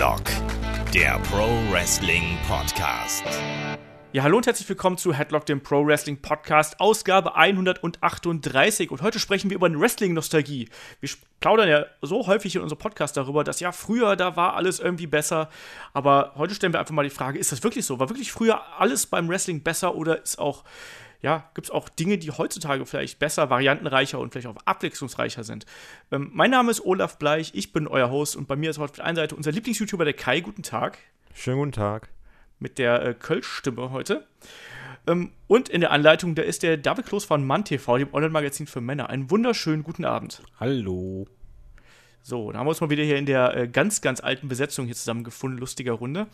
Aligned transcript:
Headlock, 0.00 0.22
der 0.94 1.18
Pro 1.30 1.46
Wrestling 1.70 2.38
Podcast. 2.48 3.22
Ja, 4.14 4.22
hallo 4.22 4.38
und 4.38 4.46
herzlich 4.46 4.66
willkommen 4.66 4.96
zu 4.96 5.12
Headlock, 5.12 5.44
dem 5.44 5.62
Pro 5.62 5.84
Wrestling 5.84 6.22
Podcast, 6.22 6.80
Ausgabe 6.80 7.36
138. 7.36 8.90
Und 8.92 9.02
heute 9.02 9.18
sprechen 9.18 9.50
wir 9.50 9.56
über 9.56 9.70
Wrestling-Nostalgie. 9.70 10.70
Wir 11.00 11.10
plaudern 11.40 11.68
ja 11.68 11.84
so 12.00 12.26
häufig 12.26 12.56
in 12.56 12.62
unserem 12.62 12.78
Podcast 12.78 13.18
darüber, 13.18 13.44
dass 13.44 13.60
ja 13.60 13.72
früher, 13.72 14.16
da 14.16 14.36
war 14.36 14.54
alles 14.54 14.80
irgendwie 14.80 15.06
besser. 15.06 15.50
Aber 15.92 16.32
heute 16.36 16.54
stellen 16.54 16.72
wir 16.72 16.80
einfach 16.80 16.94
mal 16.94 17.04
die 17.04 17.10
Frage, 17.10 17.38
ist 17.38 17.52
das 17.52 17.62
wirklich 17.62 17.84
so? 17.84 18.00
War 18.00 18.08
wirklich 18.08 18.32
früher 18.32 18.58
alles 18.78 19.04
beim 19.04 19.28
Wrestling 19.28 19.62
besser 19.62 19.94
oder 19.96 20.22
ist 20.22 20.38
auch 20.38 20.64
ja, 21.22 21.50
gibt 21.54 21.66
es 21.66 21.70
auch 21.70 21.88
Dinge, 21.88 22.18
die 22.18 22.30
heutzutage 22.30 22.86
vielleicht 22.86 23.18
besser, 23.18 23.50
variantenreicher 23.50 24.18
und 24.18 24.32
vielleicht 24.32 24.46
auch 24.46 24.56
abwechslungsreicher 24.64 25.44
sind. 25.44 25.66
Ähm, 26.10 26.30
mein 26.32 26.50
Name 26.50 26.70
ist 26.70 26.84
Olaf 26.84 27.18
Bleich, 27.18 27.52
ich 27.54 27.72
bin 27.72 27.86
euer 27.86 28.10
Host 28.10 28.36
und 28.36 28.48
bei 28.48 28.56
mir 28.56 28.70
ist 28.70 28.78
heute 28.78 28.90
auf 28.90 28.96
der 28.96 29.04
einen 29.04 29.16
Seite 29.16 29.36
unser 29.36 29.52
Lieblings-YouTuber, 29.52 30.04
der 30.04 30.14
Kai. 30.14 30.40
Guten 30.40 30.62
Tag. 30.62 30.98
Schönen 31.34 31.58
guten 31.58 31.72
Tag. 31.72 32.08
Mit 32.58 32.78
der 32.78 33.02
äh, 33.04 33.14
Kölsch-Stimme 33.14 33.90
heute. 33.90 34.26
Ähm, 35.06 35.32
und 35.46 35.68
in 35.68 35.80
der 35.80 35.90
Anleitung, 35.90 36.34
da 36.34 36.42
ist 36.42 36.62
der 36.62 36.76
David 36.76 37.06
Kloß 37.06 37.24
von 37.24 37.46
MannTV, 37.46 37.98
dem 37.98 38.14
Online-Magazin 38.14 38.66
für 38.66 38.80
Männer. 38.80 39.10
Einen 39.10 39.30
wunderschönen 39.30 39.82
guten 39.82 40.04
Abend. 40.04 40.42
Hallo. 40.58 41.26
So, 42.22 42.52
da 42.52 42.58
haben 42.58 42.66
wir 42.66 42.70
uns 42.70 42.80
mal 42.80 42.90
wieder 42.90 43.02
hier 43.02 43.16
in 43.16 43.26
der 43.26 43.56
äh, 43.56 43.68
ganz, 43.68 44.02
ganz 44.02 44.20
alten 44.20 44.48
Besetzung 44.48 44.84
hier 44.86 44.94
zusammengefunden, 44.94 45.58
lustiger 45.58 45.92
Runde. 45.92 46.26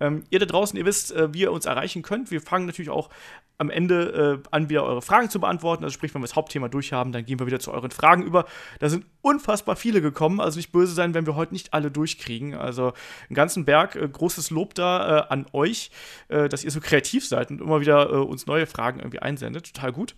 Ähm, 0.00 0.24
ihr 0.30 0.38
da 0.38 0.46
draußen, 0.46 0.78
ihr 0.78 0.86
wisst, 0.86 1.12
äh, 1.12 1.32
wie 1.34 1.42
ihr 1.42 1.52
uns 1.52 1.66
erreichen 1.66 2.02
könnt. 2.02 2.30
Wir 2.30 2.40
fangen 2.40 2.64
natürlich 2.64 2.90
auch 2.90 3.10
am 3.58 3.70
Ende 3.70 4.42
äh, 4.42 4.48
an, 4.50 4.68
wieder 4.68 4.84
eure 4.84 5.02
Fragen 5.02 5.28
zu 5.28 5.40
beantworten. 5.40 5.84
Also 5.84 5.94
sprich, 5.94 6.14
wenn 6.14 6.22
wir 6.22 6.26
das 6.26 6.36
Hauptthema 6.36 6.68
durchhaben, 6.68 7.12
dann 7.12 7.24
gehen 7.24 7.38
wir 7.38 7.46
wieder 7.46 7.60
zu 7.60 7.72
euren 7.72 7.90
Fragen 7.90 8.22
über. 8.22 8.46
Da 8.80 8.88
sind 8.88 9.06
unfassbar 9.20 9.76
viele 9.76 10.00
gekommen, 10.00 10.40
also 10.40 10.56
nicht 10.56 10.72
böse 10.72 10.94
sein, 10.94 11.14
wenn 11.14 11.26
wir 11.26 11.36
heute 11.36 11.52
nicht 11.52 11.74
alle 11.74 11.90
durchkriegen. 11.90 12.54
Also 12.54 12.92
einen 13.28 13.34
ganzen 13.34 13.64
Berg, 13.64 13.96
äh, 13.96 14.08
großes 14.08 14.50
Lob 14.50 14.74
da 14.74 15.20
äh, 15.20 15.28
an 15.28 15.46
euch, 15.52 15.90
äh, 16.28 16.48
dass 16.48 16.64
ihr 16.64 16.70
so 16.70 16.80
kreativ 16.80 17.26
seid 17.26 17.50
und 17.50 17.60
immer 17.60 17.80
wieder 17.80 18.26
uns 18.26 18.46
neue 18.46 18.66
Fragen 18.66 19.00
irgendwie 19.00 19.20
einsendet. 19.20 19.74
Total 19.74 19.92
gut. 19.92 20.14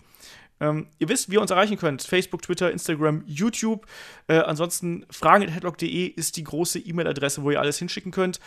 Ähm, 0.60 0.86
ihr 0.98 1.08
wisst, 1.08 1.30
wie 1.30 1.34
ihr 1.34 1.40
uns 1.40 1.50
erreichen 1.50 1.76
könnt. 1.76 2.02
Facebook, 2.02 2.42
Twitter, 2.42 2.70
Instagram, 2.70 3.22
YouTube. 3.26 3.86
Äh, 4.26 4.38
ansonsten 4.38 5.06
fragen.headlock.de 5.10 6.06
ist 6.06 6.36
die 6.36 6.44
große 6.44 6.78
E-Mail-Adresse, 6.78 7.42
wo 7.42 7.50
ihr 7.50 7.60
alles 7.60 7.78
hinschicken 7.78 8.12
könnt. 8.12 8.40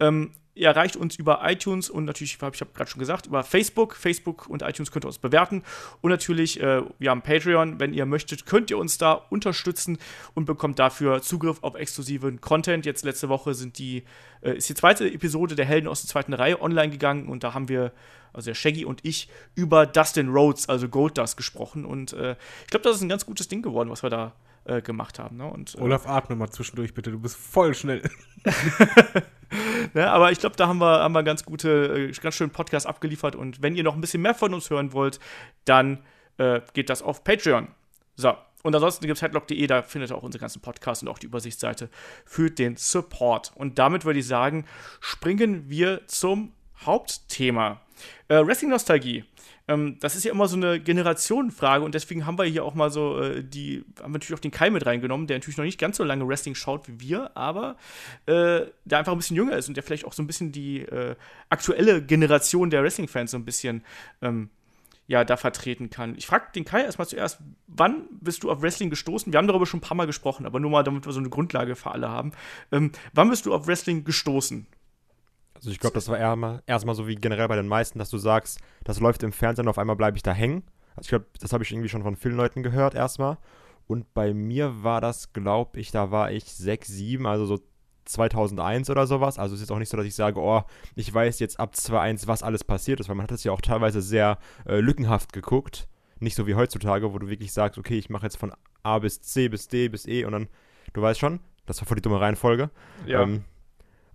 Ähm, 0.00 0.32
Ihr 0.56 0.68
erreicht 0.68 0.96
uns 0.96 1.16
über 1.16 1.42
iTunes 1.44 1.90
und 1.90 2.06
natürlich, 2.06 2.34
ich 2.34 2.42
habe 2.42 2.56
gerade 2.74 2.90
schon 2.90 2.98
gesagt, 2.98 3.26
über 3.26 3.44
Facebook. 3.44 3.94
Facebook 3.94 4.48
und 4.48 4.62
iTunes 4.62 4.90
könnt 4.90 5.04
ihr 5.04 5.08
uns 5.08 5.18
bewerten. 5.18 5.62
Und 6.00 6.10
natürlich, 6.10 6.62
äh, 6.62 6.80
wir 6.98 7.10
haben 7.10 7.20
Patreon. 7.20 7.78
Wenn 7.78 7.92
ihr 7.92 8.06
möchtet, 8.06 8.46
könnt 8.46 8.70
ihr 8.70 8.78
uns 8.78 8.96
da 8.96 9.12
unterstützen 9.12 9.98
und 10.32 10.46
bekommt 10.46 10.78
dafür 10.78 11.20
Zugriff 11.20 11.58
auf 11.62 11.74
exklusiven 11.74 12.40
Content. 12.40 12.86
Jetzt 12.86 13.04
letzte 13.04 13.28
Woche 13.28 13.52
sind 13.52 13.76
die, 13.78 14.04
äh, 14.40 14.56
ist 14.56 14.70
die 14.70 14.74
zweite 14.74 15.06
Episode 15.06 15.56
der 15.56 15.66
Helden 15.66 15.88
aus 15.88 16.00
der 16.00 16.08
zweiten 16.08 16.32
Reihe 16.32 16.60
online 16.62 16.90
gegangen 16.90 17.28
und 17.28 17.44
da 17.44 17.52
haben 17.52 17.68
wir, 17.68 17.92
also 18.36 18.50
der 18.50 18.54
Shaggy 18.54 18.84
und 18.84 19.04
ich, 19.04 19.28
über 19.54 19.86
Dustin 19.86 20.28
Rhodes, 20.28 20.68
also 20.68 20.88
Goldust, 20.88 21.36
gesprochen. 21.36 21.84
Und 21.84 22.12
äh, 22.12 22.36
ich 22.64 22.70
glaube, 22.70 22.84
das 22.84 22.96
ist 22.96 23.02
ein 23.02 23.08
ganz 23.08 23.26
gutes 23.26 23.48
Ding 23.48 23.62
geworden, 23.62 23.90
was 23.90 24.02
wir 24.02 24.10
da 24.10 24.32
äh, 24.64 24.82
gemacht 24.82 25.18
haben. 25.18 25.38
Ne? 25.38 25.46
Und, 25.46 25.74
äh, 25.74 25.80
Olaf, 25.80 26.06
atme 26.06 26.36
mal 26.36 26.50
zwischendurch 26.50 26.94
bitte, 26.94 27.10
du 27.10 27.18
bist 27.18 27.36
voll 27.36 27.74
schnell. 27.74 28.02
ne, 29.94 30.10
aber 30.10 30.32
ich 30.32 30.38
glaube, 30.38 30.56
da 30.56 30.68
haben 30.68 30.78
wir, 30.78 31.00
haben 31.00 31.12
wir 31.12 31.22
ganz 31.22 31.44
gute, 31.44 32.10
äh, 32.10 32.20
ganz 32.20 32.34
schönen 32.34 32.50
Podcast 32.50 32.86
abgeliefert. 32.86 33.36
Und 33.36 33.62
wenn 33.62 33.74
ihr 33.74 33.82
noch 33.82 33.94
ein 33.94 34.00
bisschen 34.00 34.22
mehr 34.22 34.34
von 34.34 34.54
uns 34.54 34.70
hören 34.70 34.92
wollt, 34.92 35.20
dann 35.64 36.02
äh, 36.38 36.60
geht 36.74 36.90
das 36.90 37.02
auf 37.02 37.24
Patreon. 37.24 37.68
So. 38.16 38.34
Und 38.62 38.74
ansonsten 38.74 39.06
gibt 39.06 39.16
es 39.16 39.22
headlock.de, 39.22 39.64
da 39.68 39.82
findet 39.82 40.10
ihr 40.10 40.16
auch 40.16 40.24
unsere 40.24 40.40
ganzen 40.40 40.60
Podcasts 40.60 41.00
und 41.02 41.08
auch 41.08 41.20
die 41.20 41.26
Übersichtsseite 41.26 41.88
für 42.24 42.50
den 42.50 42.76
Support. 42.76 43.52
Und 43.54 43.78
damit 43.78 44.04
würde 44.04 44.18
ich 44.18 44.26
sagen, 44.26 44.64
springen 45.00 45.68
wir 45.68 46.04
zum 46.08 46.52
Hauptthema. 46.84 47.80
Äh, 48.28 48.46
Wrestling-Nostalgie. 48.46 49.24
Ähm, 49.68 49.98
das 50.00 50.14
ist 50.14 50.24
ja 50.24 50.32
immer 50.32 50.48
so 50.48 50.56
eine 50.56 50.80
Generationenfrage 50.80 51.84
und 51.84 51.94
deswegen 51.94 52.26
haben 52.26 52.38
wir 52.38 52.44
hier 52.44 52.64
auch 52.64 52.74
mal 52.74 52.90
so 52.90 53.20
äh, 53.20 53.42
die, 53.42 53.84
haben 54.00 54.12
wir 54.12 54.18
natürlich 54.18 54.34
auch 54.34 54.40
den 54.40 54.50
Kai 54.50 54.70
mit 54.70 54.86
reingenommen, 54.86 55.26
der 55.26 55.38
natürlich 55.38 55.56
noch 55.56 55.64
nicht 55.64 55.80
ganz 55.80 55.96
so 55.96 56.04
lange 56.04 56.26
Wrestling 56.28 56.54
schaut 56.54 56.88
wie 56.88 57.00
wir, 57.00 57.36
aber 57.36 57.76
äh, 58.26 58.62
der 58.84 58.98
einfach 58.98 59.12
ein 59.12 59.18
bisschen 59.18 59.36
jünger 59.36 59.56
ist 59.56 59.68
und 59.68 59.76
der 59.76 59.82
vielleicht 59.82 60.04
auch 60.04 60.12
so 60.12 60.22
ein 60.22 60.26
bisschen 60.26 60.52
die 60.52 60.82
äh, 60.82 61.16
aktuelle 61.50 62.02
Generation 62.02 62.70
der 62.70 62.82
Wrestling-Fans 62.82 63.32
so 63.32 63.36
ein 63.36 63.44
bisschen 63.44 63.82
ähm, 64.22 64.50
ja, 65.08 65.24
da 65.24 65.36
vertreten 65.36 65.90
kann. 65.90 66.16
Ich 66.16 66.26
frage 66.26 66.46
den 66.54 66.64
Kai 66.64 66.82
erstmal 66.82 67.06
zuerst, 67.06 67.38
wann 67.66 68.06
bist 68.10 68.42
du 68.42 68.50
auf 68.50 68.62
Wrestling 68.62 68.90
gestoßen? 68.90 69.32
Wir 69.32 69.38
haben 69.38 69.46
darüber 69.46 69.66
schon 69.66 69.78
ein 69.78 69.82
paar 69.82 69.96
Mal 69.96 70.06
gesprochen, 70.06 70.46
aber 70.46 70.58
nur 70.58 70.70
mal, 70.70 70.82
damit 70.82 71.06
wir 71.06 71.12
so 71.12 71.20
eine 71.20 71.28
Grundlage 71.28 71.76
für 71.76 71.92
alle 71.92 72.08
haben. 72.08 72.32
Ähm, 72.72 72.90
wann 73.12 73.30
bist 73.30 73.46
du 73.46 73.54
auf 73.54 73.66
Wrestling 73.68 74.04
gestoßen? 74.04 74.66
Also 75.56 75.70
ich 75.70 75.80
glaube, 75.80 75.94
das 75.94 76.08
war 76.08 76.18
erstmal 76.18 76.62
erst 76.66 76.86
so 76.86 77.06
wie 77.06 77.14
generell 77.14 77.48
bei 77.48 77.56
den 77.56 77.68
meisten, 77.68 77.98
dass 77.98 78.10
du 78.10 78.18
sagst, 78.18 78.60
das 78.84 79.00
läuft 79.00 79.22
im 79.22 79.32
Fernsehen, 79.32 79.68
auf 79.68 79.78
einmal 79.78 79.96
bleibe 79.96 80.16
ich 80.16 80.22
da 80.22 80.32
hängen. 80.32 80.62
Also 80.90 81.02
ich 81.02 81.08
glaube, 81.08 81.26
das 81.40 81.52
habe 81.52 81.64
ich 81.64 81.72
irgendwie 81.72 81.88
schon 81.88 82.02
von 82.02 82.16
vielen 82.16 82.36
Leuten 82.36 82.62
gehört 82.62 82.94
erstmal. 82.94 83.38
Und 83.86 84.12
bei 84.14 84.34
mir 84.34 84.82
war 84.82 85.00
das, 85.00 85.32
glaube 85.32 85.78
ich, 85.78 85.90
da 85.90 86.10
war 86.10 86.30
ich 86.32 86.44
6, 86.44 86.88
7, 86.88 87.26
also 87.26 87.46
so 87.46 87.60
2001 88.04 88.90
oder 88.90 89.06
sowas. 89.06 89.38
Also 89.38 89.54
es 89.54 89.60
ist 89.60 89.70
auch 89.70 89.78
nicht 89.78 89.88
so, 89.88 89.96
dass 89.96 90.06
ich 90.06 90.14
sage, 90.14 90.40
oh, 90.40 90.62
ich 90.94 91.12
weiß 91.12 91.38
jetzt 91.38 91.60
ab 91.60 91.74
2.1, 91.74 92.26
was 92.26 92.42
alles 92.42 92.64
passiert 92.64 93.00
ist, 93.00 93.08
weil 93.08 93.16
man 93.16 93.24
hat 93.24 93.30
das 93.30 93.44
ja 93.44 93.52
auch 93.52 93.60
teilweise 93.60 94.00
sehr 94.00 94.38
äh, 94.66 94.80
lückenhaft 94.80 95.32
geguckt. 95.32 95.88
Nicht 96.18 96.34
so 96.34 96.46
wie 96.46 96.54
heutzutage, 96.54 97.12
wo 97.12 97.18
du 97.18 97.28
wirklich 97.28 97.52
sagst, 97.52 97.78
okay, 97.78 97.98
ich 97.98 98.10
mache 98.10 98.24
jetzt 98.24 98.38
von 98.38 98.52
A 98.82 98.98
bis 98.98 99.20
C 99.20 99.48
bis 99.48 99.68
D 99.68 99.88
bis 99.88 100.06
E 100.06 100.24
und 100.24 100.32
dann, 100.32 100.48
du 100.94 101.02
weißt 101.02 101.20
schon, 101.20 101.40
das 101.66 101.80
war 101.80 101.86
voll 101.86 101.96
die 101.96 102.02
dumme 102.02 102.20
Reihenfolge. 102.20 102.70
Ja. 103.06 103.22
Ähm, 103.22 103.44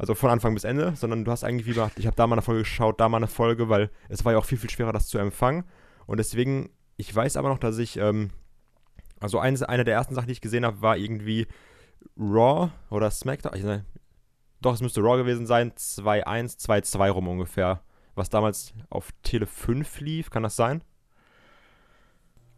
also 0.02 0.16
von 0.16 0.32
Anfang 0.32 0.56
bis 0.56 0.64
Ende, 0.64 0.96
sondern 0.96 1.24
du 1.24 1.32
hast 1.32 1.44
eigentlich 1.44 1.68
wie 1.68 1.74
gesagt, 1.74 2.00
ich 2.00 2.08
habe 2.08 2.16
da 2.16 2.26
mal 2.26 2.34
eine 2.34 2.42
Folge 2.42 2.64
geschaut, 2.64 3.00
da 3.00 3.08
mal 3.08 3.18
eine 3.18 3.28
Folge, 3.28 3.70
weil 3.70 3.92
es 4.10 4.26
war 4.26 4.32
ja 4.32 4.40
auch 4.40 4.46
viel, 4.46 4.58
viel 4.58 4.72
schwerer, 4.72 4.92
das 4.92 5.08
zu 5.08 5.20
empfangen. 5.20 5.64
Und 6.08 6.18
deswegen, 6.18 6.72
ich 6.98 7.16
weiß 7.16 7.38
aber 7.38 7.50
noch, 7.50 7.60
dass 7.60 7.78
ich, 7.78 7.98
ähm, 7.98 8.32
also 9.20 9.38
eines, 9.38 9.62
eine 9.62 9.84
der 9.84 9.94
ersten 9.94 10.16
Sachen, 10.16 10.26
die 10.26 10.32
ich 10.32 10.42
gesehen 10.42 10.66
habe, 10.66 10.82
war 10.82 10.98
irgendwie 10.98 11.46
Raw 12.18 12.72
oder 12.90 13.12
SmackDown. 13.12 13.56
Ich, 13.56 13.64
ne, 13.64 13.86
doch, 14.60 14.74
es 14.74 14.82
müsste 14.82 15.02
Raw 15.02 15.18
gewesen 15.18 15.46
sein, 15.46 15.72
2-1, 15.74 16.60
2-2 16.66 17.10
rum 17.12 17.28
ungefähr. 17.28 17.82
Was 18.16 18.32
damals 18.32 18.74
auf 18.90 19.12
Tele 19.22 19.46
5 19.46 20.00
lief, 20.00 20.32
kann 20.32 20.42
das 20.42 20.56
sein? 20.56 20.84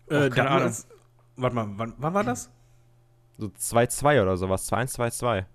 Äh, 0.07 0.29
keine 0.29 0.49
Ahnung. 0.49 0.73
Warte 1.35 1.55
mal, 1.57 1.67
wann, 1.75 1.93
wann 1.97 2.13
war 2.13 2.23
das? 2.23 2.49
So 3.37 3.47
2-2 3.47 4.21
oder 4.21 4.37
sowas, 4.37 4.71
2-1, 4.71 4.95
2-2. 4.97 5.45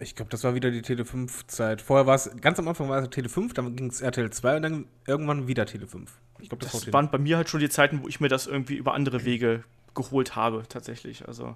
Ich 0.00 0.14
glaube, 0.14 0.30
das 0.30 0.42
war 0.44 0.54
wieder 0.54 0.70
die 0.70 0.80
Tele 0.80 1.04
5 1.04 1.46
Zeit. 1.46 1.82
Vorher 1.82 2.06
war 2.06 2.14
es, 2.14 2.30
ganz 2.40 2.58
am 2.58 2.66
Anfang 2.66 2.88
war 2.88 3.02
es 3.02 3.10
Tele 3.10 3.28
5, 3.28 3.52
dann 3.52 3.76
ging 3.76 3.90
es 3.90 4.00
RTL 4.00 4.30
2 4.30 4.56
und 4.56 4.62
dann 4.62 4.86
irgendwann 5.06 5.46
wieder 5.46 5.66
Tele 5.66 5.86
5. 5.86 6.10
Ich 6.40 6.48
glaube, 6.48 6.64
das, 6.64 6.72
das 6.72 6.92
waren 6.92 7.10
bei 7.10 7.18
mir 7.18 7.36
halt 7.36 7.50
schon 7.50 7.60
die 7.60 7.68
Zeiten, 7.68 8.02
wo 8.02 8.08
ich 8.08 8.18
mir 8.18 8.28
das 8.28 8.46
irgendwie 8.46 8.76
über 8.76 8.94
andere 8.94 9.26
Wege 9.26 9.62
geholt 9.94 10.36
habe, 10.36 10.62
tatsächlich. 10.66 11.28
Also, 11.28 11.54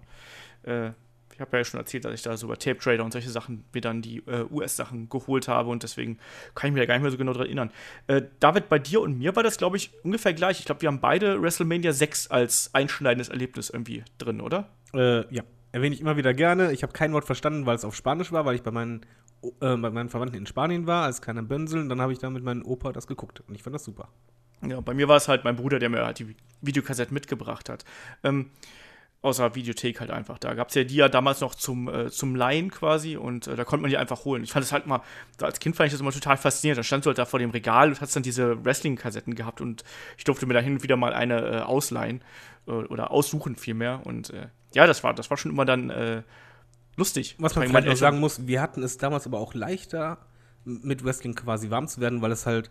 äh, 0.65 0.91
ich 1.33 1.41
habe 1.41 1.56
ja 1.56 1.65
schon 1.65 1.81
erzählt, 1.81 2.04
dass 2.04 2.12
ich 2.12 2.22
da 2.22 2.37
so 2.37 2.47
über 2.47 2.59
Tape 2.59 2.78
Trader 2.78 3.03
und 3.03 3.12
solche 3.12 3.31
Sachen 3.31 3.65
mir 3.72 3.81
dann 3.81 4.03
die 4.03 4.19
äh, 4.27 4.44
US-Sachen 4.50 5.09
geholt 5.09 5.49
habe 5.49 5.71
und 5.71 5.83
deswegen 5.83 6.19
kann 6.54 6.69
ich 6.69 6.75
mich 6.75 6.83
da 6.83 6.87
gar 6.87 6.94
nicht 6.94 7.03
mehr 7.03 7.10
so 7.10 7.16
genau 7.16 7.33
daran 7.33 7.47
erinnern. 7.47 7.71
Äh, 8.06 8.22
David, 8.41 8.69
bei 8.69 8.78
dir 8.78 9.00
und 9.00 9.19
mir 9.19 9.34
war 9.34 9.43
das, 9.43 9.56
glaube 9.56 9.78
ich, 9.78 9.91
ungefähr 10.04 10.34
gleich. 10.34 10.60
Ich 10.60 10.66
glaube, 10.66 10.83
wir 10.83 10.88
haben 10.88 11.00
beide 11.00 11.41
WrestleMania 11.41 11.93
6 11.93 12.28
als 12.28 12.71
einschneidendes 12.75 13.31
Erlebnis 13.31 13.71
irgendwie 13.71 14.04
drin, 14.19 14.41
oder? 14.41 14.69
Äh, 14.93 15.34
ja 15.34 15.43
erwähne 15.74 15.92
ich 15.92 16.00
immer 16.00 16.16
wieder 16.16 16.32
gerne. 16.32 16.70
Ich 16.70 16.84
habe 16.84 16.92
kein 16.92 17.12
Wort 17.12 17.24
verstanden, 17.24 17.66
weil 17.66 17.74
es 17.74 17.84
auf 17.84 17.96
Spanisch 17.96 18.30
war, 18.30 18.44
weil 18.44 18.54
ich 18.54 18.62
bei 18.62 18.70
meinen, 18.70 19.04
äh, 19.42 19.76
bei 19.76 19.90
meinen 19.90 20.08
Verwandten 20.08 20.36
in 20.36 20.46
Spanien 20.46 20.86
war, 20.86 21.04
als 21.04 21.20
kleiner 21.20 21.42
Bönsel. 21.42 21.80
Und 21.80 21.88
dann 21.88 22.00
habe 22.00 22.12
ich 22.12 22.20
da 22.20 22.30
mit 22.30 22.44
meinem 22.44 22.64
Opa 22.64 22.92
das 22.92 23.08
geguckt. 23.08 23.42
Und 23.48 23.56
ich 23.56 23.64
fand 23.64 23.74
das 23.74 23.82
super. 23.82 24.08
Ja, 24.64 24.80
bei 24.80 24.94
mir 24.94 25.08
war 25.08 25.16
es 25.16 25.26
halt 25.26 25.42
mein 25.42 25.56
Bruder, 25.56 25.80
der 25.80 25.88
mir 25.88 26.06
halt 26.06 26.21
die 26.21 26.36
Videokassette 26.60 27.12
mitgebracht 27.12 27.68
hat. 27.68 27.84
Ähm, 28.22 28.50
außer 29.21 29.56
Videothek 29.56 29.98
halt 29.98 30.12
einfach. 30.12 30.38
Da 30.38 30.54
gab 30.54 30.68
es 30.68 30.76
ja 30.76 30.84
die 30.84 30.94
ja 30.94 31.09
damals 31.09 31.41
noch 31.41 31.56
zum, 31.56 31.88
äh, 31.88 32.09
zum 32.09 32.36
Leihen 32.36 32.70
quasi 32.70 33.16
und 33.16 33.48
äh, 33.48 33.56
da 33.56 33.65
konnte 33.65 33.82
man 33.82 33.91
die 33.91 33.97
einfach 33.97 34.24
holen. 34.24 34.44
Ich 34.44 34.53
fand 34.53 34.65
es 34.65 34.70
halt 34.70 34.86
mal, 34.86 35.00
als 35.41 35.59
Kind 35.59 35.74
fand 35.74 35.88
ich 35.88 35.92
das 35.92 36.00
immer 36.00 36.12
total 36.12 36.36
faszinierend. 36.36 36.78
Da 36.78 36.82
stand 36.84 37.04
du 37.04 37.09
halt 37.09 37.18
da 37.18 37.24
vor 37.24 37.41
dem 37.41 37.50
Regal 37.50 37.88
und 37.88 38.00
hast 38.00 38.15
dann 38.15 38.22
diese 38.22 38.65
Wrestling-Kassetten 38.65 39.34
gehabt 39.34 39.60
und 39.60 39.82
ich 40.18 40.24
durfte 40.24 40.47
mir 40.47 40.54
da 40.54 40.60
hin 40.60 40.74
und 40.74 40.82
wieder 40.84 40.97
mal 40.97 41.15
eine 41.15 41.41
äh, 41.41 41.60
ausleihen 41.62 42.22
äh, 42.68 42.70
oder 42.70 43.10
aussuchen 43.10 43.56
vielmehr. 43.56 44.03
Und 44.04 44.30
äh, 44.30 44.47
ja, 44.74 44.86
das 44.86 45.03
war, 45.03 45.15
das 45.15 45.30
war 45.30 45.36
schon 45.36 45.53
immer 45.53 45.65
dann 45.65 45.91
äh, 45.91 46.22
lustig. 46.97 47.36
Was 47.38 47.56
man 47.56 47.68
vielleicht 47.68 47.88
auch 47.88 47.97
sagen 47.97 48.21
muss, 48.21 48.47
wir 48.47 48.60
hatten 48.60 48.82
es 48.82 48.98
damals 48.98 49.26
aber 49.26 49.38
auch 49.38 49.54
leichter, 49.54 50.18
mit 50.65 51.04
Wrestling 51.04 51.34
quasi 51.34 51.71
warm 51.71 51.88
zu 51.88 52.00
werden, 52.00 52.22
weil 52.22 52.32
es 52.32 52.47
halt 52.47 52.71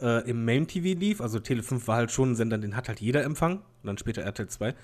äh, 0.00 0.28
im 0.28 0.44
Main-TV 0.44 0.98
lief. 0.98 1.20
Also 1.20 1.38
Tele 1.38 1.62
5 1.62 1.86
war 1.88 1.96
halt 1.96 2.10
schon 2.10 2.32
ein 2.32 2.34
Sender, 2.34 2.58
den 2.58 2.76
hat 2.76 2.88
halt 2.88 3.00
jeder 3.00 3.22
empfangen. 3.24 3.58
Und 3.58 3.86
dann 3.86 3.98
später 3.98 4.22
RTL 4.22 4.48
2. 4.48 4.74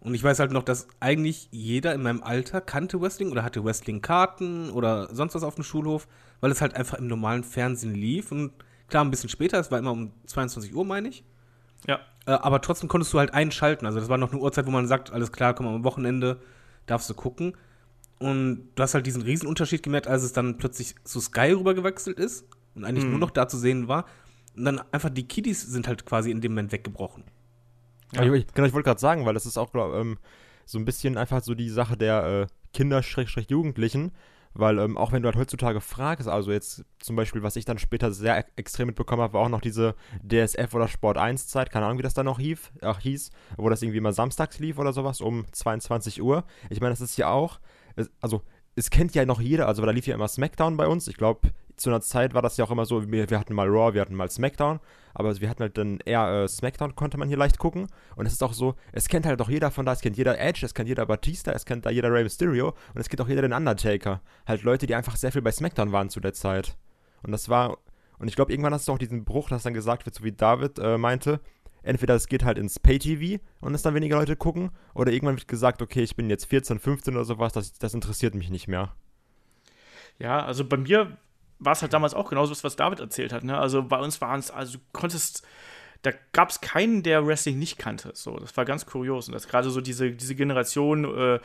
Und 0.00 0.14
ich 0.14 0.24
weiß 0.24 0.40
halt 0.40 0.50
noch, 0.50 0.64
dass 0.64 0.88
eigentlich 0.98 1.48
jeder 1.52 1.94
in 1.94 2.02
meinem 2.02 2.22
Alter 2.22 2.60
kannte 2.60 3.00
Wrestling 3.00 3.30
oder 3.30 3.44
hatte 3.44 3.64
Wrestling-Karten 3.64 4.70
oder 4.70 5.14
sonst 5.14 5.34
was 5.36 5.44
auf 5.44 5.54
dem 5.54 5.62
Schulhof, 5.62 6.08
weil 6.40 6.50
es 6.50 6.60
halt 6.60 6.74
einfach 6.74 6.98
im 6.98 7.06
normalen 7.06 7.44
Fernsehen 7.44 7.94
lief. 7.94 8.32
Und 8.32 8.52
klar, 8.88 9.04
ein 9.04 9.10
bisschen 9.10 9.28
später, 9.28 9.60
es 9.60 9.70
war 9.70 9.78
immer 9.78 9.92
um 9.92 10.12
22 10.26 10.74
Uhr, 10.74 10.84
meine 10.84 11.08
ich. 11.08 11.24
Ja. 11.86 12.00
Äh, 12.26 12.32
aber 12.32 12.60
trotzdem 12.60 12.88
konntest 12.88 13.12
du 13.12 13.18
halt 13.18 13.34
einschalten. 13.34 13.86
Also 13.86 13.98
das 14.00 14.08
war 14.08 14.18
noch 14.18 14.32
eine 14.32 14.40
Uhrzeit, 14.40 14.66
wo 14.66 14.70
man 14.70 14.86
sagt, 14.86 15.12
alles 15.12 15.32
klar, 15.32 15.54
komm 15.54 15.66
am 15.66 15.84
Wochenende, 15.84 16.40
darfst 16.86 17.08
du 17.10 17.14
gucken. 17.14 17.56
Und 18.18 18.68
du 18.76 18.82
hast 18.82 18.94
halt 18.94 19.06
diesen 19.06 19.22
Riesenunterschied 19.22 19.82
gemerkt, 19.82 20.06
als 20.06 20.22
es 20.22 20.32
dann 20.32 20.56
plötzlich 20.56 20.94
zu 21.04 21.20
Sky 21.20 21.52
rüber 21.52 21.74
gewechselt 21.74 22.18
ist 22.20 22.44
und 22.74 22.84
eigentlich 22.84 23.04
Mhm. 23.04 23.10
nur 23.10 23.18
noch 23.18 23.30
da 23.30 23.48
zu 23.48 23.58
sehen 23.58 23.88
war. 23.88 24.04
Und 24.56 24.64
dann 24.64 24.80
einfach 24.92 25.10
die 25.10 25.26
Kiddies 25.26 25.62
sind 25.62 25.88
halt 25.88 26.06
quasi 26.06 26.30
in 26.30 26.40
dem 26.40 26.52
Moment 26.52 26.70
weggebrochen. 26.72 27.24
Ja. 28.12 28.22
Ja. 28.22 28.32
Ich, 28.34 28.46
genau, 28.54 28.66
ich 28.68 28.74
wollte 28.74 28.86
gerade 28.86 29.00
sagen, 29.00 29.24
weil 29.26 29.34
das 29.34 29.46
ist 29.46 29.56
auch 29.56 29.72
glaub, 29.72 29.94
ähm, 29.94 30.18
so 30.66 30.78
ein 30.78 30.84
bisschen 30.84 31.16
einfach 31.18 31.42
so 31.42 31.54
die 31.54 31.68
Sache 31.70 31.96
der 31.96 32.24
äh, 32.42 32.46
Kinder-Jugendlichen, 32.74 34.12
weil 34.54 34.78
ähm, 34.78 34.96
auch 34.96 35.12
wenn 35.12 35.22
du 35.22 35.28
halt 35.28 35.36
heutzutage 35.36 35.80
fragst, 35.80 36.28
also 36.28 36.52
jetzt 36.52 36.84
zum 36.98 37.16
Beispiel, 37.16 37.42
was 37.42 37.56
ich 37.56 37.64
dann 37.64 37.78
später 37.78 38.12
sehr 38.12 38.38
e- 38.38 38.44
extrem 38.56 38.86
mitbekommen 38.86 39.22
habe, 39.22 39.34
war 39.34 39.42
auch 39.42 39.48
noch 39.48 39.60
diese 39.60 39.94
DSF 40.22 40.74
oder 40.74 40.88
Sport 40.88 41.18
1 41.18 41.48
Zeit, 41.48 41.70
keine 41.70 41.86
Ahnung, 41.86 41.98
wie 41.98 42.02
das 42.02 42.14
dann 42.14 42.26
noch 42.26 42.38
hieß, 42.38 42.72
ach, 42.82 43.00
hieß, 43.00 43.30
wo 43.56 43.68
das 43.68 43.82
irgendwie 43.82 44.00
mal 44.00 44.12
samstags 44.12 44.58
lief 44.58 44.78
oder 44.78 44.92
sowas 44.92 45.20
um 45.20 45.46
22 45.52 46.22
Uhr. 46.22 46.44
Ich 46.70 46.80
meine, 46.80 46.92
das 46.92 47.00
ist 47.00 47.16
ja 47.16 47.28
auch, 47.30 47.60
also 48.20 48.42
es 48.74 48.90
kennt 48.90 49.14
ja 49.14 49.24
noch 49.24 49.40
jeder, 49.40 49.68
also 49.68 49.84
da 49.84 49.90
lief 49.90 50.06
ja 50.06 50.14
immer 50.14 50.28
SmackDown 50.28 50.76
bei 50.76 50.86
uns. 50.86 51.08
Ich 51.08 51.16
glaube, 51.16 51.50
zu 51.76 51.90
einer 51.90 52.00
Zeit 52.00 52.34
war 52.34 52.42
das 52.42 52.56
ja 52.56 52.64
auch 52.64 52.70
immer 52.70 52.86
so, 52.86 53.10
wir, 53.10 53.28
wir 53.28 53.38
hatten 53.38 53.54
mal 53.54 53.68
Raw, 53.68 53.94
wir 53.94 54.00
hatten 54.00 54.14
mal 54.14 54.30
SmackDown, 54.30 54.80
aber 55.14 55.38
wir 55.40 55.48
hatten 55.48 55.62
halt 55.62 55.76
dann 55.76 55.98
eher 56.04 56.44
äh, 56.44 56.48
SmackDown, 56.48 56.94
konnte 56.94 57.18
man 57.18 57.28
hier 57.28 57.36
leicht 57.36 57.58
gucken. 57.58 57.88
Und 58.16 58.26
es 58.26 58.34
ist 58.34 58.42
auch 58.42 58.52
so, 58.52 58.74
es 58.92 59.08
kennt 59.08 59.26
halt 59.26 59.40
auch 59.40 59.48
jeder 59.48 59.70
von 59.70 59.84
da, 59.84 59.92
es 59.92 60.00
kennt 60.00 60.16
jeder 60.16 60.38
Edge, 60.38 60.64
es 60.64 60.74
kennt 60.74 60.88
jeder 60.88 61.06
Batista, 61.06 61.52
es 61.52 61.64
kennt 61.64 61.84
da 61.84 61.90
jeder 61.90 62.12
Rey 62.12 62.22
Mysterio 62.22 62.68
und 62.94 63.00
es 63.00 63.08
kennt 63.08 63.20
auch 63.20 63.28
jeder 63.28 63.42
den 63.42 63.52
Undertaker. 63.52 64.20
Halt 64.46 64.62
Leute, 64.62 64.86
die 64.86 64.94
einfach 64.94 65.16
sehr 65.16 65.32
viel 65.32 65.42
bei 65.42 65.52
SmackDown 65.52 65.92
waren 65.92 66.08
zu 66.08 66.20
der 66.20 66.32
Zeit. 66.32 66.76
Und 67.22 67.32
das 67.32 67.48
war, 67.48 67.78
und 68.18 68.28
ich 68.28 68.36
glaube, 68.36 68.52
irgendwann 68.52 68.74
hast 68.74 68.88
du 68.88 68.92
auch 68.92 68.98
diesen 68.98 69.24
Bruch, 69.24 69.48
dass 69.48 69.64
dann 69.64 69.74
gesagt 69.74 70.06
wird, 70.06 70.14
so 70.14 70.24
wie 70.24 70.32
David 70.32 70.78
äh, 70.78 70.98
meinte, 70.98 71.40
entweder 71.82 72.14
es 72.14 72.26
geht 72.26 72.44
halt 72.44 72.58
ins 72.58 72.78
Pay-TV 72.78 73.42
und 73.60 73.74
es 73.74 73.82
dann 73.82 73.94
weniger 73.94 74.18
Leute 74.18 74.36
gucken, 74.36 74.70
oder 74.94 75.12
irgendwann 75.12 75.36
wird 75.36 75.48
gesagt, 75.48 75.82
okay, 75.82 76.02
ich 76.02 76.16
bin 76.16 76.30
jetzt 76.30 76.46
14, 76.46 76.78
15 76.78 77.14
oder 77.14 77.24
sowas, 77.24 77.52
das, 77.52 77.72
das 77.74 77.94
interessiert 77.94 78.34
mich 78.34 78.50
nicht 78.50 78.68
mehr. 78.68 78.94
Ja, 80.18 80.44
also 80.44 80.64
bei 80.64 80.76
mir 80.76 81.16
war 81.58 81.72
es 81.72 81.82
halt 81.82 81.92
damals 81.92 82.14
auch 82.14 82.28
genauso, 82.28 82.54
was 82.64 82.76
David 82.76 83.00
erzählt 83.00 83.32
hat. 83.32 83.44
Ne? 83.44 83.56
Also 83.56 83.82
bei 83.82 83.98
uns 83.98 84.20
waren 84.20 84.40
es, 84.40 84.50
also 84.50 84.78
du 84.78 84.84
konntest, 84.92 85.46
da 86.02 86.10
gab 86.32 86.50
es 86.50 86.60
keinen, 86.60 87.04
der 87.04 87.24
Wrestling 87.26 87.60
nicht 87.60 87.78
kannte. 87.78 88.10
So, 88.14 88.36
das 88.36 88.56
war 88.56 88.64
ganz 88.64 88.86
kurios. 88.86 89.28
Und 89.28 89.34
das 89.34 89.46
gerade 89.46 89.70
so 89.70 89.80
diese, 89.80 90.10
diese 90.10 90.34
Generation, 90.34 91.04
äh, 91.04 91.38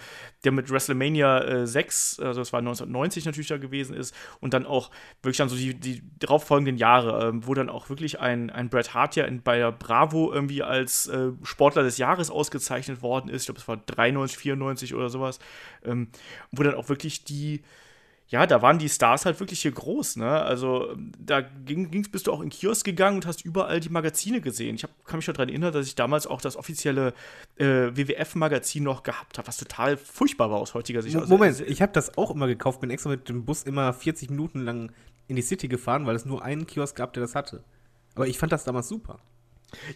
der 0.43 0.51
mit 0.51 0.71
WrestleMania 0.71 1.43
äh, 1.43 1.67
6, 1.67 2.19
also 2.19 2.41
das 2.41 2.51
war 2.53 2.59
1990 2.59 3.25
natürlich 3.25 3.49
da 3.49 3.57
gewesen 3.57 3.95
ist, 3.95 4.15
und 4.39 4.55
dann 4.55 4.65
auch 4.65 4.89
wirklich 5.21 5.37
dann 5.37 5.49
so 5.49 5.55
die, 5.55 5.75
die 5.75 6.01
darauffolgenden 6.19 6.77
Jahre, 6.77 7.29
ähm, 7.29 7.45
wo 7.45 7.53
dann 7.53 7.69
auch 7.69 7.89
wirklich 7.89 8.19
ein, 8.19 8.49
ein 8.49 8.69
Bret 8.69 8.95
Hart 8.95 9.15
ja 9.15 9.25
in, 9.25 9.43
bei 9.43 9.59
der 9.59 9.71
Bravo 9.71 10.33
irgendwie 10.33 10.63
als 10.63 11.05
äh, 11.07 11.31
Sportler 11.43 11.83
des 11.83 11.99
Jahres 11.99 12.31
ausgezeichnet 12.31 13.03
worden 13.03 13.29
ist. 13.29 13.43
Ich 13.43 13.47
glaube, 13.47 13.59
es 13.59 13.67
war 13.67 13.77
93, 13.77 14.39
94 14.39 14.95
oder 14.95 15.09
sowas. 15.09 15.37
Ähm, 15.85 16.07
wo 16.51 16.63
dann 16.63 16.73
auch 16.73 16.89
wirklich 16.89 17.23
die 17.23 17.61
ja, 18.29 18.45
da 18.45 18.61
waren 18.61 18.77
die 18.77 18.89
Stars 18.89 19.25
halt 19.25 19.39
wirklich 19.39 19.61
hier 19.61 19.71
groß, 19.71 20.17
ne? 20.17 20.29
Also 20.29 20.95
da 21.17 21.41
ging, 21.41 21.91
ging's, 21.91 22.09
bist 22.09 22.27
du 22.27 22.33
auch 22.33 22.41
in 22.41 22.49
Kiosk 22.49 22.85
gegangen 22.85 23.17
und 23.17 23.25
hast 23.25 23.45
überall 23.45 23.79
die 23.79 23.89
Magazine 23.89 24.41
gesehen. 24.41 24.75
Ich 24.75 24.83
hab, 24.83 25.05
kann 25.05 25.17
mich 25.17 25.27
noch 25.27 25.33
daran 25.33 25.47
erinnern, 25.47 25.71
dass 25.71 25.87
ich 25.87 25.95
damals 25.95 26.27
auch 26.27 26.41
das 26.41 26.57
offizielle 26.57 27.13
äh, 27.55 27.65
WWF-Magazin 27.65 28.83
noch 28.83 29.03
gehabt 29.03 29.37
habe, 29.37 29.47
was 29.47 29.55
total 29.55 29.95
furchtbar 29.95 30.51
war 30.51 30.57
aus 30.57 30.73
heutiger 30.73 31.01
Sicht. 31.01 31.15
Also, 31.15 31.29
Moment, 31.29 31.61
ich 31.61 31.81
habe 31.81 31.93
das 31.93 32.17
auch 32.17 32.31
immer 32.31 32.47
gekauft, 32.47 32.81
bin 32.81 32.89
extra 32.89 33.09
mit 33.09 33.29
dem 33.29 33.45
Bus 33.45 33.63
immer 33.63 33.93
40 33.93 34.29
Minuten 34.29 34.59
lang 34.59 34.91
in 35.29 35.37
die 35.37 35.41
City 35.41 35.69
gefahren, 35.69 36.05
weil 36.05 36.15
es 36.15 36.25
nur 36.25 36.43
einen 36.43 36.67
Kiosk 36.67 36.97
gab, 36.97 37.13
der 37.13 37.21
das 37.21 37.33
hatte. 37.33 37.63
Aber 38.15 38.27
ich 38.27 38.37
fand 38.37 38.51
das 38.51 38.65
damals 38.65 38.89
super. 38.89 39.19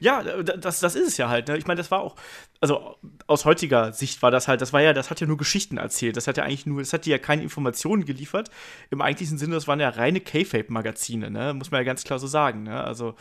Ja, 0.02 0.22
das, 0.44 0.82
das 0.82 0.96
ist 0.96 1.08
es 1.08 1.18
ja 1.18 1.30
halt. 1.30 1.48
Ne? 1.48 1.58
Ich 1.58 1.66
meine, 1.66 1.78
das 1.78 1.92
war 1.92 2.02
auch, 2.02 2.16
also 2.60 2.98
aus 3.28 3.46
heutiger 3.46 3.94
Sicht 3.94 4.22
war 4.22 4.30
das 4.30 4.50
halt, 4.50 4.60
das 4.60 4.74
war 4.74 4.82
ja, 4.82 4.92
das 4.92 5.10
hat 5.10 5.22
ja 5.22 5.28
nur 5.28 5.38
Geschichten 5.38 5.78
erzählt. 5.78 6.18
Das 6.18 6.28
hat 6.28 6.36
ja 6.38 6.44
eigentlich 6.44 6.66
nur, 6.66 6.82
das 6.82 6.92
hat 6.92 7.06
dir 7.06 7.12
ja 7.12 7.18
keine 7.18 7.42
Informationen 7.42 8.04
geliefert. 8.04 8.50
Im 8.90 9.02
eigentlichen 9.02 9.38
Sinne, 9.38 9.56
das 9.56 9.68
waren 9.68 9.80
ja 9.80 9.88
reine 9.90 10.20
K-Fape-Magazine, 10.20 11.32
ne? 11.32 11.54
Muss 11.54 11.72
man 11.72 11.80
ja 11.80 11.86
ganz 11.86 12.04
klar 12.04 12.20
so 12.20 12.28
sagen, 12.28 12.64
ne? 12.64 12.84
Also, 12.84 13.16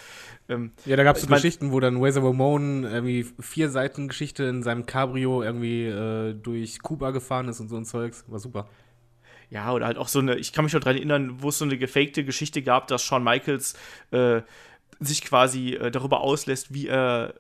ähm, 0.49 0.73
Ja, 0.87 0.97
da 0.97 1.05
gab 1.05 1.17
es 1.17 1.23
so 1.23 1.29
Geschichten, 1.29 1.71
wo 1.71 1.79
dann 1.79 2.03
Razor 2.03 2.25
Ramon 2.25 2.83
irgendwie 2.83 3.27
vier 3.39 3.71
Seiten 3.71 4.09
Geschichte 4.09 4.43
in 4.45 4.65
seinem 4.65 4.87
Cabrio 4.87 5.43
irgendwie 5.43 5.87
äh, 5.87 6.35
durch 6.35 6.83
Kuba 6.83 7.13
gefahren 7.13 7.49
ist 7.49 7.61
und 7.61 7.69
so 7.69 7.77
ein 7.77 7.85
Zeugs. 7.85 8.25
War 8.27 8.41
super. 8.41 8.69
Ja, 9.51 9.73
oder 9.73 9.87
halt 9.87 9.99
auch 9.99 10.09
so 10.09 10.21
eine, 10.21 10.37
ich 10.37 10.53
kann 10.53 10.65
mich 10.65 10.75
noch 10.75 10.81
daran 10.81 10.97
erinnern, 10.97 11.43
wo 11.43 11.49
es 11.49 11.59
so 11.59 11.65
eine 11.65 11.77
gefakte 11.77 12.25
Geschichte 12.25 12.63
gab, 12.63 12.87
dass 12.87 13.03
Shawn 13.03 13.25
Michaels 13.25 13.75
äh, 14.13 14.43
sich 15.01 15.23
quasi 15.23 15.75
äh, 15.75 15.91
darüber 15.91 16.21
auslässt, 16.21 16.73
wie 16.73 16.89
er 16.89 17.35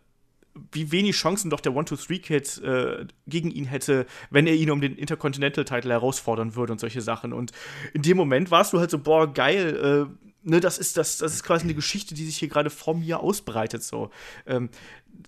wie 0.73 0.91
wenig 0.91 1.17
Chancen 1.17 1.49
doch 1.49 1.61
der 1.61 1.75
One-Two-Three-Kid 1.75 2.63
äh, 2.63 3.07
gegen 3.27 3.51
ihn 3.51 3.67
hätte, 3.67 4.07
wenn 4.31 4.47
er 4.47 4.55
ihn 4.55 4.71
um 4.71 4.81
den 4.81 4.97
Intercontinental-Title 4.97 5.93
herausfordern 5.93 6.57
würde 6.57 6.73
und 6.73 6.81
solche 6.81 7.01
Sachen. 7.01 7.33
Und 7.33 7.53
in 7.95 8.03
dem 8.03 8.17
Moment 8.17 8.51
warst 8.51 8.73
du 8.73 8.81
halt 8.81 8.91
so, 8.91 8.99
boah, 8.99 9.33
geil, 9.33 10.09
äh, 10.11 10.49
ne, 10.49 10.61
das 10.61 10.79
ist, 10.79 10.97
das, 10.97 11.19
das 11.19 11.35
ist 11.35 11.45
quasi 11.45 11.65
eine 11.65 11.75
Geschichte, 11.75 12.15
die 12.15 12.25
sich 12.25 12.37
hier 12.37 12.49
gerade 12.49 12.71
vor 12.71 12.95
mir 12.95 13.21
ausbreitet. 13.21 13.83
So. 13.83 14.11
Ähm, 14.47 14.71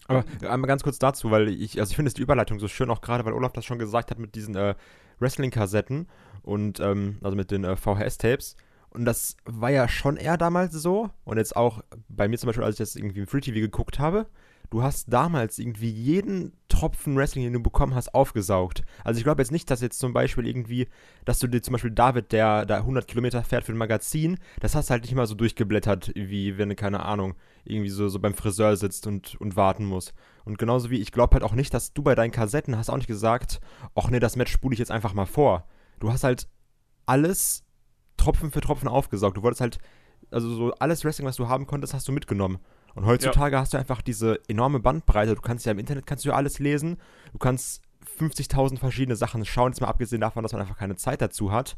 Aber 0.06 0.24
einmal 0.42 0.68
ganz 0.68 0.82
kurz 0.82 0.98
dazu, 0.98 1.30
weil 1.30 1.48
ich, 1.48 1.78
also 1.78 1.90
ich 1.90 1.96
finde 1.96 2.08
es 2.08 2.14
die 2.14 2.22
Überleitung 2.22 2.58
so 2.58 2.68
schön, 2.68 2.90
auch 2.90 3.00
gerade 3.00 3.24
weil 3.24 3.32
Olaf 3.32 3.52
das 3.52 3.64
schon 3.64 3.78
gesagt 3.78 4.10
hat 4.10 4.18
mit 4.18 4.34
diesen 4.34 4.56
äh, 4.56 4.74
Wrestling-Kassetten 5.20 6.08
und 6.42 6.80
ähm, 6.80 7.18
also 7.22 7.36
mit 7.36 7.50
den 7.50 7.64
äh, 7.64 7.76
VHS-Tapes. 7.76 8.56
Und 8.92 9.06
das 9.06 9.36
war 9.44 9.70
ja 9.70 9.88
schon 9.88 10.16
eher 10.16 10.36
damals 10.36 10.74
so. 10.74 11.10
Und 11.24 11.38
jetzt 11.38 11.56
auch 11.56 11.82
bei 12.08 12.28
mir 12.28 12.38
zum 12.38 12.48
Beispiel, 12.48 12.64
als 12.64 12.74
ich 12.74 12.78
das 12.78 12.96
irgendwie 12.96 13.20
im 13.20 13.26
Free 13.26 13.40
TV 13.40 13.58
geguckt 13.58 13.98
habe, 13.98 14.26
du 14.68 14.82
hast 14.82 15.10
damals 15.12 15.58
irgendwie 15.58 15.90
jeden 15.90 16.52
Tropfen 16.68 17.16
Wrestling, 17.16 17.44
den 17.44 17.52
du 17.54 17.62
bekommen 17.62 17.94
hast, 17.94 18.14
aufgesaugt. 18.14 18.82
Also 19.02 19.18
ich 19.18 19.24
glaube 19.24 19.40
jetzt 19.40 19.50
nicht, 19.50 19.70
dass 19.70 19.80
jetzt 19.80 19.98
zum 19.98 20.12
Beispiel 20.12 20.46
irgendwie, 20.46 20.88
dass 21.24 21.38
du 21.38 21.46
dir 21.46 21.62
zum 21.62 21.72
Beispiel 21.72 21.90
David, 21.90 22.32
der 22.32 22.66
da 22.66 22.78
100 22.78 23.06
Kilometer 23.06 23.42
fährt 23.42 23.64
für 23.64 23.72
ein 23.72 23.78
Magazin, 23.78 24.38
das 24.60 24.74
hast 24.74 24.88
du 24.88 24.92
halt 24.92 25.02
nicht 25.02 25.14
mal 25.14 25.26
so 25.26 25.34
durchgeblättert, 25.34 26.12
wie 26.14 26.58
wenn 26.58 26.68
du, 26.70 26.74
keine 26.74 27.04
Ahnung, 27.04 27.34
irgendwie 27.64 27.90
so, 27.90 28.08
so 28.08 28.18
beim 28.18 28.34
Friseur 28.34 28.76
sitzt 28.76 29.06
und, 29.06 29.40
und 29.40 29.56
warten 29.56 29.86
muss. 29.86 30.12
Und 30.44 30.58
genauso 30.58 30.90
wie 30.90 31.00
ich 31.00 31.12
glaube 31.12 31.34
halt 31.34 31.44
auch 31.44 31.54
nicht, 31.54 31.72
dass 31.72 31.94
du 31.94 32.02
bei 32.02 32.14
deinen 32.14 32.30
Kassetten 32.30 32.76
hast 32.76 32.90
auch 32.90 32.96
nicht 32.96 33.06
gesagt, 33.06 33.60
ach 33.94 34.10
nee, 34.10 34.20
das 34.20 34.36
Match 34.36 34.52
spule 34.52 34.74
ich 34.74 34.78
jetzt 34.78 34.90
einfach 34.90 35.14
mal 35.14 35.26
vor. 35.26 35.66
Du 36.00 36.10
hast 36.10 36.24
halt 36.24 36.48
alles 37.06 37.64
Tropfen 38.22 38.50
für 38.50 38.60
Tropfen 38.60 38.88
aufgesaugt. 38.88 39.36
Du 39.36 39.42
wolltest 39.42 39.60
halt, 39.60 39.78
also 40.30 40.54
so 40.54 40.72
alles 40.74 41.04
Wrestling, 41.04 41.26
was 41.26 41.36
du 41.36 41.48
haben 41.48 41.66
konntest, 41.66 41.94
hast 41.94 42.06
du 42.08 42.12
mitgenommen. 42.12 42.58
Und 42.94 43.06
heutzutage 43.06 43.58
hast 43.58 43.72
du 43.72 43.78
einfach 43.78 44.02
diese 44.02 44.40
enorme 44.48 44.80
Bandbreite. 44.80 45.34
Du 45.34 45.40
kannst 45.40 45.64
ja 45.66 45.72
im 45.72 45.78
Internet 45.78 46.06
kannst 46.06 46.24
du 46.24 46.30
ja 46.30 46.34
alles 46.34 46.58
lesen. 46.58 46.98
Du 47.32 47.38
kannst 47.38 47.82
50.000 48.18 48.78
verschiedene 48.78 49.16
Sachen 49.16 49.44
schauen, 49.44 49.72
jetzt 49.72 49.80
mal 49.80 49.88
abgesehen 49.88 50.20
davon, 50.20 50.42
dass 50.42 50.52
man 50.52 50.60
einfach 50.60 50.76
keine 50.76 50.96
Zeit 50.96 51.20
dazu 51.20 51.52
hat. 51.52 51.76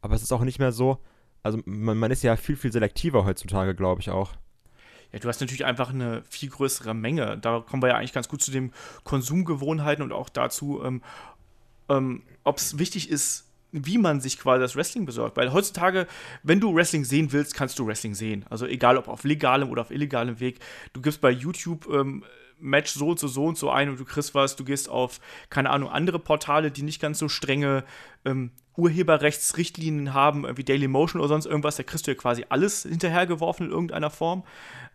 Aber 0.00 0.14
es 0.14 0.22
ist 0.22 0.32
auch 0.32 0.42
nicht 0.42 0.58
mehr 0.58 0.72
so, 0.72 0.98
also 1.42 1.60
man, 1.64 1.96
man 1.96 2.10
ist 2.10 2.22
ja 2.22 2.36
viel, 2.36 2.56
viel 2.56 2.72
selektiver 2.72 3.24
heutzutage, 3.24 3.74
glaube 3.74 4.00
ich 4.00 4.10
auch. 4.10 4.32
Ja, 5.12 5.20
du 5.20 5.28
hast 5.28 5.40
natürlich 5.40 5.64
einfach 5.64 5.90
eine 5.90 6.22
viel 6.28 6.50
größere 6.50 6.94
Menge. 6.94 7.38
Da 7.38 7.60
kommen 7.60 7.82
wir 7.82 7.88
ja 7.88 7.96
eigentlich 7.96 8.12
ganz 8.12 8.28
gut 8.28 8.42
zu 8.42 8.50
den 8.50 8.72
Konsumgewohnheiten 9.04 10.02
und 10.02 10.12
auch 10.12 10.28
dazu, 10.28 10.82
ähm, 10.84 11.02
ähm, 11.88 12.22
ob 12.42 12.58
es 12.58 12.78
wichtig 12.78 13.08
ist, 13.08 13.45
wie 13.72 13.98
man 13.98 14.20
sich 14.20 14.38
quasi 14.38 14.60
das 14.60 14.76
Wrestling 14.76 15.06
besorgt. 15.06 15.36
Weil 15.36 15.52
heutzutage, 15.52 16.06
wenn 16.42 16.60
du 16.60 16.74
Wrestling 16.74 17.04
sehen 17.04 17.32
willst, 17.32 17.54
kannst 17.54 17.78
du 17.78 17.86
Wrestling 17.86 18.14
sehen. 18.14 18.44
Also 18.48 18.66
egal 18.66 18.96
ob 18.96 19.08
auf 19.08 19.24
legalem 19.24 19.70
oder 19.70 19.82
auf 19.82 19.90
illegalem 19.90 20.40
Weg. 20.40 20.60
Du 20.92 21.00
gibst 21.00 21.20
bei 21.20 21.30
YouTube 21.30 21.88
ähm, 21.92 22.24
Match 22.58 22.92
so 22.92 23.08
und 23.08 23.18
so, 23.18 23.28
so 23.28 23.44
und 23.44 23.58
so 23.58 23.70
ein 23.70 23.90
und 23.90 24.00
du 24.00 24.04
kriegst 24.04 24.34
was. 24.34 24.56
Du 24.56 24.64
gehst 24.64 24.88
auf, 24.88 25.20
keine 25.50 25.70
Ahnung, 25.70 25.90
andere 25.90 26.18
Portale, 26.18 26.70
die 26.70 26.82
nicht 26.82 27.00
ganz 27.00 27.18
so 27.18 27.28
strenge 27.28 27.84
ähm, 28.24 28.50
Urheberrechtsrichtlinien 28.76 30.14
haben, 30.14 30.46
wie 30.56 30.64
Daily 30.64 30.88
Motion 30.88 31.20
oder 31.20 31.28
sonst 31.28 31.46
irgendwas. 31.46 31.76
Da 31.76 31.82
kriegst 31.82 32.06
du 32.06 32.10
ja 32.12 32.16
quasi 32.16 32.46
alles 32.48 32.82
hinterhergeworfen 32.82 33.66
in 33.66 33.72
irgendeiner 33.72 34.10
Form. 34.10 34.44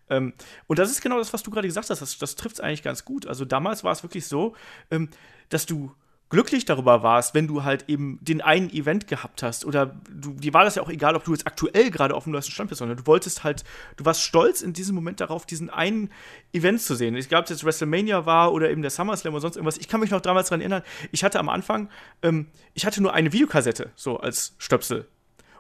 Ähm, 0.10 0.34
und 0.68 0.80
das 0.80 0.92
ist 0.92 1.02
genau 1.02 1.18
das, 1.18 1.34
was 1.34 1.44
du 1.44 1.52
gerade 1.52 1.68
gesagt 1.68 1.90
hast. 1.90 2.02
Das, 2.02 2.18
das 2.18 2.36
trifft 2.36 2.56
es 2.56 2.62
eigentlich 2.62 2.84
ganz 2.84 3.06
gut. 3.06 3.28
Also 3.28 3.46
damals 3.46 3.84
war 3.84 3.92
es 3.92 4.04
wirklich 4.04 4.26
so, 4.26 4.56
ähm, 4.90 5.10
dass 5.50 5.66
du 5.66 5.92
glücklich 6.32 6.66
darüber 6.66 7.04
warst, 7.04 7.36
wenn 7.36 7.46
du 7.46 7.64
halt 7.64 7.86
eben 7.88 8.18
den 8.22 8.42
einen 8.42 8.70
Event 8.70 9.08
gehabt 9.08 9.44
hast. 9.44 9.66
Oder 9.66 9.98
du, 10.10 10.32
dir 10.34 10.54
war 10.54 10.64
das 10.64 10.76
ja 10.76 10.82
auch 10.82 10.90
egal, 10.90 11.16
ob 11.16 11.26
du 11.26 11.34
jetzt 11.34 11.46
aktuell 11.46 11.92
gerade 11.92 12.16
auf 12.16 12.24
dem 12.24 12.32
neuesten 12.32 12.52
Stand 12.52 12.70
bist, 12.70 12.80
sondern 12.80 12.98
du 12.98 13.06
wolltest 13.06 13.44
halt, 13.44 13.64
du 13.98 14.06
warst 14.06 14.24
stolz 14.24 14.62
in 14.62 14.74
diesem 14.74 14.96
Moment 14.96 15.20
darauf, 15.20 15.46
diesen 15.46 15.70
einen 15.70 16.10
Event 16.54 16.82
zu 16.82 16.96
sehen. 16.96 17.16
Ich 17.16 17.30
glaube, 17.30 17.44
es 17.44 17.50
jetzt 17.50 17.66
WrestleMania 17.66 18.26
war 18.26 18.54
oder 18.54 18.72
eben 18.72 18.82
der 18.82 18.92
SummerSlam 18.92 19.34
oder 19.34 19.42
sonst 19.42 19.58
irgendwas. 19.58 19.78
Ich 19.78 19.90
kann 19.90 20.00
mich 20.00 20.10
noch 20.10 20.22
damals 20.22 20.48
daran 20.48 20.62
erinnern, 20.62 20.84
ich 21.12 21.24
hatte 21.24 21.38
am 21.38 21.50
Anfang, 21.50 21.90
ähm, 22.24 22.48
ich 22.74 22.86
hatte 22.86 23.04
nur 23.04 23.14
eine 23.14 23.34
Videokassette, 23.34 23.92
so 23.96 24.18
als 24.18 24.56
Stöpsel. 24.58 25.08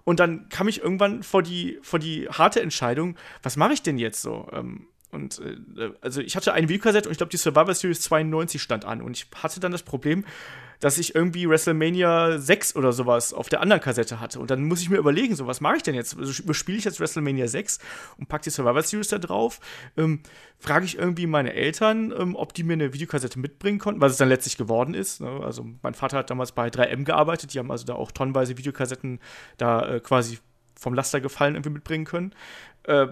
Und 0.03 0.19
dann 0.19 0.49
kam 0.49 0.67
ich 0.67 0.81
irgendwann 0.81 1.21
vor 1.21 1.43
die, 1.43 1.79
vor 1.83 1.99
die 1.99 2.27
harte 2.29 2.61
Entscheidung, 2.61 3.17
was 3.43 3.57
mache 3.57 3.73
ich 3.73 3.83
denn 3.83 3.97
jetzt 3.97 4.21
so? 4.21 4.47
Ähm, 4.51 4.87
Und 5.11 5.39
äh, 5.39 5.91
also 6.01 6.21
ich 6.21 6.35
hatte 6.35 6.53
eine 6.53 6.69
Videokassette 6.69 7.07
und 7.07 7.11
ich 7.11 7.17
glaube, 7.17 7.31
die 7.31 7.37
Survivor 7.37 7.73
Series 7.73 8.01
92 8.01 8.61
stand 8.61 8.85
an. 8.85 9.01
Und 9.01 9.17
ich 9.17 9.27
hatte 9.41 9.59
dann 9.59 9.71
das 9.71 9.83
Problem, 9.83 10.25
dass 10.81 10.97
ich 10.97 11.13
irgendwie 11.13 11.47
WrestleMania 11.47 12.39
6 12.39 12.75
oder 12.75 12.91
sowas 12.91 13.33
auf 13.33 13.49
der 13.49 13.61
anderen 13.61 13.81
Kassette 13.81 14.19
hatte. 14.19 14.39
Und 14.39 14.49
dann 14.49 14.63
muss 14.63 14.81
ich 14.81 14.89
mir 14.89 14.97
überlegen, 14.97 15.35
so, 15.35 15.45
was 15.45 15.61
mache 15.61 15.77
ich 15.77 15.83
denn 15.83 15.93
jetzt? 15.93 16.17
Also, 16.17 16.41
überspiele 16.41 16.77
ich 16.79 16.85
jetzt 16.85 16.99
WrestleMania 16.99 17.47
6 17.47 17.79
und 18.17 18.27
packe 18.27 18.45
die 18.45 18.49
Survivor 18.49 18.81
Series 18.81 19.09
da 19.09 19.19
drauf? 19.19 19.59
Ähm, 19.95 20.21
Frage 20.57 20.85
ich 20.85 20.97
irgendwie 20.97 21.27
meine 21.27 21.53
Eltern, 21.53 22.13
ähm, 22.17 22.35
ob 22.35 22.53
die 22.53 22.63
mir 22.63 22.73
eine 22.73 22.93
Videokassette 22.93 23.39
mitbringen 23.39 23.79
konnten, 23.79 24.01
was 24.01 24.13
es 24.13 24.17
dann 24.17 24.29
letztlich 24.29 24.57
geworden 24.57 24.95
ist. 24.95 25.21
Ne? 25.21 25.29
Also 25.43 25.65
mein 25.83 25.93
Vater 25.93 26.17
hat 26.17 26.29
damals 26.29 26.51
bei 26.51 26.67
3M 26.67 27.03
gearbeitet, 27.03 27.53
die 27.53 27.59
haben 27.59 27.71
also 27.71 27.85
da 27.85 27.93
auch 27.93 28.11
tonnenweise 28.11 28.57
Videokassetten 28.57 29.19
da 29.57 29.87
äh, 29.87 29.99
quasi 29.99 30.39
vom 30.75 30.95
Laster 30.95 31.21
gefallen 31.21 31.55
irgendwie 31.55 31.69
mitbringen 31.69 32.05
können. 32.05 32.33
Äh, 32.83 33.07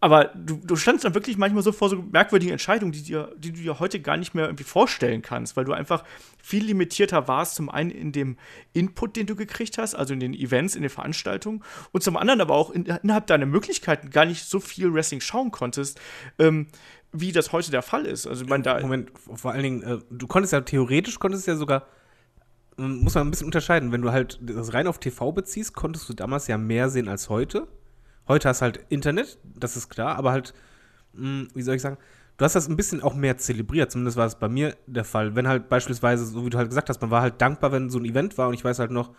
aber 0.00 0.26
du, 0.34 0.56
du 0.56 0.76
standst 0.76 1.04
dann 1.04 1.14
wirklich 1.14 1.36
manchmal 1.36 1.62
so 1.62 1.72
vor 1.72 1.90
so 1.90 1.96
merkwürdigen 1.96 2.52
Entscheidungen, 2.52 2.92
die, 2.92 3.02
dir, 3.02 3.34
die 3.36 3.52
du 3.52 3.60
dir 3.60 3.80
heute 3.80 4.00
gar 4.00 4.16
nicht 4.16 4.34
mehr 4.34 4.46
irgendwie 4.46 4.64
vorstellen 4.64 5.20
kannst, 5.20 5.56
weil 5.56 5.66
du 5.66 5.72
einfach 5.72 6.04
viel 6.42 6.64
limitierter 6.64 7.28
warst, 7.28 7.56
zum 7.56 7.68
einen 7.68 7.90
in 7.90 8.10
dem 8.12 8.38
Input, 8.72 9.16
den 9.16 9.26
du 9.26 9.36
gekriegt 9.36 9.76
hast, 9.76 9.94
also 9.94 10.14
in 10.14 10.20
den 10.20 10.32
Events, 10.32 10.74
in 10.74 10.80
den 10.80 10.90
Veranstaltungen, 10.90 11.62
und 11.92 12.02
zum 12.02 12.16
anderen 12.16 12.40
aber 12.40 12.54
auch 12.54 12.70
in, 12.70 12.86
innerhalb 12.86 13.26
deiner 13.26 13.44
Möglichkeiten 13.44 14.08
gar 14.08 14.24
nicht 14.24 14.44
so 14.44 14.58
viel 14.58 14.92
Wrestling 14.94 15.20
schauen 15.20 15.50
konntest, 15.50 16.00
ähm, 16.38 16.68
wie 17.12 17.32
das 17.32 17.52
heute 17.52 17.70
der 17.70 17.82
Fall 17.82 18.06
ist. 18.06 18.26
Also, 18.26 18.44
ich 18.44 18.48
meine, 18.48 18.62
da. 18.62 18.80
Moment, 18.80 19.10
vor 19.34 19.52
allen 19.52 19.62
Dingen, 19.62 19.82
äh, 19.82 19.98
du 20.10 20.26
konntest 20.26 20.52
ja 20.52 20.62
theoretisch, 20.62 21.18
konntest 21.18 21.46
ja 21.46 21.56
sogar, 21.56 21.86
muss 22.76 23.14
man 23.14 23.26
ein 23.26 23.30
bisschen 23.30 23.46
unterscheiden, 23.46 23.92
wenn 23.92 24.00
du 24.00 24.12
halt 24.12 24.38
das 24.40 24.72
rein 24.72 24.86
auf 24.86 24.98
TV 24.98 25.32
beziehst, 25.32 25.74
konntest 25.74 26.08
du 26.08 26.14
damals 26.14 26.46
ja 26.46 26.56
mehr 26.56 26.88
sehen 26.88 27.08
als 27.08 27.28
heute. 27.28 27.68
Heute 28.30 28.48
hast 28.48 28.60
du 28.60 28.62
halt 28.62 28.80
Internet, 28.90 29.38
das 29.42 29.76
ist 29.76 29.88
klar, 29.88 30.14
aber 30.14 30.30
halt, 30.30 30.54
mh, 31.14 31.20
hm, 31.20 31.48
wie 31.52 31.62
soll 31.62 31.74
ich 31.74 31.82
sagen, 31.82 31.98
du 32.36 32.44
hast 32.44 32.54
das 32.54 32.68
ein 32.68 32.76
bisschen 32.76 33.02
auch 33.02 33.16
mehr 33.16 33.38
zelebriert. 33.38 33.90
Zumindest 33.90 34.16
war 34.16 34.26
es 34.26 34.36
bei 34.36 34.48
mir 34.48 34.76
der 34.86 35.02
Fall. 35.02 35.34
Wenn 35.34 35.48
halt 35.48 35.68
beispielsweise, 35.68 36.24
so 36.24 36.46
wie 36.46 36.50
du 36.50 36.56
halt 36.56 36.68
gesagt 36.68 36.88
hast, 36.88 37.00
man 37.00 37.10
war 37.10 37.22
halt 37.22 37.40
dankbar, 37.40 37.72
wenn 37.72 37.90
so 37.90 37.98
ein 37.98 38.04
Event 38.04 38.38
war 38.38 38.46
und 38.46 38.54
ich 38.54 38.64
weiß 38.64 38.78
halt 38.78 38.92
noch, 38.92 39.10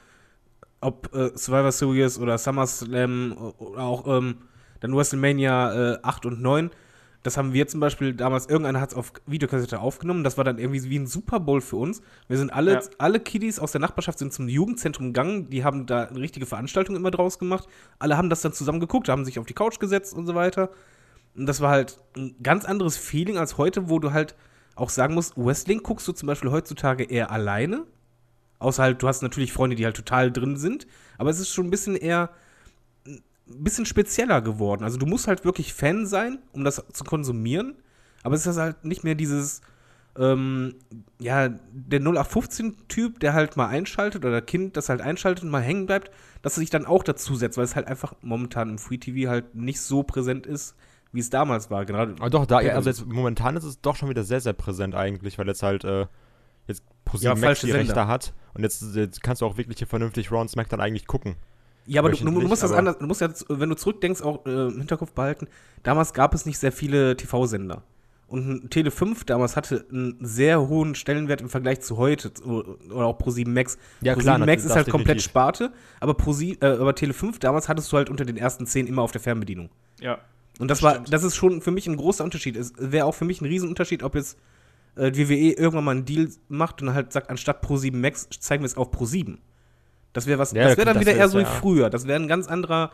ob 0.79 1.13
äh, 1.13 1.31
Survivor 1.35 1.73
Series 1.73 2.19
oder 2.19 2.37
SummerSlam 2.37 3.35
oder 3.57 3.81
auch 3.83 4.07
ähm, 4.07 4.37
dann 4.79 4.95
WrestleMania 4.95 5.95
äh, 5.95 5.99
8 6.03 6.25
und 6.27 6.41
9 6.41 6.69
das 7.23 7.37
haben 7.37 7.53
wir 7.53 7.67
zum 7.67 7.79
Beispiel 7.79 8.13
damals, 8.13 8.47
irgendeiner 8.47 8.81
hat 8.81 8.91
es 8.91 8.95
auf 8.95 9.13
Videokassette 9.27 9.79
aufgenommen. 9.79 10.23
Das 10.23 10.37
war 10.37 10.43
dann 10.43 10.57
irgendwie 10.57 10.89
wie 10.89 10.97
ein 10.97 11.05
Super 11.05 11.39
Bowl 11.39 11.61
für 11.61 11.75
uns. 11.75 12.01
Wir 12.27 12.37
sind 12.37 12.51
alle, 12.51 12.73
ja. 12.73 12.81
alle 12.97 13.19
Kiddies 13.19 13.59
aus 13.59 13.71
der 13.71 13.81
Nachbarschaft 13.81 14.17
sind 14.17 14.33
zum 14.33 14.47
Jugendzentrum 14.47 15.07
gegangen. 15.07 15.49
Die 15.49 15.63
haben 15.63 15.85
da 15.85 16.05
eine 16.05 16.19
richtige 16.19 16.47
Veranstaltung 16.47 16.95
immer 16.95 17.11
draus 17.11 17.37
gemacht. 17.37 17.67
Alle 17.99 18.17
haben 18.17 18.29
das 18.29 18.41
dann 18.41 18.53
zusammen 18.53 18.79
geguckt, 18.79 19.07
haben 19.07 19.23
sich 19.23 19.37
auf 19.37 19.45
die 19.45 19.53
Couch 19.53 19.79
gesetzt 19.79 20.15
und 20.15 20.25
so 20.25 20.33
weiter. 20.33 20.71
Und 21.35 21.45
das 21.45 21.61
war 21.61 21.69
halt 21.69 21.99
ein 22.17 22.35
ganz 22.41 22.65
anderes 22.65 22.97
Feeling 22.97 23.37
als 23.37 23.57
heute, 23.57 23.89
wo 23.89 23.99
du 23.99 24.11
halt 24.11 24.35
auch 24.75 24.89
sagen 24.89 25.13
musst, 25.13 25.37
Wrestling 25.37 25.83
guckst 25.83 26.07
du 26.07 26.13
zum 26.13 26.27
Beispiel 26.27 26.49
heutzutage 26.49 27.03
eher 27.03 27.29
alleine. 27.29 27.85
Außer 28.57 28.81
halt, 28.81 29.03
du 29.03 29.07
hast 29.07 29.21
natürlich 29.21 29.53
Freunde, 29.53 29.75
die 29.75 29.85
halt 29.85 29.95
total 29.95 30.31
drin 30.31 30.57
sind. 30.57 30.87
Aber 31.19 31.29
es 31.29 31.39
ist 31.39 31.49
schon 31.49 31.67
ein 31.67 31.71
bisschen 31.71 31.95
eher 31.95 32.31
ein 33.53 33.63
bisschen 33.63 33.85
spezieller 33.85 34.41
geworden. 34.41 34.83
Also 34.83 34.97
du 34.97 35.05
musst 35.05 35.27
halt 35.27 35.45
wirklich 35.45 35.73
Fan 35.73 36.05
sein, 36.05 36.39
um 36.53 36.63
das 36.63 36.83
zu 36.93 37.03
konsumieren. 37.03 37.75
Aber 38.23 38.35
es 38.35 38.45
ist 38.45 38.57
halt 38.57 38.85
nicht 38.85 39.03
mehr 39.03 39.15
dieses, 39.15 39.61
ähm, 40.17 40.75
ja, 41.19 41.49
der 41.49 42.01
0815-Typ, 42.01 43.19
der 43.19 43.33
halt 43.33 43.57
mal 43.57 43.67
einschaltet 43.67 44.25
oder 44.25 44.41
Kind, 44.41 44.77
das 44.77 44.89
halt 44.89 45.01
einschaltet 45.01 45.43
und 45.43 45.49
mal 45.49 45.61
hängen 45.61 45.85
bleibt, 45.85 46.11
dass 46.41 46.57
er 46.57 46.61
sich 46.61 46.69
dann 46.69 46.85
auch 46.85 47.03
dazu 47.03 47.35
setzt, 47.35 47.57
weil 47.57 47.65
es 47.65 47.75
halt 47.75 47.87
einfach 47.87 48.13
momentan 48.21 48.69
im 48.69 48.77
Free 48.77 48.97
TV 48.97 49.29
halt 49.29 49.55
nicht 49.55 49.81
so 49.81 50.03
präsent 50.03 50.45
ist, 50.45 50.75
wie 51.11 51.19
es 51.19 51.29
damals 51.29 51.71
war. 51.71 51.85
Gerade 51.85 52.15
Aber 52.19 52.29
doch, 52.29 52.45
da, 52.45 52.57
also 52.57 52.89
jetzt 52.89 53.05
momentan 53.05 53.55
ist 53.55 53.63
es 53.63 53.81
doch 53.81 53.95
schon 53.95 54.09
wieder 54.09 54.23
sehr, 54.23 54.41
sehr 54.41 54.53
präsent 54.53 54.95
eigentlich, 54.95 55.37
weil 55.37 55.47
jetzt 55.47 55.63
halt 55.63 55.83
äh, 55.83 56.07
jetzt 56.67 56.83
ProSieben 57.05 57.37
ja, 57.37 57.47
Max 57.47 57.61
die 57.61 57.71
Rechte 57.71 58.07
hat 58.07 58.33
und 58.53 58.63
jetzt, 58.63 58.83
jetzt 58.95 59.23
kannst 59.23 59.41
du 59.41 59.45
auch 59.45 59.57
wirklich 59.57 59.77
hier 59.77 59.87
vernünftig 59.87 60.31
Raw 60.31 60.41
und 60.41 60.49
SmackDown 60.49 60.81
eigentlich 60.81 61.07
gucken. 61.07 61.35
Ja, 61.85 62.01
aber 62.01 62.11
du, 62.11 62.23
du, 62.23 62.31
musst 62.31 62.63
das 62.63 62.71
anders, 62.71 62.97
du 62.99 63.07
musst 63.07 63.21
ja, 63.21 63.29
wenn 63.49 63.69
du 63.69 63.75
zurückdenkst, 63.75 64.21
auch 64.21 64.45
äh, 64.45 64.67
im 64.67 64.77
Hinterkopf 64.77 65.11
behalten, 65.13 65.47
damals 65.83 66.13
gab 66.13 66.33
es 66.33 66.45
nicht 66.45 66.59
sehr 66.59 66.71
viele 66.71 67.17
TV-Sender. 67.17 67.83
Und 68.31 68.71
Tele 68.71 68.91
5 68.91 69.25
damals 69.25 69.57
hatte 69.57 69.85
einen 69.91 70.15
sehr 70.21 70.69
hohen 70.69 70.95
Stellenwert 70.95 71.41
im 71.41 71.49
Vergleich 71.49 71.81
zu 71.81 71.97
heute 71.97 72.31
oder 72.45 73.05
auch 73.05 73.19
Pro7 73.19 73.49
Max. 73.49 73.77
Ja, 73.99 74.13
Pro7 74.13 74.19
klar, 74.19 74.37
Max 74.37 74.63
ist 74.63 74.73
halt 74.73 74.89
komplett 74.89 75.21
Sparte, 75.21 75.73
aber, 75.99 76.13
Pro 76.13 76.33
äh, 76.39 76.55
aber 76.61 76.95
Tele 76.95 77.13
5 77.13 77.39
damals 77.39 77.67
hattest 77.67 77.91
du 77.91 77.97
halt 77.97 78.09
unter 78.09 78.23
den 78.23 78.37
ersten 78.37 78.65
zehn 78.65 78.87
immer 78.87 79.01
auf 79.01 79.11
der 79.11 79.19
Fernbedienung. 79.19 79.69
Ja. 79.99 80.19
Und 80.59 80.69
das, 80.69 80.79
das 80.79 80.83
war, 80.83 80.99
das 81.03 81.23
ist 81.23 81.35
schon 81.35 81.61
für 81.61 81.71
mich 81.71 81.87
ein 81.87 81.97
großer 81.97 82.23
Unterschied. 82.23 82.55
Es 82.55 82.71
wäre 82.77 83.05
auch 83.05 83.15
für 83.15 83.25
mich 83.25 83.41
ein 83.41 83.45
Riesenunterschied, 83.47 84.01
ob 84.01 84.15
jetzt 84.15 84.37
äh, 84.95 85.11
WWE 85.13 85.51
irgendwann 85.51 85.83
mal 85.83 85.91
einen 85.91 86.05
Deal 86.05 86.29
macht 86.47 86.81
und 86.81 86.93
halt 86.93 87.11
sagt, 87.11 87.29
anstatt 87.29 87.65
Pro7 87.65 87.97
Max 87.97 88.29
zeigen 88.39 88.63
wir 88.63 88.67
es 88.67 88.77
auf 88.77 88.93
Pro7. 88.93 89.39
Das 90.13 90.27
wäre 90.27 90.39
was, 90.39 90.51
ja, 90.51 90.63
das 90.63 90.77
wäre 90.77 90.85
dann 90.85 90.95
das 90.95 91.01
wieder 91.01 91.15
eher 91.15 91.29
so 91.29 91.39
wie 91.39 91.45
früher. 91.45 91.89
Das 91.89 92.07
wäre 92.07 92.19
ein 92.19 92.27
ganz 92.27 92.47
anderer 92.47 92.91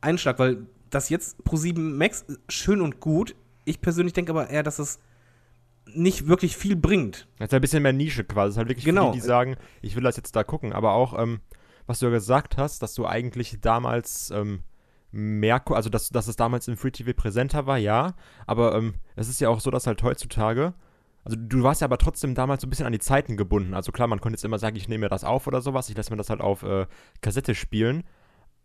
Einschlag, 0.00 0.38
weil 0.38 0.66
das 0.90 1.08
jetzt 1.08 1.42
Pro 1.44 1.56
7 1.56 1.96
Max 1.96 2.24
schön 2.48 2.80
und 2.80 3.00
gut. 3.00 3.34
Ich 3.64 3.80
persönlich 3.80 4.12
denke 4.12 4.30
aber 4.32 4.50
eher, 4.50 4.62
dass 4.62 4.78
es 4.78 4.98
nicht 5.86 6.26
wirklich 6.26 6.56
viel 6.56 6.76
bringt. 6.76 7.28
Das 7.38 7.48
ist 7.48 7.54
ein 7.54 7.60
bisschen 7.60 7.82
mehr 7.82 7.92
Nische 7.92 8.24
quasi. 8.24 8.48
Das 8.48 8.54
ist 8.54 8.58
halt 8.58 8.68
wirklich 8.68 8.84
genau. 8.84 9.12
viele, 9.12 9.22
die 9.22 9.26
sagen, 9.26 9.56
ich 9.82 9.96
will 9.96 10.02
das 10.02 10.16
jetzt 10.16 10.34
da 10.34 10.44
gucken. 10.44 10.72
Aber 10.72 10.92
auch, 10.92 11.18
ähm, 11.18 11.40
was 11.86 11.98
du 11.98 12.06
ja 12.06 12.12
gesagt 12.12 12.56
hast, 12.56 12.82
dass 12.82 12.94
du 12.94 13.06
eigentlich 13.06 13.58
damals 13.60 14.30
ähm, 14.30 14.62
mehr, 15.10 15.62
also 15.70 15.90
dass, 15.90 16.08
dass 16.08 16.28
es 16.28 16.36
damals 16.36 16.68
im 16.68 16.76
Free 16.76 16.90
TV 16.90 17.12
präsenter 17.12 17.66
war, 17.66 17.78
ja. 17.78 18.14
Aber 18.46 18.74
ähm, 18.74 18.94
es 19.16 19.28
ist 19.28 19.40
ja 19.40 19.48
auch 19.48 19.60
so, 19.60 19.70
dass 19.70 19.86
halt 19.86 20.02
heutzutage 20.02 20.74
also 21.24 21.38
du 21.40 21.62
warst 21.62 21.80
ja 21.80 21.86
aber 21.86 21.98
trotzdem 21.98 22.34
damals 22.34 22.60
so 22.60 22.66
ein 22.66 22.70
bisschen 22.70 22.86
an 22.86 22.92
die 22.92 22.98
Zeiten 22.98 23.36
gebunden. 23.36 23.74
Also 23.74 23.92
klar, 23.92 24.08
man 24.08 24.20
konnte 24.20 24.36
jetzt 24.36 24.44
immer 24.44 24.58
sagen, 24.58 24.76
ich 24.76 24.88
nehme 24.88 25.06
mir 25.06 25.08
das 25.08 25.24
auf 25.24 25.46
oder 25.46 25.62
sowas, 25.62 25.88
ich 25.88 25.96
lasse 25.96 26.10
mir 26.10 26.18
das 26.18 26.30
halt 26.30 26.40
auf 26.40 26.62
äh, 26.62 26.86
Kassette 27.22 27.54
spielen. 27.54 28.04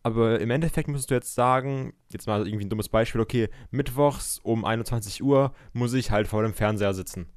Aber 0.03 0.39
im 0.39 0.49
Endeffekt 0.49 0.87
müsstest 0.87 1.11
du 1.11 1.15
jetzt 1.15 1.35
sagen, 1.35 1.93
jetzt 2.11 2.27
mal 2.27 2.47
irgendwie 2.47 2.65
ein 2.65 2.69
dummes 2.69 2.89
Beispiel, 2.89 3.21
okay, 3.21 3.49
mittwochs 3.71 4.39
um 4.43 4.63
21 4.65 5.23
Uhr 5.23 5.53
muss 5.73 5.93
ich 5.93 6.11
halt 6.11 6.27
vor 6.27 6.41
dem 6.41 6.53
Fernseher 6.53 6.93
sitzen. 6.93 7.27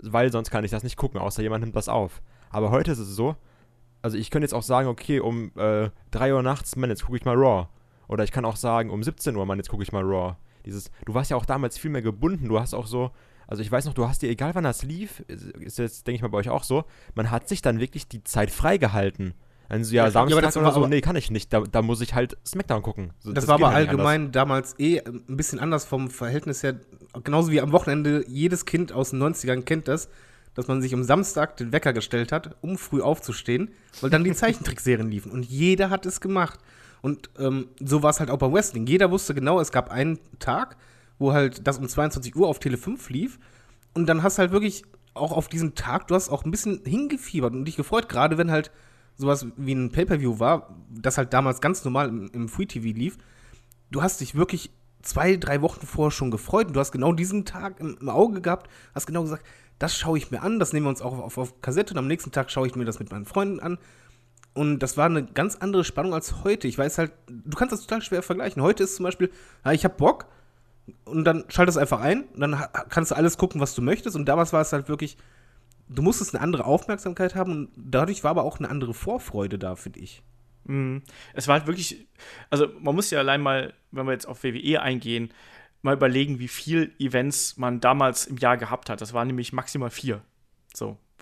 Weil 0.00 0.32
sonst 0.32 0.50
kann 0.50 0.64
ich 0.64 0.70
das 0.70 0.84
nicht 0.84 0.96
gucken, 0.96 1.20
außer 1.20 1.42
jemand 1.42 1.64
nimmt 1.64 1.76
das 1.76 1.88
auf. 1.88 2.22
Aber 2.50 2.70
heute 2.70 2.92
ist 2.92 2.98
es 2.98 3.08
so, 3.08 3.36
also 4.02 4.16
ich 4.16 4.30
könnte 4.30 4.44
jetzt 4.44 4.54
auch 4.54 4.62
sagen, 4.62 4.88
okay, 4.88 5.20
um 5.20 5.52
äh, 5.56 5.90
3 6.10 6.34
Uhr 6.34 6.42
nachts, 6.42 6.76
man, 6.76 6.90
jetzt 6.90 7.04
gucke 7.04 7.16
ich 7.16 7.24
mal 7.24 7.36
Raw. 7.36 7.68
Oder 8.08 8.24
ich 8.24 8.32
kann 8.32 8.44
auch 8.44 8.56
sagen, 8.56 8.90
um 8.90 9.02
17 9.02 9.36
Uhr, 9.36 9.46
man, 9.46 9.58
jetzt 9.58 9.68
gucke 9.68 9.82
ich 9.82 9.92
mal 9.92 10.02
Raw. 10.02 10.36
Dieses, 10.66 10.90
du 11.06 11.14
warst 11.14 11.30
ja 11.30 11.36
auch 11.36 11.46
damals 11.46 11.78
viel 11.78 11.90
mehr 11.90 12.02
gebunden, 12.02 12.48
du 12.48 12.60
hast 12.60 12.74
auch 12.74 12.86
so, 12.86 13.10
also 13.46 13.62
ich 13.62 13.70
weiß 13.70 13.84
noch, 13.84 13.94
du 13.94 14.08
hast 14.08 14.22
dir, 14.22 14.30
egal 14.30 14.54
wann 14.54 14.64
das 14.64 14.82
lief, 14.82 15.20
ist 15.28 15.78
jetzt, 15.78 16.06
denke 16.06 16.16
ich 16.16 16.22
mal, 16.22 16.28
bei 16.28 16.38
euch 16.38 16.48
auch 16.48 16.64
so, 16.64 16.84
man 17.14 17.30
hat 17.30 17.48
sich 17.48 17.62
dann 17.62 17.80
wirklich 17.80 18.08
die 18.08 18.24
Zeit 18.24 18.50
freigehalten. 18.50 19.34
Also 19.72 19.94
ja, 19.94 20.10
Samstag 20.10 20.54
ja, 20.54 20.60
oder 20.60 20.72
so, 20.72 20.86
nee, 20.86 21.00
kann 21.00 21.16
ich 21.16 21.30
nicht. 21.30 21.50
Da, 21.50 21.62
da 21.62 21.80
muss 21.80 22.02
ich 22.02 22.14
halt 22.14 22.36
Smackdown 22.46 22.82
gucken. 22.82 23.14
So, 23.20 23.32
das, 23.32 23.44
das, 23.44 23.48
war 23.48 23.54
aber 23.54 23.70
allgemein 23.70 24.20
anders. 24.20 24.32
damals 24.32 24.78
eh 24.78 25.00
ein 25.00 25.36
bisschen 25.36 25.60
anders 25.60 25.86
vom 25.86 26.10
Verhältnis 26.10 26.62
her. 26.62 26.74
Genauso 27.24 27.50
wie 27.50 27.60
am 27.60 27.72
Wochenende, 27.72 28.22
jedes 28.28 28.66
Kind 28.66 28.92
aus 28.92 29.10
den 29.10 29.22
90ern 29.22 29.62
kennt 29.62 29.88
das, 29.88 30.10
dass 30.52 30.68
man 30.68 30.82
sich 30.82 30.92
am 30.92 31.04
Samstag 31.04 31.56
den 31.56 31.72
Wecker 31.72 31.94
gestellt 31.94 32.32
hat, 32.32 32.56
um 32.60 32.76
früh 32.76 33.00
aufzustehen, 33.00 33.70
weil 34.02 34.10
dann 34.10 34.24
die 34.24 34.32
Zeichentrickserien 34.34 35.10
liefen. 35.10 35.32
Und 35.32 35.46
jeder 35.46 35.88
hat 35.88 36.04
es 36.04 36.20
gemacht. 36.20 36.58
Und 37.00 37.30
ähm, 37.38 37.68
so 37.80 38.02
war 38.02 38.10
es 38.10 38.20
halt 38.20 38.30
auch 38.30 38.38
bei 38.38 38.52
Wrestling. 38.52 38.86
Jeder 38.86 39.10
wusste 39.10 39.34
genau, 39.34 39.58
es 39.58 39.72
gab 39.72 39.90
einen 39.90 40.18
Tag, 40.38 40.76
wo 41.22 41.32
halt 41.32 41.66
das 41.66 41.78
um 41.78 41.88
22 41.88 42.36
Uhr 42.36 42.48
auf 42.48 42.58
Tele 42.58 42.76
5 42.76 43.08
lief. 43.08 43.38
Und 43.94 44.06
dann 44.06 44.22
hast 44.22 44.38
halt 44.38 44.52
wirklich 44.52 44.84
auch 45.14 45.32
auf 45.32 45.48
diesen 45.48 45.74
Tag, 45.74 46.08
du 46.08 46.14
hast 46.14 46.28
auch 46.28 46.44
ein 46.44 46.50
bisschen 46.50 46.82
hingefiebert 46.84 47.54
und 47.54 47.64
dich 47.64 47.76
gefreut, 47.76 48.08
gerade 48.08 48.36
wenn 48.38 48.50
halt 48.50 48.70
sowas 49.16 49.46
wie 49.56 49.74
ein 49.74 49.92
Pay-Per-View 49.92 50.38
war, 50.38 50.74
das 50.90 51.18
halt 51.18 51.32
damals 51.32 51.60
ganz 51.60 51.84
normal 51.84 52.08
im, 52.08 52.30
im 52.32 52.48
Free 52.48 52.66
TV 52.66 52.96
lief. 52.96 53.18
Du 53.90 54.02
hast 54.02 54.20
dich 54.20 54.34
wirklich 54.34 54.70
zwei, 55.02 55.36
drei 55.36 55.60
Wochen 55.62 55.86
vorher 55.86 56.10
schon 56.10 56.30
gefreut 56.30 56.68
und 56.68 56.74
du 56.74 56.80
hast 56.80 56.92
genau 56.92 57.12
diesen 57.12 57.44
Tag 57.44 57.78
im, 57.80 57.98
im 58.00 58.08
Auge 58.08 58.40
gehabt, 58.40 58.70
hast 58.94 59.06
genau 59.06 59.22
gesagt, 59.22 59.44
das 59.78 59.96
schaue 59.96 60.16
ich 60.16 60.30
mir 60.30 60.42
an, 60.42 60.58
das 60.58 60.72
nehmen 60.72 60.86
wir 60.86 60.90
uns 60.90 61.02
auch 61.02 61.18
auf, 61.18 61.38
auf 61.38 61.60
Kassette 61.60 61.92
und 61.92 61.98
am 61.98 62.06
nächsten 62.06 62.30
Tag 62.30 62.50
schaue 62.50 62.66
ich 62.66 62.74
mir 62.74 62.84
das 62.84 62.98
mit 62.98 63.10
meinen 63.10 63.26
Freunden 63.26 63.60
an. 63.60 63.78
Und 64.54 64.80
das 64.80 64.96
war 64.96 65.06
eine 65.06 65.24
ganz 65.24 65.56
andere 65.56 65.82
Spannung 65.82 66.14
als 66.14 66.44
heute. 66.44 66.68
Ich 66.68 66.76
weiß 66.76 66.98
halt, 66.98 67.12
du 67.26 67.56
kannst 67.56 67.72
das 67.72 67.80
total 67.80 68.02
schwer 68.02 68.22
vergleichen. 68.22 68.62
Heute 68.62 68.84
ist 68.84 68.96
zum 68.96 69.04
Beispiel, 69.04 69.30
ja, 69.64 69.72
ich 69.72 69.84
habe 69.84 69.94
Bock, 69.94 70.26
und 71.04 71.24
dann 71.24 71.44
schaltest 71.48 71.78
einfach 71.78 72.00
ein 72.00 72.24
und 72.34 72.40
dann 72.40 72.62
kannst 72.88 73.10
du 73.10 73.16
alles 73.16 73.38
gucken, 73.38 73.60
was 73.60 73.74
du 73.74 73.82
möchtest. 73.82 74.16
Und 74.16 74.26
damals 74.26 74.52
war 74.52 74.60
es 74.60 74.72
halt 74.72 74.88
wirklich, 74.88 75.16
du 75.88 76.02
musstest 76.02 76.34
eine 76.34 76.42
andere 76.42 76.64
Aufmerksamkeit 76.64 77.34
haben 77.34 77.52
und 77.52 77.68
dadurch 77.76 78.24
war 78.24 78.30
aber 78.30 78.44
auch 78.44 78.58
eine 78.58 78.70
andere 78.70 78.94
Vorfreude 78.94 79.58
da, 79.58 79.76
finde 79.76 80.00
ich. 80.00 80.22
Mhm. 80.64 81.02
Es 81.34 81.48
war 81.48 81.58
halt 81.58 81.66
wirklich, 81.66 82.06
also 82.50 82.68
man 82.80 82.94
muss 82.94 83.10
ja 83.10 83.18
allein 83.18 83.40
mal, 83.40 83.74
wenn 83.90 84.06
wir 84.06 84.12
jetzt 84.12 84.26
auf 84.26 84.44
WWE 84.44 84.80
eingehen, 84.80 85.32
mal 85.82 85.94
überlegen, 85.94 86.38
wie 86.38 86.48
viel 86.48 86.94
Events 86.98 87.56
man 87.56 87.80
damals 87.80 88.26
im 88.26 88.36
Jahr 88.36 88.56
gehabt 88.56 88.88
hat. 88.88 89.00
Das 89.00 89.12
waren 89.12 89.26
nämlich 89.26 89.52
maximal 89.52 89.90
vier. 89.90 90.22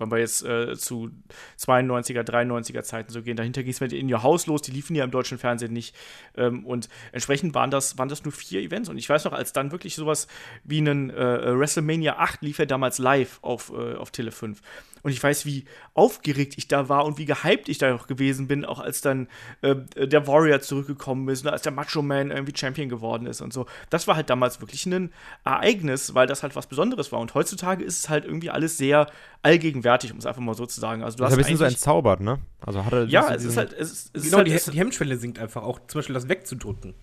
Wenn 0.01 0.11
wir 0.11 0.17
jetzt 0.17 0.43
äh, 0.43 0.75
zu 0.75 1.11
92er, 1.59 2.23
93er 2.23 2.83
Zeiten 2.83 3.11
so 3.11 3.21
gehen, 3.21 3.37
dahinter 3.37 3.63
ging 3.63 3.71
es 3.71 3.79
mit 3.79 3.93
In 3.93 4.11
Your 4.11 4.23
House 4.23 4.47
los, 4.47 4.61
die 4.61 4.71
liefen 4.71 4.95
ja 4.95 5.03
im 5.03 5.11
deutschen 5.11 5.37
Fernsehen 5.37 5.73
nicht. 5.73 5.95
Ähm, 6.35 6.65
und 6.65 6.89
entsprechend 7.11 7.53
waren 7.53 7.71
das, 7.71 7.97
waren 7.97 8.09
das 8.09 8.23
nur 8.23 8.33
vier 8.33 8.61
Events. 8.61 8.89
Und 8.89 8.97
ich 8.97 9.07
weiß 9.07 9.25
noch, 9.25 9.33
als 9.33 9.53
dann 9.53 9.71
wirklich 9.71 9.95
sowas 9.95 10.27
wie 10.63 10.79
ein 10.79 11.09
äh, 11.09 11.57
WrestleMania 11.57 12.17
8 12.17 12.41
lief 12.41 12.59
ja 12.59 12.65
damals 12.65 12.97
live 12.97 13.39
auf, 13.41 13.71
äh, 13.71 13.95
auf 13.95 14.11
Tele 14.11 14.31
5. 14.31 14.59
Und 15.03 15.11
ich 15.11 15.21
weiß, 15.21 15.45
wie 15.45 15.65
aufgeregt 15.93 16.55
ich 16.57 16.67
da 16.67 16.89
war 16.89 17.05
und 17.05 17.17
wie 17.17 17.25
gehypt 17.25 17.69
ich 17.69 17.77
da 17.77 17.91
noch 17.91 18.07
gewesen 18.07 18.47
bin, 18.47 18.65
auch 18.65 18.79
als 18.79 19.01
dann 19.01 19.27
äh, 19.61 19.75
der 19.95 20.27
Warrior 20.27 20.61
zurückgekommen 20.61 21.27
ist, 21.29 21.43
ne, 21.43 21.51
als 21.51 21.61
der 21.61 21.71
Macho 21.71 22.01
Man 22.01 22.31
irgendwie 22.31 22.53
Champion 22.55 22.89
geworden 22.89 23.25
ist 23.25 23.41
und 23.41 23.53
so. 23.53 23.65
Das 23.89 24.07
war 24.07 24.15
halt 24.15 24.29
damals 24.29 24.61
wirklich 24.61 24.85
ein 24.85 25.11
Ereignis, 25.43 26.13
weil 26.13 26.27
das 26.27 26.43
halt 26.43 26.55
was 26.55 26.67
Besonderes 26.67 27.11
war. 27.11 27.19
Und 27.19 27.33
heutzutage 27.33 27.83
ist 27.83 27.99
es 27.99 28.09
halt 28.09 28.25
irgendwie 28.25 28.49
alles 28.49 28.77
sehr 28.77 29.07
allgegenwärtig, 29.41 30.11
um 30.11 30.19
es 30.19 30.25
einfach 30.25 30.41
mal 30.41 30.53
so 30.53 30.65
zu 30.65 30.79
sagen. 30.79 31.03
Also 31.03 31.17
du 31.17 31.23
das 31.23 31.31
hast 31.31 31.39
ist 31.39 31.45
ein 31.45 31.51
bisschen 31.51 31.57
so 31.57 31.65
entzaubert, 31.65 32.21
ne? 32.21 32.39
Also 32.59 32.85
hat 32.85 32.93
er 32.93 33.05
ja, 33.05 33.33
es 33.33 33.43
ist 33.43 33.57
halt, 33.57 33.73
es 33.73 33.91
ist, 33.91 34.15
es 34.15 34.23
genau, 34.23 34.41
ist 34.41 34.51
halt, 34.51 34.67
die, 34.67 34.71
die 34.71 34.79
Hemmschwelle 34.79 35.17
sinkt 35.17 35.39
einfach 35.39 35.63
auch, 35.63 35.79
zum 35.87 35.99
Beispiel 35.99 36.13
das 36.13 36.29
wegzudrücken. 36.29 36.93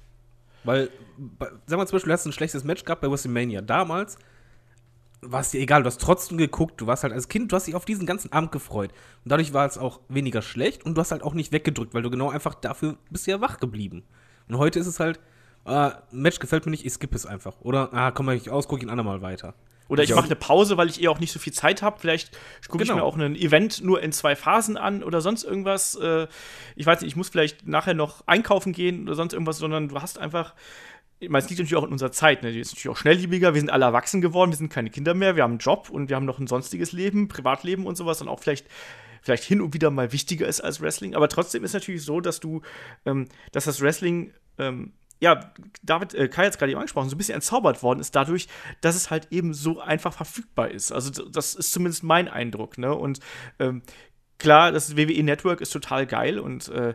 Weil, 0.64 0.90
sag 1.66 1.78
mal 1.78 1.86
zum 1.86 1.96
Beispiel, 1.96 2.10
du 2.10 2.12
hast 2.12 2.26
ein 2.26 2.32
schlechtes 2.32 2.64
Match 2.64 2.84
gehabt 2.84 3.00
bei 3.00 3.10
WrestleMania. 3.10 3.62
Damals 3.62 4.18
war 5.20 5.40
es 5.40 5.50
dir 5.50 5.60
egal, 5.60 5.82
du 5.82 5.86
hast 5.86 6.00
trotzdem 6.00 6.38
geguckt, 6.38 6.80
du 6.80 6.86
warst 6.86 7.02
halt 7.02 7.12
als 7.12 7.28
Kind, 7.28 7.50
du 7.50 7.56
hast 7.56 7.66
dich 7.66 7.74
auf 7.74 7.84
diesen 7.84 8.06
ganzen 8.06 8.32
Abend 8.32 8.52
gefreut. 8.52 8.92
Und 9.24 9.32
dadurch 9.32 9.52
war 9.52 9.66
es 9.66 9.78
auch 9.78 10.00
weniger 10.08 10.42
schlecht 10.42 10.84
und 10.84 10.94
du 10.94 11.00
hast 11.00 11.10
halt 11.10 11.22
auch 11.22 11.34
nicht 11.34 11.52
weggedrückt, 11.52 11.94
weil 11.94 12.02
du 12.02 12.10
genau 12.10 12.30
einfach 12.30 12.54
dafür 12.54 12.96
bist 13.10 13.26
ja 13.26 13.40
wach 13.40 13.58
geblieben. 13.58 14.04
Und 14.48 14.58
heute 14.58 14.78
ist 14.78 14.86
es 14.86 15.00
halt, 15.00 15.20
äh, 15.66 15.90
Match 16.12 16.38
gefällt 16.38 16.66
mir 16.66 16.70
nicht, 16.70 16.86
ich 16.86 16.92
skippe 16.92 17.16
es 17.16 17.26
einfach. 17.26 17.60
Oder, 17.60 17.92
ah, 17.92 18.10
komm 18.10 18.26
mal 18.26 18.34
nicht 18.34 18.50
aus, 18.50 18.68
guck 18.68 18.82
ihn 18.82 18.90
andermal 18.90 19.20
weiter. 19.20 19.54
Oder 19.88 20.02
ich 20.02 20.14
mache 20.14 20.26
eine 20.26 20.36
Pause, 20.36 20.76
weil 20.76 20.88
ich 20.88 21.02
eh 21.02 21.08
auch 21.08 21.18
nicht 21.18 21.32
so 21.32 21.38
viel 21.38 21.52
Zeit 21.52 21.80
habe. 21.80 21.98
Vielleicht 21.98 22.36
gucke 22.68 22.84
genau. 22.84 22.94
ich 22.94 23.00
mir 23.00 23.04
auch 23.04 23.16
ein 23.16 23.34
Event 23.34 23.82
nur 23.82 24.02
in 24.02 24.12
zwei 24.12 24.36
Phasen 24.36 24.76
an 24.76 25.02
oder 25.02 25.22
sonst 25.22 25.44
irgendwas. 25.44 25.94
Äh, 25.96 26.26
ich 26.76 26.84
weiß 26.84 27.00
nicht, 27.00 27.08
ich 27.08 27.16
muss 27.16 27.30
vielleicht 27.30 27.66
nachher 27.66 27.94
noch 27.94 28.22
einkaufen 28.26 28.72
gehen 28.72 29.04
oder 29.04 29.14
sonst 29.14 29.32
irgendwas, 29.32 29.58
sondern 29.58 29.88
du 29.88 30.00
hast 30.00 30.18
einfach 30.18 30.54
ich 31.20 31.28
meine, 31.28 31.42
es 31.42 31.50
liegt 31.50 31.58
natürlich 31.58 31.76
auch 31.76 31.86
in 31.86 31.92
unserer 31.92 32.12
Zeit, 32.12 32.42
ne? 32.42 32.52
Die 32.52 32.60
ist 32.60 32.72
natürlich 32.72 32.90
auch 32.90 32.96
schnelllebiger, 32.96 33.54
wir 33.54 33.60
sind 33.60 33.70
alle 33.70 33.86
erwachsen 33.86 34.20
geworden, 34.20 34.50
wir 34.50 34.56
sind 34.56 34.72
keine 34.72 34.90
Kinder 34.90 35.14
mehr, 35.14 35.36
wir 35.36 35.42
haben 35.42 35.52
einen 35.52 35.58
Job 35.58 35.90
und 35.90 36.08
wir 36.08 36.16
haben 36.16 36.26
noch 36.26 36.38
ein 36.38 36.46
sonstiges 36.46 36.92
Leben, 36.92 37.28
Privatleben 37.28 37.86
und 37.86 37.96
sowas 37.96 38.22
und 38.22 38.28
auch 38.28 38.40
vielleicht 38.40 38.66
vielleicht 39.22 39.44
hin 39.44 39.60
und 39.60 39.74
wieder 39.74 39.90
mal 39.90 40.12
wichtiger 40.12 40.46
ist 40.46 40.60
als 40.60 40.80
Wrestling, 40.80 41.14
aber 41.14 41.28
trotzdem 41.28 41.64
ist 41.64 41.72
natürlich 41.72 42.02
so, 42.04 42.20
dass 42.20 42.40
du, 42.40 42.62
ähm, 43.04 43.26
dass 43.52 43.64
das 43.64 43.80
Wrestling, 43.80 44.32
ähm, 44.58 44.92
ja, 45.20 45.52
David, 45.82 46.14
äh, 46.14 46.28
Kai 46.28 46.44
hat 46.44 46.52
es 46.52 46.58
gerade 46.58 46.70
eben 46.70 46.78
angesprochen, 46.78 47.08
so 47.08 47.16
ein 47.16 47.18
bisschen 47.18 47.34
entzaubert 47.34 47.82
worden 47.82 48.00
ist 48.00 48.14
dadurch, 48.14 48.46
dass 48.80 48.94
es 48.94 49.10
halt 49.10 49.28
eben 49.30 49.52
so 49.54 49.80
einfach 49.80 50.12
verfügbar 50.12 50.70
ist. 50.70 50.92
Also 50.92 51.10
das 51.24 51.54
ist 51.54 51.72
zumindest 51.72 52.04
mein 52.04 52.28
Eindruck, 52.28 52.78
ne? 52.78 52.94
Und 52.94 53.18
ähm, 53.58 53.82
klar, 54.38 54.70
das 54.70 54.96
WWE 54.96 55.22
Network 55.24 55.60
ist 55.60 55.72
total 55.72 56.06
geil 56.06 56.38
und 56.38 56.68
äh, 56.68 56.94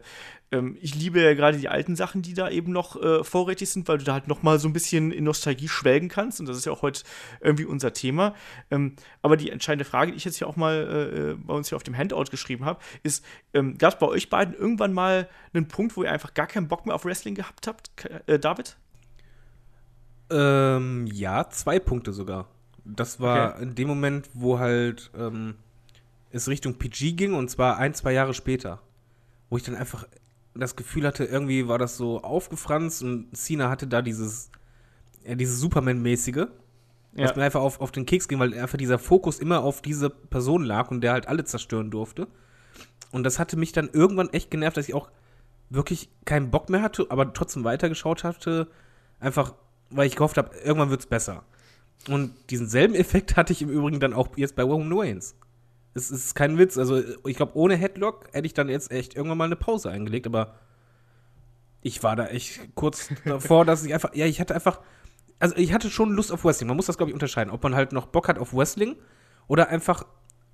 ähm, 0.53 0.77
ich 0.79 0.95
liebe 0.95 1.21
ja 1.21 1.33
gerade 1.33 1.57
die 1.57 1.67
alten 1.67 1.95
Sachen, 1.95 2.21
die 2.21 2.33
da 2.33 2.49
eben 2.49 2.71
noch 2.71 3.01
äh, 3.01 3.23
vorrätig 3.23 3.69
sind, 3.69 3.87
weil 3.87 3.97
du 3.97 4.03
da 4.03 4.13
halt 4.13 4.27
noch 4.27 4.43
mal 4.43 4.59
so 4.59 4.69
ein 4.69 4.73
bisschen 4.73 5.11
in 5.11 5.23
Nostalgie 5.23 5.67
schwelgen 5.67 6.09
kannst 6.09 6.39
und 6.39 6.47
das 6.47 6.55
ist 6.55 6.65
ja 6.65 6.71
auch 6.71 6.83
heute 6.83 7.03
irgendwie 7.41 7.65
unser 7.65 7.91
Thema. 7.91 8.35
Ähm, 8.69 8.95
aber 9.21 9.35
die 9.35 9.49
entscheidende 9.49 9.85
Frage, 9.85 10.11
die 10.11 10.17
ich 10.17 10.25
jetzt 10.25 10.37
hier 10.37 10.47
auch 10.47 10.55
mal 10.55 10.75
äh, 10.75 11.31
äh 11.31 11.35
bei 11.35 11.53
uns 11.53 11.69
hier 11.69 11.75
auf 11.75 11.83
dem 11.83 11.97
Handout 11.97 12.25
geschrieben 12.29 12.65
habe, 12.65 12.79
ist, 13.01 13.25
ähm, 13.53 13.77
gab 13.77 13.93
es 13.93 13.99
bei 13.99 14.07
euch 14.07 14.29
beiden 14.29 14.53
irgendwann 14.53 14.93
mal 14.93 15.27
einen 15.53 15.67
Punkt, 15.67 15.97
wo 15.97 16.03
ihr 16.03 16.11
einfach 16.11 16.33
gar 16.33 16.47
keinen 16.47 16.67
Bock 16.67 16.85
mehr 16.85 16.95
auf 16.95 17.03
Wrestling 17.03 17.35
gehabt 17.35 17.67
habt, 17.67 17.91
äh, 18.27 18.37
David? 18.37 18.77
Ähm, 20.29 21.07
ja, 21.07 21.49
zwei 21.49 21.79
Punkte 21.79 22.13
sogar. 22.13 22.47
Das 22.85 23.19
war 23.19 23.55
okay. 23.55 23.63
in 23.63 23.75
dem 23.75 23.87
Moment, 23.87 24.29
wo 24.33 24.59
halt 24.59 25.11
ähm, 25.17 25.55
es 26.31 26.47
Richtung 26.47 26.75
PG 26.75 27.13
ging 27.13 27.33
und 27.33 27.49
zwar 27.49 27.77
ein, 27.77 27.93
zwei 27.93 28.13
Jahre 28.13 28.33
später. 28.33 28.81
Wo 29.49 29.57
ich 29.57 29.63
dann 29.63 29.75
einfach 29.75 30.05
das 30.55 30.75
Gefühl 30.75 31.05
hatte, 31.05 31.25
irgendwie 31.25 31.67
war 31.67 31.79
das 31.79 31.97
so 31.97 32.21
aufgefranst 32.21 33.03
und 33.03 33.35
Cena 33.35 33.69
hatte 33.69 33.87
da 33.87 34.01
dieses, 34.01 34.49
ja, 35.25 35.35
dieses 35.35 35.59
Superman-mäßige, 35.59 36.35
ja. 36.35 36.47
was 37.15 37.35
mir 37.35 37.43
einfach 37.43 37.61
auf, 37.61 37.81
auf 37.81 37.91
den 37.91 38.05
Keks 38.05 38.27
ging, 38.27 38.39
weil 38.39 38.53
einfach 38.53 38.77
dieser 38.77 38.99
Fokus 38.99 39.39
immer 39.39 39.63
auf 39.63 39.81
diese 39.81 40.09
Person 40.09 40.63
lag 40.63 40.91
und 40.91 41.01
der 41.01 41.13
halt 41.13 41.27
alle 41.27 41.43
zerstören 41.43 41.91
durfte. 41.91 42.27
Und 43.11 43.23
das 43.23 43.39
hatte 43.39 43.57
mich 43.57 43.71
dann 43.71 43.89
irgendwann 43.91 44.29
echt 44.29 44.51
genervt, 44.51 44.77
dass 44.77 44.87
ich 44.87 44.93
auch 44.93 45.09
wirklich 45.69 46.09
keinen 46.25 46.51
Bock 46.51 46.69
mehr 46.69 46.81
hatte, 46.81 47.07
aber 47.09 47.33
trotzdem 47.33 47.63
weitergeschaut 47.63 48.23
hatte, 48.23 48.67
einfach 49.19 49.53
weil 49.93 50.07
ich 50.07 50.15
gehofft 50.15 50.37
habe, 50.37 50.55
irgendwann 50.57 50.89
wird 50.89 51.01
es 51.01 51.07
besser. 51.07 51.43
Und 52.09 52.33
diesen 52.49 52.67
selben 52.67 52.95
Effekt 52.95 53.37
hatte 53.37 53.53
ich 53.53 53.61
im 53.61 53.69
Übrigen 53.69 53.99
dann 53.99 54.13
auch 54.13 54.29
jetzt 54.35 54.55
bei 54.55 54.63
Roman 54.63 54.91
Reigns. 54.91 55.35
Es 55.93 56.09
ist 56.11 56.35
kein 56.35 56.57
Witz. 56.57 56.77
Also, 56.77 57.01
ich 57.25 57.37
glaube, 57.37 57.55
ohne 57.55 57.75
Headlock 57.75 58.29
hätte 58.31 58.45
ich 58.45 58.53
dann 58.53 58.69
jetzt 58.69 58.91
echt 58.91 59.15
irgendwann 59.15 59.37
mal 59.37 59.45
eine 59.45 59.55
Pause 59.55 59.89
eingelegt, 59.89 60.25
aber 60.27 60.55
ich 61.81 62.01
war 62.01 62.15
da 62.15 62.27
echt 62.27 62.75
kurz 62.75 63.09
davor, 63.25 63.65
dass 63.65 63.83
ich 63.83 63.93
einfach, 63.93 64.15
ja, 64.15 64.25
ich 64.25 64.39
hatte 64.39 64.55
einfach, 64.55 64.79
also 65.39 65.55
ich 65.55 65.73
hatte 65.73 65.89
schon 65.89 66.11
Lust 66.11 66.31
auf 66.31 66.45
Wrestling. 66.45 66.67
Man 66.67 66.77
muss 66.77 66.87
das, 66.87 66.97
glaube 66.97 67.11
ich, 67.11 67.13
unterscheiden, 67.13 67.51
ob 67.51 67.61
man 67.63 67.75
halt 67.75 67.91
noch 67.91 68.07
Bock 68.07 68.27
hat 68.27 68.39
auf 68.39 68.53
Wrestling 68.53 68.95
oder 69.47 69.69
einfach 69.69 70.05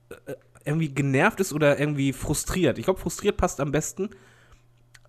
äh, 0.10 0.34
irgendwie 0.66 0.94
genervt 0.94 1.40
ist 1.40 1.54
oder 1.54 1.80
irgendwie 1.80 2.12
frustriert. 2.14 2.78
Ich 2.78 2.86
glaube, 2.86 3.00
frustriert 3.00 3.38
passt 3.38 3.60
am 3.60 3.72
besten. 3.72 4.10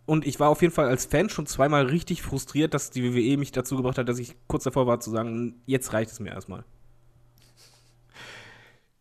Und 0.07 0.27
ich 0.27 0.40
war 0.40 0.49
auf 0.49 0.62
jeden 0.62 0.75
Fall 0.75 0.88
als 0.88 1.05
Fan 1.07 1.29
schon 1.29 1.47
zweimal 1.47 1.87
richtig 1.87 2.23
frustriert, 2.23 2.75
dass 2.75 2.90
die 2.90 3.05
WWE 3.05 3.37
mich 3.37 3.53
dazu 3.53 3.77
gebracht 3.77 3.99
hat, 3.99 4.09
dass 4.09 4.19
ich 4.19 4.35
kurz 4.49 4.64
davor 4.64 4.87
war 4.87 5.01
zu 5.01 5.11
sagen, 5.11 5.62
jetzt 5.66 5.93
reicht 5.93 6.11
es 6.11 6.21
mir 6.21 6.31
erstmal. 6.31 6.64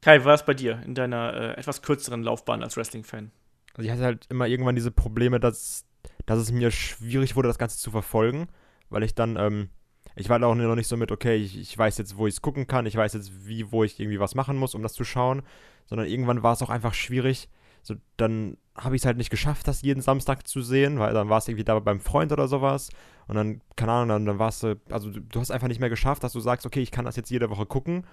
Kai, 0.01 0.23
war 0.23 0.33
es 0.33 0.45
bei 0.45 0.53
dir 0.53 0.81
in 0.85 0.95
deiner 0.95 1.33
äh, 1.33 1.59
etwas 1.59 1.81
kürzeren 1.81 2.23
Laufbahn 2.23 2.63
als 2.63 2.77
Wrestling-Fan? 2.77 3.31
Also 3.73 3.85
ich 3.85 3.91
hatte 3.91 4.03
halt 4.03 4.25
immer 4.29 4.47
irgendwann 4.47 4.75
diese 4.75 4.91
Probleme, 4.91 5.39
dass, 5.39 5.85
dass 6.25 6.39
es 6.39 6.51
mir 6.51 6.71
schwierig 6.71 7.35
wurde, 7.35 7.49
das 7.49 7.57
Ganze 7.57 7.77
zu 7.77 7.91
verfolgen, 7.91 8.47
weil 8.89 9.03
ich 9.03 9.13
dann, 9.13 9.35
ähm, 9.37 9.69
ich 10.15 10.29
war 10.29 10.39
da 10.39 10.47
auch 10.47 10.55
noch 10.55 10.75
nicht 10.75 10.87
so 10.87 10.97
mit, 10.97 11.11
okay, 11.11 11.35
ich, 11.35 11.57
ich 11.59 11.77
weiß 11.77 11.97
jetzt, 11.97 12.17
wo 12.17 12.27
ich 12.27 12.35
es 12.35 12.41
gucken 12.41 12.65
kann, 12.65 12.85
ich 12.85 12.95
weiß 12.95 13.13
jetzt, 13.13 13.47
wie, 13.47 13.71
wo 13.71 13.83
ich 13.83 13.99
irgendwie 13.99 14.19
was 14.19 14.35
machen 14.35 14.57
muss, 14.57 14.73
um 14.73 14.83
das 14.83 14.93
zu 14.93 15.03
schauen, 15.03 15.43
sondern 15.85 16.07
irgendwann 16.07 16.43
war 16.43 16.53
es 16.53 16.61
auch 16.61 16.69
einfach 16.69 16.93
schwierig. 16.93 17.49
So, 17.81 17.95
dann 18.17 18.57
habe 18.75 18.95
ich 18.95 19.01
es 19.01 19.05
halt 19.05 19.17
nicht 19.17 19.29
geschafft, 19.29 19.67
das 19.67 19.81
jeden 19.81 20.01
Samstag 20.01 20.47
zu 20.47 20.61
sehen, 20.61 20.99
weil 20.99 21.13
dann 21.13 21.29
war 21.29 21.37
es 21.37 21.47
irgendwie 21.47 21.63
da 21.63 21.79
beim 21.79 21.99
Freund 21.99 22.31
oder 22.31 22.47
sowas. 22.47 22.89
Und 23.27 23.35
dann, 23.35 23.61
keine 23.75 23.91
Ahnung, 23.93 24.09
dann, 24.09 24.25
dann 24.25 24.39
warst 24.39 24.63
du, 24.63 24.79
also 24.89 25.09
du, 25.09 25.21
du 25.21 25.39
hast 25.39 25.51
einfach 25.51 25.67
nicht 25.67 25.79
mehr 25.79 25.89
geschafft, 25.89 26.23
dass 26.23 26.33
du 26.33 26.39
sagst, 26.39 26.65
okay, 26.65 26.81
ich 26.81 26.91
kann 26.91 27.05
das 27.05 27.15
jetzt 27.15 27.29
jede 27.29 27.49
Woche 27.49 27.65
gucken. 27.65 28.05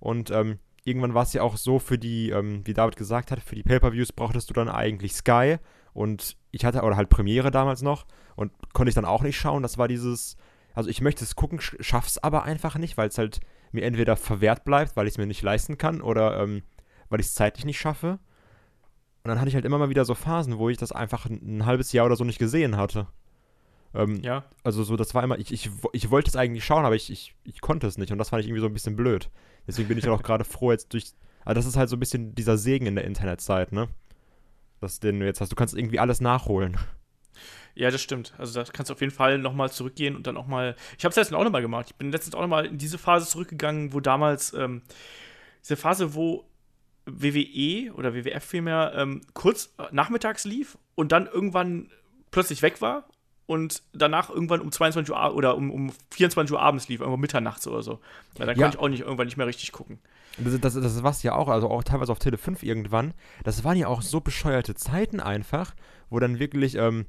Und 0.00 0.30
ähm, 0.30 0.58
irgendwann 0.88 1.14
war 1.14 1.22
es 1.22 1.32
ja 1.32 1.42
auch 1.42 1.56
so 1.56 1.78
für 1.78 1.98
die, 1.98 2.30
ähm, 2.30 2.62
wie 2.64 2.74
David 2.74 2.96
gesagt 2.96 3.30
hat, 3.30 3.40
für 3.40 3.54
die 3.54 3.62
Pay-Per-Views 3.62 4.12
brauchtest 4.12 4.50
du 4.50 4.54
dann 4.54 4.68
eigentlich 4.68 5.14
Sky 5.14 5.56
und 5.92 6.36
ich 6.50 6.64
hatte, 6.64 6.82
oder 6.82 6.96
halt 6.96 7.08
Premiere 7.08 7.50
damals 7.50 7.82
noch 7.82 8.06
und 8.36 8.52
konnte 8.72 8.88
ich 8.88 8.94
dann 8.94 9.04
auch 9.04 9.22
nicht 9.22 9.38
schauen. 9.38 9.62
Das 9.62 9.78
war 9.78 9.88
dieses, 9.88 10.36
also 10.74 10.88
ich 10.90 11.00
möchte 11.00 11.24
es 11.24 11.36
gucken, 11.36 11.60
schaff's 11.60 12.18
aber 12.18 12.44
einfach 12.44 12.76
nicht, 12.76 12.96
weil 12.96 13.08
es 13.08 13.18
halt 13.18 13.40
mir 13.72 13.84
entweder 13.84 14.16
verwehrt 14.16 14.64
bleibt, 14.64 14.96
weil 14.96 15.06
ich 15.06 15.14
es 15.14 15.18
mir 15.18 15.26
nicht 15.26 15.42
leisten 15.42 15.76
kann 15.76 16.00
oder 16.00 16.40
ähm, 16.42 16.62
weil 17.08 17.20
ich 17.20 17.26
es 17.26 17.34
zeitlich 17.34 17.64
nicht 17.64 17.78
schaffe. 17.78 18.18
Und 19.24 19.28
dann 19.28 19.40
hatte 19.40 19.48
ich 19.48 19.54
halt 19.54 19.64
immer 19.64 19.78
mal 19.78 19.90
wieder 19.90 20.04
so 20.04 20.14
Phasen, 20.14 20.58
wo 20.58 20.68
ich 20.68 20.78
das 20.78 20.92
einfach 20.92 21.26
ein, 21.26 21.58
ein 21.58 21.66
halbes 21.66 21.92
Jahr 21.92 22.06
oder 22.06 22.16
so 22.16 22.24
nicht 22.24 22.38
gesehen 22.38 22.76
hatte. 22.76 23.08
Ähm, 23.94 24.20
ja. 24.22 24.44
Also 24.64 24.84
so, 24.84 24.96
das 24.96 25.14
war 25.14 25.22
immer, 25.24 25.38
ich, 25.38 25.52
ich, 25.52 25.70
ich 25.92 26.10
wollte 26.10 26.28
es 26.28 26.36
eigentlich 26.36 26.64
schauen, 26.64 26.84
aber 26.84 26.94
ich, 26.94 27.10
ich, 27.10 27.34
ich 27.44 27.60
konnte 27.60 27.86
es 27.86 27.98
nicht 27.98 28.12
und 28.12 28.18
das 28.18 28.30
fand 28.30 28.42
ich 28.42 28.48
irgendwie 28.48 28.60
so 28.60 28.66
ein 28.66 28.74
bisschen 28.74 28.96
blöd. 28.96 29.30
Deswegen 29.66 29.88
bin 29.88 29.98
ich 29.98 30.08
auch 30.08 30.22
gerade 30.24 30.44
froh 30.44 30.72
jetzt 30.72 30.92
durch. 30.92 31.12
Also 31.44 31.58
das 31.58 31.66
ist 31.66 31.76
halt 31.76 31.88
so 31.88 31.96
ein 31.96 32.00
bisschen 32.00 32.34
dieser 32.34 32.58
Segen 32.58 32.86
in 32.86 32.94
der 32.94 33.04
Internetzeit, 33.04 33.72
ne? 33.72 33.88
Dass 34.80 35.00
den 35.00 35.20
du 35.20 35.26
jetzt 35.26 35.40
hast. 35.40 35.50
Du 35.50 35.56
kannst 35.56 35.76
irgendwie 35.76 35.98
alles 35.98 36.20
nachholen. 36.20 36.76
Ja, 37.74 37.90
das 37.90 38.02
stimmt. 38.02 38.34
Also 38.38 38.60
da 38.60 38.70
kannst 38.70 38.90
du 38.90 38.94
auf 38.94 39.00
jeden 39.00 39.12
Fall 39.12 39.38
nochmal 39.38 39.70
zurückgehen 39.70 40.16
und 40.16 40.26
dann 40.26 40.36
auch 40.36 40.46
mal. 40.46 40.76
Ich 40.98 41.04
habe 41.04 41.10
es 41.10 41.16
letztens 41.16 41.38
auch 41.38 41.44
nochmal 41.44 41.62
gemacht. 41.62 41.86
Ich 41.90 41.96
bin 41.96 42.12
letztens 42.12 42.34
auch 42.34 42.40
nochmal 42.40 42.66
in 42.66 42.78
diese 42.78 42.98
Phase 42.98 43.26
zurückgegangen, 43.26 43.92
wo 43.92 44.00
damals 44.00 44.52
ähm, 44.52 44.82
diese 45.62 45.76
Phase, 45.76 46.14
wo 46.14 46.44
WWE 47.06 47.92
oder 47.94 48.14
WWF 48.14 48.44
vielmehr 48.44 48.92
ähm, 48.94 49.22
kurz 49.32 49.74
nachmittags 49.90 50.44
lief 50.44 50.76
und 50.94 51.12
dann 51.12 51.26
irgendwann 51.26 51.90
plötzlich 52.30 52.62
weg 52.62 52.80
war 52.80 53.08
und 53.48 53.82
danach 53.94 54.28
irgendwann 54.28 54.60
um 54.60 54.70
22 54.70 55.10
Uhr 55.10 55.34
oder 55.34 55.56
um, 55.56 55.70
um 55.70 55.90
24 56.10 56.52
Uhr 56.52 56.60
abends 56.60 56.86
lief, 56.88 57.00
irgendwo 57.00 57.16
mitternachts 57.16 57.66
oder 57.66 57.82
so. 57.82 57.98
Weil 58.36 58.46
dann 58.46 58.58
ja. 58.58 58.64
konnte 58.64 58.76
ich 58.76 58.82
auch 58.82 58.88
nicht 58.88 59.00
irgendwann 59.00 59.26
nicht 59.26 59.38
mehr 59.38 59.46
richtig 59.46 59.72
gucken. 59.72 60.00
Das, 60.36 60.60
das, 60.60 60.74
das 60.74 61.02
war 61.02 61.16
ja 61.22 61.34
auch, 61.34 61.48
also 61.48 61.70
auch 61.70 61.82
teilweise 61.82 62.12
auf 62.12 62.18
Tele 62.18 62.36
5 62.36 62.62
irgendwann. 62.62 63.14
Das 63.44 63.64
waren 63.64 63.78
ja 63.78 63.88
auch 63.88 64.02
so 64.02 64.20
bescheuerte 64.20 64.74
Zeiten 64.74 65.18
einfach, 65.18 65.74
wo 66.10 66.18
dann 66.18 66.38
wirklich, 66.38 66.74
ähm, 66.76 67.06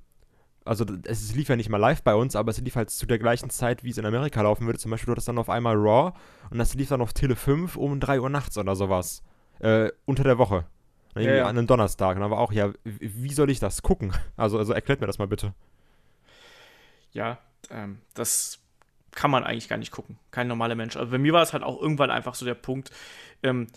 also 0.63 0.85
es 1.03 1.35
lief 1.35 1.49
ja 1.49 1.57
nicht 1.57 1.67
mal 1.67 1.77
live 1.77 2.03
bei 2.03 2.15
uns, 2.15 2.37
aber 2.37 2.51
es 2.51 2.61
lief 2.61 2.77
halt 2.77 2.89
zu 2.89 3.05
der 3.05 3.19
gleichen 3.19 3.49
Zeit, 3.49 3.83
wie 3.83 3.89
es 3.89 3.97
in 3.97 4.05
Amerika 4.05 4.41
laufen 4.41 4.65
würde. 4.65 4.79
Zum 4.79 4.91
Beispiel, 4.91 5.07
du 5.07 5.11
hattest 5.11 5.27
dann 5.27 5.39
auf 5.39 5.49
einmal 5.49 5.75
Raw 5.75 6.13
und 6.51 6.57
das 6.57 6.73
lief 6.73 6.87
dann 6.87 7.01
auf 7.01 7.11
Tele 7.11 7.35
5 7.35 7.75
um 7.75 7.99
3 7.99 8.21
Uhr 8.21 8.29
nachts 8.29 8.57
oder 8.57 8.77
sowas. 8.77 9.23
Äh, 9.59 9.89
unter 10.05 10.23
der 10.23 10.37
Woche. 10.37 10.67
Ja, 11.15 11.33
ja. 11.33 11.43
An 11.43 11.57
einem 11.57 11.67
Donnerstag. 11.67 12.15
Und 12.15 12.21
dann 12.21 12.31
war 12.31 12.39
auch, 12.39 12.53
ja, 12.53 12.71
wie 12.85 13.33
soll 13.33 13.49
ich 13.49 13.59
das 13.59 13.81
gucken? 13.81 14.13
Also, 14.37 14.57
also 14.57 14.71
erklärt 14.71 15.01
mir 15.01 15.07
das 15.07 15.17
mal 15.17 15.27
bitte 15.27 15.53
ja, 17.11 17.39
ähm, 17.69 17.99
das 18.13 18.59
kann 19.11 19.31
man 19.31 19.43
eigentlich 19.43 19.69
gar 19.69 19.77
nicht 19.77 19.91
gucken. 19.91 20.17
Kein 20.31 20.47
normaler 20.47 20.75
Mensch. 20.75 20.95
Also 20.95 21.11
bei 21.11 21.17
mir 21.17 21.33
war 21.33 21.41
es 21.41 21.53
halt 21.53 21.63
auch 21.63 21.81
irgendwann 21.81 22.11
einfach 22.11 22.35
so 22.35 22.45
der 22.45 22.53
Punkt, 22.53 22.91
ähm, 23.43 23.67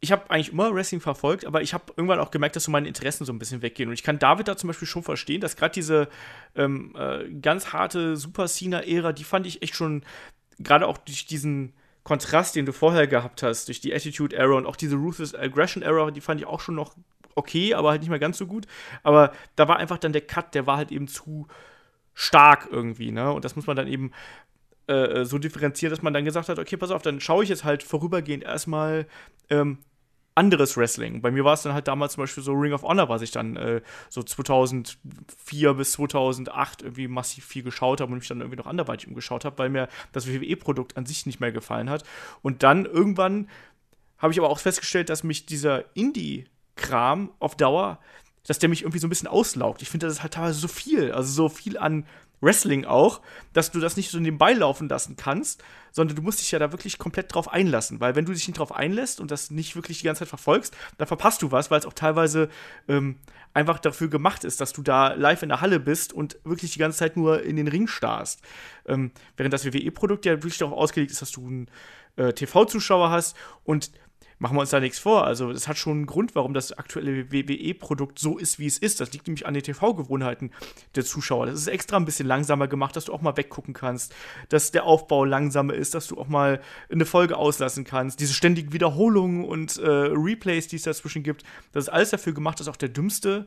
ich 0.00 0.12
habe 0.12 0.30
eigentlich 0.30 0.52
immer 0.52 0.72
Wrestling 0.72 1.00
verfolgt, 1.00 1.44
aber 1.44 1.60
ich 1.60 1.74
habe 1.74 1.92
irgendwann 1.96 2.20
auch 2.20 2.30
gemerkt, 2.30 2.54
dass 2.54 2.64
so 2.64 2.70
meine 2.70 2.86
Interessen 2.86 3.24
so 3.24 3.32
ein 3.32 3.38
bisschen 3.38 3.62
weggehen. 3.62 3.88
Und 3.88 3.94
ich 3.94 4.04
kann 4.04 4.18
David 4.18 4.46
da 4.46 4.56
zum 4.56 4.68
Beispiel 4.68 4.86
schon 4.86 5.02
verstehen, 5.02 5.40
dass 5.40 5.56
gerade 5.56 5.74
diese 5.74 6.08
ähm, 6.54 6.94
äh, 6.96 7.28
ganz 7.40 7.72
harte 7.72 8.16
Super 8.16 8.46
Cena-Ära, 8.46 9.12
die 9.12 9.24
fand 9.24 9.46
ich 9.46 9.62
echt 9.62 9.74
schon, 9.74 10.04
gerade 10.60 10.86
auch 10.86 10.98
durch 10.98 11.26
diesen 11.26 11.72
Kontrast, 12.04 12.54
den 12.54 12.64
du 12.64 12.72
vorher 12.72 13.08
gehabt 13.08 13.42
hast, 13.42 13.66
durch 13.68 13.80
die 13.80 13.92
Attitude 13.92 14.36
Era 14.36 14.54
und 14.54 14.66
auch 14.66 14.76
diese 14.76 14.96
Ruthless 14.96 15.34
Aggression 15.34 15.82
Era, 15.82 16.10
die 16.12 16.20
fand 16.20 16.40
ich 16.40 16.46
auch 16.46 16.60
schon 16.60 16.76
noch 16.76 16.94
okay, 17.34 17.74
aber 17.74 17.90
halt 17.90 18.00
nicht 18.00 18.10
mehr 18.10 18.18
ganz 18.18 18.38
so 18.38 18.46
gut. 18.46 18.66
Aber 19.02 19.32
da 19.56 19.66
war 19.68 19.78
einfach 19.78 19.98
dann 19.98 20.12
der 20.12 20.22
Cut, 20.22 20.54
der 20.54 20.66
war 20.66 20.76
halt 20.76 20.92
eben 20.92 21.08
zu 21.08 21.48
stark 22.18 22.68
irgendwie, 22.68 23.12
ne? 23.12 23.32
Und 23.32 23.44
das 23.44 23.54
muss 23.54 23.68
man 23.68 23.76
dann 23.76 23.86
eben 23.86 24.10
äh, 24.88 25.24
so 25.24 25.38
differenzieren, 25.38 25.90
dass 25.90 26.02
man 26.02 26.12
dann 26.12 26.24
gesagt 26.24 26.48
hat, 26.48 26.58
okay, 26.58 26.76
pass 26.76 26.90
auf, 26.90 27.00
dann 27.00 27.20
schaue 27.20 27.44
ich 27.44 27.48
jetzt 27.48 27.62
halt 27.62 27.84
vorübergehend 27.84 28.42
erstmal 28.42 29.06
ähm, 29.50 29.78
anderes 30.34 30.76
Wrestling. 30.76 31.22
Bei 31.22 31.30
mir 31.30 31.44
war 31.44 31.54
es 31.54 31.62
dann 31.62 31.74
halt 31.74 31.86
damals 31.86 32.14
zum 32.14 32.24
Beispiel 32.24 32.42
so 32.42 32.54
Ring 32.54 32.72
of 32.72 32.82
Honor, 32.82 33.08
was 33.08 33.22
ich 33.22 33.30
dann 33.30 33.54
äh, 33.56 33.82
so 34.08 34.24
2004 34.24 35.74
bis 35.74 35.92
2008 35.92 36.82
irgendwie 36.82 37.06
massiv 37.06 37.44
viel 37.44 37.62
geschaut 37.62 38.00
habe 38.00 38.10
und 38.10 38.18
mich 38.18 38.26
dann 38.26 38.40
irgendwie 38.40 38.58
noch 38.58 38.66
anderweitig 38.66 39.06
umgeschaut 39.06 39.44
habe, 39.44 39.56
weil 39.58 39.68
mir 39.68 39.88
das 40.10 40.26
WWE-Produkt 40.26 40.96
an 40.96 41.06
sich 41.06 41.24
nicht 41.24 41.38
mehr 41.38 41.52
gefallen 41.52 41.88
hat. 41.88 42.02
Und 42.42 42.64
dann 42.64 42.84
irgendwann 42.84 43.48
habe 44.18 44.32
ich 44.32 44.40
aber 44.40 44.50
auch 44.50 44.58
festgestellt, 44.58 45.08
dass 45.08 45.22
mich 45.22 45.46
dieser 45.46 45.84
Indie-Kram 45.94 47.30
auf 47.38 47.56
Dauer, 47.56 48.00
dass 48.48 48.58
der 48.58 48.68
mich 48.68 48.82
irgendwie 48.82 48.98
so 48.98 49.06
ein 49.06 49.10
bisschen 49.10 49.28
auslaugt. 49.28 49.82
Ich 49.82 49.90
finde, 49.90 50.06
das 50.06 50.16
ist 50.16 50.22
halt 50.22 50.34
teilweise 50.34 50.58
so 50.58 50.68
viel, 50.68 51.12
also 51.12 51.30
so 51.30 51.48
viel 51.48 51.78
an 51.78 52.04
Wrestling 52.40 52.84
auch, 52.84 53.20
dass 53.52 53.70
du 53.70 53.78
das 53.80 53.96
nicht 53.96 54.10
so 54.10 54.18
nebenbei 54.18 54.52
laufen 54.52 54.88
lassen 54.88 55.16
kannst, 55.16 55.62
sondern 55.92 56.16
du 56.16 56.22
musst 56.22 56.40
dich 56.40 56.50
ja 56.50 56.58
da 56.58 56.72
wirklich 56.72 56.98
komplett 56.98 57.34
drauf 57.34 57.52
einlassen. 57.52 58.00
Weil 58.00 58.14
wenn 58.14 58.24
du 58.24 58.32
dich 58.32 58.46
nicht 58.46 58.58
drauf 58.58 58.72
einlässt 58.72 59.20
und 59.20 59.30
das 59.30 59.50
nicht 59.50 59.74
wirklich 59.74 59.98
die 59.98 60.04
ganze 60.04 60.20
Zeit 60.20 60.28
verfolgst, 60.28 60.74
dann 60.96 61.06
verpasst 61.06 61.42
du 61.42 61.50
was, 61.50 61.70
weil 61.70 61.80
es 61.80 61.86
auch 61.86 61.92
teilweise 61.92 62.48
ähm, 62.88 63.16
einfach 63.54 63.78
dafür 63.78 64.08
gemacht 64.08 64.44
ist, 64.44 64.60
dass 64.60 64.72
du 64.72 64.82
da 64.82 65.14
live 65.14 65.42
in 65.42 65.48
der 65.50 65.60
Halle 65.60 65.80
bist 65.80 66.12
und 66.12 66.38
wirklich 66.44 66.72
die 66.72 66.78
ganze 66.78 66.98
Zeit 66.98 67.16
nur 67.16 67.42
in 67.42 67.56
den 67.56 67.68
Ring 67.68 67.86
starrst. 67.86 68.40
Ähm, 68.86 69.10
während 69.36 69.52
das 69.52 69.66
WWE-Produkt 69.66 70.24
ja 70.24 70.32
wirklich 70.32 70.58
darauf 70.58 70.78
ausgelegt 70.78 71.10
ist, 71.10 71.20
dass 71.20 71.32
du 71.32 71.46
einen 71.46 71.70
äh, 72.16 72.32
TV-Zuschauer 72.32 73.10
hast 73.10 73.36
und 73.64 73.90
machen 74.38 74.56
wir 74.56 74.60
uns 74.60 74.70
da 74.70 74.80
nichts 74.80 74.98
vor. 74.98 75.24
Also, 75.24 75.52
das 75.52 75.68
hat 75.68 75.78
schon 75.78 75.98
einen 75.98 76.06
Grund, 76.06 76.34
warum 76.34 76.54
das 76.54 76.72
aktuelle 76.72 77.32
WWE-Produkt 77.32 78.18
so 78.18 78.38
ist, 78.38 78.58
wie 78.58 78.66
es 78.66 78.78
ist. 78.78 79.00
Das 79.00 79.12
liegt 79.12 79.26
nämlich 79.26 79.46
an 79.46 79.54
den 79.54 79.62
TV-Gewohnheiten 79.62 80.50
der 80.94 81.04
Zuschauer. 81.04 81.46
Das 81.46 81.56
ist 81.56 81.66
extra 81.66 81.96
ein 81.96 82.04
bisschen 82.04 82.26
langsamer 82.26 82.68
gemacht, 82.68 82.96
dass 82.96 83.06
du 83.06 83.12
auch 83.12 83.20
mal 83.20 83.36
weggucken 83.36 83.74
kannst, 83.74 84.14
dass 84.48 84.70
der 84.70 84.84
Aufbau 84.84 85.24
langsamer 85.24 85.74
ist, 85.74 85.94
dass 85.94 86.06
du 86.06 86.18
auch 86.18 86.28
mal 86.28 86.60
eine 86.90 87.06
Folge 87.06 87.36
auslassen 87.36 87.84
kannst. 87.84 88.20
Diese 88.20 88.34
ständigen 88.34 88.72
Wiederholungen 88.72 89.44
und 89.44 89.76
äh, 89.78 89.88
Replays, 89.88 90.68
die 90.68 90.76
es 90.76 90.82
dazwischen 90.82 91.22
gibt, 91.22 91.42
das 91.72 91.84
ist 91.84 91.90
alles 91.90 92.10
dafür 92.10 92.32
gemacht, 92.32 92.60
dass 92.60 92.68
auch 92.68 92.76
der 92.76 92.88
dümmste 92.88 93.46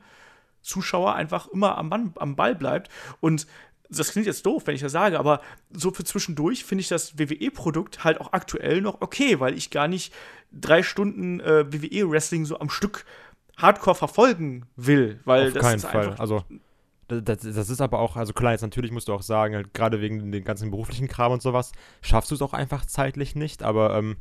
Zuschauer 0.62 1.16
einfach 1.16 1.48
immer 1.48 1.78
am, 1.78 1.90
Mann, 1.90 2.14
am 2.18 2.36
Ball 2.36 2.56
bleibt. 2.56 2.90
Und 3.20 3.48
das 4.00 4.12
klingt 4.12 4.28
jetzt 4.28 4.46
doof, 4.46 4.64
wenn 4.66 4.76
ich 4.76 4.82
das 4.82 4.92
sage, 4.92 5.20
aber 5.20 5.42
so 5.72 5.92
für 5.92 6.04
zwischendurch 6.04 6.64
finde 6.64 6.82
ich 6.82 6.88
das 6.88 7.20
WWE-Produkt 7.20 8.04
halt 8.04 8.22
auch 8.22 8.32
aktuell 8.32 8.82
noch 8.82 9.02
okay, 9.02 9.40
weil 9.40 9.58
ich 9.58 9.70
gar 9.70 9.88
nicht 9.88 10.14
drei 10.52 10.82
Stunden 10.82 11.40
äh, 11.42 11.66
WWE-Wrestling 11.72 12.46
so 12.46 12.60
am 12.60 12.70
Stück 12.70 13.06
hardcore 13.58 13.96
verfolgen 13.96 14.66
will, 14.76 15.20
weil 15.26 15.48
Auf 15.48 15.54
das 15.54 15.64
keinen 15.64 15.76
ist 15.76 15.86
Fall. 15.86 16.08
einfach. 16.08 16.20
Also, 16.20 16.44
das, 17.08 17.40
das 17.42 17.70
ist 17.70 17.82
aber 17.82 18.00
auch, 18.00 18.16
also 18.16 18.32
klar, 18.32 18.54
jetzt 18.54 18.62
natürlich 18.62 18.92
musst 18.92 19.10
du 19.10 19.14
auch 19.14 19.22
sagen, 19.22 19.56
halt, 19.56 19.74
gerade 19.74 20.00
wegen 20.00 20.32
dem 20.32 20.44
ganzen 20.46 20.72
beruflichen 20.72 21.10
Kram 21.10 21.34
und 21.34 21.42
sowas, 21.42 21.74
schaffst 22.02 22.32
du 22.32 22.36
es 22.36 22.42
auch 22.42 22.54
einfach 22.54 22.86
zeitlich 22.86 23.36
nicht, 23.36 23.64
aber, 23.64 23.98
ähm, 23.98 24.16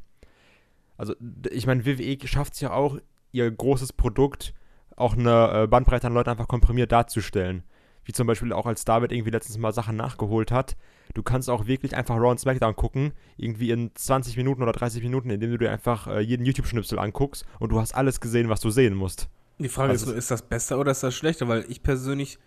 also, 0.96 1.14
ich 1.50 1.66
meine, 1.66 1.87
WWE 1.87 2.18
schafft 2.26 2.54
es 2.54 2.61
ja 2.61 2.72
auch, 2.72 2.98
ihr 3.33 3.48
großes 3.48 3.92
Produkt 3.92 4.52
auch 4.96 5.16
eine 5.16 5.62
äh, 5.62 5.66
Bandbreite 5.68 6.09
an 6.09 6.14
Leuten 6.14 6.30
einfach 6.30 6.48
komprimiert 6.48 6.90
darzustellen. 6.90 7.62
Wie 8.05 8.13
zum 8.13 8.27
Beispiel 8.27 8.53
auch 8.53 8.67
als 8.67 8.85
David 8.85 9.13
irgendwie 9.13 9.31
letztens 9.31 9.59
mal 9.59 9.73
Sachen 9.73 9.97
nachgeholt 9.97 10.51
hat. 10.51 10.77
Du 11.15 11.23
kannst 11.23 11.51
auch 11.51 11.67
wirklich 11.67 11.97
einfach 11.97 12.17
Raw 12.17 12.31
und 12.31 12.41
SmackDown 12.41 12.77
gucken, 12.77 13.13
irgendwie 13.37 13.71
in 13.71 13.91
20 13.95 14.37
Minuten 14.37 14.63
oder 14.63 14.73
30 14.73 15.03
Minuten, 15.03 15.31
indem 15.31 15.51
du 15.51 15.59
dir 15.59 15.71
einfach 15.71 16.07
äh, 16.07 16.21
jeden 16.21 16.45
YouTube-Schnipsel 16.45 16.99
anguckst 16.99 17.45
und 17.59 17.73
du 17.73 17.81
hast 17.81 17.95
alles 17.95 18.21
gesehen, 18.21 18.49
was 18.49 18.61
du 18.61 18.71
sehen 18.71 18.95
musst. 18.95 19.29
Die 19.59 19.69
Frage 19.69 19.91
Also 19.91 20.05
ist 20.05 20.09
nur, 20.09 20.17
ist 20.17 20.31
das 20.31 20.43
besser 20.43 20.79
oder 20.79 20.93
ist 20.93 21.03
das 21.03 21.15
schlechter? 21.15 21.49
Weil 21.49 21.65
ich 21.69 21.83
persönlich, 21.83 22.39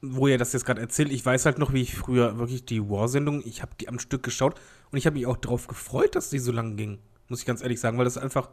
wo 0.00 0.28
ihr 0.28 0.38
das 0.38 0.52
jetzt 0.52 0.64
gerade 0.64 0.80
erzählt, 0.80 1.12
ich 1.12 1.24
weiß 1.24 1.44
halt 1.46 1.58
noch, 1.58 1.72
wie 1.72 1.82
ich 1.82 1.94
früher 1.94 2.38
wirklich 2.38 2.64
die 2.64 2.88
War-Sendung, 2.88 3.42
ich 3.44 3.60
habe 3.60 3.72
die 3.78 3.88
am 3.88 3.98
Stück 3.98 4.22
geschaut 4.22 4.60
und 4.90 4.98
ich 4.98 5.06
habe 5.06 5.14
mich 5.14 5.26
auch 5.26 5.36
darauf 5.36 5.66
gefreut, 5.66 6.14
dass 6.14 6.30
die 6.30 6.38
so 6.38 6.52
lang 6.52 6.76
ging. 6.76 6.98
Muss 7.28 7.40
ich 7.40 7.46
ganz 7.46 7.62
ehrlich 7.62 7.80
sagen, 7.80 7.98
weil 7.98 8.04
das 8.04 8.16
einfach, 8.16 8.50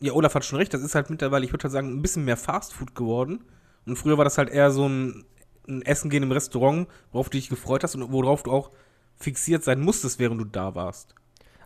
ja, 0.00 0.12
Olaf 0.12 0.34
hat 0.34 0.44
schon 0.44 0.58
recht, 0.58 0.74
das 0.74 0.82
ist 0.82 0.94
halt 0.94 1.08
mittlerweile, 1.10 1.44
ich 1.44 1.52
würde 1.52 1.64
halt 1.64 1.72
sagen, 1.72 1.92
ein 1.92 2.02
bisschen 2.02 2.24
mehr 2.24 2.36
Fastfood 2.36 2.94
geworden. 2.94 3.44
Und 3.86 3.96
früher 3.96 4.18
war 4.18 4.24
das 4.24 4.38
halt 4.38 4.50
eher 4.50 4.70
so 4.70 4.88
ein, 4.88 5.24
ein 5.68 5.82
Essen 5.82 6.10
gehen 6.10 6.22
im 6.22 6.32
Restaurant, 6.32 6.88
worauf 7.10 7.30
du 7.30 7.38
dich 7.38 7.48
gefreut 7.48 7.82
hast 7.82 7.94
und 7.94 8.12
worauf 8.12 8.42
du 8.42 8.50
auch 8.52 8.70
fixiert 9.16 9.64
sein 9.64 9.80
musstest, 9.80 10.18
während 10.18 10.40
du 10.40 10.44
da 10.44 10.74
warst. 10.74 11.14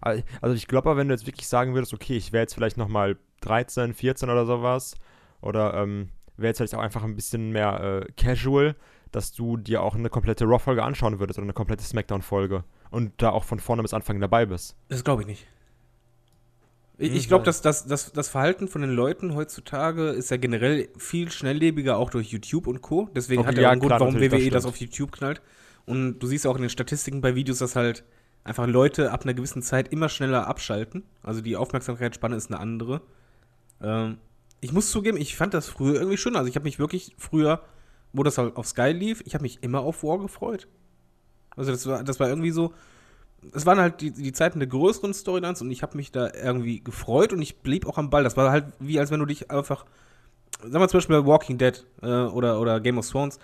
Also 0.01 0.55
ich 0.55 0.69
glaube 0.69 0.91
aber, 0.91 0.99
wenn 0.99 1.09
du 1.09 1.15
jetzt 1.15 1.27
wirklich 1.27 1.49
sagen 1.49 1.75
würdest, 1.75 1.93
okay, 1.93 2.17
ich 2.17 2.33
wäre 2.33 2.43
jetzt 2.43 2.55
vielleicht 2.55 2.77
nochmal 2.77 3.17
13, 3.41 3.95
14 3.95 4.31
oder 4.31 4.47
sowas, 4.47 4.95
oder 5.41 5.75
ähm, 5.75 6.11
wäre 6.37 6.49
jetzt 6.49 6.59
vielleicht 6.59 6.75
auch 6.75 6.81
einfach 6.81 7.03
ein 7.03 7.17
bisschen 7.17 7.51
mehr 7.51 7.81
äh, 7.81 8.13
casual, 8.13 8.77
dass 9.13 9.33
du 9.33 9.57
dir 9.57 9.83
auch 9.83 9.95
eine 9.95 10.11
komplette 10.11 10.45
Raw-Folge 10.45 10.83
anschauen 10.83 11.19
würdest 11.19 11.39
oder 11.39 11.47
eine 11.47 11.53
komplette 11.55 11.85
Smackdown-Folge 11.85 12.65
und 12.91 13.13
da 13.19 13.31
auch 13.31 13.45
von 13.45 13.61
vorne 13.61 13.83
bis 13.83 13.95
Anfang 13.95 14.21
dabei 14.21 14.47
bist. 14.47 14.77
Das 14.89 15.05
glaube 15.05 15.23
ich 15.23 15.29
nicht. 15.29 15.47
Ich, 16.99 17.11
Hm, 17.11 17.17
ich 17.17 17.29
glaube, 17.29 17.45
dass 17.45 17.61
das, 17.61 17.87
das, 17.87 18.13
das 18.13 18.29
Verhalten 18.29 18.69
von 18.69 18.81
den 18.81 18.91
Leuten 18.91 19.35
heutzutage 19.35 20.11
ist 20.11 20.31
ja 20.31 20.39
generell 20.39 20.89
viel 20.97 21.31
schnelllebiger, 21.31 21.99
auch 21.99 22.11
durch 22.11 22.29
YouTube 22.29 22.67
und 22.67 22.81
Co. 22.81 23.11
Deswegen 23.15 23.41
Okay, 23.41 23.49
hat 23.49 23.57
er 23.57 23.63
ja, 23.63 23.69
auch 23.69 23.73
einen 23.73 23.81
Grund, 23.81 23.91
warum 23.93 24.15
natürlich, 24.15 24.31
das 24.31 24.41
WWE 24.41 24.51
das, 24.51 24.65
auf 24.65 24.77
YouTube 24.79 25.13
knallt. 25.13 25.43
Und 25.85 26.19
du 26.19 26.27
siehst 26.27 26.47
auch 26.47 26.57
in 26.57 26.63
den 26.63 26.71
Statistiken 26.71 27.21
bei 27.21 27.35
Videos, 27.35 27.59
dass 27.59 27.77
halt 27.77 28.05
einfach 28.45 28.67
Leute 28.67 29.13
ab 29.13 29.25
einer 29.25 29.35
gewissen 29.35 29.63
Zeit 29.63 29.93
immer 29.93 30.09
schneller 30.09 30.47
abschalten. 30.47 31.03
Also 31.23 31.41
die 31.43 31.57
Aufmerksamkeitsspanne 31.57 32.37
ist 32.37 32.51
eine 32.51 32.61
andere. 32.61 33.03
Ähm, 33.83 34.19
ich 34.61 34.73
muss 34.73 34.91
zugeben, 34.91 35.19
ich 35.19 35.37
fand 35.37 35.53
das 35.53 35.69
früher 35.69 35.97
irgendwie 35.97 36.17
schön. 36.17 36.35
Also 36.35 36.49
ich 36.49 36.57
habe 36.57 36.65
mich 36.65 36.79
wirklich 36.79 37.15
früher, 37.19 37.63
wo 38.13 38.23
das 38.23 38.39
halt 38.39 38.57
auf 38.57 38.67
Sky 38.67 38.93
lief, 38.93 39.23
ich 39.27 39.35
habe 39.35 39.43
mich 39.43 39.63
immer 39.63 39.81
auf 39.81 40.03
War 40.03 40.19
gefreut. 40.19 40.67
Also 41.57 41.73
das 41.73 41.87
war, 41.87 42.05
das 42.05 42.21
war 42.21 42.29
irgendwie 42.29 42.51
so, 42.51 42.73
es 43.55 43.67
waren 43.67 43.79
halt 43.79 44.01
die, 44.01 44.11
die 44.11 44.33
Zeiten 44.33 44.59
der 44.61 44.69
größeren 44.69 45.13
Storylines 45.15 45.61
und 45.63 45.71
ich 45.71 45.83
habe 45.83 45.97
mich 45.97 46.13
da 46.13 46.31
irgendwie 46.33 46.81
gefreut 46.83 47.33
und 47.33 47.43
ich 47.43 47.59
blieb 47.59 47.87
auch 47.87 47.99
am 47.99 48.11
Ball. 48.11 48.25
Das 48.25 48.37
war 48.37 48.51
halt 48.51 48.67
wie, 48.81 48.99
als 48.99 49.11
wenn 49.11 49.21
du 49.21 49.27
dich 49.27 49.51
einfach, 49.51 49.85
sagen 50.61 50.75
wir 50.81 50.89
zum 50.89 50.99
Beispiel 50.99 51.21
bei 51.23 51.27
Walking 51.27 51.59
Dead 51.59 51.85
äh, 52.03 52.07
oder, 52.07 52.61
oder 52.61 52.81
Game 52.81 52.99
of 52.99 53.09
Thrones, 53.09 53.39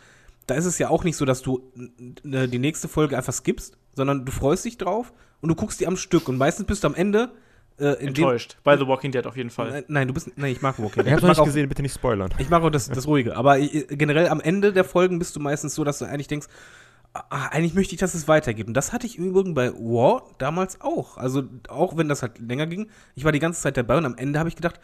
da 0.47 0.55
ist 0.55 0.65
es 0.65 0.79
ja 0.79 0.89
auch 0.91 1.05
nicht 1.05 1.17
so, 1.17 1.25
dass 1.25 1.43
du 1.43 1.63
n- 1.77 2.17
n- 2.25 2.51
die 2.51 2.59
nächste 2.59 2.89
Folge 2.89 3.17
einfach 3.17 3.33
skippst, 3.33 3.77
sondern 3.95 4.25
du 4.25 4.33
freust 4.33 4.65
dich 4.65 4.77
drauf 4.79 5.13
und 5.41 5.49
du 5.49 5.55
guckst 5.55 5.81
die 5.81 5.87
am 5.87 5.97
Stück 5.97 6.29
und 6.29 6.37
meistens 6.39 6.67
bist 6.67 6.83
du 6.85 6.89
am 6.89 6.95
Ende 6.95 7.31
äh, 7.79 7.93
in 8.05 8.13
dem, 8.15 8.25
Enttäuscht. 8.25 8.59
Bei 8.65 8.77
The 8.77 8.87
Walking 8.87 9.13
Dead 9.13 9.27
auf 9.27 9.37
jeden 9.37 9.51
Fall. 9.51 9.71
Nein, 9.71 9.85
Nein, 9.89 10.09
du 10.09 10.15
bist, 10.15 10.31
nein, 10.37 10.53
ich 10.53 10.61
mag 10.63 10.79
Walking 10.79 11.07
Ich 11.07 11.13
hab's 11.13 11.23
noch 11.23 11.29
nicht 11.31 11.39
auch- 11.41 11.45
gesehen, 11.45 11.69
bitte 11.69 11.83
nicht 11.83 11.95
spoilern. 11.95 12.31
ich 12.39 12.51
mag 12.51 12.63
auch 12.63 12.71
das, 12.71 12.89
das 12.89 13.07
Ruhige. 13.07 13.37
Aber 13.37 13.59
äh, 13.59 13.87
generell 13.89 14.29
am 14.29 14.41
Ende 14.41 14.73
der 14.73 14.85
Folgen 14.85 15.19
bist 15.19 15.37
du 15.37 15.41
meistens 15.41 15.75
so, 15.75 15.85
dass 15.85 15.99
du 15.99 16.05
eigentlich 16.07 16.29
denkst, 16.29 16.49
ah, 17.15 17.47
eigentlich 17.49 17.75
möchte 17.75 17.95
ich, 17.95 18.01
dass 18.01 18.15
es 18.15 18.29
weitergeht. 18.29 18.67
Und 18.67 18.75
das 18.75 18.93
hatte 18.93 19.07
ich 19.07 19.19
im 19.19 19.27
Übrigen 19.27 19.55
bei 19.55 19.73
War 19.73 20.25
damals 20.39 20.81
auch. 20.81 21.17
Also 21.17 21.45
auch 21.69 21.97
wenn 21.97 22.09
das 22.09 22.23
halt 22.23 22.39
länger 22.39 22.67
ging. 22.67 22.89
Ich 23.15 23.25
war 23.25 23.33
die 23.33 23.39
ganze 23.39 23.61
Zeit 23.61 23.77
dabei 23.77 23.99
und 23.99 24.07
am 24.07 24.17
Ende 24.17 24.39
habe 24.39 24.49
ich 24.49 24.57
gedacht, 24.57 24.81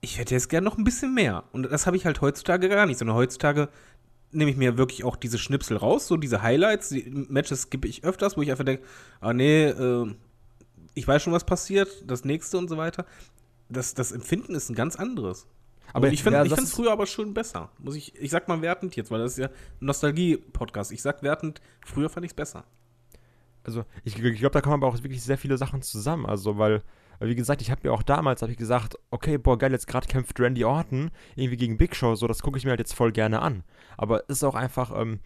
ich 0.00 0.18
hätte 0.18 0.34
jetzt 0.34 0.48
gerne 0.48 0.64
noch 0.64 0.78
ein 0.78 0.84
bisschen 0.84 1.14
mehr. 1.14 1.44
Und 1.52 1.70
das 1.70 1.86
habe 1.86 1.96
ich 1.96 2.06
halt 2.06 2.20
heutzutage 2.20 2.68
gar 2.68 2.86
nicht, 2.86 2.98
sondern 2.98 3.16
heutzutage 3.16 3.68
nehme 4.30 4.50
ich 4.50 4.56
mir 4.56 4.78
wirklich 4.78 5.04
auch 5.04 5.16
diese 5.16 5.38
Schnipsel 5.38 5.76
raus, 5.76 6.06
so 6.06 6.16
diese 6.16 6.42
Highlights, 6.42 6.90
die 6.90 7.26
Matches 7.28 7.62
skippe 7.62 7.88
ich 7.88 8.04
öfters, 8.04 8.36
wo 8.36 8.42
ich 8.42 8.50
einfach 8.50 8.64
denke, 8.64 8.84
ah 9.20 9.32
nee, 9.32 9.64
äh, 9.64 10.14
ich 10.94 11.08
weiß 11.08 11.22
schon, 11.22 11.32
was 11.32 11.44
passiert, 11.44 11.88
das 12.06 12.24
nächste 12.24 12.58
und 12.58 12.68
so 12.68 12.76
weiter. 12.76 13.06
Das, 13.68 13.94
das 13.94 14.12
Empfinden 14.12 14.54
ist 14.54 14.68
ein 14.68 14.74
ganz 14.74 14.96
anderes. 14.96 15.46
Aber 15.92 16.08
ich 16.08 16.22
finde 16.22 16.38
ja, 16.38 16.44
ich 16.44 16.52
find's 16.52 16.70
ist- 16.70 16.76
früher 16.76 16.92
aber 16.92 17.06
schon 17.06 17.34
besser. 17.34 17.70
Muss 17.78 17.96
ich, 17.96 18.14
ich 18.16 18.30
sag 18.30 18.48
mal 18.48 18.60
wertend 18.62 18.94
jetzt, 18.96 19.10
weil 19.10 19.20
das 19.20 19.32
ist 19.32 19.38
ja 19.38 19.46
ein 19.46 19.86
Nostalgie-Podcast. 19.86 20.92
Ich 20.92 21.02
sag 21.02 21.22
wertend, 21.22 21.60
früher 21.84 22.08
fand 22.08 22.24
ich's 22.26 22.34
besser. 22.34 22.64
Also 23.64 23.84
ich, 24.04 24.18
ich 24.22 24.38
glaube, 24.38 24.52
da 24.52 24.60
kommen 24.60 24.74
aber 24.74 24.86
auch 24.86 25.02
wirklich 25.02 25.22
sehr 25.22 25.38
viele 25.38 25.58
Sachen 25.58 25.82
zusammen. 25.82 26.26
Also 26.26 26.58
weil, 26.58 26.82
wie 27.20 27.34
gesagt, 27.34 27.60
ich 27.62 27.70
habe 27.70 27.80
mir 27.84 27.92
auch 27.92 28.02
damals 28.02 28.42
habe 28.42 28.52
ich 28.52 28.58
gesagt, 28.58 28.96
okay, 29.10 29.38
boah 29.38 29.58
geil, 29.58 29.72
jetzt 29.72 29.86
gerade 29.86 30.06
kämpft 30.06 30.38
Randy 30.40 30.64
Orton 30.64 31.10
irgendwie 31.36 31.56
gegen 31.56 31.76
Big 31.76 31.94
Show, 31.94 32.14
so 32.14 32.26
das 32.26 32.42
gucke 32.42 32.58
ich 32.58 32.64
mir 32.64 32.70
halt 32.70 32.80
jetzt 32.80 32.94
voll 32.94 33.12
gerne 33.12 33.40
an. 33.42 33.64
Aber 33.96 34.22
es 34.28 34.38
ist 34.38 34.44
auch 34.44 34.54
einfach, 34.54 34.98
ähm, 34.98 35.20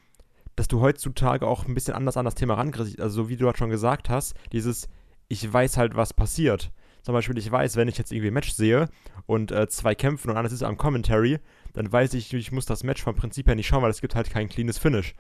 dass 0.57 0.69
du 0.69 0.81
heutzutage 0.81 1.47
auch 1.47 1.67
ein 1.67 1.75
bisschen 1.75 1.95
anders 1.95 2.17
an 2.17 2.25
das 2.25 2.35
Thema 2.35 2.55
rangehst. 2.55 3.01
Also 3.01 3.25
so 3.25 3.29
wie 3.29 3.37
du 3.37 3.47
halt 3.47 3.59
schon 3.59 3.71
gesagt 3.71 4.11
hast, 4.11 4.35
dieses, 4.53 4.89
ich 5.29 5.51
weiß 5.51 5.77
halt, 5.77 5.95
was 5.97 6.13
passiert. 6.13 6.71
Zum 7.03 7.15
Beispiel, 7.15 7.37
ich 7.37 7.51
weiß, 7.51 7.77
wenn 7.77 7.89
ich 7.89 7.99
jetzt 7.99 8.13
irgendwie 8.13 8.29
ein 8.29 8.35
Match 8.35 8.53
sehe 8.53 8.89
und 9.27 9.51
äh, 9.51 9.69
zwei 9.69 9.95
kämpfen 9.95 10.31
und 10.31 10.37
alles 10.37 10.53
ist 10.53 10.63
am 10.63 10.77
Commentary, 10.77 11.41
dann 11.73 11.91
weiß 11.91 12.15
ich, 12.15 12.33
ich 12.33 12.53
muss 12.53 12.67
das 12.67 12.85
Match 12.85 13.03
vom 13.03 13.17
Prinzip 13.17 13.49
her 13.49 13.57
nicht 13.57 13.67
schauen, 13.67 13.83
weil 13.83 13.91
es 13.91 14.01
gibt 14.01 14.15
halt 14.15 14.31
kein 14.31 14.49
cleanes 14.49 14.79
Finish. 14.79 15.15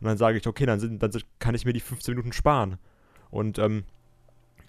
Und 0.00 0.06
dann 0.06 0.16
sage 0.16 0.38
ich, 0.38 0.46
okay, 0.46 0.66
dann, 0.66 0.80
sind, 0.80 1.02
dann 1.02 1.10
kann 1.38 1.54
ich 1.54 1.64
mir 1.64 1.72
die 1.72 1.80
15 1.80 2.12
Minuten 2.12 2.32
sparen. 2.32 2.78
Und 3.30 3.58
ähm, 3.58 3.84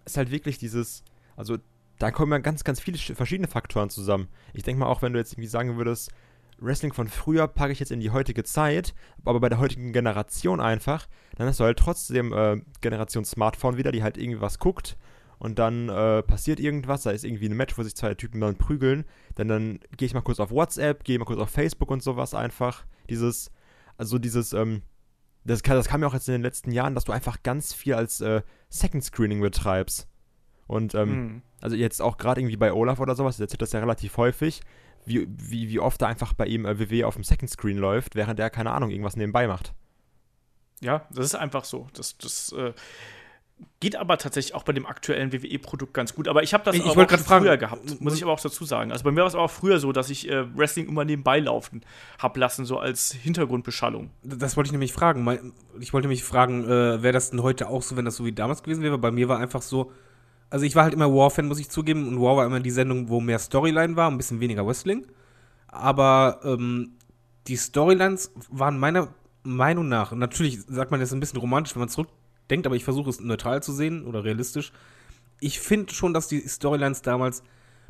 es 0.04 0.14
ist 0.14 0.18
halt 0.18 0.32
wirklich 0.32 0.58
dieses, 0.58 1.04
also 1.38 1.58
da 2.00 2.12
kommen 2.12 2.32
ja 2.32 2.40
ganz, 2.40 2.64
ganz 2.64 2.80
viele 2.80 2.98
verschiedene 2.98 3.48
Faktoren 3.48 3.90
zusammen. 3.90 4.28
Ich 4.54 4.64
denke 4.64 4.80
mal 4.82 4.88
auch, 4.88 5.02
wenn 5.02 5.14
du 5.14 5.20
jetzt 5.20 5.34
irgendwie 5.34 5.48
sagen 5.48 5.78
würdest, 5.78 6.12
Wrestling 6.60 6.92
von 6.92 7.08
früher 7.08 7.48
packe 7.48 7.72
ich 7.72 7.80
jetzt 7.80 7.92
in 7.92 8.00
die 8.00 8.10
heutige 8.10 8.44
Zeit, 8.44 8.96
aber 9.24 9.40
bei 9.40 9.50
der 9.50 9.60
heutigen 9.60 9.94
Generation 9.94 10.60
einfach, 10.60 11.08
dann 11.36 11.48
hast 11.48 11.60
du 11.60 11.64
halt 11.64 11.78
trotzdem 11.78 12.34
äh, 12.34 12.62
Generation 12.82 13.26
Smartphone 13.26 13.78
wieder, 13.78 13.92
die 13.92 14.02
halt 14.02 14.18
irgendwie 14.18 14.42
was 14.42 14.58
guckt 14.60 14.98
und 15.39 15.60
dann 15.60 15.89
äh, 15.89 16.23
passiert 16.23 16.60
irgendwas, 16.60 17.04
da 17.04 17.12
ist 17.12 17.23
irgendwie 17.23 17.47
ein 17.47 17.56
Match, 17.56 17.78
wo 17.78 17.84
sich 17.84 17.95
zwei 17.95 18.15
Typen 18.15 18.41
dann 18.41 18.58
prügeln, 18.58 19.06
dann, 19.36 19.47
dann 19.47 19.80
gehe 19.95 20.08
ich 20.08 20.13
mal 20.13 20.21
kurz 20.21 20.39
auf 20.39 20.52
WhatsApp, 20.52 21.04
gehe 21.04 21.19
mal 21.19 21.26
kurz 21.26 21.39
auf 21.39 21.50
Facebook 21.50 21.91
und 21.91 22.02
sowas 22.02 22.34
einfach. 22.34 22.86
Dieses, 23.10 23.52
also 23.97 24.17
dieses, 24.17 24.54
ähm, 24.54 24.82
das, 25.43 25.62
das 25.62 25.88
kam 25.88 26.02
ja 26.02 26.08
auch 26.08 26.13
jetzt 26.13 26.28
in 26.28 26.34
den 26.34 26.41
letzten 26.41 26.71
Jahren, 26.71 26.95
dass 26.95 27.06
du 27.06 27.12
einfach 27.12 27.43
ganz 27.43 27.73
viel 27.73 27.93
als 27.93 28.19
äh, 28.21 28.41
Second 28.69 29.04
Screening 29.04 29.41
betreibst. 29.41 30.08
Und 30.65 30.95
ähm, 30.95 31.10
mhm. 31.10 31.41
also 31.62 31.76
jetzt 31.76 32.02
auch 32.02 32.17
gerade 32.17 32.41
irgendwie 32.41 32.58
bei 32.58 32.73
Olaf 32.73 33.00
oder 33.00 33.15
sowas, 33.15 33.39
erzählt 33.39 33.62
das 33.62 33.71
ja 33.71 33.80
relativ 33.80 34.17
häufig, 34.17 34.62
wie, 35.06 35.28
wie, 35.30 35.69
wie 35.69 35.80
oft 35.80 36.02
da 36.02 36.08
einfach 36.08 36.34
bei 36.34 36.47
ihm 36.47 36.65
äh, 36.65 36.80
WW 36.80 37.06
auf 37.06 37.13
dem 37.15 37.23
Second 37.23 37.50
Screen 37.50 37.78
läuft, 37.78 38.15
während 38.15 38.39
er, 38.39 38.50
keine 38.50 38.71
Ahnung, 38.71 38.89
irgendwas 38.89 39.15
nebenbei 39.15 39.47
macht. 39.47 39.73
Ja, 40.82 41.08
das 41.12 41.28
ist 41.28 41.36
einfach 41.36 41.63
so. 41.63 41.88
Das, 41.93 42.17
das 42.17 42.52
äh, 42.52 42.73
geht 43.80 43.96
aber 43.96 44.17
tatsächlich 44.17 44.56
auch 44.56 44.63
bei 44.63 44.74
dem 44.74 44.86
aktuellen 44.86 45.32
WWE-Produkt 45.32 45.93
ganz 45.93 46.15
gut. 46.15 46.28
Aber 46.28 46.43
ich 46.43 46.54
habe 46.54 46.63
das 46.63 46.76
ich, 46.76 46.84
auch, 46.84 46.96
ich 46.96 46.98
auch 46.98 47.10
früher 47.10 47.17
fragen, 47.17 47.60
gehabt, 47.60 48.02
muss 48.02 48.15
ich 48.15 48.24
aber 48.24 48.34
auch 48.34 48.39
dazu 48.39 48.65
sagen. 48.65 48.91
Also 48.91 49.04
bei 49.04 49.12
mir 49.12 49.22
war 49.22 49.28
es 49.28 49.36
auch 49.36 49.50
früher 49.50 49.80
so, 49.80 49.91
dass 49.91 50.10
ich 50.10 50.30
äh, 50.30 50.46
Wrestling 50.58 50.88
immer 50.88 51.06
nebenbei 51.06 51.39
laufen 51.39 51.82
habe 52.20 52.39
lassen, 52.39 52.65
so 52.65 52.80
als 52.80 53.12
Hintergrundbeschallung. 53.12 54.10
Das 54.24 54.58
wollte 54.58 54.70
ich 54.70 54.72
nämlich 54.72 54.93
fragen. 54.93 55.54
Ich 55.80 55.93
wollte 55.93 56.08
mich 56.08 56.24
fragen, 56.24 56.65
äh, 56.65 57.04
wäre 57.04 57.13
das 57.13 57.30
denn 57.30 57.43
heute 57.43 57.67
auch 57.67 57.84
so, 57.84 57.98
wenn 57.98 58.06
das 58.06 58.15
so 58.15 58.26
wie 58.26 58.32
damals 58.32 58.63
gewesen 58.63 58.84
wäre? 58.84 58.98
Bei 58.98 59.12
mir 59.12 59.30
war 59.30 59.39
einfach 59.39 59.62
so, 59.62 59.91
also 60.50 60.65
ich 60.65 60.76
war 60.76 60.84
halt 60.84 60.93
immer 60.93 61.13
War-Fan, 61.13 61.48
muss 61.48 61.60
ich 61.60 61.70
zugeben, 61.70 62.08
und 62.08 62.22
War 62.22 62.38
war 62.38 62.46
immer 62.46 62.60
die 62.60 62.72
Sendung, 62.72 63.10
wo 63.10 63.20
mehr 63.20 63.39
Storyline 63.39 63.96
war, 63.96 64.10
ein 64.10 64.17
bisschen 64.17 64.39
weniger 64.39 64.65
Wrestling. 64.65 65.06
Aber 65.67 66.39
ähm, 66.43 66.93
die 67.48 67.58
Storylines 67.58 68.32
waren 68.50 68.80
meiner 68.80 69.10
Meinung 69.43 69.88
nach, 69.88 70.12
natürlich 70.12 70.62
sagt 70.67 70.91
man 70.91 71.00
das 71.00 71.13
ein 71.13 71.20
bisschen 71.20 71.39
romantisch, 71.39 71.76
wenn 71.76 71.82
man 71.82 71.89
zurückdenkt, 72.48 72.66
aber 72.66 72.76
ich 72.76 72.84
versuche 72.84 73.10
es 73.10 73.20
neutral 73.20 73.62
zu 73.62 73.74
sehen 73.74 74.06
oder 74.06 74.24
realistisch. 74.24 74.72
Ich 75.40 75.60
finde 75.60 75.94
schon, 75.94 76.14
dass 76.14 76.28
die 76.28 76.48
Storylines 76.48 77.02
damals 77.02 77.44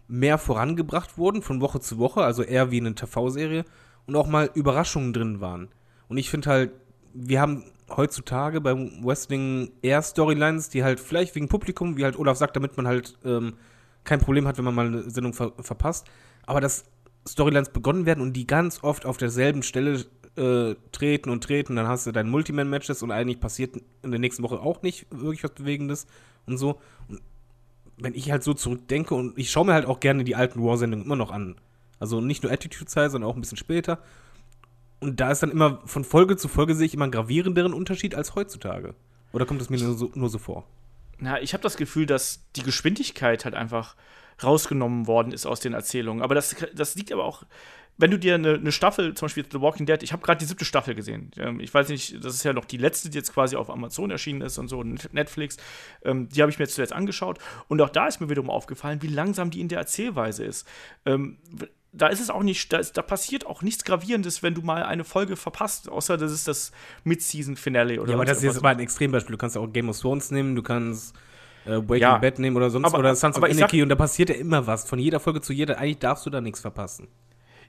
mehr 0.08 0.38
vorangebracht 0.38 1.18
wurden, 1.18 1.42
von 1.42 1.62
Woche 1.62 1.80
zu 1.80 1.98
Woche, 1.98 2.24
also 2.24 2.44
eher 2.44 2.72
wie 2.72 2.80
eine 2.80 2.96
TV-Serie 2.96 3.66
und 4.08 4.16
auch 4.16 4.28
mal 4.28 4.50
Überraschungen 4.54 5.14
drin 5.14 5.42
waren. 5.42 5.70
Und 6.10 6.18
ich 6.18 6.30
finde 6.30 6.50
halt, 6.50 6.72
wir 7.14 7.40
haben 7.40 7.64
heutzutage 7.90 8.62
beim 8.62 9.04
Wrestling 9.04 9.72
eher 9.82 10.02
Storylines, 10.02 10.70
die 10.70 10.84
halt 10.84 11.00
vielleicht 11.00 11.36
wegen 11.36 11.48
Publikum, 11.48 11.98
wie 11.98 12.04
halt 12.04 12.18
Olaf 12.18 12.38
sagt, 12.38 12.56
damit 12.56 12.78
man 12.78 12.88
halt 12.88 13.18
ähm, 13.24 13.54
kein 14.04 14.20
Problem 14.20 14.48
hat, 14.48 14.58
wenn 14.58 14.66
man 14.66 14.76
mal 14.76 14.88
eine 14.88 15.10
Sendung 15.10 15.34
ver 15.34 15.54
verpasst, 15.60 16.08
aber 16.46 16.62
dass 16.62 16.86
Storylines 17.28 17.70
begonnen 17.70 18.06
werden 18.06 18.22
und 18.22 18.34
die 18.34 18.48
ganz 18.48 18.84
oft 18.84 19.06
auf 19.06 19.18
derselben 19.18 19.62
Stelle 19.62 20.06
äh, 20.38 20.76
treten 20.92 21.30
und 21.30 21.44
treten, 21.44 21.76
dann 21.76 21.88
hast 21.88 22.06
du 22.06 22.12
deine 22.12 22.30
Multiman-Matches 22.30 23.04
und 23.04 23.12
eigentlich 23.12 23.40
passiert 23.40 23.76
in 24.04 24.12
der 24.12 24.20
nächsten 24.20 24.44
Woche 24.44 24.60
auch 24.60 24.82
nicht 24.82 25.08
wirklich 25.10 25.44
was 25.44 25.52
Bewegendes 25.52 26.08
und 26.46 26.58
so. 26.58 26.80
Und 27.08 27.22
wenn 27.98 28.14
ich 28.14 28.32
halt 28.32 28.44
so 28.44 28.54
zurückdenke 28.54 29.16
und 29.16 29.38
ich 29.38 29.52
schaue 29.52 29.66
mir 29.66 29.74
halt 29.74 29.86
auch 29.86 30.00
gerne 30.00 30.24
die 30.24 30.36
alten 30.36 30.64
War-Sendungen 30.64 31.06
immer 31.06 31.16
noch 31.16 31.32
an. 31.32 31.56
Also 32.00 32.22
nicht 32.22 32.44
nur 32.44 32.52
Attitude-Zeit, 32.52 33.12
sondern 33.12 33.30
auch 33.30 33.36
ein 33.36 33.42
bisschen 33.42 33.58
später. 33.58 34.00
Und 35.00 35.20
da 35.20 35.32
ist 35.32 35.44
dann 35.44 35.52
immer 35.52 35.82
von 35.86 36.04
Folge 36.04 36.38
zu 36.38 36.48
Folge 36.48 36.76
sehe 36.76 36.86
ich 36.86 36.94
immer 36.94 37.06
einen 37.06 37.12
gravierenderen 37.12 37.74
Unterschied 37.74 38.16
als 38.16 38.36
heutzutage. 38.36 38.96
Oder 39.32 39.46
kommt 39.46 39.62
es 39.62 39.70
mir 39.70 39.78
nur 39.78 39.96
so, 39.96 40.12
nur 40.16 40.30
so 40.30 40.38
vor? 40.38 40.68
Na, 41.20 41.42
ich 41.42 41.54
habe 41.54 41.64
das 41.64 41.78
Gefühl, 41.78 42.06
dass 42.06 42.44
die 42.56 42.64
Geschwindigkeit 42.64 43.46
halt 43.46 43.56
einfach 43.56 43.96
rausgenommen 44.44 45.08
worden 45.08 45.32
ist 45.32 45.46
aus 45.46 45.60
den 45.60 45.74
Erzählungen. 45.74 46.22
Aber 46.22 46.36
das, 46.36 46.56
das 46.76 46.96
liegt 46.96 47.12
aber 47.12 47.26
auch, 47.26 47.44
wenn 47.98 48.12
du 48.12 48.20
dir 48.20 48.36
eine, 48.36 48.54
eine 48.56 48.72
Staffel, 48.72 49.14
zum 49.16 49.26
Beispiel 49.26 49.46
The 49.52 49.60
Walking 49.60 49.86
Dead, 49.86 50.02
ich 50.04 50.14
habe 50.14 50.22
gerade 50.24 50.40
die 50.40 50.46
siebte 50.46 50.66
Staffel 50.66 50.96
gesehen. 50.96 51.32
Ähm, 51.38 51.60
ich 51.60 51.74
weiß 51.74 51.90
nicht, 51.90 52.24
das 52.24 52.36
ist 52.36 52.44
ja 52.44 52.54
noch 52.54 52.66
die 52.66 52.78
letzte, 52.78 53.10
die 53.10 53.18
jetzt 53.18 53.34
quasi 53.34 53.56
auf 53.56 53.70
Amazon 53.70 54.12
erschienen 54.12 54.42
ist 54.42 54.58
und 54.58 54.68
so, 54.68 54.84
Netflix. 54.84 55.58
Ähm, 56.04 56.30
die 56.30 56.42
habe 56.42 56.52
ich 56.52 56.60
mir 56.60 56.68
zuletzt 56.68 56.94
angeschaut. 56.94 57.40
Und 57.68 57.82
auch 57.82 57.90
da 57.90 58.08
ist 58.08 58.22
mir 58.22 58.30
wiederum 58.30 58.50
aufgefallen, 58.50 59.02
wie 59.02 59.08
langsam 59.08 59.50
die 59.50 59.62
in 59.62 59.68
der 59.68 59.80
Erzählweise 59.80 60.44
ist. 60.44 60.68
Ähm, 61.06 61.38
da 61.92 62.08
ist 62.08 62.20
es 62.20 62.30
auch 62.30 62.44
nicht, 62.44 62.72
da, 62.72 62.78
ist, 62.78 62.98
da, 62.98 63.02
passiert 63.02 63.48
auch 63.48 63.64
nichts 63.64 63.84
Gravierendes, 63.84 64.44
wenn 64.44 64.54
du 64.54 64.62
mal 64.62 64.84
eine 64.84 65.04
Folge 65.04 65.36
verpasst, 65.36 65.90
außer 65.90 66.18
das 66.18 66.32
ist 66.32 66.48
das 66.48 66.72
Mid-Season-Finale 67.04 68.00
oder 68.00 68.12
Ja, 68.12 68.16
aber 68.16 68.26
das 68.26 68.38
ist 68.38 68.44
jetzt 68.44 68.62
mal 68.62 68.70
ein 68.70 68.80
Extrembeispiel. 68.80 69.32
Du 69.32 69.38
kannst 69.38 69.58
auch 69.58 69.68
Game 69.68 69.90
of 69.90 70.00
Thrones 70.00 70.30
nehmen, 70.30 70.56
du 70.56 70.62
kannst 70.62 71.16
äh, 71.66 71.80
Breaking 71.80 72.02
ja. 72.02 72.18
Bad 72.18 72.38
nehmen 72.38 72.56
oder 72.56 72.70
sonst 72.70 72.86
aber, 72.86 73.00
oder 73.00 73.16
Sons 73.16 73.38
of 73.38 73.44
Anarchy 73.44 73.82
und 73.82 73.90
da 73.90 73.96
passiert 73.96 74.30
ja 74.30 74.36
immer 74.36 74.68
was. 74.68 74.88
Von 74.88 75.00
jeder 75.00 75.20
Folge 75.20 75.42
zu 75.42 75.54
jeder. 75.54 75.80
Eigentlich 75.80 76.00
darfst 76.00 76.26
du 76.26 76.30
da 76.30 76.42
nichts 76.42 76.60
verpassen. 76.60 77.08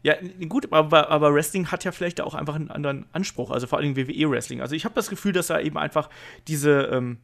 Ja, 0.02 0.14
gut, 0.48 0.72
aber, 0.72 1.10
aber 1.10 1.34
Wrestling 1.34 1.68
hat 1.68 1.84
ja 1.84 1.92
vielleicht 1.92 2.20
auch 2.20 2.34
einfach 2.34 2.54
einen 2.54 2.70
anderen 2.70 3.06
Anspruch, 3.12 3.50
also 3.50 3.66
vor 3.66 3.78
allem 3.78 3.96
WWE-Wrestling. 3.96 4.60
Also 4.60 4.74
ich 4.74 4.84
habe 4.84 4.94
das 4.94 5.08
Gefühl, 5.08 5.32
dass 5.32 5.48
da 5.48 5.60
eben 5.60 5.76
einfach 5.78 6.08
diese 6.46 6.82
ähm, 6.92 7.18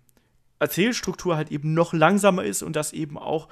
Erzählstruktur 0.59 1.37
halt 1.37 1.51
eben 1.51 1.75
noch 1.75 1.93
langsamer 1.93 2.45
ist 2.45 2.63
und 2.63 2.77
dass 2.77 2.93
eben 2.93 3.19
auch 3.19 3.49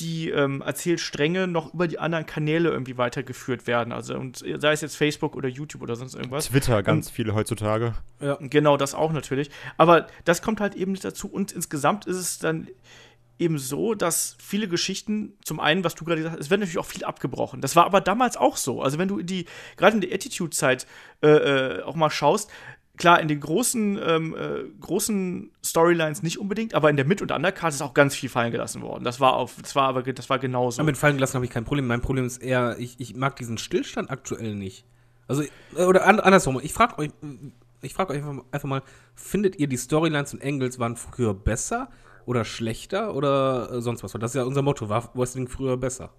die 0.00 0.30
ähm, 0.30 0.62
Erzählstränge 0.62 1.46
noch 1.46 1.74
über 1.74 1.86
die 1.86 1.98
anderen 1.98 2.26
Kanäle 2.26 2.70
irgendwie 2.70 2.96
weitergeführt 2.98 3.66
werden. 3.66 3.92
Also 3.92 4.16
und 4.16 4.38
sei 4.38 4.72
es 4.72 4.80
jetzt 4.80 4.96
Facebook 4.96 5.36
oder 5.36 5.48
YouTube 5.48 5.82
oder 5.82 5.96
sonst 5.96 6.14
irgendwas. 6.14 6.46
Twitter 6.48 6.82
ganz 6.82 7.08
ähm, 7.08 7.14
viele 7.14 7.34
heutzutage. 7.34 7.94
Ja, 8.20 8.38
genau, 8.40 8.76
das 8.76 8.94
auch 8.94 9.12
natürlich. 9.12 9.50
Aber 9.76 10.06
das 10.24 10.42
kommt 10.42 10.60
halt 10.60 10.74
eben 10.74 10.92
nicht 10.92 11.04
dazu. 11.04 11.28
Und 11.28 11.52
insgesamt 11.52 12.06
ist 12.06 12.16
es 12.16 12.38
dann 12.38 12.68
eben 13.42 13.58
so, 13.58 13.94
dass 13.94 14.36
viele 14.40 14.68
Geschichten, 14.68 15.34
zum 15.44 15.60
einen, 15.60 15.84
was 15.84 15.94
du 15.94 16.04
gerade 16.04 16.20
gesagt 16.20 16.36
hast, 16.36 16.44
es 16.44 16.50
wird 16.50 16.60
natürlich 16.60 16.78
auch 16.78 16.86
viel 16.86 17.04
abgebrochen. 17.04 17.60
Das 17.60 17.76
war 17.76 17.84
aber 17.84 18.00
damals 18.00 18.36
auch 18.36 18.56
so. 18.56 18.82
Also 18.82 18.98
wenn 18.98 19.08
du 19.08 19.22
die, 19.22 19.46
gerade 19.76 19.96
in 19.96 20.00
der 20.00 20.14
Attitude-Zeit 20.14 20.86
äh, 21.22 21.28
äh, 21.28 21.82
auch 21.82 21.94
mal 21.94 22.10
schaust, 22.10 22.50
klar, 22.96 23.20
in 23.20 23.28
den 23.28 23.40
großen, 23.40 23.98
ähm, 24.04 24.36
äh, 24.36 24.64
großen 24.80 25.50
Storylines 25.64 26.22
nicht 26.22 26.38
unbedingt, 26.38 26.74
aber 26.74 26.90
in 26.90 26.96
der 26.96 27.04
Mid- 27.04 27.22
und 27.22 27.32
Undercard 27.32 27.72
ist 27.72 27.82
auch 27.82 27.94
ganz 27.94 28.14
viel 28.14 28.28
fallen 28.28 28.52
gelassen 28.52 28.82
worden. 28.82 29.04
Das 29.04 29.20
war 29.20 29.34
auf, 29.34 29.56
das 29.60 29.74
war 29.74 29.88
aber, 29.88 30.02
das 30.02 30.30
war 30.30 30.38
genauso. 30.38 30.80
Ja, 30.80 30.84
mit 30.84 30.96
fallen 30.96 31.16
gelassen 31.16 31.34
habe 31.34 31.44
ich 31.44 31.50
kein 31.50 31.64
Problem. 31.64 31.86
Mein 31.86 32.00
Problem 32.00 32.24
ist 32.24 32.38
eher, 32.38 32.76
ich, 32.78 33.00
ich 33.00 33.16
mag 33.16 33.36
diesen 33.36 33.58
Stillstand 33.58 34.10
aktuell 34.10 34.54
nicht. 34.54 34.84
Also, 35.28 35.42
äh, 35.76 35.84
oder 35.84 36.06
andersrum, 36.06 36.60
ich 36.62 36.72
frage 36.72 36.98
euch, 36.98 37.10
ich 37.80 37.94
frage 37.94 38.12
euch 38.12 38.22
einfach 38.52 38.68
mal, 38.68 38.82
findet 39.14 39.58
ihr 39.58 39.66
die 39.66 39.76
Storylines 39.76 40.34
und 40.34 40.44
Angles 40.44 40.78
waren 40.78 40.96
früher 40.96 41.34
besser 41.34 41.88
oder 42.26 42.44
schlechter 42.44 43.14
oder 43.14 43.70
äh, 43.72 43.80
sonst 43.80 44.02
was? 44.02 44.12
Das 44.12 44.32
ist 44.32 44.34
ja 44.34 44.44
unser 44.44 44.62
Motto, 44.62 44.88
war 44.88 45.10
Wrestling 45.14 45.48
früher 45.48 45.76
besser? 45.76 46.10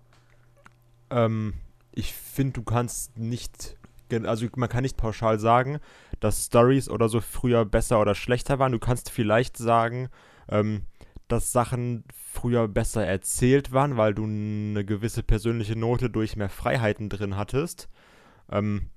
Ähm, 1.10 1.54
ich 1.92 2.14
finde, 2.14 2.54
du 2.54 2.64
kannst 2.64 3.18
nicht 3.18 3.78
also 4.26 4.46
man 4.56 4.70
kann 4.70 4.84
nicht 4.84 4.98
pauschal 4.98 5.40
sagen, 5.40 5.80
dass 6.20 6.46
Stories 6.46 6.90
oder 6.90 7.10
so 7.10 7.20
früher 7.20 7.66
besser 7.66 8.00
oder 8.00 8.16
schlechter 8.16 8.60
waren. 8.60 8.72
Du 8.72 8.80
kannst 8.80 9.10
vielleicht 9.10 9.58
sagen, 9.58 10.10
ähm, 10.50 10.84
dass 11.28 11.52
Sachen 11.52 12.04
früher 12.14 12.68
besser 12.68 13.06
erzählt 13.06 13.72
waren, 13.72 13.98
weil 13.98 14.14
du 14.14 14.26
eine 14.26 14.86
gewisse 14.86 15.24
persönliche 15.24 15.78
Note 15.78 16.10
durch 16.10 16.36
mehr 16.36 16.50
Freiheiten 16.50 17.10
drin 17.10 17.38
hattest. 17.38 17.90
Ähm, 18.52 18.90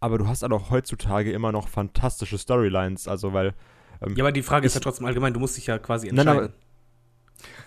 aber 0.00 0.18
du 0.18 0.28
hast 0.28 0.42
halt 0.42 0.52
auch 0.52 0.70
heutzutage 0.70 1.32
immer 1.32 1.52
noch 1.52 1.68
fantastische 1.68 2.38
Storylines, 2.38 3.08
also 3.08 3.32
weil. 3.32 3.54
Ähm, 4.02 4.14
ja, 4.16 4.24
aber 4.24 4.32
die 4.32 4.42
Frage 4.42 4.66
ist 4.66 4.74
ja 4.74 4.80
trotzdem 4.80 5.06
allgemein, 5.06 5.32
du 5.32 5.40
musst 5.40 5.56
dich 5.56 5.66
ja 5.66 5.78
quasi 5.78 6.08
entscheiden. 6.08 6.34
Nein, 6.34 6.44
aber, 6.44 6.52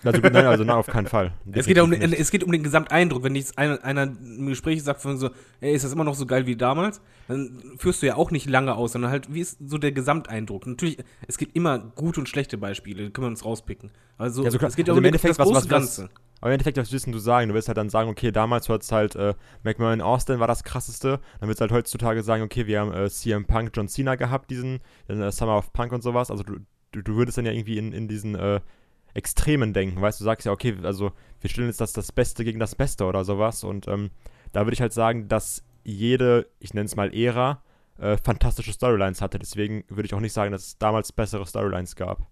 also, 0.04 0.20
nein, 0.20 0.46
also 0.46 0.64
nein, 0.64 0.76
auf 0.76 0.86
keinen 0.86 1.06
Fall. 1.06 1.32
Es 1.52 1.66
geht, 1.66 1.76
ja 1.76 1.82
um, 1.82 1.92
es 1.92 2.30
geht 2.30 2.44
um 2.44 2.52
den 2.52 2.62
Gesamteindruck. 2.62 3.22
Wenn 3.22 3.34
jetzt 3.34 3.58
einer, 3.58 3.82
einer 3.84 4.04
im 4.04 4.46
Gespräch 4.46 4.82
sagt 4.82 5.00
von 5.00 5.18
so, 5.18 5.30
ey, 5.60 5.74
ist 5.74 5.84
das 5.84 5.92
immer 5.92 6.04
noch 6.04 6.14
so 6.14 6.26
geil 6.26 6.46
wie 6.46 6.56
damals, 6.56 7.00
dann 7.28 7.62
führst 7.78 8.02
du 8.02 8.06
ja 8.06 8.16
auch 8.16 8.30
nicht 8.30 8.48
lange 8.48 8.74
aus, 8.74 8.92
sondern 8.92 9.10
halt, 9.10 9.32
wie 9.32 9.40
ist 9.40 9.58
so 9.66 9.78
der 9.78 9.92
Gesamteindruck? 9.92 10.66
Natürlich, 10.66 10.98
es 11.26 11.38
gibt 11.38 11.56
immer 11.56 11.78
gute 11.78 12.20
und 12.20 12.28
schlechte 12.28 12.58
Beispiele, 12.58 13.10
können 13.10 13.26
wir 13.26 13.30
uns 13.30 13.44
rauspicken. 13.44 13.90
Also, 14.18 14.44
ja, 14.44 14.50
so, 14.50 14.58
es 14.58 14.76
geht 14.76 14.88
ja 14.88 14.92
also 14.92 14.98
um 14.98 15.04
im 15.04 15.06
Endeffekt, 15.06 15.38
das 15.38 15.46
was, 15.46 15.54
was, 15.54 15.68
Ganze. 15.68 16.10
Aber 16.40 16.50
im 16.50 16.54
Endeffekt, 16.54 16.76
was 16.76 16.90
willst 16.90 17.06
du 17.06 17.18
sagen? 17.18 17.48
Du 17.48 17.54
willst 17.54 17.68
halt 17.68 17.78
dann 17.78 17.88
sagen, 17.88 18.10
okay, 18.10 18.32
damals 18.32 18.68
war 18.68 18.76
es 18.78 18.90
halt, 18.90 19.14
äh, 19.14 19.34
McMahon 19.62 20.00
Austin 20.00 20.40
war 20.40 20.48
das 20.48 20.64
krasseste. 20.64 21.20
Dann 21.38 21.48
willst 21.48 21.60
du 21.60 21.62
halt 21.62 21.72
heutzutage 21.72 22.24
sagen, 22.24 22.42
okay, 22.42 22.66
wir 22.66 22.80
haben 22.80 22.92
äh, 22.92 23.08
CM 23.08 23.46
Punk, 23.46 23.70
John 23.74 23.86
Cena 23.86 24.16
gehabt, 24.16 24.50
diesen 24.50 24.80
äh, 25.06 25.30
Summer 25.30 25.56
of 25.56 25.72
Punk 25.72 25.92
und 25.92 26.02
sowas. 26.02 26.32
Also 26.32 26.42
du, 26.42 26.56
du, 26.90 27.02
du 27.02 27.14
würdest 27.14 27.38
dann 27.38 27.46
ja 27.46 27.52
irgendwie 27.52 27.78
in, 27.78 27.92
in 27.92 28.08
diesen 28.08 28.34
äh, 28.34 28.60
Extremen 29.14 29.72
denken, 29.72 30.00
weißt 30.00 30.20
du, 30.20 30.24
sagst 30.24 30.46
ja, 30.46 30.52
okay, 30.52 30.76
also 30.82 31.12
wir 31.40 31.50
stellen 31.50 31.68
jetzt 31.68 31.80
das, 31.80 31.92
das 31.92 32.12
Beste 32.12 32.44
gegen 32.44 32.58
das 32.58 32.74
Beste 32.74 33.04
oder 33.04 33.24
sowas 33.24 33.64
und 33.64 33.88
ähm, 33.88 34.10
da 34.52 34.60
würde 34.60 34.74
ich 34.74 34.80
halt 34.80 34.92
sagen, 34.92 35.28
dass 35.28 35.64
jede, 35.84 36.48
ich 36.60 36.74
nenne 36.74 36.86
es 36.86 36.96
mal 36.96 37.14
Ära, 37.14 37.62
äh, 37.98 38.16
fantastische 38.16 38.72
Storylines 38.72 39.20
hatte, 39.20 39.38
deswegen 39.38 39.84
würde 39.88 40.06
ich 40.06 40.14
auch 40.14 40.20
nicht 40.20 40.32
sagen, 40.32 40.52
dass 40.52 40.66
es 40.66 40.78
damals 40.78 41.12
bessere 41.12 41.46
Storylines 41.46 41.96
gab. 41.96 42.26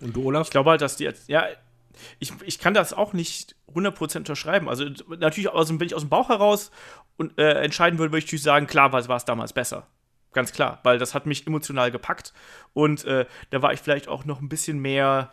Und 0.00 0.16
du, 0.16 0.24
Olaf? 0.24 0.46
Ich 0.46 0.50
glaube 0.50 0.70
halt, 0.70 0.80
dass 0.80 0.96
die, 0.96 1.04
jetzt, 1.04 1.28
ja, 1.28 1.46
ich, 2.18 2.32
ich 2.44 2.58
kann 2.58 2.74
das 2.74 2.92
auch 2.92 3.12
nicht 3.12 3.56
100% 3.74 4.18
unterschreiben. 4.18 4.68
Also 4.68 4.84
natürlich, 5.18 5.48
aus 5.48 5.68
dem, 5.68 5.80
wenn 5.80 5.86
ich 5.86 5.94
aus 5.94 6.02
dem 6.02 6.08
Bauch 6.08 6.28
heraus 6.28 6.70
und, 7.16 7.38
äh, 7.38 7.62
entscheiden 7.62 7.98
würde, 7.98 8.12
würde 8.12 8.20
ich 8.20 8.24
natürlich 8.26 8.42
sagen, 8.42 8.66
klar 8.66 8.92
war 8.92 9.16
es 9.16 9.24
damals 9.24 9.52
besser. 9.52 9.86
Ganz 10.32 10.52
klar, 10.52 10.78
weil 10.84 10.98
das 10.98 11.14
hat 11.14 11.26
mich 11.26 11.46
emotional 11.46 11.90
gepackt 11.90 12.32
und 12.72 13.04
äh, 13.04 13.26
da 13.50 13.62
war 13.62 13.72
ich 13.72 13.80
vielleicht 13.80 14.06
auch 14.06 14.24
noch 14.24 14.40
ein 14.40 14.48
bisschen 14.48 14.78
mehr 14.78 15.32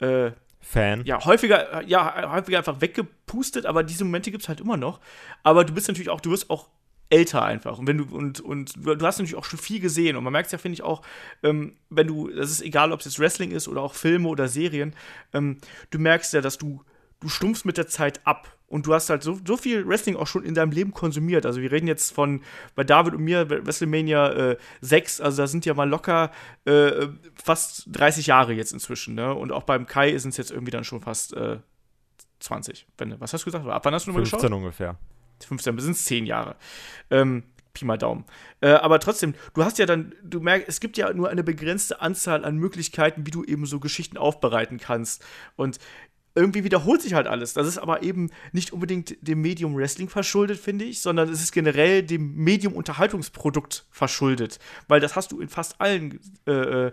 äh, 0.00 0.32
Fan. 0.60 1.04
ja, 1.04 1.24
häufiger, 1.24 1.82
ja, 1.86 2.30
häufiger 2.30 2.58
einfach 2.58 2.80
weggepustet, 2.80 3.64
aber 3.64 3.82
diese 3.82 4.04
Momente 4.04 4.30
gibt 4.30 4.42
es 4.42 4.48
halt 4.48 4.60
immer 4.60 4.76
noch. 4.76 5.00
Aber 5.42 5.64
du 5.64 5.72
bist 5.72 5.88
natürlich 5.88 6.10
auch, 6.10 6.20
du 6.20 6.30
wirst 6.30 6.50
auch 6.50 6.68
älter 7.10 7.42
einfach. 7.42 7.78
Und 7.78 7.86
wenn 7.86 7.98
du, 7.98 8.04
und, 8.14 8.40
und 8.40 8.74
du 8.76 8.94
du 8.94 9.06
hast 9.06 9.18
natürlich 9.18 9.36
auch 9.36 9.44
schon 9.44 9.58
viel 9.58 9.80
gesehen. 9.80 10.16
Und 10.16 10.24
man 10.24 10.32
merkt 10.32 10.46
es 10.46 10.52
ja, 10.52 10.58
finde 10.58 10.74
ich, 10.74 10.82
auch, 10.82 11.02
ähm, 11.42 11.76
wenn 11.88 12.06
du, 12.06 12.28
das 12.28 12.50
ist 12.50 12.62
egal, 12.62 12.92
ob 12.92 13.00
es 13.00 13.06
jetzt 13.06 13.18
Wrestling 13.18 13.50
ist 13.50 13.68
oder 13.68 13.80
auch 13.80 13.94
Filme 13.94 14.28
oder 14.28 14.48
Serien, 14.48 14.94
ähm, 15.32 15.58
du 15.90 15.98
merkst 15.98 16.32
ja, 16.34 16.40
dass 16.40 16.58
du, 16.58 16.82
du 17.20 17.28
stumpfst 17.28 17.64
mit 17.64 17.76
der 17.76 17.88
Zeit 17.88 18.26
ab. 18.26 18.54
Und 18.68 18.86
du 18.86 18.92
hast 18.92 19.08
halt 19.08 19.22
so, 19.22 19.38
so 19.46 19.56
viel 19.56 19.88
Wrestling 19.88 20.16
auch 20.16 20.26
schon 20.26 20.44
in 20.44 20.52
deinem 20.52 20.72
Leben 20.72 20.92
konsumiert. 20.92 21.46
Also 21.46 21.62
wir 21.62 21.72
reden 21.72 21.86
jetzt 21.86 22.12
von, 22.12 22.42
bei 22.74 22.84
David 22.84 23.14
und 23.14 23.22
mir, 23.22 23.48
WrestleMania 23.48 24.50
äh, 24.50 24.56
6, 24.82 25.22
also 25.22 25.42
da 25.42 25.46
sind 25.46 25.64
ja 25.64 25.72
mal 25.72 25.88
locker 25.88 26.30
äh, 26.66 27.08
fast 27.42 27.86
30 27.92 28.26
Jahre 28.26 28.52
jetzt 28.52 28.74
inzwischen. 28.74 29.14
Ne? 29.14 29.34
Und 29.34 29.52
auch 29.52 29.62
beim 29.62 29.86
Kai 29.86 30.16
sind 30.18 30.30
es 30.30 30.36
jetzt 30.36 30.50
irgendwie 30.50 30.70
dann 30.70 30.84
schon 30.84 31.00
fast 31.00 31.32
äh, 31.32 31.60
20. 32.40 32.86
Wenn, 32.98 33.18
was 33.18 33.32
hast 33.32 33.42
du 33.42 33.46
gesagt? 33.46 33.66
Ab 33.66 33.84
wann 33.86 33.94
hast 33.94 34.06
du 34.06 34.10
nochmal 34.10 34.24
geschaut? 34.24 34.40
15 34.40 34.58
ungefähr. 34.58 34.96
15, 35.46 35.74
bis 35.74 35.84
sind 35.84 35.96
es 35.96 36.04
10 36.04 36.26
Jahre. 36.26 36.56
Ähm, 37.10 37.44
Pi 37.78 37.84
mal 37.84 37.96
Daumen. 37.96 38.24
Äh, 38.60 38.70
aber 38.70 38.98
trotzdem, 38.98 39.34
du 39.54 39.64
hast 39.64 39.78
ja 39.78 39.86
dann, 39.86 40.14
du 40.22 40.40
merkst, 40.40 40.68
es 40.68 40.80
gibt 40.80 40.96
ja 40.96 41.12
nur 41.12 41.28
eine 41.28 41.44
begrenzte 41.44 42.00
Anzahl 42.00 42.44
an 42.44 42.56
Möglichkeiten, 42.56 43.26
wie 43.26 43.30
du 43.30 43.44
eben 43.44 43.66
so 43.66 43.78
Geschichten 43.78 44.16
aufbereiten 44.16 44.78
kannst. 44.78 45.24
Und 45.56 45.78
irgendwie 46.38 46.64
wiederholt 46.64 47.02
sich 47.02 47.14
halt 47.14 47.26
alles. 47.26 47.52
Das 47.52 47.66
ist 47.66 47.78
aber 47.78 48.02
eben 48.02 48.30
nicht 48.52 48.72
unbedingt 48.72 49.16
dem 49.20 49.40
Medium 49.40 49.76
Wrestling 49.76 50.08
verschuldet, 50.08 50.58
finde 50.58 50.84
ich, 50.84 51.00
sondern 51.00 51.28
es 51.28 51.42
ist 51.42 51.52
generell 51.52 52.02
dem 52.02 52.34
Medium 52.36 52.74
Unterhaltungsprodukt 52.74 53.86
verschuldet. 53.90 54.58
Weil 54.86 55.00
das 55.00 55.16
hast 55.16 55.32
du 55.32 55.40
in 55.40 55.48
fast 55.48 55.80
allen 55.80 56.20
äh, 56.46 56.92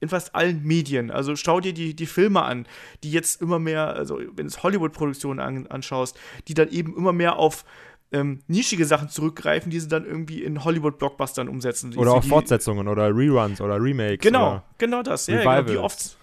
in 0.00 0.08
fast 0.08 0.34
allen 0.34 0.62
Medien. 0.62 1.10
Also 1.10 1.34
schau 1.34 1.60
dir 1.60 1.72
die, 1.72 1.94
die 1.94 2.06
Filme 2.06 2.42
an, 2.42 2.66
die 3.02 3.10
jetzt 3.10 3.42
immer 3.42 3.58
mehr, 3.58 3.88
also 3.94 4.18
wenn 4.18 4.36
du 4.36 4.46
es 4.46 4.62
Hollywood-Produktionen 4.62 5.40
an, 5.40 5.66
anschaust, 5.66 6.16
die 6.46 6.54
dann 6.54 6.68
eben 6.68 6.96
immer 6.96 7.12
mehr 7.12 7.36
auf 7.36 7.64
ähm, 8.12 8.40
nischige 8.46 8.84
Sachen 8.84 9.08
zurückgreifen, 9.08 9.70
die 9.70 9.80
sie 9.80 9.88
dann 9.88 10.06
irgendwie 10.06 10.42
in 10.42 10.64
Hollywood-Blockbustern 10.64 11.48
umsetzen. 11.48 11.96
Oder 11.96 12.12
auch 12.12 12.24
Fortsetzungen 12.24 12.88
oder 12.88 13.14
Reruns 13.14 13.60
oder 13.60 13.82
Remakes. 13.82 14.20
Genau, 14.20 14.62
genau 14.78 15.02
das. 15.02 15.26
Ja, 15.26 15.42
genau, 15.42 15.72
wie 15.72 15.78
oft. 15.78 16.16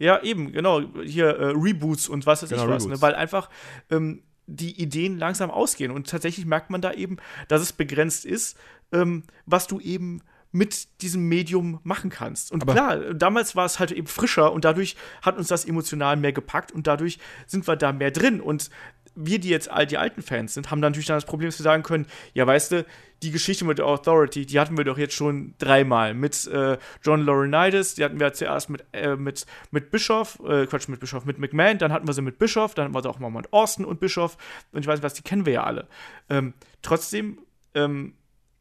Ja, 0.00 0.22
eben, 0.22 0.50
genau. 0.50 0.80
Hier 1.04 1.28
äh, 1.28 1.44
Reboots 1.54 2.08
und 2.08 2.26
was 2.26 2.42
weiß 2.42 2.48
Genau, 2.50 2.64
ich 2.64 2.68
was. 2.70 2.86
Ne? 2.86 3.00
Weil 3.02 3.14
einfach 3.14 3.50
ähm, 3.90 4.22
die 4.46 4.80
Ideen 4.82 5.18
langsam 5.18 5.50
ausgehen. 5.50 5.92
Und 5.92 6.08
tatsächlich 6.08 6.46
merkt 6.46 6.70
man 6.70 6.80
da 6.80 6.92
eben, 6.92 7.18
dass 7.48 7.60
es 7.60 7.72
begrenzt 7.72 8.24
ist, 8.24 8.56
ähm, 8.92 9.24
was 9.46 9.66
du 9.66 9.78
eben 9.78 10.22
mit 10.52 11.00
diesem 11.02 11.28
Medium 11.28 11.80
machen 11.84 12.10
kannst. 12.10 12.50
Und 12.50 12.62
Aber- 12.62 12.72
klar, 12.72 13.14
damals 13.14 13.54
war 13.54 13.66
es 13.66 13.78
halt 13.78 13.92
eben 13.92 14.06
frischer 14.08 14.52
und 14.52 14.64
dadurch 14.64 14.96
hat 15.22 15.36
uns 15.36 15.48
das 15.48 15.64
emotional 15.64 16.16
mehr 16.16 16.32
gepackt 16.32 16.72
und 16.72 16.86
dadurch 16.86 17.18
sind 17.46 17.68
wir 17.68 17.76
da 17.76 17.92
mehr 17.92 18.10
drin. 18.10 18.40
Und 18.40 18.70
wir, 19.14 19.38
die 19.38 19.48
jetzt 19.48 19.70
all 19.70 19.86
die 19.86 19.98
alten 19.98 20.22
Fans 20.22 20.54
sind, 20.54 20.70
haben 20.70 20.80
dann 20.80 20.92
natürlich 20.92 21.06
dann 21.06 21.16
das 21.16 21.24
Problem, 21.24 21.48
dass 21.48 21.58
wir 21.58 21.64
sagen 21.64 21.82
können, 21.82 22.06
ja, 22.34 22.46
weißt 22.46 22.72
du, 22.72 22.86
die 23.22 23.30
Geschichte 23.30 23.64
mit 23.64 23.78
der 23.78 23.86
Authority, 23.86 24.46
die 24.46 24.58
hatten 24.58 24.78
wir 24.78 24.84
doch 24.84 24.96
jetzt 24.96 25.14
schon 25.14 25.54
dreimal. 25.58 26.14
Mit 26.14 26.46
äh, 26.46 26.78
John 27.02 27.24
Laurinaitis, 27.24 27.94
die 27.94 28.04
hatten 28.04 28.18
wir 28.18 28.32
zuerst 28.32 28.70
mit, 28.70 28.84
äh, 28.92 29.16
mit, 29.16 29.46
mit 29.70 29.90
Bischoff, 29.90 30.40
äh, 30.46 30.66
Quatsch, 30.66 30.88
mit 30.88 31.00
Bischoff, 31.00 31.24
mit 31.24 31.38
McMahon, 31.38 31.78
dann 31.78 31.92
hatten 31.92 32.06
wir 32.06 32.14
sie 32.14 32.22
mit 32.22 32.38
Bischoff, 32.38 32.74
dann 32.74 32.86
hatten 32.86 32.94
wir 32.94 33.02
sie 33.02 33.10
auch 33.10 33.18
mal 33.18 33.30
mit 33.30 33.52
Austin 33.52 33.84
und 33.84 34.00
Bischoff 34.00 34.38
und 34.72 34.80
ich 34.80 34.86
weiß 34.86 34.98
nicht 34.98 35.04
was, 35.04 35.14
die 35.14 35.22
kennen 35.22 35.44
wir 35.44 35.52
ja 35.52 35.64
alle. 35.64 35.86
Ähm, 36.30 36.54
trotzdem, 36.82 37.40
ähm, 37.74 38.14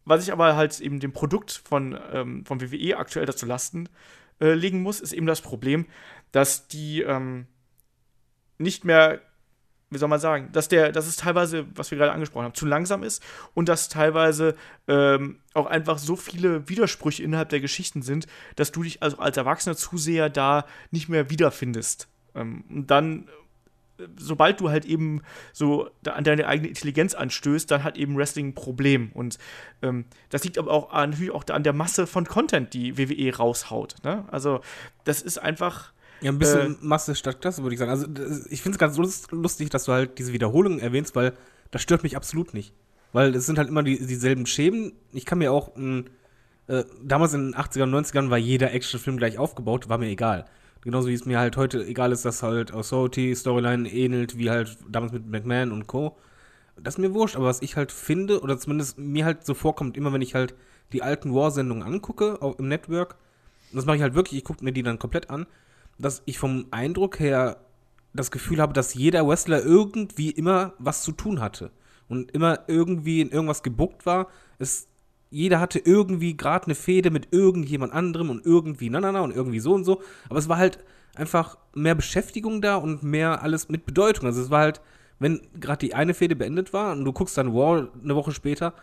was 0.03 0.23
ich 0.23 0.33
aber 0.33 0.55
halt 0.55 0.79
eben 0.81 0.99
dem 0.99 1.13
Produkt 1.13 1.61
von, 1.63 1.97
ähm, 2.11 2.45
von 2.45 2.61
WWE 2.61 2.97
aktuell 2.97 3.25
dazu 3.25 3.45
Lasten 3.45 3.87
äh, 4.41 4.53
legen 4.53 4.81
muss, 4.81 4.99
ist 4.99 5.13
eben 5.13 5.25
das 5.25 5.41
Problem, 5.41 5.85
dass 6.31 6.67
die 6.67 7.01
ähm, 7.01 7.47
nicht 8.57 8.83
mehr, 8.83 9.21
wie 9.89 9.97
soll 9.97 10.09
man 10.09 10.19
sagen, 10.19 10.49
dass 10.51 10.67
der, 10.67 10.91
dass 10.91 11.07
es 11.07 11.15
teilweise, 11.15 11.65
was 11.75 11.89
wir 11.91 11.97
gerade 11.97 12.11
angesprochen 12.11 12.45
haben, 12.45 12.53
zu 12.53 12.65
langsam 12.65 13.03
ist 13.03 13.23
und 13.53 13.69
dass 13.69 13.89
teilweise 13.89 14.55
ähm, 14.87 15.39
auch 15.53 15.65
einfach 15.65 15.97
so 15.97 16.15
viele 16.15 16.69
Widersprüche 16.69 17.23
innerhalb 17.23 17.49
der 17.49 17.59
Geschichten 17.59 18.01
sind, 18.01 18.27
dass 18.55 18.71
du 18.71 18.83
dich 18.83 19.01
also 19.01 19.17
als 19.17 19.37
erwachsener 19.37 19.75
Zuseher 19.75 20.29
da 20.29 20.65
nicht 20.91 21.09
mehr 21.09 21.29
wiederfindest. 21.29 22.07
Ähm, 22.35 22.63
und 22.69 22.91
dann 22.91 23.27
äh, 23.97 24.07
sobald 24.17 24.59
du 24.59 24.69
halt 24.69 24.85
eben 24.85 25.21
so 25.53 25.89
an 26.05 26.23
deine 26.23 26.45
eigene 26.45 26.67
Intelligenz 26.67 27.15
anstößt, 27.15 27.69
dann 27.71 27.83
hat 27.83 27.97
eben 27.97 28.15
Wrestling 28.15 28.49
ein 28.49 28.55
Problem. 28.55 29.11
Und 29.13 29.39
ähm, 29.81 30.05
das 30.29 30.43
liegt 30.43 30.59
aber 30.59 30.71
auch 30.71 30.91
an, 30.91 31.11
natürlich 31.11 31.33
auch 31.33 31.45
an 31.47 31.63
der 31.63 31.73
Masse 31.73 32.05
von 32.05 32.25
Content, 32.25 32.75
die 32.75 32.97
WWE 32.97 33.35
raushaut. 33.35 33.95
Ne? 34.03 34.25
Also, 34.31 34.61
das 35.03 35.21
ist 35.21 35.39
einfach. 35.39 35.93
Ja, 36.21 36.31
ein 36.31 36.39
bisschen 36.39 36.77
Masse 36.81 37.15
statt 37.15 37.41
Klasse, 37.41 37.63
würde 37.63 37.73
ich 37.73 37.79
sagen. 37.79 37.91
Also, 37.91 38.07
ich 38.49 38.61
finde 38.61 38.75
es 38.75 38.79
ganz 38.79 38.97
lust- 38.97 39.31
lustig, 39.31 39.69
dass 39.69 39.85
du 39.85 39.93
halt 39.93 40.17
diese 40.19 40.33
Wiederholungen 40.33 40.79
erwähnst, 40.79 41.15
weil 41.15 41.33
das 41.71 41.81
stört 41.81 42.03
mich 42.03 42.15
absolut 42.17 42.53
nicht. 42.53 42.73
Weil 43.13 43.33
es 43.35 43.45
sind 43.45 43.57
halt 43.57 43.69
immer 43.69 43.83
die, 43.83 44.05
dieselben 44.05 44.45
Schemen. 44.45 44.93
Ich 45.13 45.25
kann 45.25 45.37
mir 45.39 45.51
auch, 45.51 45.75
mh, 45.75 46.03
äh, 46.67 46.83
damals 47.03 47.33
in 47.33 47.47
den 47.51 47.55
80ern, 47.55 47.89
90ern 47.89 48.29
war 48.29 48.37
jeder 48.37 48.73
Actionfilm 48.73 49.17
gleich 49.17 49.37
aufgebaut, 49.37 49.89
war 49.89 49.97
mir 49.97 50.07
egal. 50.09 50.45
Genauso 50.81 51.07
wie 51.09 51.13
es 51.13 51.25
mir 51.25 51.39
halt 51.39 51.57
heute 51.57 51.85
egal 51.85 52.11
ist, 52.11 52.25
dass 52.25 52.43
halt 52.43 52.73
Authority 52.73 53.35
Storyline 53.35 53.91
ähnelt, 53.91 54.37
wie 54.37 54.49
halt 54.49 54.77
damals 54.89 55.11
mit 55.13 55.27
McMahon 55.27 55.71
und 55.71 55.87
Co. 55.87 56.17
Das 56.77 56.95
ist 56.95 56.99
mir 56.99 57.13
wurscht, 57.13 57.35
aber 57.35 57.45
was 57.45 57.61
ich 57.61 57.75
halt 57.75 57.91
finde, 57.91 58.41
oder 58.41 58.57
zumindest 58.57 58.97
mir 58.97 59.25
halt 59.25 59.45
so 59.45 59.53
vorkommt, 59.53 59.97
immer 59.97 60.13
wenn 60.13 60.21
ich 60.21 60.35
halt 60.35 60.55
die 60.93 61.03
alten 61.03 61.33
War-Sendungen 61.33 61.83
angucke 61.83 62.41
auf, 62.41 62.57
im 62.59 62.67
Network, 62.69 63.17
das 63.73 63.85
mache 63.85 63.97
ich 63.97 64.01
halt 64.01 64.15
wirklich, 64.15 64.39
ich 64.39 64.43
gucke 64.45 64.63
mir 64.63 64.71
die 64.71 64.83
dann 64.83 64.99
komplett 64.99 65.29
an, 65.29 65.45
dass 65.99 66.23
ich 66.25 66.39
vom 66.39 66.65
Eindruck 66.71 67.19
her 67.19 67.57
das 68.13 68.31
Gefühl 68.31 68.59
habe, 68.59 68.73
dass 68.73 68.95
jeder 68.95 69.27
Wrestler 69.27 69.63
irgendwie 69.63 70.31
immer 70.31 70.73
was 70.79 71.03
zu 71.03 71.11
tun 71.11 71.41
hatte 71.41 71.71
und 72.07 72.31
immer 72.31 72.61
irgendwie 72.67 73.21
in 73.21 73.29
irgendwas 73.29 73.61
gebuckt 73.61 74.05
war. 74.05 74.27
Es, 74.57 74.87
jeder 75.29 75.59
hatte 75.59 75.77
irgendwie 75.77 76.35
gerade 76.35 76.65
eine 76.65 76.75
Fehde 76.75 77.11
mit 77.11 77.27
irgendjemand 77.31 77.93
anderem 77.93 78.29
und 78.31 78.45
irgendwie 78.45 78.89
na 78.89 78.99
na 78.99 79.11
na 79.11 79.21
und 79.21 79.35
irgendwie 79.35 79.59
so 79.59 79.73
und 79.73 79.83
so. 79.83 80.01
Aber 80.27 80.39
es 80.39 80.49
war 80.49 80.57
halt 80.57 80.79
einfach 81.15 81.57
mehr 81.75 81.95
Beschäftigung 81.95 82.61
da 82.61 82.77
und 82.77 83.03
mehr 83.03 83.43
alles 83.43 83.69
mit 83.69 83.85
Bedeutung. 83.85 84.25
Also 84.25 84.41
es 84.41 84.49
war 84.49 84.61
halt, 84.61 84.81
wenn 85.19 85.41
gerade 85.59 85.85
die 85.85 85.93
eine 85.93 86.13
Fehde 86.13 86.35
beendet 86.35 86.73
war 86.73 86.93
und 86.93 87.05
du 87.05 87.13
guckst 87.13 87.37
dann 87.37 87.53
War 87.53 87.89
eine 88.03 88.15
Woche 88.15 88.31
später, 88.31 88.73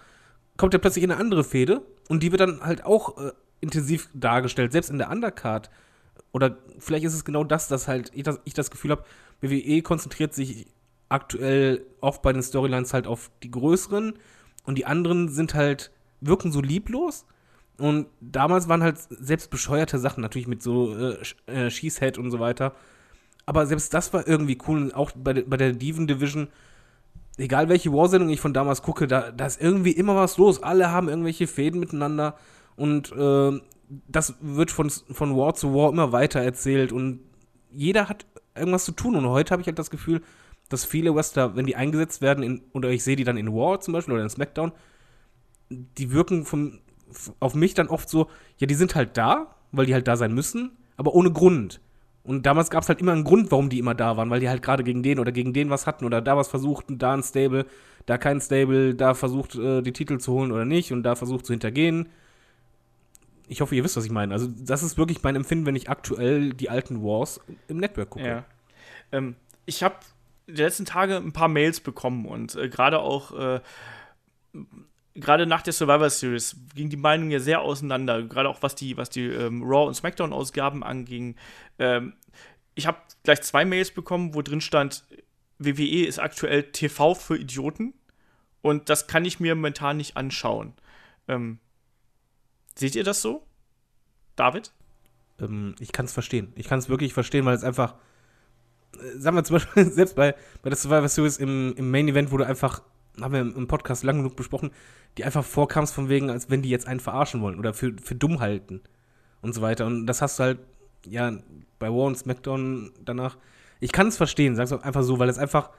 kommt 0.56 0.72
ja 0.72 0.78
plötzlich 0.78 1.04
eine 1.04 1.16
andere 1.16 1.44
Fehde 1.44 1.82
und 2.08 2.22
die 2.22 2.30
wird 2.30 2.40
dann 2.40 2.60
halt 2.60 2.84
auch 2.84 3.18
äh, 3.18 3.32
intensiv 3.60 4.08
dargestellt, 4.14 4.72
selbst 4.72 4.90
in 4.90 4.98
der 4.98 5.10
Undercard. 5.10 5.70
Oder 6.36 6.58
vielleicht 6.78 7.06
ist 7.06 7.14
es 7.14 7.24
genau 7.24 7.44
das, 7.44 7.66
dass 7.66 7.88
halt 7.88 8.10
ich 8.12 8.22
das, 8.22 8.38
ich 8.44 8.52
das 8.52 8.70
Gefühl 8.70 8.90
habe, 8.90 9.04
WWE 9.40 9.80
konzentriert 9.80 10.34
sich 10.34 10.66
aktuell 11.08 11.86
oft 12.02 12.20
bei 12.20 12.30
den 12.34 12.42
Storylines 12.42 12.92
halt 12.92 13.06
auf 13.06 13.30
die 13.42 13.50
größeren 13.50 14.12
und 14.64 14.74
die 14.76 14.84
anderen 14.84 15.30
sind 15.30 15.54
halt, 15.54 15.90
wirken 16.20 16.52
so 16.52 16.60
lieblos. 16.60 17.24
Und 17.78 18.06
damals 18.20 18.68
waren 18.68 18.82
halt 18.82 18.98
selbst 19.08 19.48
bescheuerte 19.48 19.98
Sachen, 19.98 20.20
natürlich 20.20 20.46
mit 20.46 20.62
so 20.62 20.94
äh, 20.94 21.16
äh, 21.46 21.70
Schießhead 21.70 22.18
und 22.18 22.30
so 22.30 22.38
weiter. 22.38 22.74
Aber 23.46 23.64
selbst 23.64 23.94
das 23.94 24.12
war 24.12 24.28
irgendwie 24.28 24.58
cool. 24.68 24.76
Und 24.82 24.94
auch 24.94 25.12
bei, 25.12 25.32
der- 25.32 25.44
bei 25.44 25.56
der 25.56 25.72
Diven 25.72 26.06
Division, 26.06 26.48
egal 27.38 27.70
welche 27.70 27.92
War-Sendung 27.94 28.28
ich 28.28 28.40
von 28.40 28.52
damals 28.52 28.82
gucke, 28.82 29.06
da, 29.06 29.30
da 29.30 29.46
ist 29.46 29.58
irgendwie 29.60 29.92
immer 29.92 30.16
was 30.16 30.36
los. 30.36 30.62
Alle 30.62 30.90
haben 30.90 31.08
irgendwelche 31.08 31.46
Fäden 31.46 31.80
miteinander. 31.80 32.36
Und 32.76 33.10
äh, 33.12 33.60
das 34.08 34.34
wird 34.40 34.70
von, 34.70 34.90
von 34.90 35.36
War 35.36 35.54
zu 35.54 35.74
War 35.74 35.90
immer 35.90 36.12
weiter 36.12 36.40
erzählt. 36.40 36.92
Und 36.92 37.20
jeder 37.70 38.08
hat 38.08 38.26
irgendwas 38.54 38.84
zu 38.84 38.92
tun. 38.92 39.16
Und 39.16 39.26
heute 39.26 39.52
habe 39.52 39.62
ich 39.62 39.66
halt 39.66 39.78
das 39.78 39.90
Gefühl, 39.90 40.22
dass 40.68 40.84
viele 40.84 41.14
Wrestler, 41.14 41.56
wenn 41.56 41.66
die 41.66 41.76
eingesetzt 41.76 42.20
werden, 42.22 42.42
in, 42.42 42.62
oder 42.72 42.90
ich 42.90 43.04
sehe 43.04 43.16
die 43.16 43.24
dann 43.24 43.36
in 43.36 43.52
War 43.52 43.80
zum 43.80 43.92
Beispiel 43.92 44.14
oder 44.14 44.22
in 44.22 44.30
SmackDown, 44.30 44.72
die 45.70 46.12
wirken 46.12 46.44
vom, 46.44 46.80
auf 47.40 47.54
mich 47.54 47.74
dann 47.74 47.88
oft 47.88 48.08
so, 48.08 48.28
ja, 48.58 48.66
die 48.66 48.74
sind 48.74 48.94
halt 48.94 49.16
da, 49.16 49.54
weil 49.72 49.86
die 49.86 49.94
halt 49.94 50.08
da 50.08 50.16
sein 50.16 50.34
müssen, 50.34 50.72
aber 50.96 51.14
ohne 51.14 51.32
Grund. 51.32 51.80
Und 52.22 52.44
damals 52.44 52.70
gab 52.70 52.82
es 52.82 52.88
halt 52.88 53.00
immer 53.00 53.12
einen 53.12 53.24
Grund, 53.24 53.52
warum 53.52 53.68
die 53.68 53.78
immer 53.78 53.94
da 53.94 54.16
waren, 54.16 54.30
weil 54.30 54.40
die 54.40 54.48
halt 54.48 54.62
gerade 54.62 54.82
gegen 54.82 55.02
den 55.02 55.20
oder 55.20 55.30
gegen 55.30 55.52
den 55.52 55.70
was 55.70 55.86
hatten 55.86 56.04
oder 56.04 56.20
da 56.20 56.36
was 56.36 56.48
versuchten, 56.48 56.98
da 56.98 57.14
ein 57.14 57.22
Stable, 57.22 57.66
da 58.06 58.18
kein 58.18 58.40
Stable, 58.40 58.96
da 58.96 59.14
versucht, 59.14 59.54
äh, 59.54 59.82
die 59.82 59.92
Titel 59.92 60.18
zu 60.18 60.32
holen 60.32 60.50
oder 60.50 60.64
nicht 60.64 60.92
und 60.92 61.04
da 61.04 61.14
versucht 61.14 61.46
zu 61.46 61.52
hintergehen. 61.52 62.08
Ich 63.48 63.60
hoffe, 63.60 63.74
ihr 63.74 63.84
wisst, 63.84 63.96
was 63.96 64.04
ich 64.04 64.10
meine. 64.10 64.32
Also, 64.32 64.48
das 64.48 64.82
ist 64.82 64.98
wirklich 64.98 65.22
mein 65.22 65.36
Empfinden, 65.36 65.66
wenn 65.66 65.76
ich 65.76 65.88
aktuell 65.88 66.52
die 66.52 66.68
alten 66.68 67.02
Wars 67.02 67.40
im 67.68 67.78
Network 67.78 68.10
gucke. 68.10 68.26
Ja. 68.26 68.44
Ähm, 69.12 69.36
ich 69.66 69.82
habe 69.82 69.96
die 70.46 70.52
letzten 70.52 70.84
Tage 70.84 71.16
ein 71.16 71.32
paar 71.32 71.48
Mails 71.48 71.80
bekommen 71.80 72.26
und 72.26 72.54
äh, 72.56 72.68
gerade 72.68 73.00
auch 73.00 73.32
äh, 73.38 73.60
gerade 75.14 75.46
nach 75.46 75.62
der 75.62 75.72
Survivor 75.72 76.10
Series 76.10 76.56
ging 76.74 76.88
die 76.88 76.96
Meinung 76.96 77.30
ja 77.30 77.40
sehr 77.40 77.62
auseinander, 77.62 78.22
gerade 78.22 78.48
auch 78.48 78.62
was 78.62 78.74
die, 78.74 78.96
was 78.96 79.10
die 79.10 79.26
ähm, 79.26 79.62
Raw 79.62 79.86
und 79.86 79.94
SmackDown-Ausgaben 79.94 80.82
anging. 80.82 81.36
Ähm, 81.78 82.14
ich 82.74 82.86
habe 82.86 82.98
gleich 83.24 83.42
zwei 83.42 83.64
Mails 83.64 83.90
bekommen, 83.90 84.34
wo 84.34 84.42
drin 84.42 84.60
stand, 84.60 85.04
WWE 85.58 86.06
ist 86.06 86.18
aktuell 86.18 86.64
TV 86.64 87.14
für 87.14 87.38
Idioten 87.38 87.94
und 88.60 88.90
das 88.90 89.06
kann 89.06 89.24
ich 89.24 89.40
mir 89.40 89.54
momentan 89.54 89.96
nicht 89.96 90.16
anschauen. 90.16 90.74
Ähm, 91.28 91.58
seht 92.76 92.94
ihr 92.94 93.04
das 93.04 93.22
so? 93.22 93.42
David? 94.36 94.72
ähm, 95.40 95.74
ich 95.78 95.92
kann 95.92 96.06
es 96.06 96.12
verstehen. 96.12 96.52
Ich 96.56 96.68
kann 96.68 96.78
es 96.78 96.88
wirklich 96.88 97.12
verstehen, 97.14 97.44
weil 97.44 97.54
es 97.54 97.64
einfach 97.64 97.94
äh, 98.94 99.18
sagen 99.18 99.36
wir 99.36 99.44
zum 99.44 99.54
Beispiel, 99.54 99.84
selbst 99.90 100.16
bei, 100.16 100.34
bei 100.62 100.70
der 100.70 100.76
Survivor 100.76 101.08
Series 101.08 101.38
im, 101.38 101.74
im 101.76 101.90
Main 101.90 102.08
Event, 102.08 102.30
du 102.30 102.42
einfach, 102.42 102.82
haben 103.20 103.32
wir 103.32 103.40
im 103.40 103.66
Podcast 103.66 104.04
lang 104.04 104.18
genug 104.18 104.36
besprochen, 104.36 104.70
die 105.18 105.24
einfach 105.24 105.44
vorkamst 105.44 105.94
von 105.94 106.08
wegen, 106.08 106.30
als 106.30 106.50
wenn 106.50 106.62
die 106.62 106.70
jetzt 106.70 106.86
einen 106.86 107.00
verarschen 107.00 107.40
wollen 107.40 107.58
oder 107.58 107.74
für, 107.74 107.94
für 108.02 108.14
dumm 108.14 108.40
halten 108.40 108.82
und 109.40 109.54
so 109.54 109.62
weiter. 109.62 109.86
Und 109.86 110.06
das 110.06 110.22
hast 110.22 110.38
du 110.38 110.44
halt, 110.44 110.58
ja, 111.04 111.32
bei 111.78 111.88
War 111.88 112.06
und 112.06 112.18
SmackDown 112.18 112.92
danach. 113.04 113.38
Ich 113.80 113.92
kann 113.92 114.08
es 114.08 114.16
verstehen, 114.16 114.56
sag's 114.56 114.72
einfach 114.72 115.02
so, 115.02 115.18
weil 115.18 115.28
es 115.28 115.38
einfach, 115.38 115.70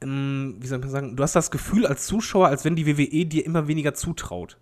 ähm, 0.00 0.56
wie 0.58 0.66
soll 0.66 0.78
man 0.78 0.90
sagen, 0.90 1.16
du 1.16 1.22
hast 1.22 1.36
das 1.36 1.50
Gefühl 1.50 1.86
als 1.86 2.06
Zuschauer, 2.06 2.48
als 2.48 2.64
wenn 2.64 2.76
die 2.76 2.86
WWE 2.86 3.26
dir 3.26 3.46
immer 3.46 3.68
weniger 3.68 3.94
zutraut. 3.94 4.58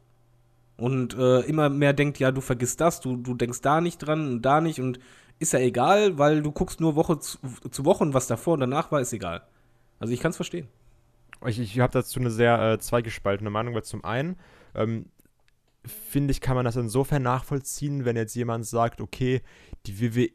Und 0.81 1.14
äh, 1.14 1.41
immer 1.41 1.68
mehr 1.68 1.93
denkt, 1.93 2.18
ja, 2.18 2.33
du 2.33 2.41
vergisst 2.41 2.81
das, 2.81 3.01
du, 3.01 3.18
du 3.18 3.35
denkst 3.35 3.61
da 3.61 3.83
nicht 3.83 3.99
dran 3.99 4.26
und 4.31 4.43
da 4.43 4.62
nicht 4.62 4.81
und 4.81 4.99
ist 5.39 5.53
ja 5.53 5.59
egal, 5.59 6.16
weil 6.16 6.41
du 6.41 6.53
guckst 6.53 6.81
nur 6.81 6.97
Woche 6.97 7.18
zu, 7.18 7.39
zu 7.70 7.85
Woche 7.85 8.03
und 8.03 8.14
was 8.14 8.26
davor 8.26 8.55
und 8.55 8.61
danach 8.61 8.91
war, 8.91 9.01
ist 9.01 9.12
egal. 9.12 9.43
Also 9.99 10.14
ich 10.14 10.20
kann 10.20 10.31
es 10.31 10.37
verstehen. 10.37 10.68
Ich, 11.47 11.61
ich 11.61 11.81
habe 11.81 11.93
dazu 11.93 12.18
eine 12.18 12.31
sehr 12.31 12.59
äh, 12.59 12.78
zweigespaltene 12.78 13.51
Meinung, 13.51 13.74
weil 13.74 13.85
zum 13.85 14.05
einen 14.05 14.37
ähm, 14.74 15.07
finde 15.85 16.33
ich, 16.33 16.41
kann 16.41 16.57
man 16.57 16.64
das 16.64 16.76
insofern 16.76 17.22
nachvollziehen, 17.22 18.07
wenn 18.07 18.16
jetzt 18.16 18.35
jemand 18.35 18.64
sagt, 18.64 19.03
okay, 19.03 19.43
die 19.87 20.01
WWE, 20.01 20.31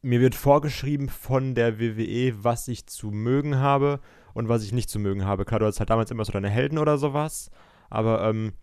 mir 0.00 0.20
wird 0.20 0.34
vorgeschrieben 0.34 1.10
von 1.10 1.54
der 1.54 1.78
WWE, 1.78 2.42
was 2.42 2.66
ich 2.66 2.86
zu 2.86 3.10
mögen 3.10 3.58
habe 3.58 4.00
und 4.32 4.48
was 4.48 4.64
ich 4.64 4.72
nicht 4.72 4.88
zu 4.88 4.98
mögen 4.98 5.26
habe. 5.26 5.44
Klar, 5.44 5.60
du 5.60 5.66
hast 5.66 5.80
halt 5.80 5.90
damals 5.90 6.10
immer 6.10 6.24
so 6.24 6.32
deine 6.32 6.48
Helden 6.48 6.78
oder 6.78 6.96
sowas, 6.96 7.50
aber 7.90 8.26
ähm, 8.26 8.54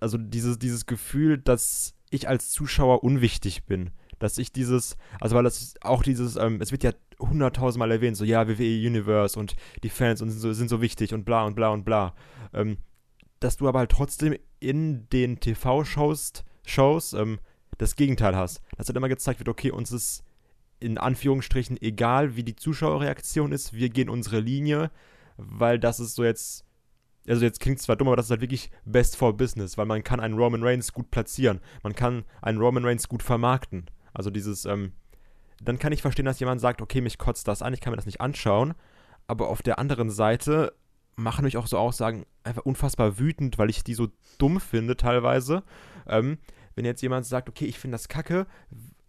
also 0.00 0.18
dieses, 0.18 0.58
dieses 0.58 0.86
Gefühl, 0.86 1.38
dass 1.38 1.94
ich 2.10 2.28
als 2.28 2.50
Zuschauer 2.50 3.02
unwichtig 3.02 3.64
bin, 3.64 3.90
dass 4.18 4.38
ich 4.38 4.52
dieses, 4.52 4.96
also 5.20 5.36
weil 5.36 5.44
das 5.44 5.74
auch 5.80 6.02
dieses, 6.02 6.36
ähm, 6.36 6.60
es 6.60 6.72
wird 6.72 6.84
ja 6.84 6.92
hunderttausendmal 7.18 7.90
erwähnt, 7.90 8.16
so 8.16 8.24
ja, 8.24 8.48
WWE 8.48 8.86
Universe 8.86 9.38
und 9.38 9.56
die 9.82 9.88
Fans 9.88 10.22
und 10.22 10.30
sind 10.30 10.40
so, 10.40 10.52
sind 10.52 10.68
so 10.68 10.80
wichtig 10.80 11.14
und 11.14 11.24
bla 11.24 11.44
und 11.44 11.54
bla 11.54 11.70
und 11.70 11.84
bla. 11.84 12.14
Ähm, 12.52 12.78
dass 13.40 13.56
du 13.56 13.68
aber 13.68 13.80
halt 13.80 13.90
trotzdem 13.90 14.36
in 14.60 15.08
den 15.10 15.40
TV-Shows 15.40 16.44
Shows, 16.66 17.12
ähm, 17.12 17.38
das 17.78 17.96
Gegenteil 17.96 18.36
hast. 18.36 18.60
Dass 18.76 18.88
halt 18.88 18.96
immer 18.96 19.08
gezeigt 19.08 19.40
wird, 19.40 19.48
okay, 19.48 19.70
uns 19.70 19.92
ist 19.92 20.24
in 20.80 20.98
Anführungsstrichen 20.98 21.80
egal, 21.80 22.36
wie 22.36 22.42
die 22.42 22.56
Zuschauerreaktion 22.56 23.52
ist, 23.52 23.72
wir 23.72 23.88
gehen 23.88 24.10
unsere 24.10 24.40
Linie, 24.40 24.90
weil 25.36 25.78
das 25.78 26.00
ist 26.00 26.14
so 26.14 26.24
jetzt, 26.24 26.65
also 27.28 27.44
jetzt 27.44 27.60
klingt 27.60 27.78
es 27.78 27.84
zwar 27.84 27.96
dumm, 27.96 28.08
aber 28.08 28.16
das 28.16 28.26
ist 28.26 28.30
halt 28.30 28.40
wirklich 28.40 28.70
best 28.84 29.16
for 29.16 29.36
business, 29.36 29.76
weil 29.76 29.86
man 29.86 30.04
kann 30.04 30.20
einen 30.20 30.38
Roman 30.38 30.62
Reigns 30.62 30.92
gut 30.92 31.10
platzieren, 31.10 31.60
man 31.82 31.94
kann 31.94 32.24
einen 32.42 32.58
Roman 32.58 32.84
Reigns 32.84 33.08
gut 33.08 33.22
vermarkten. 33.22 33.86
Also 34.14 34.30
dieses, 34.30 34.64
ähm, 34.64 34.92
dann 35.60 35.78
kann 35.78 35.92
ich 35.92 36.02
verstehen, 36.02 36.24
dass 36.24 36.40
jemand 36.40 36.60
sagt, 36.60 36.82
okay, 36.82 37.00
mich 37.00 37.18
kotzt 37.18 37.48
das 37.48 37.62
an, 37.62 37.74
ich 37.74 37.80
kann 37.80 37.92
mir 37.92 37.96
das 37.96 38.06
nicht 38.06 38.20
anschauen, 38.20 38.74
aber 39.26 39.48
auf 39.48 39.62
der 39.62 39.78
anderen 39.78 40.10
Seite 40.10 40.74
machen 41.16 41.44
mich 41.44 41.56
auch 41.56 41.66
so 41.66 41.78
Aussagen 41.78 42.26
einfach 42.44 42.64
unfassbar 42.64 43.18
wütend, 43.18 43.58
weil 43.58 43.70
ich 43.70 43.82
die 43.82 43.94
so 43.94 44.08
dumm 44.38 44.60
finde 44.60 44.96
teilweise. 44.96 45.62
Ähm, 46.06 46.38
wenn 46.74 46.84
jetzt 46.84 47.00
jemand 47.00 47.24
sagt, 47.24 47.48
okay, 47.48 47.64
ich 47.64 47.78
finde 47.78 47.94
das 47.94 48.08
kacke, 48.08 48.46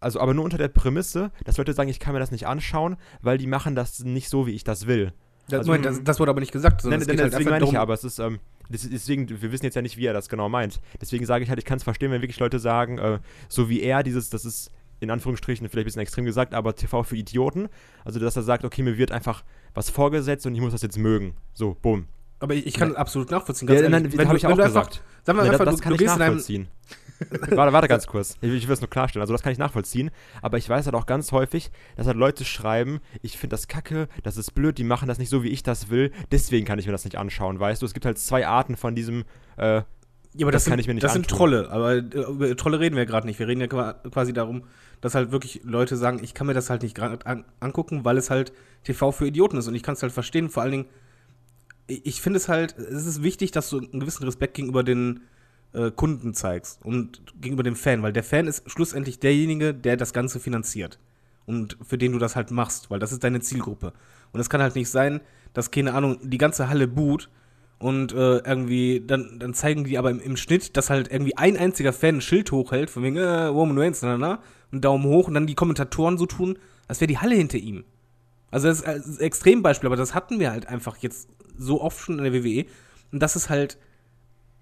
also 0.00 0.20
aber 0.20 0.32
nur 0.32 0.44
unter 0.44 0.58
der 0.58 0.68
Prämisse, 0.68 1.30
dass 1.44 1.58
Leute 1.58 1.74
sagen, 1.74 1.90
ich 1.90 2.00
kann 2.00 2.14
mir 2.14 2.20
das 2.20 2.30
nicht 2.30 2.46
anschauen, 2.46 2.96
weil 3.20 3.36
die 3.36 3.46
machen 3.46 3.74
das 3.74 4.00
nicht 4.00 4.28
so, 4.28 4.46
wie 4.46 4.52
ich 4.54 4.64
das 4.64 4.86
will. 4.86 5.12
Das, 5.48 5.60
Also- 5.60 5.70
Moment, 5.70 5.86
das, 5.86 6.04
das 6.04 6.20
wurde 6.20 6.30
aber 6.30 6.40
nicht 6.40 6.52
gesagt. 6.52 6.84
Nein, 6.84 7.00
nein, 7.00 7.18
halt 7.20 7.32
deswegen 7.32 7.50
meine 7.50 7.64
ich 7.64 7.72
ja, 7.72 7.80
aber 7.80 7.94
es 7.94 8.04
ist, 8.04 8.18
ähm, 8.18 8.38
das, 8.70 8.88
deswegen, 8.88 9.28
wir 9.28 9.50
wissen 9.52 9.64
jetzt 9.64 9.74
ja 9.74 9.82
nicht, 9.82 9.96
wie 9.96 10.04
er 10.06 10.12
das 10.12 10.28
genau 10.28 10.48
meint. 10.48 10.80
Deswegen 11.00 11.24
sage 11.24 11.42
ich 11.44 11.48
halt, 11.50 11.58
ich 11.58 11.64
kann 11.64 11.78
es 11.78 11.84
verstehen, 11.84 12.10
wenn 12.10 12.20
wirklich 12.22 12.38
Leute 12.38 12.58
sagen, 12.58 12.98
äh, 12.98 13.18
so 13.48 13.68
wie 13.68 13.80
er, 13.80 14.02
dieses, 14.02 14.28
das 14.30 14.44
ist 14.44 14.70
in 15.00 15.10
Anführungsstrichen 15.10 15.68
vielleicht 15.68 15.84
ein 15.84 15.86
bisschen 15.86 16.02
extrem 16.02 16.24
gesagt, 16.24 16.54
aber 16.54 16.74
TV 16.74 17.02
für 17.04 17.16
Idioten. 17.16 17.68
Also, 18.04 18.18
dass 18.18 18.36
er 18.36 18.42
sagt, 18.42 18.64
okay, 18.64 18.82
mir 18.82 18.98
wird 18.98 19.12
einfach 19.12 19.44
was 19.74 19.90
vorgesetzt 19.90 20.44
und 20.44 20.54
ich 20.54 20.60
muss 20.60 20.72
das 20.72 20.82
jetzt 20.82 20.98
mögen. 20.98 21.34
So, 21.54 21.76
bumm. 21.80 22.06
Aber 22.40 22.54
ich, 22.54 22.66
ich 22.66 22.74
kann 22.74 22.94
absolut 22.96 23.30
nachvollziehen. 23.30 23.68
Ja, 23.68 23.74
ehrlich. 23.76 23.90
nein, 23.90 24.10
das 24.10 24.26
habe 24.26 24.36
ich 24.36 24.46
auch 24.46 24.56
du 24.56 24.62
einfach- 24.62 24.84
gesagt. 24.90 25.02
Sag 25.24 25.36
mal 25.36 25.46
Ja, 25.46 25.52
einfach, 25.52 25.64
das 25.66 25.76
du, 25.76 25.82
kann 25.82 25.96
du 25.96 26.02
ich 26.04 26.06
nachvollziehen. 26.06 26.68
warte, 27.50 27.72
warte 27.72 27.88
ganz 27.88 28.06
kurz. 28.06 28.36
Ich, 28.40 28.52
ich 28.52 28.66
will 28.68 28.74
es 28.74 28.80
nur 28.80 28.90
klarstellen. 28.90 29.22
Also, 29.22 29.32
das 29.32 29.42
kann 29.42 29.52
ich 29.52 29.58
nachvollziehen. 29.58 30.10
Aber 30.42 30.58
ich 30.58 30.68
weiß 30.68 30.86
halt 30.86 30.94
auch 30.94 31.06
ganz 31.06 31.32
häufig, 31.32 31.70
dass 31.96 32.06
halt 32.06 32.16
Leute 32.16 32.44
schreiben, 32.44 33.00
ich 33.22 33.36
finde 33.38 33.54
das 33.54 33.68
kacke, 33.68 34.08
das 34.22 34.36
ist 34.36 34.52
blöd, 34.54 34.78
die 34.78 34.84
machen 34.84 35.08
das 35.08 35.18
nicht 35.18 35.28
so, 35.30 35.42
wie 35.42 35.48
ich 35.48 35.62
das 35.62 35.90
will. 35.90 36.12
Deswegen 36.30 36.66
kann 36.66 36.78
ich 36.78 36.86
mir 36.86 36.92
das 36.92 37.04
nicht 37.04 37.16
anschauen, 37.16 37.58
weißt 37.58 37.82
du? 37.82 37.86
Es 37.86 37.94
gibt 37.94 38.06
halt 38.06 38.18
zwei 38.18 38.46
Arten 38.46 38.76
von 38.76 38.94
diesem. 38.94 39.24
Äh, 39.56 39.82
Ja, 40.34 40.44
aber 40.44 40.52
Das 40.52 40.64
das, 40.64 40.70
kann 40.70 40.72
sind, 40.72 40.80
ich 40.80 40.86
mir 40.88 40.94
nicht 40.94 41.04
das 41.04 41.12
sind 41.14 41.24
antun. 41.26 41.36
Trolle. 41.38 41.70
Aber 41.70 41.94
äh, 41.94 42.00
über 42.00 42.56
Trolle 42.56 42.78
reden 42.80 42.96
wir 42.96 43.06
gerade 43.06 43.26
nicht. 43.26 43.38
Wir 43.38 43.48
reden 43.48 43.60
ja 43.60 43.66
qua- 43.66 43.94
quasi 44.10 44.32
darum, 44.32 44.64
dass 45.00 45.14
halt 45.14 45.32
wirklich 45.32 45.60
Leute 45.64 45.96
sagen, 45.96 46.20
ich 46.22 46.34
kann 46.34 46.46
mir 46.46 46.54
das 46.54 46.70
halt 46.70 46.82
nicht 46.82 46.94
gerade 46.94 47.24
an, 47.26 47.44
angucken, 47.60 48.04
weil 48.04 48.16
es 48.16 48.30
halt 48.30 48.52
TV 48.84 49.10
für 49.12 49.26
Idioten 49.26 49.56
ist. 49.56 49.66
Und 49.68 49.74
ich 49.74 49.82
kann 49.82 49.94
es 49.94 50.02
halt 50.02 50.12
verstehen. 50.12 50.48
Vor 50.50 50.62
allen 50.62 50.72
Dingen, 50.72 50.86
ich 51.86 52.20
finde 52.20 52.36
es 52.36 52.48
halt, 52.48 52.76
es 52.78 53.06
ist 53.06 53.22
wichtig, 53.22 53.50
dass 53.50 53.70
du 53.70 53.78
einen 53.78 54.00
gewissen 54.00 54.24
Respekt 54.24 54.54
gegenüber 54.54 54.82
den 54.84 55.20
äh, 55.72 55.90
Kunden 55.90 56.34
zeigst 56.34 56.84
und 56.84 57.22
gegenüber 57.40 57.62
dem 57.62 57.76
Fan, 57.76 58.02
weil 58.02 58.12
der 58.12 58.24
Fan 58.24 58.46
ist 58.46 58.70
schlussendlich 58.70 59.20
derjenige, 59.20 59.74
der 59.74 59.96
das 59.96 60.12
Ganze 60.12 60.40
finanziert. 60.40 60.98
Und 61.46 61.78
für 61.82 61.98
den 61.98 62.12
du 62.12 62.18
das 62.18 62.36
halt 62.36 62.50
machst, 62.50 62.90
weil 62.90 62.98
das 62.98 63.12
ist 63.12 63.24
deine 63.24 63.40
Zielgruppe. 63.40 63.92
Und 64.32 64.40
es 64.40 64.50
kann 64.50 64.60
halt 64.60 64.74
nicht 64.74 64.90
sein, 64.90 65.20
dass, 65.54 65.70
keine 65.70 65.94
Ahnung, 65.94 66.18
die 66.22 66.38
ganze 66.38 66.68
Halle 66.68 66.86
boot 66.86 67.30
und 67.78 68.12
äh, 68.12 68.38
irgendwie, 68.38 69.02
dann, 69.06 69.38
dann 69.38 69.54
zeigen 69.54 69.84
die 69.84 69.98
aber 69.98 70.10
im, 70.10 70.20
im 70.20 70.36
Schnitt, 70.36 70.76
dass 70.76 70.90
halt 70.90 71.10
irgendwie 71.10 71.36
ein 71.36 71.56
einziger 71.56 71.92
Fan 71.92 72.16
ein 72.16 72.20
Schild 72.20 72.52
hochhält, 72.52 72.90
von 72.90 73.02
wegen, 73.02 73.16
äh, 73.16 73.44
Roman 73.44 73.78
Reigns, 73.78 74.02
na, 74.02 74.18
na, 74.18 74.42
und 74.72 74.84
Daumen 74.84 75.04
hoch 75.04 75.28
und 75.28 75.34
dann 75.34 75.46
die 75.46 75.54
Kommentatoren 75.54 76.18
so 76.18 76.26
tun, 76.26 76.58
als 76.86 77.00
wäre 77.00 77.08
die 77.08 77.18
Halle 77.18 77.36
hinter 77.36 77.58
ihm. 77.58 77.84
Also 78.50 78.68
das 78.68 78.80
ist 78.80 78.86
ein 78.86 79.20
Extrembeispiel, 79.20 79.86
aber 79.86 79.96
das 79.96 80.14
hatten 80.14 80.40
wir 80.40 80.50
halt 80.50 80.66
einfach 80.66 80.96
jetzt 80.98 81.28
so 81.56 81.80
oft 81.80 81.98
schon 81.98 82.18
in 82.18 82.24
der 82.24 82.34
WWE. 82.34 82.66
Und 83.12 83.22
das 83.22 83.36
ist 83.36 83.50
halt 83.50 83.78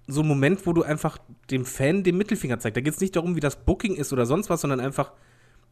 so 0.07 0.21
ein 0.21 0.27
Moment, 0.27 0.65
wo 0.65 0.73
du 0.73 0.83
einfach 0.83 1.17
dem 1.51 1.65
Fan 1.65 2.03
den 2.03 2.17
Mittelfinger 2.17 2.59
zeigst. 2.59 2.77
Da 2.77 2.81
geht 2.81 2.93
es 2.93 2.99
nicht 3.01 3.15
darum, 3.15 3.35
wie 3.35 3.39
das 3.41 3.57
Booking 3.57 3.95
ist 3.95 4.13
oder 4.13 4.25
sonst 4.25 4.49
was, 4.49 4.61
sondern 4.61 4.79
einfach, 4.79 5.11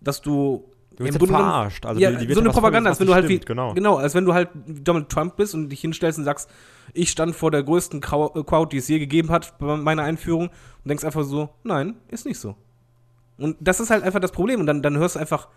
dass 0.02 0.22
du 0.22 0.66
du 0.98 1.04
wirst 1.06 1.20
halt 1.20 1.30
verarscht. 1.30 1.86
Also, 1.86 2.00
ja, 2.02 2.12
die- 2.12 2.28
die 2.28 2.34
so 2.34 2.40
eine 2.42 2.50
Propaganda, 2.50 2.90
als 2.90 3.00
wenn 3.00 3.08
du 3.08 3.14
halt 3.14 3.24
nicht 3.28 3.42
wie, 3.42 3.44
stimmt, 3.44 3.76
genau. 3.76 3.96
als 3.98 4.14
wenn 4.14 4.26
du 4.26 4.34
halt 4.34 4.50
Donald 4.68 5.10
Trump 5.10 5.36
bist 5.38 5.54
und 5.54 5.70
dich 5.70 5.82
hinstellst 5.82 6.20
und 6.20 6.26
sagst, 6.26 6.50
ich 6.94 7.10
stand 7.12 7.36
vor 7.36 7.52
der 7.52 7.64
größten 7.64 8.00
Crowd, 8.02 8.44
Crowd, 8.44 8.70
die 8.74 8.78
es 8.80 8.88
je 8.88 9.00
gegeben 9.00 9.30
hat 9.30 9.58
bei 9.58 9.76
meiner 9.78 10.04
Einführung 10.04 10.48
und 10.50 10.88
denkst 10.90 11.04
einfach 11.04 11.24
so, 11.24 11.50
nein, 11.64 11.96
ist 12.10 12.26
nicht 12.26 12.40
so. 12.40 12.56
Und 13.38 13.58
das 13.60 13.80
ist 13.82 13.90
halt 13.90 14.04
einfach 14.04 14.20
das 14.22 14.32
Problem 14.32 14.60
und 14.62 14.66
dann, 14.68 14.82
dann 14.82 14.98
hörst 14.98 15.16
du 15.16 15.20
einfach 15.20 15.50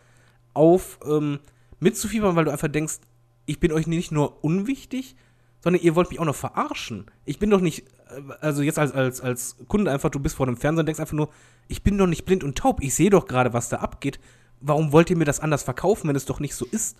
auf 0.54 0.98
ähm, 1.06 1.38
mitzufiebern, 1.78 2.34
weil 2.34 2.44
du 2.44 2.50
einfach 2.50 2.68
denkst, 2.68 2.98
ich 3.46 3.60
bin 3.60 3.70
euch 3.72 3.86
nicht 3.86 4.10
nur 4.12 4.42
unwichtig, 4.44 5.14
sondern 5.60 5.82
ihr 5.82 5.94
wollt 5.94 6.10
mich 6.10 6.20
auch 6.20 6.24
noch 6.24 6.34
verarschen. 6.36 7.06
Ich 7.24 7.38
bin 7.38 7.50
doch 7.50 7.60
nicht, 7.60 7.86
äh, 8.10 8.22
also 8.40 8.62
jetzt 8.62 8.78
als, 8.78 8.92
als, 8.92 9.20
als 9.20 9.56
Kunde 9.68 9.90
einfach, 9.90 10.10
du 10.10 10.20
bist 10.20 10.36
vor 10.36 10.46
dem 10.46 10.56
Fernseher 10.56 10.80
und 10.80 10.86
denkst 10.86 11.00
einfach 11.00 11.14
nur, 11.14 11.30
ich 11.68 11.82
bin 11.82 11.98
doch 11.98 12.06
nicht 12.06 12.24
blind 12.24 12.44
und 12.44 12.56
taub, 12.56 12.82
ich 12.82 12.94
sehe 12.94 13.10
doch 13.10 13.26
gerade, 13.26 13.52
was 13.52 13.68
da 13.68 13.78
abgeht. 13.78 14.20
Warum 14.60 14.92
wollt 14.92 15.10
ihr 15.10 15.16
mir 15.16 15.24
das 15.24 15.40
anders 15.40 15.62
verkaufen, 15.62 16.08
wenn 16.08 16.16
es 16.16 16.24
doch 16.24 16.40
nicht 16.40 16.54
so 16.54 16.66
ist? 16.66 16.96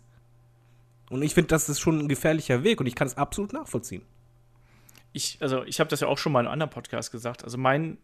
Und 1.11 1.22
ich 1.22 1.34
finde, 1.34 1.48
das 1.48 1.68
ist 1.68 1.80
schon 1.80 1.98
ein 1.98 2.09
gefährlicher 2.09 2.62
Weg 2.64 2.80
und 2.80 2.86
ich 2.86 2.94
kann 2.94 3.06
es 3.06 3.16
absolut 3.16 3.52
nachvollziehen. 3.52 4.02
ich, 5.12 5.38
also 5.40 5.64
ich 5.64 5.80
habe 5.80 5.88
das 5.90 6.00
ja 6.00 6.09
auch 6.09 6.18
schon 6.18 6.32
mal 6.32 6.40
in 6.40 6.46
einem 6.46 6.52
anderen 6.54 6.70
Podcast 6.70 7.11
gesagt. 7.11 7.44
Also 7.44 7.56
mein 7.59 7.98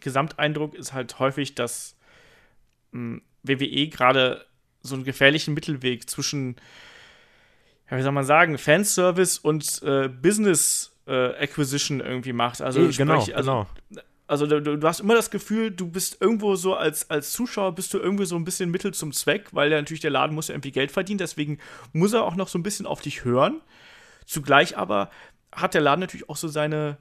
Gesamteindruck 0.00 0.74
ist 0.74 0.92
halt 0.92 1.18
häufig, 1.18 1.54
dass 1.54 1.96
mh, 2.92 3.20
WWE 3.42 3.88
gerade 3.88 4.44
so 4.80 4.94
einen 4.94 5.04
gefährlichen 5.04 5.54
Mittelweg 5.54 6.08
zwischen, 6.08 6.56
ja, 7.90 7.96
wie 7.96 8.02
soll 8.02 8.12
man 8.12 8.24
sagen, 8.24 8.58
Fanservice 8.58 9.38
und 9.38 9.82
äh, 9.82 10.08
Business 10.08 10.92
äh, 11.06 11.42
Acquisition 11.42 12.00
irgendwie 12.00 12.32
macht. 12.32 12.62
Also, 12.62 12.80
Eh, 12.80 12.90
genau, 12.92 13.20
sprich, 13.20 13.36
also, 13.36 13.66
genau. 13.90 14.02
also 14.26 14.46
du, 14.46 14.78
du 14.78 14.86
hast 14.88 15.00
immer 15.00 15.14
das 15.14 15.30
Gefühl, 15.30 15.70
du 15.70 15.88
bist 15.88 16.16
irgendwo 16.20 16.54
so 16.56 16.74
als, 16.74 17.10
als 17.10 17.32
Zuschauer 17.32 17.74
bist 17.74 17.92
du 17.92 17.98
irgendwie 17.98 18.24
so 18.24 18.36
ein 18.36 18.44
bisschen 18.44 18.70
Mittel 18.70 18.94
zum 18.94 19.12
Zweck, 19.12 19.48
weil 19.52 19.70
ja 19.70 19.78
natürlich 19.78 20.00
der 20.00 20.10
Laden 20.10 20.34
muss 20.34 20.48
ja 20.48 20.54
irgendwie 20.54 20.72
Geld 20.72 20.90
verdienen, 20.92 21.18
deswegen 21.18 21.58
muss 21.92 22.12
er 22.12 22.24
auch 22.24 22.36
noch 22.36 22.48
so 22.48 22.58
ein 22.58 22.62
bisschen 22.62 22.86
auf 22.86 23.00
dich 23.02 23.24
hören. 23.24 23.60
Zugleich 24.24 24.78
aber 24.78 25.10
hat 25.52 25.74
der 25.74 25.82
Laden 25.82 26.00
natürlich 26.00 26.28
auch 26.28 26.36
so 26.36 26.48
seine, 26.48 26.96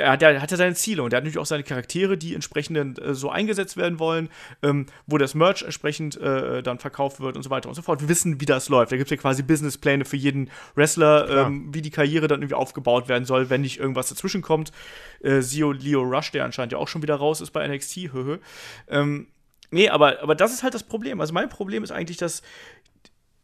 er 0.00 0.12
hat, 0.12 0.22
er 0.22 0.40
hat 0.40 0.50
ja 0.50 0.56
seine 0.56 0.74
Ziele 0.74 1.02
und 1.02 1.12
er 1.12 1.18
hat 1.18 1.24
natürlich 1.24 1.38
auch 1.38 1.46
seine 1.46 1.62
Charaktere, 1.62 2.16
die 2.16 2.34
entsprechend 2.34 2.98
äh, 2.98 3.14
so 3.14 3.30
eingesetzt 3.30 3.76
werden 3.76 3.98
wollen, 3.98 4.28
ähm, 4.62 4.86
wo 5.06 5.18
das 5.18 5.34
Merch 5.34 5.62
entsprechend 5.62 6.16
äh, 6.16 6.62
dann 6.62 6.78
verkauft 6.78 7.20
wird 7.20 7.36
und 7.36 7.42
so 7.42 7.50
weiter 7.50 7.68
und 7.68 7.74
so 7.74 7.82
fort. 7.82 8.00
Wir 8.00 8.08
wissen, 8.08 8.40
wie 8.40 8.46
das 8.46 8.68
läuft. 8.68 8.92
Da 8.92 8.96
gibt 8.96 9.10
es 9.10 9.16
ja 9.16 9.20
quasi 9.20 9.42
Businesspläne 9.42 10.04
für 10.04 10.16
jeden 10.16 10.50
Wrestler, 10.74 11.46
ähm, 11.46 11.72
wie 11.72 11.82
die 11.82 11.90
Karriere 11.90 12.28
dann 12.28 12.40
irgendwie 12.40 12.54
aufgebaut 12.54 13.08
werden 13.08 13.24
soll, 13.24 13.50
wenn 13.50 13.60
nicht 13.60 13.78
irgendwas 13.78 14.08
dazwischen 14.08 14.42
kommt. 14.42 14.72
Äh, 15.22 15.40
Sio 15.40 15.72
Leo 15.72 16.02
Rush, 16.02 16.32
der 16.32 16.44
anscheinend 16.44 16.72
ja 16.72 16.78
auch 16.78 16.88
schon 16.88 17.02
wieder 17.02 17.16
raus 17.16 17.40
ist 17.40 17.50
bei 17.50 17.66
NXT, 17.66 18.12
höhö. 18.12 18.38
Ähm, 18.88 19.28
nee, 19.70 19.88
aber, 19.88 20.22
aber 20.22 20.34
das 20.34 20.52
ist 20.52 20.62
halt 20.62 20.74
das 20.74 20.82
Problem. 20.82 21.20
Also 21.20 21.32
mein 21.32 21.48
Problem 21.48 21.84
ist 21.84 21.90
eigentlich, 21.90 22.16
dass 22.18 22.42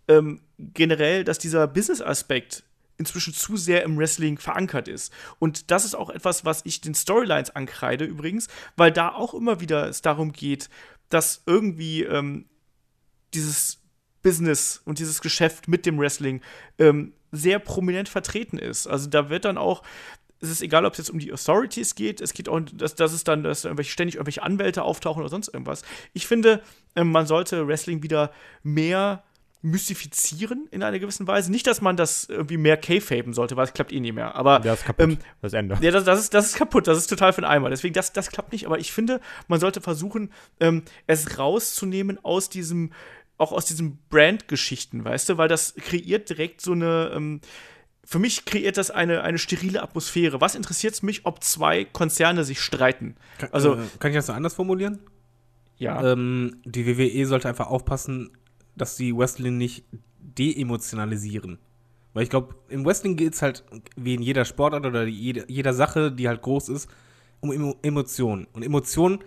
ähm, 0.08 0.40
generell, 0.58 1.24
dass 1.24 1.38
dieser 1.38 1.66
Business-Aspekt 1.66 2.64
inzwischen 2.98 3.34
zu 3.34 3.56
sehr 3.56 3.82
im 3.82 3.98
Wrestling 3.98 4.38
verankert 4.38 4.88
ist. 4.88 5.12
Und 5.38 5.70
das 5.70 5.84
ist 5.84 5.94
auch 5.94 6.10
etwas, 6.10 6.44
was 6.44 6.62
ich 6.64 6.80
den 6.80 6.94
Storylines 6.94 7.54
ankreide 7.54 8.04
übrigens, 8.04 8.48
weil 8.76 8.92
da 8.92 9.12
auch 9.12 9.34
immer 9.34 9.60
wieder 9.60 9.88
es 9.88 10.02
darum 10.02 10.32
geht, 10.32 10.68
dass 11.08 11.42
irgendwie 11.46 12.02
ähm, 12.02 12.46
dieses 13.34 13.80
Business 14.22 14.82
und 14.84 14.98
dieses 14.98 15.20
Geschäft 15.20 15.68
mit 15.68 15.86
dem 15.86 15.98
Wrestling 15.98 16.40
ähm, 16.78 17.12
sehr 17.30 17.58
prominent 17.58 18.08
vertreten 18.08 18.58
ist. 18.58 18.86
Also 18.86 19.08
da 19.08 19.30
wird 19.30 19.44
dann 19.44 19.58
auch, 19.58 19.82
es 20.40 20.50
ist 20.50 20.62
egal, 20.62 20.84
ob 20.84 20.92
es 20.92 20.98
jetzt 20.98 21.10
um 21.10 21.18
die 21.18 21.32
Authorities 21.32 21.94
geht, 21.94 22.20
es 22.20 22.32
geht 22.32 22.48
auch, 22.48 22.60
dass, 22.60 22.94
dass 22.94 23.12
es 23.12 23.24
dann, 23.24 23.42
dass 23.42 23.64
irgendwelche, 23.64 23.90
ständig 23.90 24.16
irgendwelche 24.16 24.42
Anwälte 24.42 24.82
auftauchen 24.82 25.20
oder 25.20 25.28
sonst 25.28 25.48
irgendwas. 25.48 25.82
Ich 26.12 26.26
finde, 26.26 26.62
ähm, 26.94 27.12
man 27.12 27.26
sollte 27.26 27.68
Wrestling 27.68 28.02
wieder 28.02 28.32
mehr 28.62 29.22
mystifizieren 29.66 30.68
in 30.70 30.82
einer 30.82 30.98
gewissen 30.98 31.26
Weise. 31.26 31.50
Nicht, 31.50 31.66
dass 31.66 31.80
man 31.80 31.96
das 31.96 32.24
irgendwie 32.28 32.56
mehr 32.56 32.76
K-Faben 32.76 33.34
sollte, 33.34 33.56
weil 33.56 33.64
es 33.64 33.72
klappt 33.72 33.92
eh 33.92 34.00
nie 34.00 34.12
mehr. 34.12 34.34
Aber 34.34 34.60
Der 34.60 34.74
ist 34.74 34.84
kaputt. 34.84 35.04
ähm, 35.04 35.18
das 35.42 35.52
Ende. 35.52 35.76
ja, 35.80 35.90
das, 35.90 36.04
das, 36.04 36.20
ist, 36.20 36.34
das 36.34 36.46
ist 36.46 36.56
kaputt, 36.56 36.86
das 36.86 36.98
ist 36.98 37.08
total 37.08 37.32
für 37.32 37.40
den 37.42 37.48
Eimer. 37.50 37.68
Deswegen, 37.70 37.92
das, 37.94 38.12
das 38.12 38.30
klappt 38.30 38.52
nicht. 38.52 38.66
Aber 38.66 38.78
ich 38.78 38.92
finde, 38.92 39.20
man 39.48 39.60
sollte 39.60 39.80
versuchen, 39.80 40.30
ähm, 40.60 40.82
es 41.06 41.38
rauszunehmen 41.38 42.18
aus 42.24 42.48
diesem, 42.48 42.92
auch 43.38 43.52
aus 43.52 43.66
diesen 43.66 43.98
Brand-Geschichten, 44.08 45.04
weißt 45.04 45.28
du, 45.28 45.38
weil 45.38 45.48
das 45.48 45.74
kreiert 45.74 46.28
direkt 46.30 46.60
so 46.60 46.72
eine. 46.72 47.12
Ähm, 47.14 47.40
für 48.08 48.20
mich 48.20 48.44
kreiert 48.44 48.76
das 48.76 48.92
eine, 48.92 49.22
eine 49.22 49.36
sterile 49.36 49.82
Atmosphäre. 49.82 50.40
Was 50.40 50.54
interessiert 50.54 50.94
es 50.94 51.02
mich, 51.02 51.26
ob 51.26 51.42
zwei 51.42 51.84
Konzerne 51.84 52.44
sich 52.44 52.60
streiten? 52.60 53.16
Also, 53.50 53.74
äh, 53.74 53.78
kann 53.98 54.12
ich 54.12 54.16
das 54.16 54.28
noch 54.28 54.36
anders 54.36 54.54
formulieren? 54.54 55.00
ja. 55.78 56.12
Ähm, 56.12 56.62
die 56.64 56.86
WWE 56.86 57.26
sollte 57.26 57.48
einfach 57.48 57.66
aufpassen, 57.66 58.30
dass 58.76 58.96
die 58.96 59.16
Wrestling 59.16 59.56
nicht 59.56 59.84
deemotionalisieren. 60.20 61.58
Weil 62.14 62.22
ich 62.22 62.30
glaube, 62.30 62.54
im 62.68 62.84
Wrestling 62.84 63.16
geht 63.16 63.34
es 63.34 63.42
halt, 63.42 63.64
wie 63.96 64.14
in 64.14 64.22
jeder 64.22 64.44
Sportart 64.44 64.86
oder 64.86 65.04
jede, 65.06 65.44
jeder 65.48 65.74
Sache, 65.74 66.12
die 66.12 66.28
halt 66.28 66.42
groß 66.42 66.68
ist, 66.68 66.88
um 67.40 67.52
Emo 67.52 67.76
Emotionen. 67.82 68.46
Und 68.52 68.62
Emotionen 68.62 69.18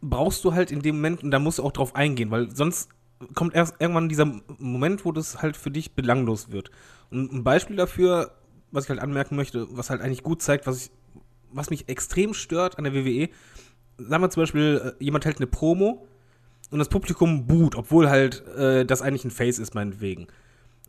brauchst 0.00 0.44
du 0.44 0.52
halt 0.52 0.70
in 0.70 0.82
dem 0.82 0.96
Moment 0.96 1.22
und 1.22 1.30
da 1.30 1.38
musst 1.38 1.58
du 1.58 1.62
auch 1.62 1.72
drauf 1.72 1.94
eingehen, 1.94 2.30
weil 2.30 2.54
sonst 2.54 2.90
kommt 3.34 3.54
erst 3.54 3.76
irgendwann 3.80 4.08
dieser 4.08 4.26
Moment, 4.58 5.04
wo 5.04 5.12
das 5.12 5.42
halt 5.42 5.56
für 5.56 5.70
dich 5.70 5.92
belanglos 5.92 6.50
wird. 6.50 6.70
Und 7.10 7.32
ein 7.32 7.44
Beispiel 7.44 7.76
dafür, 7.76 8.32
was 8.70 8.84
ich 8.84 8.90
halt 8.90 9.00
anmerken 9.00 9.36
möchte, 9.36 9.66
was 9.70 9.90
halt 9.90 10.00
eigentlich 10.00 10.22
gut 10.22 10.42
zeigt, 10.42 10.66
was, 10.66 10.86
ich, 10.86 10.90
was 11.52 11.70
mich 11.70 11.88
extrem 11.88 12.34
stört 12.34 12.78
an 12.78 12.84
der 12.84 12.94
WWE, 12.94 13.28
sagen 13.98 14.22
wir 14.22 14.30
zum 14.30 14.42
Beispiel, 14.42 14.96
äh, 14.98 15.04
jemand 15.04 15.24
hält 15.24 15.36
eine 15.36 15.46
Promo 15.46 16.06
und 16.74 16.80
das 16.80 16.88
Publikum 16.88 17.46
boot, 17.46 17.76
obwohl 17.76 18.10
halt 18.10 18.44
äh, 18.56 18.84
das 18.84 19.00
eigentlich 19.00 19.24
ein 19.24 19.30
Face 19.30 19.60
ist, 19.60 19.76
meinetwegen. 19.76 20.26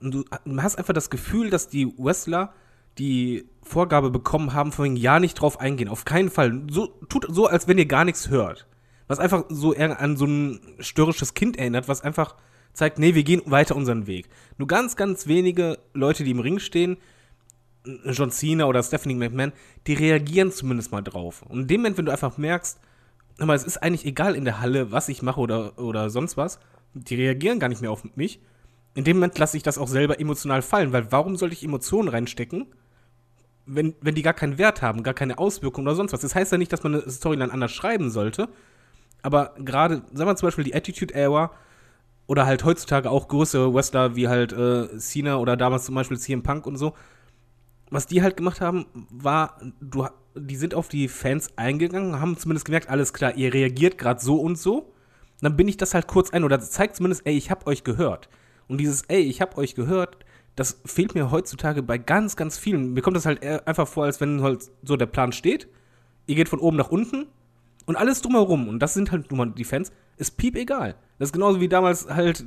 Und 0.02 0.14
du 0.14 0.26
hast 0.58 0.80
einfach 0.80 0.96
das 0.96 1.12
Gefühl, 1.12 1.52
dass 1.52 1.68
die 1.68 1.94
Wrestler 2.00 2.54
die 2.98 3.46
Vorgabe 3.62 4.10
bekommen 4.10 4.54
haben, 4.54 4.76
wegen 4.76 4.96
ja 4.96 5.20
nicht 5.20 5.36
drauf 5.36 5.60
eingehen. 5.60 5.88
Auf 5.88 6.04
keinen 6.04 6.32
Fall. 6.32 6.64
So, 6.72 6.88
tut 7.08 7.28
so, 7.30 7.46
als 7.46 7.68
wenn 7.68 7.78
ihr 7.78 7.86
gar 7.86 8.04
nichts 8.04 8.30
hört. 8.30 8.66
Was 9.08 9.20
einfach 9.20 9.46
so 9.50 9.76
eher 9.76 10.00
an 10.00 10.18
so 10.18 10.26
ein 10.26 10.60
störrisches 10.80 11.36
Kind 11.36 11.56
erinnert, 11.56 11.88
was 11.88 12.02
einfach 12.02 12.34
zeigt, 12.74 12.98
nee, 12.98 13.14
wir 13.14 13.24
gehen 13.24 13.44
weiter 13.46 13.76
unseren 13.76 14.08
Weg. 14.08 14.28
Nur 14.58 14.68
ganz, 14.68 14.96
ganz 14.96 15.28
wenige 15.28 15.78
Leute, 15.94 16.24
die 16.24 16.32
im 16.32 16.40
Ring 16.40 16.58
stehen, 16.58 16.98
John 18.06 18.32
Cena 18.32 18.66
oder 18.66 18.82
Stephanie 18.82 19.14
McMahon, 19.14 19.54
die 19.86 19.94
reagieren 19.94 20.52
zumindest 20.52 20.92
mal 20.92 21.04
drauf. 21.04 21.44
Und 21.44 21.60
in 21.60 21.68
dem 21.68 21.82
Moment, 21.82 22.00
wenn 22.00 22.06
du 22.08 22.12
einfach 22.12 22.40
merkst, 22.40 22.80
aber 23.40 23.54
es 23.54 23.64
ist 23.64 23.78
eigentlich 23.78 24.06
egal 24.06 24.36
in 24.36 24.46
der 24.46 24.62
Halle, 24.62 24.92
was 24.92 25.10
ich 25.10 25.22
mache 25.22 25.40
oder, 25.40 25.78
oder 25.78 26.10
sonst 26.10 26.38
was, 26.38 26.60
die 26.94 27.16
reagieren 27.16 27.60
gar 27.60 27.68
nicht 27.68 27.82
mehr 27.82 27.92
auf 27.92 28.04
mich. 28.16 28.40
In 28.94 29.04
dem 29.04 29.18
Moment 29.18 29.38
lasse 29.38 29.58
ich 29.58 29.64
das 29.64 29.78
auch 29.78 29.90
selber 29.90 30.20
emotional 30.20 30.62
fallen, 30.62 30.94
weil 30.94 31.12
warum 31.12 31.36
sollte 31.36 31.54
ich 31.54 31.64
Emotionen 31.64 32.08
reinstecken, 32.08 32.68
wenn, 33.66 33.96
wenn 34.00 34.16
die 34.16 34.22
gar 34.22 34.34
keinen 34.34 34.58
Wert 34.58 34.82
haben, 34.82 35.04
gar 35.04 35.14
keine 35.14 35.38
Auswirkung 35.38 35.84
oder 35.84 35.96
sonst 35.96 36.14
was? 36.14 36.22
Das 36.22 36.36
heißt 36.36 36.52
ja 36.52 36.58
nicht, 36.58 36.72
dass 36.72 36.84
man 36.84 36.96
eine 36.96 37.12
Storyline 37.12 37.52
anders 37.52 37.74
schreiben 37.74 38.10
sollte, 38.10 38.48
aber 39.22 39.56
gerade, 39.58 40.04
sagen 40.14 40.30
wir 40.30 40.36
zum 40.36 40.48
Beispiel 40.48 40.64
die 40.64 40.76
Attitude 40.76 41.14
Era 41.14 41.52
oder 42.28 42.46
halt 42.46 42.64
heutzutage 42.64 43.10
auch 43.10 43.28
größere 43.28 43.74
Wrestler 43.74 44.16
wie 44.16 44.28
halt 44.28 44.54
äh, 44.54 44.98
Cena 44.98 45.38
oder 45.38 45.58
damals 45.58 45.86
zum 45.86 45.96
Beispiel 45.96 46.18
CM 46.18 46.44
Punk 46.44 46.66
und 46.66 46.78
so, 46.78 46.94
was 47.90 48.08
die 48.08 48.22
halt 48.22 48.38
gemacht 48.38 48.62
haben, 48.62 48.86
war, 49.10 49.60
du, 49.82 50.08
die 50.36 50.56
sind 50.56 50.74
auf 50.74 50.88
die 50.88 51.08
Fans 51.08 51.50
eingegangen, 51.56 52.20
haben 52.20 52.38
zumindest 52.38 52.66
gemerkt, 52.66 52.90
alles 52.90 53.14
klar, 53.14 53.36
ihr 53.36 53.54
reagiert 53.54 53.98
gerade 53.98 54.22
so 54.22 54.40
und 54.40 54.58
so. 54.58 54.94
Dann 55.42 55.56
bin 55.56 55.68
ich 55.68 55.78
das 55.78 55.94
halt 55.94 56.08
kurz 56.08 56.32
ein 56.32 56.44
oder 56.44 56.60
zeigt 56.60 56.96
zumindest, 56.96 57.26
ey, 57.26 57.36
ich 57.36 57.52
hab 57.52 57.68
euch 57.68 57.84
gehört. 57.84 58.30
Und 58.68 58.80
dieses, 58.80 59.04
ey, 59.04 59.22
ich 59.22 59.42
hab 59.42 59.58
euch 59.58 59.76
gehört, 59.76 60.18
das 60.56 60.80
fehlt 60.86 61.16
mir 61.16 61.32
heutzutage 61.32 61.84
bei 61.84 61.98
ganz, 61.98 62.36
ganz 62.36 62.58
vielen. 62.58 62.94
Mir 62.94 63.02
kommt 63.02 63.18
das 63.18 63.26
halt 63.26 63.44
einfach 63.68 63.88
vor, 63.88 64.06
als 64.06 64.22
wenn 64.22 64.42
halt 64.42 64.72
so 64.84 64.96
der 64.96 65.06
Plan 65.06 65.32
steht. 65.32 65.68
Ihr 66.28 66.36
geht 66.36 66.50
von 66.50 66.60
oben 66.60 66.78
nach 66.78 66.90
unten 66.90 67.28
und 67.86 67.96
alles 67.98 68.22
drumherum, 68.22 68.68
und 68.68 68.80
das 68.80 68.94
sind 68.94 69.12
halt 69.12 69.30
nun 69.30 69.38
mal 69.38 69.52
die 69.52 69.64
Fans, 69.64 69.92
ist 70.18 70.38
piep 70.38 70.56
egal. 70.56 70.96
Das 71.20 71.30
ist 71.30 71.34
genauso 71.34 71.62
wie 71.62 71.68
damals 71.68 72.08
halt 72.10 72.46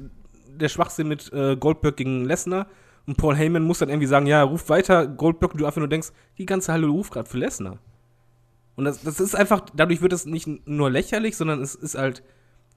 der 0.48 0.68
Schwachsinn 0.68 1.08
mit 1.08 1.32
äh, 1.32 1.56
Goldberg 1.56 1.96
gegen 1.96 2.24
Lesnar. 2.24 2.66
Und 3.08 3.16
Paul 3.16 3.36
Heyman 3.36 3.62
muss 3.64 3.78
dann 3.78 3.88
irgendwie 3.88 4.06
sagen, 4.06 4.26
ja, 4.26 4.42
ruf 4.42 4.68
weiter, 4.68 5.06
Goldberg, 5.06 5.56
du 5.56 5.64
einfach 5.64 5.78
nur 5.78 5.88
denkst, 5.88 6.08
die 6.36 6.44
ganze 6.44 6.74
Halle 6.74 6.88
ruft 6.88 7.10
gerade 7.10 7.26
für 7.26 7.38
Lesnar. 7.38 7.78
Und 8.76 8.84
das, 8.84 9.02
das 9.02 9.18
ist 9.18 9.34
einfach, 9.34 9.62
dadurch 9.74 10.02
wird 10.02 10.12
es 10.12 10.26
nicht 10.26 10.46
nur 10.68 10.90
lächerlich, 10.90 11.34
sondern 11.38 11.62
es 11.62 11.74
ist 11.74 11.94
halt 11.94 12.22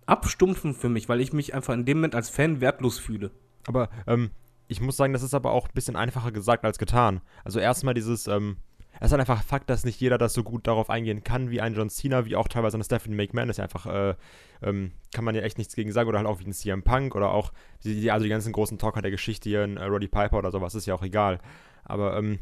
abstumpfend 0.05 0.77
für 0.77 0.87
mich, 0.87 1.09
weil 1.09 1.19
ich 1.19 1.33
mich 1.33 1.53
einfach 1.53 1.73
in 1.73 1.83
dem 1.83 1.97
Moment 1.97 2.15
als 2.15 2.29
Fan 2.29 2.61
wertlos 2.61 2.97
fühle. 2.97 3.31
Aber 3.67 3.89
ähm, 4.07 4.31
ich 4.69 4.79
muss 4.79 4.95
sagen, 4.95 5.11
das 5.11 5.21
ist 5.21 5.33
aber 5.33 5.51
auch 5.51 5.67
ein 5.67 5.73
bisschen 5.73 5.97
einfacher 5.97 6.31
gesagt 6.31 6.63
als 6.63 6.77
getan. 6.77 7.19
Also 7.43 7.59
erstmal 7.59 7.93
dieses, 7.93 8.27
ähm, 8.27 8.55
es 9.01 9.07
ist 9.07 9.13
halt 9.13 9.21
einfach 9.21 9.41
Fakt, 9.41 9.67
dass 9.67 9.83
nicht 9.83 9.99
jeder 9.99 10.19
das 10.19 10.33
so 10.33 10.43
gut 10.43 10.67
darauf 10.67 10.91
eingehen 10.91 11.23
kann 11.23 11.49
wie 11.49 11.59
ein 11.59 11.73
John 11.73 11.89
Cena, 11.89 12.27
wie 12.27 12.35
auch 12.35 12.47
teilweise 12.47 12.77
eine 12.77 12.83
Stephanie 12.83 13.15
McMahon. 13.15 13.47
Das 13.47 13.55
ist 13.55 13.57
ja 13.57 13.63
einfach, 13.63 13.87
äh, 13.87 14.13
ähm, 14.61 14.91
kann 15.11 15.25
man 15.25 15.33
ja 15.33 15.41
echt 15.41 15.57
nichts 15.57 15.75
gegen 15.75 15.91
sagen. 15.91 16.07
Oder 16.07 16.19
halt 16.19 16.27
auch 16.27 16.39
wie 16.39 16.45
ein 16.45 16.53
CM 16.53 16.83
Punk 16.83 17.15
oder 17.15 17.31
auch, 17.31 17.51
die, 17.83 18.11
also 18.11 18.25
die 18.25 18.29
ganzen 18.29 18.53
großen 18.53 18.77
Talker 18.77 19.01
der 19.01 19.09
Geschichte 19.09 19.49
hier, 19.49 19.63
ein 19.63 19.77
äh, 19.77 19.85
Roddy 19.85 20.07
Piper 20.07 20.37
oder 20.37 20.51
sowas, 20.51 20.75
ist 20.75 20.85
ja 20.85 20.93
auch 20.93 21.01
egal. 21.01 21.39
Aber 21.83 22.15
ähm, 22.15 22.41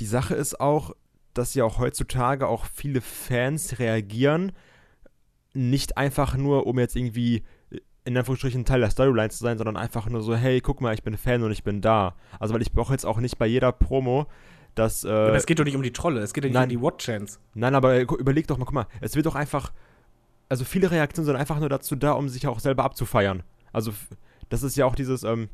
die 0.00 0.06
Sache 0.06 0.34
ist 0.34 0.58
auch, 0.58 0.96
dass 1.32 1.54
ja 1.54 1.64
auch 1.64 1.78
heutzutage 1.78 2.48
auch 2.48 2.64
viele 2.64 3.00
Fans 3.00 3.78
reagieren, 3.78 4.50
nicht 5.54 5.96
einfach 5.96 6.36
nur, 6.36 6.66
um 6.66 6.80
jetzt 6.80 6.96
irgendwie 6.96 7.44
in 8.04 8.16
Anführungsstrichen 8.16 8.64
Teil 8.64 8.80
der 8.80 8.90
Storyline 8.90 9.30
zu 9.30 9.38
sein, 9.38 9.58
sondern 9.58 9.76
einfach 9.76 10.08
nur 10.08 10.22
so, 10.22 10.34
hey, 10.34 10.60
guck 10.60 10.80
mal, 10.80 10.92
ich 10.92 11.04
bin 11.04 11.16
Fan 11.16 11.44
und 11.44 11.52
ich 11.52 11.62
bin 11.62 11.80
da. 11.80 12.16
Also 12.40 12.52
weil 12.52 12.62
ich 12.62 12.72
brauche 12.72 12.92
jetzt 12.92 13.06
auch 13.06 13.18
nicht 13.18 13.38
bei 13.38 13.46
jeder 13.46 13.70
Promo, 13.70 14.26
dass. 14.76 15.02
Äh, 15.04 15.08
Aber 15.08 15.34
es 15.36 15.46
geht 15.46 15.58
doch 15.58 15.64
nicht 15.64 15.74
um 15.76 15.82
die 15.82 15.92
Trolle, 15.92 16.20
es 16.20 16.32
geht 16.32 16.44
doch 16.44 16.48
nicht 16.48 16.54
nein. 16.54 16.64
um 16.64 16.68
die 16.70 16.80
Watch-Chance. 16.80 17.38
Nein, 17.54 17.74
aber 17.74 18.04
gu- 18.04 18.16
überleg 18.16 18.46
doch 18.46 18.56
mal, 18.58 18.64
guck 18.64 18.74
mal, 18.74 18.86
es 19.00 19.16
wird 19.16 19.26
doch 19.26 19.34
einfach. 19.34 19.72
Also 20.48 20.64
viele 20.64 20.90
Reaktionen 20.92 21.26
sind 21.26 21.34
einfach 21.36 21.58
nur 21.58 21.68
dazu 21.68 21.96
da, 21.96 22.12
um 22.12 22.28
sich 22.28 22.46
auch 22.46 22.60
selber 22.60 22.84
abzufeiern. 22.84 23.42
Also 23.72 23.92
das 24.48 24.62
ist 24.62 24.76
ja 24.76 24.86
auch 24.86 24.94
dieses, 24.94 25.24
ähm, 25.24 25.48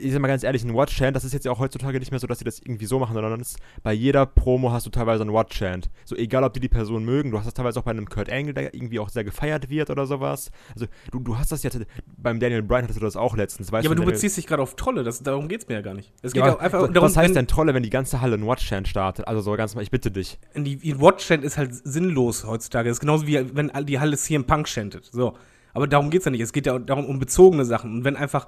ich 0.00 0.12
sag 0.12 0.20
mal 0.20 0.28
ganz 0.28 0.42
ehrlich, 0.44 0.64
ein 0.64 0.74
Watch-Chant, 0.74 1.14
das 1.16 1.24
ist 1.24 1.32
jetzt 1.32 1.44
ja 1.44 1.52
auch 1.52 1.58
heutzutage 1.58 1.98
nicht 1.98 2.10
mehr 2.10 2.20
so, 2.20 2.26
dass 2.26 2.38
sie 2.38 2.44
das 2.44 2.60
irgendwie 2.60 2.86
so 2.86 2.98
machen, 2.98 3.14
sondern 3.14 3.42
bei 3.82 3.92
jeder 3.92 4.26
Promo 4.26 4.70
hast 4.72 4.86
du 4.86 4.90
teilweise 4.90 5.22
einen 5.22 5.32
Watch-Chant. 5.32 5.90
So 6.04 6.16
egal, 6.16 6.44
ob 6.44 6.52
die 6.54 6.60
die 6.60 6.68
Person 6.68 7.04
mögen, 7.04 7.30
du 7.30 7.38
hast 7.38 7.46
das 7.46 7.54
teilweise 7.54 7.80
auch 7.80 7.84
bei 7.84 7.90
einem 7.90 8.08
Kurt 8.08 8.30
Angle, 8.30 8.54
der 8.54 8.74
irgendwie 8.74 8.98
auch 8.98 9.08
sehr 9.08 9.24
gefeiert 9.24 9.68
wird 9.70 9.90
oder 9.90 10.06
sowas. 10.06 10.50
Also 10.74 10.86
du, 11.10 11.20
du 11.20 11.38
hast 11.38 11.52
das 11.52 11.62
jetzt, 11.62 11.78
beim 12.16 12.40
Daniel 12.40 12.62
Bryan 12.62 12.84
hattest 12.84 13.00
du 13.00 13.04
das 13.04 13.16
auch 13.16 13.36
letztens, 13.36 13.72
weißt 13.72 13.84
Ja, 13.84 13.88
aber 13.90 13.96
du 13.96 14.02
Daniel- 14.02 14.14
beziehst 14.14 14.36
dich 14.36 14.46
gerade 14.46 14.62
auf 14.62 14.76
Trolle, 14.76 15.02
das, 15.02 15.22
darum 15.22 15.48
geht's 15.48 15.68
mir 15.68 15.74
ja 15.74 15.80
gar 15.82 15.94
nicht. 15.94 16.12
Es 16.22 16.32
geht 16.32 16.44
ja, 16.44 16.54
auch 16.54 16.58
einfach 16.60 16.92
darum, 16.92 17.08
was 17.08 17.16
heißt 17.16 17.34
denn 17.34 17.46
Trolle, 17.46 17.74
wenn 17.74 17.82
die 17.82 17.90
ganze 17.90 18.20
Halle 18.20 18.34
einen 18.34 18.46
Watch-Chant 18.46 18.88
startet? 18.88 19.26
Also 19.28 19.40
so 19.40 19.52
ganz 19.56 19.74
mal, 19.74 19.82
ich 19.82 19.90
bitte 19.90 20.10
dich. 20.10 20.38
die 20.56 21.00
Watch-Chant 21.00 21.44
ist 21.44 21.58
halt 21.58 21.74
sinnlos 21.74 22.46
heutzutage. 22.46 22.88
Das 22.88 22.96
ist 22.96 23.00
genauso 23.00 23.26
wie 23.26 23.54
wenn 23.54 23.70
die 23.86 23.98
Halle 24.00 24.16
CM 24.16 24.44
Punk 24.44 24.68
chantet. 24.68 25.06
So. 25.12 25.34
Aber 25.74 25.86
darum 25.86 26.10
geht's 26.10 26.24
ja 26.24 26.30
nicht. 26.30 26.40
Es 26.40 26.52
geht 26.52 26.66
ja 26.66 26.78
darum 26.78 27.06
um 27.06 27.18
bezogene 27.18 27.64
Sachen. 27.64 27.92
Und 27.92 28.04
wenn 28.04 28.16
einfach 28.16 28.46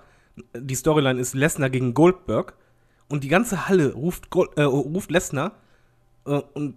die 0.55 0.75
Storyline 0.75 1.21
ist 1.21 1.35
Lesnar 1.35 1.71
gegen 1.71 1.95
Goldberg 1.95 2.55
und 3.09 3.25
die 3.25 3.29
ganze 3.29 3.69
Halle 3.69 3.93
ruft, 3.95 4.31
Gold, 4.31 4.51
äh, 4.57 4.63
ruft 4.63 5.11
Lesnar 5.11 5.53
äh, 6.27 6.41
und 6.55 6.77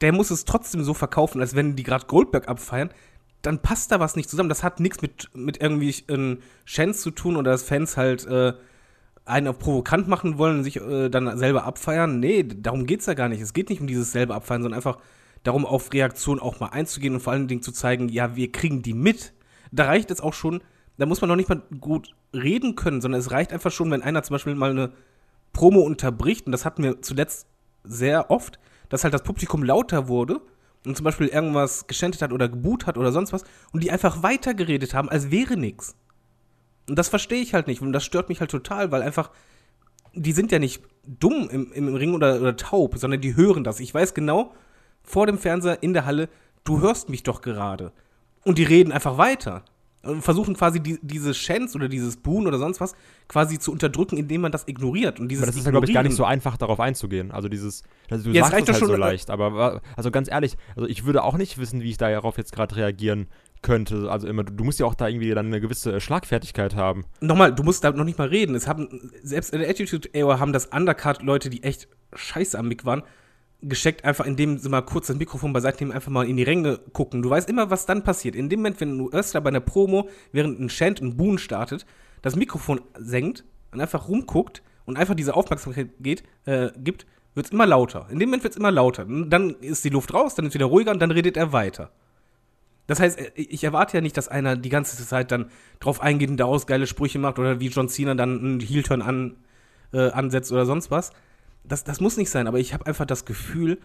der 0.00 0.12
muss 0.12 0.30
es 0.30 0.44
trotzdem 0.44 0.84
so 0.84 0.94
verkaufen, 0.94 1.40
als 1.40 1.54
wenn 1.54 1.76
die 1.76 1.82
gerade 1.82 2.06
Goldberg 2.06 2.48
abfeiern, 2.48 2.90
dann 3.42 3.60
passt 3.60 3.92
da 3.92 4.00
was 4.00 4.16
nicht 4.16 4.28
zusammen. 4.28 4.48
Das 4.48 4.62
hat 4.62 4.80
nichts 4.80 5.02
mit, 5.02 5.30
mit 5.34 5.60
irgendwie 5.60 5.94
äh, 6.08 6.38
Chance 6.66 7.00
zu 7.00 7.10
tun 7.10 7.36
oder 7.36 7.52
dass 7.52 7.62
Fans 7.62 7.96
halt 7.96 8.26
äh, 8.26 8.54
einen 9.24 9.48
auf 9.48 9.58
provokant 9.58 10.08
machen 10.08 10.38
wollen 10.38 10.58
und 10.58 10.64
sich 10.64 10.76
äh, 10.76 11.08
dann 11.08 11.38
selber 11.38 11.64
abfeiern. 11.64 12.20
Nee, 12.20 12.42
darum 12.44 12.86
geht's 12.86 13.06
ja 13.06 13.14
gar 13.14 13.28
nicht. 13.28 13.40
Es 13.40 13.52
geht 13.52 13.70
nicht 13.70 13.80
um 13.80 13.86
dieses 13.86 14.12
selber 14.12 14.34
abfeiern, 14.34 14.62
sondern 14.62 14.76
einfach 14.76 14.98
darum, 15.42 15.64
auf 15.66 15.92
Reaktionen 15.92 16.40
auch 16.40 16.60
mal 16.60 16.68
einzugehen 16.68 17.14
und 17.14 17.20
vor 17.20 17.32
allen 17.32 17.48
Dingen 17.48 17.62
zu 17.62 17.72
zeigen, 17.72 18.08
ja, 18.08 18.36
wir 18.36 18.50
kriegen 18.50 18.82
die 18.82 18.94
mit. 18.94 19.32
Da 19.72 19.84
reicht 19.86 20.10
es 20.10 20.20
auch 20.20 20.34
schon, 20.34 20.62
da 20.96 21.06
muss 21.06 21.20
man 21.20 21.28
noch 21.28 21.36
nicht 21.36 21.48
mal 21.48 21.62
gut 21.80 22.14
reden 22.32 22.76
können, 22.76 23.00
sondern 23.00 23.20
es 23.20 23.30
reicht 23.30 23.52
einfach 23.52 23.72
schon, 23.72 23.90
wenn 23.90 24.02
einer 24.02 24.22
zum 24.22 24.34
Beispiel 24.34 24.54
mal 24.54 24.70
eine 24.70 24.92
Promo 25.52 25.80
unterbricht, 25.80 26.46
und 26.46 26.52
das 26.52 26.64
hatten 26.64 26.82
wir 26.82 27.02
zuletzt 27.02 27.46
sehr 27.84 28.30
oft, 28.30 28.58
dass 28.88 29.04
halt 29.04 29.14
das 29.14 29.22
Publikum 29.22 29.62
lauter 29.62 30.08
wurde 30.08 30.40
und 30.86 30.96
zum 30.96 31.04
Beispiel 31.04 31.28
irgendwas 31.28 31.86
geschändet 31.86 32.22
hat 32.22 32.32
oder 32.32 32.48
geboot 32.48 32.86
hat 32.86 32.98
oder 32.98 33.12
sonst 33.12 33.32
was 33.32 33.44
und 33.72 33.82
die 33.82 33.90
einfach 33.90 34.22
weitergeredet 34.22 34.94
haben, 34.94 35.08
als 35.08 35.30
wäre 35.30 35.56
nichts. 35.56 35.96
Und 36.88 36.98
das 36.98 37.08
verstehe 37.08 37.40
ich 37.40 37.54
halt 37.54 37.66
nicht 37.66 37.80
und 37.80 37.92
das 37.92 38.04
stört 38.04 38.28
mich 38.28 38.40
halt 38.40 38.50
total, 38.50 38.92
weil 38.92 39.02
einfach, 39.02 39.30
die 40.12 40.32
sind 40.32 40.52
ja 40.52 40.58
nicht 40.58 40.82
dumm 41.06 41.48
im, 41.50 41.72
im 41.72 41.94
Ring 41.94 42.14
oder, 42.14 42.40
oder 42.40 42.56
taub, 42.56 42.98
sondern 42.98 43.20
die 43.20 43.36
hören 43.36 43.64
das. 43.64 43.80
Ich 43.80 43.92
weiß 43.92 44.14
genau, 44.14 44.52
vor 45.02 45.26
dem 45.26 45.38
Fernseher 45.38 45.82
in 45.82 45.92
der 45.92 46.04
Halle, 46.04 46.28
du 46.64 46.80
hörst 46.80 47.08
mich 47.08 47.22
doch 47.22 47.40
gerade. 47.40 47.92
Und 48.44 48.58
die 48.58 48.64
reden 48.64 48.92
einfach 48.92 49.16
weiter. 49.16 49.64
Und 50.04 50.22
versuchen 50.22 50.54
quasi 50.54 50.80
die, 50.80 50.98
diese 51.02 51.32
Chance 51.32 51.76
oder 51.76 51.88
dieses 51.88 52.16
Boon 52.16 52.46
oder 52.46 52.58
sonst 52.58 52.80
was 52.80 52.94
quasi 53.28 53.58
zu 53.58 53.72
unterdrücken, 53.72 54.16
indem 54.16 54.42
man 54.42 54.52
das 54.52 54.68
ignoriert. 54.68 55.18
Und 55.20 55.28
dieses 55.28 55.42
Aber 55.42 55.50
das 55.50 55.56
ist 55.56 55.64
ja, 55.64 55.70
glaube 55.70 55.86
ich, 55.86 55.94
gar 55.94 56.02
nicht 56.02 56.16
so 56.16 56.24
einfach, 56.24 56.56
darauf 56.56 56.80
einzugehen. 56.80 57.30
Also 57.30 57.48
dieses, 57.48 57.82
also 58.10 58.24
du 58.24 58.36
Ja, 58.36 58.42
sagst 58.42 58.54
reicht 58.54 58.68
es 58.68 58.74
halt 58.74 58.80
so 58.80 58.86
schon, 58.86 58.96
äh, 58.96 58.98
leicht, 58.98 59.30
aber 59.30 59.80
also 59.96 60.10
ganz 60.10 60.30
ehrlich, 60.30 60.56
also 60.76 60.88
ich 60.88 61.04
würde 61.04 61.22
auch 61.22 61.36
nicht 61.36 61.58
wissen, 61.58 61.80
wie 61.80 61.90
ich 61.90 61.96
darauf 61.96 62.36
jetzt 62.38 62.52
gerade 62.52 62.76
reagieren 62.76 63.28
könnte. 63.62 64.10
Also 64.10 64.28
immer, 64.28 64.44
du 64.44 64.62
musst 64.62 64.78
ja 64.78 64.86
auch 64.86 64.94
da 64.94 65.08
irgendwie 65.08 65.30
dann 65.30 65.46
eine 65.46 65.60
gewisse 65.60 65.94
äh, 65.94 66.00
Schlagfertigkeit 66.00 66.76
haben. 66.76 67.04
Nochmal, 67.20 67.52
du 67.52 67.62
musst 67.64 67.82
da 67.82 67.90
noch 67.90 68.04
nicht 68.04 68.18
mal 68.18 68.28
reden. 68.28 68.54
Es 68.54 68.68
haben, 68.68 69.10
selbst 69.22 69.52
in 69.52 69.60
der 69.60 69.68
Attitude 69.70 70.08
Era 70.12 70.38
haben 70.38 70.52
das 70.52 70.66
Undercard-Leute, 70.66 71.50
die 71.50 71.62
echt 71.62 71.88
scheiße 72.14 72.56
am 72.58 72.68
Mic 72.68 72.84
waren, 72.84 73.02
gescheckt, 73.68 74.04
einfach 74.04 74.26
indem 74.26 74.58
sie 74.58 74.68
mal 74.68 74.82
kurz 74.82 75.06
das 75.06 75.16
Mikrofon 75.16 75.52
beiseite 75.52 75.82
nehmen, 75.82 75.92
einfach 75.92 76.10
mal 76.10 76.28
in 76.28 76.36
die 76.36 76.42
Ränge 76.42 76.78
gucken. 76.92 77.22
Du 77.22 77.30
weißt 77.30 77.48
immer, 77.48 77.70
was 77.70 77.86
dann 77.86 78.04
passiert. 78.04 78.34
In 78.34 78.48
dem 78.48 78.60
Moment, 78.60 78.80
wenn 78.80 78.96
ein 78.96 79.12
Wrestler 79.12 79.40
bei 79.40 79.48
einer 79.48 79.60
Promo, 79.60 80.08
während 80.32 80.60
ein 80.60 80.68
Chant 80.68 81.00
ein 81.00 81.16
Boon 81.16 81.38
startet, 81.38 81.86
das 82.22 82.36
Mikrofon 82.36 82.80
senkt 82.98 83.44
und 83.72 83.80
einfach 83.80 84.08
rumguckt 84.08 84.62
und 84.84 84.96
einfach 84.96 85.14
diese 85.14 85.34
Aufmerksamkeit 85.34 85.90
geht, 86.00 86.22
äh, 86.46 86.70
gibt, 86.76 87.06
wird 87.34 87.46
es 87.46 87.52
immer 87.52 87.66
lauter. 87.66 88.06
In 88.10 88.18
dem 88.18 88.28
Moment 88.28 88.44
wird 88.44 88.52
es 88.52 88.58
immer 88.58 88.70
lauter. 88.70 89.06
Dann 89.06 89.50
ist 89.60 89.84
die 89.84 89.90
Luft 89.90 90.14
raus, 90.14 90.34
dann 90.34 90.46
ist 90.46 90.54
wieder 90.54 90.66
ruhiger 90.66 90.92
und 90.92 91.00
dann 91.00 91.10
redet 91.10 91.36
er 91.36 91.52
weiter. 91.52 91.90
Das 92.86 93.00
heißt, 93.00 93.18
äh, 93.18 93.30
ich 93.34 93.64
erwarte 93.64 93.96
ja 93.96 94.00
nicht, 94.00 94.16
dass 94.16 94.28
einer 94.28 94.56
die 94.56 94.68
ganze 94.68 94.96
Zeit 95.04 95.32
dann 95.32 95.50
drauf 95.80 96.00
eingeht 96.00 96.30
und 96.30 96.36
daraus 96.36 96.66
geile 96.66 96.86
Sprüche 96.86 97.18
macht 97.18 97.38
oder 97.38 97.60
wie 97.60 97.68
John 97.68 97.88
Cena 97.88 98.14
dann 98.14 98.38
einen 98.38 98.60
Heel-Turn 98.60 99.02
an, 99.02 99.36
äh, 99.92 100.10
ansetzt 100.10 100.52
oder 100.52 100.66
sonst 100.66 100.90
was. 100.90 101.12
Das, 101.64 101.84
das 101.84 102.00
muss 102.00 102.16
nicht 102.16 102.30
sein, 102.30 102.46
aber 102.46 102.58
ich 102.58 102.74
habe 102.74 102.86
einfach 102.86 103.06
das 103.06 103.24
Gefühl, 103.24 103.78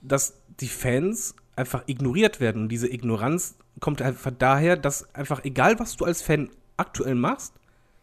dass 0.00 0.34
die 0.60 0.68
Fans 0.68 1.34
einfach 1.56 1.84
ignoriert 1.86 2.40
werden. 2.40 2.62
Und 2.62 2.68
diese 2.68 2.92
Ignoranz 2.92 3.56
kommt 3.80 4.02
einfach 4.02 4.32
daher, 4.36 4.76
dass 4.76 5.14
einfach 5.14 5.44
egal, 5.44 5.78
was 5.78 5.96
du 5.96 6.04
als 6.04 6.22
Fan 6.22 6.50
aktuell 6.76 7.14
machst, 7.14 7.54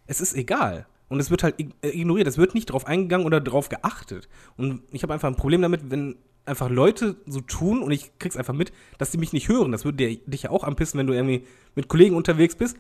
es 0.08 0.22
ist 0.22 0.36
egal. 0.36 0.86
Und 1.08 1.20
es 1.20 1.32
wird 1.32 1.44
halt 1.44 1.60
äh, 1.60 1.90
ignoriert. 1.90 2.28
Es 2.28 2.38
wird 2.38 2.54
nicht 2.54 2.68
drauf 2.68 2.86
eingegangen 2.86 3.26
oder 3.26 3.42
drauf 3.42 3.70
geachtet. 3.70 4.30
Und 4.58 4.84
ich 4.92 5.02
habe 5.04 5.14
einfach 5.14 5.28
ein 5.28 5.36
Problem 5.36 5.62
damit, 5.62 5.90
wenn 5.90 6.16
einfach 6.46 6.70
Leute 6.70 7.16
so 7.26 7.42
tun 7.42 7.82
und 7.82 7.92
ich 7.92 8.18
krieg's 8.18 8.38
einfach 8.38 8.54
mit, 8.54 8.72
dass 8.98 9.12
sie 9.12 9.18
mich 9.18 9.34
nicht 9.34 9.50
hören. 9.50 9.72
Das 9.72 9.86
würde 9.86 10.18
dich 10.18 10.44
ja 10.44 10.50
auch 10.50 10.64
anpissen, 10.64 11.00
wenn 11.00 11.08
du 11.08 11.14
irgendwie 11.14 11.46
mit 11.76 11.88
Kollegen 11.88 12.16
unterwegs 12.16 12.56
bist 12.56 12.78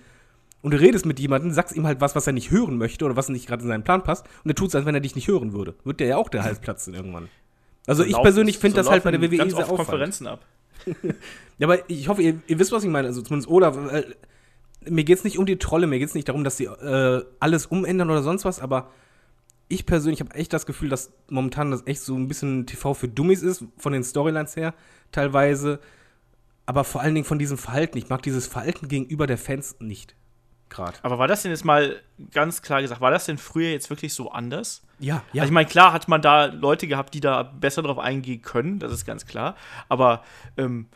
und 0.61 0.71
du 0.73 0.79
redest 0.79 1.05
mit 1.05 1.19
jemandem, 1.19 1.51
sagst 1.51 1.75
ihm 1.75 1.85
halt 1.87 2.01
was, 2.01 2.15
was 2.15 2.27
er 2.27 2.33
nicht 2.33 2.51
hören 2.51 2.77
möchte 2.77 3.05
oder 3.05 3.15
was 3.15 3.29
nicht 3.29 3.47
gerade 3.47 3.61
in 3.63 3.67
seinen 3.69 3.83
Plan 3.83 4.03
passt 4.03 4.25
und 4.43 4.51
er 4.51 4.55
tut 4.55 4.69
es, 4.69 4.75
als 4.75 4.85
wenn 4.85 4.95
er 4.95 5.01
dich 5.01 5.15
nicht 5.15 5.27
hören 5.27 5.53
würde. 5.53 5.75
Wird 5.83 5.99
dir 5.99 6.07
ja 6.07 6.17
auch 6.17 6.29
der 6.29 6.43
Hals 6.43 6.59
platzen 6.59 6.93
irgendwann. 6.93 7.29
Also 7.87 8.03
ich 8.03 8.11
laufen- 8.11 8.23
persönlich 8.23 8.57
finde 8.59 8.75
so 8.75 8.81
das 8.83 8.89
halt 8.91 9.03
bei 9.03 9.11
der 9.11 9.21
WWE 9.21 9.37
ganz 9.37 9.51
sehr 9.53 9.61
oft 9.61 9.71
Aufwand. 9.71 9.89
Konferenzen 9.89 10.27
ab. 10.27 10.45
Ja, 11.57 11.67
aber 11.67 11.89
ich 11.89 12.07
hoffe, 12.07 12.21
ihr, 12.21 12.39
ihr 12.47 12.57
wisst, 12.57 12.71
was 12.71 12.85
ich 12.85 12.89
meine. 12.89 13.07
Also 13.09 13.21
zumindest 13.21 13.49
Olaf, 13.49 13.75
äh, 13.91 14.05
mir 14.89 15.03
geht's 15.03 15.25
nicht 15.25 15.37
um 15.37 15.45
die 15.45 15.57
Trolle, 15.59 15.87
mir 15.87 15.99
geht's 15.99 16.13
nicht 16.15 16.29
darum, 16.29 16.45
dass 16.45 16.55
sie 16.55 16.65
äh, 16.67 17.21
alles 17.41 17.65
umändern 17.65 18.09
oder 18.09 18.23
sonst 18.23 18.45
was, 18.45 18.61
aber 18.61 18.89
ich 19.67 19.85
persönlich 19.85 20.21
habe 20.21 20.33
echt 20.35 20.53
das 20.53 20.65
Gefühl, 20.65 20.87
dass 20.87 21.11
momentan 21.29 21.69
das 21.71 21.85
echt 21.85 21.99
so 22.01 22.15
ein 22.15 22.29
bisschen 22.29 22.65
TV 22.65 22.93
für 22.93 23.09
Dummies 23.09 23.43
ist, 23.43 23.65
von 23.77 23.91
den 23.91 24.05
Storylines 24.05 24.55
her 24.55 24.73
teilweise, 25.11 25.79
aber 26.65 26.85
vor 26.85 27.01
allen 27.01 27.13
Dingen 27.13 27.25
von 27.25 27.39
diesem 27.39 27.57
Verhalten. 27.57 27.97
Ich 27.97 28.07
mag 28.07 28.21
dieses 28.23 28.47
Verhalten 28.47 28.87
gegenüber 28.87 29.27
der 29.27 29.37
Fans 29.37 29.75
nicht. 29.81 30.15
Gerade. 30.69 30.97
Aber 31.01 31.17
war 31.17 31.27
das 31.27 31.41
denn 31.41 31.51
jetzt 31.51 31.65
mal 31.65 31.99
ganz 32.31 32.61
klar 32.61 32.81
gesagt, 32.81 33.01
war 33.01 33.11
das 33.11 33.25
denn 33.25 33.37
früher 33.37 33.69
jetzt 33.71 33.89
wirklich 33.89 34.13
so 34.13 34.31
anders? 34.31 34.83
Ja, 35.31 35.43
Also 35.43 35.45
ich 35.45 35.53
meine, 35.53 35.67
klar 35.67 35.93
hat 35.93 36.07
man 36.07 36.21
da 36.21 36.45
Leute 36.45 36.87
gehabt, 36.87 37.13
die 37.13 37.21
da 37.21 37.43
besser 37.43 37.81
drauf 37.81 37.97
eingehen 37.97 38.41
können, 38.41 38.79
das 38.79 38.91
ist 38.91 39.05
ganz 39.05 39.25
klar. 39.25 39.55
Aber 39.87 40.23
ähm, 40.57 40.87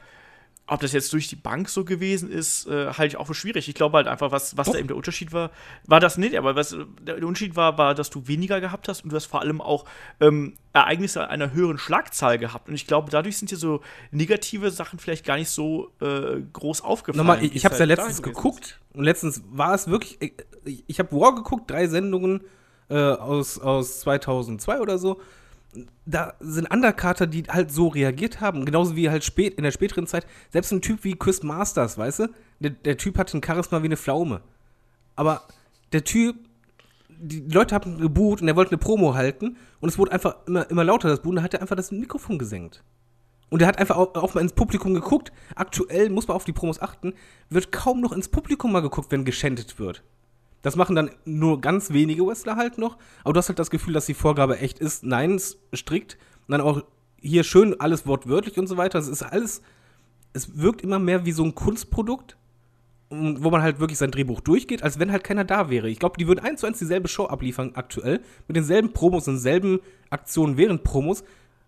ob 0.65 0.79
das 0.79 0.93
jetzt 0.93 1.11
durch 1.11 1.27
die 1.27 1.35
Bank 1.35 1.67
so 1.67 1.83
gewesen 1.83 2.31
ist, 2.31 2.67
äh, 2.67 2.87
halte 2.87 3.07
ich 3.07 3.17
auch 3.17 3.27
für 3.27 3.33
schwierig. 3.33 3.67
Ich 3.67 3.75
glaube 3.75 3.97
halt 3.97 4.07
einfach, 4.07 4.31
was, 4.31 4.55
was 4.55 4.71
da 4.71 4.77
eben 4.77 4.87
der 4.87 4.95
Unterschied 4.95 5.33
war, 5.33 5.51
war 5.85 5.99
das 5.99 6.17
nicht, 6.17 6.37
aber 6.37 6.55
was 6.55 6.75
der 7.01 7.17
Unterschied 7.17 7.57
war, 7.57 7.77
war, 7.77 7.93
dass 7.93 8.09
du 8.09 8.27
weniger 8.27 8.61
gehabt 8.61 8.87
hast 8.87 9.03
und 9.03 9.11
du 9.11 9.15
hast 9.17 9.25
vor 9.25 9.41
allem 9.41 9.59
auch 9.59 9.83
ähm, 10.21 10.53
Ereignisse 10.71 11.27
einer 11.27 11.51
höheren 11.51 11.77
Schlagzahl 11.77 12.37
gehabt. 12.37 12.69
Und 12.69 12.75
ich 12.75 12.87
glaube, 12.87 13.11
dadurch 13.11 13.37
sind 13.37 13.51
dir 13.51 13.57
so 13.57 13.81
negative 14.11 14.71
Sachen 14.71 14.99
vielleicht 14.99 15.25
gar 15.25 15.35
nicht 15.35 15.49
so 15.49 15.91
äh, 15.99 16.39
groß 16.53 16.81
aufgefallen. 16.81 17.27
Nochmal, 17.27 17.43
ich, 17.43 17.55
ich 17.55 17.65
habe 17.65 17.73
es 17.73 17.79
ja 17.79 17.85
halt 17.85 17.97
letztens 17.97 18.21
geguckt 18.21 18.79
und 18.93 19.03
letztens 19.03 19.43
war 19.51 19.73
es 19.73 19.87
wirklich, 19.87 20.17
ich, 20.63 20.83
ich 20.87 20.99
habe 20.99 21.11
War 21.11 21.35
geguckt, 21.35 21.69
drei 21.69 21.87
Sendungen 21.87 22.41
äh, 22.89 22.95
aus, 22.95 23.59
aus 23.59 23.99
2002 23.99 24.79
oder 24.79 24.97
so. 24.97 25.19
Da 26.05 26.33
sind 26.39 26.71
Undercarter, 26.71 27.27
die 27.27 27.43
halt 27.43 27.71
so 27.71 27.87
reagiert 27.87 28.41
haben, 28.41 28.65
genauso 28.65 28.95
wie 28.95 29.09
halt 29.09 29.23
spät 29.23 29.55
in 29.55 29.63
der 29.63 29.71
späteren 29.71 30.07
Zeit. 30.07 30.27
Selbst 30.51 30.71
ein 30.71 30.81
Typ 30.81 31.03
wie 31.03 31.15
Chris 31.15 31.43
Masters, 31.43 31.97
weißt 31.97 32.19
du? 32.19 32.27
Der, 32.59 32.71
der 32.71 32.97
Typ 32.97 33.17
hat 33.17 33.33
ein 33.33 33.41
Charisma 33.43 33.81
wie 33.81 33.87
eine 33.87 33.97
Pflaume. 33.97 34.41
Aber 35.15 35.47
der 35.91 36.03
Typ, 36.03 36.35
die 37.09 37.41
Leute 37.41 37.75
haben 37.75 37.99
geboot 37.99 38.41
und 38.41 38.47
er 38.47 38.55
wollte 38.55 38.71
eine 38.71 38.77
Promo 38.77 39.15
halten 39.15 39.57
und 39.79 39.89
es 39.89 39.97
wurde 39.97 40.11
einfach 40.11 40.35
immer, 40.47 40.69
immer 40.69 40.83
lauter, 40.83 41.09
das 41.09 41.21
Boot, 41.21 41.31
und 41.31 41.35
dann 41.37 41.45
hat 41.45 41.53
er 41.53 41.61
einfach 41.61 41.75
das 41.75 41.91
Mikrofon 41.91 42.37
gesenkt. 42.37 42.83
Und 43.49 43.61
er 43.61 43.67
hat 43.67 43.77
einfach 43.77 43.97
auch, 43.97 44.15
auch 44.15 44.33
mal 44.33 44.41
ins 44.41 44.53
Publikum 44.53 44.95
geguckt. 44.95 45.31
Aktuell 45.55 46.09
muss 46.09 46.27
man 46.27 46.35
auf 46.35 46.43
die 46.43 46.53
Promos 46.53 46.81
achten, 46.81 47.13
wird 47.49 47.71
kaum 47.71 48.01
noch 48.01 48.11
ins 48.11 48.27
Publikum 48.27 48.71
mal 48.71 48.81
geguckt, 48.81 49.11
wenn 49.11 49.25
geschändet 49.25 49.77
wird. 49.77 50.03
Das 50.63 50.75
machen 50.75 50.95
dann 50.95 51.11
nur 51.25 51.61
ganz 51.61 51.91
wenige 51.91 52.25
Wrestler 52.25 52.55
halt 52.55 52.79
noch. 52.79 52.97
Aber 53.23 53.33
du 53.33 53.37
hast 53.37 53.49
halt 53.49 53.59
das 53.59 53.69
Gefühl, 53.69 53.93
dass 53.93 54.07
die 54.07 54.13
Vorgabe 54.15 54.57
echt 54.57 54.79
ist. 54.79 55.03
Nein, 55.03 55.35
es 55.35 55.59
ist 55.71 55.79
strikt. 55.81 56.17
Und 56.47 56.53
dann 56.53 56.61
auch 56.61 56.81
hier 57.21 57.43
schön 57.43 57.79
alles 57.79 58.07
wortwörtlich 58.07 58.57
und 58.57 58.67
so 58.67 58.77
weiter. 58.77 58.97
Es 58.97 59.07
ist 59.07 59.23
alles, 59.23 59.61
es 60.31 60.57
wirkt 60.57 60.81
immer 60.81 60.99
mehr 60.99 61.25
wie 61.25 61.33
so 61.33 61.43
ein 61.43 61.53
Kunstprodukt, 61.53 62.37
wo 63.09 63.49
man 63.49 63.61
halt 63.61 63.81
wirklich 63.81 63.99
sein 63.99 64.11
Drehbuch 64.11 64.39
durchgeht, 64.39 64.83
als 64.83 64.99
wenn 64.99 65.11
halt 65.11 65.25
keiner 65.25 65.43
da 65.43 65.69
wäre. 65.69 65.89
Ich 65.89 65.99
glaube, 65.99 66.17
die 66.17 66.27
würden 66.27 66.39
eins 66.39 66.61
zu 66.61 66.67
eins 66.67 66.79
dieselbe 66.79 67.09
Show 67.09 67.25
abliefern 67.25 67.73
aktuell, 67.75 68.21
mit 68.47 68.55
denselben 68.55 68.93
Promos 68.93 69.25
denselben 69.25 69.79
Aktionen 70.09 70.57
während 70.57 70.83
Promos, 70.83 71.25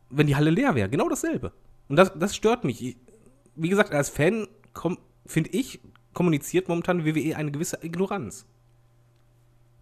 wenn 0.10 0.28
die 0.28 0.38
Halle 0.38 0.52
leer 0.52 0.74
wäre. 0.74 0.90
Genau 0.90 1.10
dasselbe. 1.10 1.52
Und 1.90 1.98
das, 1.98 2.14
das 2.18 2.34
stört 2.34 2.64
mich. 2.64 2.84
Ich, 2.84 2.98
wie 3.56 3.70
gesagt, 3.70 3.94
als 3.94 4.10
Fan 4.10 4.48
finde 5.26 5.50
ich, 5.52 5.82
kommuniziert 6.14 6.70
momentan 6.70 7.06
WWE 7.06 7.36
eine 7.36 7.52
gewisse 7.52 7.80
Ignoranz. 7.84 8.46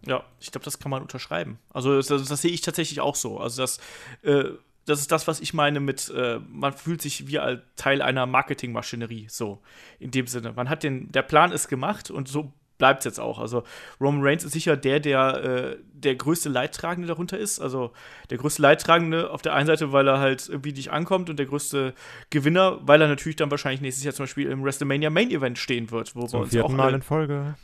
Ja, 0.06 0.24
ich 0.40 0.52
glaube, 0.52 0.64
das 0.64 0.78
kann 0.78 0.90
man 0.90 1.02
unterschreiben. 1.02 1.58
Also 1.70 1.96
das, 1.96 2.08
das, 2.08 2.28
das 2.28 2.42
sehe 2.42 2.50
ich 2.50 2.60
tatsächlich 2.60 3.00
auch 3.00 3.14
so. 3.14 3.38
Also 3.38 3.62
das, 3.62 3.78
äh, 4.22 4.44
das 4.86 5.00
ist 5.00 5.12
das, 5.12 5.26
was 5.26 5.40
ich 5.40 5.54
meine 5.54 5.80
mit, 5.80 6.10
äh, 6.10 6.40
man 6.48 6.72
fühlt 6.72 7.00
sich 7.00 7.26
wie 7.26 7.40
Teil 7.76 8.02
einer 8.02 8.26
Marketingmaschinerie, 8.26 9.26
so 9.30 9.62
in 9.98 10.10
dem 10.10 10.26
Sinne. 10.26 10.52
Man 10.52 10.68
hat 10.68 10.82
den, 10.82 11.10
der 11.10 11.22
Plan 11.22 11.52
ist 11.52 11.68
gemacht 11.68 12.10
und 12.10 12.28
so 12.28 12.52
bleibt 12.78 13.00
es 13.00 13.04
jetzt 13.04 13.20
auch. 13.20 13.38
Also 13.38 13.62
Roman 14.00 14.22
Reigns 14.22 14.44
ist 14.44 14.52
sicher 14.52 14.76
der, 14.76 15.00
der 15.00 15.44
äh, 15.44 15.76
der 15.92 16.16
größte 16.16 16.48
Leidtragende 16.48 17.08
darunter 17.08 17.38
ist. 17.38 17.60
Also 17.60 17.92
der 18.30 18.38
größte 18.38 18.60
Leidtragende 18.62 19.30
auf 19.30 19.42
der 19.42 19.54
einen 19.54 19.66
Seite, 19.66 19.92
weil 19.92 20.06
er 20.08 20.18
halt 20.18 20.48
irgendwie 20.48 20.72
nicht 20.72 20.90
ankommt 20.90 21.30
und 21.30 21.38
der 21.38 21.46
größte 21.46 21.94
Gewinner, 22.30 22.78
weil 22.82 23.00
er 23.00 23.08
natürlich 23.08 23.36
dann 23.36 23.50
wahrscheinlich 23.50 23.80
nächstes 23.80 24.04
Jahr 24.04 24.14
zum 24.14 24.24
Beispiel 24.24 24.50
im 24.50 24.64
WrestleMania 24.64 25.10
Main 25.10 25.30
Event 25.30 25.58
stehen 25.58 25.90
wird, 25.90 26.14
wo 26.14 26.22
wir 26.22 26.28
Zum 26.28 26.40
uns 26.42 26.50
vierten 26.50 26.72
auch 26.72 26.76
Mal 26.76 26.94
in 26.94 27.02
Folge. 27.02 27.54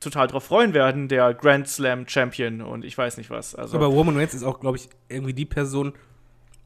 Total 0.00 0.26
drauf 0.26 0.44
freuen 0.44 0.74
werden, 0.74 1.08
der 1.08 1.34
Grand 1.34 1.68
Slam 1.68 2.06
Champion 2.06 2.60
und 2.60 2.84
ich 2.84 2.96
weiß 2.96 3.16
nicht 3.16 3.30
was. 3.30 3.54
Also 3.54 3.76
Aber 3.76 3.86
Roman 3.86 4.16
Reigns 4.16 4.34
ist 4.34 4.42
auch, 4.42 4.60
glaube 4.60 4.76
ich, 4.76 4.88
irgendwie 5.08 5.32
die 5.32 5.46
Person, 5.46 5.94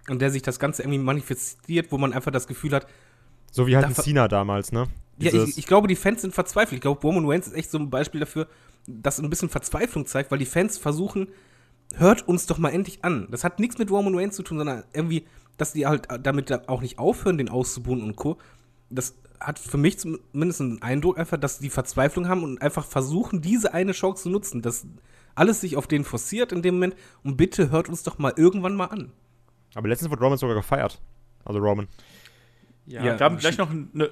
an 0.09 0.18
der 0.18 0.31
sich 0.31 0.43
das 0.43 0.59
Ganze 0.59 0.83
irgendwie 0.83 0.99
manifestiert, 0.99 1.93
wo 1.93 1.99
man 1.99 2.12
einfach 2.12 2.33
das 2.33 2.47
Gefühl 2.47 2.72
hat, 2.72 2.87
So 3.53 3.66
wie 3.66 3.76
halt 3.76 3.85
Da 3.85 3.89
ein 3.89 3.95
Cena 3.95 4.29
damals, 4.29 4.72
ne? 4.72 4.87
Ja, 5.18 5.33
ich, 5.33 5.59
ich 5.59 5.66
glaube, 5.66 5.89
die 5.89 5.97
Fans 5.97 6.22
sind 6.22 6.35
verzweifelt. 6.35 6.74
Ich 6.74 6.81
glaube, 6.81 7.01
Roman 7.01 7.26
Reigns 7.26 7.47
ist 7.49 7.55
echt 7.55 7.70
so 7.70 7.79
ein 7.79 7.91
Beispiel 7.91 8.20
dafür, 8.20 8.47
das 8.87 9.18
ein 9.18 9.29
bisschen 9.31 9.49
Verzweiflung 9.49 10.07
zeigt, 10.07 10.31
weil 10.31 10.39
die 10.39 10.47
Fans 10.47 10.79
versuchen, 10.79 11.29
hört 11.95 12.26
uns 12.29 12.47
doch 12.47 12.59
mal 12.59 12.70
endlich 12.70 13.05
an. 13.05 13.29
Das 13.31 13.45
hat 13.45 13.59
nichts 13.59 13.79
mit 13.79 13.91
Roman 13.91 14.14
Reigns 14.14 14.37
zu 14.37 14.43
tun, 14.43 14.59
sondern 14.59 14.85
irgendwie, 14.93 15.26
dass 15.57 15.72
die 15.72 15.87
halt 15.87 16.09
damit 16.22 16.51
da 16.51 16.62
auch 16.66 16.81
nicht 16.81 16.99
aufhören, 16.99 17.39
den 17.39 17.49
auszubuhen 17.49 18.03
und 18.03 18.16
Co. 18.16 18.39
Das 18.91 19.14
hat 19.41 19.59
für 19.59 19.78
mich 19.78 19.99
zumindest 19.99 20.61
einen 20.61 20.82
Eindruck 20.82 21.18
einfach, 21.18 21.36
dass 21.36 21.59
die 21.59 21.70
Verzweiflung 21.70 22.28
haben 22.28 22.45
und 22.45 22.61
einfach 22.61 22.84
versuchen, 22.84 23.41
diese 23.41 23.74
eine 23.74 23.93
Chance 23.93 24.24
zu 24.24 24.30
nutzen, 24.30 24.62
dass 24.62 24.86
alles 25.34 25.61
sich 25.61 25.76
auf 25.76 25.86
den 25.86 26.05
forciert 26.05 26.53
in 26.53 26.62
dem 26.62 26.74
Moment 26.74 26.97
und 27.22 27.36
bitte 27.36 27.70
hört 27.70 27.89
uns 27.89 28.03
doch 28.03 28.18
mal 28.18 28.32
irgendwann 28.36 28.74
mal 28.74 28.86
an. 28.86 29.12
Aber 29.74 29.89
letztens 29.89 30.11
wurde 30.11 30.22
Roman 30.22 30.39
sogar 30.39 30.57
gefeiert. 30.57 31.01
Also 31.45 31.61
Roman. 31.61 31.89
Ja, 32.86 33.05
Ja, 33.05 33.18
wir 33.18 33.24
haben 33.24 33.36
gleich 33.39 33.59
noch 33.59 33.70
eine, 33.70 34.11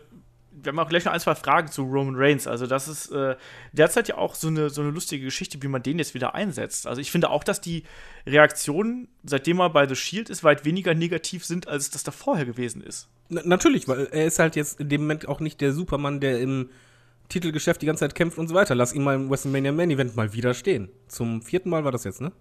wir 0.62 0.70
haben 0.70 0.78
auch 0.78 0.88
gleich 0.88 1.04
noch 1.04 1.12
ein, 1.12 1.20
zwei 1.20 1.34
Fragen 1.34 1.70
zu 1.70 1.82
Roman 1.82 2.14
Reigns. 2.16 2.46
Also, 2.46 2.66
das 2.66 2.88
ist 2.88 3.10
äh, 3.10 3.36
derzeit 3.72 4.08
ja 4.08 4.16
auch 4.16 4.34
so 4.34 4.48
eine, 4.48 4.70
so 4.70 4.80
eine 4.80 4.90
lustige 4.90 5.24
Geschichte, 5.24 5.62
wie 5.62 5.68
man 5.68 5.82
den 5.82 5.98
jetzt 5.98 6.14
wieder 6.14 6.34
einsetzt. 6.34 6.86
Also, 6.86 7.00
ich 7.00 7.10
finde 7.10 7.30
auch, 7.30 7.44
dass 7.44 7.60
die 7.60 7.84
Reaktionen, 8.26 9.08
seitdem 9.24 9.60
er 9.60 9.70
bei 9.70 9.86
The 9.86 9.96
Shield 9.96 10.30
ist, 10.30 10.44
weit 10.44 10.64
weniger 10.64 10.94
negativ 10.94 11.44
sind, 11.44 11.68
als 11.68 11.90
das 11.90 12.02
da 12.02 12.12
vorher 12.12 12.46
gewesen 12.46 12.82
ist. 12.82 13.08
Na, 13.28 13.42
natürlich, 13.44 13.88
weil 13.88 14.06
er 14.06 14.26
ist 14.26 14.38
halt 14.38 14.56
jetzt 14.56 14.80
in 14.80 14.88
dem 14.88 15.02
Moment 15.02 15.28
auch 15.28 15.40
nicht 15.40 15.60
der 15.60 15.72
Supermann, 15.72 16.20
der 16.20 16.40
im 16.40 16.70
Titelgeschäft 17.28 17.82
die 17.82 17.86
ganze 17.86 18.00
Zeit 18.00 18.14
kämpft 18.14 18.38
und 18.38 18.48
so 18.48 18.54
weiter. 18.54 18.74
Lass 18.74 18.92
ihn 18.92 19.02
mal 19.02 19.14
im 19.14 19.30
WrestleMania 19.30 19.72
Main 19.72 19.90
Event 19.90 20.16
mal 20.16 20.32
wieder 20.32 20.54
stehen. 20.54 20.88
Zum 21.08 21.42
vierten 21.42 21.70
Mal 21.70 21.84
war 21.84 21.92
das 21.92 22.04
jetzt, 22.04 22.20
ne? 22.20 22.32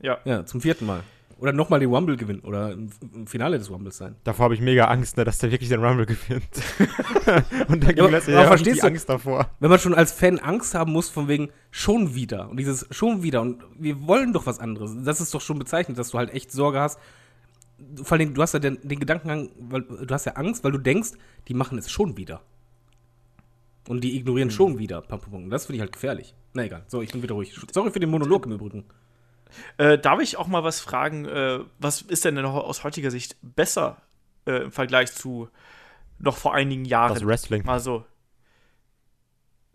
Ja. 0.00 0.18
Ja, 0.24 0.46
zum 0.46 0.60
vierten 0.60 0.86
Mal. 0.86 1.02
Oder 1.40 1.52
nochmal 1.52 1.80
den 1.80 1.88
Rumble 1.92 2.16
gewinnen 2.18 2.40
oder 2.40 2.72
im, 2.72 2.90
im 3.14 3.26
Finale 3.26 3.58
des 3.58 3.70
Rumbles 3.70 3.96
sein. 3.96 4.14
Davor 4.24 4.44
habe 4.44 4.54
ich 4.54 4.60
mega 4.60 4.84
Angst, 4.84 5.16
ne, 5.16 5.24
dass 5.24 5.38
der 5.38 5.50
wirklich 5.50 5.70
den 5.70 5.82
Rumble 5.82 6.04
gewinnt. 6.06 6.44
und 7.68 7.82
dann 7.82 7.96
Ja, 7.96 8.02
aber- 8.04 8.10
letztes 8.12 8.34
aber 8.36 8.56
die 8.56 8.72
du- 8.72 8.86
Angst 8.86 9.08
davor. 9.08 9.50
Wenn 9.58 9.70
man 9.70 9.78
schon 9.78 9.94
als 9.94 10.12
Fan 10.12 10.38
Angst 10.38 10.74
haben 10.74 10.92
muss, 10.92 11.08
von 11.08 11.28
wegen 11.28 11.48
schon 11.70 12.14
wieder 12.14 12.50
und 12.50 12.58
dieses 12.58 12.86
schon 12.90 13.22
wieder 13.22 13.40
und 13.40 13.62
wir 13.78 14.06
wollen 14.06 14.32
doch 14.34 14.44
was 14.46 14.58
anderes. 14.60 14.94
Das 15.04 15.20
ist 15.20 15.32
doch 15.34 15.40
schon 15.40 15.58
bezeichnet, 15.58 15.96
dass 15.98 16.10
du 16.10 16.18
halt 16.18 16.32
echt 16.34 16.52
Sorge 16.52 16.78
hast. 16.80 16.98
Vor 18.02 18.18
allem, 18.18 18.34
du 18.34 18.42
hast 18.42 18.52
ja 18.52 18.58
den, 18.60 18.78
den 18.82 19.00
Gedankengang, 19.00 19.48
weil 19.58 19.80
du 19.82 20.12
hast 20.14 20.26
ja 20.26 20.32
Angst, 20.32 20.62
weil 20.62 20.72
du 20.72 20.78
denkst, 20.78 21.12
die 21.48 21.54
machen 21.54 21.78
es 21.78 21.90
schon 21.90 22.18
wieder. 22.18 22.42
Und 23.88 24.04
die 24.04 24.16
ignorieren 24.16 24.50
schon 24.50 24.78
wieder. 24.78 25.02
Das 25.08 25.64
finde 25.64 25.76
ich 25.76 25.80
halt 25.80 25.92
gefährlich. 25.92 26.34
Na 26.52 26.64
egal. 26.64 26.82
So, 26.88 27.00
ich 27.00 27.12
bin 27.12 27.22
wieder 27.22 27.34
ruhig. 27.34 27.58
Sorry 27.72 27.90
für 27.90 27.98
den 28.00 28.10
Monolog 28.10 28.44
im 28.44 28.52
Übrigen. 28.52 28.84
Äh, 29.78 29.98
darf 29.98 30.20
ich 30.20 30.36
auch 30.36 30.46
mal 30.46 30.64
was 30.64 30.80
fragen? 30.80 31.24
Äh, 31.26 31.60
was 31.78 32.02
ist 32.02 32.24
denn 32.24 32.34
noch 32.34 32.54
aus 32.54 32.84
heutiger 32.84 33.10
Sicht 33.10 33.36
besser 33.42 34.02
äh, 34.46 34.64
im 34.64 34.72
Vergleich 34.72 35.12
zu 35.12 35.48
noch 36.18 36.36
vor 36.36 36.54
einigen 36.54 36.84
Jahren? 36.84 37.14
Das 37.14 37.26
Wrestling. 37.26 37.64
Mal 37.64 37.80
so. 37.80 38.04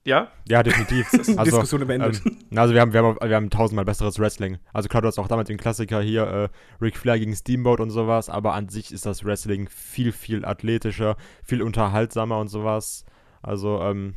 Ja? 0.05 0.31
Ja, 0.47 0.61
definitiv. 0.61 1.11
also, 1.13 1.43
Diskussion 1.43 1.85
beendet. 1.87 2.21
Ähm, 2.25 2.37
also 2.55 2.73
wir 2.75 2.81
haben, 2.81 2.93
wir, 2.93 3.03
haben, 3.03 3.17
wir 3.19 3.35
haben 3.35 3.49
tausendmal 3.49 3.85
besseres 3.85 4.19
Wrestling. 4.19 4.59
Also 4.71 4.87
klar, 4.87 5.01
du 5.01 5.07
hast 5.07 5.17
auch 5.17 5.27
damals 5.27 5.47
den 5.47 5.57
Klassiker 5.57 5.99
hier, 5.99 6.23
äh, 6.23 6.49
Ric 6.83 6.95
Flair 6.95 7.17
gegen 7.17 7.35
Steamboat 7.35 7.79
und 7.79 7.89
sowas, 7.89 8.29
aber 8.29 8.53
an 8.53 8.69
sich 8.69 8.93
ist 8.93 9.07
das 9.07 9.25
Wrestling 9.25 9.67
viel, 9.67 10.11
viel 10.11 10.45
athletischer, 10.45 11.17
viel 11.43 11.63
unterhaltsamer 11.63 12.37
und 12.37 12.49
sowas. 12.49 13.03
Also, 13.41 13.81
ähm, 13.81 14.13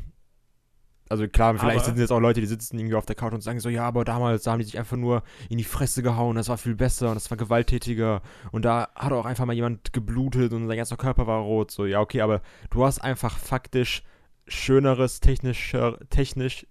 also 1.08 1.26
klar, 1.28 1.54
vielleicht 1.58 1.76
Aber- 1.78 1.84
sitzen 1.86 2.00
jetzt 2.00 2.10
auch 2.12 2.20
Leute, 2.20 2.40
die 2.40 2.46
sitzen 2.46 2.78
irgendwie 2.78 2.94
auf 2.96 3.06
der 3.06 3.16
Couch 3.16 3.32
und 3.32 3.40
sagen 3.42 3.60
so, 3.60 3.68
ja, 3.68 3.84
aber 3.86 4.04
damals 4.04 4.42
da 4.42 4.52
haben 4.52 4.58
die 4.58 4.64
sich 4.64 4.78
einfach 4.78 4.96
nur 4.96 5.22
in 5.48 5.58
die 5.58 5.64
Fresse 5.64 6.02
gehauen, 6.02 6.36
das 6.36 6.48
war 6.48 6.58
viel 6.58 6.74
besser 6.74 7.08
und 7.08 7.14
das 7.14 7.30
war 7.30 7.36
gewalttätiger 7.38 8.22
und 8.52 8.64
da 8.64 8.88
hat 8.94 9.12
auch 9.12 9.24
einfach 9.26 9.44
mal 9.46 9.52
jemand 9.54 9.92
geblutet 9.92 10.52
und 10.52 10.66
sein 10.68 10.76
ganzer 10.76 10.96
Körper 10.96 11.26
war 11.26 11.40
rot. 11.40 11.70
So, 11.70 11.86
ja, 11.86 12.00
okay, 12.00 12.20
aber 12.20 12.42
du 12.70 12.84
hast 12.84 12.98
einfach 13.00 13.38
faktisch 13.38 14.02
schöneres, 14.46 15.20
technischer, 15.20 15.98
technisch, 16.10 16.66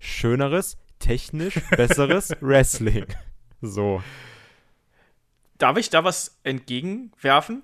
schöneres, 0.00 0.76
technisch 0.98 1.60
besseres 1.76 2.30
Wrestling. 2.40 3.06
So. 3.60 4.02
Darf 5.58 5.76
ich 5.76 5.90
da 5.90 6.02
was 6.04 6.38
entgegenwerfen? 6.42 7.62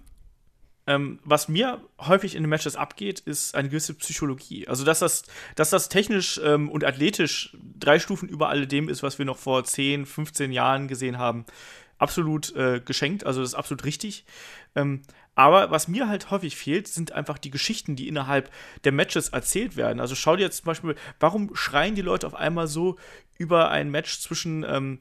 Ähm, 0.89 1.19
was 1.23 1.49
mir 1.49 1.83
häufig 2.01 2.35
in 2.35 2.43
den 2.43 2.49
Matches 2.49 2.75
abgeht, 2.75 3.21
ist 3.21 3.55
eine 3.55 3.69
gewisse 3.69 3.93
Psychologie. 3.93 4.67
Also, 4.67 4.87
dass 4.87 5.01
das, 5.01 5.25
dass 5.55 5.69
das 5.69 5.91
technisch 5.91 6.41
ähm, 6.43 6.71
und 6.71 6.83
athletisch 6.83 7.55
drei 7.79 7.99
Stufen 7.99 8.27
über 8.27 8.49
alledem 8.49 8.89
ist, 8.89 9.03
was 9.03 9.19
wir 9.19 9.27
noch 9.27 9.37
vor 9.37 9.63
10, 9.63 10.07
15 10.07 10.51
Jahren 10.51 10.89
gesehen 10.89 11.19
haben, 11.19 11.45
absolut 11.99 12.57
äh, 12.57 12.81
geschenkt. 12.83 13.27
Also, 13.27 13.43
das 13.43 13.51
ist 13.51 13.55
absolut 13.55 13.85
richtig. 13.85 14.25
Ähm, 14.75 15.03
aber 15.35 15.71
was 15.71 15.89
mir 15.89 16.09
halt 16.09 16.31
häufig 16.31 16.57
fehlt, 16.57 16.89
sind 16.89 17.13
einfach 17.13 17.37
die 17.37 17.51
Geschichten, 17.51 17.95
die 17.95 18.09
innerhalb 18.09 18.51
der 18.85 18.93
Matches 18.93 19.29
erzählt 19.29 19.77
werden. 19.77 20.01
Also, 20.01 20.15
schau 20.15 20.37
dir 20.37 20.45
jetzt 20.45 20.57
zum 20.57 20.67
Beispiel, 20.67 20.95
warum 21.21 21.55
schreien 21.55 21.97
die 21.97 22.03
Leute 22.03 22.27
auf 22.27 22.35
einmal 22.35 22.67
so 22.67 22.97
über 23.37 23.71
ein 23.71 23.91
Match 23.91 24.21
zwischen 24.21 24.65
ähm, 24.67 25.01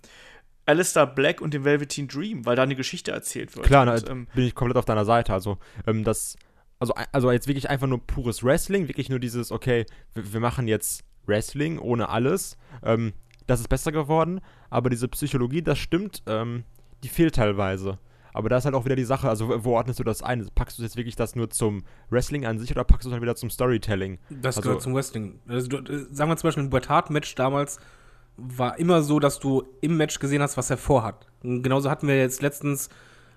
Alistair 0.68 1.08
Black 1.08 1.42
und 1.42 1.54
dem 1.54 1.64
Velveteen 1.64 2.08
Dream, 2.08 2.46
weil 2.46 2.56
da 2.56 2.64
eine 2.64 2.76
Geschichte 2.76 3.12
erzählt 3.12 3.56
wird. 3.56 3.66
Klar, 3.66 3.88
und, 3.92 4.04
na, 4.06 4.12
ähm, 4.12 4.28
bin 4.36 4.46
ich 4.46 4.54
komplett 4.54 4.78
auf 4.78 4.86
deiner 4.86 5.06
Seite. 5.06 5.34
Also, 5.34 5.58
ähm, 5.88 6.04
das, 6.04 6.36
also, 6.80 6.94
also 7.12 7.32
jetzt 7.32 7.48
wirklich 7.48 7.70
einfach 7.70 7.88
nur 7.88 8.06
pures 8.06 8.44
Wrestling, 8.44 8.88
wirklich 8.88 9.10
nur 9.10 9.20
dieses, 9.20 9.52
okay, 9.52 9.86
wir, 10.14 10.34
wir 10.34 10.40
machen 10.40 10.68
jetzt 10.68 11.04
Wrestling 11.26 11.80
ohne 11.80 12.10
alles. 12.10 12.58
Ähm, 12.84 13.14
das 13.48 13.62
ist 13.62 13.70
besser 13.70 13.92
geworden, 13.92 14.42
aber 14.70 14.90
diese 14.90 15.08
Psychologie, 15.08 15.62
das 15.62 15.80
stimmt, 15.80 16.22
ähm, 16.28 16.64
die 17.04 17.10
fehlt 17.10 17.36
teilweise. 17.36 17.98
Aber 18.34 18.50
da 18.50 18.58
ist 18.58 18.66
halt 18.66 18.76
auch 18.76 18.86
wieder 18.86 18.96
die 18.96 19.04
Sache, 19.06 19.28
also 19.30 19.64
wo- 19.64 19.72
ordnest 19.76 20.00
du 20.00 20.04
das 20.04 20.22
ein? 20.22 20.48
Packst 20.54 20.78
du 20.78 20.84
jetzt 20.84 20.96
wirklich 20.96 21.16
das 21.16 21.36
nur 21.36 21.50
zum 21.50 21.84
Wrestling 22.10 22.46
an 22.46 22.60
sich 22.60 22.70
oder 22.72 22.84
packst 22.84 23.06
du 23.06 23.10
es 23.10 23.14
dann 23.14 23.22
wieder 23.22 23.36
zum 23.36 23.50
Storytelling? 23.50 24.20
Das 24.30 24.58
Also- 24.58 24.62
gehört 24.68 24.82
zum 24.84 24.94
Wrestling. 24.94 25.40
Also, 25.48 25.68
du, 25.70 25.78
äh, 25.92 26.06
sagen 26.12 26.30
wir 26.30 26.38
zum 26.38 26.50
Beispiel 26.50 26.64
ein 26.66 26.70
Bret 26.70 26.88
Hart-Match 26.90 27.34
damals 27.36 27.80
war 28.38 28.78
immer 28.80 29.02
so, 29.02 29.20
dass 29.20 29.40
du 29.40 29.64
im 29.82 29.98
Match 29.98 30.20
gesehen 30.20 30.42
hast, 30.42 30.58
was 30.58 30.70
er 30.70 30.78
vorhat. 30.78 31.28
Und 31.44 31.64
genauso 31.64 31.90
hatten 31.90 32.08
wir 32.08 32.18
jetzt 32.18 32.42
letztens 32.42 32.90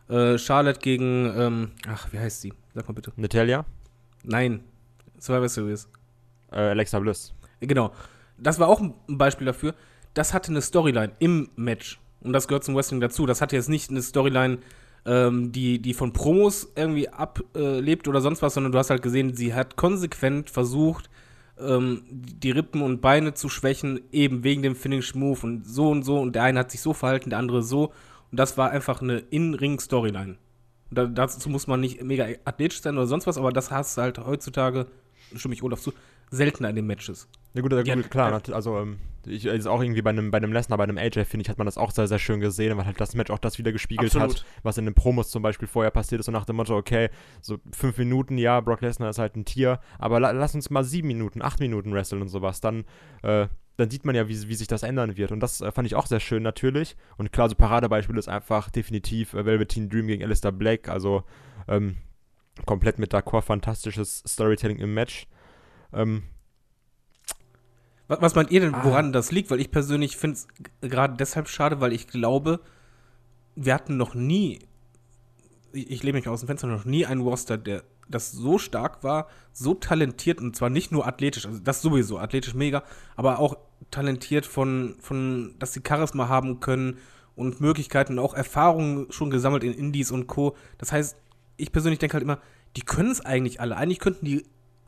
äh, 0.08 0.36
Charlotte 0.38 0.80
gegen, 0.80 1.32
ähm, 1.36 1.70
ach, 1.88 2.12
wie 2.12 2.18
heißt 2.18 2.40
sie? 2.42 2.52
Sag 2.74 2.86
mal 2.88 2.94
bitte. 2.94 3.12
Natalia, 3.16 3.64
Nein, 4.22 4.62
Survivor 5.18 5.48
Series. 5.48 5.88
äh, 6.52 6.56
Alexa 6.56 6.98
Bliss. 6.98 7.32
Genau. 7.60 7.92
Das 8.36 8.58
war 8.58 8.68
auch 8.68 8.80
ein 8.80 8.94
Beispiel 9.08 9.46
dafür. 9.46 9.74
Das 10.14 10.34
hatte 10.34 10.50
eine 10.50 10.62
Storyline 10.62 11.12
im 11.18 11.50
Match. 11.56 12.00
Und 12.20 12.32
das 12.32 12.48
gehört 12.48 12.64
zum 12.64 12.74
Wrestling 12.74 13.00
dazu. 13.00 13.26
Das 13.26 13.40
hatte 13.40 13.56
jetzt 13.56 13.68
nicht 13.68 13.90
eine 13.90 14.02
Storyline, 14.02 14.58
ähm, 15.06 15.52
die, 15.52 15.80
die 15.80 15.94
von 15.94 16.12
Promos 16.12 16.70
irgendwie 16.74 17.08
ablebt 17.08 18.08
oder 18.08 18.20
sonst 18.20 18.42
was, 18.42 18.54
sondern 18.54 18.72
du 18.72 18.78
hast 18.78 18.90
halt 18.90 19.02
gesehen, 19.02 19.34
sie 19.34 19.54
hat 19.54 19.76
konsequent 19.76 20.50
versucht, 20.50 21.08
ähm, 21.62 22.02
die 22.10 22.50
Rippen 22.50 22.82
und 22.82 23.00
Beine 23.00 23.34
zu 23.34 23.48
schwächen, 23.48 24.00
eben 24.12 24.44
wegen 24.44 24.62
dem 24.62 24.76
Finish 24.76 25.14
Move 25.14 25.40
und 25.42 25.66
so 25.66 25.90
und 25.90 26.02
so. 26.02 26.18
Und 26.18 26.34
der 26.34 26.44
eine 26.44 26.60
hat 26.60 26.70
sich 26.70 26.80
so 26.80 26.92
verhalten, 26.92 27.30
der 27.30 27.38
andere 27.38 27.62
so. 27.62 27.92
Und 28.30 28.38
das 28.38 28.56
war 28.56 28.70
einfach 28.70 29.02
eine 29.02 29.18
In-Ring-Storyline. 29.18 30.36
Da, 30.90 31.06
dazu 31.06 31.48
muss 31.48 31.66
man 31.66 31.80
nicht 31.80 32.02
mega 32.02 32.26
athletisch 32.44 32.82
sein 32.82 32.96
oder 32.96 33.06
sonst 33.06 33.26
was, 33.26 33.38
aber 33.38 33.52
das 33.52 33.70
hast 33.70 33.96
du 33.96 34.02
halt 34.02 34.18
heutzutage, 34.18 34.86
stimme 35.36 35.54
ich 35.54 35.62
Olaf 35.62 35.80
zu, 35.80 35.92
seltener 36.30 36.70
in 36.70 36.76
den 36.76 36.86
Matches. 36.86 37.28
Ja 37.54 37.62
gut, 37.62 37.72
ja, 37.72 37.80
Ja, 37.82 37.94
gut 37.96 38.10
klar, 38.10 38.40
äh, 38.48 38.52
also 38.52 38.78
ähm, 38.78 38.98
ich, 39.26 39.44
ist 39.44 39.66
auch 39.66 39.82
irgendwie 39.82 40.02
bei 40.02 40.10
einem, 40.10 40.30
bei 40.30 40.38
einem 40.38 40.52
Lesnar, 40.52 40.78
bei 40.78 40.84
einem 40.84 40.96
AJ, 40.96 41.24
finde 41.24 41.42
ich, 41.42 41.48
hat 41.48 41.58
man 41.58 41.66
das 41.66 41.76
auch 41.76 41.90
sehr, 41.90 42.06
sehr 42.06 42.18
schön 42.18 42.40
gesehen, 42.40 42.76
weil 42.76 42.86
halt 42.86 43.00
das 43.00 43.14
Match 43.14 43.30
auch 43.30 43.38
das 43.38 43.58
wieder 43.58 43.72
gespiegelt 43.72 44.14
Absolut. 44.14 44.36
hat, 44.36 44.44
was 44.62 44.78
in 44.78 44.84
den 44.84 44.94
Promos 44.94 45.30
zum 45.30 45.42
Beispiel 45.42 45.68
vorher 45.68 45.90
passiert 45.90 46.20
ist, 46.20 46.26
so 46.26 46.32
nach 46.32 46.44
dem 46.44 46.56
Motto, 46.56 46.76
okay, 46.76 47.10
so 47.40 47.58
fünf 47.72 47.98
Minuten, 47.98 48.38
ja, 48.38 48.60
Brock 48.60 48.80
Lesnar 48.80 49.10
ist 49.10 49.18
halt 49.18 49.36
ein 49.36 49.44
Tier, 49.44 49.80
aber 49.98 50.20
la 50.20 50.30
lass 50.30 50.54
uns 50.54 50.70
mal 50.70 50.84
sieben 50.84 51.08
Minuten, 51.08 51.42
acht 51.42 51.60
Minuten 51.60 51.92
wresteln 51.92 52.22
und 52.22 52.28
sowas, 52.28 52.60
dann, 52.60 52.84
äh, 53.22 53.48
dann 53.76 53.90
sieht 53.90 54.04
man 54.04 54.14
ja, 54.14 54.28
wie, 54.28 54.48
wie 54.48 54.54
sich 54.54 54.68
das 54.68 54.82
ändern 54.82 55.16
wird. 55.16 55.32
Und 55.32 55.40
das 55.40 55.60
äh, 55.60 55.72
fand 55.72 55.86
ich 55.86 55.94
auch 55.94 56.06
sehr 56.06 56.20
schön 56.20 56.42
natürlich. 56.42 56.96
Und 57.16 57.32
klar, 57.32 57.48
so 57.48 57.54
Paradebeispiel 57.54 58.16
ist 58.18 58.28
einfach 58.28 58.70
definitiv 58.70 59.34
äh, 59.34 59.44
Velveteen 59.44 59.88
Dream 59.88 60.06
gegen 60.06 60.22
Alistair 60.22 60.52
Black, 60.52 60.88
also 60.88 61.24
ähm, 61.66 61.96
komplett 62.66 62.98
mit 62.98 63.14
D'accord, 63.14 63.42
fantastisches 63.42 64.22
Storytelling 64.26 64.78
im 64.78 64.94
Match. 64.94 65.26
Ähm, 65.92 66.22
Was, 68.08 68.20
was 68.20 68.34
meint 68.34 68.50
ihr 68.50 68.60
denn, 68.60 68.74
Ah. 68.74 68.84
woran 68.84 69.12
das 69.12 69.30
liegt? 69.30 69.50
Weil 69.50 69.60
ich 69.60 69.70
persönlich 69.70 70.16
finde 70.16 70.36
es 70.36 70.48
gerade 70.80 71.16
deshalb 71.16 71.48
schade, 71.48 71.80
weil 71.80 71.92
ich 71.92 72.08
glaube, 72.08 72.60
wir 73.54 73.72
hatten 73.74 73.96
noch 73.96 74.14
nie, 74.14 74.58
ich, 75.72 75.90
ich 75.90 76.02
lehne 76.02 76.18
mich 76.18 76.28
aus 76.28 76.40
dem 76.40 76.48
Fenster, 76.48 76.66
noch 76.66 76.84
nie 76.84 77.06
einen 77.06 77.20
Roster, 77.20 77.56
der 77.56 77.84
das 78.08 78.32
so 78.32 78.58
stark 78.58 79.04
war, 79.04 79.28
so 79.52 79.74
talentiert 79.74 80.40
und 80.40 80.56
zwar 80.56 80.70
nicht 80.70 80.90
nur 80.90 81.06
athletisch, 81.06 81.46
also 81.46 81.60
das 81.60 81.80
sowieso, 81.82 82.18
athletisch 82.18 82.54
mega, 82.54 82.82
aber 83.14 83.38
auch 83.38 83.56
talentiert 83.92 84.44
von, 84.44 84.96
von 84.98 85.54
dass 85.60 85.72
sie 85.72 85.82
Charisma 85.86 86.28
haben 86.28 86.58
können 86.58 86.98
und 87.36 87.60
Möglichkeiten, 87.60 88.18
auch 88.18 88.34
Erfahrungen 88.34 89.06
schon 89.12 89.30
gesammelt 89.30 89.62
in 89.62 89.72
Indies 89.72 90.10
und 90.10 90.26
Co. 90.26 90.56
Das 90.78 90.90
heißt, 90.90 91.16
ich 91.56 91.70
persönlich 91.70 92.00
denke 92.00 92.14
halt 92.14 92.24
immer, 92.24 92.40
die 92.76 92.82
können 92.82 93.12
es 93.12 93.24
eigentlich 93.24 93.60
alle. 93.60 93.76
Eigentlich 93.76 94.00
könnten 94.00 94.24
die 94.26 94.44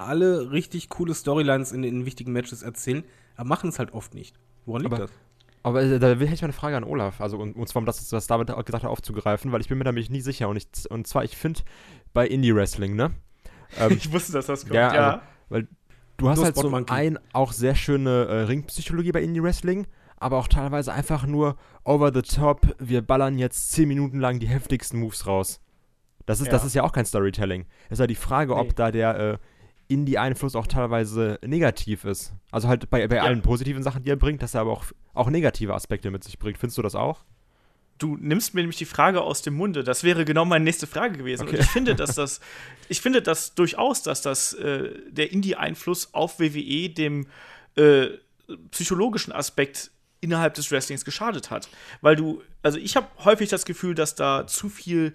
alle 0.07 0.51
richtig 0.53 0.89
coole 0.89 1.15
Storylines 1.15 1.73
in 1.73 1.83
den 1.83 2.05
wichtigen 2.07 2.33
Matches 2.33 2.63
erzählen, 2.63 3.05
aber 3.37 3.49
machen 3.49 3.69
es 3.71 3.79
halt 3.79 3.93
oft 3.95 4.15
nicht. 4.15 4.37
Woran 4.67 4.83
liegt 4.83 4.95
Aber- 4.95 5.03
das? 5.05 5.11
Aber 5.65 5.81
äh, 5.83 6.01
da 6.01 6.19
will 6.19 6.33
ich 6.33 6.43
mal 6.43 6.47
eine 6.47 6.53
Frage 6.53 6.77
an 6.77 6.83
Olaf, 6.83 7.21
also 7.21 7.39
und, 7.39 7.55
und 7.55 7.69
zwar 7.69 7.81
um 7.81 7.87
das, 7.87 8.11
was 8.13 8.27
David 8.27 8.49
gesagt 8.67 8.83
hat, 8.83 8.91
aufzugreifen, 8.91 9.53
weil 9.53 9.61
ich 9.61 9.69
bin 9.69 9.79
mir 9.79 9.85
nämlich 9.85 10.11
nie 10.11 10.21
sicher 10.21 10.49
und, 10.49 10.57
ich, 10.57 10.91
und 10.91 11.07
zwar, 11.07 11.23
ich 11.23 11.37
finde 11.37 11.61
bei 12.13 12.27
Indie-Wrestling, 12.27 12.97
ne? 12.97 13.13
Ähm, 13.79 13.93
ich 13.97 14.13
wusste, 14.13 14.33
dass 14.33 14.47
das 14.47 14.63
kommt. 14.63 14.75
Ja, 14.75 14.93
Ja, 14.95 15.09
also- 15.13 15.21
weil 15.49 15.69
du 16.19 16.29
hast 16.29 16.37
Nur 16.39 16.45
halt 16.47 16.55
Spot 16.57 16.63
so 16.63 16.71
Monkey. 16.71 16.93
ein 16.93 17.19
auch 17.33 17.53
sehr 17.53 17.75
schöne 17.75 18.25
äh, 18.27 18.35
Ringpsychologie 18.43 19.13
bei 19.13 19.23
Indie-Wrestling, 19.23 19.87
aber 20.19 20.37
auch 20.39 20.49
teilweise 20.49 20.93
einfach 20.93 21.27
nur 21.27 21.57
over 21.85 22.13
the 22.13 22.21
top, 22.23 22.67
wir 22.79 23.01
ballern 23.01 23.39
jetzt 23.39 23.73
10 23.73 23.89
Minuten 23.89 24.19
lang 24.21 24.41
die 24.41 24.49
heftigsten 24.49 24.99
Moves 25.01 25.27
raus. 25.27 25.61
Das 26.27 26.41
ist, 26.41 26.53
das 26.53 26.63
Ja. 26.63 26.67
ist 26.67 26.75
ja 26.75 26.83
auch 26.83 26.93
kein 26.93 27.07
Storytelling. 27.07 27.65
Es 27.87 27.93
ist 27.93 27.99
ja 28.01 28.07
die 28.07 28.15
Frage, 28.15 28.53
Nee. 28.55 28.61
ob 28.61 28.77
da 28.77 28.91
der 28.91 29.19
äh, 29.19 29.39
Indie-Einfluss 29.93 30.55
auch 30.57 30.67
teilweise 30.67 31.39
negativ 31.45 32.05
ist. 32.05 32.33
Also 32.51 32.69
halt 32.69 32.89
bei, 32.91 33.07
bei 33.09 33.17
Ja. 33.17 33.23
allen 33.25 33.43
positiven 33.43 33.83
Sachen, 33.83 34.03
die 34.03 34.11
er 34.11 34.17
bringt, 34.17 34.43
dass 34.43 34.55
er 34.55 34.63
aber 34.63 34.73
auch, 34.73 34.85
auch 35.15 35.31
negative 35.31 35.75
Aspekte 35.75 36.11
mit 36.11 36.25
sich 36.25 36.39
bringt. 36.39 36.59
Findest 36.59 36.79
du 36.79 36.83
das 36.83 36.95
auch? 36.95 37.25
du 37.99 38.17
nimmst 38.21 38.53
mir 38.53 38.63
nämlich 38.63 38.79
die 38.79 38.85
Frage 38.85 39.21
aus 39.21 39.43
dem 39.43 39.55
Munde. 39.55 39.85
Das 39.85 40.03
wäre 40.03 40.25
genau 40.25 40.45
meine 40.45 40.65
nächste 40.65 40.89
Frage 40.89 41.17
gewesen. 41.19 41.45
Okay. 41.45 41.55
Und 41.57 41.63
ich 41.63 41.69
finde, 41.71 41.95
dass 41.95 42.17
das, 42.17 42.41
ich 42.89 43.01
finde 43.01 43.23
das 43.23 43.55
durchaus, 43.55 44.03
dass 44.03 44.23
das 44.23 44.55
äh, 44.55 44.91
der 45.09 45.31
Indie-Einfluss 45.31 46.13
auf 46.13 46.41
WWE 46.41 46.89
dem 46.89 47.29
äh, 47.77 48.09
psychologischen 48.73 49.33
Aspekt 49.33 49.93
innerhalb 50.21 50.55
des 50.55 50.73
Wrestlings 50.73 51.05
geschadet 51.05 51.51
hat. 51.51 51.69
Weil 52.01 52.17
du, 52.17 52.43
also 52.63 52.77
ich 52.79 52.97
habe 52.97 53.07
häufig 53.25 53.51
das 53.51 53.65
Gefühl, 53.65 53.95
dass 53.95 54.17
da 54.17 54.49
zu 54.49 54.69
viel 54.69 55.15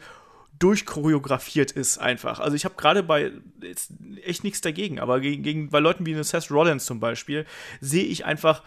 durchchoreografiert 0.60 1.72
ist 1.72 1.98
einfach. 1.98 2.40
Also 2.40 2.56
ich 2.56 2.66
habe 2.66 2.76
gerade 2.76 3.04
bei 3.04 3.32
jetzt 3.62 3.92
echt 4.24 4.44
nichts 4.44 4.62
dagegen, 4.62 5.00
aber 5.00 5.20
gegen, 5.20 5.44
gegen 5.44 5.70
bei 5.70 5.80
Leuten 5.80 6.06
wie 6.06 6.14
eine 6.14 6.24
Seth 6.24 6.52
Rollins 6.52 6.86
zum 6.86 7.00
Beispiel 7.00 7.46
sehe 7.82 8.06
ich 8.06 8.26
einfach 8.26 8.64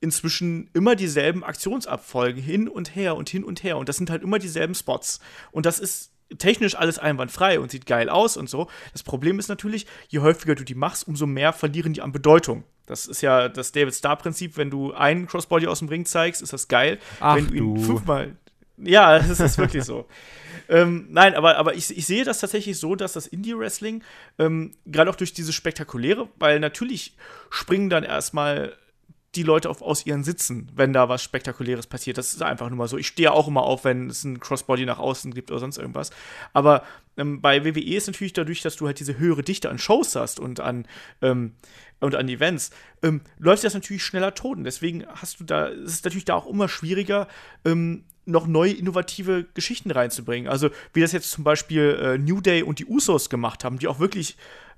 inzwischen 0.00 0.68
immer 0.74 0.96
dieselben 0.96 1.44
Aktionsabfolgen 1.44 2.42
hin 2.42 2.68
und 2.68 2.94
her 2.96 3.16
und 3.16 3.28
hin 3.28 3.44
und 3.44 3.62
her. 3.62 3.78
Und 3.78 3.88
das 3.88 3.96
sind 3.96 4.10
halt 4.10 4.22
immer 4.22 4.38
dieselben 4.38 4.74
Spots. 4.74 5.20
Und 5.52 5.64
das 5.64 5.78
ist 5.78 6.10
technisch 6.38 6.74
alles 6.74 6.98
einwandfrei 6.98 7.60
und 7.60 7.70
sieht 7.70 7.86
geil 7.86 8.08
aus 8.08 8.36
und 8.36 8.48
so. 8.48 8.68
Das 8.92 9.02
Problem 9.02 9.38
ist 9.38 9.48
natürlich, 9.48 9.86
je 10.08 10.20
häufiger 10.20 10.54
du 10.54 10.64
die 10.64 10.74
machst, 10.74 11.06
umso 11.06 11.26
mehr 11.26 11.52
verlieren 11.52 11.92
die 11.92 12.02
an 12.02 12.12
Bedeutung. 12.12 12.64
Das 12.86 13.06
ist 13.06 13.20
ja 13.22 13.48
das 13.48 13.72
David 13.72 13.94
Star-Prinzip. 13.94 14.56
Wenn 14.56 14.70
du 14.70 14.92
einen 14.92 15.26
Crossbody 15.26 15.66
aus 15.66 15.78
dem 15.78 15.88
Ring 15.88 16.04
zeigst, 16.04 16.42
ist 16.42 16.52
das 16.52 16.68
geil. 16.68 16.98
Ach 17.20 17.36
Wenn 17.36 17.46
du 17.46 17.54
ihn 17.54 17.74
du. 17.76 17.82
fünfmal. 17.82 18.36
Ja, 18.78 19.18
das 19.20 19.40
ist 19.40 19.58
wirklich 19.58 19.84
so. 19.84 20.06
Ähm, 20.72 21.08
nein, 21.10 21.34
aber, 21.34 21.58
aber 21.58 21.74
ich, 21.74 21.94
ich 21.94 22.06
sehe 22.06 22.24
das 22.24 22.40
tatsächlich 22.40 22.78
so, 22.78 22.94
dass 22.94 23.12
das 23.12 23.26
Indie-Wrestling, 23.26 24.02
ähm, 24.38 24.72
gerade 24.86 25.10
auch 25.10 25.16
durch 25.16 25.34
dieses 25.34 25.54
Spektakuläre, 25.54 26.30
weil 26.38 26.60
natürlich 26.60 27.14
springen 27.50 27.90
dann 27.90 28.04
erstmal 28.04 28.74
die 29.34 29.42
Leute 29.42 29.68
auf, 29.68 29.82
aus 29.82 30.06
ihren 30.06 30.24
Sitzen, 30.24 30.70
wenn 30.74 30.94
da 30.94 31.10
was 31.10 31.22
Spektakuläres 31.22 31.86
passiert. 31.86 32.16
Das 32.16 32.32
ist 32.32 32.40
einfach 32.40 32.70
nur 32.70 32.78
mal 32.78 32.88
so. 32.88 32.96
Ich 32.96 33.06
stehe 33.06 33.32
auch 33.32 33.48
immer 33.48 33.64
auf, 33.64 33.84
wenn 33.84 34.08
es 34.08 34.24
ein 34.24 34.40
Crossbody 34.40 34.86
nach 34.86 34.98
außen 34.98 35.34
gibt 35.34 35.50
oder 35.50 35.60
sonst 35.60 35.76
irgendwas. 35.76 36.10
Aber 36.54 36.84
ähm, 37.18 37.42
bei 37.42 37.66
WWE 37.66 37.94
ist 37.94 38.06
natürlich 38.06 38.32
dadurch, 38.32 38.62
dass 38.62 38.76
du 38.76 38.86
halt 38.86 38.98
diese 38.98 39.18
höhere 39.18 39.42
Dichte 39.42 39.68
an 39.68 39.78
Shows 39.78 40.16
hast 40.16 40.40
und 40.40 40.60
an, 40.60 40.86
ähm, 41.20 41.52
und 42.00 42.14
an 42.14 42.30
Events, 42.30 42.70
ähm, 43.02 43.20
läuft 43.38 43.64
das 43.64 43.74
natürlich 43.74 44.04
schneller 44.04 44.34
tot. 44.34 44.56
Und 44.56 44.64
Deswegen 44.64 45.04
hast 45.06 45.38
du 45.38 45.44
da, 45.44 45.68
es 45.68 45.92
ist 45.92 46.04
natürlich 46.06 46.24
da 46.24 46.34
auch 46.34 46.46
immer 46.46 46.68
schwieriger, 46.68 47.28
ähm, 47.66 48.04
noch 48.24 48.46
neue 48.46 48.72
innovative 48.72 49.46
Geschichten 49.54 49.90
reinzubringen. 49.90 50.50
Also 50.50 50.70
wie 50.92 51.00
das 51.00 51.12
jetzt 51.12 51.30
zum 51.30 51.44
Beispiel 51.44 51.98
äh, 52.00 52.18
New 52.18 52.40
Day 52.40 52.62
und 52.62 52.78
die 52.78 52.86
Usos 52.86 53.30
gemacht 53.30 53.64
haben, 53.64 53.78
die 53.78 53.88
auch 53.88 53.98
wirklich 53.98 54.36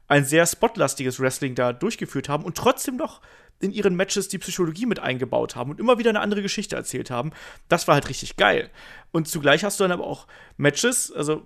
ein 0.09 0.24
sehr 0.24 0.47
spotlastiges 0.47 1.20
Wrestling 1.20 1.55
da 1.55 1.72
durchgeführt 1.72 2.28
haben 2.28 2.45
und 2.45 2.57
trotzdem 2.57 2.97
noch 2.97 3.20
in 3.61 3.70
ihren 3.70 3.95
Matches 3.95 4.28
die 4.28 4.38
Psychologie 4.38 4.86
mit 4.86 4.99
eingebaut 5.01 5.57
haben 5.57 5.70
und 5.70 5.80
immer 5.80 5.99
wieder 5.99 6.11
eine 6.11 6.20
andere 6.20 6.42
Geschichte 6.42 6.76
erzählt 6.76 7.11
haben. 7.11 7.32
Das 7.68 7.86
war 7.86 7.95
halt 7.95 8.09
richtig 8.09 8.36
geil. 8.36 8.70
Und 9.12 9.28
zugleich 9.28 9.64
hast 9.64 9.80
du 9.80 9.84
dann 9.84 9.92
aber 9.92 10.07
auch 10.07 10.26
Matches, 10.57 11.12
also 11.12 11.42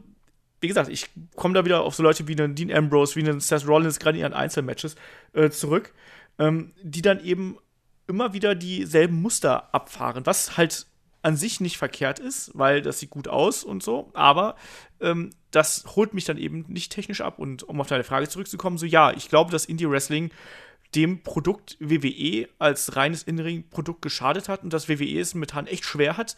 wie 0.60 0.68
gesagt, 0.68 0.88
ich 0.88 1.08
komme 1.36 1.54
da 1.54 1.64
wieder 1.64 1.82
auf 1.82 1.94
so 1.94 2.02
Leute 2.02 2.26
wie 2.26 2.36
einen 2.36 2.54
Dean 2.54 2.72
Ambrose, 2.72 3.14
wie 3.16 3.28
einen 3.28 3.40
Seth 3.40 3.66
Rollins, 3.66 3.98
gerade 3.98 4.18
in 4.18 4.22
ihren 4.22 4.32
Einzelmatches 4.32 4.96
äh, 5.32 5.50
zurück, 5.50 5.92
ähm, 6.38 6.72
die 6.82 7.02
dann 7.02 7.22
eben 7.22 7.58
immer 8.08 8.32
wieder 8.32 8.54
dieselben 8.54 9.20
Muster 9.20 9.72
abfahren, 9.72 10.26
was 10.26 10.56
halt 10.56 10.86
an 11.28 11.36
sich 11.36 11.60
nicht 11.60 11.76
verkehrt 11.76 12.18
ist, 12.18 12.52
weil 12.54 12.80
das 12.80 13.00
sieht 13.00 13.10
gut 13.10 13.28
aus 13.28 13.62
und 13.62 13.82
so, 13.82 14.10
aber 14.14 14.56
ähm, 14.98 15.28
das 15.50 15.84
holt 15.94 16.14
mich 16.14 16.24
dann 16.24 16.38
eben 16.38 16.64
nicht 16.68 16.90
technisch 16.90 17.20
ab. 17.20 17.38
Und 17.38 17.64
um 17.64 17.82
auf 17.82 17.86
deine 17.86 18.02
Frage 18.02 18.30
zurückzukommen, 18.30 18.78
so 18.78 18.86
ja, 18.86 19.12
ich 19.12 19.28
glaube, 19.28 19.50
dass 19.52 19.66
Indie-Wrestling 19.66 20.30
dem 20.94 21.22
Produkt 21.22 21.76
WWE 21.80 22.48
als 22.58 22.96
reines 22.96 23.24
In-Ring-Produkt 23.24 24.00
geschadet 24.00 24.48
hat 24.48 24.62
und 24.62 24.72
dass 24.72 24.88
WWE 24.88 25.20
es 25.20 25.34
momentan 25.34 25.66
echt 25.66 25.84
schwer 25.84 26.16
hat, 26.16 26.34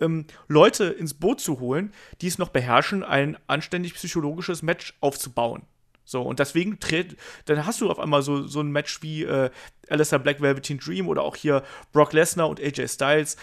ähm, 0.00 0.24
Leute 0.48 0.84
ins 0.84 1.12
Boot 1.12 1.42
zu 1.42 1.60
holen, 1.60 1.92
die 2.22 2.28
es 2.28 2.38
noch 2.38 2.48
beherrschen, 2.48 3.02
ein 3.04 3.36
anständig 3.46 3.92
psychologisches 3.92 4.62
Match 4.62 4.94
aufzubauen. 5.02 5.64
So, 6.06 6.22
und 6.22 6.38
deswegen 6.38 6.80
tritt, 6.80 7.18
dann 7.44 7.66
hast 7.66 7.82
du 7.82 7.90
auf 7.90 8.00
einmal 8.00 8.22
so, 8.22 8.46
so 8.46 8.60
ein 8.60 8.72
Match 8.72 9.02
wie 9.02 9.24
äh, 9.24 9.50
Alistair 9.90 10.18
Black 10.18 10.40
Velveteen 10.40 10.78
Dream 10.78 11.08
oder 11.08 11.22
auch 11.22 11.36
hier 11.36 11.62
Brock 11.92 12.14
Lesnar 12.14 12.48
und 12.48 12.58
AJ 12.58 12.88
Styles. 12.88 13.36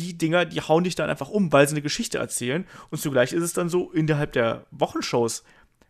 Die 0.00 0.16
Dinger, 0.16 0.46
die 0.46 0.60
hauen 0.62 0.84
dich 0.84 0.94
dann 0.94 1.10
einfach 1.10 1.28
um, 1.28 1.52
weil 1.52 1.68
sie 1.68 1.74
eine 1.74 1.82
Geschichte 1.82 2.18
erzählen. 2.18 2.66
Und 2.90 3.00
zugleich 3.00 3.32
ist 3.32 3.42
es 3.42 3.52
dann 3.52 3.68
so, 3.68 3.90
innerhalb 3.92 4.32
der 4.32 4.66
Wochenshows 4.70 5.44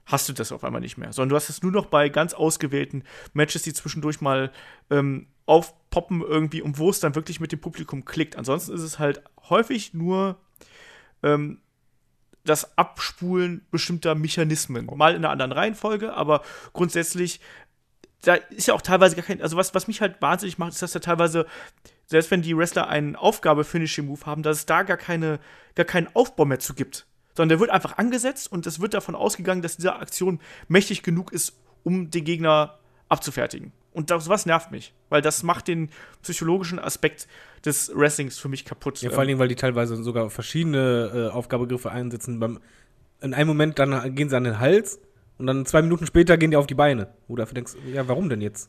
hast 0.06 0.28
du 0.28 0.32
das 0.32 0.50
auf 0.50 0.64
einmal 0.64 0.80
nicht 0.80 0.98
mehr, 0.98 1.12
sondern 1.12 1.30
du 1.30 1.36
hast 1.36 1.48
es 1.48 1.62
nur 1.62 1.70
noch 1.70 1.86
bei 1.86 2.08
ganz 2.08 2.34
ausgewählten 2.34 3.04
Matches, 3.32 3.62
die 3.62 3.72
zwischendurch 3.72 4.20
mal 4.20 4.50
ähm, 4.90 5.28
aufpoppen 5.46 6.22
irgendwie 6.22 6.62
und 6.62 6.78
wo 6.78 6.90
es 6.90 6.98
dann 6.98 7.14
wirklich 7.14 7.38
mit 7.38 7.52
dem 7.52 7.61
Publikum 7.61 8.04
klickt. 8.04 8.36
Ansonsten 8.36 8.74
ist 8.74 8.82
es 8.82 8.98
halt 8.98 9.22
häufig 9.48 9.94
nur 9.94 10.40
ähm, 11.22 11.61
das 12.44 12.76
Abspulen 12.76 13.66
bestimmter 13.70 14.14
Mechanismen. 14.14 14.86
Mal 14.86 15.14
in 15.14 15.24
einer 15.24 15.30
anderen 15.30 15.52
Reihenfolge, 15.52 16.14
aber 16.14 16.42
grundsätzlich, 16.72 17.40
da 18.22 18.34
ist 18.34 18.66
ja 18.66 18.74
auch 18.74 18.82
teilweise 18.82 19.16
gar 19.16 19.24
kein, 19.24 19.42
also 19.42 19.56
was, 19.56 19.74
was 19.74 19.86
mich 19.86 20.00
halt 20.00 20.20
wahnsinnig 20.20 20.58
macht, 20.58 20.72
ist, 20.72 20.82
dass 20.82 20.92
da 20.92 20.98
teilweise, 20.98 21.46
selbst 22.11 22.30
wenn 22.32 22.42
die 22.42 22.56
Wrestler 22.56 22.88
einen 22.88 23.14
Aufgabe-Finishing-Move 23.14 24.26
haben, 24.26 24.42
dass 24.42 24.58
es 24.58 24.66
da 24.66 24.82
gar, 24.82 24.96
keine, 24.96 25.38
gar 25.76 25.86
keinen 25.86 26.08
Aufbau 26.14 26.44
mehr 26.44 26.58
zu 26.58 26.74
gibt. 26.74 27.06
Sondern 27.36 27.50
der 27.50 27.61
wird 27.61 27.70
einfach 27.70 27.98
angesetzt 27.98 28.50
und 28.50 28.66
es 28.66 28.80
wird 28.80 28.94
davon 28.94 29.14
ausgegangen, 29.14 29.62
dass 29.62 29.76
diese 29.76 29.94
Aktion 29.94 30.40
mächtig 30.66 31.04
genug 31.04 31.32
ist, 31.32 31.56
um 31.84 32.11
den 32.11 32.24
Gegner 32.24 32.78
abzufertigen. 33.08 33.72
Und 33.92 34.11
das, 34.11 34.28
was 34.28 34.44
nervt 34.44 34.72
mich, 34.72 34.92
weil 35.08 35.22
das 35.22 35.44
macht 35.44 35.68
den 35.68 35.90
psychologischen 36.22 36.80
Aspekt 36.80 37.28
des 37.64 37.92
Wrestlings 37.94 38.38
für 38.38 38.48
mich 38.48 38.64
kaputt. 38.64 39.00
Ja, 39.02 39.11
vor 39.11 39.20
allen 39.20 39.28
Dingen, 39.28 39.40
weil 39.40 39.48
die 39.48 39.54
teilweise 39.54 39.96
sogar 40.02 40.30
verschiedene 40.30 41.28
äh, 41.30 41.34
Aufgabegriffe 41.34 41.92
einsetzen. 41.92 42.40
Beim, 42.40 42.58
in 43.20 43.34
einem 43.34 43.48
Moment 43.48 43.78
dann 43.78 44.14
gehen 44.16 44.28
sie 44.28 44.36
an 44.36 44.44
den 44.44 44.58
Hals 44.58 45.00
und 45.38 45.46
dann 45.46 45.64
zwei 45.64 45.82
Minuten 45.82 46.06
später 46.06 46.36
gehen 46.36 46.50
die 46.50 46.56
auf 46.56 46.66
die 46.66 46.74
Beine. 46.74 47.08
Wo 47.28 47.36
du 47.36 47.44
denkst, 47.44 47.74
ja, 47.92 48.06
warum 48.08 48.28
denn 48.28 48.40
jetzt? 48.40 48.68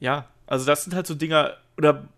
Ja, 0.00 0.30
also 0.46 0.64
das 0.64 0.84
sind 0.84 0.94
halt 0.94 1.06
so 1.06 1.14
Dinger, 1.14 1.56
oder 1.76 2.08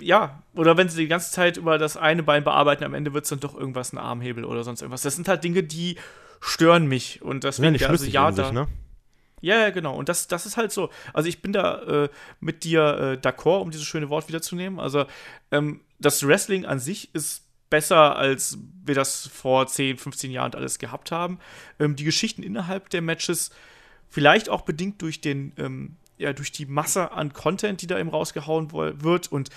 ja, 0.00 0.42
oder 0.54 0.76
wenn 0.76 0.88
sie 0.88 1.02
die 1.02 1.08
ganze 1.08 1.30
Zeit 1.30 1.56
über 1.56 1.78
das 1.78 1.96
eine 1.96 2.22
Bein 2.22 2.44
bearbeiten, 2.44 2.84
am 2.84 2.94
Ende 2.94 3.14
wird 3.14 3.24
es 3.24 3.30
dann 3.30 3.40
doch 3.40 3.54
irgendwas 3.54 3.92
ein 3.92 3.98
Armhebel 3.98 4.44
oder 4.44 4.64
sonst 4.64 4.82
irgendwas. 4.82 5.02
Das 5.02 5.16
sind 5.16 5.28
halt 5.28 5.44
Dinge, 5.44 5.62
die 5.62 5.96
stören 6.40 6.86
mich. 6.86 7.22
Und 7.22 7.44
Ja, 7.44 7.50
deswegen, 7.50 7.72
nicht 7.72 7.82
ja, 7.82 7.88
also 7.88 8.04
ja, 8.06 8.30
da, 8.30 8.44
sich, 8.44 8.52
ne? 8.52 8.68
ja, 9.40 9.58
ja, 9.58 9.70
genau. 9.70 9.96
Und 9.96 10.08
das, 10.08 10.28
das 10.28 10.46
ist 10.46 10.56
halt 10.56 10.72
so. 10.72 10.90
Also 11.12 11.28
ich 11.28 11.42
bin 11.42 11.52
da 11.52 11.82
äh, 11.82 12.08
mit 12.40 12.64
dir 12.64 13.18
äh, 13.22 13.26
d'accord, 13.26 13.60
um 13.60 13.70
dieses 13.70 13.86
schöne 13.86 14.08
Wort 14.08 14.28
wiederzunehmen. 14.28 14.78
Also 14.80 15.06
ähm, 15.50 15.80
das 15.98 16.26
Wrestling 16.26 16.66
an 16.66 16.78
sich 16.78 17.14
ist 17.14 17.44
besser, 17.70 18.16
als 18.16 18.58
wir 18.84 18.94
das 18.94 19.26
vor 19.26 19.66
10, 19.66 19.98
15 19.98 20.30
Jahren 20.30 20.54
alles 20.54 20.78
gehabt 20.78 21.10
haben. 21.10 21.38
Ähm, 21.78 21.96
die 21.96 22.04
Geschichten 22.04 22.42
innerhalb 22.42 22.90
der 22.90 23.02
Matches, 23.02 23.50
vielleicht 24.08 24.48
auch 24.48 24.62
bedingt 24.62 25.02
durch 25.02 25.20
den, 25.20 25.52
ähm, 25.58 25.96
ja, 26.18 26.32
durch 26.32 26.52
die 26.52 26.66
Masse 26.66 27.12
an 27.12 27.32
Content, 27.32 27.82
die 27.82 27.86
da 27.86 27.98
eben 27.98 28.10
rausgehauen 28.10 28.72
wird 28.72 29.30
und 29.30 29.50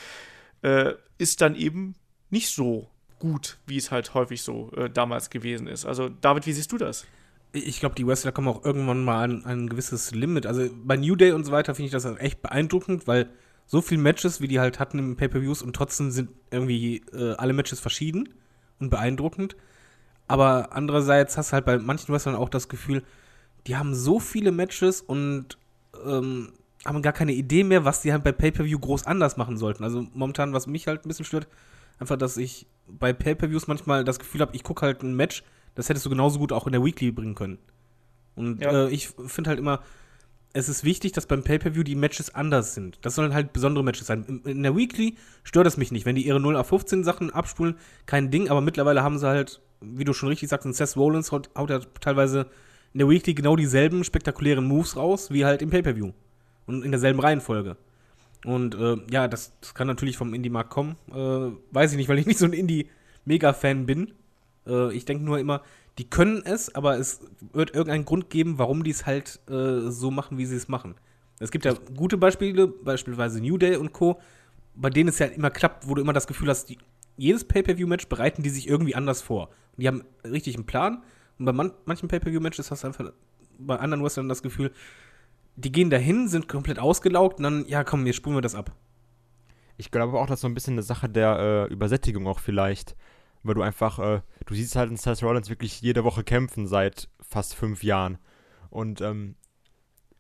äh, 0.62 0.94
ist 1.18 1.42
dann 1.42 1.56
eben 1.56 1.96
nicht 2.30 2.50
so 2.50 2.90
gut, 3.20 3.58
wie 3.66 3.78
es 3.78 3.92
halt 3.92 4.14
häufig 4.14 4.42
so 4.42 4.72
äh, 4.72 4.90
damals 4.90 5.30
gewesen 5.30 5.68
ist. 5.68 5.86
Also 5.86 6.10
David, 6.10 6.46
wie 6.46 6.54
siehst 6.54 6.72
du 6.72 6.78
das? 6.78 7.06
Ich 7.52 7.80
glaube, 7.80 7.96
die 7.96 8.06
Wrestler 8.06 8.32
kommen 8.32 8.48
auch 8.48 8.64
irgendwann 8.64 9.04
mal 9.04 9.24
an, 9.24 9.46
ein 9.46 9.70
gewisses 9.70 10.12
Limit. 10.12 10.46
Also 10.46 10.70
bei 10.84 10.96
New 10.98 11.16
Day 11.16 11.32
und 11.32 11.46
so 11.46 11.52
weiter 11.52 11.76
finde 11.76 11.88
ich 11.88 11.92
das 11.92 12.06
echt 12.06 12.42
beeindruckend, 12.42 13.08
weil 13.08 13.30
so 13.66 13.82
viele 13.82 14.02
Matches, 14.02 14.42
wie 14.42 14.48
die 14.48 14.60
halt 14.60 14.80
hatten 14.80 15.00
im 15.00 15.16
Pay-Per-Views 15.16 15.62
und 15.62 15.76
trotzdem 15.76 16.12
sind 16.12 16.30
irgendwie 16.52 17.04
äh, 17.14 17.34
alle 17.36 17.54
Matches 17.54 17.80
verschieden 17.80 18.30
und 18.80 18.90
beeindruckend. 18.90 19.56
Aber 20.28 20.74
andererseits 20.74 21.38
hast 21.38 21.52
du 21.52 21.54
halt 21.54 21.66
bei 21.66 21.78
manchen 21.78 22.14
Wrestlern 22.14 22.36
auch 22.36 22.50
das 22.50 22.70
Gefühl, 22.70 23.04
die 23.68 23.76
haben 23.76 23.96
so 23.96 24.20
viele 24.20 24.52
Matches 24.52 25.02
und 25.02 25.58
ähm, 26.06 26.50
haben 26.86 27.02
gar 27.02 27.14
keine 27.14 27.34
Idee 27.34 27.64
mehr, 27.64 27.86
was 27.86 28.02
die 28.02 28.12
halt 28.12 28.24
bei 28.24 28.32
Pay-Per-View 28.32 28.80
groß 28.80 29.06
anders 29.06 29.38
machen 29.38 29.58
sollten. 29.58 29.84
Also 29.84 30.08
momentan, 30.14 30.54
was 30.54 30.68
mich 30.68 30.88
halt 30.88 31.06
ein 31.06 31.08
bisschen 31.10 31.26
stört, 31.26 31.48
einfach, 32.00 32.18
dass 32.18 32.38
ich 32.38 32.68
bei 32.88 33.12
Pay-Per-Views 33.14 33.68
manchmal 33.68 34.04
das 34.04 34.20
Gefühl 34.20 34.42
habe, 34.42 34.56
ich 34.56 34.64
gucke 34.64 34.86
halt 34.86 35.04
ein 35.04 35.16
Match, 35.16 35.44
das 35.76 35.90
hättest 35.90 36.06
du 36.06 36.10
genauso 36.10 36.40
gut 36.40 36.52
auch 36.52 36.66
in 36.68 36.74
der 36.74 36.84
Weekly 36.84 37.12
bringen 37.12 37.36
können. 37.36 37.60
Und 38.36 38.62
Ja. 38.62 38.86
äh, 38.88 38.90
ich 38.90 39.10
finde 39.10 39.50
halt 39.50 39.60
immer, 39.60 39.82
es 40.54 40.68
ist 40.70 40.84
wichtig, 40.84 41.12
dass 41.12 41.28
beim 41.28 41.44
Pay-Per-View 41.44 41.84
die 41.84 41.96
Matches 41.96 42.34
anders 42.34 42.74
sind. 42.74 42.98
Das 43.02 43.16
sollen 43.16 43.34
halt 43.34 43.54
besondere 43.54 43.84
Matches 43.84 44.08
sein. 44.08 44.24
In, 44.28 44.42
in 44.44 44.64
der 44.64 44.76
Weekly 44.76 45.16
stört 45.44 45.68
es 45.68 45.78
mich 45.78 45.92
nicht. 45.92 46.06
Wenn 46.06 46.16
die 46.16 46.26
ihre 46.26 46.40
0 46.40 46.56
auf 46.56 46.68
15 46.68 47.04
Sachen 47.04 47.30
abspulen, 47.30 47.76
kein 48.06 48.32
Ding, 48.32 48.50
aber 48.50 48.62
mittlerweile 48.62 49.04
haben 49.04 49.20
sie 49.20 49.28
halt, 49.28 49.62
wie 49.82 50.06
du 50.06 50.14
schon 50.14 50.30
richtig 50.30 50.50
sagst, 50.50 50.66
ein 50.66 50.74
Seth 50.74 50.96
Rollins 50.98 51.32
haut, 51.32 51.50
haut 51.56 51.70
ja 51.70 51.80
teilweise 52.02 52.48
in 52.94 53.00
der 53.00 53.10
Weekly 53.10 53.34
genau 53.34 53.56
dieselben 53.56 54.04
spektakulären 54.04 54.66
Moves 54.66 54.96
raus, 54.96 55.32
wie 55.32 55.46
halt 55.46 55.62
im 55.62 55.70
Pay-Per-View. 55.70 56.12
Und 56.66 56.84
in 56.84 56.92
derselben 56.92 57.20
Reihenfolge. 57.20 57.78
Und 58.46 58.76
äh, 58.76 58.98
ja, 59.12 59.28
das, 59.28 59.54
das 59.60 59.74
kann 59.74 59.88
natürlich 59.88 60.18
vom 60.18 60.34
Indie-Markt 60.34 60.70
kommen. 60.70 60.96
Äh, 61.12 61.52
weiß 61.72 61.92
ich 61.92 61.98
nicht, 61.98 62.10
weil 62.10 62.20
ich 62.20 62.26
nicht 62.26 62.40
so 62.40 62.46
ein 62.46 62.54
Indie-Mega-Fan 62.54 63.86
bin. 63.86 64.14
Äh, 64.68 64.94
ich 64.94 65.06
denke 65.06 65.24
nur 65.24 65.40
immer, 65.40 65.62
die 65.98 66.10
können 66.10 66.42
es, 66.46 66.74
aber 66.74 66.98
es 66.98 67.22
wird 67.52 67.72
irgendeinen 67.72 68.06
Grund 68.06 68.30
geben, 68.30 68.58
warum 68.58 68.84
die 68.84 68.92
es 68.92 69.06
halt 69.06 69.40
äh, 69.50 69.90
so 69.90 70.12
machen, 70.12 70.38
wie 70.38 70.46
sie 70.46 70.56
es 70.56 70.70
machen. 70.70 70.96
Es 71.40 71.52
gibt 71.52 71.66
ja 71.66 71.74
gute 71.96 72.18
Beispiele, 72.18 72.68
beispielsweise 72.68 73.42
New 73.42 73.58
Day 73.58 73.76
und 73.76 73.94
Co., 73.94 74.20
bei 74.76 74.90
denen 74.90 75.10
es 75.10 75.20
ja 75.20 75.26
immer 75.26 75.50
klappt, 75.50 75.90
wo 75.90 75.96
du 75.96 76.02
immer 76.02 76.14
das 76.14 76.28
Gefühl 76.28 76.48
hast, 76.48 76.70
die, 76.70 76.78
jedes 77.18 77.44
Pay-Per-View-Match 77.44 78.08
bereiten 78.08 78.44
die 78.44 78.50
sich 78.50 78.68
irgendwie 78.70 78.96
anders 78.96 79.22
vor. 79.22 79.50
Und 79.76 79.82
die 79.82 79.88
haben 79.88 80.04
richtig 80.24 80.56
einen 80.56 80.66
Plan. 80.66 81.04
Und 81.40 81.46
bei 81.46 81.54
man, 81.54 81.72
manchen 81.86 82.08
Pay-Per-View-Matches 82.08 82.70
hast 82.70 82.84
du 82.84 82.88
einfach 82.88 83.12
bei 83.58 83.78
anderen 83.78 84.04
Wrestlern 84.04 84.30
das 84.30 84.44
Gefühl, 84.44 84.72
die 85.56 85.72
gehen 85.72 85.90
dahin, 85.90 86.28
sind 86.28 86.48
komplett 86.48 86.80
ausgelaugt 86.80 87.38
und 87.40 87.44
dann, 87.44 87.66
ja 87.68 87.84
komm, 87.84 88.06
jetzt 88.06 88.18
spulen 88.18 88.38
wir 88.38 88.42
das 88.42 88.56
ab. 88.56 88.76
Ich 89.78 89.92
glaube 89.92 90.20
auch, 90.20 90.28
das 90.28 90.38
ist 90.40 90.42
so 90.42 90.48
ein 90.48 90.54
bisschen 90.54 90.76
eine 90.76 90.84
Sache 90.84 91.10
der 91.10 91.68
äh, 91.70 91.74
Übersättigung 91.74 92.28
auch 92.28 92.40
vielleicht. 92.40 92.96
Weil 93.44 93.56
du 93.56 93.62
einfach, 93.62 94.00
äh, 94.00 94.22
du 94.46 94.54
siehst 94.54 94.76
halt 94.76 94.92
in 94.92 94.98
Seth 94.98 95.24
Rollins 95.24 95.50
wirklich 95.50 95.80
jede 95.82 96.04
Woche 96.04 96.26
kämpfen 96.26 96.68
seit 96.68 97.10
fast 97.22 97.56
fünf 97.56 97.84
Jahren. 97.84 98.18
Und 98.70 99.00
ähm, 99.00 99.36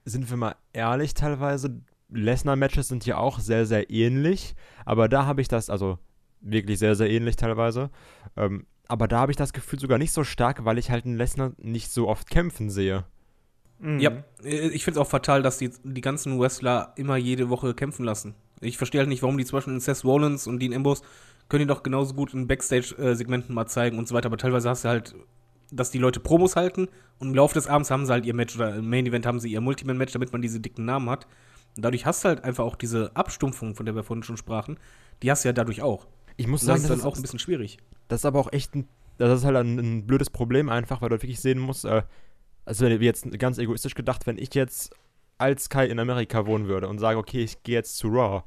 sind 0.05 0.29
wir 0.29 0.37
mal 0.37 0.55
ehrlich, 0.71 1.13
teilweise 1.13 1.81
Lesnar-Matches 2.09 2.87
sind 2.87 3.05
ja 3.05 3.17
auch 3.17 3.39
sehr, 3.39 3.65
sehr 3.65 3.89
ähnlich, 3.89 4.55
aber 4.85 5.07
da 5.07 5.25
habe 5.25 5.41
ich 5.41 5.47
das, 5.47 5.69
also 5.69 5.99
wirklich 6.41 6.79
sehr, 6.79 6.95
sehr 6.95 7.09
ähnlich 7.09 7.35
teilweise, 7.35 7.91
ähm, 8.35 8.65
aber 8.89 9.07
da 9.07 9.19
habe 9.19 9.31
ich 9.31 9.37
das 9.37 9.53
Gefühl 9.53 9.79
sogar 9.79 9.97
nicht 9.97 10.11
so 10.11 10.23
stark, 10.23 10.65
weil 10.65 10.77
ich 10.77 10.91
halt 10.91 11.05
einen 11.05 11.15
Lesnar 11.15 11.53
nicht 11.57 11.91
so 11.91 12.09
oft 12.09 12.29
kämpfen 12.29 12.69
sehe. 12.69 13.05
Mhm. 13.79 13.99
Ja, 13.99 14.11
äh, 14.43 14.69
ich 14.69 14.83
finde 14.83 14.99
es 14.99 15.05
auch 15.05 15.09
fatal, 15.09 15.41
dass 15.41 15.59
die, 15.59 15.69
die 15.83 16.01
ganzen 16.01 16.39
Wrestler 16.39 16.93
immer 16.97 17.15
jede 17.15 17.49
Woche 17.49 17.73
kämpfen 17.73 18.03
lassen. 18.03 18.35
Ich 18.61 18.77
verstehe 18.77 18.99
halt 18.99 19.07
nicht, 19.07 19.21
warum 19.21 19.37
die 19.37 19.45
zum 19.45 19.57
Beispiel 19.57 19.73
in 19.73 19.79
Seth 19.79 20.03
Rollins 20.03 20.47
und 20.47 20.59
Dean 20.59 20.73
Ambrose 20.73 21.03
können 21.47 21.61
die 21.61 21.67
doch 21.67 21.83
genauso 21.83 22.13
gut 22.13 22.33
in 22.33 22.47
Backstage-Segmenten 22.47 23.55
mal 23.55 23.67
zeigen 23.67 23.97
und 23.97 24.07
so 24.07 24.15
weiter. 24.15 24.25
Aber 24.25 24.37
teilweise 24.37 24.69
hast 24.69 24.83
du 24.83 24.89
halt, 24.89 25.15
dass 25.71 25.91
die 25.91 25.97
Leute 25.97 26.19
Promos 26.19 26.55
halten 26.55 26.87
und 27.19 27.29
im 27.29 27.35
Laufe 27.35 27.53
des 27.53 27.67
Abends 27.67 27.91
haben 27.91 28.05
sie 28.05 28.11
halt 28.11 28.25
ihr 28.25 28.33
Match 28.33 28.55
oder 28.55 28.75
im 28.75 28.89
Main 28.89 29.05
Event 29.05 29.25
haben 29.25 29.39
sie 29.39 29.51
ihr 29.51 29.61
Multiman-Match, 29.61 30.13
damit 30.13 30.33
man 30.33 30.41
diese 30.41 30.59
dicken 30.59 30.85
Namen 30.85 31.09
hat. 31.09 31.27
Und 31.75 31.85
dadurch 31.85 32.05
hast 32.05 32.23
du 32.23 32.29
halt 32.29 32.43
einfach 32.43 32.65
auch 32.65 32.75
diese 32.75 33.15
Abstumpfung, 33.15 33.75
von 33.75 33.85
der 33.85 33.95
wir 33.95 34.03
vorhin 34.03 34.23
schon 34.23 34.37
sprachen, 34.37 34.79
die 35.21 35.29
hast 35.31 35.45
du 35.45 35.49
ja 35.49 35.53
dadurch 35.53 35.81
auch. 35.81 36.07
Ich 36.39 36.47
muss 36.47 36.61
sagen, 36.61 36.81
das 36.81 36.89
das 36.89 36.97
ist 36.97 37.03
dann 37.03 37.11
auch 37.11 37.15
ein 37.15 37.21
bisschen 37.21 37.39
schwierig. 37.39 37.77
Das 38.07 38.21
ist 38.21 38.25
aber 38.25 38.39
auch 38.39 38.51
echt 38.51 38.75
ein, 38.75 38.87
das 39.17 39.39
ist 39.39 39.45
halt 39.45 39.57
ein, 39.57 39.77
ein 39.77 40.07
blödes 40.07 40.29
Problem 40.29 40.69
einfach, 40.69 41.01
weil 41.01 41.09
du 41.09 41.15
wirklich 41.15 41.39
sehen 41.39 41.59
musst, 41.59 41.85
äh, 41.85 42.03
also 42.65 42.85
wenn- 42.85 43.01
jetzt 43.01 43.29
ganz 43.39 43.57
egoistisch 43.57 43.95
gedacht, 43.95 44.25
wenn 44.27 44.37
ich 44.37 44.53
jetzt 44.55 44.93
als 45.37 45.69
Kai 45.69 45.87
in 45.87 45.99
Amerika 45.99 46.45
wohnen 46.45 46.67
würde 46.67 46.87
und 46.87 46.99
sage, 46.99 47.17
okay, 47.17 47.43
ich 47.43 47.63
gehe 47.63 47.75
jetzt 47.75 47.97
zu 47.97 48.07
Raw, 48.09 48.43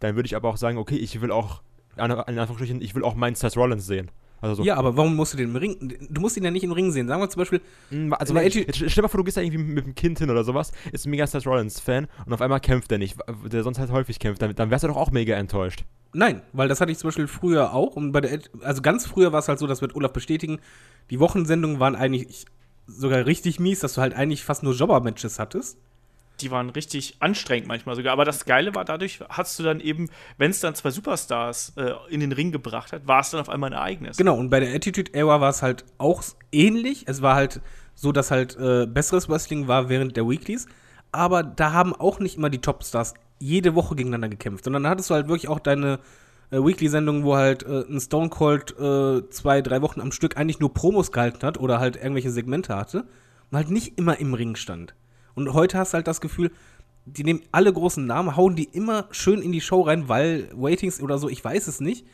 dann 0.00 0.14
würde 0.16 0.26
ich 0.26 0.36
aber 0.36 0.48
auch 0.48 0.56
sagen, 0.56 0.78
okay, 0.78 0.96
ich 0.96 1.20
will 1.20 1.32
auch, 1.32 1.62
in 1.96 2.02
Anführungsstrichen, 2.12 2.80
ich 2.80 2.94
will 2.94 3.04
auch 3.04 3.14
meinen 3.14 3.34
Seth 3.34 3.56
Rollins 3.56 3.86
sehen. 3.86 4.10
Also 4.40 4.56
so, 4.56 4.62
Ja, 4.62 4.76
aber 4.76 4.96
warum 4.96 5.16
musst 5.16 5.32
du 5.32 5.36
den 5.36 5.50
im 5.50 5.56
Ring? 5.56 5.96
Du 6.10 6.20
musst 6.20 6.36
ihn 6.36 6.44
ja 6.44 6.50
nicht 6.50 6.62
im 6.64 6.72
Ring 6.72 6.90
sehen. 6.92 7.08
Sagen 7.08 7.20
wir 7.20 7.28
zum 7.30 7.40
Beispiel, 7.40 7.60
Mm, 7.90 8.12
Also, 8.12 8.34
weil 8.34 8.50
stell 8.50 8.64
dir 8.88 9.02
mal 9.02 9.08
vor, 9.08 9.18
du 9.18 9.24
gehst 9.24 9.36
da 9.36 9.40
irgendwie 9.40 9.58
mit 9.62 9.84
dem 9.86 9.94
Kind 9.94 10.18
hin 10.18 10.30
oder 10.30 10.44
sowas, 10.44 10.72
ist 10.92 11.06
ein 11.06 11.10
mega 11.10 11.26
Seth 11.26 11.46
Rollins-Fan 11.46 12.06
und 12.26 12.32
auf 12.32 12.40
einmal 12.40 12.60
kämpft 12.60 12.92
er 12.92 12.98
nicht, 12.98 13.16
der 13.50 13.62
sonst 13.62 13.78
halt 13.78 13.90
häufig 13.90 14.18
kämpft. 14.18 14.40
Dann, 14.42 14.54
dann 14.54 14.70
wärst 14.70 14.84
du 14.84 14.88
doch 14.88 14.96
auch 14.96 15.10
mega 15.10 15.34
enttäuscht. 15.36 15.84
Nein, 16.12 16.42
weil 16.52 16.68
das 16.68 16.80
hatte 16.80 16.90
ich 16.92 16.98
zum 16.98 17.08
Beispiel 17.08 17.26
früher 17.26 17.72
auch. 17.74 17.96
Und 17.96 18.12
bei 18.12 18.20
der, 18.20 18.38
also 18.62 18.80
ganz 18.82 19.06
früher 19.06 19.32
war 19.32 19.40
es 19.40 19.48
halt 19.48 19.58
so, 19.58 19.66
das 19.66 19.80
wird 19.82 19.94
Olaf 19.94 20.12
bestätigen. 20.12 20.58
Die 21.10 21.20
Wochensendungen 21.20 21.80
waren 21.80 21.94
eigentlich 21.96 22.46
sogar 22.86 23.26
richtig 23.26 23.60
mies, 23.60 23.80
dass 23.80 23.94
du 23.94 24.00
halt 24.00 24.14
eigentlich 24.14 24.44
fast 24.44 24.62
nur 24.62 24.74
Jobber-Matches 24.74 25.38
hattest. 25.38 25.78
Die 26.40 26.50
waren 26.50 26.70
richtig 26.70 27.16
anstrengend 27.20 27.68
manchmal 27.68 27.96
sogar. 27.96 28.12
Aber 28.12 28.24
das 28.24 28.44
Geile 28.44 28.74
war, 28.74 28.84
dadurch 28.84 29.20
hast 29.28 29.58
du 29.58 29.62
dann 29.62 29.80
eben, 29.80 30.08
wenn 30.36 30.50
es 30.50 30.60
dann 30.60 30.74
zwei 30.74 30.90
Superstars 30.90 31.72
äh, 31.76 31.92
in 32.10 32.20
den 32.20 32.32
Ring 32.32 32.52
gebracht 32.52 32.92
hat, 32.92 33.06
war 33.06 33.20
es 33.20 33.30
dann 33.30 33.40
auf 33.40 33.48
einmal 33.48 33.70
ein 33.72 33.78
Ereignis. 33.78 34.16
Genau, 34.16 34.36
und 34.36 34.50
bei 34.50 34.60
der 34.60 34.74
Attitude 34.74 35.12
Era 35.14 35.40
war 35.40 35.50
es 35.50 35.62
halt 35.62 35.84
auch 35.98 36.22
ähnlich. 36.52 37.04
Es 37.06 37.22
war 37.22 37.34
halt 37.34 37.60
so, 37.94 38.12
dass 38.12 38.30
halt 38.30 38.56
äh, 38.56 38.86
besseres 38.86 39.28
Wrestling 39.28 39.68
war 39.68 39.88
während 39.88 40.16
der 40.16 40.28
Weeklies. 40.28 40.66
Aber 41.10 41.42
da 41.42 41.72
haben 41.72 41.94
auch 41.94 42.20
nicht 42.20 42.36
immer 42.36 42.50
die 42.50 42.60
Topstars 42.60 43.14
jede 43.40 43.74
Woche 43.74 43.96
gegeneinander 43.96 44.28
gekämpft, 44.28 44.64
sondern 44.64 44.84
da 44.84 44.90
hattest 44.90 45.10
du 45.10 45.14
halt 45.14 45.28
wirklich 45.28 45.48
auch 45.48 45.60
deine 45.60 46.00
äh, 46.50 46.58
Weekly-Sendungen, 46.58 47.24
wo 47.24 47.36
halt 47.36 47.62
äh, 47.64 47.84
ein 47.88 48.00
Stone 48.00 48.28
Cold 48.30 48.78
äh, 48.78 49.28
zwei, 49.30 49.62
drei 49.62 49.82
Wochen 49.82 50.00
am 50.00 50.12
Stück 50.12 50.36
eigentlich 50.36 50.60
nur 50.60 50.72
Promos 50.74 51.12
gehalten 51.12 51.44
hat 51.46 51.58
oder 51.58 51.80
halt 51.80 51.96
irgendwelche 51.96 52.30
Segmente 52.30 52.74
hatte 52.76 53.04
und 53.50 53.56
halt 53.56 53.70
nicht 53.70 53.98
immer 53.98 54.18
im 54.18 54.34
Ring 54.34 54.56
stand. 54.56 54.94
Und 55.38 55.54
heute 55.54 55.78
hast 55.78 55.92
du 55.92 55.96
halt 55.96 56.08
das 56.08 56.20
Gefühl, 56.20 56.50
die 57.06 57.24
nehmen 57.24 57.42
alle 57.52 57.72
großen 57.72 58.04
Namen, 58.04 58.36
hauen 58.36 58.56
die 58.56 58.64
immer 58.64 59.06
schön 59.10 59.40
in 59.40 59.52
die 59.52 59.60
Show 59.60 59.82
rein, 59.82 60.08
weil 60.08 60.50
Waitings 60.54 61.00
oder 61.00 61.18
so, 61.18 61.28
ich 61.28 61.42
weiß 61.44 61.68
es 61.68 61.80
nicht. 61.80 62.06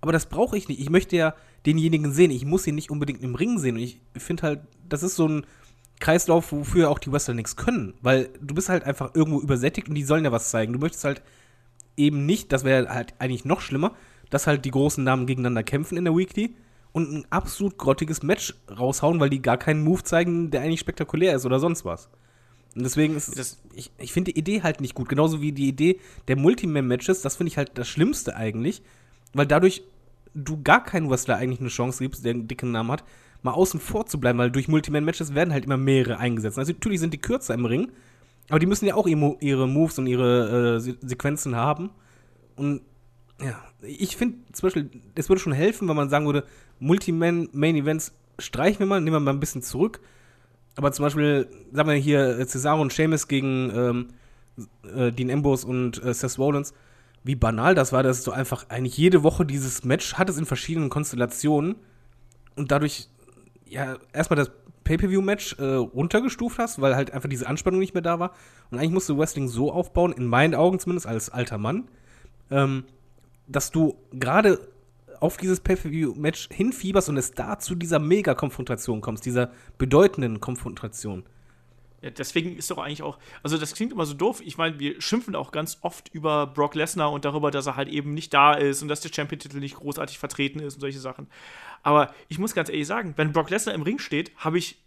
Aber 0.00 0.12
das 0.12 0.26
brauche 0.26 0.56
ich 0.56 0.68
nicht. 0.68 0.80
Ich 0.80 0.90
möchte 0.90 1.14
ja 1.16 1.34
denjenigen 1.66 2.12
sehen. 2.12 2.30
Ich 2.30 2.44
muss 2.44 2.66
ihn 2.66 2.74
nicht 2.74 2.90
unbedingt 2.90 3.22
im 3.22 3.34
Ring 3.34 3.58
sehen. 3.58 3.76
Und 3.76 3.82
ich 3.82 4.00
finde 4.16 4.42
halt, 4.42 4.60
das 4.88 5.02
ist 5.02 5.14
so 5.16 5.28
ein 5.28 5.46
Kreislauf, 6.00 6.52
wofür 6.52 6.90
auch 6.90 6.98
die 6.98 7.12
Wrestler 7.12 7.34
nichts 7.34 7.56
können. 7.56 7.94
Weil 8.00 8.30
du 8.40 8.54
bist 8.54 8.70
halt 8.70 8.84
einfach 8.84 9.14
irgendwo 9.14 9.40
übersättigt 9.40 9.88
und 9.88 9.94
die 9.94 10.04
sollen 10.04 10.24
ja 10.24 10.32
was 10.32 10.50
zeigen. 10.50 10.72
Du 10.72 10.78
möchtest 10.78 11.04
halt 11.04 11.22
eben 11.96 12.24
nicht, 12.24 12.50
das 12.50 12.64
wäre 12.64 12.88
halt 12.88 13.14
eigentlich 13.18 13.44
noch 13.44 13.60
schlimmer, 13.60 13.94
dass 14.30 14.46
halt 14.46 14.64
die 14.64 14.70
großen 14.70 15.04
Namen 15.04 15.26
gegeneinander 15.26 15.62
kämpfen 15.62 15.98
in 15.98 16.04
der 16.04 16.16
Weekly 16.16 16.56
und 16.92 17.12
ein 17.12 17.26
absolut 17.30 17.76
grottiges 17.76 18.22
Match 18.22 18.54
raushauen, 18.70 19.20
weil 19.20 19.30
die 19.30 19.42
gar 19.42 19.58
keinen 19.58 19.84
Move 19.84 20.02
zeigen, 20.02 20.50
der 20.50 20.62
eigentlich 20.62 20.80
spektakulär 20.80 21.36
ist 21.36 21.44
oder 21.44 21.60
sonst 21.60 21.84
was. 21.84 22.08
Und 22.76 22.84
deswegen 22.84 23.16
ist 23.16 23.36
Das- 23.38 23.58
ich, 23.74 23.90
ich 23.98 24.12
finde 24.12 24.32
die 24.32 24.38
Idee 24.38 24.62
halt 24.62 24.80
nicht 24.80 24.94
gut. 24.94 25.08
Genauso 25.08 25.40
wie 25.40 25.52
die 25.52 25.68
Idee 25.68 25.98
der 26.28 26.36
Multiman-Matches, 26.36 27.22
das 27.22 27.36
finde 27.36 27.48
ich 27.48 27.56
halt 27.56 27.72
das 27.74 27.88
Schlimmste 27.88 28.36
eigentlich, 28.36 28.82
weil 29.34 29.46
dadurch 29.46 29.82
du 30.34 30.62
gar 30.62 30.82
keinen 30.84 31.10
Wrestler 31.10 31.36
eigentlich 31.36 31.60
eine 31.60 31.68
Chance 31.68 32.02
gibst, 32.04 32.24
der 32.24 32.32
einen 32.34 32.46
dicken 32.48 32.70
Namen 32.70 32.92
hat, 32.92 33.04
mal 33.42 33.52
außen 33.52 33.80
vor 33.80 34.06
zu 34.06 34.20
bleiben, 34.20 34.38
weil 34.38 34.50
durch 34.50 34.68
Multiman-Matches 34.68 35.34
werden 35.34 35.52
halt 35.52 35.64
immer 35.64 35.76
mehrere 35.76 36.18
eingesetzt. 36.18 36.58
Also 36.58 36.72
natürlich 36.72 37.00
sind 37.00 37.12
die 37.14 37.18
kürzer 37.20 37.54
im 37.54 37.64
Ring, 37.64 37.90
aber 38.48 38.58
die 38.60 38.66
müssen 38.66 38.86
ja 38.86 38.94
auch 38.94 39.06
ihre, 39.08 39.66
Moves 39.66 39.98
und 39.98 40.06
ihre 40.06 40.76
äh, 40.76 40.80
Se- 40.80 40.96
Sequenzen 41.00 41.56
haben. 41.56 41.90
Und 42.56 42.82
ja, 43.42 43.58
ich 43.82 44.16
finde 44.16 44.36
zum 44.52 44.66
Beispiel, 44.66 44.90
es 45.14 45.28
würde 45.28 45.40
schon 45.40 45.52
helfen, 45.54 45.88
wenn 45.88 45.96
man 45.96 46.10
sagen 46.10 46.26
würde, 46.26 46.44
Multiman-Main-Events 47.14 48.12
streichen 48.38 48.80
wir 48.80 48.86
mal, 48.86 49.00
nehmen 49.00 49.16
wir 49.16 49.20
mal 49.20 49.32
ein 49.32 49.40
bisschen 49.40 49.62
zurück. 49.62 50.00
Aber 50.76 50.92
zum 50.92 51.04
Beispiel, 51.04 51.48
sagen 51.72 51.88
wir 51.88 51.96
hier, 51.96 52.38
äh, 52.38 52.46
Cesaro 52.46 52.80
und 52.80 52.92
Sheamus 52.92 53.28
gegen 53.28 53.70
ähm, 53.74 54.08
äh, 54.94 55.12
Dean 55.12 55.30
Ambrose 55.30 55.66
und 55.66 56.02
äh, 56.02 56.14
Seth 56.14 56.38
Rollins, 56.38 56.74
wie 57.22 57.34
banal 57.34 57.74
das 57.74 57.92
war, 57.92 58.02
dass 58.02 58.24
du 58.24 58.30
einfach 58.30 58.66
eigentlich 58.68 58.96
jede 58.96 59.22
Woche 59.22 59.44
dieses 59.44 59.84
Match 59.84 60.14
hattest 60.14 60.38
in 60.38 60.46
verschiedenen 60.46 60.88
Konstellationen 60.88 61.76
und 62.56 62.70
dadurch 62.70 63.08
ja 63.66 63.98
erstmal 64.12 64.36
das 64.36 64.50
Pay-Per-View-Match 64.84 65.58
äh, 65.58 65.64
runtergestuft 65.64 66.58
hast, 66.58 66.80
weil 66.80 66.96
halt 66.96 67.12
einfach 67.12 67.28
diese 67.28 67.46
Anspannung 67.46 67.80
nicht 67.80 67.94
mehr 67.94 68.02
da 68.02 68.18
war. 68.18 68.32
Und 68.70 68.78
eigentlich 68.78 68.90
musst 68.90 69.08
du 69.08 69.18
Wrestling 69.18 69.48
so 69.48 69.70
aufbauen, 69.72 70.12
in 70.12 70.26
meinen 70.26 70.54
Augen 70.54 70.78
zumindest 70.78 71.06
als 71.06 71.30
alter 71.30 71.58
Mann, 71.58 71.88
ähm, 72.50 72.84
dass 73.46 73.70
du 73.70 73.96
gerade 74.12 74.58
auf 75.20 75.36
dieses 75.36 75.60
Pay-Per-View-Match 75.60 76.48
hinfieberst 76.50 77.08
und 77.08 77.16
es 77.16 77.32
da 77.32 77.58
zu 77.58 77.74
dieser 77.74 77.98
Mega-Konfrontation 77.98 79.00
kommst, 79.00 79.24
dieser 79.26 79.52
bedeutenden 79.78 80.40
Konfrontation. 80.40 81.24
Ja, 82.02 82.08
deswegen 82.08 82.56
ist 82.56 82.70
doch 82.70 82.78
eigentlich 82.78 83.02
auch, 83.02 83.18
also 83.42 83.58
das 83.58 83.74
klingt 83.74 83.92
immer 83.92 84.06
so 84.06 84.14
doof. 84.14 84.40
Ich 84.42 84.56
meine, 84.56 84.78
wir 84.78 85.00
schimpfen 85.02 85.36
auch 85.36 85.52
ganz 85.52 85.78
oft 85.82 86.08
über 86.14 86.46
Brock 86.46 86.74
Lesnar 86.74 87.12
und 87.12 87.26
darüber, 87.26 87.50
dass 87.50 87.66
er 87.66 87.76
halt 87.76 87.88
eben 87.88 88.14
nicht 88.14 88.32
da 88.32 88.54
ist 88.54 88.80
und 88.80 88.88
dass 88.88 89.02
der 89.02 89.12
Champion-Titel 89.12 89.58
nicht 89.58 89.76
großartig 89.76 90.18
vertreten 90.18 90.60
ist 90.60 90.74
und 90.74 90.80
solche 90.80 90.98
Sachen. 90.98 91.28
Aber 91.82 92.14
ich 92.28 92.38
muss 92.38 92.54
ganz 92.54 92.70
ehrlich 92.70 92.86
sagen, 92.86 93.12
wenn 93.16 93.32
Brock 93.32 93.50
Lesnar 93.50 93.74
im 93.74 93.82
Ring 93.82 93.98
steht, 93.98 94.34
habe 94.36 94.56
ich 94.56 94.82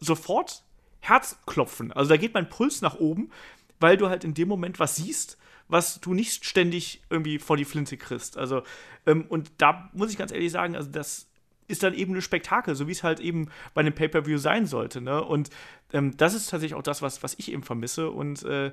sofort 0.00 0.64
Herzklopfen. 1.00 1.92
Also 1.92 2.08
da 2.08 2.16
geht 2.16 2.34
mein 2.34 2.48
Puls 2.48 2.82
nach 2.82 2.96
oben, 2.96 3.30
weil 3.78 3.96
du 3.96 4.08
halt 4.08 4.24
in 4.24 4.34
dem 4.34 4.48
Moment 4.48 4.80
was 4.80 4.96
siehst, 4.96 5.38
was 5.68 6.00
du 6.00 6.14
nicht 6.14 6.44
ständig 6.44 7.02
irgendwie 7.10 7.38
vor 7.38 7.56
die 7.56 7.64
Flinte 7.64 7.96
kriegst. 7.96 8.38
Also, 8.38 8.62
ähm, 9.06 9.26
und 9.28 9.50
da 9.58 9.90
muss 9.92 10.10
ich 10.10 10.18
ganz 10.18 10.32
ehrlich 10.32 10.52
sagen, 10.52 10.76
also 10.76 10.90
das 10.90 11.28
ist 11.68 11.82
dann 11.82 11.94
eben 11.94 12.14
ein 12.14 12.22
Spektakel, 12.22 12.74
so 12.74 12.86
wie 12.86 12.92
es 12.92 13.02
halt 13.02 13.20
eben 13.20 13.48
bei 13.74 13.80
einem 13.80 13.94
Pay-Per-View 13.94 14.38
sein 14.38 14.66
sollte. 14.66 15.00
Ne? 15.00 15.22
Und 15.22 15.50
ähm, 15.92 16.16
das 16.16 16.34
ist 16.34 16.50
tatsächlich 16.50 16.78
auch 16.78 16.82
das, 16.82 17.02
was, 17.02 17.22
was 17.22 17.34
ich 17.38 17.50
eben 17.50 17.62
vermisse. 17.62 18.10
Und 18.10 18.44
äh, 18.44 18.72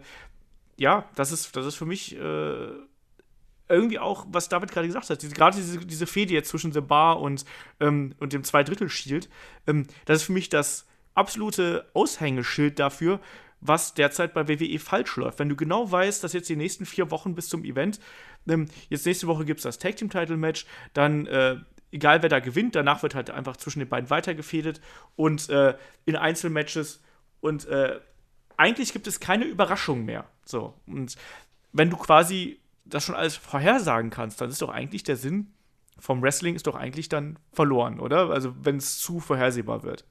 ja, 0.77 1.09
das 1.15 1.31
ist, 1.31 1.55
das 1.55 1.65
ist 1.65 1.75
für 1.75 1.85
mich 1.85 2.15
äh, 2.15 2.67
irgendwie 3.69 3.99
auch, 3.99 4.25
was 4.29 4.49
David 4.49 4.71
gerade 4.71 4.87
gesagt 4.87 5.09
hat, 5.09 5.21
diese, 5.21 5.33
gerade 5.33 5.55
diese, 5.55 5.79
diese 5.79 6.07
Fehde 6.07 6.33
jetzt 6.33 6.49
zwischen 6.49 6.71
The 6.71 6.81
Bar 6.81 7.19
und, 7.19 7.45
ähm, 7.79 8.13
und 8.19 8.33
dem 8.33 8.43
Zweidrittel-Shield, 8.43 9.29
ähm, 9.67 9.87
das 10.05 10.17
ist 10.17 10.23
für 10.23 10.33
mich 10.33 10.49
das 10.49 10.85
absolute 11.15 11.89
Aushängeschild 11.93 12.79
dafür, 12.79 13.19
was 13.65 13.93
derzeit 13.93 14.33
bei 14.33 14.47
WWE 14.47 14.79
falsch 14.79 15.15
läuft. 15.15 15.39
Wenn 15.39 15.49
du 15.49 15.55
genau 15.55 15.91
weißt, 15.91 16.23
dass 16.23 16.33
jetzt 16.33 16.49
die 16.49 16.55
nächsten 16.55 16.85
vier 16.85 17.11
Wochen 17.11 17.35
bis 17.35 17.49
zum 17.49 17.63
Event, 17.63 17.99
ähm, 18.47 18.67
jetzt 18.89 19.05
nächste 19.05 19.27
Woche 19.27 19.45
gibt 19.45 19.59
es 19.59 19.63
das 19.63 19.79
Tag 19.79 19.95
Team 19.95 20.09
Title 20.09 20.37
Match, 20.37 20.65
dann 20.93 21.25
äh, 21.27 21.57
egal 21.91 22.21
wer 22.21 22.29
da 22.29 22.39
gewinnt, 22.39 22.75
danach 22.75 23.03
wird 23.03 23.15
halt 23.15 23.29
einfach 23.29 23.57
zwischen 23.57 23.79
den 23.79 23.89
beiden 23.89 24.09
weitergefädet 24.09 24.81
und 25.15 25.49
äh, 25.49 25.75
in 26.05 26.15
Einzelmatches 26.15 27.01
und 27.39 27.65
äh, 27.67 27.99
eigentlich 28.57 28.93
gibt 28.93 29.07
es 29.07 29.19
keine 29.19 29.45
Überraschung 29.45 30.05
mehr. 30.05 30.25
So. 30.45 30.73
Und 30.85 31.15
wenn 31.71 31.89
du 31.89 31.97
quasi 31.97 32.59
das 32.85 33.03
schon 33.03 33.15
alles 33.15 33.35
vorhersagen 33.35 34.09
kannst, 34.09 34.41
dann 34.41 34.49
ist 34.49 34.61
doch 34.61 34.69
eigentlich 34.69 35.03
der 35.03 35.15
Sinn 35.15 35.53
vom 36.03 36.21
Wrestling 36.21 36.55
ist 36.55 36.67
doch 36.67 36.75
eigentlich 36.75 37.07
dann 37.07 37.39
verloren, 37.53 37.99
oder? 37.99 38.29
Also 38.29 38.53
wenn 38.61 38.75
es 38.77 38.97
zu 38.99 39.21
vorhersehbar 39.21 39.83
wird. 39.83 40.05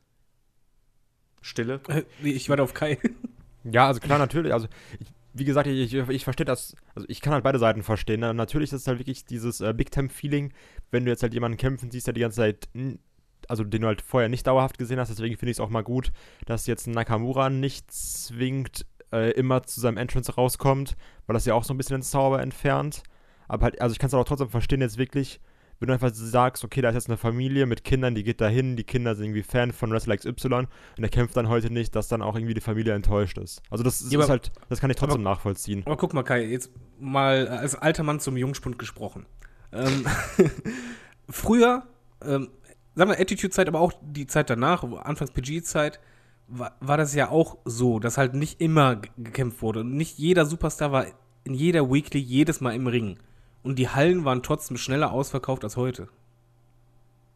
Stille. 1.43 1.81
Äh, 1.89 2.05
Ich 2.23 2.49
warte 2.49 2.63
auf 2.63 2.73
Kai. 2.73 2.99
Ja, 3.65 3.87
also 3.87 4.01
klar, 4.01 4.19
natürlich. 4.19 4.53
Also, 4.53 4.69
ich, 4.99 5.09
wie 5.35 5.45
gesagt, 5.45 5.67
ich, 5.67 5.95
ich, 5.95 6.09
ich 6.09 6.25
verstehe 6.25 6.47
das. 6.47 6.75
Also, 6.95 7.07
ich 7.09 7.21
kann 7.21 7.33
halt 7.33 7.45
beide 7.45 7.59
Seiten 7.59 7.83
verstehen. 7.83 8.21
Ne? 8.21 8.35
Natürlich 8.35 8.73
ist 8.73 8.83
es 8.83 8.87
halt 8.87 8.99
wirklich 8.99 9.25
dieses 9.25 9.61
äh, 9.61 9.73
Big-Time-Feeling, 9.73 10.53
wenn 10.91 11.05
du 11.05 11.11
jetzt 11.11 11.23
halt 11.23 11.35
jemanden 11.35 11.59
kämpfen 11.59 11.91
siehst, 11.91 12.07
der 12.07 12.15
die 12.15 12.21
ganze 12.21 12.37
Zeit. 12.37 12.69
Also, 13.49 13.65
den 13.65 13.83
du 13.83 13.89
halt 13.89 14.03
vorher 14.03 14.29
nicht 14.29 14.47
dauerhaft 14.47 14.79
gesehen 14.79 14.99
hast. 14.99 15.09
Deswegen 15.09 15.37
finde 15.37 15.51
ich 15.51 15.57
es 15.57 15.61
auch 15.61 15.71
mal 15.71 15.83
gut, 15.83 16.13
dass 16.47 16.67
jetzt 16.67 16.87
Nakamura 16.87 17.51
nicht 17.51 17.91
zwingend 17.91 18.87
äh, 19.13 19.33
immer 19.33 19.63
zu 19.65 19.81
seinem 19.81 19.97
Entrance 19.97 20.33
rauskommt, 20.35 20.97
weil 21.27 21.35
das 21.35 21.45
ja 21.45 21.55
auch 21.55 21.65
so 21.65 21.75
ein 21.75 21.77
bisschen 21.77 21.97
den 21.97 22.03
Zauber 22.03 22.41
entfernt. 22.41 23.03
Aber 23.49 23.65
halt, 23.65 23.81
also, 23.81 23.93
ich 23.93 23.99
kann 23.99 24.09
es 24.09 24.15
auch 24.15 24.25
trotzdem 24.25 24.49
verstehen, 24.49 24.81
jetzt 24.81 24.99
wirklich, 24.99 25.41
wenn 25.83 25.89
du 25.89 25.93
einfach 25.95 26.11
sagst, 26.15 26.65
okay, 26.65 26.81
da 26.81 26.89
ist 26.89 26.95
jetzt 26.95 27.09
eine 27.09 27.17
Familie 27.19 27.67
mit 27.67 27.85
Kindern, 27.85 28.15
die 28.15 28.23
geht 28.23 28.41
da 28.41 28.49
hin, 28.49 28.77
die 28.77 28.85
Kinder 28.85 29.15
sind 29.15 29.27
irgendwie 29.27 29.43
Fan 29.43 29.73
von 29.73 29.91
Wrestler 29.91 30.17
XY 30.17 30.33
und 30.55 30.69
er 30.99 31.09
kämpft 31.11 31.37
dann 31.37 31.49
heute 31.49 31.71
nicht, 31.71 31.95
dass 31.95 32.09
dann 32.09 32.23
auch 32.23 32.37
irgendwie 32.37 32.55
die 32.55 32.61
Familie 32.61 32.95
enttäuscht 32.95 33.37
ist. 33.37 33.61
Also 33.69 33.85
das 33.85 34.01
ist, 34.01 34.13
Ja, 34.13 34.21
aber- 34.21 34.29
halt, 34.29 34.53
das 34.71 34.81
kann 34.81 34.89
ich 34.91 34.97
trotzdem 34.97 35.23
nachvollziehen. 35.23 35.83
Aber 35.85 35.97
guck 35.99 36.15
mal, 36.15 36.23
Kai, 36.23 36.45
jetzt 36.47 36.71
mal 36.99 37.49
als 37.49 37.75
alter 37.75 38.03
Mann 38.05 38.21
zum 38.21 38.37
Jungspund 38.37 38.79
gesprochen. 38.79 39.27
Ähm, 39.73 40.07
früher, 41.29 41.83
ähm, 42.25 42.49
sagen 42.95 43.11
wir 43.11 43.21
Attitude-Zeit, 43.21 43.69
aber 43.69 43.81
auch 43.81 43.93
die 44.03 44.27
Zeit 44.27 44.51
danach, 44.51 44.85
Anfangs 44.85 45.31
PG-Zeit, 45.33 46.01
war, 46.49 46.77
war 46.81 46.97
das 46.97 47.15
ja 47.15 47.31
auch 47.31 47.59
so, 47.65 47.99
dass 47.99 48.19
halt 48.19 48.35
nicht 48.35 48.61
immer 48.61 48.97
ge- 48.97 49.11
gekämpft 49.17 49.63
wurde. 49.63 49.81
Und 49.81 49.93
nicht 49.97 50.19
jeder 50.19 50.45
Superstar 50.47 50.93
war 50.93 51.07
in 51.45 51.55
jeder 51.55 51.91
Weekly 51.91 52.21
jedes 52.21 52.61
Mal 52.61 52.75
im 52.75 52.87
Ring. 52.87 53.19
Und 53.63 53.79
die 53.79 53.89
Hallen 53.89 54.25
waren 54.25 54.43
trotzdem 54.43 54.77
schneller 54.77 55.13
ausverkauft 55.13 55.63
als 55.65 55.77
heute. 55.77 56.09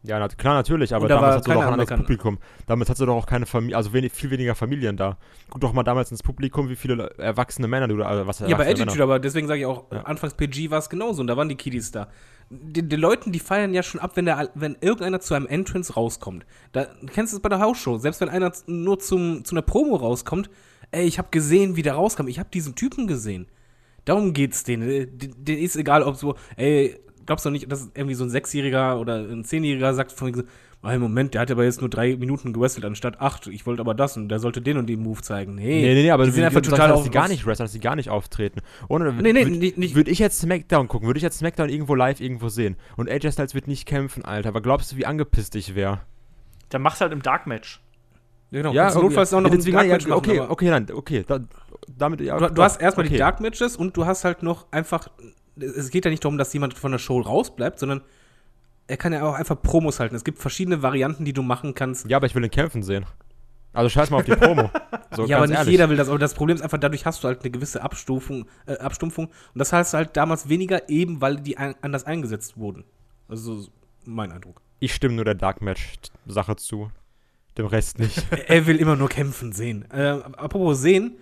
Ja, 0.03 0.19
na, 0.19 0.27
klar, 0.27 0.53
natürlich, 0.53 0.93
aber 0.93 1.07
da 1.07 1.15
damals 1.15 1.35
hast 1.37 1.47
du 1.47 1.53
doch 1.53 1.61
ein 1.61 1.73
anderes. 1.79 1.89
Publikum. 1.99 2.37
Damals 2.65 2.89
hast 2.89 3.01
du 3.01 3.05
doch 3.05 3.15
auch 3.15 3.25
keine 3.25 3.45
Familie, 3.45 3.75
also 3.75 3.91
wenig, 3.93 4.13
viel 4.13 4.29
weniger 4.29 4.55
Familien 4.55 4.95
da. 4.95 5.17
Guck 5.49 5.61
doch 5.61 5.73
mal 5.73 5.83
damals 5.83 6.11
ins 6.11 6.23
Publikum, 6.23 6.69
wie 6.69 6.75
viele 6.75 7.09
erwachsene 7.17 7.67
Männer 7.67 7.87
du 7.87 7.97
da, 7.97 8.05
also 8.05 8.27
was 8.27 8.39
Ja, 8.39 8.55
bei 8.55 8.69
Attitude, 8.69 9.03
aber 9.03 9.19
deswegen 9.19 9.47
sage 9.47 9.61
ich 9.61 9.65
auch, 9.65 9.91
Ja. 9.91 10.03
anfangs 10.03 10.35
PG 10.35 10.69
war 10.69 10.79
es 10.79 10.89
genauso 10.89 11.19
und 11.21 11.27
da 11.27 11.35
waren 11.35 11.49
die 11.49 11.55
Kiddies 11.55 11.91
da. 11.91 12.07
Den, 12.49 12.87
den 12.87 12.99
Leuten, 12.99 13.33
die 13.33 13.39
feiern 13.39 13.73
ja 13.73 13.83
schon 13.83 13.99
ab, 13.99 14.11
wenn, 14.15 14.25
der, 14.25 14.49
wenn 14.55 14.77
irgendeiner 14.79 15.19
zu 15.19 15.33
einem 15.33 15.47
Entrance 15.47 15.93
rauskommt. 15.93 16.45
Da 16.71 16.85
du 16.85 17.07
kennst 17.07 17.33
du 17.33 17.37
es 17.37 17.41
bei 17.41 17.49
der 17.49 17.59
Hausshow, 17.59 17.97
selbst 17.97 18.21
wenn 18.21 18.29
einer 18.29 18.51
nur 18.67 18.99
zum, 18.99 19.43
zu 19.43 19.55
einer 19.55 19.63
Promo 19.63 19.95
rauskommt, 19.95 20.49
ey, 20.91 21.05
ich 21.05 21.17
habe 21.17 21.29
gesehen, 21.31 21.75
wie 21.75 21.81
der 21.81 21.95
rauskam, 21.95 22.27
ich 22.27 22.39
habe 22.39 22.49
diesen 22.53 22.75
Typen 22.75 23.07
gesehen. 23.07 23.47
Darum 24.07 24.33
geht's 24.33 24.63
denen. 24.63 24.89
Äh, 24.89 25.05
d- 25.07 25.29
Denen 25.37 25.61
ist 25.61 25.75
egal, 25.75 26.01
ob 26.03 26.15
so, 26.15 26.35
ey, 26.55 26.95
glaubst 27.25 27.45
du 27.45 27.49
nicht, 27.49 27.71
dass 27.71 27.91
irgendwie 27.93 28.15
so 28.15 28.23
ein 28.23 28.29
Sechsjähriger 28.29 28.99
oder 28.99 29.17
ein 29.17 29.43
Zehnjähriger 29.43 29.93
sagt 29.93 30.11
von 30.13 30.27
wegen 30.29 30.39
so, 30.39 30.43
"Ah, 30.81 30.97
Moment, 30.97 31.33
der 31.33 31.41
hat 31.41 31.51
aber 31.51 31.65
jetzt 31.65 31.81
nur 31.81 31.89
drei 31.89 32.15
Minuten 32.15 32.53
gewrestelt 32.53 32.85
anstatt 32.85 33.19
acht. 33.19 33.47
Ich 33.47 33.65
wollte 33.65 33.81
aber 33.81 33.93
das 33.93 34.15
und 34.15 34.29
der 34.29 34.39
sollte 34.39 34.61
den 34.61 34.77
und 34.77 34.87
den 34.87 35.01
Move 35.01 35.21
zeigen. 35.21 35.55
Nee, 35.55 35.81
Nee, 35.81 35.93
nee, 35.93 36.03
nee, 36.03 36.11
aber 36.11 36.23
die 36.25 36.31
sind 36.31 36.45
einfach 36.45 36.61
total 36.61 36.87
dass 36.87 36.99
auf, 36.99 37.03
die 37.03 37.09
gar 37.09 37.27
nicht 37.27 37.45
wresteln, 37.45 37.65
dass 37.65 37.73
die 37.73 37.79
gar 37.81 37.97
nicht 37.97 38.09
auftreten. 38.09 38.61
Ohne, 38.87 39.11
Nee, 39.11 39.33
nee, 39.33 39.45
würd, 39.45 39.77
nicht- 39.77 39.95
Würde 39.95 40.09
ich 40.11 40.19
jetzt 40.19 40.39
Smackdown 40.39 40.87
gucken, 40.87 41.07
würde 41.07 41.17
ich 41.17 41.23
jetzt 41.23 41.39
Smackdown 41.39 41.67
irgendwo 41.69 41.95
live 41.95 42.21
irgendwo 42.21 42.47
sehen 42.47 42.77
und 42.95 43.09
AJ 43.09 43.31
Styles 43.33 43.53
wird 43.55 43.67
nicht 43.67 43.85
kämpfen, 43.85 44.23
Alter. 44.23 44.49
Aber 44.49 44.61
glaubst 44.61 44.91
du, 44.93 44.95
wie 44.97 45.05
angepisst 45.05 45.55
ich 45.55 45.75
wäre? 45.75 45.99
Dann 46.69 46.81
machst 46.81 47.01
du 47.01 47.03
halt 47.03 47.13
im 47.13 47.21
Dark 47.21 47.45
Match. 47.47 47.81
Ja, 48.51 48.61
genau. 48.61 48.73
Ja, 48.73 48.91
du 48.91 49.01
notfalls 49.01 49.33
auch 49.33 49.41
noch 49.41 49.49
deswegen, 49.49 49.77
ein 49.77 49.87
ja, 49.87 49.97
Dark 49.97 50.01
Match 50.03 50.07
machen, 50.07 50.17
okay, 50.17 50.39
okay, 50.39 50.69
nein, 50.69 50.87
okay, 50.93 51.25
da, 51.27 51.39
damit, 51.97 52.21
ja, 52.21 52.37
Du, 52.37 52.53
du 52.53 52.63
hast 52.63 52.81
erstmal 52.81 53.05
okay. 53.05 53.15
die 53.15 53.19
Dark 53.19 53.41
Matches 53.41 53.75
und 53.75 53.97
du 53.97 54.05
hast 54.05 54.23
halt 54.23 54.43
noch 54.43 54.71
einfach. 54.71 55.09
Es 55.59 55.89
geht 55.89 56.05
ja 56.05 56.11
nicht 56.11 56.23
darum, 56.23 56.37
dass 56.37 56.53
jemand 56.53 56.75
von 56.75 56.91
der 56.91 56.99
Show 56.99 57.19
rausbleibt, 57.19 57.79
sondern 57.79 58.01
er 58.87 58.97
kann 58.97 59.11
ja 59.11 59.23
auch 59.23 59.33
einfach 59.33 59.61
Promos 59.61 59.99
halten. 59.99 60.15
Es 60.15 60.23
gibt 60.23 60.39
verschiedene 60.39 60.81
Varianten, 60.81 61.25
die 61.25 61.33
du 61.33 61.41
machen 61.41 61.73
kannst. 61.73 62.07
Ja, 62.09 62.17
aber 62.17 62.27
ich 62.27 62.35
will 62.35 62.41
den 62.41 62.51
kämpfen 62.51 62.83
sehen. 62.83 63.05
Also 63.73 63.89
scheiß 63.89 64.09
mal 64.09 64.17
auf 64.17 64.25
die 64.25 64.35
Promo. 64.35 64.69
So, 65.15 65.25
ja, 65.25 65.37
aber 65.37 65.47
nicht 65.47 65.57
ehrlich. 65.57 65.71
jeder 65.71 65.89
will 65.89 65.95
das. 65.95 66.09
Aber 66.09 66.19
das 66.19 66.33
Problem 66.33 66.57
ist 66.57 66.61
einfach, 66.61 66.77
dadurch 66.77 67.05
hast 67.05 67.23
du 67.23 67.29
halt 67.29 67.39
eine 67.41 67.49
gewisse 67.49 67.81
Abstufung, 67.81 68.45
äh, 68.65 68.77
Abstumpfung. 68.77 69.27
Und 69.27 69.33
das 69.55 69.71
heißt 69.71 69.93
halt 69.93 70.17
damals 70.17 70.49
weniger, 70.49 70.89
eben 70.89 71.21
weil 71.21 71.37
die 71.37 71.57
ein, 71.57 71.75
anders 71.81 72.03
eingesetzt 72.03 72.57
wurden. 72.57 72.83
Also 73.29 73.55
so 73.55 73.69
mein 74.03 74.33
Eindruck. 74.33 74.61
Ich 74.79 74.93
stimme 74.93 75.15
nur 75.15 75.23
der 75.23 75.35
Dark 75.35 75.61
Match-Sache 75.61 76.57
zu. 76.57 76.91
Dem 77.57 77.65
Rest 77.65 77.99
nicht. 77.99 78.25
Er- 78.47 78.67
will 78.67 78.77
immer 78.77 78.95
nur 78.95 79.09
kämpfen 79.09 79.51
sehen. 79.51 79.85
Äh, 79.91 80.19
apropos 80.33 80.79
sehen, 80.79 81.17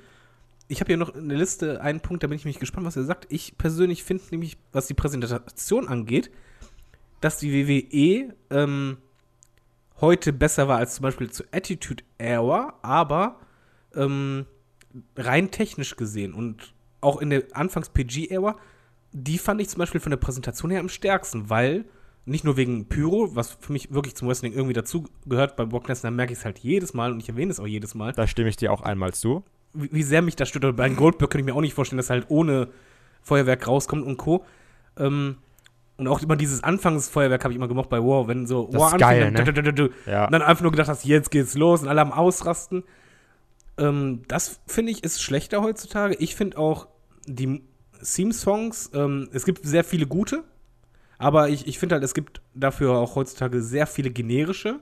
ich 0.67 0.79
habe 0.79 0.87
hier 0.87 0.97
noch 0.97 1.13
eine 1.13 1.35
Liste, 1.35 1.81
einen 1.81 1.99
Punkt, 1.99 2.23
da 2.23 2.27
bin 2.27 2.37
ich 2.37 2.45
mich 2.45 2.59
gespannt, 2.59 2.85
was 2.85 2.95
er 2.95 3.03
sagt. 3.03 3.27
Ich 3.29 3.57
persönlich 3.57 4.03
finde 4.03 4.23
nämlich, 4.31 4.57
was 4.71 4.87
die 4.87 4.93
Präsentation 4.93 5.87
angeht, 5.87 6.31
dass 7.21 7.37
die 7.37 7.53
WWE 7.67 8.33
ähm, 8.49 8.97
heute 10.01 10.33
besser 10.33 10.67
war 10.67 10.77
als 10.77 10.95
zum 10.95 11.03
Beispiel 11.03 11.29
zu 11.29 11.43
Attitude 11.51 12.03
Era, 12.17 12.73
aber 12.81 13.39
ähm, 13.95 14.45
rein 15.15 15.51
technisch 15.51 15.95
gesehen 15.95 16.33
und 16.33 16.73
auch 17.01 17.21
in 17.21 17.29
der 17.29 17.43
Anfangs-PG-Era, 17.53 18.57
die 19.11 19.37
fand 19.37 19.61
ich 19.61 19.69
zum 19.69 19.79
Beispiel 19.79 20.01
von 20.01 20.09
der 20.09 20.17
Präsentation 20.17 20.71
her 20.71 20.79
am 20.79 20.89
stärksten, 20.89 21.49
weil 21.49 21.85
nicht 22.25 22.43
nur 22.43 22.57
wegen 22.57 22.87
Pyro, 22.89 23.35
was 23.35 23.51
für 23.59 23.71
mich 23.71 23.93
wirklich 23.93 24.15
zum 24.15 24.27
Wrestling 24.27 24.53
irgendwie 24.53 24.73
dazu 24.73 25.05
gehört, 25.25 25.55
bei 25.55 25.65
Brock 25.65 25.87
Lesnar 25.87 26.11
merke 26.11 26.33
ich 26.33 26.39
es 26.39 26.45
halt 26.45 26.57
jedes 26.59 26.93
Mal 26.93 27.11
und 27.11 27.19
ich 27.19 27.29
erwähne 27.29 27.51
es 27.51 27.59
auch 27.59 27.67
jedes 27.67 27.93
Mal, 27.95 28.13
da 28.13 28.25
stimme 28.27 28.49
ich 28.49 28.57
dir 28.57 28.71
auch 28.71 28.81
einmal 28.81 29.13
zu. 29.13 29.43
wie, 29.73 29.89
wie 29.91 30.03
sehr 30.03 30.21
mich 30.21 30.35
das 30.35 30.49
stört. 30.49 30.65
Oder 30.65 30.73
bei 30.73 30.85
einem 30.85 30.95
Goldberg 30.95 31.29
könnte 31.29 31.41
ich 31.41 31.45
mir 31.53 31.55
auch 31.57 31.61
nicht 31.61 31.73
vorstellen, 31.75 31.97
dass 31.97 32.09
er 32.09 32.15
halt 32.15 32.25
ohne 32.29 32.69
Feuerwerk 33.21 33.67
rauskommt 33.67 34.05
und 34.05 34.17
Co. 34.17 34.43
Ähm, 34.97 35.37
und 35.97 36.07
auch 36.07 36.21
immer 36.21 36.35
dieses 36.35 36.63
Anfangsfeuerwerk 36.63 37.43
habe 37.43 37.53
ich 37.53 37.57
immer 37.57 37.67
gemocht 37.69 37.89
bei 37.89 37.99
War, 37.99 38.27
wenn 38.27 38.47
so 38.47 38.69
Das 38.71 38.81
War 38.81 38.93
ist 38.93 38.99
geil, 38.99 39.31
ne? 39.31 39.43
du, 39.43 39.53
du, 39.53 39.63
du, 39.63 39.73
du, 39.73 39.89
Ja. 40.05 40.25
und 40.25 40.31
dann 40.33 40.41
einfach 40.41 40.61
nur 40.63 40.71
gedacht 40.71 40.89
hast, 40.89 41.05
jetzt 41.05 41.31
geht's 41.31 41.55
los 41.55 41.81
und 41.83 41.87
alle 41.87 42.01
am 42.01 42.11
Ausrasten. 42.11 42.83
Ähm, 43.77 44.23
das 44.27 44.59
finde 44.67 44.91
ich 44.91 45.03
ist 45.03 45.21
schlechter 45.21 45.61
heutzutage. 45.61 46.15
Ich 46.15 46.35
finde 46.35 46.57
auch 46.57 46.87
die 47.27 47.61
Theme-Songs, 48.03 48.91
ähm, 48.93 49.29
es 49.31 49.45
gibt 49.45 49.65
sehr 49.65 49.83
viele 49.83 50.05
gute, 50.07 50.43
aber 51.17 51.49
ich, 51.49 51.67
ich 51.67 51.79
finde 51.79 51.95
halt, 51.95 52.03
es 52.03 52.13
gibt 52.13 52.41
dafür 52.53 52.93
auch 52.97 53.15
heutzutage 53.15 53.61
sehr 53.61 53.87
viele 53.87 54.09
generische, 54.11 54.79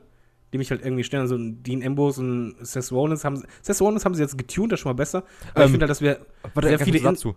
die 0.51 0.57
mich 0.57 0.69
halt 0.71 0.84
irgendwie 0.84 1.03
stellen. 1.03 1.27
So 1.27 1.36
ein 1.36 1.63
Dean 1.63 1.84
Ambrose 1.84 2.21
und 2.21 2.55
Seth 2.61 2.91
Rollins 2.91 3.23
haben, 3.25 3.43
Seth 3.61 3.81
Rollins 3.81 4.05
haben 4.05 4.15
sie 4.15 4.21
jetzt 4.21 4.38
getuned, 4.38 4.71
das 4.71 4.77
ist 4.79 4.81
schon 4.84 4.91
mal 4.91 4.95
besser. 4.95 5.23
Aber 5.53 5.61
Ähm, 5.61 5.65
ich 5.65 5.71
finde 5.71 5.84
halt, 5.84 5.89
dass 5.91 6.01
wir 6.01 6.19
Warte, 6.53 6.69
sehr 6.69 6.79
viele 6.79 6.99
dazu. 7.01 7.36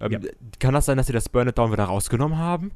Ähm, 0.00 0.12
Ja. 0.12 0.18
Kann 0.58 0.74
das 0.74 0.86
sein, 0.86 0.96
dass 0.96 1.06
sie 1.06 1.12
das 1.12 1.28
Burn 1.28 1.48
It 1.48 1.56
Down 1.58 1.72
wieder 1.72 1.84
rausgenommen 1.84 2.38
haben? 2.38 2.72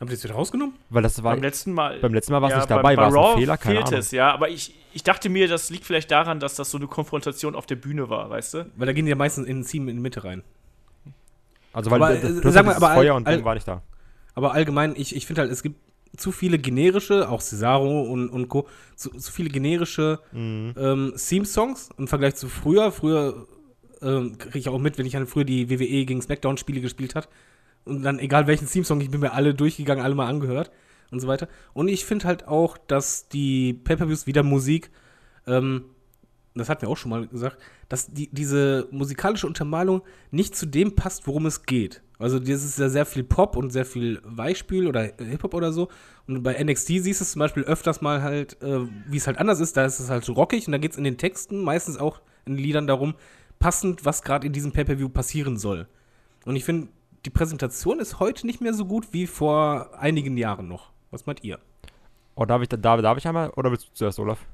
Haben 0.00 0.08
die 0.08 0.14
das 0.16 0.24
wieder 0.24 0.34
rausgenommen? 0.34 0.74
Weil 0.90 1.02
das 1.02 1.22
war 1.22 1.34
beim 1.34 1.42
letzten 1.42 1.72
Mal. 1.72 2.00
beim 2.00 2.12
letzten 2.12 2.32
Mal 2.32 2.42
war 2.42 2.48
es 2.48 2.52
Ja, 2.54 2.58
nicht 2.58 2.68
bei- 2.68 2.74
dabei, 2.76 2.96
bei 2.96 3.02
war 3.02 3.08
es 3.10 3.14
ein 3.34 3.38
Fehler, 3.38 3.56
keine 3.56 3.74
fehlt 3.76 3.86
Ahnung. 3.88 4.00
es, 4.00 4.10
ja. 4.10 4.32
Aber 4.34 4.48
ich, 4.48 4.74
ich 4.92 5.04
dachte 5.04 5.28
mir, 5.28 5.46
das 5.46 5.70
liegt 5.70 5.84
vielleicht 5.84 6.10
daran, 6.10 6.40
dass 6.40 6.56
das 6.56 6.70
so 6.70 6.78
eine 6.78 6.88
Konfrontation 6.88 7.54
auf 7.54 7.66
der 7.66 7.76
Bühne 7.76 8.08
war, 8.10 8.28
weißt 8.28 8.54
du? 8.54 8.70
Weil 8.76 8.86
da 8.86 8.92
gehen 8.92 9.04
die 9.06 9.10
ja 9.10 9.16
meistens 9.16 9.46
in 9.46 9.60
ein 9.60 9.64
Team 9.64 9.88
in 9.88 9.96
die 9.96 10.02
Mitte 10.02 10.24
rein. 10.24 10.42
Also 11.72 11.90
weil 11.90 12.02
Aber, 12.02 12.14
d- 12.14 12.20
d- 12.20 12.26
äh, 12.26 12.40
du 12.40 12.44
hast 12.48 12.54
sag 12.54 12.64
ja 12.66 12.70
mal, 12.70 12.74
aber 12.76 12.94
Feuer 12.94 13.12
all- 13.12 13.16
und 13.18 13.28
Ding 13.28 13.38
all- 13.38 13.44
war 13.44 13.54
nicht 13.54 13.68
da. 13.68 13.82
Aber 14.34 14.52
allgemein, 14.52 14.94
ich, 14.96 15.14
ich 15.14 15.26
finde 15.26 15.42
halt, 15.42 15.50
es 15.52 15.62
gibt 15.62 15.76
zu 16.16 16.30
viele 16.32 16.58
generische, 16.58 17.28
auch 17.28 17.40
Cesaro 17.40 18.02
und, 18.02 18.28
und 18.28 18.48
Co., 18.48 18.68
zu, 18.94 19.10
zu 19.10 19.32
viele 19.32 19.48
generische 19.48 20.20
Mhm. 20.32 20.74
ähm, 20.76 21.14
Theme-Songs 21.16 21.90
im 21.98 22.06
Vergleich 22.08 22.36
zu 22.36 22.48
früher. 22.48 22.92
Früher 22.92 23.46
ähm, 24.00 24.38
kriege 24.38 24.58
ich 24.58 24.68
auch 24.68 24.78
mit, 24.78 24.96
wenn 24.98 25.06
ich 25.06 25.16
halt 25.16 25.28
früher 25.28 25.44
die 25.44 25.70
WWE 25.70 26.04
gegen 26.04 26.22
Smackdown-Spiele 26.22 26.80
gespielt 26.80 27.14
hat. 27.14 27.28
Und 27.84 28.02
dann, 28.02 28.18
egal 28.18 28.46
welchen 28.46 28.68
Theme-Song, 28.68 29.00
ich 29.00 29.10
bin 29.10 29.20
mir 29.20 29.32
alle 29.32 29.54
durchgegangen, 29.54 30.04
alle 30.04 30.14
mal 30.14 30.28
angehört 30.28 30.70
und 31.10 31.20
so 31.20 31.26
weiter. 31.28 31.48
Und 31.72 31.88
ich 31.88 32.04
finde 32.04 32.26
halt 32.26 32.46
auch, 32.48 32.78
dass 32.78 33.28
die 33.28 33.72
Pay-Per-Views 33.74 34.26
wieder 34.26 34.42
Musik, 34.42 34.90
ähm, 35.46 35.84
das 36.54 36.68
hatten 36.68 36.82
wir 36.82 36.88
auch 36.88 36.96
schon 36.96 37.10
mal 37.10 37.26
gesagt, 37.26 37.58
dass 37.88 38.12
die, 38.12 38.28
diese 38.30 38.88
musikalische 38.90 39.46
Untermalung 39.46 40.02
nicht 40.30 40.54
zu 40.54 40.66
dem 40.66 40.94
passt, 40.94 41.26
worum 41.26 41.46
es 41.46 41.66
geht. 41.66 42.02
Also 42.18 42.38
das 42.38 42.62
ist 42.62 42.78
ja 42.78 42.88
sehr 42.88 43.06
viel 43.06 43.24
Pop 43.24 43.56
und 43.56 43.70
sehr 43.70 43.84
viel 43.84 44.20
Weichspül 44.24 44.86
oder 44.86 45.02
Hip-Hop 45.18 45.52
oder 45.52 45.72
so. 45.72 45.88
Und 46.28 46.42
bei 46.44 46.62
NXT 46.62 46.86
siehst 46.86 47.20
du 47.20 47.24
es 47.24 47.32
zum 47.32 47.40
Beispiel 47.40 47.64
öfters 47.64 48.00
mal 48.00 48.22
halt, 48.22 48.62
äh, 48.62 48.86
wie 49.08 49.16
es 49.16 49.26
halt 49.26 49.38
anders 49.38 49.58
ist. 49.58 49.76
Da 49.76 49.84
ist 49.84 49.98
es 49.98 50.10
halt 50.10 50.24
so 50.24 50.32
rockig 50.34 50.66
und 50.66 50.72
da 50.72 50.78
geht 50.78 50.92
es 50.92 50.96
in 50.98 51.04
den 51.04 51.18
Texten, 51.18 51.62
meistens 51.62 51.98
auch 51.98 52.20
in 52.46 52.56
Liedern 52.56 52.86
darum, 52.86 53.14
passend, 53.58 54.04
was 54.04 54.22
gerade 54.22 54.46
in 54.46 54.52
diesem 54.52 54.72
Pay-Per-View 54.72 55.08
passieren 55.08 55.56
soll. 55.56 55.88
Und 56.44 56.54
ich 56.54 56.64
finde, 56.64 56.88
die 57.24 57.30
Präsentation 57.30 57.98
ist 57.98 58.20
heute 58.20 58.46
nicht 58.46 58.60
mehr 58.60 58.74
so 58.74 58.84
gut 58.84 59.12
wie 59.12 59.26
vor 59.26 59.98
einigen 59.98 60.36
Jahren 60.36 60.68
noch. 60.68 60.92
Was 61.10 61.26
meint 61.26 61.42
ihr? 61.42 61.58
Oh, 62.36 62.44
darf 62.44 62.62
ich, 62.62 62.68
darf, 62.68 63.00
darf 63.00 63.18
ich 63.18 63.26
einmal 63.26 63.50
oder 63.50 63.70
willst 63.70 63.88
du 63.88 63.94
zuerst, 63.94 64.18
Olaf? 64.20 64.46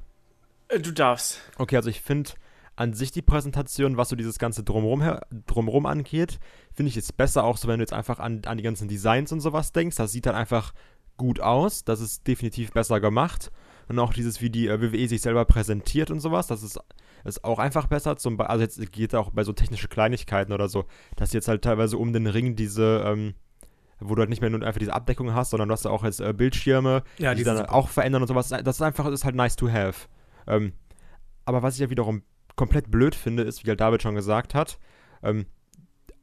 Äh, 0.71 0.79
Du 0.79 0.91
darfst. 0.91 1.39
Okay, 1.57 1.75
also 1.75 1.89
ich 1.89 2.01
finde 2.01 2.31
an 2.75 2.93
sich 2.93 3.11
die 3.11 3.21
Präsentation, 3.21 3.97
was 3.97 4.09
so 4.09 4.15
dieses 4.15 4.39
ganze 4.39 4.63
Drumrum, 4.63 5.03
Drumrum 5.45 5.85
angeht, 5.85 6.39
finde 6.73 6.89
ich 6.89 6.95
jetzt 6.95 7.15
besser, 7.17 7.43
auch 7.43 7.57
so 7.57 7.67
wenn 7.67 7.77
du 7.79 7.83
jetzt 7.83 7.93
einfach 7.93 8.19
an, 8.19 8.41
an 8.45 8.57
die 8.57 8.63
ganzen 8.63 8.87
Designs 8.87 9.31
und 9.31 9.41
sowas 9.41 9.71
denkst. 9.71 9.97
Das 9.97 10.11
sieht 10.11 10.25
dann 10.25 10.35
einfach 10.35 10.73
gut 11.17 11.39
aus. 11.39 11.83
Das 11.83 11.99
ist 11.99 12.25
definitiv 12.27 12.71
besser 12.71 12.99
gemacht. 12.99 13.51
Und 13.89 13.99
auch 13.99 14.13
dieses, 14.13 14.41
wie 14.41 14.49
die 14.49 14.67
äh, 14.67 14.81
WWE 14.81 15.07
sich 15.07 15.21
selber 15.21 15.43
präsentiert 15.45 16.09
und 16.11 16.21
sowas, 16.21 16.47
das 16.47 16.63
ist, 16.63 16.79
ist 17.25 17.43
auch 17.43 17.59
einfach 17.59 17.87
besser. 17.87 18.15
Zum, 18.15 18.39
also 18.39 18.61
jetzt 18.63 18.91
geht 18.93 19.13
auch 19.15 19.31
bei 19.31 19.43
so 19.43 19.51
technische 19.51 19.89
Kleinigkeiten 19.89 20.53
oder 20.53 20.69
so, 20.69 20.85
dass 21.17 21.33
jetzt 21.33 21.49
halt 21.49 21.61
teilweise 21.63 21.97
um 21.97 22.13
den 22.13 22.25
Ring 22.25 22.55
diese, 22.55 23.03
ähm, 23.05 23.33
wo 23.99 24.15
du 24.15 24.21
halt 24.21 24.29
nicht 24.29 24.39
mehr 24.41 24.49
nur 24.49 24.63
einfach 24.65 24.79
diese 24.79 24.93
Abdeckung 24.93 25.33
hast, 25.33 25.49
sondern 25.49 25.67
du 25.67 25.73
hast 25.73 25.83
ja 25.85 25.91
auch 25.91 26.05
jetzt 26.05 26.21
äh, 26.21 26.31
Bildschirme, 26.33 27.03
Ja, 27.17 27.33
die 27.33 27.39
die 27.39 27.43
dann 27.43 27.57
super. 27.57 27.73
auch 27.73 27.89
verändern 27.89 28.21
und 28.21 28.27
sowas. 28.29 28.47
Das 28.47 28.77
ist 28.77 28.81
einfach, 28.81 29.05
das 29.05 29.15
ist 29.15 29.25
halt 29.25 29.35
nice 29.35 29.57
to 29.57 29.69
have. 29.69 30.07
Ähm, 30.51 30.73
aber 31.45 31.63
was 31.63 31.75
ich 31.75 31.79
ja 31.79 31.89
wiederum 31.89 32.23
komplett 32.55 32.91
blöd 32.91 33.15
finde, 33.15 33.43
ist, 33.43 33.63
wie 33.63 33.69
halt 33.69 33.79
David 33.79 34.03
schon 34.03 34.15
gesagt 34.15 34.53
hat, 34.53 34.77
ähm, 35.23 35.45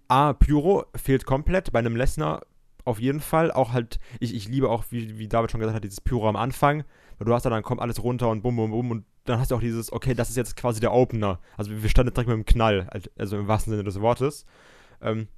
A, 0.06 0.34
Pyro 0.34 0.86
fehlt 0.94 1.26
komplett, 1.26 1.72
bei 1.72 1.78
einem 1.80 1.96
Lesnar 1.96 2.42
auf 2.84 3.00
jeden 3.00 3.20
Fall. 3.20 3.50
Auch 3.50 3.72
halt, 3.72 3.98
ich, 4.20 4.34
ich 4.34 4.48
liebe 4.48 4.70
auch, 4.70 4.84
wie, 4.90 5.18
wie 5.18 5.28
David 5.28 5.50
schon 5.50 5.60
gesagt 5.60 5.76
hat, 5.76 5.84
dieses 5.84 6.00
Pyro 6.00 6.28
am 6.28 6.36
Anfang. 6.36 6.84
Du 7.18 7.34
hast 7.34 7.44
dann, 7.44 7.52
dann 7.52 7.62
kommt 7.62 7.80
alles 7.80 8.02
runter 8.02 8.28
und 8.28 8.42
bum, 8.42 8.56
bum, 8.56 8.70
bum. 8.70 8.90
Und 8.90 9.04
dann 9.24 9.38
hast 9.38 9.50
du 9.50 9.56
auch 9.56 9.60
dieses, 9.60 9.92
okay, 9.92 10.14
das 10.14 10.30
ist 10.30 10.36
jetzt 10.36 10.56
quasi 10.56 10.80
der 10.80 10.92
Opener. 10.92 11.40
Also 11.56 11.70
wir 11.82 11.88
standen 11.88 12.14
direkt 12.14 12.28
mit 12.28 12.36
dem 12.36 12.46
Knall, 12.46 12.86
halt, 12.90 13.10
also 13.18 13.36
im 13.36 13.48
wahrsten 13.48 13.72
Sinne 13.72 13.84
des 13.84 14.00
Wortes. 14.00 14.46
Ähm, 15.02 15.28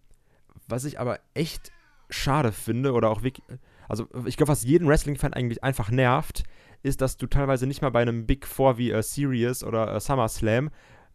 was 0.69 0.85
ich 0.85 1.01
aber 1.01 1.19
echt 1.35 1.73
schade 2.09 2.53
finde, 2.53 2.93
oder 2.93 3.11
auch 3.11 3.23
wirklich, 3.23 3.45
also 3.89 4.07
ich 4.27 4.37
glaube, 4.37 4.53
was 4.53 4.63
jeden 4.63 4.87
Wrestling-Fan 4.87 5.33
eigentlich 5.33 5.65
einfach 5.65 5.91
nervt, 5.91 6.45
ist, 6.83 7.01
dass 7.01 7.17
du 7.17 7.27
teilweise 7.27 7.67
nicht 7.67 7.83
mal 7.83 7.91
bei 7.91 8.03
einem 8.03 8.27
Big 8.27 8.47
Four 8.47 8.79
wie 8.79 8.91
äh, 8.91 9.03
Sirius 9.03 9.65
oder 9.65 9.95
äh, 9.95 10.01
SummerSlam 10.01 10.71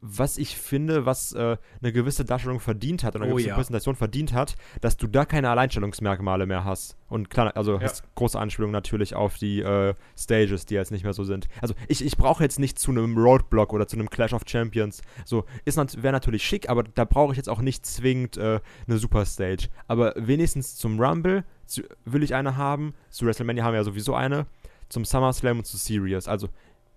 was 0.08 0.38
ich 0.38 0.56
finde, 0.56 1.06
was 1.06 1.32
äh, 1.34 1.58
eine 1.82 1.92
gewisse 1.92 2.26
Darstellung 2.26 2.60
verdient 2.60 3.04
hat 3.04 3.16
oder 3.16 3.24
eine 3.24 3.34
Oh 3.34 3.36
gewisse 3.36 3.50
ja. 3.50 3.56
Präsentation 3.56 3.96
verdient 3.96 4.34
hat, 4.34 4.56
dass 4.82 4.98
du 4.98 5.08
da 5.08 5.26
keine 5.26 5.50
Alleinstellungsmerkmale 5.50 6.46
mehr 6.46 6.64
hast. 6.64 6.96
Und 7.10 7.30
klar, 7.30 7.56
also 7.56 7.76
Ja. 7.76 7.82
hast 7.82 8.04
große 8.16 8.38
Anspielung 8.38 8.72
natürlich 8.72 9.16
auf 9.16 9.38
die 9.38 9.62
äh, 9.62 9.96
Stages, 10.18 10.66
die 10.66 10.76
jetzt 10.76 10.92
nicht 10.92 11.04
mehr 11.04 11.14
so 11.14 11.24
sind. 11.24 11.48
Also 11.62 11.74
ich, 11.88 12.06
ich 12.06 12.18
brauche 12.18 12.44
jetzt 12.44 12.60
nicht 12.60 12.78
zu 12.78 12.92
einem 12.92 13.18
Roadblock 13.18 13.74
oder 13.74 13.88
zu 13.88 13.96
einem 13.96 14.10
Clash 14.10 14.34
of 14.34 14.44
Champions. 14.46 15.02
So, 15.24 15.46
ist 15.64 15.78
nat 15.78 16.02
wäre 16.04 16.14
natürlich 16.14 16.44
schick, 16.44 16.70
aber 16.70 16.84
da 16.84 17.06
brauche 17.06 17.32
ich 17.32 17.38
jetzt 17.38 17.50
auch 17.50 17.62
nicht 17.62 17.86
zwingend 17.86 18.38
äh, 18.38 18.60
eine 18.88 18.98
Superstage. 18.98 19.70
Aber 19.88 20.14
wenigstens 20.18 20.76
zum 20.76 21.00
Rumble 21.00 21.44
zu, 21.66 21.82
will 22.04 22.22
ich 22.22 22.36
eine 22.36 22.58
haben. 22.58 22.94
Zu 23.10 23.26
WrestleMania 23.26 23.64
haben 23.64 23.74
wir 23.74 23.80
ja 23.80 23.84
sowieso 23.84 24.14
eine. 24.14 24.46
Zum 24.90 25.06
SummerSlam 25.06 25.60
und 25.60 25.66
zu 25.66 25.78
Sirius. 25.78 26.28
Also 26.28 26.50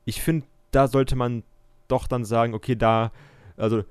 ich 0.05 0.23
finde, 0.23 0.47
da 0.71 0.89
sollte 0.89 1.17
man 1.17 1.43
doch 1.89 2.07
dann 2.07 2.25
sagen, 2.25 2.55
okay, 2.55 2.77
da, 2.77 3.13
also, 3.57 3.85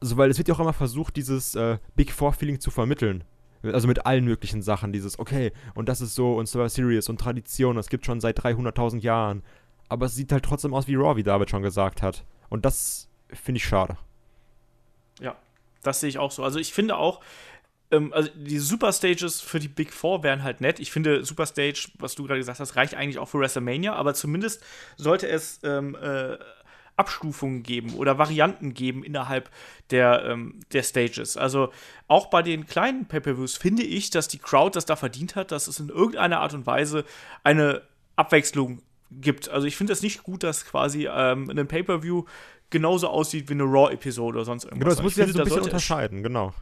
so, 0.00 0.16
weil 0.16 0.30
es 0.30 0.38
wird 0.38 0.48
ja 0.48 0.54
auch 0.54 0.60
immer 0.60 0.72
versucht, 0.72 1.16
dieses 1.16 1.54
äh, 1.54 1.78
Big 1.94 2.12
Four-Feeling 2.12 2.60
zu 2.60 2.70
vermitteln. 2.70 3.24
Also 3.62 3.88
mit 3.88 4.06
allen 4.06 4.24
möglichen 4.24 4.62
Sachen, 4.62 4.92
dieses, 4.92 5.18
okay, 5.18 5.52
und 5.74 5.88
das 5.88 6.00
ist 6.00 6.14
so, 6.14 6.36
und 6.36 6.46
Survivor 6.46 6.68
Series 6.68 7.08
und 7.08 7.20
Tradition, 7.20 7.76
das 7.76 7.88
gibt 7.88 8.06
schon 8.06 8.20
seit 8.20 8.38
300.000 8.38 9.00
Jahren. 9.00 9.42
Aber 9.88 10.06
es 10.06 10.14
sieht 10.14 10.32
halt 10.32 10.44
trotzdem 10.44 10.74
aus 10.74 10.86
wie 10.86 10.94
Raw, 10.94 11.16
wie 11.16 11.22
David 11.22 11.50
schon 11.50 11.62
gesagt 11.62 12.02
hat. 12.02 12.24
Und 12.48 12.64
das 12.64 13.08
finde 13.28 13.58
ich 13.58 13.64
schade. 13.64 13.96
Ja, 15.20 15.36
das 15.82 16.00
sehe 16.00 16.08
ich 16.08 16.18
auch 16.18 16.30
so. 16.30 16.44
Also 16.44 16.58
ich 16.58 16.72
finde 16.72 16.96
auch, 16.96 17.20
ähm, 17.90 18.12
also 18.12 18.30
die 18.34 18.58
Superstages 18.58 19.40
für 19.40 19.58
die 19.58 19.68
Big 19.68 19.92
Four 19.92 20.22
wären 20.22 20.42
halt 20.42 20.60
nett. 20.60 20.80
Ich 20.80 20.90
finde, 20.90 21.24
Superstage, 21.24 21.88
was 21.98 22.14
du 22.14 22.24
gerade 22.24 22.40
gesagt 22.40 22.60
hast, 22.60 22.76
reicht 22.76 22.94
eigentlich 22.94 23.18
auch 23.18 23.28
für 23.28 23.38
WrestleMania, 23.38 23.94
aber 23.94 24.14
zumindest 24.14 24.62
sollte 24.96 25.28
es 25.28 25.60
ähm, 25.62 25.96
äh, 26.00 26.36
Abstufungen 26.96 27.62
geben 27.62 27.94
oder 27.94 28.18
Varianten 28.18 28.74
geben 28.74 29.04
innerhalb 29.04 29.50
der, 29.90 30.24
ähm, 30.24 30.60
der 30.72 30.82
Stages. 30.82 31.36
Also 31.36 31.70
auch 32.08 32.26
bei 32.26 32.42
den 32.42 32.66
kleinen 32.66 33.06
Pay-Per-Views 33.06 33.56
finde 33.56 33.82
ich, 33.82 34.10
dass 34.10 34.28
die 34.28 34.38
Crowd 34.38 34.74
das 34.74 34.86
da 34.86 34.96
verdient 34.96 35.36
hat, 35.36 35.52
dass 35.52 35.68
es 35.68 35.78
in 35.78 35.90
irgendeiner 35.90 36.40
Art 36.40 36.54
und 36.54 36.66
Weise 36.66 37.04
eine 37.44 37.82
Abwechslung 38.16 38.82
gibt. 39.10 39.48
Also 39.50 39.66
ich 39.66 39.76
finde 39.76 39.92
es 39.92 40.02
nicht 40.02 40.22
gut, 40.22 40.42
dass 40.42 40.64
quasi 40.64 41.06
ähm, 41.06 41.50
ein 41.50 41.68
Pay-Per-View 41.68 42.24
genauso 42.70 43.08
aussieht 43.08 43.48
wie 43.48 43.54
eine 43.54 43.64
Raw-Episode 43.64 44.38
oder 44.38 44.44
sonst 44.44 44.64
irgendwas. 44.64 44.80
Genau, 44.80 44.90
das 44.90 44.98
Ich 44.98 45.04
muss 45.04 45.12
ich 45.12 45.16
finde, 45.16 45.32
so 45.34 45.38
ein 45.38 45.44
bisschen 45.44 45.62
unterscheiden, 45.62 46.22
genau. 46.22 46.54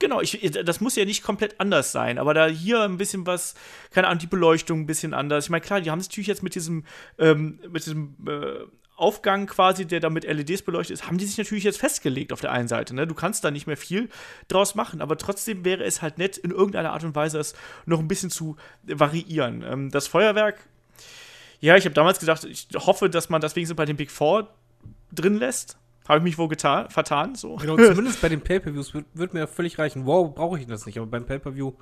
Genau, 0.00 0.22
ich, 0.22 0.50
das 0.64 0.80
muss 0.80 0.96
ja 0.96 1.04
nicht 1.04 1.22
komplett 1.22 1.60
anders 1.60 1.92
sein, 1.92 2.18
aber 2.18 2.32
da 2.32 2.46
hier 2.46 2.80
ein 2.80 2.96
bisschen 2.96 3.26
was, 3.26 3.54
keine 3.90 4.08
Ahnung, 4.08 4.18
die 4.18 4.26
Beleuchtung 4.26 4.80
ein 4.80 4.86
bisschen 4.86 5.12
anders. 5.12 5.44
Ich 5.44 5.50
meine, 5.50 5.60
klar, 5.60 5.82
die 5.82 5.90
haben 5.90 5.98
es 5.98 6.08
natürlich 6.08 6.26
jetzt 6.26 6.42
mit 6.42 6.54
diesem, 6.54 6.84
ähm, 7.18 7.60
mit 7.68 7.84
diesem 7.84 8.16
äh, 8.26 8.64
Aufgang 8.96 9.46
quasi, 9.46 9.86
der 9.86 10.00
da 10.00 10.08
mit 10.08 10.24
LEDs 10.24 10.62
beleuchtet 10.62 10.94
ist, 10.94 11.06
haben 11.06 11.18
die 11.18 11.26
sich 11.26 11.36
natürlich 11.36 11.64
jetzt 11.64 11.78
festgelegt 11.78 12.32
auf 12.32 12.40
der 12.40 12.50
einen 12.50 12.68
Seite. 12.68 12.94
Ne? 12.94 13.06
Du 13.06 13.14
kannst 13.14 13.44
da 13.44 13.50
nicht 13.50 13.66
mehr 13.66 13.76
viel 13.76 14.08
draus 14.48 14.74
machen, 14.74 15.02
aber 15.02 15.18
trotzdem 15.18 15.66
wäre 15.66 15.84
es 15.84 16.00
halt 16.00 16.16
nett, 16.16 16.38
in 16.38 16.50
irgendeiner 16.50 16.92
Art 16.92 17.04
und 17.04 17.14
Weise 17.14 17.38
es 17.38 17.54
noch 17.84 17.98
ein 17.98 18.08
bisschen 18.08 18.30
zu 18.30 18.56
variieren. 18.84 19.62
Ähm, 19.62 19.90
das 19.90 20.06
Feuerwerk, 20.06 20.66
ja, 21.60 21.76
ich 21.76 21.84
habe 21.84 21.94
damals 21.94 22.20
gesagt, 22.20 22.44
ich 22.44 22.68
hoffe, 22.74 23.10
dass 23.10 23.28
man 23.28 23.42
das 23.42 23.54
wenigstens 23.54 23.76
bei 23.76 23.84
den 23.84 23.96
Big 23.96 24.10
Four 24.10 24.48
drin 25.12 25.36
lässt. 25.36 25.76
Habe 26.10 26.18
ich 26.18 26.24
mich 26.24 26.38
wohl 26.38 26.48
getan, 26.48 26.90
vertan, 26.90 27.36
so. 27.36 27.54
Genau, 27.54 27.76
zumindest 27.76 28.20
bei 28.22 28.28
den 28.28 28.40
Pay-Per-Views 28.40 28.94
wird, 28.94 29.06
wird 29.14 29.32
mir 29.32 29.46
völlig 29.46 29.78
reichen. 29.78 30.06
Wow, 30.06 30.34
brauche 30.34 30.58
ich 30.58 30.66
das 30.66 30.84
nicht, 30.84 30.98
aber 30.98 31.06
beim 31.06 31.24
Pay-Per-View 31.24 31.72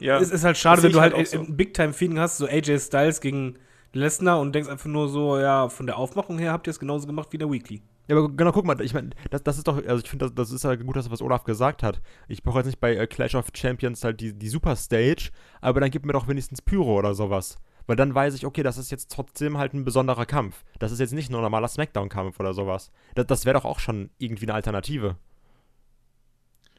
ja. 0.00 0.18
es 0.18 0.30
ist 0.30 0.44
halt 0.44 0.58
schade, 0.58 0.76
Das 0.76 0.84
wenn 0.84 0.92
du 0.92 1.00
halt, 1.00 1.14
halt 1.14 1.26
auch 1.26 1.30
so. 1.30 1.40
ein 1.40 1.56
Big-Time-Feeling 1.56 2.18
hast, 2.18 2.36
so 2.36 2.46
AJ 2.46 2.78
Styles 2.78 3.20
gegen 3.22 3.58
Lesnar 3.94 4.38
und 4.38 4.54
denkst 4.54 4.68
einfach 4.68 4.86
nur 4.86 5.08
so, 5.08 5.38
ja, 5.38 5.70
von 5.70 5.86
der 5.86 5.96
Aufmachung 5.96 6.38
her 6.38 6.52
habt 6.52 6.66
ihr 6.66 6.72
es 6.72 6.78
genauso 6.78 7.06
gemacht 7.06 7.28
wie 7.30 7.38
der 7.38 7.50
Weekly. 7.50 7.80
Ja, 8.06 8.16
aber 8.16 8.28
genau, 8.28 8.52
guck 8.52 8.64
mal, 8.64 8.80
ich 8.80 8.94
meine, 8.94 9.10
das, 9.30 9.42
das 9.42 9.58
ist 9.58 9.66
doch, 9.66 9.76
also 9.76 10.02
ich 10.02 10.08
finde, 10.08 10.26
das, 10.26 10.34
das 10.34 10.50
ist 10.50 10.64
ja 10.64 10.74
gut, 10.76 10.96
dass 10.96 11.10
was 11.10 11.20
Olaf 11.20 11.44
gesagt 11.44 11.82
hat. 11.82 12.00
Ich 12.26 12.42
brauche 12.42 12.58
jetzt 12.58 12.66
nicht 12.66 12.80
bei 12.80 12.94
äh, 12.96 13.06
Clash 13.06 13.34
of 13.34 13.46
Champions 13.54 14.04
halt 14.04 14.20
die, 14.20 14.32
die 14.32 14.48
Superstage, 14.48 15.30
aber 15.60 15.80
dann 15.80 15.90
gib 15.90 16.06
mir 16.06 16.12
doch 16.12 16.28
wenigstens 16.28 16.62
Pyro 16.62 16.98
oder 16.98 17.14
sowas. 17.14 17.56
Weil 17.88 17.96
dann 17.96 18.14
weiß 18.14 18.34
ich, 18.34 18.44
okay, 18.44 18.62
das 18.62 18.76
ist 18.76 18.90
jetzt 18.90 19.10
trotzdem 19.10 19.56
halt 19.56 19.72
ein 19.72 19.84
besonderer 19.84 20.26
Kampf. 20.26 20.62
Das 20.78 20.92
ist 20.92 21.00
jetzt 21.00 21.14
nicht 21.14 21.30
nur 21.30 21.40
ein 21.40 21.42
normaler 21.42 21.68
Smackdown-Kampf 21.68 22.38
oder 22.38 22.52
sowas. 22.52 22.92
Das, 23.14 23.26
das 23.26 23.46
wäre 23.46 23.54
doch 23.54 23.64
auch 23.64 23.80
schon 23.80 24.10
irgendwie 24.18 24.44
eine 24.44 24.52
Alternative. 24.52 25.16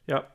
Ja, 0.06 0.28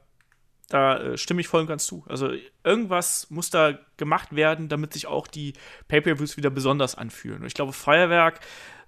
da 0.69 0.99
äh, 0.99 1.17
stimme 1.17 1.41
ich 1.41 1.47
voll 1.47 1.61
und 1.61 1.69
ganz 1.69 1.87
zu. 1.87 2.05
Also 2.09 2.33
irgendwas 2.65 3.31
muss 3.31 3.51
da 3.51 3.79
gemacht 3.99 4.35
werden, 4.35 4.69
damit 4.69 4.93
sich 4.93 5.07
auch 5.07 5.29
die 5.29 5.53
Pay-Per-Views 5.87 6.37
wieder 6.37 6.51
besonders 6.51 6.97
anfühlen. 6.97 7.43
Und 7.43 7.47
ich 7.47 7.55
glaube, 7.55 7.73
Feuerwerk, 7.73 8.41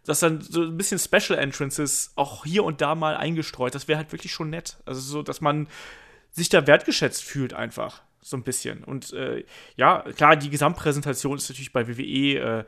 das 0.05 0.19
dann 0.19 0.41
so 0.41 0.63
ein 0.63 0.77
bisschen 0.77 0.99
Special 0.99 1.39
Entrances 1.39 2.13
auch 2.17 2.45
hier 2.45 2.65
und 2.65 2.81
da 2.81 2.97
mal 2.97 3.17
eingestreut, 3.17 3.77
das 3.77 3.87
wäre 3.87 3.99
halt 3.99 4.11
wirklich 4.11 4.33
schon 4.33 4.51
nett. 4.51 4.79
Also 4.87 5.01
so, 5.01 5.23
dass 5.23 5.41
man 5.41 5.69
sich 6.33 6.49
da 6.49 6.67
wertgeschätzt 6.67 7.23
fühlt 7.23 7.55
einfach. 7.55 8.03
So 8.27 8.37
ein 8.37 8.43
bisschen. 8.43 8.83
Und 8.83 9.13
äh, 9.13 9.45
ja, 9.77 10.01
klar, 10.17 10.35
die 10.35 10.51
Gesamtpräsentation 10.51 11.37
ist 11.37 11.49
natürlich 11.49 11.73
bei 11.73 11.87
WWE 11.87 12.61
äh, 12.61 12.65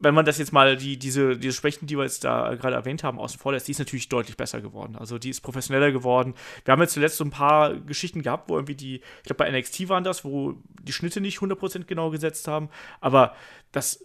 wenn 0.00 0.14
man 0.14 0.24
das 0.24 0.38
jetzt 0.38 0.52
mal, 0.52 0.76
die, 0.76 0.98
diese, 0.98 1.36
diese 1.38 1.52
Schwächen, 1.52 1.86
die 1.86 1.96
wir 1.96 2.04
jetzt 2.04 2.24
da 2.24 2.54
gerade 2.54 2.74
erwähnt 2.74 3.04
haben, 3.04 3.18
außen 3.18 3.38
vor 3.38 3.52
lässt, 3.52 3.68
die 3.68 3.72
ist 3.72 3.78
natürlich 3.78 4.08
deutlich 4.08 4.36
besser 4.36 4.62
geworden. 4.62 4.96
Also 4.96 5.18
die 5.18 5.28
ist 5.28 5.42
professioneller 5.42 5.92
geworden. 5.92 6.34
Wir 6.64 6.72
haben 6.72 6.80
jetzt 6.80 6.94
zuletzt 6.94 7.18
so 7.18 7.24
ein 7.24 7.30
paar 7.30 7.76
Geschichten 7.76 8.22
gehabt, 8.22 8.48
wo 8.48 8.54
irgendwie 8.54 8.74
die, 8.74 8.96
ich 8.96 9.22
glaube 9.24 9.44
bei 9.44 9.50
NXT 9.50 9.90
waren 9.90 10.02
das, 10.02 10.24
wo 10.24 10.54
die 10.82 10.94
Schnitte 10.94 11.20
nicht 11.20 11.38
100% 11.38 11.84
genau 11.84 12.10
gesetzt 12.10 12.48
haben. 12.48 12.70
Aber 13.02 13.34
das, 13.72 14.02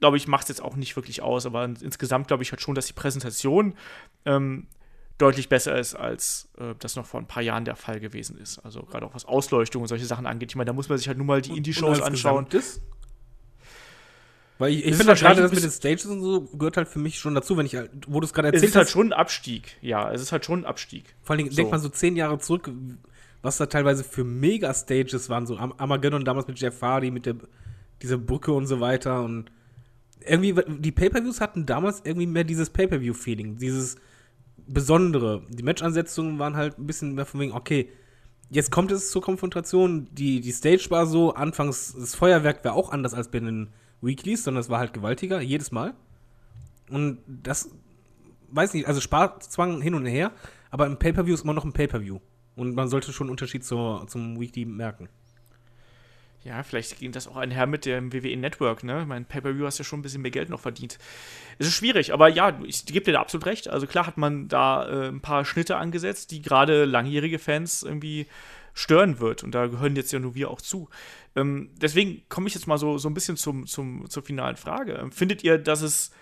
glaube 0.00 0.16
ich, 0.16 0.26
macht 0.26 0.42
es 0.42 0.48
jetzt 0.48 0.62
auch 0.62 0.74
nicht 0.74 0.96
wirklich 0.96 1.22
aus. 1.22 1.46
Aber 1.46 1.64
insgesamt 1.64 2.26
glaube 2.26 2.42
ich 2.42 2.50
halt 2.50 2.60
schon, 2.60 2.74
dass 2.74 2.86
die 2.86 2.92
Präsentation 2.92 3.74
ähm, 4.24 4.66
deutlich 5.18 5.48
besser 5.48 5.76
ist, 5.78 5.94
als 5.94 6.48
äh, 6.58 6.74
das 6.78 6.96
noch 6.96 7.04
vor 7.06 7.20
ein 7.20 7.26
paar 7.26 7.42
Jahren 7.42 7.64
der 7.64 7.76
Fall 7.76 8.00
gewesen 8.00 8.38
ist. 8.38 8.58
Also 8.60 8.82
gerade 8.82 9.04
auch 9.04 9.14
was 9.14 9.24
Ausleuchtung 9.24 9.82
und 9.82 9.88
solche 9.88 10.06
Sachen 10.06 10.26
angeht. 10.26 10.52
Ich 10.52 10.56
meine, 10.56 10.66
da 10.66 10.72
muss 10.72 10.88
man 10.88 10.96
sich 10.98 11.08
halt 11.08 11.18
nur 11.18 11.26
mal 11.26 11.42
die 11.42 11.56
Indie-Shows 11.56 12.00
anschauen. 12.00 12.44
Gesamtes? 12.48 12.80
Weil 14.58 14.72
ich, 14.72 14.84
ich 14.84 14.92
Es 14.92 14.96
finde 14.96 15.12
halt 15.12 15.20
gerade 15.20 15.34
das 15.42 15.50
wahrscheinlich 15.52 15.64
mit 15.64 15.72
den 15.72 15.76
Stages 15.76 16.06
und 16.06 16.20
so 16.20 16.40
gehört 16.56 16.76
halt 16.76 16.88
für 16.88 16.98
mich 16.98 17.18
schon 17.18 17.34
dazu, 17.34 17.56
wenn 17.56 17.66
ich 17.66 17.76
halt, 17.76 17.90
wo 18.08 18.20
du 18.20 18.26
es 18.26 18.32
gerade 18.32 18.48
Es 18.48 18.54
erzählt 18.54 18.70
ist 18.70 18.76
halt 18.76 18.86
hast. 18.86 18.92
schon 18.92 19.08
ein 19.08 19.12
Abstieg. 19.12 19.76
Ja, 19.82 20.10
es 20.12 20.20
ist 20.22 20.32
halt 20.32 20.44
schon 20.44 20.60
ein 20.60 20.64
Abstieg. 20.64 21.14
Vor 21.22 21.34
allen 21.34 21.38
Dingen, 21.38 21.50
So. 21.50 21.56
denkt 21.56 21.70
man 21.70 21.80
so 21.80 21.88
zehn 21.88 22.16
Jahre 22.16 22.38
zurück, 22.38 22.70
was 23.42 23.56
da 23.56 23.66
teilweise 23.66 24.02
für 24.02 24.24
Mega-Stages 24.24 25.28
waren, 25.28 25.46
so 25.46 25.56
Am 25.56 25.72
Armageddon 25.78 26.24
damals 26.24 26.48
mit 26.48 26.58
Jeff 26.58 26.80
Hardy, 26.82 27.12
mit 27.12 27.26
der, 27.26 27.36
dieser 28.02 28.18
Brücke 28.18 28.52
und 28.52 28.66
so 28.66 28.80
weiter 28.80 29.22
und 29.22 29.50
irgendwie, 30.26 30.54
die 30.80 30.90
Pay-Per-Views 30.92 31.40
hatten 31.40 31.64
damals 31.64 32.02
irgendwie 32.04 32.26
mehr 32.26 32.42
dieses 32.44 32.68
Pay-Per-View-Feeling, 32.70 33.58
dieses 33.58 33.96
Besondere. 34.66 35.42
Die 35.48 35.62
Match-Ansetzungen 35.62 36.38
waren 36.38 36.56
halt 36.56 36.78
ein 36.78 36.86
bisschen 36.86 37.14
mehr 37.14 37.26
von 37.26 37.40
wegen, 37.40 37.52
okay, 37.52 37.90
jetzt 38.50 38.70
kommt 38.70 38.90
es 38.90 39.10
zur 39.10 39.22
Konfrontation, 39.22 40.08
die, 40.12 40.40
die 40.40 40.52
Stage 40.52 40.86
war 40.90 41.06
so, 41.06 41.34
anfangs, 41.34 41.94
das 41.98 42.14
Feuerwerk 42.14 42.64
war 42.64 42.74
auch 42.74 42.90
anders 42.90 43.14
als 43.14 43.30
bei 43.30 43.40
den 43.40 43.68
Weeklies, 44.00 44.44
sondern 44.44 44.60
es 44.60 44.68
war 44.68 44.78
halt 44.78 44.92
gewaltiger, 44.92 45.40
jedes 45.40 45.70
Mal. 45.72 45.94
Und 46.90 47.18
das, 47.26 47.70
weiß 48.50 48.74
nicht, 48.74 48.86
also 48.86 49.00
Sparzwang 49.00 49.80
hin 49.80 49.94
und 49.94 50.06
her, 50.06 50.32
aber 50.70 50.86
im 50.86 50.98
Pay-Per-View 50.98 51.34
ist 51.34 51.44
immer 51.44 51.54
noch 51.54 51.64
ein 51.64 51.72
Pay-Per-View. 51.72 52.18
Und 52.56 52.74
man 52.74 52.88
sollte 52.88 53.12
schon 53.12 53.26
einen 53.26 53.32
Unterschied 53.32 53.64
zur, 53.64 54.06
zum 54.08 54.40
Weekly 54.40 54.64
merken. 54.64 55.08
Ja, 56.44 56.62
vielleicht 56.62 56.98
ging 56.98 57.12
das 57.12 57.26
auch 57.26 57.36
einher 57.36 57.66
mit 57.66 57.84
dem 57.84 58.12
WWE 58.12 58.36
Network, 58.36 58.84
ne? 58.84 59.04
Mein 59.06 59.24
Pay-Per-View 59.24 59.66
hast 59.66 59.78
ja 59.78 59.84
schon 59.84 59.98
ein 59.98 60.02
bisschen 60.02 60.22
mehr 60.22 60.30
Geld 60.30 60.50
noch 60.50 60.60
verdient. 60.60 60.98
Es 61.58 61.66
ist 61.66 61.74
schwierig, 61.74 62.12
aber 62.12 62.28
ja, 62.28 62.58
ich 62.64 62.86
gebe 62.86 63.04
dir 63.04 63.12
da 63.12 63.20
absolut 63.20 63.46
recht. 63.46 63.68
Also 63.68 63.86
klar 63.86 64.06
hat 64.06 64.16
man 64.16 64.48
da 64.48 64.88
äh, 64.88 65.08
ein 65.08 65.20
paar 65.20 65.44
Schnitte 65.44 65.76
angesetzt, 65.76 66.30
die 66.30 66.40
gerade 66.40 66.84
langjährige 66.84 67.38
Fans 67.38 67.82
irgendwie 67.82 68.26
stören 68.72 69.18
wird. 69.18 69.42
Und 69.42 69.54
da 69.54 69.66
gehören 69.66 69.96
jetzt 69.96 70.12
ja 70.12 70.20
nur 70.20 70.36
wir 70.36 70.50
auch 70.50 70.60
zu. 70.60 70.88
Ähm, 71.34 71.70
deswegen 71.76 72.22
komme 72.28 72.46
ich 72.46 72.54
jetzt 72.54 72.68
mal 72.68 72.78
so, 72.78 72.98
so 72.98 73.08
ein 73.08 73.14
bisschen 73.14 73.36
zum, 73.36 73.66
zum, 73.66 74.08
zur 74.08 74.22
finalen 74.22 74.56
Frage. 74.56 74.94
Ähm, 74.94 75.10
Findet 75.10 75.42
ihr, 75.42 75.58
dass 75.58 75.82
es 75.82 76.12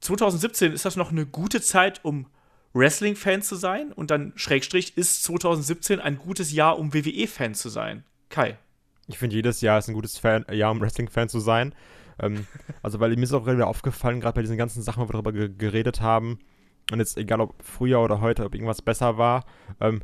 2017 0.00 0.72
ist 0.72 0.84
das 0.84 0.96
noch 0.96 1.12
eine 1.12 1.24
gute 1.24 1.60
Zeit, 1.60 2.04
um 2.04 2.26
Wrestling-Fan 2.74 3.42
zu 3.42 3.54
sein? 3.54 3.92
Und 3.92 4.10
dann 4.10 4.32
Schrägstrich, 4.36 4.96
ist 4.96 5.22
2017 5.22 6.00
ein 6.00 6.18
gutes 6.18 6.52
Jahr, 6.52 6.78
um 6.78 6.92
WWE-Fan 6.92 7.54
zu 7.54 7.68
sein? 7.68 8.04
Kai. 8.28 8.58
Ich 9.06 9.18
finde, 9.18 9.36
jedes 9.36 9.60
Jahr 9.60 9.78
ist 9.78 9.88
ein 9.88 9.94
gutes 9.94 10.18
Fan, 10.18 10.44
Jahr, 10.50 10.72
um 10.72 10.80
Wrestling-Fan 10.80 11.28
zu 11.28 11.40
sein. 11.40 11.74
Ähm, 12.20 12.46
also, 12.82 13.00
weil 13.00 13.14
mir 13.16 13.22
ist 13.22 13.32
auch 13.32 13.44
gerade 13.44 13.58
wieder 13.58 13.68
aufgefallen, 13.68 14.20
gerade 14.20 14.34
bei 14.34 14.42
diesen 14.42 14.56
ganzen 14.56 14.82
Sachen, 14.82 15.02
wo 15.02 15.08
wir 15.08 15.12
darüber 15.12 15.32
ge 15.32 15.50
geredet 15.56 16.00
haben, 16.00 16.38
und 16.92 17.00
jetzt 17.00 17.16
egal 17.16 17.40
ob 17.40 17.62
früher 17.62 18.00
oder 18.00 18.20
heute, 18.20 18.44
ob 18.44 18.54
irgendwas 18.54 18.82
besser 18.82 19.18
war, 19.18 19.44
ähm, 19.80 20.00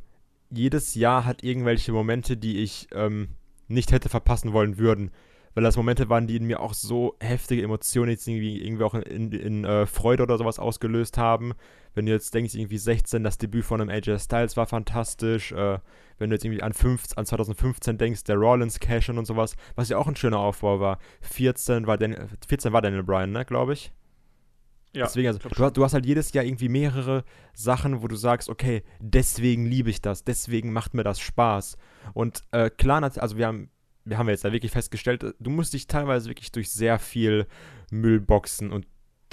jedes 0.51 0.95
Jahr 0.95 1.25
hat 1.25 1.43
irgendwelche 1.45 1.93
Momente, 1.93 2.37
die 2.37 2.59
ich 2.59 2.89
ähm, 2.93 3.29
nicht 3.69 3.93
hätte 3.93 4.09
verpassen 4.09 4.53
wollen 4.53 4.79
würden. 4.79 5.11
Weil 5.55 5.65
das 5.65 5.77
Momente 5.77 6.09
waren, 6.09 6.27
die 6.27 6.37
in 6.37 6.47
mir 6.47 6.61
auch 6.61 6.75
so 6.75 7.17
heftige 7.21 7.63
Emotionen 7.63 8.11
jetzt 8.11 8.27
irgendwie, 8.27 8.63
irgendwie 8.63 8.85
auch 8.85 8.95
in, 8.95 9.03
in, 9.03 9.33
in 9.33 9.65
äh, 9.65 9.87
Freude 9.87 10.23
oder 10.23 10.39
sowas 10.39 10.59
ausgelöst 10.59 11.19
haben. 11.19 11.53
Wenn 11.95 12.07
du 12.07 12.13
jetzt 12.13 12.35
denkst, 12.35 12.55
irgendwie 12.55 12.79
16, 12.79 13.23
das 13.23 13.39
Debüt 13.39 13.65
von 13.65 13.81
einem 13.81 13.91
AJ 13.91 14.19
Styles 14.21 14.57
war 14.57 14.67
fantastisch. 14.67 15.53
Äh, 15.53 15.79
wenn 16.19 16.31
du 16.31 16.37
jetzt 16.37 16.45
irgendwie 16.45 16.63
an, 16.63 16.73
5, 16.73 17.05
an 17.17 17.27
2015 17.27 17.99
denkst, 17.99 18.25
der 18.25 18.37
Rollins 18.37 18.81
Cash 18.81 19.11
und 19.11 19.27
sowas, 19.27 19.57
was 19.75 19.89
ja 19.89 19.99
auch 19.99 20.07
ein 20.07 20.17
schöner 20.17 20.39
Aufbau 20.39 20.81
war. 20.81 20.99
14 21.21 21.87
war, 21.87 21.99
Dan 21.99 22.29
14 22.47 22.73
war 22.73 22.81
Daniel 22.81 23.03
Bryan, 23.03 23.33
ne, 23.33 23.45
glaube 23.45 23.75
ich. 23.75 23.93
Ja, 24.95 25.05
deswegen, 25.07 25.29
also, 25.29 25.39
du, 25.39 25.71
du, 25.71 25.85
hast 25.85 25.95
halt 25.95 26.05
jedes 26.05 26.33
Jahr 26.33 26.45
irgendwie 26.45 26.69
mehrere 26.69 27.25
Sachen, 27.55 28.03
wo 28.03 28.09
du 28.09 28.17
sagst, 28.17 28.51
okay, 28.51 28.83
deswegen 29.01 29.65
liebe 29.65 29.89
ich 29.89 30.03
das, 30.03 30.23
deswegen 30.23 30.71
macht 30.73 30.93
mir 30.93 31.03
das 31.03 31.19
Spaß. 31.19 31.79
Und 32.13 32.45
äh, 32.51 32.69
klar, 32.69 33.03
also 33.03 33.39
wir 33.39 33.47
haben, 33.47 33.71
wir 34.05 34.19
haben 34.19 34.29
jetzt 34.29 34.45
da 34.45 34.53
wirklich 34.53 34.73
festgestellt, 34.73 35.35
du 35.39 35.51
musst 35.51 35.75
dich 35.75 35.87
teilweise 35.87 36.29
wirklich 36.29 36.53
durch 36.53 36.71
sehr 36.71 36.99
viel 36.99 37.47
Müll 37.91 38.21
boxen 38.21 38.71
und 38.71 38.87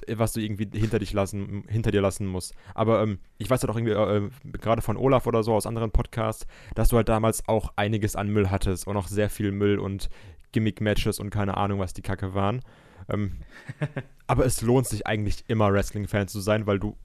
äh, 0.08 0.18
was 0.18 0.34
du 0.34 0.42
irgendwie 0.42 0.68
hinter 0.78 1.00
dich 1.00 1.14
lassen, 1.14 1.64
hinter 1.68 1.92
dir 1.92 2.02
lassen 2.02 2.28
musst. 2.28 2.54
Aber 2.74 3.02
ähm, 3.02 3.20
ich 3.38 3.50
weiß 3.50 3.62
halt 3.62 3.72
auch 3.72 3.78
irgendwie, 3.78 3.94
äh, 3.94 4.30
gerade 4.60 4.82
von 4.82 4.98
Olaf 4.98 5.28
oder 5.28 5.44
so 5.44 5.54
aus 5.54 5.66
anderen 5.66 5.92
Podcasts, 5.92 6.46
dass 6.76 6.90
du 6.90 6.98
halt 6.98 7.10
damals 7.10 7.48
auch 7.48 7.74
einiges 7.76 8.16
an 8.16 8.30
Müll 8.30 8.50
hattest 8.50 8.88
und 8.88 8.98
auch 8.98 9.08
sehr 9.08 9.30
viel 9.30 9.52
Müll 9.52 9.80
und 9.80 10.10
Gimmick-Matches 10.52 11.20
und 11.20 11.30
keine 11.30 11.58
Ahnung, 11.58 11.80
was 11.80 11.94
die 11.94 12.02
Kacke 12.02 12.34
waren. 12.34 12.62
Ähm, 13.08 13.38
aber 14.28 14.46
es 14.46 14.62
lohnt 14.62 14.88
sich 14.88 15.08
eigentlich 15.08 15.46
immer 15.48 15.72
Wrestling-Fan 15.72 16.28
zu 16.28 16.40
sein, 16.40 16.66
weil 16.68 16.80
du 16.80 16.98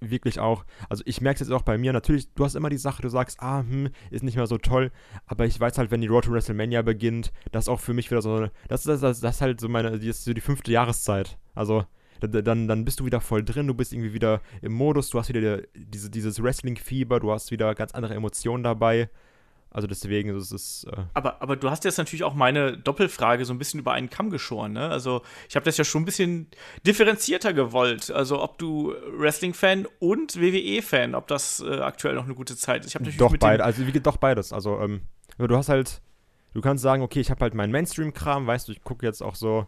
wirklich 0.00 0.40
auch, 0.40 0.64
also 0.88 1.02
ich 1.06 1.20
merke 1.20 1.42
es 1.42 1.48
jetzt 1.48 1.54
auch 1.54 1.62
bei 1.62 1.78
mir, 1.78 1.92
natürlich, 1.92 2.32
du 2.34 2.44
hast 2.44 2.54
immer 2.54 2.70
die 2.70 2.76
Sache, 2.76 3.02
du 3.02 3.08
sagst, 3.08 3.40
ah, 3.40 3.60
hm, 3.60 3.90
ist 4.10 4.22
nicht 4.22 4.36
mehr 4.36 4.46
so 4.46 4.58
toll, 4.58 4.90
aber 5.26 5.46
ich 5.46 5.58
weiß 5.58 5.78
halt, 5.78 5.90
wenn 5.90 6.00
die 6.00 6.06
Road 6.06 6.24
to 6.24 6.32
WrestleMania 6.32 6.82
beginnt, 6.82 7.32
das 7.52 7.64
ist 7.64 7.68
auch 7.68 7.80
für 7.80 7.94
mich 7.94 8.10
wieder 8.10 8.22
so, 8.22 8.48
das 8.68 8.86
ist 8.86 9.02
das, 9.02 9.20
das, 9.20 9.36
ist 9.36 9.40
halt 9.40 9.60
so 9.60 9.68
meine, 9.68 9.90
das 9.90 10.02
ist 10.02 10.24
so 10.24 10.32
die 10.32 10.40
fünfte 10.40 10.72
Jahreszeit, 10.72 11.38
also 11.54 11.84
dann, 12.20 12.66
dann 12.66 12.84
bist 12.84 13.00
du 13.00 13.04
wieder 13.04 13.20
voll 13.20 13.44
drin, 13.44 13.66
du 13.66 13.74
bist 13.74 13.92
irgendwie 13.92 14.14
wieder 14.14 14.40
im 14.62 14.72
Modus, 14.72 15.10
du 15.10 15.18
hast 15.18 15.28
wieder 15.28 15.62
diese, 15.74 16.10
dieses 16.10 16.42
Wrestling-Fieber, 16.42 17.20
du 17.20 17.30
hast 17.30 17.50
wieder 17.50 17.74
ganz 17.74 17.92
andere 17.92 18.14
Emotionen 18.14 18.62
dabei 18.62 19.10
also 19.76 19.86
deswegen 19.86 20.34
ist 20.34 20.52
es. 20.52 20.86
Äh 20.90 21.02
aber, 21.12 21.42
aber 21.42 21.54
du 21.54 21.68
hast 21.68 21.84
jetzt 21.84 21.98
natürlich 21.98 22.24
auch 22.24 22.32
meine 22.32 22.78
Doppelfrage 22.78 23.44
so 23.44 23.52
ein 23.52 23.58
bisschen 23.58 23.78
über 23.78 23.92
einen 23.92 24.08
Kamm 24.08 24.30
geschoren, 24.30 24.72
ne? 24.72 24.88
Also 24.88 25.20
ich 25.50 25.54
habe 25.54 25.66
das 25.66 25.76
ja 25.76 25.84
schon 25.84 26.00
ein 26.00 26.04
bisschen 26.06 26.48
differenzierter 26.86 27.52
gewollt. 27.52 28.10
Also 28.10 28.42
ob 28.42 28.56
du 28.56 28.94
Wrestling-Fan 29.18 29.86
und 29.98 30.40
WWE-Fan, 30.40 31.14
ob 31.14 31.26
das 31.26 31.60
äh, 31.60 31.80
aktuell 31.80 32.14
noch 32.14 32.24
eine 32.24 32.34
gute 32.34 32.56
Zeit 32.56 32.86
ist. 32.86 32.88
Ich 32.88 32.94
habe 32.94 33.04
natürlich 33.04 33.18
doch 33.18 33.36
beide, 33.36 33.64
also 33.64 33.86
wie 33.86 33.92
doch 34.00 34.16
beides. 34.16 34.50
Also 34.54 34.80
ähm, 34.80 35.02
du 35.36 35.54
hast 35.54 35.68
halt, 35.68 36.00
du 36.54 36.62
kannst 36.62 36.82
sagen, 36.82 37.02
okay, 37.02 37.20
ich 37.20 37.30
habe 37.30 37.42
halt 37.42 37.52
meinen 37.52 37.70
Mainstream-Kram, 37.70 38.46
weißt 38.46 38.68
du, 38.68 38.72
ich 38.72 38.82
gucke 38.82 39.04
jetzt 39.04 39.22
auch 39.22 39.34
so, 39.34 39.66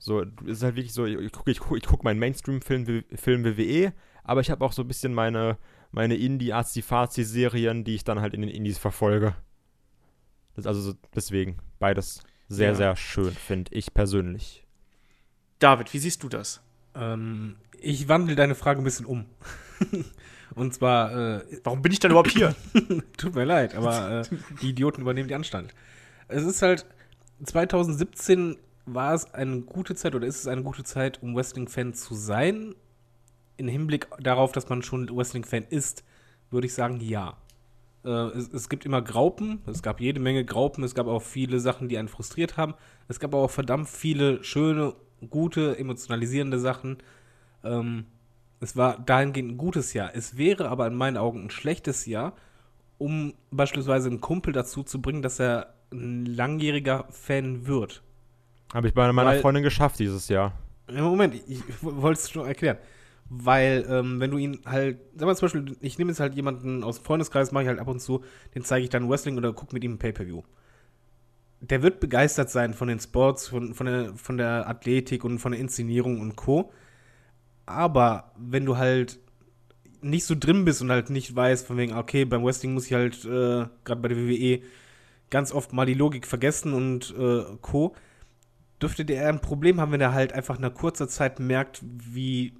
so, 0.00 0.24
ist 0.44 0.64
halt 0.64 0.74
wirklich 0.74 0.92
so, 0.92 1.06
ich 1.06 1.30
gucke 1.30 1.52
ich 1.52 1.60
guck, 1.60 1.78
ich 1.78 1.84
guck 1.84 2.02
meinen 2.02 2.18
Mainstream-Film 2.18 3.04
Film 3.14 3.44
WWE, 3.44 3.92
aber 4.24 4.40
ich 4.40 4.50
habe 4.50 4.64
auch 4.64 4.72
so 4.72 4.82
ein 4.82 4.88
bisschen 4.88 5.14
meine 5.14 5.56
meine 5.96 6.14
Indie-Azi-Fazi-Serien, 6.14 7.82
die 7.82 7.94
ich 7.94 8.04
dann 8.04 8.20
halt 8.20 8.34
in 8.34 8.42
den 8.42 8.50
Indies 8.50 8.76
verfolge. 8.76 9.34
Das 10.54 10.66
also 10.66 10.80
so, 10.80 10.94
deswegen 11.14 11.56
beides 11.78 12.20
sehr, 12.48 12.68
ja. 12.68 12.74
sehr 12.74 12.96
schön, 12.96 13.32
finde 13.32 13.74
ich 13.74 13.94
persönlich. 13.94 14.66
David, 15.58 15.92
wie 15.94 15.98
siehst 15.98 16.22
du 16.22 16.28
das? 16.28 16.60
Ähm, 16.94 17.56
ich 17.80 18.08
wandle 18.08 18.36
deine 18.36 18.54
Frage 18.54 18.82
ein 18.82 18.84
bisschen 18.84 19.06
um. 19.06 19.24
Und 20.54 20.74
zwar, 20.74 21.38
äh, 21.38 21.60
warum 21.64 21.80
bin 21.80 21.92
ich 21.92 21.98
denn 21.98 22.10
überhaupt 22.10 22.30
hier? 22.30 22.54
Tut 23.16 23.34
mir 23.34 23.44
leid, 23.44 23.74
aber 23.74 24.20
äh, 24.20 24.36
die 24.60 24.70
Idioten 24.70 25.00
übernehmen 25.00 25.28
die 25.28 25.34
Anstand. 25.34 25.74
Es 26.28 26.44
ist 26.44 26.60
halt, 26.60 26.84
2017 27.42 28.58
war 28.84 29.14
es 29.14 29.32
eine 29.32 29.62
gute 29.62 29.94
Zeit 29.94 30.14
oder 30.14 30.26
ist 30.26 30.40
es 30.40 30.46
eine 30.46 30.62
gute 30.62 30.84
Zeit, 30.84 31.22
um 31.22 31.34
Wrestling-Fan 31.34 31.94
zu 31.94 32.14
sein 32.14 32.74
im 33.56 33.68
Hinblick 33.68 34.08
darauf, 34.20 34.52
dass 34.52 34.68
man 34.68 34.82
schon 34.82 35.08
Wrestling-Fan 35.14 35.64
ist, 35.70 36.04
würde 36.50 36.66
ich 36.66 36.74
sagen, 36.74 37.00
ja. 37.00 37.36
Äh, 38.04 38.08
es, 38.08 38.52
es, 38.52 38.68
gibt 38.68 38.84
immer 38.86 39.02
Graupen, 39.02 39.60
es 39.66 39.82
gab 39.82 40.00
jede 40.00 40.20
Menge 40.20 40.44
Graupen, 40.44 40.84
es 40.84 40.94
gab 40.94 41.06
auch 41.06 41.22
viele 41.22 41.60
Sachen, 41.60 41.88
die 41.88 41.98
einen 41.98 42.08
frustriert 42.08 42.56
haben. 42.56 42.74
Es 43.08 43.20
gab 43.20 43.34
aber 43.34 43.44
auch 43.44 43.50
verdammt 43.50 43.88
viele 43.88 44.42
schöne, 44.44 44.94
gute, 45.30 45.78
emotionalisierende 45.78 46.58
Sachen. 46.58 46.98
Ähm, 47.64 48.06
es 48.60 48.76
war 48.76 48.98
dahingehend 48.98 49.52
ein 49.52 49.58
gutes 49.58 49.92
Jahr. 49.92 50.14
Es 50.14 50.36
wäre 50.36 50.68
aber 50.68 50.86
in 50.86 50.94
meinen 50.94 51.16
Augen 51.16 51.44
ein 51.44 51.50
schlechtes 51.50 52.06
Jahr, 52.06 52.34
um 52.98 53.34
beispielsweise 53.50 54.08
einen 54.08 54.20
Kumpel 54.20 54.52
dazu 54.52 54.82
zu 54.82 55.02
bringen, 55.02 55.22
dass 55.22 55.40
er 55.40 55.74
ein 55.92 56.26
langjähriger 56.26 57.06
Fan 57.10 57.66
wird. 57.66 58.02
Habe 58.72 58.88
ich 58.88 58.94
bei 58.94 59.10
meiner 59.12 59.30
Weil, 59.30 59.40
Freundin 59.40 59.62
geschafft 59.62 59.98
dieses 59.98 60.28
Jahr. 60.28 60.52
Moment, 60.90 61.34
ich, 61.34 61.42
ich 61.48 61.82
wollte 61.82 62.20
es 62.20 62.30
schon 62.30 62.46
erklären. 62.46 62.78
Weil, 63.28 63.84
ähm, 63.88 64.20
wenn 64.20 64.30
du 64.30 64.38
ihn 64.38 64.60
halt, 64.66 64.98
sag 65.16 65.26
mal 65.26 65.36
zum 65.36 65.46
Beispiel, 65.46 65.76
ich 65.80 65.98
nehme 65.98 66.12
jetzt 66.12 66.20
halt 66.20 66.34
jemanden 66.34 66.84
aus 66.84 66.98
dem 66.98 67.04
Freundeskreis, 67.04 67.50
mache 67.50 67.64
ich 67.64 67.68
halt 67.68 67.80
ab 67.80 67.88
und 67.88 68.00
zu, 68.00 68.22
den 68.54 68.62
zeige 68.62 68.84
ich 68.84 68.90
dann 68.90 69.08
Wrestling 69.08 69.36
oder 69.36 69.52
gucke 69.52 69.74
mit 69.74 69.82
ihm 69.82 69.94
ein 69.94 69.98
Pay-Per-View. 69.98 70.42
Der 71.60 71.82
wird 71.82 71.98
begeistert 71.98 72.50
sein 72.50 72.74
von 72.74 72.86
den 72.86 73.00
Sports, 73.00 73.48
von, 73.48 73.74
von, 73.74 73.86
der, 73.86 74.14
von 74.14 74.36
der 74.38 74.68
Athletik 74.68 75.24
und 75.24 75.40
von 75.40 75.52
der 75.52 75.60
Inszenierung 75.60 76.20
und 76.20 76.36
Co. 76.36 76.72
Aber 77.64 78.32
wenn 78.36 78.64
du 78.64 78.76
halt 78.76 79.18
nicht 80.02 80.24
so 80.24 80.36
drin 80.38 80.64
bist 80.64 80.82
und 80.82 80.90
halt 80.90 81.10
nicht 81.10 81.34
weißt, 81.34 81.66
von 81.66 81.76
wegen, 81.76 81.94
okay, 81.94 82.24
beim 82.24 82.44
Wrestling 82.44 82.74
muss 82.74 82.86
ich 82.86 82.92
halt, 82.92 83.24
äh, 83.24 83.66
gerade 83.84 84.00
bei 84.00 84.08
der 84.08 84.18
WWE, 84.18 84.60
ganz 85.30 85.52
oft 85.52 85.72
mal 85.72 85.86
die 85.86 85.94
Logik 85.94 86.26
vergessen 86.26 86.72
und 86.72 87.14
äh, 87.18 87.44
Co., 87.60 87.94
dürfte 88.80 89.04
der 89.04 89.28
ein 89.28 89.40
Problem 89.40 89.80
haben, 89.80 89.92
wenn 89.92 90.00
er 90.00 90.12
halt 90.12 90.32
einfach 90.32 90.58
nach 90.58 90.74
kurzer 90.74 91.08
Zeit 91.08 91.40
merkt, 91.40 91.82
wie 91.82 92.54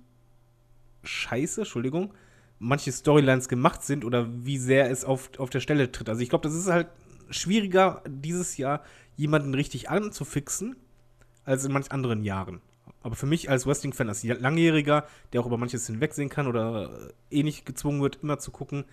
scheiße, 1.07 1.63
Entschuldigung, 1.63 2.13
manche 2.59 2.93
Storylines 2.93 3.49
gemacht 3.49 3.83
sind 3.83 4.05
oder 4.05 4.29
wie 4.45 4.59
sehr 4.59 4.91
es 4.91 5.05
auf, 5.05 5.31
auf 5.39 5.51
der 5.51 5.61
Stelle 5.61 5.93
tritt. 5.93 6.09
Also 6.09 6.23
ich 6.23 6.29
glaube, 6.29 6.49
das 6.49 6.55
ist 6.55 6.69
halt 6.69 6.89
schwieriger, 7.31 8.03
dieses 8.07 8.57
Jahr 8.57 8.83
jemanden 9.17 9.55
richtig 9.55 9.91
anzufixen, 9.91 10.77
als 11.45 11.65
in 11.65 11.73
manch 11.73 11.93
anderen 11.93 12.23
Jahren. 12.23 12.61
Aber 13.03 13.15
für 13.15 13.27
mich 13.27 13.51
als 13.51 13.67
Wrestling-Fan, 13.67 14.09
als 14.09 14.25
Langjähriger, 14.25 15.07
der 15.33 15.41
auch 15.41 15.47
über 15.47 15.59
manches 15.59 15.87
hinwegsehen 15.87 16.29
kann 16.29 16.47
oder 16.47 17.13
eh 17.31 17.43
nicht 17.43 17.65
gezwungen 17.65 18.03
wird, 18.03 18.19
immer 18.23 18.39
zu 18.39 18.51
gucken, 18.51 18.85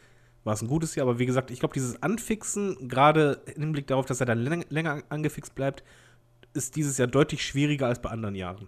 war 0.43 0.53
es 0.53 0.61
ein 0.61 0.67
gutes 0.67 0.95
Jahr. 0.95 1.07
Aber 1.07 1.19
wie 1.19 1.25
gesagt, 1.25 1.51
ich 1.51 1.59
glaube, 1.59 1.73
dieses 1.73 2.03
Anfixen, 2.03 2.87
gerade 2.87 3.41
im 3.55 3.63
Hinblick 3.63 3.87
darauf, 3.87 4.05
dass 4.05 4.19
er 4.19 4.25
dann 4.25 4.39
länger 4.39 5.03
angefixt 5.09 5.55
bleibt, 5.55 5.83
ist 6.53 6.75
dieses 6.75 6.97
Jahr 6.97 7.07
deutlich 7.07 7.43
schwieriger 7.45 7.87
als 7.87 8.01
bei 8.01 8.09
anderen 8.09 8.35
Jahren. 8.35 8.67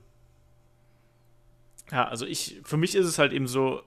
Ja, 1.91 2.07
also 2.07 2.26
ich, 2.26 2.62
für 2.64 2.78
mich 2.78 2.95
ist 2.95 3.06
es 3.06 3.20
halt 3.20 3.32
eben 3.32 3.48
so, 3.48 3.82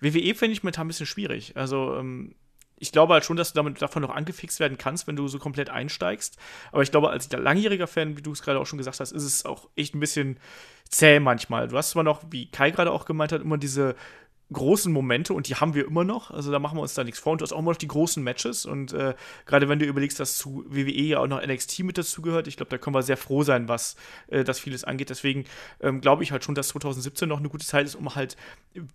WWE 0.00 0.34
finde 0.34 0.52
ich 0.52 0.62
momentan 0.62 0.86
ein 0.86 0.88
bisschen 0.88 1.06
schwierig. 1.06 1.56
Also, 1.56 1.96
ähm, 1.96 2.34
ich 2.80 2.92
glaube 2.92 3.12
halt 3.12 3.24
schon, 3.26 3.36
dass 3.36 3.52
du 3.52 3.56
damit 3.56 3.80
davon 3.82 4.02
noch 4.02 4.10
angefixt 4.10 4.58
werden 4.58 4.78
kannst, 4.78 5.06
wenn 5.06 5.14
du 5.14 5.28
so 5.28 5.38
komplett 5.38 5.68
einsteigst. 5.68 6.38
Aber 6.72 6.82
ich 6.82 6.90
glaube, 6.90 7.10
als 7.10 7.30
langjähriger 7.30 7.86
Fan, 7.86 8.16
wie 8.16 8.22
du 8.22 8.32
es 8.32 8.40
gerade 8.40 8.58
auch 8.58 8.66
schon 8.66 8.78
gesagt 8.78 9.00
hast, 9.00 9.12
ist 9.12 9.22
es 9.22 9.44
auch 9.44 9.68
echt 9.76 9.94
ein 9.94 10.00
bisschen 10.00 10.40
zäh 10.88 11.20
manchmal. 11.20 11.68
Du 11.68 11.76
hast 11.76 11.90
zwar 11.90 12.04
noch, 12.04 12.22
wie 12.30 12.50
Kai 12.50 12.70
gerade 12.70 12.90
auch 12.90 13.04
gemeint 13.04 13.32
hat, 13.32 13.42
immer 13.42 13.58
diese 13.58 13.96
großen 14.52 14.92
Momente 14.92 15.32
und 15.32 15.48
die 15.48 15.54
haben 15.54 15.74
wir 15.74 15.86
immer 15.86 16.04
noch. 16.04 16.30
Also 16.30 16.50
da 16.50 16.58
machen 16.58 16.76
wir 16.76 16.82
uns 16.82 16.94
da 16.94 17.04
nichts 17.04 17.20
vor. 17.20 17.32
Und 17.32 17.40
du 17.40 17.44
hast 17.44 17.52
auch 17.52 17.58
immer 17.58 17.70
noch 17.70 17.78
die 17.78 17.88
großen 17.88 18.22
Matches. 18.22 18.66
Und 18.66 18.92
äh, 18.92 19.14
gerade 19.46 19.68
wenn 19.68 19.78
du 19.78 19.86
überlegst, 19.86 20.18
dass 20.18 20.36
zu 20.36 20.64
WWE 20.68 20.90
ja 20.90 21.18
auch 21.20 21.26
noch 21.26 21.44
NXT 21.44 21.80
mit 21.80 21.98
dazugehört, 21.98 22.46
ich 22.46 22.56
glaube, 22.56 22.70
da 22.70 22.78
können 22.78 22.94
wir 22.94 23.02
sehr 23.02 23.16
froh 23.16 23.42
sein, 23.42 23.68
was 23.68 23.96
äh, 24.28 24.44
das 24.44 24.58
vieles 24.58 24.84
angeht. 24.84 25.10
Deswegen 25.10 25.44
ähm, 25.80 26.00
glaube 26.00 26.22
ich 26.22 26.32
halt 26.32 26.44
schon, 26.44 26.54
dass 26.54 26.68
2017 26.68 27.28
noch 27.28 27.38
eine 27.38 27.48
gute 27.48 27.66
Zeit 27.66 27.86
ist, 27.86 27.94
um 27.94 28.14
halt 28.14 28.36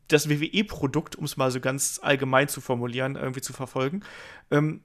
das 0.08 0.30
WWE-Produkt, 0.30 1.16
um 1.16 1.26
es 1.26 1.38
mal 1.38 1.52
so 1.52 1.60
ganz 1.60 2.00
allgemein 2.02 2.48
zu 2.48 2.62
formulieren, 2.62 3.16
irgendwie 3.16 3.42
zu 3.42 3.54
verfolgen. 3.54 4.04
Ähm, 4.52 4.82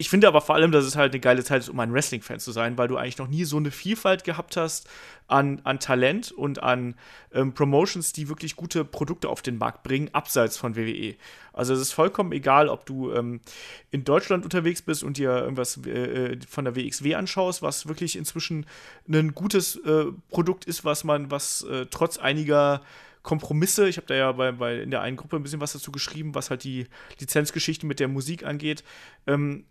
ich 0.00 0.08
finde 0.08 0.28
aber 0.28 0.40
vor 0.40 0.54
allem, 0.54 0.72
dass 0.72 0.86
es 0.86 0.96
halt 0.96 1.12
eine 1.12 1.20
geile 1.20 1.44
Zeit 1.44 1.60
ist, 1.60 1.68
um 1.68 1.78
ein 1.78 1.92
Wrestling-Fan 1.92 2.40
zu 2.40 2.52
sein, 2.52 2.78
weil 2.78 2.88
du 2.88 2.96
eigentlich 2.96 3.18
noch 3.18 3.28
nie 3.28 3.44
so 3.44 3.58
eine 3.58 3.70
Vielfalt 3.70 4.24
gehabt 4.24 4.56
hast 4.56 4.88
an, 5.28 5.60
an 5.64 5.78
Talent 5.78 6.32
und 6.32 6.62
an 6.62 6.94
ähm, 7.34 7.52
Promotions, 7.52 8.14
die 8.14 8.30
wirklich 8.30 8.56
gute 8.56 8.86
Produkte 8.86 9.28
auf 9.28 9.42
den 9.42 9.58
Markt 9.58 9.82
bringen, 9.82 10.08
abseits 10.14 10.56
von 10.56 10.74
WWE. 10.74 11.16
Also 11.52 11.74
es 11.74 11.80
ist 11.80 11.92
vollkommen 11.92 12.32
egal, 12.32 12.70
ob 12.70 12.86
du 12.86 13.12
ähm, 13.12 13.42
in 13.90 14.04
Deutschland 14.04 14.44
unterwegs 14.44 14.80
bist 14.80 15.04
und 15.04 15.18
dir 15.18 15.32
irgendwas 15.32 15.76
äh, 15.84 16.38
von 16.48 16.64
der 16.64 16.76
WXW 16.76 17.14
anschaust, 17.16 17.60
was 17.60 17.86
wirklich 17.86 18.16
inzwischen 18.16 18.64
ein 19.06 19.34
gutes 19.34 19.76
äh, 19.84 20.06
Produkt 20.30 20.64
ist, 20.64 20.82
was 20.82 21.04
man, 21.04 21.30
was 21.30 21.62
äh, 21.64 21.84
trotz 21.90 22.16
einiger 22.16 22.80
Kompromisse. 23.22 23.86
Ich 23.86 23.98
habe 23.98 24.06
da 24.06 24.14
ja 24.14 24.32
bei, 24.32 24.52
bei, 24.52 24.80
in 24.80 24.90
der 24.90 25.02
einen 25.02 25.18
Gruppe 25.18 25.36
ein 25.36 25.42
bisschen 25.42 25.60
was 25.60 25.74
dazu 25.74 25.92
geschrieben, 25.92 26.34
was 26.34 26.48
halt 26.48 26.64
die 26.64 26.86
Lizenzgeschichte 27.18 27.84
mit 27.84 28.00
der 28.00 28.08
Musik 28.08 28.46
angeht. 28.46 28.82
Ähm, 29.26 29.66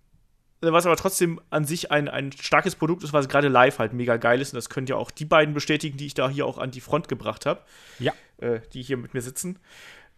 was 0.62 0.86
aber 0.86 0.96
trotzdem 0.96 1.40
an 1.50 1.66
sich 1.66 1.92
ein, 1.92 2.08
ein 2.08 2.32
starkes 2.32 2.76
Produkt 2.76 3.04
ist, 3.04 3.14
was 3.14 3.30
gerade 3.30 3.48
live 3.48 3.80
halt 3.80 3.94
mega 3.94 4.18
geil 4.18 4.42
ist. 4.42 4.54
Und 4.54 4.58
das 4.58 4.70
können 4.70 4.88
ja 4.88 4.96
auch 4.96 5.12
die 5.12 5.26
beiden 5.26 5.54
bestätigen, 5.54 5.98
die 5.98 6.06
ich 6.06 6.14
da 6.14 6.30
hier 6.30 6.46
auch 6.46 6.58
an 6.58 6.72
die 6.72 6.82
Front 6.82 7.08
gebracht 7.08 7.46
habe. 7.46 7.62
Ja. 8.00 8.14
Äh, 8.38 8.60
die 8.74 8.82
hier 8.82 8.98
mit 8.98 9.14
mir 9.14 9.22
sitzen. 9.22 9.60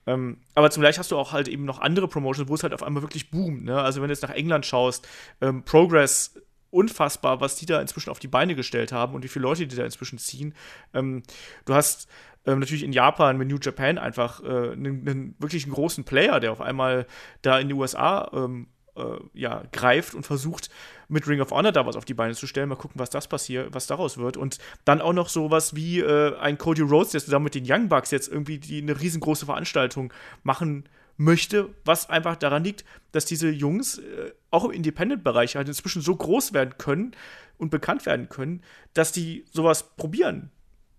Ähm, 0.07 0.37
aber 0.55 0.71
zugleich 0.71 0.97
hast 0.97 1.11
du 1.11 1.17
auch 1.17 1.31
halt 1.31 1.47
eben 1.47 1.65
noch 1.65 1.79
andere 1.79 2.07
Promotions, 2.07 2.49
wo 2.49 2.55
es 2.55 2.63
halt 2.63 2.73
auf 2.73 2.83
einmal 2.83 3.03
wirklich 3.03 3.29
boomt. 3.29 3.63
Ne? 3.65 3.79
Also 3.79 4.01
wenn 4.01 4.07
du 4.07 4.13
jetzt 4.13 4.23
nach 4.23 4.31
England 4.31 4.65
schaust, 4.65 5.07
ähm, 5.41 5.63
Progress 5.63 6.35
unfassbar, 6.71 7.41
was 7.41 7.55
die 7.57 7.65
da 7.65 7.81
inzwischen 7.81 8.09
auf 8.09 8.19
die 8.19 8.27
Beine 8.27 8.55
gestellt 8.55 8.91
haben 8.91 9.13
und 9.13 9.23
wie 9.23 9.27
viele 9.27 9.43
Leute 9.43 9.67
die 9.67 9.75
da 9.75 9.83
inzwischen 9.83 10.17
ziehen. 10.17 10.55
Ähm, 10.93 11.21
du 11.65 11.73
hast 11.75 12.07
ähm, 12.45 12.59
natürlich 12.59 12.83
in 12.83 12.93
Japan 12.93 13.37
mit 13.37 13.47
New 13.47 13.59
Japan 13.61 13.97
einfach 13.97 14.41
äh, 14.43 14.71
einen, 14.71 15.07
einen 15.07 15.35
wirklich 15.37 15.65
einen 15.65 15.73
großen 15.73 16.03
Player, 16.03 16.39
der 16.39 16.51
auf 16.51 16.61
einmal 16.61 17.05
da 17.41 17.59
in 17.59 17.67
die 17.67 17.73
USA 17.73 18.31
ähm, 18.33 18.67
äh, 18.95 19.17
ja, 19.33 19.63
greift 19.71 20.13
und 20.13 20.25
versucht, 20.25 20.69
mit 21.07 21.27
Ring 21.27 21.41
of 21.41 21.51
Honor 21.51 21.71
da 21.71 21.85
was 21.85 21.95
auf 21.95 22.05
die 22.05 22.13
Beine 22.13 22.33
zu 22.33 22.47
stellen. 22.47 22.69
Mal 22.69 22.75
gucken, 22.75 22.99
was 22.99 23.09
das 23.09 23.27
passiert, 23.27 23.73
was 23.73 23.87
daraus 23.87 24.17
wird. 24.17 24.37
Und 24.37 24.57
dann 24.85 25.01
auch 25.01 25.13
noch 25.13 25.29
sowas 25.29 25.75
wie 25.75 25.99
äh, 25.99 26.37
ein 26.37 26.57
Cody 26.57 26.81
Rhodes, 26.81 27.11
der 27.11 27.21
zusammen 27.21 27.45
mit 27.45 27.55
den 27.55 27.65
Young 27.67 27.89
Bucks 27.89 28.11
jetzt 28.11 28.27
irgendwie 28.29 28.59
die, 28.59 28.81
eine 28.81 28.99
riesengroße 28.99 29.45
Veranstaltung 29.45 30.13
machen 30.43 30.85
möchte, 31.17 31.69
was 31.85 32.09
einfach 32.09 32.35
daran 32.35 32.63
liegt, 32.63 32.85
dass 33.11 33.25
diese 33.25 33.49
Jungs 33.49 33.99
äh, 33.99 34.31
auch 34.49 34.65
im 34.65 34.71
Independent-Bereich 34.71 35.55
halt 35.55 35.67
inzwischen 35.67 36.01
so 36.01 36.15
groß 36.15 36.53
werden 36.53 36.77
können 36.77 37.11
und 37.57 37.69
bekannt 37.69 38.05
werden 38.05 38.29
können, 38.29 38.63
dass 38.93 39.11
die 39.11 39.45
sowas 39.51 39.95
probieren 39.95 40.51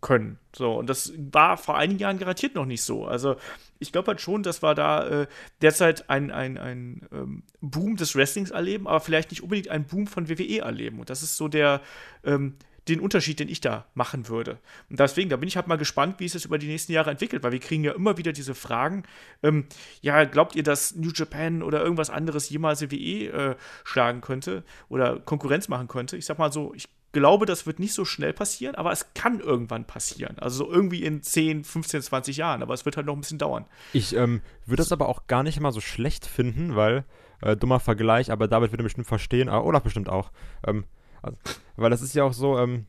können. 0.03 0.39
So, 0.55 0.75
und 0.75 0.91
das 0.91 1.15
war 1.17 1.57
vor 1.57 1.79
einigen 1.79 1.99
Jahren 1.99 2.19
garantiert 2.19 2.55
noch 2.55 2.67
nicht 2.67 2.83
so. 2.83 3.07
Also, 3.07 3.37
ich 3.79 3.93
glaube 3.93 4.09
halt 4.09 4.21
schon, 4.21 4.43
dass 4.43 4.63
wir 4.63 4.75
da 4.75 5.23
äh, 5.23 5.27
derzeit 5.63 6.11
ein, 6.11 6.31
ein, 6.31 6.59
ein 6.59 7.09
ähm, 7.13 7.45
Boom 7.63 7.97
des 7.97 8.15
Wrestlings 8.15 8.51
erleben, 8.51 8.87
aber 8.87 9.01
vielleicht 9.01 9.31
nicht 9.31 9.43
unbedingt 9.43 9.69
einen 9.69 9.87
Boom 9.87 10.07
von 10.07 10.29
WWE 10.29 10.59
erleben. 10.59 11.01
Und 11.01 11.09
das 11.09 11.23
ist 11.23 11.37
so 11.37 11.49
der, 11.49 11.81
ähm, 12.25 12.57
den 12.89 13.01
Unterschied, 13.01 13.39
den 13.39 13.49
ich 13.49 13.61
da 13.61 13.87
machen 13.95 14.29
würde. 14.29 14.59
Und 14.91 14.99
deswegen, 14.99 15.31
da 15.31 15.37
bin 15.37 15.49
ich 15.49 15.57
halt 15.57 15.69
mal 15.69 15.79
gespannt, 15.79 16.17
wie 16.19 16.25
es 16.25 16.33
sich 16.33 16.45
über 16.45 16.59
die 16.59 16.67
nächsten 16.67 16.93
Jahre 16.93 17.11
entwickelt, 17.11 17.43
weil 17.45 17.53
wir 17.53 17.61
kriegen 17.61 17.85
ja 17.85 17.93
immer 17.93 18.19
wieder 18.19 18.33
diese 18.33 18.55
Fragen. 18.55 19.05
Ähm, 19.43 19.67
ja, 20.01 20.25
glaubt 20.25 20.57
ihr, 20.57 20.65
dass 20.65 20.97
New 20.97 21.13
Japan 21.15 21.63
oder 21.63 21.81
irgendwas 21.83 22.11
anderes 22.11 22.51
jemals 22.51 22.83
WWE 22.83 23.53
äh, 23.53 23.57
schlagen 23.85 24.21
könnte 24.21 24.65
oder 24.89 25.21
Konkurrenz 25.21 25.69
machen 25.69 25.87
könnte? 25.87 26.17
Ich 26.17 26.27
sag 26.27 26.39
mal 26.39 26.53
so, 26.53 26.75
ich 26.75 26.89
glaube, 27.13 27.47
das 27.47 27.67
wird 27.67 27.79
nicht 27.79 27.95
so 27.95 28.05
schnell 28.05 28.33
passieren, 28.33 28.75
aber 28.75 28.93
es 28.93 29.13
kann 29.15 29.41
irgendwann 29.41 29.87
passieren. 29.87 30.39
Also 30.39 30.65
so 30.65 30.73
irgendwie 30.73 31.05
in 31.05 31.23
10, 31.23 31.65
15, 31.65 32.03
20 32.03 32.37
Jahren, 32.37 32.63
aber 32.63 32.75
es 32.75 32.85
wird 32.85 32.97
halt 32.97 33.07
noch 33.07 33.15
ein 33.15 33.21
bisschen 33.21 33.39
dauern. 33.39 33.67
Ich 33.93 34.17
ähm, 34.17 34.41
würde 34.67 34.83
das 34.83 34.93
aber 34.93 35.09
auch 35.09 35.27
gar 35.27 35.43
nicht 35.43 35.61
mal 35.61 35.73
so 35.73 35.81
schlecht 35.81 36.27
finden, 36.27 36.75
weil, 36.75 37.05
äh, 37.41 37.57
dummer 37.57 37.81
Vergleich, 37.81 38.33
aber 38.33 38.49
David 38.49 38.73
würde 38.73 38.85
bestimmt 38.85 39.07
verstehen, 39.07 39.49
aber 39.49 39.65
Olaf 39.65 39.83
bestimmt 39.83 40.09
auch. 40.09 40.31
Ähm, 40.67 40.85
also, 41.23 41.37
weil 41.77 41.91
das 41.91 42.03
ist 42.03 42.15
ja 42.15 42.25
auch 42.25 42.33
so, 42.33 42.59
ähm, 42.59 42.87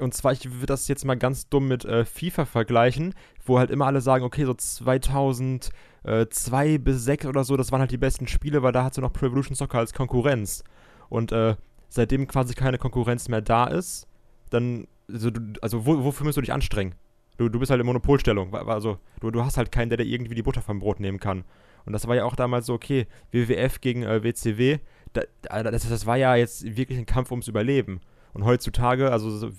und 0.00 0.14
zwar, 0.14 0.32
ich 0.32 0.50
würde 0.50 0.66
das 0.66 0.88
jetzt 0.88 1.04
mal 1.04 1.16
ganz 1.16 1.48
dumm 1.48 1.68
mit 1.68 1.84
äh, 1.84 2.04
FIFA 2.04 2.46
vergleichen, 2.46 3.14
wo 3.44 3.58
halt 3.58 3.70
immer 3.70 3.86
alle 3.86 4.00
sagen, 4.00 4.24
okay, 4.24 4.46
so 4.46 4.54
2002 4.54 6.78
bis 6.78 7.04
6 7.04 7.26
oder 7.26 7.44
so, 7.44 7.56
das 7.56 7.70
waren 7.70 7.80
halt 7.80 7.90
die 7.90 7.98
besten 7.98 8.26
Spiele, 8.26 8.62
weil 8.62 8.72
da 8.72 8.84
hast 8.84 8.96
du 8.96 9.02
noch 9.02 9.12
Pro 9.12 9.28
Soccer 9.42 9.78
als 9.78 9.92
Konkurrenz. 9.92 10.64
Und 11.10 11.32
äh, 11.32 11.56
seitdem 11.90 12.26
quasi 12.26 12.54
keine 12.54 12.78
Konkurrenz 12.78 13.28
mehr 13.28 13.42
da 13.42 13.66
ist, 13.66 14.06
dann, 14.48 14.86
also, 15.12 15.30
du, 15.30 15.52
also 15.60 15.84
wo, 15.84 16.02
wofür 16.04 16.24
musst 16.24 16.38
du 16.38 16.40
dich 16.40 16.52
anstrengen? 16.52 16.94
Du, 17.36 17.48
du 17.48 17.58
bist 17.58 17.70
halt 17.70 17.80
in 17.80 17.86
Monopolstellung. 17.86 18.54
Also, 18.54 18.98
du, 19.20 19.30
du 19.30 19.44
hast 19.44 19.56
halt 19.56 19.72
keinen, 19.72 19.90
der 19.90 19.98
dir 19.98 20.04
irgendwie 20.04 20.34
die 20.34 20.42
Butter 20.42 20.62
vom 20.62 20.78
Brot 20.78 21.00
nehmen 21.00 21.20
kann. 21.20 21.44
Und 21.84 21.92
das 21.92 22.06
war 22.06 22.14
ja 22.14 22.24
auch 22.24 22.36
damals 22.36 22.66
so, 22.66 22.74
okay, 22.74 23.06
WWF 23.32 23.80
gegen 23.80 24.02
äh, 24.02 24.22
WCW, 24.22 24.78
da, 25.12 25.22
das, 25.62 25.88
das 25.88 26.06
war 26.06 26.16
ja 26.16 26.36
jetzt 26.36 26.76
wirklich 26.76 26.98
ein 26.98 27.06
Kampf 27.06 27.30
ums 27.30 27.48
Überleben. 27.48 28.00
Und 28.32 28.44
heutzutage, 28.44 29.10
also 29.10 29.50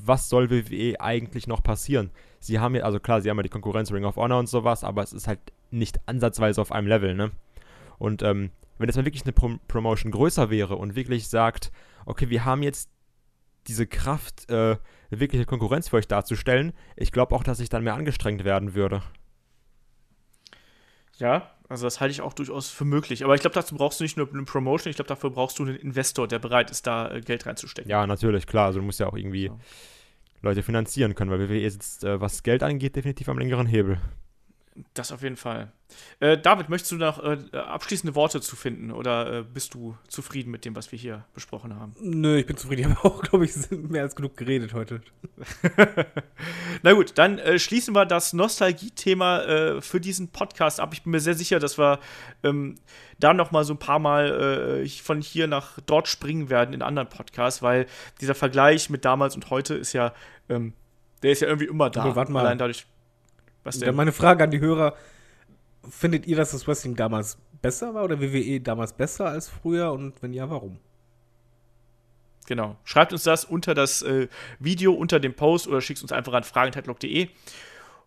was 0.00 0.28
soll 0.28 0.50
WWE 0.50 1.00
eigentlich 1.00 1.46
noch 1.46 1.62
passieren? 1.62 2.10
Sie 2.38 2.58
haben 2.58 2.74
ja, 2.74 2.84
also 2.84 3.00
klar, 3.00 3.20
sie 3.20 3.30
haben 3.30 3.36
ja 3.38 3.42
die 3.42 3.48
Konkurrenz 3.48 3.92
Ring 3.92 4.04
of 4.04 4.16
Honor 4.16 4.38
und 4.38 4.48
sowas, 4.48 4.84
aber 4.84 5.02
es 5.02 5.12
ist 5.12 5.26
halt 5.26 5.40
nicht 5.70 6.00
ansatzweise 6.06 6.60
auf 6.60 6.72
einem 6.72 6.86
Level, 6.86 7.14
ne? 7.14 7.30
Und 7.98 8.22
ähm, 8.22 8.50
wenn 8.78 8.88
jetzt 8.88 8.96
mal 8.96 9.04
wirklich 9.04 9.24
eine 9.24 9.32
Pro 9.32 9.56
Promotion 9.68 10.10
größer 10.10 10.50
wäre 10.50 10.76
und 10.76 10.94
wirklich 10.94 11.28
sagt, 11.28 11.72
okay, 12.06 12.30
wir 12.30 12.44
haben 12.44 12.62
jetzt 12.62 12.90
diese 13.68 13.86
Kraft, 13.86 14.50
äh, 14.50 14.54
eine 14.54 15.20
wirkliche 15.20 15.44
Konkurrenz 15.44 15.88
für 15.88 15.96
euch 15.96 16.08
darzustellen, 16.08 16.72
ich 16.96 17.12
glaube 17.12 17.34
auch, 17.34 17.44
dass 17.44 17.60
ich 17.60 17.68
dann 17.68 17.84
mehr 17.84 17.94
angestrengt 17.94 18.44
werden 18.44 18.74
würde. 18.74 19.02
Ja, 21.18 21.50
also 21.68 21.86
das 21.86 22.00
halte 22.00 22.12
ich 22.12 22.20
auch 22.20 22.32
durchaus 22.32 22.70
für 22.70 22.84
möglich. 22.84 23.24
Aber 23.24 23.34
ich 23.34 23.40
glaube, 23.40 23.54
dazu 23.54 23.76
brauchst 23.76 24.00
du 24.00 24.04
nicht 24.04 24.16
nur 24.16 24.28
eine 24.28 24.42
Promotion, 24.44 24.90
ich 24.90 24.96
glaube, 24.96 25.08
dafür 25.08 25.30
brauchst 25.30 25.58
du 25.58 25.64
einen 25.64 25.76
Investor, 25.76 26.26
der 26.26 26.38
bereit 26.38 26.70
ist, 26.70 26.86
da 26.86 27.10
äh, 27.10 27.20
Geld 27.20 27.46
reinzustecken. 27.46 27.90
Ja, 27.90 28.06
natürlich, 28.06 28.46
klar. 28.46 28.66
Also 28.66 28.80
du 28.80 28.84
musst 28.84 29.00
ja 29.00 29.06
auch 29.06 29.16
irgendwie 29.16 29.48
so. 29.48 29.58
Leute 30.42 30.62
finanzieren 30.62 31.14
können, 31.14 31.30
weil 31.30 31.48
WWE 31.48 31.70
sitzt, 31.70 32.04
äh, 32.04 32.20
was 32.20 32.42
Geld 32.42 32.62
angeht, 32.62 32.96
definitiv 32.96 33.28
am 33.28 33.38
längeren 33.38 33.66
Hebel. 33.66 33.98
Das 34.94 35.12
auf 35.12 35.22
jeden 35.22 35.36
Fall. 35.36 35.70
Äh, 36.20 36.38
David, 36.38 36.70
möchtest 36.70 36.92
du 36.92 36.96
noch 36.96 37.22
äh, 37.22 37.36
abschließende 37.54 38.14
Worte 38.14 38.40
zu 38.40 38.56
finden 38.56 38.90
oder 38.90 39.40
äh, 39.40 39.42
bist 39.42 39.74
du 39.74 39.98
zufrieden 40.08 40.50
mit 40.50 40.64
dem, 40.64 40.74
was 40.74 40.90
wir 40.92 40.98
hier 40.98 41.26
besprochen 41.34 41.78
haben? 41.78 41.94
Nö, 42.00 42.38
ich 42.38 42.46
bin 42.46 42.56
zufrieden. 42.56 42.80
Ich 42.80 42.96
habe 42.96 43.04
auch, 43.08 43.20
glaube 43.20 43.44
ich, 43.44 43.52
mehr 43.70 44.02
als 44.02 44.16
genug 44.16 44.36
geredet 44.36 44.72
heute. 44.72 45.02
Na 46.82 46.92
gut, 46.94 47.12
dann 47.16 47.38
äh, 47.38 47.58
schließen 47.58 47.94
wir 47.94 48.06
das 48.06 48.32
Nostalgie-Thema 48.32 49.42
äh, 49.42 49.80
für 49.82 50.00
diesen 50.00 50.28
Podcast 50.28 50.80
ab. 50.80 50.94
Ich 50.94 51.02
bin 51.02 51.10
mir 51.10 51.20
sehr 51.20 51.34
sicher, 51.34 51.58
dass 51.58 51.78
wir 51.78 51.98
ähm, 52.42 52.76
da 53.18 53.34
noch 53.34 53.50
mal 53.50 53.64
so 53.64 53.74
ein 53.74 53.78
paar 53.78 53.98
Mal 53.98 54.82
äh, 54.84 54.88
von 54.88 55.20
hier 55.20 55.48
nach 55.48 55.78
dort 55.84 56.08
springen 56.08 56.48
werden 56.48 56.72
in 56.72 56.80
anderen 56.80 57.10
Podcasts, 57.10 57.60
weil 57.60 57.86
dieser 58.22 58.34
Vergleich 58.34 58.88
mit 58.88 59.04
damals 59.04 59.34
und 59.34 59.50
heute 59.50 59.74
ist 59.74 59.92
ja, 59.92 60.14
ähm, 60.48 60.72
der 61.22 61.32
ist 61.32 61.42
ja 61.42 61.48
irgendwie 61.48 61.66
immer 61.66 61.90
da. 61.90 62.04
Aber 62.04 62.16
warte 62.16 62.32
mal. 62.32 62.40
Allein 62.40 62.58
dadurch 62.58 62.86
was 63.64 63.78
denn? 63.78 63.86
Ja, 63.86 63.92
meine 63.92 64.12
Frage 64.12 64.44
an 64.44 64.50
die 64.50 64.60
Hörer: 64.60 64.94
Findet 65.88 66.26
ihr, 66.26 66.36
dass 66.36 66.52
das 66.52 66.66
Wrestling 66.66 66.96
damals 66.96 67.38
besser 67.60 67.94
war 67.94 68.04
oder 68.04 68.20
WWE 68.20 68.60
damals 68.60 68.92
besser 68.92 69.28
als 69.28 69.48
früher 69.48 69.92
und 69.92 70.20
wenn 70.22 70.32
ja, 70.32 70.50
warum? 70.50 70.78
Genau. 72.46 72.76
Schreibt 72.84 73.12
uns 73.12 73.22
das 73.22 73.44
unter 73.44 73.74
das 73.74 74.02
äh, 74.02 74.28
Video, 74.58 74.92
unter 74.92 75.20
dem 75.20 75.34
Post 75.34 75.68
oder 75.68 75.80
schickt 75.80 76.02
uns 76.02 76.12
einfach 76.12 76.32
an 76.32 76.42
fragen.de. 76.42 77.28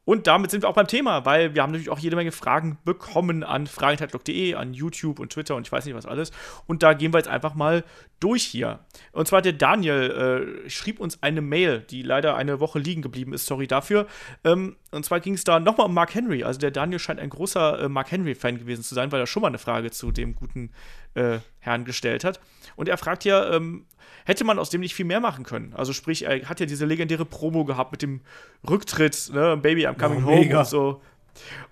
Und 0.06 0.28
damit 0.28 0.52
sind 0.52 0.64
wir 0.64 0.70
auch 0.70 0.76
beim 0.76 0.88
Thema, 0.88 1.26
weil 1.26 1.56
wir 1.56 1.64
haben 1.64 1.72
natürlich 1.72 1.90
auch 1.90 2.00
jede 2.00 2.16
Menge 2.16 2.32
Fragen 2.32 2.78
bekommen 2.86 3.44
an 3.44 3.68
fragentatlock.de, 3.68 4.54
an 4.54 4.74
YouTube 4.74 5.20
und 5.20 5.34
Twitter 5.34 5.56
und 5.56 5.68
ich 5.68 5.72
weiß 5.72 5.86
nicht 5.86 5.96
was 5.96 6.06
alles. 6.06 6.32
Und 6.68 6.84
da 6.84 6.94
gehen 6.94 7.12
wir 7.12 7.18
jetzt 7.18 7.28
einfach 7.28 7.56
mal 7.56 7.84
durch 8.20 8.44
hier. 8.44 8.80
Und 9.12 9.28
zwar 9.28 9.42
der 9.42 9.54
Daniel 9.54 10.64
äh, 10.66 10.70
schrieb 10.70 11.00
uns 11.00 11.22
eine 11.24 11.42
Mail, 11.42 11.80
die 11.90 12.04
leider 12.04 12.36
eine 12.36 12.60
Woche 12.60 12.80
liegen 12.80 13.02
geblieben 13.02 13.34
ist, 13.34 13.48
sorry 13.48 13.68
dafür. 13.68 14.08
Ähm, 14.44 14.76
und 14.92 15.06
zwar 15.06 15.20
ging 15.20 15.34
es 15.34 15.44
da 15.44 15.60
nochmal 15.60 15.88
um 15.88 15.94
Mark 15.94 16.14
Henry. 16.14 16.44
Also 16.44 16.60
der 16.60 16.72
Daniel 16.72 17.00
scheint 17.00 17.20
ein 17.20 17.30
großer 17.30 17.82
äh, 17.82 17.90
Mark 17.90 18.12
Henry-Fan 18.12 18.60
gewesen 18.60 18.84
zu 18.84 18.94
sein, 18.94 19.12
weil 19.12 19.20
er 19.20 19.28
schon 19.28 19.42
mal 19.42 19.48
eine 19.48 19.58
Frage 19.58 19.92
zu 19.92 20.12
dem 20.12 20.36
guten 20.36 20.72
äh, 21.16 21.40
Herrn 21.60 21.84
gestellt 21.84 22.24
hat. 22.24 22.40
Und 22.76 22.88
er 22.88 22.98
fragt 22.98 23.26
ja, 23.26 23.52
ähm, 23.54 23.86
hätte 24.26 24.44
man 24.44 24.60
aus 24.60 24.70
dem 24.70 24.82
nicht 24.82 24.96
viel 24.96 25.06
mehr 25.06 25.20
machen 25.20 25.46
können. 25.46 25.74
Also 25.74 25.94
sprich, 25.94 26.26
er 26.26 26.50
hat 26.50 26.60
ja 26.60 26.66
diese 26.66 26.86
legendäre 26.86 27.26
Promo 27.26 27.64
gehabt 27.64 27.92
mit 27.92 28.02
dem 28.02 28.22
Rücktritt, 28.68 29.32
ne, 29.34 29.56
Baby, 29.58 29.88
I'm 29.88 29.98
coming 29.98 30.24
oh, 30.26 30.28
home 30.28 30.60
und 30.60 30.68
so. 30.68 31.02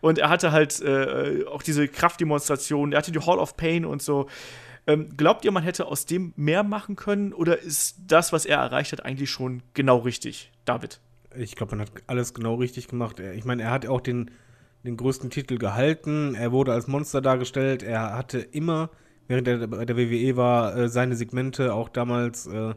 Und 0.01 0.19
er 0.19 0.30
hatte 0.30 0.51
halt 0.51 0.81
äh, 0.81 1.45
auch 1.51 1.63
diese 1.63 1.88
Kraftdemonstration, 1.88 2.93
er 2.93 2.99
hatte 2.99 3.11
die 3.11 3.19
Hall 3.19 3.39
of 3.39 3.57
Pain 3.57 3.85
und 3.85 4.01
so. 4.01 4.27
Ähm, 4.85 5.15
glaubt 5.15 5.45
ihr, 5.45 5.51
man 5.51 5.63
hätte 5.63 5.85
aus 5.85 6.05
dem 6.05 6.34
mehr 6.35 6.63
machen 6.63 6.95
können 6.95 7.34
oder 7.34 7.59
ist 7.59 7.95
das, 8.05 8.34
was 8.34 8.45
er 8.45 8.57
erreicht 8.57 8.91
hat, 8.91 9.05
eigentlich 9.05 9.31
schon 9.31 9.63
genau 9.73 9.99
richtig, 9.99 10.51
David? 10.65 10.99
Ich 11.35 11.55
glaube, 11.55 11.75
man 11.75 11.88
hat 11.88 11.91
alles 12.07 12.34
genau 12.34 12.55
richtig 12.55 12.88
gemacht. 12.89 13.19
Ich 13.19 13.45
meine, 13.45 13.63
er 13.63 13.71
hat 13.71 13.88
auch 13.88 14.01
den, 14.01 14.31
den 14.84 14.97
größten 14.97 15.30
Titel 15.30 15.57
gehalten, 15.57 16.35
er 16.35 16.51
wurde 16.51 16.73
als 16.73 16.88
Monster 16.88 17.21
dargestellt, 17.21 17.81
er 17.81 18.13
hatte 18.15 18.39
immer 18.39 18.89
während 19.27 19.47
er 19.47 19.67
bei 19.67 19.85
der 19.85 19.97
WWE 19.97 20.37
war, 20.37 20.75
äh, 20.75 20.89
seine 20.89 21.15
Segmente 21.15 21.73
auch 21.73 21.89
damals 21.89 22.47
äh, 22.47 22.73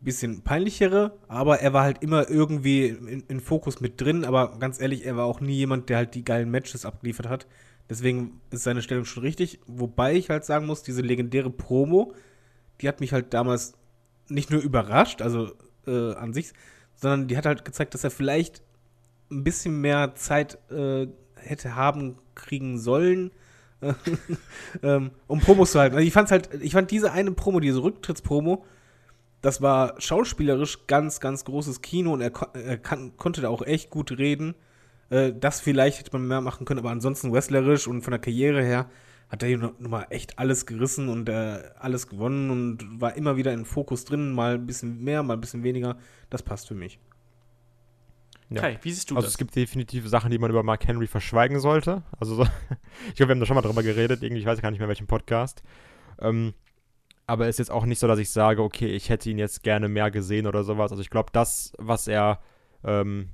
bisschen 0.00 0.42
peinlichere, 0.42 1.18
aber 1.26 1.60
er 1.60 1.72
war 1.72 1.82
halt 1.82 2.02
immer 2.02 2.30
irgendwie 2.30 2.86
in, 2.86 3.24
in, 3.26 3.40
Fokus 3.40 3.80
mit 3.80 4.00
drin, 4.00 4.24
aber 4.24 4.58
ganz 4.58 4.80
ehrlich, 4.80 5.04
er 5.04 5.16
war 5.16 5.24
auch 5.24 5.40
nie 5.40 5.56
jemand, 5.56 5.88
der 5.88 5.96
halt 5.96 6.14
die 6.14 6.24
geilen 6.24 6.50
Matches 6.50 6.84
abgeliefert 6.84 7.28
hat. 7.28 7.46
Deswegen 7.90 8.40
ist 8.50 8.62
seine 8.62 8.82
Stellung 8.82 9.04
schon 9.04 9.22
richtig, 9.22 9.60
wobei 9.66 10.14
ich 10.14 10.30
halt 10.30 10.44
sagen 10.44 10.66
muss, 10.66 10.82
diese 10.82 11.02
legendäre 11.02 11.50
Promo, 11.50 12.14
die 12.80 12.88
hat 12.88 13.00
mich 13.00 13.12
halt 13.12 13.34
damals 13.34 13.74
nicht 14.28 14.50
nur 14.50 14.60
überrascht, 14.60 15.22
also 15.22 15.52
äh, 15.86 16.14
an 16.14 16.32
sich, 16.32 16.52
sondern 16.94 17.28
die 17.28 17.36
hat 17.36 17.46
halt 17.46 17.64
gezeigt, 17.64 17.94
dass 17.94 18.04
er 18.04 18.10
vielleicht 18.10 18.62
ein 19.30 19.42
bisschen 19.42 19.80
mehr 19.80 20.14
Zeit 20.14 20.58
äh, 20.70 21.08
hätte 21.36 21.74
haben 21.74 22.16
kriegen 22.34 22.78
sollen, 22.78 23.30
um 25.26 25.40
Promos 25.40 25.72
zu 25.72 25.80
halten. 25.80 25.96
Also 25.96 26.06
ich 26.06 26.12
fand's 26.12 26.30
halt, 26.30 26.50
ich 26.60 26.72
fand 26.72 26.90
diese 26.90 27.12
eine 27.12 27.32
Promo, 27.32 27.60
diese 27.60 27.82
Rücktrittspromo, 27.82 28.64
das 29.40 29.62
war 29.62 30.00
schauspielerisch 30.00 30.86
ganz, 30.86 31.20
ganz 31.20 31.44
großes 31.44 31.80
Kino 31.80 32.12
und 32.12 32.20
er, 32.20 32.32
er 32.54 32.78
kann, 32.78 33.16
konnte 33.16 33.40
da 33.40 33.48
auch 33.48 33.62
echt 33.62 33.90
gut 33.90 34.18
reden. 34.18 34.54
Äh, 35.10 35.32
das 35.38 35.60
vielleicht 35.60 36.00
hätte 36.00 36.10
man 36.12 36.26
mehr 36.26 36.40
machen 36.40 36.66
können, 36.66 36.80
aber 36.80 36.90
ansonsten 36.90 37.32
wrestlerisch 37.32 37.86
und 37.86 38.02
von 38.02 38.10
der 38.10 38.20
Karriere 38.20 38.62
her 38.62 38.90
hat 39.28 39.42
er 39.42 39.48
hier 39.48 39.58
nochmal 39.58 40.06
echt 40.10 40.38
alles 40.38 40.66
gerissen 40.66 41.08
und 41.08 41.28
äh, 41.28 41.62
alles 41.78 42.08
gewonnen 42.08 42.50
und 42.50 43.00
war 43.00 43.14
immer 43.16 43.36
wieder 43.36 43.52
in 43.52 43.64
Fokus 43.64 44.04
drin, 44.04 44.32
mal 44.32 44.54
ein 44.54 44.66
bisschen 44.66 45.04
mehr, 45.04 45.22
mal 45.22 45.34
ein 45.34 45.40
bisschen 45.40 45.62
weniger. 45.62 45.98
Das 46.30 46.42
passt 46.42 46.66
für 46.68 46.74
mich. 46.74 46.98
Ja. 48.50 48.62
Kai, 48.62 48.78
wie 48.82 48.90
siehst 48.90 49.10
du 49.10 49.16
also 49.16 49.26
das? 49.26 49.34
Also 49.34 49.34
es 49.34 49.38
gibt 49.38 49.56
definitiv 49.56 50.08
Sachen, 50.08 50.30
die 50.30 50.38
man 50.38 50.50
über 50.50 50.62
Mark 50.62 50.86
Henry 50.86 51.06
verschweigen 51.06 51.60
sollte. 51.60 52.02
Also 52.18 52.34
so, 52.36 52.42
ich 53.08 53.14
glaube, 53.14 53.28
wir 53.28 53.34
haben 53.34 53.40
da 53.40 53.46
schon 53.46 53.56
mal 53.56 53.62
drüber 53.62 53.82
geredet, 53.82 54.22
irgendwie, 54.22 54.40
ich 54.40 54.46
weiß 54.46 54.62
gar 54.62 54.70
nicht 54.70 54.78
mehr 54.78 54.88
welchen 54.88 55.06
Podcast. 55.06 55.62
Ähm, 56.20 56.54
aber 57.26 57.46
ist 57.48 57.58
jetzt 57.58 57.70
auch 57.70 57.84
nicht 57.84 57.98
so, 57.98 58.08
dass 58.08 58.18
ich 58.18 58.30
sage, 58.30 58.62
okay, 58.62 58.86
ich 58.86 59.10
hätte 59.10 59.28
ihn 59.28 59.38
jetzt 59.38 59.62
gerne 59.62 59.88
mehr 59.88 60.10
gesehen 60.10 60.46
oder 60.46 60.64
sowas. 60.64 60.90
Also 60.90 61.02
ich 61.02 61.10
glaube, 61.10 61.28
das, 61.32 61.72
was 61.76 62.08
er, 62.08 62.40
ähm, 62.84 63.30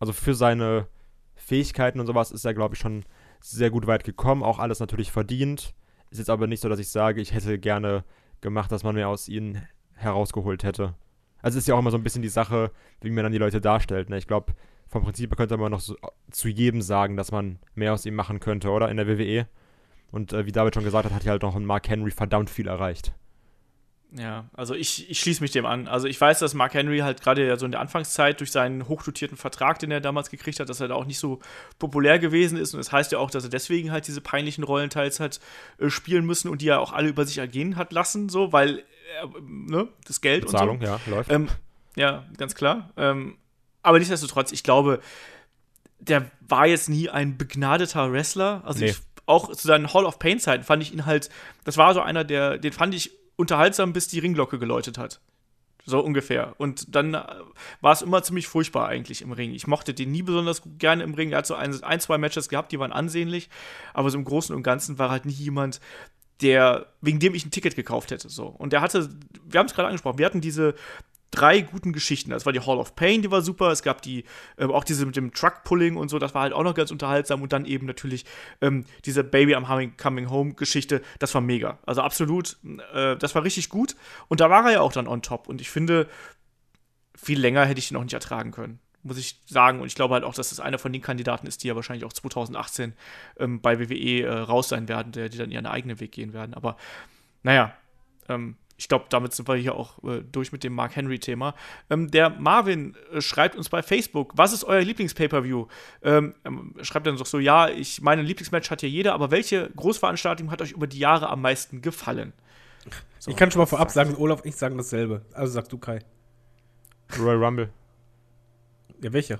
also 0.00 0.14
für 0.14 0.34
seine 0.34 0.88
Fähigkeiten 1.34 2.00
und 2.00 2.06
sowas 2.06 2.30
ist 2.30 2.46
er, 2.46 2.54
glaube 2.54 2.74
ich, 2.74 2.80
schon 2.80 3.04
sehr 3.40 3.70
gut 3.70 3.86
weit 3.86 4.04
gekommen. 4.04 4.42
Auch 4.42 4.58
alles 4.58 4.80
natürlich 4.80 5.12
verdient. 5.12 5.74
Ist 6.10 6.18
jetzt 6.18 6.30
aber 6.30 6.46
nicht 6.46 6.60
so, 6.60 6.70
dass 6.70 6.78
ich 6.78 6.88
sage, 6.88 7.20
ich 7.20 7.34
hätte 7.34 7.58
gerne 7.58 8.04
gemacht, 8.40 8.72
dass 8.72 8.82
man 8.82 8.94
mehr 8.94 9.08
aus 9.08 9.28
ihm 9.28 9.60
herausgeholt 9.92 10.64
hätte. 10.64 10.94
Also 11.44 11.58
ist 11.58 11.68
ja 11.68 11.74
auch 11.74 11.78
immer 11.78 11.90
so 11.90 11.98
ein 11.98 12.02
bisschen 12.02 12.22
die 12.22 12.30
Sache, 12.30 12.70
wie 13.02 13.10
man 13.10 13.22
dann 13.22 13.32
die 13.32 13.38
Leute 13.38 13.60
darstellt. 13.60 14.08
Ne? 14.08 14.16
Ich 14.16 14.26
glaube, 14.26 14.54
vom 14.88 15.04
Prinzip 15.04 15.36
könnte 15.36 15.58
man 15.58 15.72
noch 15.72 15.80
so 15.80 15.94
zu 16.30 16.48
jedem 16.48 16.80
sagen, 16.80 17.18
dass 17.18 17.32
man 17.32 17.58
mehr 17.74 17.92
aus 17.92 18.06
ihm 18.06 18.14
machen 18.14 18.40
könnte, 18.40 18.70
oder? 18.70 18.88
In 18.88 18.96
der 18.96 19.06
WWE. 19.06 19.46
Und 20.10 20.32
äh, 20.32 20.46
wie 20.46 20.52
David 20.52 20.74
schon 20.74 20.84
gesagt 20.84 21.04
hat, 21.04 21.12
hat 21.12 21.22
hier 21.22 21.32
halt 21.32 21.42
noch 21.42 21.54
ein 21.54 21.66
Mark 21.66 21.86
Henry 21.86 22.12
verdammt 22.12 22.48
viel 22.48 22.66
erreicht. 22.66 23.12
Ja, 24.16 24.44
also 24.52 24.74
ich, 24.74 25.10
ich 25.10 25.18
schließe 25.18 25.42
mich 25.42 25.50
dem 25.50 25.66
an. 25.66 25.88
Also 25.88 26.06
ich 26.06 26.20
weiß, 26.20 26.38
dass 26.38 26.54
Mark 26.54 26.74
Henry 26.74 27.00
halt 27.00 27.20
gerade 27.20 27.44
ja 27.46 27.56
so 27.56 27.66
in 27.66 27.72
der 27.72 27.80
Anfangszeit 27.80 28.38
durch 28.38 28.52
seinen 28.52 28.86
hochdotierten 28.86 29.36
Vertrag, 29.36 29.80
den 29.80 29.90
er 29.90 30.00
damals 30.00 30.30
gekriegt 30.30 30.60
hat, 30.60 30.68
dass 30.68 30.78
er 30.80 30.86
da 30.86 30.94
auch 30.94 31.04
nicht 31.04 31.18
so 31.18 31.40
populär 31.80 32.20
gewesen 32.20 32.56
ist. 32.56 32.74
Und 32.74 32.78
das 32.78 32.92
heißt 32.92 33.10
ja 33.10 33.18
auch, 33.18 33.30
dass 33.30 33.42
er 33.42 33.50
deswegen 33.50 33.90
halt 33.90 34.06
diese 34.06 34.20
peinlichen 34.20 34.62
Rollenteils 34.62 35.18
hat 35.18 35.40
äh, 35.78 35.90
spielen 35.90 36.24
müssen 36.26 36.48
und 36.48 36.62
die 36.62 36.68
er 36.68 36.80
auch 36.80 36.92
alle 36.92 37.08
über 37.08 37.26
sich 37.26 37.38
ergehen 37.38 37.74
hat 37.74 37.92
lassen, 37.92 38.28
so, 38.28 38.52
weil 38.52 38.78
äh, 38.78 38.82
ne, 39.42 39.88
das 40.06 40.20
Geld 40.20 40.46
Bezahlung, 40.46 40.78
und 40.78 40.86
so. 40.86 40.92
ja, 40.92 41.00
läuft. 41.06 41.32
Ähm, 41.32 41.48
ja, 41.96 42.24
ganz 42.36 42.54
klar. 42.54 42.90
Ähm, 42.96 43.36
aber 43.82 43.98
nichtsdestotrotz, 43.98 44.52
ich 44.52 44.62
glaube, 44.62 45.00
der 45.98 46.30
war 46.40 46.66
jetzt 46.66 46.88
nie 46.88 47.10
ein 47.10 47.36
begnadeter 47.36 48.12
Wrestler. 48.12 48.62
Also 48.64 48.78
Nee. 48.78 48.90
ich, 48.90 48.98
auch 49.26 49.50
zu 49.50 49.66
seinen 49.66 49.92
Hall 49.92 50.04
of 50.04 50.20
Pain-Zeiten 50.20 50.62
fand 50.62 50.82
ich 50.84 50.92
ihn 50.92 51.04
halt, 51.04 51.30
das 51.64 51.78
war 51.78 51.94
so 51.94 52.00
einer, 52.00 52.22
der, 52.22 52.58
den 52.58 52.72
fand 52.72 52.94
ich 52.94 53.10
unterhaltsam, 53.36 53.92
bis 53.92 54.08
die 54.08 54.18
Ringglocke 54.18 54.58
geläutet 54.58 54.98
hat. 54.98 55.20
So 55.86 56.00
ungefähr. 56.00 56.54
Und 56.56 56.94
dann 56.94 57.12
äh, 57.12 57.22
war 57.82 57.92
es 57.92 58.00
immer 58.00 58.22
ziemlich 58.22 58.48
furchtbar 58.48 58.88
eigentlich 58.88 59.20
im 59.20 59.32
Ring. 59.32 59.52
Ich 59.52 59.66
mochte 59.66 59.92
den 59.92 60.12
nie 60.12 60.22
besonders 60.22 60.62
gerne 60.78 61.02
im 61.02 61.12
Ring. 61.12 61.32
Er 61.32 61.38
hat 61.38 61.46
so 61.46 61.54
ein, 61.54 61.82
ein, 61.84 62.00
zwei 62.00 62.16
Matches 62.16 62.48
gehabt, 62.48 62.72
die 62.72 62.78
waren 62.78 62.92
ansehnlich. 62.92 63.50
Aber 63.92 64.08
so 64.08 64.16
im 64.16 64.24
Großen 64.24 64.54
und 64.54 64.62
Ganzen 64.62 64.98
war 64.98 65.10
halt 65.10 65.26
nie 65.26 65.32
jemand, 65.32 65.80
der, 66.40 66.86
wegen 67.02 67.20
dem 67.20 67.34
ich 67.34 67.44
ein 67.44 67.50
Ticket 67.50 67.76
gekauft 67.76 68.10
hätte. 68.10 68.30
So. 68.30 68.46
Und 68.46 68.72
der 68.72 68.80
hatte, 68.80 69.10
wir 69.44 69.60
haben 69.60 69.66
es 69.66 69.74
gerade 69.74 69.88
angesprochen, 69.88 70.18
wir 70.18 70.26
hatten 70.26 70.40
diese 70.40 70.74
drei 71.34 71.60
guten 71.60 71.92
Geschichten. 71.92 72.30
Das 72.30 72.46
war 72.46 72.52
die 72.52 72.60
Hall 72.60 72.78
of 72.78 72.94
Pain, 72.94 73.22
die 73.22 73.30
war 73.30 73.42
super. 73.42 73.70
Es 73.70 73.82
gab 73.82 74.02
die, 74.02 74.24
ähm, 74.58 74.70
auch 74.70 74.84
diese 74.84 75.04
mit 75.04 75.16
dem 75.16 75.32
Truck-Pulling 75.32 75.96
und 75.96 76.08
so, 76.08 76.18
das 76.18 76.34
war 76.34 76.42
halt 76.42 76.52
auch 76.52 76.62
noch 76.62 76.74
ganz 76.74 76.90
unterhaltsam. 76.90 77.42
Und 77.42 77.52
dann 77.52 77.64
eben 77.64 77.86
natürlich 77.86 78.24
ähm, 78.60 78.84
diese 79.04 79.24
Baby 79.24 79.56
I'm 79.56 79.66
Coming, 79.66 79.96
Coming 79.96 80.30
Home 80.30 80.54
Geschichte, 80.54 81.02
das 81.18 81.34
war 81.34 81.40
mega. 81.40 81.78
Also 81.86 82.02
absolut, 82.02 82.56
äh, 82.92 83.16
das 83.16 83.34
war 83.34 83.44
richtig 83.44 83.68
gut. 83.68 83.96
Und 84.28 84.40
da 84.40 84.50
war 84.50 84.64
er 84.66 84.72
ja 84.72 84.80
auch 84.80 84.92
dann 84.92 85.08
on 85.08 85.22
top. 85.22 85.48
Und 85.48 85.60
ich 85.60 85.70
finde, 85.70 86.08
viel 87.16 87.40
länger 87.40 87.64
hätte 87.64 87.78
ich 87.78 87.90
ihn 87.90 87.96
auch 87.96 88.04
nicht 88.04 88.14
ertragen 88.14 88.52
können. 88.52 88.78
Muss 89.02 89.18
ich 89.18 89.40
sagen. 89.46 89.80
Und 89.80 89.86
ich 89.86 89.94
glaube 89.94 90.14
halt 90.14 90.24
auch, 90.24 90.34
dass 90.34 90.50
das 90.50 90.60
einer 90.60 90.78
von 90.78 90.92
den 90.92 91.02
Kandidaten 91.02 91.46
ist, 91.46 91.62
die 91.62 91.68
ja 91.68 91.76
wahrscheinlich 91.76 92.04
auch 92.04 92.12
2018 92.12 92.94
ähm, 93.38 93.60
bei 93.60 93.78
WWE 93.78 94.22
äh, 94.22 94.30
raus 94.30 94.68
sein 94.68 94.88
werden, 94.88 95.12
der, 95.12 95.28
die 95.28 95.38
dann 95.38 95.50
ihren 95.50 95.66
eigenen 95.66 96.00
Weg 96.00 96.12
gehen 96.12 96.32
werden. 96.32 96.54
Aber 96.54 96.76
naja, 97.42 97.76
ähm, 98.28 98.56
ich 98.76 98.88
glaube, 98.88 99.06
damit 99.08 99.32
sind 99.32 99.48
wir 99.48 99.54
hier 99.54 99.74
auch 99.74 100.02
äh, 100.04 100.22
durch 100.30 100.52
mit 100.52 100.64
dem 100.64 100.74
Mark 100.74 100.96
Henry-Thema. 100.96 101.54
Ähm, 101.90 102.10
der 102.10 102.30
Marvin 102.30 102.96
äh, 103.12 103.20
schreibt 103.20 103.56
uns 103.56 103.68
bei 103.68 103.82
Facebook, 103.82 104.32
was 104.36 104.52
ist 104.52 104.64
euer 104.64 104.80
Lieblings-Pay-Per-View? 104.80 105.66
Ähm, 106.02 106.34
ähm, 106.44 106.74
schreibt 106.82 107.06
dann 107.06 107.16
doch 107.16 107.26
so, 107.26 107.38
ja, 107.38 107.68
ich 107.68 108.02
meine 108.02 108.22
Lieblingsmatch 108.22 108.70
hat 108.70 108.82
ja 108.82 108.88
jeder, 108.88 109.14
aber 109.14 109.30
welche 109.30 109.70
Großveranstaltung 109.76 110.50
hat 110.50 110.60
euch 110.60 110.72
über 110.72 110.86
die 110.86 110.98
Jahre 110.98 111.28
am 111.28 111.42
meisten 111.42 111.82
gefallen? 111.82 112.32
So, 113.18 113.30
ich 113.30 113.36
kann 113.36 113.50
schon 113.50 113.60
mal 113.60 113.66
vorab 113.66 113.90
sagen, 113.90 114.14
Olaf 114.16 114.40
und 114.42 114.48
ich 114.48 114.56
sagen 114.56 114.76
dasselbe. 114.76 115.22
Also 115.32 115.52
sagst 115.52 115.72
du, 115.72 115.78
Kai. 115.78 116.00
Royal 117.18 117.42
Rumble. 117.42 117.70
Ja, 119.02 119.12
welche? 119.12 119.38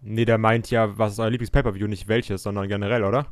Nee, 0.00 0.24
der 0.24 0.38
meint 0.38 0.70
ja, 0.70 0.98
was 0.98 1.12
ist 1.12 1.18
euer 1.18 1.30
Lieblings-Pay-Per-View, 1.30 1.86
nicht 1.86 2.08
welches, 2.08 2.42
sondern 2.42 2.68
generell, 2.68 3.04
oder? 3.04 3.26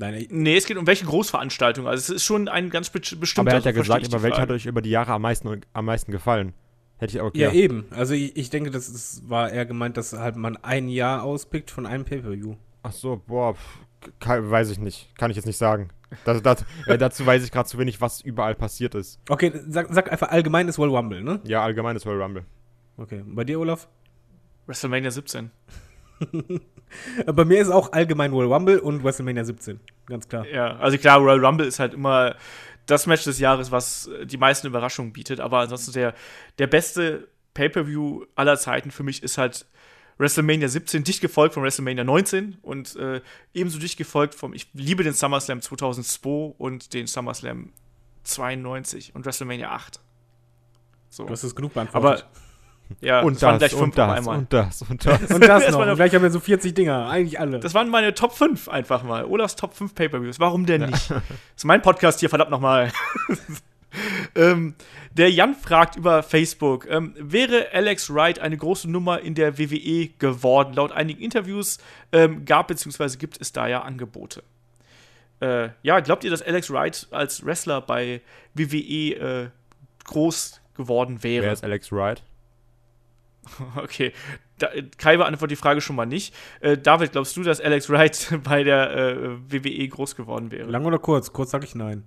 Nein, 0.00 0.26
Nee, 0.30 0.56
es 0.56 0.64
geht 0.64 0.78
um 0.78 0.86
welche 0.86 1.04
Großveranstaltung. 1.04 1.86
Also 1.86 2.00
es 2.00 2.08
ist 2.08 2.24
schon 2.24 2.48
ein 2.48 2.70
ganz 2.70 2.88
be- 2.88 3.00
bestimmter. 3.00 3.40
Aber 3.42 3.50
er 3.50 3.56
hat 3.58 3.64
ja 3.66 3.72
gesagt, 3.72 4.06
über 4.06 4.22
welche 4.22 4.40
hat 4.40 4.50
euch 4.50 4.64
über 4.64 4.80
die 4.80 4.88
Jahre 4.90 5.12
am 5.12 5.22
meisten, 5.22 5.60
am 5.74 5.84
meisten 5.84 6.10
gefallen. 6.10 6.54
Hätte 6.96 7.16
ich 7.16 7.20
auch 7.20 7.30
ja, 7.34 7.48
okay. 7.48 7.62
eben. 7.62 7.84
Also 7.90 8.14
ich, 8.14 8.34
ich 8.36 8.48
denke, 8.48 8.70
das 8.70 8.88
ist, 8.88 9.28
war 9.28 9.50
eher 9.50 9.66
gemeint, 9.66 9.98
dass 9.98 10.14
halt 10.14 10.36
man 10.36 10.56
ein 10.56 10.88
Jahr 10.88 11.22
auspickt 11.22 11.70
von 11.70 11.84
einem 11.86 12.04
Pay-Per-View. 12.06 12.56
Ach 12.82 12.92
so, 12.92 13.22
boah, 13.26 13.54
pff, 13.54 13.78
kann, 14.20 14.50
weiß 14.50 14.70
ich 14.70 14.78
nicht. 14.78 15.14
Kann 15.18 15.30
ich 15.30 15.36
jetzt 15.36 15.46
nicht 15.46 15.58
sagen. 15.58 15.90
Das, 16.24 16.42
das, 16.42 16.64
äh, 16.86 16.96
dazu 16.96 17.26
weiß 17.26 17.44
ich 17.44 17.52
gerade 17.52 17.68
zu 17.68 17.78
wenig, 17.78 18.00
was 18.00 18.22
überall 18.22 18.54
passiert 18.54 18.94
ist. 18.94 19.20
Okay, 19.28 19.52
sag, 19.68 19.88
sag 19.90 20.10
einfach 20.10 20.30
allgemein 20.30 20.66
ist 20.66 20.78
Royal 20.78 20.96
Rumble, 20.96 21.22
ne? 21.22 21.40
Ja, 21.44 21.62
allgemeines 21.62 22.06
Royal 22.06 22.22
Rumble. 22.22 22.44
Okay. 22.96 23.20
Und 23.20 23.34
bei 23.34 23.44
dir, 23.44 23.60
Olaf? 23.60 23.86
WrestleMania 24.66 25.10
17. 25.10 25.50
Bei 27.26 27.44
mir 27.44 27.60
ist 27.60 27.70
auch 27.70 27.92
allgemein 27.92 28.32
Royal 28.32 28.52
Rumble 28.52 28.80
und 28.80 29.04
WrestleMania 29.04 29.44
17. 29.44 29.80
Ganz 30.06 30.28
klar. 30.28 30.46
Ja, 30.46 30.76
also 30.76 30.98
klar, 30.98 31.18
Royal 31.18 31.44
Rumble 31.44 31.66
ist 31.66 31.78
halt 31.78 31.94
immer 31.94 32.36
das 32.86 33.06
Match 33.06 33.24
des 33.24 33.38
Jahres, 33.38 33.70
was 33.70 34.08
äh, 34.08 34.26
die 34.26 34.36
meisten 34.36 34.66
Überraschungen 34.66 35.12
bietet. 35.12 35.40
Aber 35.40 35.60
ansonsten 35.60 35.92
der, 35.92 36.14
der 36.58 36.66
beste 36.66 37.28
Pay-Per-View 37.54 38.24
aller 38.34 38.58
Zeiten 38.58 38.90
für 38.90 39.02
mich 39.02 39.22
ist 39.22 39.38
halt 39.38 39.66
WrestleMania 40.18 40.68
17, 40.68 41.02
dicht 41.02 41.20
gefolgt 41.20 41.54
von 41.54 41.62
WrestleMania 41.62 42.04
19 42.04 42.58
und 42.60 42.94
äh, 42.96 43.22
ebenso 43.54 43.78
dicht 43.78 43.96
gefolgt 43.96 44.34
vom, 44.34 44.52
ich 44.52 44.68
liebe 44.74 45.02
den 45.02 45.14
SummerSlam 45.14 45.62
2002 45.62 46.56
und 46.58 46.92
den 46.92 47.06
SummerSlam 47.06 47.72
92 48.24 49.14
und 49.14 49.24
WrestleMania 49.24 49.70
8. 49.70 50.00
So. 51.08 51.24
Du 51.24 51.30
hast 51.30 51.42
es 51.42 51.56
genug 51.56 51.72
Aber 51.74 51.86
beantwortet. 51.86 52.26
Ja, 53.00 53.20
und 53.20 53.40
waren 53.42 53.58
das, 53.58 53.70
gleich 53.70 53.80
fünf 53.80 53.96
und 53.96 54.00
auf 54.00 54.08
das, 54.08 54.18
einmal. 54.18 54.38
und 54.38 54.52
das, 54.52 54.82
und 54.82 55.06
das. 55.06 55.20
und 55.30 55.40
das 55.40 55.64
das 55.64 55.72
noch. 55.72 55.86
Und 55.86 55.94
gleich 55.96 56.14
haben 56.14 56.22
wir 56.22 56.30
so 56.30 56.40
40 56.40 56.74
Dinger. 56.74 57.08
Eigentlich 57.08 57.38
alle. 57.38 57.60
Das 57.60 57.74
waren 57.74 57.88
meine 57.88 58.14
Top 58.14 58.32
5 58.32 58.68
einfach 58.68 59.02
mal. 59.02 59.24
Olafs 59.24 59.56
Top 59.56 59.74
5 59.74 59.94
Pay-Per-Views. 59.94 60.40
Warum 60.40 60.66
denn 60.66 60.82
nicht? 60.82 61.10
Das 61.10 61.22
ist 61.56 61.64
mein 61.64 61.82
Podcast 61.82 62.20
hier, 62.20 62.28
verdammt 62.28 62.50
nochmal. 62.50 62.92
ähm, 64.34 64.74
der 65.12 65.30
Jan 65.30 65.54
fragt 65.54 65.96
über 65.96 66.22
Facebook, 66.22 66.86
ähm, 66.88 67.14
wäre 67.18 67.68
Alex 67.72 68.12
Wright 68.12 68.38
eine 68.38 68.56
große 68.56 68.88
Nummer 68.88 69.20
in 69.20 69.34
der 69.34 69.58
WWE 69.58 70.08
geworden? 70.18 70.74
Laut 70.74 70.92
einigen 70.92 71.20
Interviews 71.20 71.78
ähm, 72.12 72.44
gab 72.44 72.68
bzw. 72.68 73.16
gibt 73.16 73.40
es 73.40 73.52
da 73.52 73.66
ja 73.66 73.82
Angebote. 73.82 74.42
Äh, 75.40 75.70
ja, 75.82 76.00
glaubt 76.00 76.22
ihr, 76.24 76.30
dass 76.30 76.42
Alex 76.42 76.70
Wright 76.70 77.08
als 77.10 77.44
Wrestler 77.44 77.80
bei 77.80 78.20
WWE 78.54 79.14
äh, 79.14 79.48
groß 80.04 80.60
geworden 80.74 81.22
wäre? 81.22 81.46
Wer 81.46 81.52
ist 81.52 81.64
Alex 81.64 81.90
Wright? 81.90 82.22
Okay, 83.76 84.12
da, 84.58 84.68
Kai 84.98 85.16
beantwortet 85.16 85.52
die 85.52 85.60
Frage 85.60 85.80
schon 85.80 85.96
mal 85.96 86.06
nicht. 86.06 86.34
Äh, 86.60 86.78
David, 86.78 87.12
glaubst 87.12 87.36
du, 87.36 87.42
dass 87.42 87.60
Alex 87.60 87.88
Wright 87.90 88.38
bei 88.44 88.62
der 88.62 88.90
äh, 88.96 89.28
WWE 89.48 89.88
groß 89.88 90.16
geworden 90.16 90.50
wäre? 90.50 90.68
Lang 90.68 90.84
oder 90.84 90.98
kurz? 90.98 91.32
Kurz 91.32 91.50
sage 91.50 91.64
ich 91.64 91.74
nein. 91.74 92.04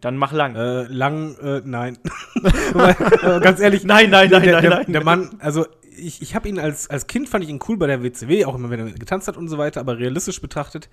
Dann 0.00 0.16
mach 0.16 0.32
lang. 0.32 0.56
Äh, 0.56 0.84
lang, 0.84 1.36
äh, 1.38 1.62
nein. 1.64 1.98
Weil, 2.72 2.96
äh, 3.22 3.40
ganz 3.40 3.60
ehrlich. 3.60 3.84
Nein, 3.84 4.10
nein, 4.10 4.30
nein, 4.30 4.42
der, 4.42 4.52
nein, 4.52 4.62
der, 4.62 4.70
nein. 4.70 4.92
Der 4.92 5.04
Mann, 5.04 5.36
also 5.38 5.66
ich, 5.96 6.22
ich 6.22 6.34
habe 6.34 6.48
ihn 6.48 6.58
als, 6.58 6.88
als 6.90 7.06
Kind 7.06 7.28
fand 7.28 7.44
ich 7.44 7.50
ihn 7.50 7.60
cool 7.68 7.76
bei 7.76 7.86
der 7.86 8.02
WCW, 8.02 8.44
auch 8.46 8.54
immer 8.54 8.70
wenn 8.70 8.80
er 8.80 8.92
getanzt 8.92 9.28
hat 9.28 9.36
und 9.36 9.48
so 9.48 9.58
weiter, 9.58 9.80
aber 9.80 9.98
realistisch 9.98 10.40
betrachtet 10.40 10.88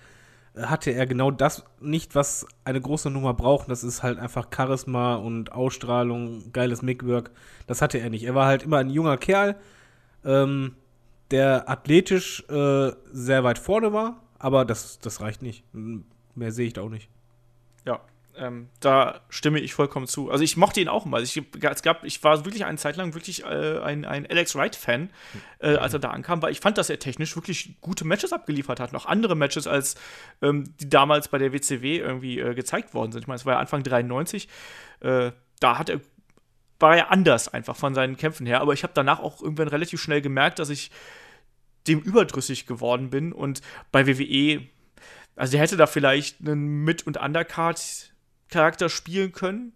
hatte 0.57 0.91
er 0.91 1.05
genau 1.05 1.31
das 1.31 1.63
nicht, 1.79 2.15
was 2.15 2.47
eine 2.63 2.81
große 2.81 3.09
Nummer 3.09 3.33
braucht. 3.33 3.69
Das 3.69 3.83
ist 3.83 4.03
halt 4.03 4.19
einfach 4.19 4.47
Charisma 4.53 5.15
und 5.15 5.51
Ausstrahlung, 5.51 6.51
geiles 6.51 6.81
Mickwork. 6.81 7.31
Das 7.67 7.81
hatte 7.81 7.99
er 7.99 8.09
nicht. 8.09 8.23
Er 8.23 8.35
war 8.35 8.47
halt 8.47 8.63
immer 8.63 8.77
ein 8.77 8.89
junger 8.89 9.17
Kerl, 9.17 9.55
ähm, 10.25 10.75
der 11.31 11.69
athletisch 11.69 12.43
äh, 12.49 12.91
sehr 13.11 13.43
weit 13.43 13.59
vorne 13.59 13.93
war, 13.93 14.21
aber 14.39 14.65
das, 14.65 14.99
das 14.99 15.21
reicht 15.21 15.41
nicht. 15.41 15.63
Mehr 16.35 16.51
sehe 16.51 16.67
ich 16.67 16.73
da 16.73 16.81
auch 16.81 16.89
nicht. 16.89 17.09
Ja, 17.85 18.01
ähm, 18.39 18.69
da 18.79 19.21
stimme 19.29 19.59
ich 19.59 19.73
vollkommen 19.73 20.07
zu. 20.07 20.31
Also 20.31 20.43
ich 20.43 20.57
mochte 20.57 20.79
ihn 20.79 20.87
auch. 20.87 21.05
Also 21.11 21.39
ich, 21.39 21.45
es 21.61 21.81
gab, 21.81 22.03
ich 22.03 22.23
war 22.23 22.45
wirklich 22.45 22.65
eine 22.65 22.77
Zeit 22.77 22.95
lang 22.95 23.13
wirklich 23.13 23.43
äh, 23.43 23.79
ein, 23.79 24.05
ein 24.05 24.25
Alex 24.25 24.55
Wright-Fan, 24.55 25.09
äh, 25.59 25.75
als 25.75 25.93
er 25.93 25.99
da 25.99 26.09
ankam, 26.11 26.41
weil 26.41 26.51
ich 26.51 26.59
fand, 26.59 26.77
dass 26.77 26.89
er 26.89 26.99
technisch 26.99 27.35
wirklich 27.35 27.75
gute 27.81 28.05
Matches 28.05 28.33
abgeliefert 28.33 28.79
hat. 28.79 28.93
Noch 28.93 29.05
andere 29.05 29.35
Matches, 29.35 29.67
als 29.67 29.95
ähm, 30.41 30.73
die 30.79 30.89
damals 30.89 31.27
bei 31.27 31.37
der 31.37 31.53
WCW 31.53 31.97
irgendwie 31.97 32.39
äh, 32.39 32.55
gezeigt 32.55 32.93
worden 32.93 33.11
sind. 33.11 33.21
Ich 33.21 33.27
meine, 33.27 33.37
es 33.37 33.45
war 33.45 33.53
ja 33.53 33.59
Anfang 33.59 33.83
93. 33.83 34.47
Äh, 35.01 35.31
da 35.59 35.77
hat 35.77 35.89
er 35.89 35.99
war 36.79 36.95
er 36.95 37.11
anders 37.11 37.49
einfach 37.49 37.75
von 37.75 37.93
seinen 37.93 38.17
Kämpfen 38.17 38.45
her. 38.45 38.61
Aber 38.61 38.73
ich 38.73 38.83
habe 38.83 38.93
danach 38.95 39.19
auch 39.19 39.41
irgendwann 39.41 39.67
relativ 39.67 40.01
schnell 40.01 40.21
gemerkt, 40.21 40.59
dass 40.59 40.69
ich 40.69 40.91
dem 41.87 41.99
überdrüssig 41.99 42.65
geworden 42.65 43.09
bin. 43.09 43.33
Und 43.33 43.61
bei 43.91 44.07
WWE, 44.07 44.61
also 45.35 45.51
der 45.51 45.61
hätte 45.61 45.77
da 45.77 45.87
vielleicht 45.87 46.39
einen 46.41 46.83
Mid- 46.83 47.05
und 47.05 47.17
Undercard-Charakter 48.49 48.89
spielen 48.89 49.31
können. 49.31 49.73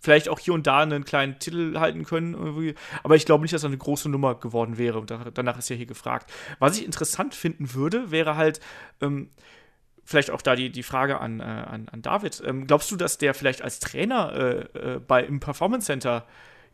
Vielleicht 0.00 0.28
auch 0.28 0.40
hier 0.40 0.52
und 0.54 0.66
da 0.66 0.80
einen 0.80 1.04
kleinen 1.04 1.38
Titel 1.38 1.78
halten 1.78 2.04
können. 2.04 2.34
Irgendwie. 2.34 2.74
Aber 3.04 3.14
ich 3.14 3.24
glaube 3.24 3.42
nicht, 3.42 3.54
dass 3.54 3.62
er 3.62 3.68
eine 3.68 3.78
große 3.78 4.08
Nummer 4.08 4.34
geworden 4.34 4.76
wäre. 4.76 4.98
Und 4.98 5.10
da- 5.10 5.30
danach 5.32 5.58
ist 5.58 5.68
ja 5.70 5.76
hier 5.76 5.86
gefragt. 5.86 6.32
Was 6.58 6.76
ich 6.78 6.84
interessant 6.84 7.34
finden 7.36 7.74
würde, 7.74 8.10
wäre 8.10 8.36
halt, 8.36 8.60
ähm, 9.00 9.30
vielleicht 10.04 10.32
auch 10.32 10.42
da 10.42 10.56
die, 10.56 10.70
die 10.70 10.82
Frage 10.82 11.20
an, 11.20 11.38
äh, 11.38 11.44
an, 11.44 11.88
an 11.88 12.02
David. 12.02 12.42
Ähm, 12.44 12.66
glaubst 12.66 12.90
du, 12.90 12.96
dass 12.96 13.18
der 13.18 13.32
vielleicht 13.34 13.62
als 13.62 13.78
Trainer 13.78 14.32
äh, 14.34 14.94
äh, 14.94 14.98
bei, 14.98 15.22
im 15.22 15.38
Performance 15.38 15.86
Center 15.86 16.26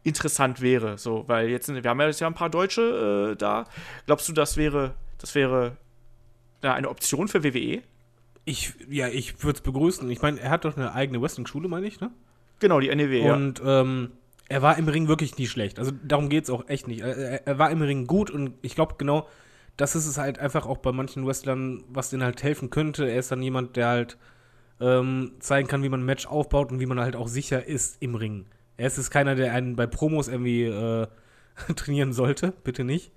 interessant 0.04 0.62
wäre? 0.62 0.96
So, 0.96 1.24
weil 1.28 1.50
jetzt, 1.50 1.68
wir 1.68 1.82
haben 1.90 2.00
ja 2.00 2.06
jetzt 2.06 2.20
ja 2.20 2.26
ein 2.26 2.34
paar 2.34 2.48
Deutsche 2.48 3.32
äh, 3.32 3.36
da. 3.36 3.66
Glaubst 4.06 4.26
du, 4.30 4.32
das 4.32 4.56
wäre, 4.56 4.94
das 5.18 5.34
wäre 5.34 5.76
ja, 6.62 6.72
eine 6.72 6.88
Option 6.88 7.28
für 7.28 7.44
WWE? 7.44 7.82
Ich, 8.48 8.72
ja, 8.88 9.08
ich 9.08 9.42
würde 9.44 9.58
es 9.58 9.60
begrüßen. 9.60 10.08
Ich 10.10 10.22
meine, 10.22 10.40
er 10.40 10.50
hat 10.50 10.64
doch 10.64 10.76
eine 10.76 10.94
eigene 10.94 11.20
Wrestling-Schule, 11.20 11.68
meine 11.68 11.86
ich, 11.86 12.00
ne? 12.00 12.10
Genau, 12.60 12.80
die 12.80 12.94
NEW, 12.94 13.24
ja. 13.24 13.34
Und 13.34 13.60
ähm, 13.64 14.12
er 14.48 14.62
war 14.62 14.78
im 14.78 14.88
Ring 14.88 15.06
wirklich 15.06 15.36
nie 15.36 15.46
schlecht. 15.46 15.78
Also 15.78 15.92
darum 16.02 16.28
geht 16.28 16.44
es 16.44 16.50
auch 16.50 16.68
echt 16.68 16.88
nicht. 16.88 17.00
Er, 17.00 17.46
er 17.46 17.58
war 17.58 17.70
im 17.70 17.82
Ring 17.82 18.06
gut 18.06 18.30
und 18.30 18.54
ich 18.62 18.74
glaube 18.74 18.94
genau, 18.96 19.28
das 19.76 19.94
ist 19.94 20.06
es 20.06 20.18
halt 20.18 20.38
einfach 20.38 20.66
auch 20.66 20.78
bei 20.78 20.92
manchen 20.92 21.26
Wrestlern, 21.26 21.84
was 21.88 22.10
denen 22.10 22.24
halt 22.24 22.42
helfen 22.42 22.70
könnte. 22.70 23.08
Er 23.08 23.18
ist 23.18 23.30
dann 23.30 23.42
jemand, 23.42 23.76
der 23.76 23.88
halt 23.88 24.16
ähm, 24.80 25.32
zeigen 25.40 25.68
kann, 25.68 25.82
wie 25.82 25.88
man 25.88 26.00
ein 26.00 26.06
Match 26.06 26.26
aufbaut 26.26 26.72
und 26.72 26.80
wie 26.80 26.86
man 26.86 26.98
halt 26.98 27.16
auch 27.16 27.28
sicher 27.28 27.66
ist 27.66 28.00
im 28.00 28.14
Ring. 28.14 28.46
Er 28.76 28.86
ist 28.86 28.98
es 28.98 29.10
keiner, 29.10 29.34
der 29.34 29.52
einen 29.52 29.76
bei 29.76 29.86
Promos 29.86 30.28
irgendwie 30.28 30.64
äh, 30.64 31.06
trainieren 31.76 32.12
sollte, 32.12 32.52
bitte 32.64 32.84
nicht. 32.84 33.12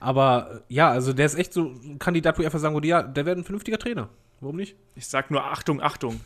Aber 0.00 0.62
ja, 0.68 0.90
also 0.90 1.12
der 1.12 1.26
ist 1.26 1.38
echt 1.38 1.52
so 1.52 1.66
ein 1.66 1.98
Kandidat, 1.98 2.36
wo 2.36 2.42
ich 2.42 2.46
einfach 2.46 2.58
sagen 2.58 2.74
würde, 2.74 2.88
ja, 2.88 3.02
der 3.02 3.24
wäre 3.24 3.36
ein 3.36 3.44
vernünftiger 3.44 3.78
Trainer. 3.78 4.08
Warum 4.42 4.56
nicht? 4.56 4.74
Ich 4.96 5.06
sag 5.06 5.30
nur 5.30 5.44
Achtung, 5.44 5.80
Achtung. 5.80 6.20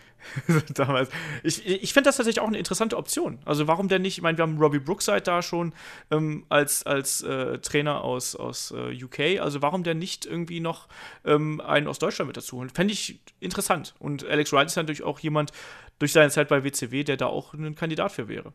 Damals. 0.74 1.10
Ich, 1.42 1.66
ich 1.66 1.92
finde 1.92 2.08
das 2.08 2.16
tatsächlich 2.16 2.40
auch 2.40 2.48
eine 2.48 2.56
interessante 2.56 2.96
Option. 2.96 3.40
Also 3.44 3.68
warum 3.68 3.88
denn 3.88 4.00
nicht? 4.00 4.16
Ich 4.16 4.22
meine, 4.22 4.38
wir 4.38 4.42
haben 4.42 4.56
Robbie 4.56 4.78
Brookside 4.78 5.20
da 5.20 5.42
schon 5.42 5.74
ähm, 6.10 6.46
als, 6.48 6.86
als 6.86 7.20
äh, 7.20 7.58
Trainer 7.58 8.02
aus, 8.02 8.34
aus 8.34 8.70
äh, 8.70 9.04
UK. 9.04 9.42
Also 9.42 9.60
warum 9.60 9.82
denn 9.82 9.98
nicht 9.98 10.24
irgendwie 10.24 10.60
noch 10.60 10.88
ähm, 11.26 11.60
einen 11.60 11.88
aus 11.88 11.98
Deutschland 11.98 12.28
mit 12.28 12.38
dazu 12.38 12.56
holen? 12.56 12.70
Fände 12.70 12.94
ich 12.94 13.20
interessant. 13.38 13.94
Und 13.98 14.26
Alex 14.26 14.50
Wright 14.54 14.68
ist 14.68 14.76
natürlich 14.76 15.02
auch 15.02 15.18
jemand 15.18 15.52
durch 15.98 16.12
seine 16.12 16.30
Zeit 16.30 16.48
bei 16.48 16.64
WCW, 16.64 17.04
der 17.04 17.18
da 17.18 17.26
auch 17.26 17.52
ein 17.52 17.74
Kandidat 17.74 18.12
für 18.12 18.28
wäre. 18.28 18.54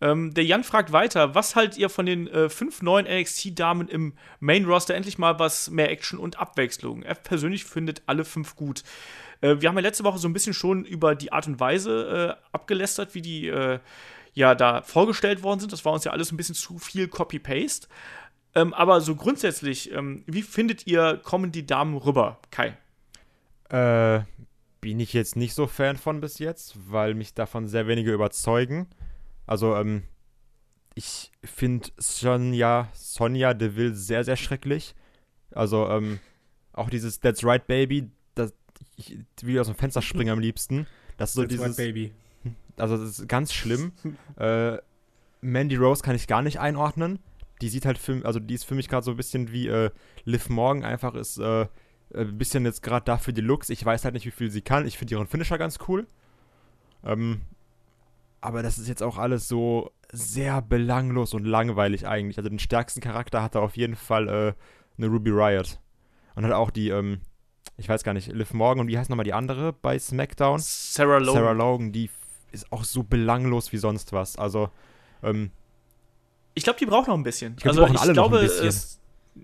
Ähm, 0.00 0.34
der 0.34 0.44
Jan 0.44 0.64
fragt 0.64 0.92
weiter, 0.92 1.34
was 1.34 1.56
haltet 1.56 1.78
ihr 1.78 1.88
von 1.88 2.06
den 2.06 2.28
äh, 2.28 2.48
fünf 2.48 2.82
neuen 2.82 3.06
NXT-Damen 3.06 3.88
im 3.88 4.14
Main-Roster? 4.40 4.94
Endlich 4.94 5.18
mal 5.18 5.38
was 5.38 5.70
mehr 5.70 5.90
Action 5.90 6.18
und 6.18 6.38
Abwechslung. 6.38 7.02
Er 7.02 7.14
persönlich 7.14 7.64
findet 7.64 8.02
alle 8.06 8.24
fünf 8.24 8.56
gut. 8.56 8.82
Äh, 9.40 9.56
wir 9.60 9.68
haben 9.68 9.76
ja 9.76 9.82
letzte 9.82 10.04
Woche 10.04 10.18
so 10.18 10.28
ein 10.28 10.32
bisschen 10.32 10.54
schon 10.54 10.84
über 10.84 11.14
die 11.14 11.32
Art 11.32 11.46
und 11.46 11.60
Weise 11.60 12.36
äh, 12.38 12.46
abgelästert, 12.52 13.14
wie 13.14 13.22
die 13.22 13.48
äh, 13.48 13.78
ja 14.34 14.54
da 14.54 14.82
vorgestellt 14.82 15.42
worden 15.42 15.60
sind. 15.60 15.72
Das 15.72 15.84
war 15.84 15.92
uns 15.92 16.04
ja 16.04 16.12
alles 16.12 16.30
ein 16.30 16.36
bisschen 16.36 16.54
zu 16.54 16.78
viel 16.78 17.08
Copy-Paste. 17.08 17.88
Ähm, 18.54 18.74
aber 18.74 19.00
so 19.00 19.16
grundsätzlich, 19.16 19.92
ähm, 19.92 20.24
wie 20.26 20.42
findet 20.42 20.86
ihr, 20.86 21.20
kommen 21.22 21.52
die 21.52 21.66
Damen 21.66 21.96
rüber, 21.96 22.38
Kai? 22.50 22.76
Äh, 23.68 24.24
bin 24.80 25.00
ich 25.00 25.12
jetzt 25.12 25.36
nicht 25.36 25.54
so 25.54 25.66
Fan 25.66 25.96
von 25.96 26.20
bis 26.20 26.38
jetzt, 26.38 26.76
weil 26.88 27.14
mich 27.14 27.34
davon 27.34 27.66
sehr 27.66 27.86
wenige 27.86 28.12
überzeugen. 28.12 28.88
Also, 29.46 29.76
ähm, 29.76 30.02
ich 30.94 31.30
finde 31.44 31.88
Sonja, 31.98 32.88
Sonja 32.92 33.54
Deville 33.54 33.94
sehr, 33.94 34.24
sehr 34.24 34.36
schrecklich. 34.36 34.94
Also, 35.52 35.88
ähm, 35.88 36.18
auch 36.72 36.90
dieses 36.90 37.20
That's 37.20 37.44
Right 37.44 37.66
Baby, 37.66 38.10
das, 38.34 38.52
ich 38.96 39.18
will 39.42 39.58
aus 39.58 39.66
dem 39.66 39.76
Fenster 39.76 40.02
springen 40.02 40.30
am 40.30 40.40
liebsten. 40.40 40.86
Das 41.16 41.30
ist 41.30 41.34
so 41.34 41.42
That's 41.42 41.50
dieses. 41.52 41.66
right, 41.66 41.76
Baby. 41.76 42.12
Also, 42.76 42.96
das 42.96 43.18
ist 43.18 43.28
ganz 43.28 43.52
schlimm. 43.52 43.92
äh, 44.36 44.78
Mandy 45.40 45.76
Rose 45.76 46.02
kann 46.02 46.16
ich 46.16 46.26
gar 46.26 46.42
nicht 46.42 46.58
einordnen. 46.58 47.20
Die 47.60 47.68
sieht 47.68 47.86
halt 47.86 47.98
für, 47.98 48.24
also 48.24 48.38
die 48.38 48.54
ist 48.54 48.64
für 48.64 48.74
mich 48.74 48.88
gerade 48.88 49.04
so 49.04 49.12
ein 49.12 49.16
bisschen 49.16 49.50
wie 49.50 49.68
äh, 49.68 49.90
Liv 50.24 50.50
Morgan 50.50 50.84
einfach 50.84 51.14
ist 51.14 51.38
äh, 51.38 51.66
ein 52.14 52.38
bisschen 52.38 52.64
jetzt 52.64 52.82
gerade 52.82 53.04
dafür 53.04 53.32
die 53.32 53.40
Looks. 53.40 53.70
Ich 53.70 53.84
weiß 53.84 54.04
halt 54.04 54.14
nicht, 54.14 54.26
wie 54.26 54.30
viel 54.30 54.50
sie 54.50 54.60
kann. 54.60 54.86
Ich 54.86 54.98
finde 54.98 55.14
ihren 55.14 55.26
Finisher 55.26 55.58
ganz 55.58 55.78
cool. 55.88 56.06
Ähm, 57.04 57.42
aber 58.46 58.62
das 58.62 58.78
ist 58.78 58.86
jetzt 58.86 59.02
auch 59.02 59.18
alles 59.18 59.48
so 59.48 59.90
sehr 60.12 60.62
belanglos 60.62 61.34
und 61.34 61.44
langweilig 61.44 62.06
eigentlich. 62.06 62.38
Also 62.38 62.48
den 62.48 62.60
stärksten 62.60 63.00
Charakter 63.00 63.42
hat 63.42 63.56
er 63.56 63.62
auf 63.62 63.76
jeden 63.76 63.96
Fall 63.96 64.28
äh, 64.28 64.52
eine 64.96 65.08
Ruby 65.08 65.30
Riot. 65.30 65.80
Und 66.36 66.44
hat 66.44 66.52
auch 66.52 66.70
die, 66.70 66.90
ähm, 66.90 67.22
ich 67.76 67.88
weiß 67.88 68.04
gar 68.04 68.12
nicht, 68.12 68.32
Liv 68.32 68.54
Morgan 68.54 68.82
und 68.82 68.86
wie 68.86 68.96
heißt 68.96 69.10
nochmal 69.10 69.24
die 69.24 69.32
andere 69.32 69.72
bei 69.72 69.98
SmackDown? 69.98 70.60
Sarah 70.60 71.18
Logan. 71.18 71.34
Sarah 71.34 71.52
Logan, 71.52 71.90
die 71.90 72.08
ist 72.52 72.70
auch 72.70 72.84
so 72.84 73.02
belanglos 73.02 73.72
wie 73.72 73.78
sonst 73.78 74.12
was. 74.12 74.36
Also, 74.36 74.70
ähm, 75.24 75.50
Ich 76.54 76.62
glaube, 76.62 76.78
die 76.78 76.86
brauchen 76.86 77.10
noch 77.10 77.18
ein 77.18 77.24
bisschen. 77.24 77.54
Ich 77.56 77.64
glaub, 77.64 77.74
die 77.74 77.80
also 77.80 77.92
brauchen 77.94 78.00
alle 78.00 78.14
noch 78.14 78.26
ein 78.26 78.30
glaube, 78.30 78.44
bisschen. 78.44 78.68
Es, 78.68 79.00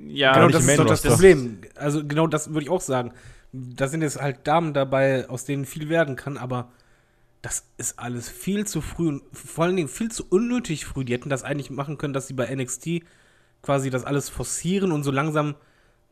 ja, 0.07 0.33
genau, 0.35 0.49
das 0.49 0.65
ist 0.65 0.79
doch 0.79 0.87
das. 0.87 1.03
Problem. 1.03 1.61
Also 1.75 2.07
genau 2.07 2.29
das 2.29 2.51
würde 2.51 2.63
ich 2.63 2.71
auch 2.71 2.81
sagen. 2.81 3.13
Da 3.53 3.89
sind 3.89 4.03
jetzt 4.03 4.21
halt 4.21 4.47
Damen 4.47 4.75
dabei, 4.75 5.29
aus 5.29 5.45
denen 5.45 5.67
viel 5.67 5.89
werden 5.89 6.15
kann, 6.15 6.39
aber 6.39 6.71
das 7.43 7.65
ist 7.77 7.99
alles 7.99 8.29
viel 8.29 8.67
zu 8.67 8.81
früh 8.81 9.09
und 9.09 9.23
vor 9.33 9.65
allen 9.65 9.77
Dingen 9.77 9.89
viel 9.89 10.11
zu 10.11 10.25
unnötig 10.29 10.87
früh. 10.87 11.05
Die 11.05 11.13
hätten 11.13 11.29
das 11.29 11.43
eigentlich 11.43 11.71
machen 11.71 11.99
können, 11.99 12.15
dass 12.15 12.29
sie 12.29 12.35
bei 12.35 12.55
NXT 12.55 13.03
quasi 13.63 13.91
das 13.91 14.05
alles 14.05 14.29
forcieren 14.29 14.93
und 14.93 15.03
so 15.03 15.11
langsam 15.11 15.57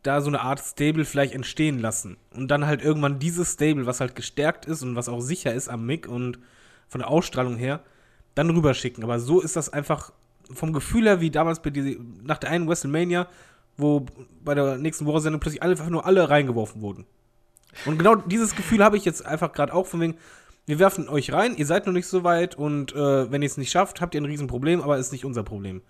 da 0.02 0.20
so 0.20 0.28
eine 0.28 0.40
Art 0.40 0.60
Stable 0.60 1.04
vielleicht 1.04 1.34
entstehen 1.34 1.78
lassen. 1.78 2.16
Und 2.32 2.48
dann 2.48 2.66
halt 2.66 2.82
irgendwann 2.82 3.20
dieses 3.20 3.52
Stable, 3.52 3.86
was 3.86 4.00
halt 4.00 4.16
gestärkt 4.16 4.66
ist 4.66 4.82
und 4.82 4.96
was 4.96 5.08
auch 5.08 5.20
sicher 5.20 5.54
ist 5.54 5.68
am 5.68 5.86
Mick 5.86 6.08
und 6.08 6.38
von 6.88 7.00
der 7.00 7.08
Ausstrahlung 7.08 7.56
her, 7.56 7.80
dann 8.34 8.50
rüberschicken. 8.50 9.04
Aber 9.04 9.20
so 9.20 9.40
ist 9.40 9.56
das 9.56 9.72
einfach 9.72 10.12
vom 10.52 10.72
Gefühl 10.72 11.04
her, 11.04 11.20
wie 11.20 11.30
damals 11.30 11.60
bei 11.62 11.70
die, 11.70 12.00
nach 12.24 12.38
der 12.38 12.50
einen 12.50 12.66
WrestleMania, 12.68 13.28
wo 13.76 14.06
bei 14.42 14.54
der 14.54 14.78
nächsten 14.78 15.06
Woche-Sendung 15.06 15.40
plötzlich 15.40 15.62
einfach 15.62 15.88
nur 15.88 16.06
alle 16.06 16.28
reingeworfen 16.28 16.80
wurden. 16.80 17.06
Und 17.86 17.98
genau 17.98 18.16
dieses 18.16 18.56
Gefühl 18.56 18.82
habe 18.82 18.96
ich 18.96 19.04
jetzt 19.04 19.24
einfach 19.24 19.52
gerade 19.52 19.72
auch 19.72 19.86
von 19.86 20.00
wegen, 20.00 20.16
wir 20.70 20.78
werfen 20.78 21.08
euch 21.08 21.32
rein, 21.32 21.56
ihr 21.56 21.66
seid 21.66 21.86
noch 21.86 21.92
nicht 21.92 22.06
so 22.06 22.24
weit 22.24 22.54
und 22.54 22.92
äh, 22.94 23.30
wenn 23.30 23.42
ihr 23.42 23.46
es 23.46 23.56
nicht 23.58 23.70
schafft, 23.70 24.00
habt 24.00 24.14
ihr 24.14 24.20
ein 24.20 24.24
Riesenproblem, 24.24 24.80
aber 24.80 24.96
ist 24.96 25.12
nicht 25.12 25.24
unser 25.26 25.42
Problem. 25.42 25.82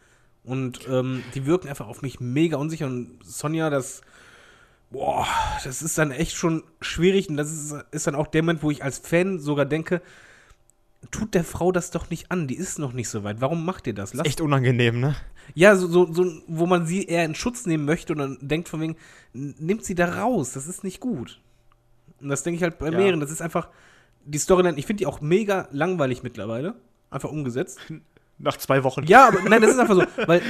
Und 0.42 0.88
ähm, 0.88 1.22
die 1.34 1.46
wirken 1.46 1.68
einfach 1.68 1.86
auf 1.86 2.00
mich 2.02 2.18
mega 2.18 2.56
unsicher 2.56 2.86
und 2.86 3.18
Sonja, 3.22 3.68
das, 3.70 4.00
boah, 4.90 5.26
das 5.62 5.82
ist 5.82 5.98
dann 5.98 6.10
echt 6.10 6.34
schon 6.34 6.64
schwierig 6.80 7.28
und 7.28 7.36
das 7.36 7.52
ist, 7.52 7.74
ist 7.90 8.06
dann 8.06 8.14
auch 8.14 8.26
der 8.26 8.42
Moment, 8.42 8.62
wo 8.62 8.70
ich 8.70 8.82
als 8.82 8.98
Fan 8.98 9.38
sogar 9.38 9.66
denke, 9.66 10.00
tut 11.10 11.34
der 11.34 11.44
Frau 11.44 11.72
das 11.72 11.90
doch 11.90 12.10
nicht 12.10 12.30
an, 12.30 12.46
die 12.48 12.56
ist 12.56 12.78
noch 12.78 12.92
nicht 12.92 13.08
so 13.08 13.22
weit. 13.22 13.40
Warum 13.40 13.64
macht 13.64 13.86
ihr 13.86 13.94
das? 13.94 14.14
Lasst 14.14 14.26
echt 14.26 14.40
unangenehm, 14.40 14.98
ne? 14.98 15.14
ja, 15.54 15.76
so, 15.76 15.88
so, 15.88 16.12
so, 16.12 16.24
wo 16.46 16.66
man 16.66 16.86
sie 16.86 17.04
eher 17.04 17.24
in 17.24 17.34
Schutz 17.34 17.66
nehmen 17.66 17.84
möchte 17.84 18.12
und 18.14 18.18
dann 18.18 18.38
denkt 18.40 18.68
von 18.68 18.80
wegen, 18.80 18.96
nimmt 19.32 19.84
sie 19.84 19.94
da 19.94 20.06
raus, 20.22 20.52
das 20.52 20.66
ist 20.66 20.84
nicht 20.84 21.00
gut. 21.00 21.40
Und 22.20 22.28
das 22.30 22.42
denke 22.42 22.56
ich 22.56 22.62
halt 22.62 22.78
bei 22.78 22.90
Ja. 22.90 22.96
mehreren, 22.98 23.20
das 23.20 23.30
ist 23.30 23.42
einfach, 23.42 23.68
die 24.24 24.38
Storyline, 24.38 24.78
ich 24.78 24.86
finde 24.86 24.98
die 24.98 25.06
auch 25.06 25.20
mega 25.20 25.68
langweilig 25.72 26.22
mittlerweile, 26.22 26.74
einfach 27.10 27.30
umgesetzt. 27.30 27.78
nach 28.40 28.56
zwei 28.56 28.82
Wochen. 28.84 29.04
Ja, 29.04 29.28
aber 29.28 29.42
nein, 29.48 29.60
das 29.62 29.72
ist 29.72 29.78
einfach 29.78 29.94
so, 29.94 30.04
weil 30.26 30.40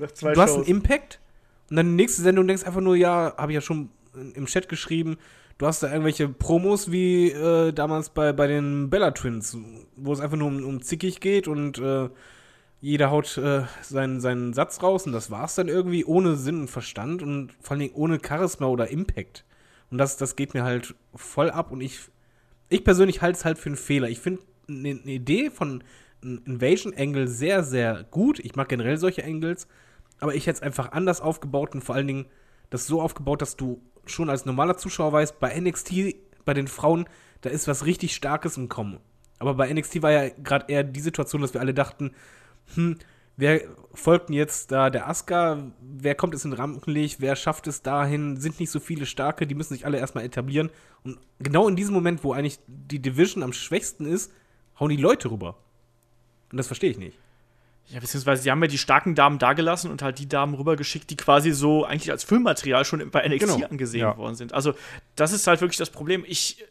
Nach 0.00 0.12
zwei 0.12 0.32
du 0.32 0.40
hast 0.40 0.50
Shows. 0.50 0.58
einen 0.58 0.76
Impact 0.76 1.20
und 1.68 1.76
dann 1.76 1.86
die 1.86 1.94
nächste 1.94 2.22
Sendung 2.22 2.46
denkst 2.46 2.64
einfach 2.64 2.80
nur, 2.80 2.96
ja, 2.96 3.34
habe 3.36 3.52
ich 3.52 3.54
ja 3.54 3.60
schon 3.60 3.90
im 4.34 4.46
Chat 4.46 4.68
geschrieben, 4.68 5.18
du 5.58 5.66
hast 5.66 5.82
da 5.82 5.88
irgendwelche 5.88 6.28
Promos 6.28 6.90
wie 6.90 7.30
äh, 7.30 7.72
damals 7.72 8.10
bei, 8.10 8.32
bei 8.32 8.46
den 8.46 8.90
Bella 8.90 9.10
Twins, 9.12 9.56
wo 9.96 10.12
es 10.12 10.20
einfach 10.20 10.36
nur 10.36 10.48
um, 10.48 10.64
um 10.64 10.82
zickig 10.82 11.20
geht 11.20 11.48
und 11.48 11.78
äh, 11.78 12.08
jeder 12.80 13.10
haut 13.10 13.36
äh, 13.36 13.64
seinen, 13.82 14.20
seinen 14.20 14.52
Satz 14.52 14.82
raus 14.82 15.06
und 15.06 15.12
das 15.12 15.30
war's 15.30 15.54
dann 15.54 15.68
irgendwie 15.68 16.04
ohne 16.04 16.36
Sinn 16.36 16.62
und 16.62 16.68
Verstand 16.68 17.22
und 17.22 17.52
vor 17.60 17.72
allen 17.72 17.80
Dingen 17.80 17.94
ohne 17.94 18.18
Charisma 18.26 18.66
oder 18.66 18.88
Impact. 18.88 19.44
Und 19.90 19.98
das, 19.98 20.16
das 20.16 20.34
geht 20.36 20.54
mir 20.54 20.62
halt 20.62 20.94
voll 21.14 21.50
ab 21.50 21.72
und 21.72 21.80
ich, 21.80 22.00
ich 22.70 22.84
persönlich 22.84 23.20
halte 23.20 23.38
es 23.38 23.44
halt 23.44 23.58
für 23.58 23.68
einen 23.68 23.76
Fehler. 23.76 24.08
Ich 24.08 24.20
finde 24.20 24.42
eine 24.68 24.90
eine 24.90 25.12
Idee 25.12 25.50
von 25.50 25.84
Invasion 26.22 26.94
Angle 26.96 27.28
sehr, 27.28 27.62
sehr 27.62 28.04
gut. 28.04 28.38
Ich 28.38 28.54
mag 28.54 28.68
generell 28.68 28.96
solche 28.96 29.24
Angles, 29.24 29.66
aber 30.20 30.34
ich 30.34 30.46
hätte 30.46 30.58
es 30.58 30.62
einfach 30.62 30.92
anders 30.92 31.20
aufgebaut 31.20 31.74
und 31.74 31.82
vor 31.82 31.94
allen 31.94 32.06
Dingen 32.06 32.26
das 32.70 32.86
so 32.86 33.02
aufgebaut, 33.02 33.42
dass 33.42 33.56
du 33.56 33.82
schon 34.06 34.30
als 34.30 34.44
normaler 34.44 34.76
Zuschauer 34.76 35.12
weißt, 35.12 35.40
bei 35.40 35.58
NXT, 35.58 35.92
bei 36.44 36.54
den 36.54 36.68
Frauen, 36.68 37.06
da 37.40 37.50
ist 37.50 37.68
was 37.68 37.86
richtig 37.86 38.14
Starkes 38.14 38.56
im 38.56 38.68
Kommen. 38.68 39.00
Aber 39.38 39.54
bei 39.54 39.72
NXT 39.72 40.02
war 40.02 40.12
ja 40.12 40.28
gerade 40.28 40.66
eher 40.68 40.84
die 40.84 41.00
Situation, 41.00 41.40
dass 41.40 41.54
wir 41.54 41.60
alle 41.60 41.74
dachten, 41.74 42.12
hm, 42.74 42.96
wer 43.40 43.62
folgt 43.92 44.28
denn 44.28 44.36
jetzt 44.36 44.70
da 44.70 44.88
der 44.90 45.08
Asuka? 45.08 45.58
Wer 45.80 46.14
kommt 46.14 46.34
jetzt 46.34 46.44
in 46.44 46.52
Rampenlicht? 46.52 47.20
Wer 47.20 47.34
schafft 47.36 47.66
es 47.66 47.82
dahin? 47.82 48.36
Sind 48.36 48.60
nicht 48.60 48.70
so 48.70 48.78
viele 48.80 49.06
Starke, 49.06 49.46
die 49.46 49.54
müssen 49.54 49.74
sich 49.74 49.84
alle 49.84 49.98
erstmal 49.98 50.24
etablieren. 50.24 50.70
Und 51.02 51.18
genau 51.40 51.68
in 51.68 51.76
diesem 51.76 51.94
Moment, 51.94 52.22
wo 52.22 52.32
eigentlich 52.32 52.58
die 52.66 53.00
Division 53.00 53.42
am 53.42 53.52
schwächsten 53.52 54.06
ist, 54.06 54.32
hauen 54.78 54.90
die 54.90 54.96
Leute 54.96 55.30
rüber. 55.30 55.56
Und 56.52 56.56
das 56.58 56.66
verstehe 56.68 56.90
ich 56.90 56.98
nicht. 56.98 57.18
Ja, 57.88 57.98
beziehungsweise 57.98 58.42
sie 58.44 58.50
haben 58.52 58.62
ja 58.62 58.68
die 58.68 58.78
starken 58.78 59.16
Damen 59.16 59.38
dagelassen 59.40 59.90
und 59.90 60.00
halt 60.02 60.20
die 60.20 60.28
Damen 60.28 60.54
rübergeschickt, 60.54 61.10
die 61.10 61.16
quasi 61.16 61.50
so 61.50 61.84
eigentlich 61.84 62.12
als 62.12 62.22
Filmmaterial 62.22 62.84
schon 62.84 63.10
bei 63.10 63.26
NXT 63.26 63.40
Genau. 63.56 63.66
angesehen 63.66 64.02
Ja. 64.02 64.16
worden 64.16 64.36
sind. 64.36 64.52
Also, 64.54 64.74
das 65.16 65.32
ist 65.32 65.46
halt 65.48 65.60
wirklich 65.60 65.78
das 65.78 65.90
Problem. 65.90 66.24
Ich 66.26 66.64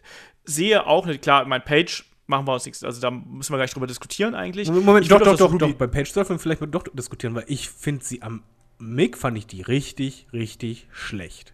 sehe 0.45 0.87
auch, 0.87 1.05
klar, 1.19 1.43
mein 1.45 1.63
Page 1.63 2.05
machen 2.29 2.47
wir 2.47 2.53
uns 2.53 2.65
nichts, 2.65 2.83
also 2.83 3.01
da 3.01 3.11
müssen 3.11 3.51
wir 3.51 3.57
gar 3.57 3.63
nicht 3.65 3.75
drüber 3.75 3.87
diskutieren 3.87 4.35
eigentlich. 4.35 4.69
Moment, 4.69 5.03
Ich 5.05 5.09
doch, 5.09 5.19
doch, 5.19 5.35
doch, 5.35 5.57
doch. 5.57 5.73
Bei 5.73 5.87
Page 5.87 6.11
sollten 6.11 6.29
wir 6.29 6.39
vielleicht 6.39 6.61
mal 6.61 6.67
doch 6.67 6.83
diskutieren, 6.83 7.35
weil 7.35 7.45
ich 7.47 7.69
finde 7.69 8.05
sie 8.05 8.21
am 8.21 8.43
Mick 8.77 9.17
fand 9.17 9.37
ich 9.37 9.47
die 9.47 9.61
richtig, 9.61 10.27
richtig 10.31 10.87
schlecht. 10.91 11.53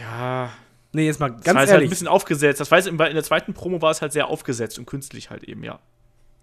Ja, 0.00 0.50
Nee, 0.94 1.06
jetzt 1.06 1.20
mal 1.20 1.30
das 1.30 1.38
war 1.38 1.44
ganz 1.44 1.46
jetzt 1.46 1.56
halt 1.56 1.70
ehrlich. 1.70 1.86
ein 1.86 1.90
bisschen 1.90 2.08
aufgesetzt. 2.08 2.60
Das 2.60 2.70
weiß 2.70 2.86
ich, 2.86 2.92
in 2.92 2.98
der 2.98 3.22
zweiten 3.24 3.54
Promo 3.54 3.80
war 3.80 3.90
es 3.90 4.02
halt 4.02 4.12
sehr 4.12 4.28
aufgesetzt 4.28 4.78
und 4.78 4.86
künstlich 4.86 5.30
halt 5.30 5.42
eben, 5.44 5.64
ja. 5.64 5.78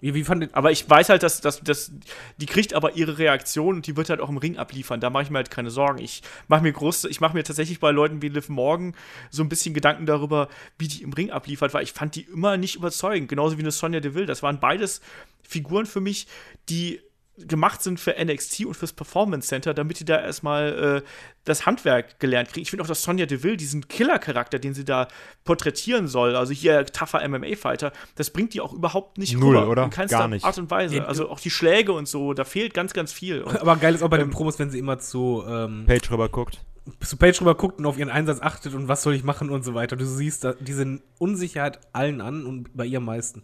Wie, 0.01 0.13
wie 0.13 0.23
fandet, 0.23 0.53
Aber 0.53 0.71
ich 0.71 0.89
weiß 0.89 1.09
halt, 1.09 1.23
dass, 1.23 1.41
dass, 1.41 1.61
dass 1.61 1.91
die 2.37 2.45
kriegt 2.45 2.73
aber 2.73 2.95
ihre 2.95 3.17
Reaktion 3.17 3.75
und 3.77 3.87
die 3.87 3.97
wird 3.97 4.09
halt 4.09 4.21
auch 4.21 4.29
im 4.29 4.37
Ring 4.37 4.57
abliefern. 4.57 4.99
Da 4.99 5.09
mache 5.09 5.23
ich 5.23 5.29
mir 5.29 5.37
halt 5.37 5.51
keine 5.51 5.71
Sorgen. 5.71 5.99
Ich 5.99 6.21
mache 6.47 6.61
mir 6.61 6.71
groß, 6.71 7.05
ich 7.05 7.21
mache 7.21 7.35
mir 7.35 7.43
tatsächlich 7.43 7.79
bei 7.79 7.91
Leuten 7.91 8.21
wie 8.21 8.29
Liv 8.29 8.49
Morgan 8.49 8.95
so 9.29 9.43
ein 9.43 9.49
bisschen 9.49 9.73
Gedanken 9.73 10.05
darüber, 10.05 10.47
wie 10.77 10.87
die 10.87 11.03
im 11.03 11.13
Ring 11.13 11.31
abliefert, 11.31 11.73
weil 11.73 11.83
ich 11.83 11.91
fand 11.91 12.15
die 12.15 12.21
immer 12.21 12.57
nicht 12.57 12.75
überzeugend. 12.75 13.29
Genauso 13.29 13.57
wie 13.57 13.61
eine 13.61 13.71
Sonja 13.71 13.99
Deville. 13.99 14.25
Das 14.25 14.41
waren 14.41 14.59
beides 14.59 15.01
Figuren 15.43 15.85
für 15.85 16.01
mich, 16.01 16.27
die 16.69 17.01
gemacht 17.47 17.81
sind 17.81 17.99
für 17.99 18.15
NXT 18.23 18.65
und 18.65 18.73
fürs 18.75 18.93
Performance 18.93 19.47
Center, 19.47 19.73
damit 19.73 19.99
die 19.99 20.05
da 20.05 20.19
erstmal 20.21 21.01
äh, 21.03 21.09
das 21.45 21.65
Handwerk 21.65 22.19
gelernt 22.19 22.49
kriegen. 22.49 22.61
Ich 22.63 22.69
finde 22.69 22.83
auch, 22.83 22.87
dass 22.87 23.01
Sonja 23.03 23.25
Deville 23.25 23.57
diesen 23.57 23.87
Killer-Charakter, 23.87 24.59
den 24.59 24.73
sie 24.73 24.85
da 24.85 25.07
porträtieren 25.45 26.07
soll, 26.07 26.35
also 26.35 26.53
hier 26.53 26.85
tougher 26.85 27.27
MMA-Fighter, 27.27 27.91
das 28.15 28.29
bringt 28.29 28.53
die 28.53 28.61
auch 28.61 28.73
überhaupt 28.73 29.17
nicht 29.17 29.37
Null, 29.37 29.57
rüber. 29.57 29.69
oder? 29.69 29.83
In 29.85 29.89
keinster 29.89 30.19
Gar 30.19 30.27
nicht. 30.27 30.45
Art 30.45 30.57
und 30.57 30.69
Weise. 30.69 31.05
Also 31.07 31.29
auch 31.29 31.39
die 31.39 31.49
Schläge 31.49 31.93
und 31.93 32.07
so, 32.07 32.33
da 32.33 32.43
fehlt 32.43 32.73
ganz, 32.73 32.93
ganz 32.93 33.11
viel. 33.11 33.41
Und 33.41 33.59
aber 33.59 33.75
geil 33.77 33.95
ist 33.95 34.03
auch 34.03 34.09
bei 34.09 34.17
den 34.17 34.27
Ähm, 34.27 34.31
Promos, 34.31 34.59
wenn 34.59 34.69
sie 34.69 34.79
immer 34.79 34.99
zu, 34.99 35.43
ähm, 35.47 35.85
Page 35.87 36.11
rüber 36.11 36.29
guckt. 36.29 36.59
zu 37.01 37.17
Page 37.17 37.39
rüber 37.41 37.55
guckt 37.55 37.79
und 37.79 37.85
auf 37.85 37.97
ihren 37.97 38.09
Einsatz 38.09 38.41
achtet 38.41 38.73
und 38.73 38.87
was 38.87 39.03
soll 39.03 39.13
ich 39.13 39.23
machen 39.23 39.49
und 39.49 39.63
so 39.63 39.73
weiter. 39.73 39.95
Du 39.95 40.05
siehst 40.05 40.43
da, 40.43 40.53
diese 40.59 40.99
Unsicherheit 41.17 41.79
allen 41.93 42.21
an 42.21 42.45
und 42.45 42.75
bei 42.75 42.85
ihr 42.85 42.97
am 42.97 43.05
meisten. 43.05 43.43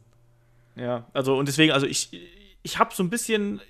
Ja, 0.76 1.05
also 1.13 1.38
und 1.38 1.47
deswegen, 1.47 1.72
also 1.72 1.85
ich, 1.85 2.09
ich 2.63 2.80
habe 2.80 2.93
so 2.93 3.01
ein 3.03 3.09
bisschen, 3.09 3.61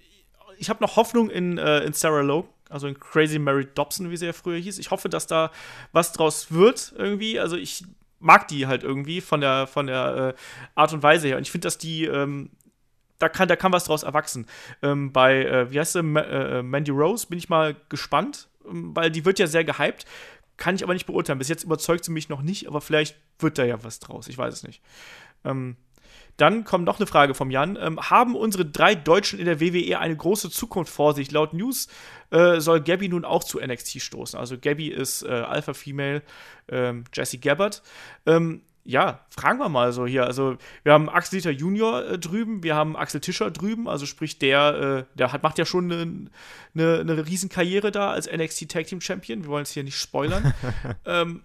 ich 0.57 0.69
habe 0.69 0.83
noch 0.83 0.95
Hoffnung 0.95 1.29
in, 1.29 1.57
äh, 1.57 1.79
in 1.79 1.93
Sarah 1.93 2.21
Lowe, 2.21 2.47
also 2.69 2.87
in 2.87 2.99
Crazy 2.99 3.39
Mary 3.39 3.67
Dobson, 3.73 4.09
wie 4.09 4.17
sie 4.17 4.25
ja 4.25 4.33
früher 4.33 4.57
hieß. 4.57 4.79
Ich 4.79 4.91
hoffe, 4.91 5.09
dass 5.09 5.27
da 5.27 5.51
was 5.91 6.11
draus 6.11 6.51
wird 6.51 6.93
irgendwie. 6.97 7.39
Also 7.39 7.55
ich 7.55 7.85
mag 8.19 8.47
die 8.47 8.67
halt 8.67 8.83
irgendwie 8.83 9.21
von 9.21 9.41
der, 9.41 9.67
von 9.67 9.87
der 9.87 10.35
äh, 10.35 10.41
Art 10.75 10.93
und 10.93 11.03
Weise 11.03 11.27
her. 11.27 11.37
Und 11.37 11.43
ich 11.43 11.51
finde, 11.51 11.67
dass 11.67 11.77
die, 11.77 12.05
ähm, 12.05 12.49
da 13.19 13.29
kann, 13.29 13.47
da 13.47 13.55
kann 13.55 13.71
was 13.71 13.85
draus 13.85 14.03
erwachsen. 14.03 14.47
Ähm, 14.81 15.11
bei, 15.11 15.45
äh, 15.45 15.71
wie 15.71 15.79
heißt 15.79 15.93
sie, 15.93 16.03
Ma 16.03 16.21
äh, 16.21 16.63
Mandy 16.63 16.91
Rose 16.91 17.27
bin 17.27 17.37
ich 17.37 17.49
mal 17.49 17.75
gespannt, 17.89 18.47
ähm, 18.67 18.95
weil 18.95 19.11
die 19.11 19.25
wird 19.25 19.39
ja 19.39 19.47
sehr 19.47 19.63
gehypt. 19.63 20.05
Kann 20.57 20.75
ich 20.75 20.83
aber 20.83 20.93
nicht 20.93 21.05
beurteilen. 21.05 21.39
Bis 21.39 21.49
jetzt 21.49 21.63
überzeugt 21.63 22.05
sie 22.05 22.11
mich 22.11 22.29
noch 22.29 22.41
nicht, 22.41 22.67
aber 22.67 22.81
vielleicht 22.81 23.17
wird 23.39 23.57
da 23.57 23.65
ja 23.65 23.83
was 23.83 23.99
draus. 23.99 24.27
Ich 24.27 24.37
weiß 24.37 24.53
es 24.53 24.63
nicht. 24.63 24.81
Ähm, 25.43 25.75
dann 26.37 26.63
kommt 26.63 26.85
noch 26.85 26.99
eine 26.99 27.07
Frage 27.07 27.33
vom 27.33 27.51
Jan. 27.51 27.77
Ähm, 27.79 27.99
haben 27.99 28.35
unsere 28.35 28.65
drei 28.65 28.95
Deutschen 28.95 29.39
in 29.39 29.45
der 29.45 29.61
WWE 29.61 29.99
eine 29.99 30.15
große 30.15 30.49
Zukunft 30.49 30.91
vor 30.91 31.13
sich? 31.13 31.31
Laut 31.31 31.53
News 31.53 31.87
äh, 32.31 32.59
soll 32.59 32.81
Gabby 32.81 33.09
nun 33.09 33.25
auch 33.25 33.43
zu 33.43 33.59
NXT 33.59 34.01
stoßen. 34.01 34.39
Also 34.39 34.57
Gabby 34.57 34.89
ist 34.89 35.23
äh, 35.23 35.29
Alpha 35.29 35.73
Female, 35.73 36.21
ähm, 36.69 37.05
Jesse 37.13 37.37
Gabbard. 37.37 37.81
Ähm, 38.25 38.61
ja, 38.87 39.25
fragen 39.31 39.57
wir 39.57 39.67
mal 39.67 39.91
so 39.91 40.05
hier. 40.05 40.25
Also, 40.25 40.57
wir 40.83 40.93
haben 40.93 41.09
Axel 41.09 41.39
Dieter 41.39 41.49
Junior 41.49 42.05
äh, 42.05 42.19
drüben, 42.19 42.61
wir 42.61 42.75
haben 42.75 42.95
Axel 42.95 43.19
Tischer 43.19 43.49
drüben, 43.49 43.89
also 43.89 44.05
sprich, 44.05 44.37
der, 44.37 45.07
äh, 45.07 45.17
der 45.17 45.33
hat, 45.33 45.41
macht 45.41 45.57
ja 45.57 45.65
schon 45.65 45.91
eine 45.91 46.05
ne, 46.75 47.03
ne 47.03 47.25
Riesenkarriere 47.25 47.91
da 47.91 48.11
als 48.11 48.31
NXT 48.31 48.69
Tag 48.69 48.85
Team 48.85 49.01
Champion. 49.01 49.43
Wir 49.43 49.49
wollen 49.49 49.63
es 49.63 49.71
hier 49.71 49.83
nicht 49.83 49.99
spoilern. 49.99 50.53
ähm, 51.05 51.41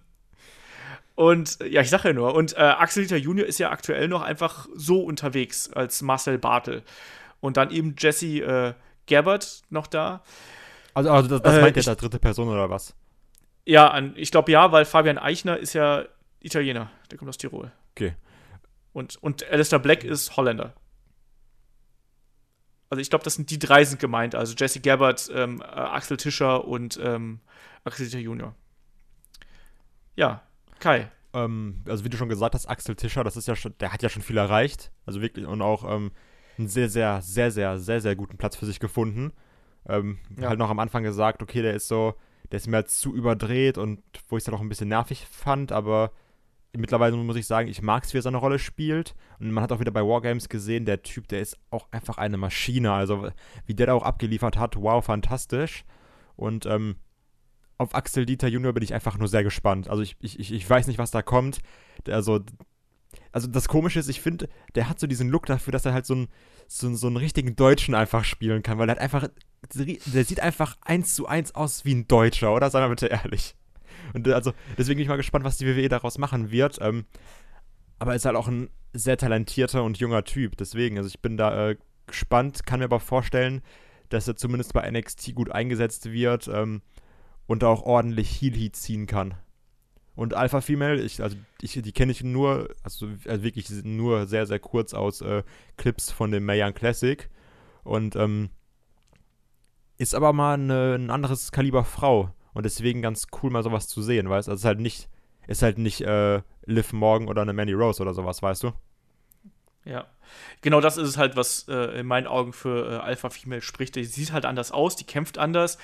und 1.21 1.59
ja, 1.59 1.81
ich 1.81 1.91
sage 1.91 2.07
ja 2.07 2.13
nur, 2.15 2.33
und 2.33 2.57
äh, 2.57 2.61
Axel 2.61 3.03
Dieter 3.03 3.17
Junior 3.17 3.45
ist 3.45 3.59
ja 3.59 3.69
aktuell 3.69 4.07
noch 4.07 4.23
einfach 4.23 4.67
so 4.73 5.03
unterwegs 5.03 5.71
als 5.71 6.01
Marcel 6.01 6.39
Bartel. 6.39 6.81
Und 7.41 7.57
dann 7.57 7.69
eben 7.69 7.93
Jesse 7.95 8.39
äh, 8.39 8.73
Gabbard 9.05 9.61
noch 9.69 9.85
da. 9.85 10.23
Also, 10.95 11.11
also 11.11 11.29
das, 11.29 11.43
das 11.43 11.57
Äh, 11.57 11.61
meint 11.61 11.77
ihr 11.77 11.83
da 11.83 11.93
dritte 11.93 12.17
Person 12.17 12.49
oder 12.49 12.71
was? 12.71 12.95
Ja, 13.67 13.89
an, 13.89 14.13
ich 14.15 14.31
glaube 14.31 14.51
ja, 14.51 14.71
weil 14.71 14.83
Fabian 14.83 15.19
Eichner 15.19 15.57
ist 15.57 15.73
ja 15.73 16.05
Italiener, 16.39 16.89
der 17.11 17.19
kommt 17.19 17.29
aus 17.29 17.37
Tirol. 17.37 17.71
Okay. 17.91 18.15
Und, 18.91 19.21
und 19.21 19.47
Alistair 19.47 19.77
Black 19.77 20.03
ist 20.03 20.35
Holländer. 20.37 20.73
Also 22.89 22.99
ich 22.99 23.11
glaube, 23.11 23.23
das 23.23 23.35
sind 23.35 23.51
die 23.51 23.59
drei 23.59 23.85
sind 23.85 24.01
gemeint. 24.01 24.33
Also 24.33 24.55
Jesse 24.57 24.79
Gabbard, 24.79 25.29
ähm, 25.35 25.61
äh, 25.61 25.65
Axel 25.65 26.17
Tischer 26.17 26.65
und 26.65 26.99
ähm, 27.03 27.41
Axel 27.83 28.07
Dieter 28.07 28.17
Junior. 28.17 28.55
Ja, 30.15 30.41
Kai. 30.81 31.09
Ähm, 31.33 31.81
also 31.87 32.03
wie 32.03 32.09
du 32.09 32.17
schon 32.17 32.27
gesagt 32.27 32.55
hast, 32.55 32.65
Axel 32.65 32.95
Tischer, 32.95 33.23
das 33.23 33.37
ist 33.37 33.47
ja 33.47 33.55
schon, 33.55 33.73
der 33.79 33.93
hat 33.93 34.03
ja 34.03 34.09
schon 34.09 34.21
viel 34.21 34.37
erreicht. 34.37 34.91
Also 35.05 35.21
wirklich 35.21 35.45
und 35.45 35.61
auch 35.61 35.89
ähm, 35.89 36.11
einen 36.57 36.67
sehr, 36.67 36.89
sehr, 36.89 37.21
sehr, 37.21 37.51
sehr, 37.51 37.79
sehr, 37.79 38.01
sehr 38.01 38.15
guten 38.15 38.37
Platz 38.37 38.57
für 38.57 38.65
sich 38.65 38.79
gefunden. 38.79 39.31
Ähm, 39.87 40.19
Ja. 40.37 40.49
Halt 40.49 40.59
noch 40.59 40.69
am 40.69 40.79
Anfang 40.79 41.03
gesagt, 41.03 41.41
okay, 41.41 41.61
der 41.61 41.73
ist 41.73 41.87
so, 41.87 42.15
der 42.51 42.57
ist 42.57 42.67
mir 42.67 42.77
halt 42.77 42.89
zu 42.89 43.15
überdreht 43.15 43.77
und 43.77 44.01
wo 44.27 44.35
ich 44.35 44.41
es 44.41 44.45
dann 44.45 44.55
auch 44.55 44.61
ein 44.61 44.69
bisschen 44.69 44.89
nervig 44.89 45.25
fand, 45.31 45.71
aber 45.71 46.11
mittlerweile 46.73 47.15
muss 47.17 47.35
ich 47.35 47.47
sagen, 47.47 47.67
ich 47.67 47.81
mag 47.81 48.03
es, 48.03 48.13
wie 48.13 48.17
er 48.19 48.21
seine 48.21 48.37
Rolle 48.37 48.59
spielt. 48.59 49.15
Und 49.39 49.51
man 49.51 49.63
hat 49.63 49.71
auch 49.71 49.79
wieder 49.79 49.91
bei 49.91 50.01
Wargames 50.01 50.49
gesehen, 50.49 50.85
der 50.85 51.01
Typ, 51.03 51.27
der 51.27 51.41
ist 51.41 51.57
auch 51.69 51.87
einfach 51.91 52.17
eine 52.17 52.37
Maschine. 52.37 52.93
Also 52.93 53.29
wie 53.65 53.73
der 53.73 53.87
da 53.87 53.93
auch 53.93 54.03
abgeliefert 54.03 54.57
hat, 54.57 54.75
wow, 54.75 55.03
fantastisch. 55.03 55.83
Und 56.35 56.65
ähm, 56.65 56.95
auf 57.81 57.95
Axel 57.95 58.25
Dieter 58.25 58.47
Junior 58.47 58.73
bin 58.73 58.83
ich 58.83 58.93
einfach 58.93 59.17
nur 59.17 59.27
sehr 59.27 59.43
gespannt. 59.43 59.89
Also 59.89 60.03
ich, 60.03 60.15
ich, 60.21 60.51
ich 60.51 60.69
weiß 60.69 60.87
nicht, 60.87 60.99
was 60.99 61.11
da 61.11 61.21
kommt. 61.21 61.59
Also, 62.07 62.39
also 63.31 63.47
das 63.47 63.67
Komische 63.67 63.99
ist, 63.99 64.07
ich 64.07 64.21
finde, 64.21 64.49
der 64.75 64.87
hat 64.87 64.99
so 64.99 65.07
diesen 65.07 65.29
Look 65.29 65.45
dafür, 65.45 65.71
dass 65.71 65.85
er 65.85 65.93
halt 65.93 66.05
so 66.05 66.13
einen, 66.13 66.27
so, 66.67 66.93
so 66.95 67.07
einen 67.07 67.17
richtigen 67.17 67.55
Deutschen 67.55 67.95
einfach 67.95 68.23
spielen 68.23 68.63
kann, 68.63 68.77
weil 68.77 68.89
er 68.89 68.95
hat 68.95 69.01
einfach, 69.01 69.27
der 69.73 70.25
sieht 70.25 70.39
einfach 70.39 70.77
eins 70.81 71.15
zu 71.15 71.27
eins 71.27 71.55
aus 71.55 71.85
wie 71.85 71.95
ein 71.95 72.07
Deutscher, 72.07 72.53
oder? 72.53 72.69
Sei 72.69 72.79
mal 72.79 72.89
bitte 72.89 73.07
ehrlich. 73.07 73.55
Und 74.13 74.27
äh, 74.27 74.33
also, 74.33 74.53
deswegen 74.77 74.97
bin 74.97 75.03
ich 75.03 75.09
mal 75.09 75.17
gespannt, 75.17 75.45
was 75.45 75.57
die 75.57 75.65
WWE 75.65 75.89
daraus 75.89 76.17
machen 76.17 76.51
wird. 76.51 76.77
Ähm, 76.81 77.05
aber 77.99 78.11
er 78.11 78.15
ist 78.15 78.25
halt 78.25 78.35
auch 78.35 78.47
ein 78.47 78.69
sehr 78.93 79.17
talentierter 79.17 79.83
und 79.83 79.97
junger 79.97 80.23
Typ. 80.23 80.57
Deswegen, 80.57 80.97
also 80.97 81.07
ich 81.07 81.21
bin 81.21 81.37
da 81.37 81.69
äh, 81.69 81.77
gespannt, 82.07 82.65
kann 82.65 82.79
mir 82.79 82.85
aber 82.85 82.99
vorstellen, 82.99 83.61
dass 84.09 84.27
er 84.27 84.35
zumindest 84.35 84.73
bei 84.73 84.89
NXT 84.89 85.35
gut 85.35 85.51
eingesetzt 85.51 86.11
wird 86.11 86.49
ähm, 86.53 86.81
und 87.51 87.65
auch 87.65 87.83
ordentlich 87.83 88.29
Heel 88.29 88.55
Heat 88.55 88.77
ziehen 88.77 89.07
kann. 89.07 89.33
Und 90.15 90.33
Alpha 90.33 90.61
Female, 90.61 91.01
ich, 91.01 91.21
also 91.21 91.35
ich, 91.61 91.73
die 91.73 91.91
kenne 91.91 92.13
ich 92.13 92.23
nur, 92.23 92.69
also, 92.81 93.09
also 93.25 93.43
wirklich 93.43 93.69
nur 93.83 94.25
sehr, 94.25 94.45
sehr 94.45 94.59
kurz 94.59 94.93
aus 94.93 95.19
äh, 95.19 95.43
Clips 95.75 96.11
von 96.11 96.31
dem 96.31 96.45
Mayan 96.45 96.73
Classic. 96.73 97.29
Und 97.83 98.15
ähm, 98.15 98.51
ist 99.97 100.15
aber 100.15 100.31
mal 100.31 100.53
eine, 100.53 100.95
ein 100.95 101.09
anderes 101.09 101.51
Kaliber 101.51 101.83
Frau. 101.83 102.33
Und 102.53 102.65
deswegen 102.65 103.01
ganz 103.01 103.27
cool, 103.43 103.51
mal 103.51 103.63
sowas 103.63 103.89
zu 103.89 104.01
sehen, 104.01 104.29
weißt 104.29 104.47
du? 104.47 104.51
Also 104.51 104.61
ist 104.61 104.65
halt 104.65 104.79
nicht, 104.79 105.09
ist 105.45 105.61
halt 105.61 105.77
nicht 105.77 105.99
äh, 105.99 106.41
Liv 106.65 106.93
Morgan 106.93 107.27
oder 107.27 107.41
eine 107.41 107.51
Mandy 107.51 107.73
Rose 107.73 108.01
oder 108.01 108.13
sowas, 108.13 108.41
weißt 108.41 108.63
du? 108.63 108.71
Ja. 109.83 110.07
Genau 110.61 110.79
das 110.79 110.95
ist 110.95 111.09
es 111.09 111.17
halt, 111.17 111.35
was 111.35 111.67
äh, 111.67 111.99
in 111.99 112.05
meinen 112.05 112.27
Augen 112.27 112.53
für 112.53 112.91
äh, 112.91 112.95
Alpha 112.97 113.29
Female 113.29 113.61
spricht. 113.61 113.95
Die 113.95 114.05
sieht 114.05 114.31
halt 114.31 114.45
anders 114.45 114.71
aus, 114.71 114.95
die 114.95 115.05
kämpft 115.05 115.37
anders. 115.37 115.77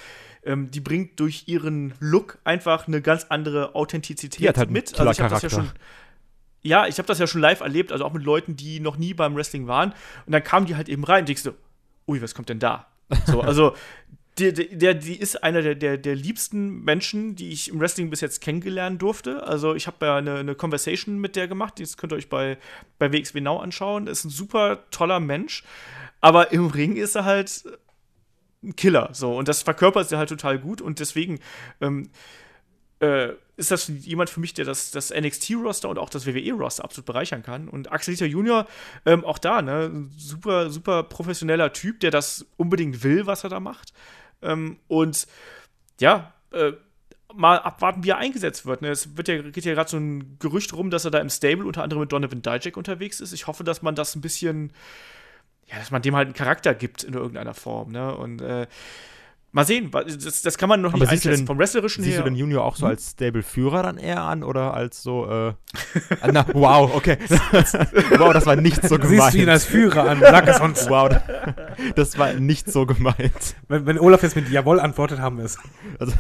Ähm, 0.48 0.72
die 0.72 0.80
bringt 0.80 1.20
durch 1.20 1.44
ihren 1.48 1.94
Look 2.00 2.40
einfach 2.44 2.88
eine 2.88 3.02
ganz 3.02 3.26
andere 3.30 3.76
Authentizität 3.76 4.40
Die 4.40 4.48
hat 4.48 4.58
halt 4.58 4.72
mit. 4.72 4.98
Also 4.98 5.12
ich 5.12 5.20
habe 5.20 5.30
das 5.30 5.44
ja 5.44 5.50
schon. 5.50 5.70
Ja, 6.64 6.88
ich 6.88 6.98
habe 6.98 7.08
das 7.08 7.20
ja 7.20 7.28
schon 7.28 7.42
live 7.42 7.62
erlebt, 7.62 7.92
also 7.92 8.04
auch 8.04 8.14
mit 8.14 8.24
Leuten, 8.24 8.56
die 8.56 8.80
noch 8.80 8.98
nie 8.98 9.14
beim 9.14 9.36
Wrestling 9.36 9.68
waren. 9.68 9.94
Und 10.26 10.34
dann 10.34 10.44
kamen 10.44 10.66
die 10.66 10.76
halt 10.76 10.90
eben 10.90 11.04
rein 11.04 11.22
und 11.22 11.30
denkst 11.30 11.44
du, 11.44 11.52
ui, 12.08 12.22
was 12.22 12.34
kommt 12.34 12.50
denn 12.50 12.60
da? 12.60 12.88
So, 13.26 13.42
also 13.42 13.74
die, 14.40 14.54
die, 14.54 14.78
der, 14.78 14.94
die 14.94 15.16
ist 15.16 15.44
einer 15.44 15.62
der, 15.62 15.76
der, 15.76 15.98
der 15.98 16.16
liebsten 16.16 16.84
Menschen, 16.84 17.36
die 17.36 17.50
ich 17.50 17.70
im 17.70 17.80
Wrestling 17.80 18.10
bis 18.10 18.22
jetzt 18.22 18.42
kennengelernt 18.42 19.02
durfte. 19.02 19.44
Also 19.44 19.76
ich 19.76 19.88
habe 19.88 20.06
ja 20.06 20.18
eine, 20.18 20.36
eine 20.36 20.56
Conversation 20.56 21.20
mit 21.20 21.36
der 21.36 21.48
gemacht, 21.48 21.80
das 21.80 21.98
könnt 21.98 22.14
ihr 22.14 22.18
euch 22.18 22.30
bei, 22.30 22.58
bei 23.00 23.12
WXW 23.12 23.42
Now 23.42 23.60
anschauen. 23.60 24.08
Ist 24.08 24.26
ein 24.26 24.30
super 24.30 24.84
toller 24.92 25.20
Mensch, 25.20 25.64
aber 26.22 26.52
im 26.52 26.68
Ring 26.68 26.96
ist 26.96 27.16
er 27.16 27.26
halt 27.26 27.64
ein 28.68 28.76
Killer. 28.76 29.10
So, 29.14 29.36
und 29.36 29.48
das 29.48 29.62
verkörpert 29.64 30.10
sie 30.10 30.18
halt 30.18 30.30
total 30.30 30.60
gut 30.60 30.82
und 30.82 31.00
deswegen 31.00 31.40
ähm, 31.82 32.10
äh, 33.00 33.30
ist 33.58 33.72
das 33.72 33.88
jemand 33.88 34.30
für 34.30 34.40
mich, 34.40 34.54
der 34.54 34.66
das, 34.66 34.92
das 34.92 35.12
NXT-Roster 35.12 35.90
und 35.90 35.98
auch 35.98 36.10
das 36.10 36.28
WWE-Roster 36.28 36.84
absolut 36.84 37.06
bereichern 37.06 37.42
kann. 37.42 37.68
Und 37.68 37.92
Axel 37.92 38.14
Dieter 38.14 38.28
Junior, 38.28 38.68
ähm, 39.06 39.26
auch 39.26 39.40
da, 39.40 39.62
ne, 39.62 40.08
super, 40.16 40.70
super 40.70 41.04
professioneller 41.04 41.74
Typ, 41.74 42.00
der 42.00 42.12
das 42.12 42.46
unbedingt 42.58 43.04
will, 43.04 43.26
was 43.26 43.44
er 43.44 43.50
da 43.50 43.60
macht. 43.60 43.94
Ähm, 44.44 44.78
und 44.88 45.28
ja, 46.00 46.34
äh, 46.52 46.74
mal 47.34 47.60
abwarten, 47.60 48.04
wie 48.04 48.10
er 48.10 48.18
eingesetzt 48.18 48.66
wird. 48.66 48.82
Ne? 48.82 48.90
Es 48.90 49.18
wird 49.18 49.28
ja, 49.28 49.42
geht 49.42 49.66
ja 49.66 49.74
gerade 49.74 49.90
so 49.90 49.98
ein 49.98 50.38
Gerücht 50.40 50.74
rum, 50.74 50.90
dass 50.90 51.06
er 51.06 51.12
da 51.12 51.20
im 51.20 51.30
Stable 51.30 51.66
unter 51.66 51.84
anderem 51.84 52.02
mit 52.02 52.12
Donovan 52.12 52.42
Dijak 52.42 52.78
unterwegs 52.78 53.20
ist. 53.20 53.34
Ich 53.34 53.48
hoffe, 53.48 53.64
dass 53.64 53.82
man 53.82 53.96
das 53.96 54.16
ein 54.16 54.22
bisschen, 54.22 54.72
ja, 55.70 55.78
dass 55.78 55.92
man 55.92 56.02
dem 56.02 56.16
halt 56.16 56.28
einen 56.28 56.36
Charakter 56.36 56.74
gibt 56.74 57.04
in 57.04 57.14
irgendeiner 57.14 57.54
Form. 57.54 57.92
Ne? 57.92 58.16
Und 58.16 58.42
äh, 58.42 58.68
mal 59.52 59.66
sehen, 59.66 59.92
das, 59.92 60.42
das 60.42 60.58
kann 60.58 60.70
man 60.70 60.82
noch 60.82 60.94
Aber 60.94 61.00
nicht 61.00 61.10
siehst 61.10 61.26
einschätzen. 61.28 61.48
Vom 61.48 61.58
Wrestlerischen 61.58 62.04
Siehst 62.04 62.18
her. 62.18 62.24
du 62.24 62.30
den 62.30 62.38
Junior 62.38 62.64
auch 62.64 62.76
so 62.76 62.86
als 62.86 63.12
Stable-Führer 63.12 63.84
dann 63.84 63.98
eher 63.98 64.22
an 64.22 64.44
oder 64.44 64.74
als 64.74 65.04
so, 65.04 65.26
äh. 65.30 65.54
na, 66.32 66.46
wow, 66.54 66.94
okay. 66.96 67.18
wow, 67.30 68.32
das 68.34 68.46
war 68.46 68.56
nicht 68.56 68.88
so 68.88 68.98
gemeint. 68.98 69.24
Siehst 69.24 69.34
du 69.34 69.38
ihn 69.40 69.50
als 69.50 69.66
Führer 69.66 70.10
an, 70.10 70.20
sag 70.22 70.48
es 70.48 70.60
uns. 70.60 70.90
Wow, 70.90 71.10
das 71.96 72.18
war 72.18 72.34
nicht 72.34 72.72
so 72.72 72.86
gemeint. 72.86 73.56
Wenn, 73.68 73.86
wenn 73.86 74.00
Olaf 74.00 74.24
jetzt 74.24 74.36
mit 74.36 74.50
Jawohl 74.50 74.80
antwortet, 74.80 75.20
haben 75.20 75.38
wir 75.38 75.46
es. 75.46 75.58
Also, 76.00 76.14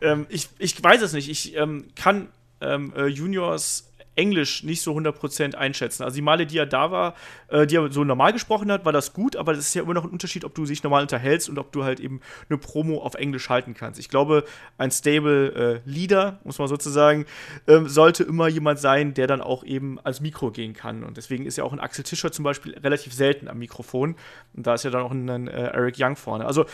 ähm, 0.00 0.26
ich, 0.30 0.48
ich 0.58 0.82
weiß 0.82 1.02
es 1.02 1.12
nicht. 1.12 1.28
Ich 1.28 1.54
ähm, 1.56 1.88
kann 1.96 2.28
ähm, 2.60 2.92
äh, 2.96 3.06
Juniors 3.06 3.92
Englisch 4.16 4.62
nicht 4.62 4.80
so 4.80 4.96
100% 4.96 5.54
einschätzen. 5.54 6.02
Also 6.02 6.16
die 6.16 6.22
Male, 6.22 6.46
die 6.46 6.58
er 6.58 6.66
da 6.66 6.90
war, 6.90 7.14
äh, 7.48 7.66
die 7.66 7.76
er 7.76 7.92
so 7.92 8.02
normal 8.02 8.32
gesprochen 8.32 8.72
hat, 8.72 8.84
war 8.84 8.92
das 8.92 9.12
gut, 9.12 9.36
aber 9.36 9.52
das 9.52 9.66
ist 9.66 9.74
ja 9.74 9.82
immer 9.82 9.94
noch 9.94 10.04
ein 10.04 10.10
Unterschied, 10.10 10.44
ob 10.44 10.54
du 10.54 10.64
dich 10.64 10.82
normal 10.82 11.02
unterhältst 11.02 11.48
und 11.48 11.58
ob 11.58 11.70
du 11.72 11.84
halt 11.84 12.00
eben 12.00 12.20
eine 12.48 12.58
Promo 12.58 12.98
auf 12.98 13.14
Englisch 13.14 13.48
halten 13.48 13.74
kannst. 13.74 14.00
Ich 14.00 14.08
glaube, 14.08 14.44
ein 14.78 14.90
stable 14.90 15.82
äh, 15.86 15.88
Leader, 15.88 16.40
muss 16.44 16.58
man 16.58 16.68
sozusagen, 16.68 17.26
ähm, 17.68 17.88
sollte 17.88 18.24
immer 18.24 18.48
jemand 18.48 18.78
sein, 18.78 19.14
der 19.14 19.26
dann 19.26 19.40
auch 19.40 19.64
eben 19.64 20.00
als 20.00 20.20
Mikro 20.20 20.50
gehen 20.50 20.72
kann. 20.72 21.04
Und 21.04 21.16
deswegen 21.16 21.46
ist 21.46 21.56
ja 21.58 21.64
auch 21.64 21.72
ein 21.72 21.80
Axel 21.80 22.04
Tischer 22.04 22.32
zum 22.32 22.44
Beispiel 22.44 22.76
relativ 22.78 23.12
selten 23.12 23.48
am 23.48 23.58
Mikrofon. 23.58 24.16
Und 24.54 24.66
da 24.66 24.74
ist 24.74 24.84
ja 24.84 24.90
dann 24.90 25.02
auch 25.02 25.12
ein, 25.12 25.48
äh, 25.48 25.50
Eric 25.50 25.96
Young 25.98 26.16
vorne. 26.16 26.46
Also 26.46 26.64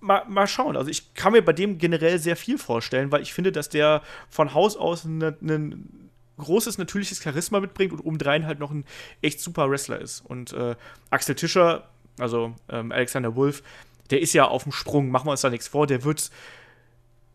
Mal, 0.00 0.22
mal, 0.28 0.46
schauen. 0.46 0.76
Also 0.76 0.90
ich 0.90 1.14
kann 1.14 1.32
mir 1.32 1.40
bei 1.40 1.54
dem 1.54 1.78
generell 1.78 2.18
sehr 2.18 2.36
viel 2.36 2.58
vorstellen, 2.58 3.10
weil 3.10 3.22
ich 3.22 3.32
finde, 3.32 3.52
dass 3.52 3.70
der 3.70 4.02
von 4.28 4.52
Haus 4.52 4.76
aus 4.76 5.06
einen 5.06 5.34
ne, 5.40 5.78
großes 6.38 6.78
natürliches 6.78 7.22
Charisma 7.22 7.60
mitbringt 7.60 7.92
und 7.92 8.00
obendrein 8.00 8.46
halt 8.46 8.58
noch 8.58 8.70
ein 8.70 8.84
echt 9.22 9.40
super 9.40 9.70
Wrestler 9.70 10.00
ist. 10.00 10.20
Und 10.24 10.52
äh, 10.52 10.74
Axel 11.10 11.34
Tischer, 11.34 11.88
also 12.18 12.54
ähm, 12.68 12.92
Alexander 12.92 13.36
Wolf, 13.36 13.62
der 14.10 14.20
ist 14.20 14.32
ja 14.32 14.46
auf 14.46 14.64
dem 14.64 14.72
Sprung, 14.72 15.10
machen 15.10 15.26
wir 15.26 15.32
uns 15.32 15.40
da 15.40 15.50
nichts 15.50 15.68
vor, 15.68 15.86
der 15.86 16.04
wird 16.04 16.30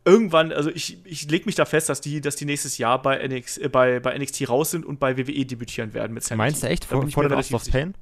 irgendwann, 0.06 0.52
also 0.52 0.70
ich, 0.70 0.98
ich 1.06 1.30
lege 1.30 1.46
mich 1.46 1.56
da 1.56 1.66
fest, 1.66 1.90
dass 1.90 2.02
die, 2.02 2.22
dass 2.22 2.36
die 2.36 2.46
nächstes 2.46 2.78
Jahr 2.78 3.02
bei, 3.02 3.18
NX, 3.18 3.58
äh, 3.58 3.70
bei, 3.70 4.00
bei 4.00 4.18
NXT 4.18 4.50
raus 4.50 4.72
sind 4.72 4.86
und 4.86 5.00
bei 5.00 5.18
WWE 5.18 5.46
debütieren 5.46 5.94
werden 5.94 6.14
mit 6.14 6.24
Sanity. 6.24 6.38
Meinst 6.38 6.64
du 6.64 6.68
echt? 6.68 6.86
Vor, 6.86 7.08
vor 7.10 7.28
der 7.28 7.38
of 7.38 7.72
Pain? 7.72 7.94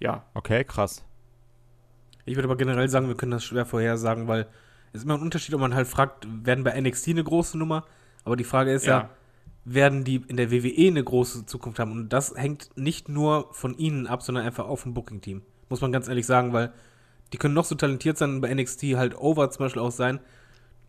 Ja. 0.00 0.24
Okay, 0.34 0.64
krass. 0.64 1.04
Ich 2.24 2.36
würde 2.36 2.46
aber 2.46 2.56
generell 2.56 2.88
sagen, 2.88 3.08
wir 3.08 3.16
können 3.16 3.32
das 3.32 3.44
schwer 3.44 3.66
vorhersagen, 3.66 4.28
weil 4.28 4.46
es 4.92 5.00
ist 5.00 5.04
immer 5.04 5.14
ein 5.14 5.22
Unterschied, 5.22 5.54
ob 5.54 5.60
man 5.60 5.74
halt 5.74 5.88
fragt, 5.88 6.26
werden 6.44 6.64
bei 6.64 6.78
NXT 6.80 7.08
eine 7.08 7.24
große 7.24 7.56
Nummer? 7.58 7.84
Aber 8.24 8.36
die 8.36 8.44
Frage 8.44 8.72
ist 8.72 8.86
ja, 8.86 8.98
ja 8.98 9.10
werden 9.64 10.04
die 10.04 10.22
in 10.28 10.36
der 10.36 10.50
WWE 10.50 10.88
eine 10.88 11.04
große 11.04 11.46
Zukunft 11.46 11.78
haben. 11.78 11.92
Und 11.92 12.08
das 12.12 12.34
hängt 12.34 12.70
nicht 12.76 13.08
nur 13.08 13.48
von 13.52 13.76
ihnen 13.76 14.06
ab, 14.06 14.22
sondern 14.22 14.44
einfach 14.44 14.66
auch 14.66 14.76
vom 14.76 14.94
Booking-Team. 14.94 15.42
Muss 15.68 15.80
man 15.80 15.92
ganz 15.92 16.08
ehrlich 16.08 16.26
sagen, 16.26 16.52
weil 16.52 16.72
die 17.32 17.38
können 17.38 17.54
noch 17.54 17.64
so 17.64 17.74
talentiert 17.74 18.16
sein, 18.16 18.40
bei 18.40 18.52
NXT 18.52 18.82
halt 18.96 19.16
over 19.16 19.50
zum 19.50 19.66
Beispiel 19.66 19.82
auch 19.82 19.90
sein. 19.90 20.20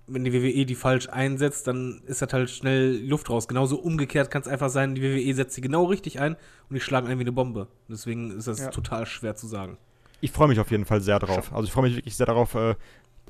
Wenn 0.08 0.24
die 0.24 0.34
WWE 0.34 0.66
die 0.66 0.76
falsch 0.76 1.10
einsetzt, 1.10 1.68
dann 1.68 2.02
ist 2.08 2.22
das 2.22 2.34
halt 2.34 2.50
schnell 2.50 2.98
Luft 3.06 3.30
raus. 3.30 3.48
Genauso 3.48 3.78
umgekehrt 3.78 4.32
kann 4.32 4.42
es 4.42 4.48
einfach 4.48 4.70
sein, 4.70 4.96
die 4.96 5.04
WWE 5.04 5.34
setzt 5.36 5.54
sie 5.54 5.62
genau 5.62 5.86
richtig 5.86 6.20
ein 6.20 6.36
und 6.70 6.74
die 6.76 6.80
schlagen 6.80 7.08
ein 7.08 7.20
wie 7.20 7.24
eine 7.24 7.32
Bombe. 7.32 7.68
Deswegen 7.88 8.32
ist 8.32 8.48
das 8.48 8.60
ja. 8.60 8.70
total 8.70 9.06
schwer 9.06 9.36
zu 9.36 9.46
sagen. 9.46 9.78
Ich 10.22 10.32
freue 10.32 10.48
mich 10.48 10.60
auf 10.60 10.72
jeden 10.72 10.86
Fall 10.86 11.02
sehr 11.02 11.20
drauf. 11.20 11.54
Also 11.54 11.66
ich 11.66 11.72
freue 11.72 11.84
mich 11.84 11.96
wirklich 11.96 12.16
sehr 12.16 12.26
darauf, 12.26 12.56
äh, 12.56 12.76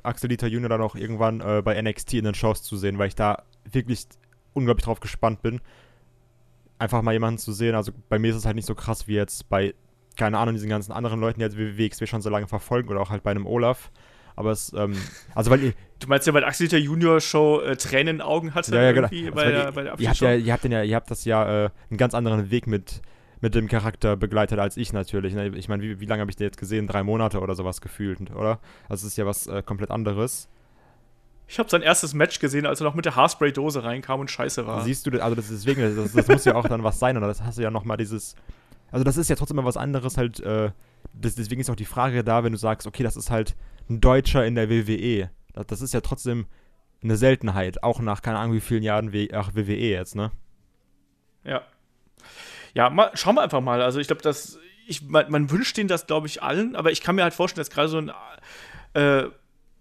Axel 0.02 0.28
Dieter 0.28 0.46
Junior 0.46 0.68
dann 0.70 0.80
auch 0.80 0.94
irgendwann 0.94 1.40
äh, 1.40 1.62
bei 1.62 1.80
NXT 1.80 2.14
in 2.14 2.24
den 2.24 2.34
Shows 2.34 2.62
zu 2.62 2.76
sehen, 2.76 2.98
weil 2.98 3.08
ich 3.08 3.14
da 3.14 3.42
wirklich 3.70 4.06
unglaublich 4.52 4.84
drauf 4.84 5.00
gespannt 5.00 5.42
bin, 5.42 5.60
einfach 6.78 7.02
mal 7.02 7.12
jemanden 7.12 7.38
zu 7.38 7.52
sehen. 7.52 7.74
Also 7.74 7.92
bei 8.08 8.18
mir 8.18 8.30
ist 8.30 8.36
es 8.36 8.46
halt 8.46 8.56
nicht 8.56 8.66
so 8.66 8.74
krass 8.74 9.08
wie 9.08 9.14
jetzt 9.14 9.48
bei, 9.48 9.74
keine 10.16 10.38
Ahnung, 10.38 10.54
diesen 10.54 10.68
ganzen 10.68 10.92
anderen 10.92 11.20
Leuten, 11.20 11.40
die 11.40 11.44
jetzt 11.44 11.56
WXW 11.56 12.06
schon 12.06 12.22
so 12.22 12.30
lange 12.30 12.46
verfolgen 12.46 12.88
oder 12.88 13.00
auch 13.00 13.10
halt 13.10 13.22
bei 13.22 13.30
einem 13.30 13.46
Olaf. 13.46 13.90
Aber 14.36 14.52
es, 14.52 14.72
ähm, 14.72 14.96
also 15.34 15.50
weil 15.50 15.62
ihr. 15.62 15.72
Du 15.98 16.08
meinst 16.08 16.26
ja, 16.26 16.32
weil 16.32 16.44
Axel 16.44 16.68
der 16.68 16.80
Junior 16.80 17.20
Show 17.20 17.60
äh, 17.60 17.76
Tränen 17.76 18.08
in 18.08 18.16
den 18.16 18.22
Augen 18.22 18.54
hatte 18.54 18.74
ja, 18.74 18.84
ja, 18.84 18.92
genau. 18.92 19.08
Also 19.08 19.32
bei, 19.32 19.50
der, 19.50 19.72
bei 19.72 19.82
der 19.82 20.00
ihr 20.00 20.08
habt 20.08 20.20
ja, 20.20 20.34
ihr 20.34 20.52
habt 20.52 20.64
ja, 20.64 20.82
ihr 20.82 20.96
habt 20.96 21.10
das 21.10 21.24
ja 21.24 21.64
äh, 21.64 21.70
einen 21.90 21.98
ganz 21.98 22.14
anderen 22.14 22.50
Weg 22.50 22.66
mit, 22.66 23.02
mit 23.42 23.54
dem 23.54 23.68
Charakter 23.68 24.16
begleitet 24.16 24.58
als 24.58 24.76
ich 24.76 24.92
natürlich. 24.92 25.34
Ne? 25.34 25.48
Ich 25.56 25.68
meine, 25.68 25.82
wie, 25.82 26.00
wie 26.00 26.06
lange 26.06 26.22
habe 26.22 26.30
ich 26.30 26.36
den 26.36 26.46
jetzt 26.46 26.58
gesehen? 26.58 26.86
Drei 26.86 27.02
Monate 27.02 27.40
oder 27.40 27.54
sowas 27.54 27.80
gefühlt, 27.80 28.34
oder? 28.34 28.60
Also 28.88 29.06
es 29.06 29.12
ist 29.12 29.18
ja 29.18 29.26
was 29.26 29.46
äh, 29.46 29.62
komplett 29.62 29.90
anderes. 29.90 30.48
Ich 31.50 31.58
habe 31.58 31.68
sein 31.68 31.82
erstes 31.82 32.14
Match 32.14 32.38
gesehen, 32.38 32.64
als 32.64 32.80
er 32.80 32.84
noch 32.84 32.94
mit 32.94 33.06
der 33.06 33.16
Haarspray-Dose 33.16 33.82
reinkam 33.82 34.20
und 34.20 34.30
scheiße 34.30 34.68
war. 34.68 34.84
Siehst 34.84 35.04
du, 35.04 35.20
also 35.20 35.34
das 35.34 35.48
deswegen, 35.48 35.96
das, 35.96 36.12
das 36.12 36.28
muss 36.28 36.44
ja 36.44 36.54
auch 36.54 36.68
dann 36.68 36.84
was 36.84 37.00
sein, 37.00 37.16
oder 37.16 37.26
das 37.26 37.42
hast 37.42 37.58
du 37.58 37.62
ja 37.62 37.72
noch 37.72 37.82
mal 37.82 37.96
dieses. 37.96 38.36
Also 38.92 39.02
das 39.02 39.16
ist 39.16 39.28
ja 39.28 39.34
trotzdem 39.34 39.56
mal 39.56 39.64
was 39.64 39.76
anderes 39.76 40.16
halt. 40.16 40.38
Äh, 40.38 40.70
das, 41.12 41.34
deswegen 41.34 41.60
ist 41.60 41.68
auch 41.68 41.74
die 41.74 41.86
Frage 41.86 42.22
da, 42.22 42.44
wenn 42.44 42.52
du 42.52 42.58
sagst, 42.58 42.86
okay, 42.86 43.02
das 43.02 43.16
ist 43.16 43.32
halt 43.32 43.56
ein 43.88 44.00
Deutscher 44.00 44.46
in 44.46 44.54
der 44.54 44.70
WWE. 44.70 45.28
Das, 45.52 45.66
das 45.66 45.80
ist 45.80 45.92
ja 45.92 46.00
trotzdem 46.02 46.46
eine 47.02 47.16
Seltenheit, 47.16 47.82
auch 47.82 47.98
nach 47.98 48.22
keine 48.22 48.38
Ahnung 48.38 48.54
wie 48.54 48.60
vielen 48.60 48.84
Jahren 48.84 49.12
w 49.12 49.30
ach, 49.32 49.50
WWE 49.52 49.74
jetzt, 49.74 50.14
ne? 50.14 50.30
Ja. 51.42 51.62
Ja, 52.74 52.90
mal, 52.90 53.10
schauen 53.14 53.34
wir 53.34 53.42
einfach 53.42 53.60
mal. 53.60 53.82
Also 53.82 53.98
ich 53.98 54.06
glaube, 54.06 54.22
dass 54.22 54.56
ich, 54.86 55.02
man, 55.02 55.28
man 55.32 55.50
wünscht 55.50 55.76
denen 55.76 55.88
das, 55.88 56.06
glaube 56.06 56.28
ich, 56.28 56.44
allen, 56.44 56.76
aber 56.76 56.92
ich 56.92 57.00
kann 57.00 57.16
mir 57.16 57.24
halt 57.24 57.34
vorstellen, 57.34 57.62
dass 57.62 57.70
gerade 57.70 57.88
so 57.88 57.98
ein 57.98 58.12
äh, 58.94 59.30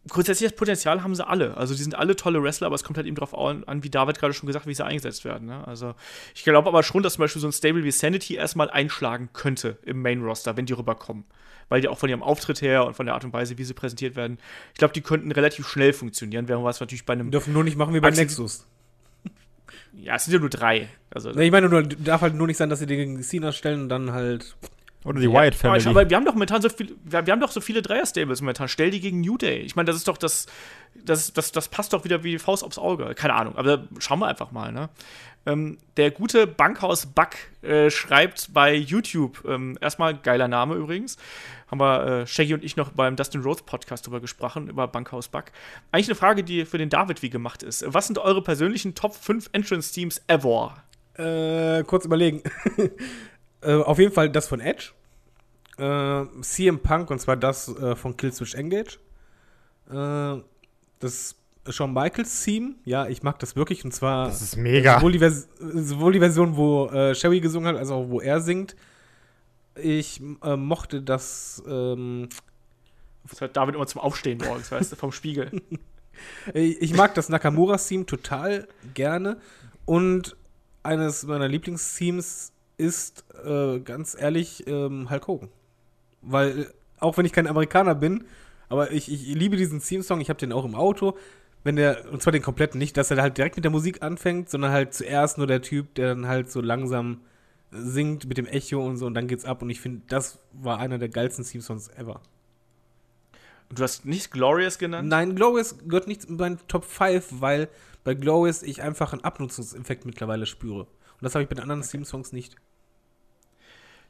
grundsätzlich 0.10 0.50
das 0.50 0.58
Potenzial 0.58 1.04
haben 1.04 1.16
sie 1.16 1.26
alle. 1.26 1.58
Also 1.58 1.74
die 1.74 1.82
sind 1.82 1.96
alle 1.96 2.16
tolle 2.16 2.42
Wrestler, 2.42 2.68
aber 2.68 2.76
es 2.76 2.84
kommt 2.84 2.98
halt 2.98 3.08
eben 3.08 3.16
darauf 3.16 3.38
an, 3.38 3.84
wie 3.84 3.90
David 3.90 4.20
gerade 4.20 4.34
schon 4.34 4.48
gesagt, 4.48 4.68
wie 4.68 4.74
sie 4.74 4.86
eingesetzt 4.86 5.26
werden. 5.26 5.48
Ne? 5.48 5.68
Also 5.68 5.96
ich 6.36 6.44
glaube 6.44 6.68
aber 6.68 6.84
schon, 6.84 7.04
dass 7.04 7.14
zum 7.14 7.22
Beispiel 7.22 7.42
so 7.42 7.48
ein 7.48 7.54
Stable 7.54 7.84
wie 7.84 7.92
Sanity 7.92 8.36
erstmal 8.36 8.70
einschlagen 8.70 9.30
könnte 9.34 9.78
im 9.84 10.02
Main 10.02 10.22
Roster, 10.22 10.58
wenn 10.58 10.66
die 10.66 10.74
rüberkommen. 10.74 11.26
Weil 11.70 11.82
die 11.82 11.88
auch 11.88 12.00
von 12.00 12.10
ihrem 12.10 12.24
Auftritt 12.24 12.62
her 12.62 12.86
und 12.86 12.96
von 12.96 13.06
der 13.06 13.14
Art 13.14 13.24
und 13.24 13.34
Weise, 13.34 13.58
wie 13.58 13.64
sie 13.64 13.76
präsentiert 13.76 14.16
werden, 14.16 14.40
ich 14.74 14.80
glaube, 14.80 14.94
die 14.94 15.02
könnten 15.02 15.32
relativ 15.32 15.68
schnell 15.68 15.94
funktionieren, 15.94 16.48
während 16.48 16.66
was 16.66 16.80
natürlich 16.80 17.06
bei 17.06 17.14
einem. 17.14 17.28
Die 17.28 17.32
dürfen 17.32 17.54
nur 17.54 17.64
nicht 17.64 17.78
machen 17.78 17.94
wie 17.94 18.00
bei 18.00 18.10
Nexus. 18.10 18.66
Ja, 19.94 20.16
es 20.16 20.26
sind 20.26 20.34
ja 20.34 20.40
nur 20.40 20.50
drei. 20.50 20.88
Also, 21.12 21.32
ich 21.36 21.52
meine, 21.52 21.70
nur, 21.70 21.84
darf 21.84 22.22
halt 22.22 22.36
nur 22.36 22.48
nicht 22.48 22.58
sein, 22.58 22.70
dass 22.70 22.80
sie 22.80 22.86
den 22.86 22.98
gegen 22.98 23.24
Cena 23.24 23.52
stellen 23.52 23.84
und 23.84 23.90
dann 23.90 24.12
halt 24.12 24.56
oder 25.06 25.20
die 25.20 25.28
ja, 25.28 25.34
Wyatt 25.34 25.56
Family. 25.56 25.88
Aber 25.88 26.10
wir 26.10 26.18
haben 26.18 26.26
doch 26.26 26.34
momentan 26.34 26.62
so 26.62 26.70
viel, 26.70 26.96
wir, 27.04 27.26
wir 27.26 27.32
haben 27.32 27.40
doch 27.40 27.52
so 27.52 27.62
viele 27.62 27.82
Dreier-Stables 27.82 28.42
momentan. 28.42 28.68
Stell 28.68 28.92
die 28.92 29.00
gegen 29.00 29.22
New 29.22 29.38
Day. 29.38 29.60
Ich 29.60 29.76
meine, 29.76 29.88
das 29.88 29.96
ist 29.96 30.08
doch 30.08 30.18
das, 30.18 30.48
das, 30.94 31.32
das, 31.32 31.52
das 31.52 31.70
passt 31.70 31.94
doch 31.94 32.04
wieder 32.04 32.24
wie 32.24 32.32
die 32.32 32.40
Faust 32.40 32.64
aufs 32.64 32.78
Auge. 32.78 33.14
Keine 33.16 33.34
Ahnung, 33.34 33.56
aber 33.56 33.88
schauen 34.00 34.20
wir 34.20 34.28
einfach 34.28 34.52
mal, 34.52 34.72
ne? 34.72 34.90
Ähm, 35.46 35.78
der 35.96 36.12
gute 36.12 36.48
Bankhaus 36.48 37.06
Buck 37.06 37.30
äh, 37.62 37.90
schreibt 37.90 38.54
bei 38.54 38.76
YouTube, 38.76 39.46
ähm, 39.48 39.78
erstmal 39.80 40.14
geiler 40.14 40.50
Name 40.50 40.76
übrigens, 40.76 41.18
haben 41.72 41.80
wir 41.80 42.06
äh, 42.06 42.28
Shaggy 42.28 42.54
und 42.54 42.64
ich 42.64 42.76
noch 42.76 42.92
beim 42.92 43.16
Dustin 43.16 43.42
Rhodes 43.42 43.62
Podcast 43.62 44.06
drüber 44.06 44.20
gesprochen, 44.20 44.68
über 44.68 44.88
Bankhaus 44.88 45.30
Buck. 45.30 45.46
Eigentlich 45.92 46.10
eine 46.10 46.16
Frage, 46.16 46.44
die 46.44 46.66
für 46.66 46.78
den 46.78 46.90
David 46.90 47.22
wie 47.22 47.30
gemacht 47.30 47.64
ist. 47.64 47.86
Was 47.88 48.08
sind 48.08 48.18
eure 48.18 48.44
persönlichen 48.44 48.96
Top 48.96 49.16
5 49.16 49.50
Entrance-Teams 49.54 50.22
ever? 50.28 50.84
Äh, 51.16 51.84
kurz 51.84 52.06
überlegen. 52.06 52.44
Äh, 53.62 53.74
auf 53.74 54.00
jeden 54.00 54.14
Fall 54.14 54.30
das 54.30 54.48
von 54.48 54.60
Edge. 54.60 54.92
Äh, 55.78 56.26
CM 56.42 56.80
Punk, 56.80 57.10
und 57.10 57.20
zwar 57.20 57.38
das 57.38 57.68
äh, 57.78 57.96
von 57.96 58.16
Killswitch 58.18 58.56
Engage. 58.56 59.00
Äh, 59.90 60.42
das 61.00 61.36
Shawn 61.68 61.94
Michaels 61.94 62.44
Theme, 62.44 62.76
ja, 62.86 63.08
ich 63.08 63.24
mag 63.24 63.40
das 63.40 63.56
wirklich. 63.56 63.84
Und 63.86 63.94
zwar 63.94 64.28
das 64.28 64.42
ist 64.42 64.58
mega. 64.58 64.96
Sowohl 64.96 65.12
die, 65.12 65.20
Vers 65.20 65.48
sowohl 65.60 66.14
die 66.14 66.20
Version, 66.20 66.56
wo 66.56 66.88
äh, 66.88 67.16
Sherry 67.16 67.40
gesungen 67.40 67.68
hat, 67.68 67.78
als 67.78 67.92
auch 67.92 68.10
wo 68.10 68.22
er 68.22 68.42
singt. 68.42 68.76
Ich 69.76 70.22
äh, 70.44 70.56
mochte 70.56 71.02
das. 71.02 71.64
Ähm, 71.68 72.30
das 73.28 73.42
hört 73.42 73.56
David 73.56 73.76
immer 73.76 73.86
zum 73.86 74.02
Aufstehen 74.02 74.40
morgens, 74.44 74.72
weißt 74.72 74.92
du, 74.92 74.96
vom 74.96 75.12
Spiegel. 75.12 75.62
ich 76.54 76.94
mag 76.96 77.14
das 77.14 77.30
Nakamura-Theme 77.30 78.06
total 78.06 78.68
gerne. 78.94 79.38
Und 79.86 80.36
eines 80.84 81.24
meiner 81.24 81.48
Lieblingsthemes 81.48 82.54
ist, 82.80 83.26
äh, 83.46 83.80
ganz 83.80 84.16
ehrlich, 84.20 84.66
ähm, 84.68 85.10
Hulk 85.10 85.28
Hogan. 85.28 85.50
Weil, 86.22 86.60
äh, 86.60 86.66
auch 87.00 87.18
wenn 87.18 87.26
ich 87.26 87.34
kein 87.34 87.48
Amerikaner 87.48 87.96
bin, 87.96 88.26
aber 88.70 88.92
ich, 88.92 89.12
ich 89.12 89.36
liebe 89.36 89.58
diesen 89.58 89.82
Theme-Song, 89.82 90.22
ich 90.22 90.30
habe 90.30 90.40
den 90.40 90.54
auch 90.54 90.66
im 90.66 90.76
Auto. 90.76 91.18
Wenn 91.64 91.76
der, 91.76 92.10
und 92.12 92.22
zwar 92.22 92.32
den 92.32 92.42
kompletten, 92.42 92.80
nicht, 92.80 92.96
dass 92.96 93.12
er 93.12 93.22
halt 93.22 93.38
direkt 93.38 93.58
mit 93.58 93.66
der 93.66 93.72
Musik 93.72 94.02
anfängt, 94.02 94.50
sondern 94.50 94.72
halt 94.72 94.94
zuerst 94.94 95.38
nur 95.38 95.48
der 95.48 95.62
Typ, 95.62 95.94
der 95.96 96.16
dann 96.16 96.28
halt 96.28 96.50
so 96.50 96.62
langsam 96.62 97.22
singt 97.72 98.28
mit 98.28 98.38
dem 98.38 98.48
Echo 98.48 98.86
und 98.86 98.98
so 98.98 99.06
und 99.06 99.14
dann 99.14 99.28
geht's 99.28 99.46
ab. 99.46 99.62
Und 99.62 99.70
ich 99.70 99.82
finde, 99.82 100.02
das 100.08 100.40
war 100.54 100.80
einer 100.80 100.98
der 100.98 101.10
geilsten 101.10 101.44
Theme-Songs 101.44 101.90
ever. 101.90 102.22
Du 103.70 103.84
hast 103.84 104.06
nicht 104.06 104.32
Glorious 104.32 104.80
genannt? 104.80 105.10
Nein, 105.10 105.36
Glorious 105.36 105.76
gehört 105.88 106.08
nicht 106.08 106.26
in 106.26 106.38
meinen 106.38 106.60
Top 106.68 106.86
5, 106.86 107.42
weil 107.42 107.68
bei 108.04 108.14
Glorious 108.14 108.64
ich 108.64 108.82
einfach 108.82 109.14
einen 109.14 109.24
Abnutzungseffekt 109.24 110.06
mittlerweile 110.06 110.46
spüre. 110.46 110.88
Und 111.20 111.26
das 111.26 111.36
habe 111.36 111.44
ich 111.44 111.50
bei 111.50 111.56
den 111.56 111.64
anderen 111.64 111.82
okay. 111.82 111.92
Theme-Songs 111.92 112.32
nicht. 112.32 112.56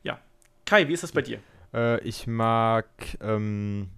Ja. 0.03 0.19
Kai, 0.65 0.88
wie 0.88 0.94
ist 0.94 1.03
das 1.03 1.11
bei 1.11 1.22
dir? 1.22 1.40
Äh, 1.73 1.99
ich 2.02 2.27
mag 2.27 2.88
ähm, 3.19 3.90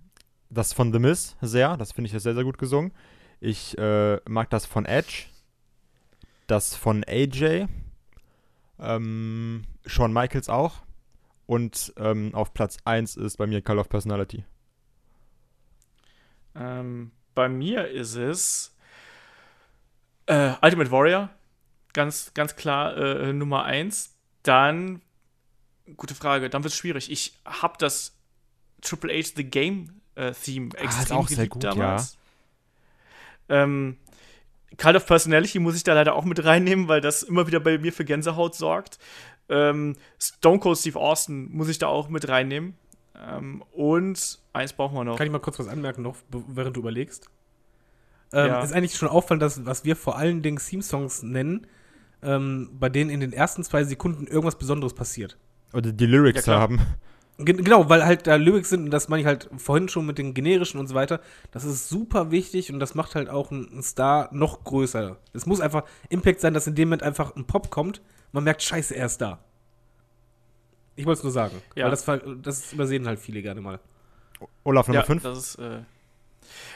das 0.50 0.72
von 0.74 0.94
The 0.94 1.00
Miz 1.00 1.36
sehr. 1.42 1.76
Das 1.78 1.92
finde 1.92 2.08
ich 2.10 2.22
sehr, 2.22 2.34
sehr 2.34 2.44
gut 2.44 2.58
gesungen. 2.58 2.94
Ich 3.40 3.78
äh, 3.78 4.20
mag 4.30 4.50
das 4.50 4.66
von 4.66 4.86
Edge. 4.86 5.26
Das 6.48 6.76
von 6.76 7.04
AJ. 7.04 7.68
Ähm, 8.80 9.64
Shawn 9.86 10.14
Michaels 10.14 10.50
auch. 10.50 10.84
Und 11.48 11.94
ähm, 11.98 12.34
auf 12.34 12.54
Platz 12.54 12.78
1 12.86 13.18
ist 13.18 13.38
bei 13.38 13.48
mir 13.48 13.62
Call 13.62 13.80
of 13.80 13.90
Personality. 13.90 14.46
Ähm, 16.56 17.12
bei 17.36 17.50
mir 17.50 17.88
ist 17.88 18.16
es 18.16 18.76
äh, 20.28 20.54
Ultimate 20.62 20.92
Warrior. 20.92 21.30
Ganz, 21.94 22.34
ganz 22.34 22.56
klar 22.56 22.98
äh, 22.98 23.34
Nummer 23.34 23.64
1. 23.66 24.16
Dann 24.44 25.02
Gute 25.98 26.16
Frage, 26.16 26.50
dann 26.50 26.64
wird 26.64 26.74
es 26.74 26.78
schwierig. 26.78 27.12
Ich 27.12 27.34
habe 27.46 27.76
das 27.80 28.16
Triple 28.82 29.14
H 29.14 29.32
The 29.36 29.44
Game 29.44 30.02
äh, 30.16 30.32
Theme 30.32 30.70
ah, 30.78 30.84
extrem 30.84 31.18
ah, 31.18 31.20
auch 31.20 31.28
geliebt 31.28 31.50
gut, 31.50 31.64
damals. 31.64 32.18
Ja. 33.50 33.64
Ähm, 33.64 33.98
Cult 34.78 34.96
of 34.96 35.06
Personality 35.06 35.60
muss 35.60 35.76
ich 35.76 35.84
da 35.84 35.94
leider 35.94 36.16
auch 36.16 36.24
mit 36.24 36.44
reinnehmen, 36.44 36.88
weil 36.88 37.02
das 37.02 37.24
immer 37.24 37.48
wieder 37.48 37.60
bei 37.60 37.78
mir 37.78 37.92
für 37.92 38.06
Gänsehaut 38.06 38.56
sorgt. 38.56 39.00
Ähm, 39.50 39.98
Stone 40.20 40.60
Cold 40.60 40.78
Steve 40.78 41.00
Austin 41.00 41.52
muss 41.52 41.68
ich 41.68 41.78
da 41.78 41.88
auch 41.88 42.08
mit 42.08 42.28
reinnehmen. 42.30 42.76
Ähm, 43.20 43.64
und 43.74 44.40
eins 44.54 44.74
brauchen 44.74 44.96
wir 44.96 45.04
noch. 45.04 45.18
Kann 45.18 45.28
ich 45.28 45.34
mal 45.34 45.40
kurz 45.40 45.60
was 45.60 45.68
anmerken, 45.68 46.04
noch, 46.04 46.16
während 46.30 46.78
du 46.78 46.82
überlegst? 46.82 47.30
Ähm, 48.32 48.48
Ja. 48.48 48.64
Ist 48.64 48.72
eigentlich 48.72 48.96
schon 48.96 49.10
auffallend, 49.10 49.42
dass 49.42 49.66
was 49.66 49.84
wir 49.84 49.96
vor 49.96 50.18
allen 50.18 50.42
Dingen 50.42 50.58
Theme-Songs 50.58 51.24
nennen, 51.24 51.68
ähm, 52.23 52.69
bei 52.80 52.89
denen 52.89 53.10
in 53.10 53.19
den 53.19 53.34
ersten 53.34 53.64
zwei 53.64 53.84
Sekunden 53.84 54.27
irgendwas 54.27 54.57
Besonderes 54.57 54.93
passiert. 54.93 55.38
Oder 55.73 55.91
die 55.91 56.06
Lyrics 56.06 56.45
Ja, 56.45 56.60
haben. 56.60 56.80
Gen 57.38 57.64
genau, 57.64 57.89
weil 57.89 58.06
halt 58.06 58.27
da 58.27 58.35
Lyrics 58.35 58.69
sind 58.69 58.84
und 58.84 58.91
das 58.91 59.10
meine 59.10 59.22
ich 59.22 59.26
halt 59.26 59.49
vorhin 59.57 59.89
schon 59.89 60.06
mit 60.06 60.18
den 60.19 60.34
generischen 60.35 60.80
und 60.80 60.88
so 60.88 60.93
weiter. 60.93 61.22
Das 61.52 61.64
ist 61.64 61.89
super 61.89 62.30
wichtig 62.30 62.72
und 62.72 62.80
das 62.80 62.93
macht 62.93 63.15
halt 63.15 63.30
auch 63.30 63.49
einen 63.52 63.81
Star 63.81 64.30
noch 64.31 64.64
größer. 64.64 65.18
Es 65.34 65.45
muss 65.48 65.60
einfach 65.61 65.84
Impact 66.10 66.39
sein, 66.41 66.53
dass 66.53 66.68
in 66.68 66.76
dem 66.76 66.89
Moment 66.89 67.02
einfach 67.03 67.35
ein 67.35 67.45
Pop 67.45 67.72
kommt. 67.72 68.02
Man 68.31 68.43
merkt, 68.43 68.61
scheiße, 68.61 68.95
er 68.95 69.07
ist 69.07 69.22
da. 69.22 69.39
Ich 70.95 71.06
wollte 71.06 71.19
es 71.19 71.23
nur 71.23 71.31
sagen. 71.31 71.56
Ja. 71.76 71.85
Weil 71.85 71.91
das, 71.91 72.03
ver- 72.03 72.35
das 72.41 72.73
übersehen 72.73 73.07
halt 73.07 73.18
viele 73.19 73.41
gerne 73.41 73.61
mal. 73.61 73.80
Olaf 74.64 74.88
Nummer 74.88 74.99
ja, 74.99 75.06
5. 75.06 75.23
das 75.23 75.38
ist. 75.38 75.56
Äh, 75.56 75.80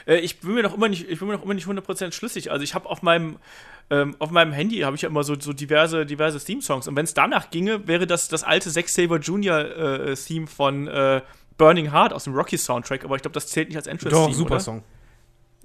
äh, 0.08 0.18
ich 0.18 0.40
bin 0.40 0.54
mir 0.56 0.64
noch 0.64 0.74
immer 0.76 0.88
nicht, 0.90 1.10
ich 1.10 1.20
bin 1.20 1.28
mir 1.28 1.36
noch 1.36 1.44
immer 1.44 1.54
nicht 1.54 1.68
100% 1.68 2.12
schlüssig. 2.12 2.52
Also 2.52 2.64
ich 2.64 2.74
habe 2.76 2.90
auf 2.90 3.02
meinem 3.02 3.38
ähm, 3.92 4.16
auf 4.20 4.32
meinem 4.32 4.52
Handy 4.52 4.80
habe 4.80 4.96
ich 4.96 5.04
ja 5.04 5.10
immer 5.10 5.24
so, 5.24 5.40
so 5.40 5.54
diverse 5.54 6.06
diverse 6.08 6.44
Theme 6.44 6.62
Songs 6.62 6.88
und 6.88 6.96
wenn 6.96 7.06
es 7.06 7.14
danach 7.14 7.52
ginge, 7.52 7.88
wäre 7.88 8.08
das 8.08 8.28
das 8.30 8.44
alte 8.44 8.72
Zack 8.72 8.90
Saber 8.90 9.20
Jr. 9.20 10.08
Äh, 10.10 10.16
Theme 10.16 10.48
von 10.48 10.88
äh, 10.88 11.22
Burning 11.58 11.92
Heart 11.92 12.12
aus 12.12 12.24
dem 12.24 12.34
Rocky 12.34 12.58
Soundtrack, 12.58 13.06
aber 13.06 13.16
ich 13.16 13.22
glaube, 13.22 13.34
das 13.36 13.48
zählt 13.48 13.68
nicht 13.70 13.78
als 13.78 13.88
Entrance 13.88 14.16
Doch, 14.16 14.26
Theme, 14.26 14.36
super 14.38 14.52
oder? 14.56 14.60
Song. 14.60 14.84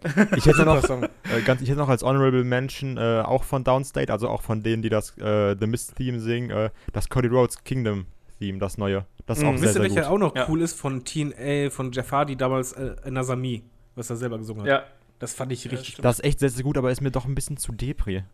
Ich 0.37 0.47
hätte 0.47 0.65
noch, 0.65 0.83
äh, 0.89 1.43
ganz, 1.45 1.61
ich 1.61 1.69
hätte 1.69 1.79
noch 1.79 1.89
als 1.91 2.03
Honorable 2.03 2.43
Mention 2.45 2.97
äh, 2.97 3.23
auch 3.25 3.45
von 3.45 3.65
Downstate, 3.65 4.11
also 4.13 4.29
auch 4.29 4.41
von 4.43 4.63
denen, 4.63 4.83
die 4.83 4.89
das 4.89 5.17
äh, 5.19 5.55
The 5.61 5.67
Mist 5.67 5.97
Theme 5.97 6.19
singen, 6.21 6.51
äh, 6.51 6.71
das 6.93 7.09
Cody 7.11 7.29
Rhodes 7.29 7.65
Kingdom 7.65 8.07
Theme, 8.39 8.59
das 8.59 8.79
neue. 8.79 9.05
Das 9.27 9.39
ist 9.39 9.45
Mhm. 9.45 9.51
auch 9.51 9.53
sehr, 9.59 9.63
Wisst 9.63 9.69
ihr, 9.69 9.73
sehr 9.73 9.83
welcher 9.83 10.01
gut. 10.03 10.11
auch 10.11 10.19
noch 10.19 10.37
Ja. 10.37 10.47
cool 10.49 10.63
ist 10.63 10.79
von 10.79 11.05
TNA, 11.05 11.69
von 11.71 11.93
Jeff 11.93 12.11
Hardy 12.13 12.37
damals, 12.37 12.73
äh, 12.73 12.95
Nazami, 13.11 13.63
was 13.95 14.11
er 14.11 14.17
selber 14.17 14.39
gesungen 14.39 14.63
hat? 14.63 14.69
Ja, 14.69 14.85
Das 15.19 15.35
fand 15.35 15.53
ich 15.53 15.65
richtig 15.71 15.89
stimmt. 15.89 16.05
Das 16.05 16.19
ist 16.19 16.25
echt 16.25 16.39
sehr, 16.41 16.49
sehr 16.51 16.65
gut, 16.65 16.79
aber 16.79 16.91
ist 16.91 17.01
mir 17.01 17.11
doch 17.11 17.25
ein 17.27 17.35
bisschen 17.35 17.57
zu 17.57 17.73
Depri. 17.73 18.25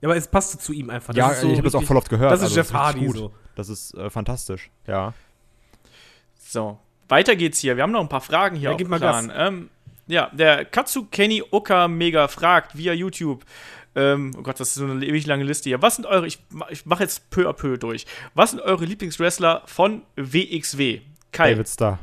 Ja, 0.00 0.08
aber 0.08 0.16
es 0.16 0.28
passte 0.28 0.58
zu 0.58 0.72
ihm 0.72 0.90
einfach. 0.90 1.14
Das 1.14 1.16
Ja, 1.16 1.30
ist 1.30 1.40
so 1.40 1.48
ich 1.48 1.54
habe 1.58 1.62
das 1.64 1.74
auch 1.74 1.82
voll 1.82 1.96
oft 1.96 2.10
gehört. 2.10 2.30
Das 2.32 2.40
ist 2.40 2.44
also 2.44 2.56
Jeff 2.56 2.66
richtig 2.66 2.80
Hardy 2.80 3.06
gut. 3.06 3.16
so. 3.16 3.34
Das 3.54 3.68
ist 3.68 3.94
äh, 3.94 4.10
fantastisch, 4.10 4.70
ja. 4.86 5.14
So, 6.38 6.78
weiter 7.08 7.34
geht's 7.36 7.58
hier. 7.60 7.76
Wir 7.76 7.82
haben 7.82 7.92
noch 7.92 8.00
ein 8.02 8.08
paar 8.08 8.20
Fragen 8.20 8.56
hier 8.56 8.66
Ja, 8.66 8.70
auf 8.72 8.76
gib 8.78 8.88
mal 8.88 8.98
Plan. 8.98 9.32
Ähm, 9.34 9.70
ja, 10.06 10.30
der 10.32 10.64
Katsu 10.64 11.06
Kenny 11.06 11.42
Oka 11.50 11.88
Mega 11.88 12.28
fragt 12.28 12.76
via 12.76 12.92
YouTube. 12.92 13.44
Ähm, 13.94 14.32
oh 14.38 14.42
Gott, 14.42 14.60
das 14.60 14.68
ist 14.68 14.74
so 14.74 14.84
eine 14.84 15.04
ewig 15.04 15.26
lange 15.26 15.44
Liste 15.44 15.70
hier. 15.70 15.80
Was 15.80 15.96
sind 15.96 16.04
eure, 16.06 16.26
ich, 16.26 16.38
ich 16.70 16.84
mache 16.84 17.02
jetzt 17.02 17.30
peu 17.30 17.48
à 17.48 17.54
peu 17.54 17.78
durch. 17.78 18.04
Was 18.34 18.50
sind 18.50 18.60
eure 18.60 18.84
Lieblingswrestler 18.84 19.62
von 19.64 20.02
WXW? 20.16 21.00
Kai. 21.32 21.52
David 21.52 21.68
Starr. 21.68 21.98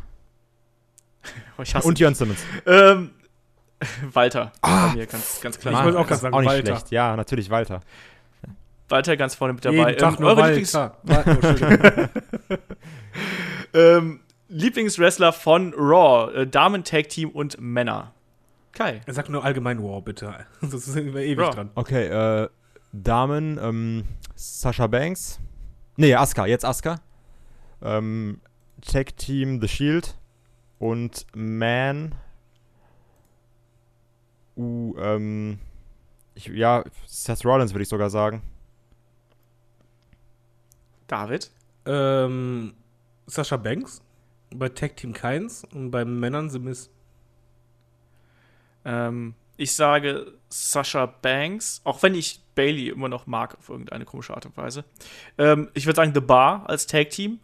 Oh, 1.57 1.61
ich 1.63 1.73
hasse 1.75 1.87
Und 1.87 1.99
Jörn 1.99 2.15
Simmons. 2.15 2.39
ähm, 2.65 3.11
Walter. 4.13 4.51
Bei 4.61 4.93
mir 4.93 5.05
ganz, 5.05 5.41
ganz 5.41 5.59
klar. 5.59 5.73
Ich 5.73 5.83
wollte 5.85 5.99
auch 5.99 6.07
das 6.07 6.07
gerade 6.07 6.15
ist 6.15 6.21
sagen, 6.21 6.33
auch 6.35 6.39
nicht 6.41 6.49
Walter. 6.49 6.65
schlecht. 6.77 6.91
Ja, 6.91 7.15
natürlich 7.15 7.49
Walter. 7.49 7.81
Walter 8.89 9.17
ganz 9.17 9.35
vorne 9.35 9.53
mit 9.53 9.65
dabei. 9.65 9.91
Jeden 9.91 9.97
Tag 9.97 10.13
Ähm, 10.13 10.21
nur 10.21 10.29
eure 10.29 10.47
Lieblings 10.47 10.75
oh, 10.75 10.89
ähm, 13.77 14.19
Lieblingswrestler 14.49 15.33
von 15.33 15.73
Raw, 15.75 16.31
äh, 16.33 16.47
Damen 16.47 16.83
Tag 16.83 17.09
Team 17.09 17.29
und 17.29 17.59
Männer. 17.59 18.13
Kai. 18.71 19.01
Er 19.05 19.13
sagt 19.13 19.29
nur 19.29 19.43
allgemein 19.43 19.81
War, 19.83 20.01
bitte. 20.01 20.33
Sonst 20.61 20.85
sind 20.85 21.13
wir 21.13 21.21
ewig 21.21 21.39
Raw. 21.39 21.53
dran. 21.53 21.69
Okay, 21.75 22.05
äh, 22.07 22.49
Damen, 22.91 23.59
ähm, 23.61 24.03
Sasha 24.35 24.87
Banks. 24.87 25.39
Nee, 25.95 26.13
Asuka, 26.15 26.45
jetzt 26.45 26.65
Asuka. 26.65 26.99
Ähm, 27.81 28.41
Tag 28.81 29.17
Team 29.17 29.59
The 29.61 29.67
Shield 29.67 30.15
und 30.83 31.25
Man. 31.33 32.13
Uh, 34.57 34.93
ähm, 34.99 35.59
ich, 36.35 36.47
ja, 36.47 36.83
Seth 37.05 37.45
Rollins 37.45 37.73
würde 37.73 37.83
ich 37.83 37.89
sogar 37.89 38.09
sagen. 38.09 38.41
David. 41.07 41.49
Ähm, 41.85 42.73
Sascha 43.27 43.55
Banks. 43.55 44.01
Bei 44.53 44.67
Tag 44.67 44.97
Team 44.97 45.13
keins. 45.13 45.63
Und 45.73 45.89
bei 45.89 46.03
Männern 46.03 46.49
The 46.49 46.59
Miz. 46.59 46.89
Ähm, 48.83 49.35
ich 49.55 49.73
sage 49.73 50.33
Sasha 50.49 51.05
Banks, 51.05 51.79
auch 51.85 52.03
wenn 52.03 52.13
ich 52.13 52.41
Bailey 52.55 52.89
immer 52.89 53.07
noch 53.07 53.25
mag 53.25 53.57
auf 53.57 53.69
irgendeine 53.69 54.03
komische 54.03 54.33
Art 54.33 54.45
und 54.45 54.57
Weise. 54.57 54.83
Ähm, 55.37 55.69
ich 55.75 55.85
würde 55.85 55.95
sagen 55.95 56.11
The 56.13 56.19
Bar 56.19 56.69
als 56.69 56.87
Tag 56.87 57.09
Team 57.11 57.39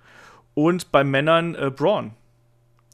und 0.55 0.91
bei 0.91 1.05
Männern 1.05 1.55
äh, 1.55 1.71
Braun. 1.73 2.15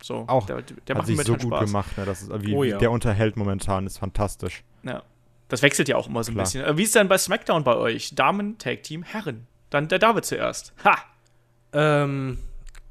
So, 0.02 0.26
Auch. 0.28 0.46
der, 0.46 0.62
der 0.62 0.96
Hat 0.96 0.98
macht 0.98 1.08
sich 1.08 1.22
so 1.22 1.34
gut 1.34 1.42
Spaß. 1.44 1.66
gemacht, 1.66 1.98
ne? 1.98 2.06
Das 2.06 2.22
ist, 2.22 2.30
wie, 2.44 2.54
Oh 2.54 2.64
wie 2.64 2.70
ja. 2.70 2.78
der 2.78 2.92
unterhält 2.92 3.38
momentan, 3.38 3.86
ist 3.88 3.98
fantastisch. 3.98 4.64
Ja. 4.84 5.04
Das 5.48 5.62
wechselt 5.62 5.88
ja 5.88 5.96
auch 5.96 6.08
immer 6.08 6.24
so 6.24 6.32
ein 6.32 6.36
Klar. 6.36 6.46
bisschen. 6.46 6.64
Äh, 6.66 6.78
wie 6.78 6.84
ist 6.84 6.96
denn 6.96 7.08
bei 7.08 7.18
SmackDown 7.18 7.64
bei 7.64 7.76
euch? 7.76 8.16
Damen, 8.16 8.58
Tag 8.58 8.84
Team, 8.84 9.04
Herren. 9.04 9.48
Dann 9.70 9.88
der 9.88 10.00
David 10.00 10.26
zuerst. 10.26 10.74
Ha! 10.84 10.98
Ähm. 11.74 12.40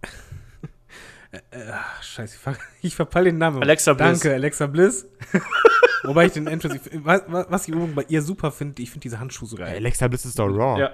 äh, 1.32 1.36
äh, 1.50 1.70
ach, 1.72 2.02
scheiße, 2.02 2.36
ich, 2.36 2.40
ver 2.40 2.56
ich 2.82 2.94
verpall 2.94 3.24
den 3.24 3.38
Namen. 3.38 3.62
Alexa 3.62 3.92
Bliss. 3.92 4.20
Danke, 4.20 4.34
Alexa 4.34 4.66
Bliss. 4.66 5.06
Wobei 6.04 6.26
ich 6.26 6.32
den 6.32 6.46
Entrance. 6.46 6.80
Was, 7.02 7.22
was 7.26 7.66
ich 7.66 7.74
übrigens 7.74 7.94
bei 7.94 8.04
ihr 8.08 8.22
super 8.22 8.52
finde, 8.52 8.82
ich 8.82 8.90
finde 8.90 9.02
diese 9.04 9.18
Handschuhe 9.20 9.48
so 9.48 9.56
geil. 9.56 9.74
Alexa 9.76 10.06
Bliss 10.08 10.24
ist 10.24 10.38
doch 10.38 10.48
Raw. 10.48 10.78
Ja. 10.78 10.90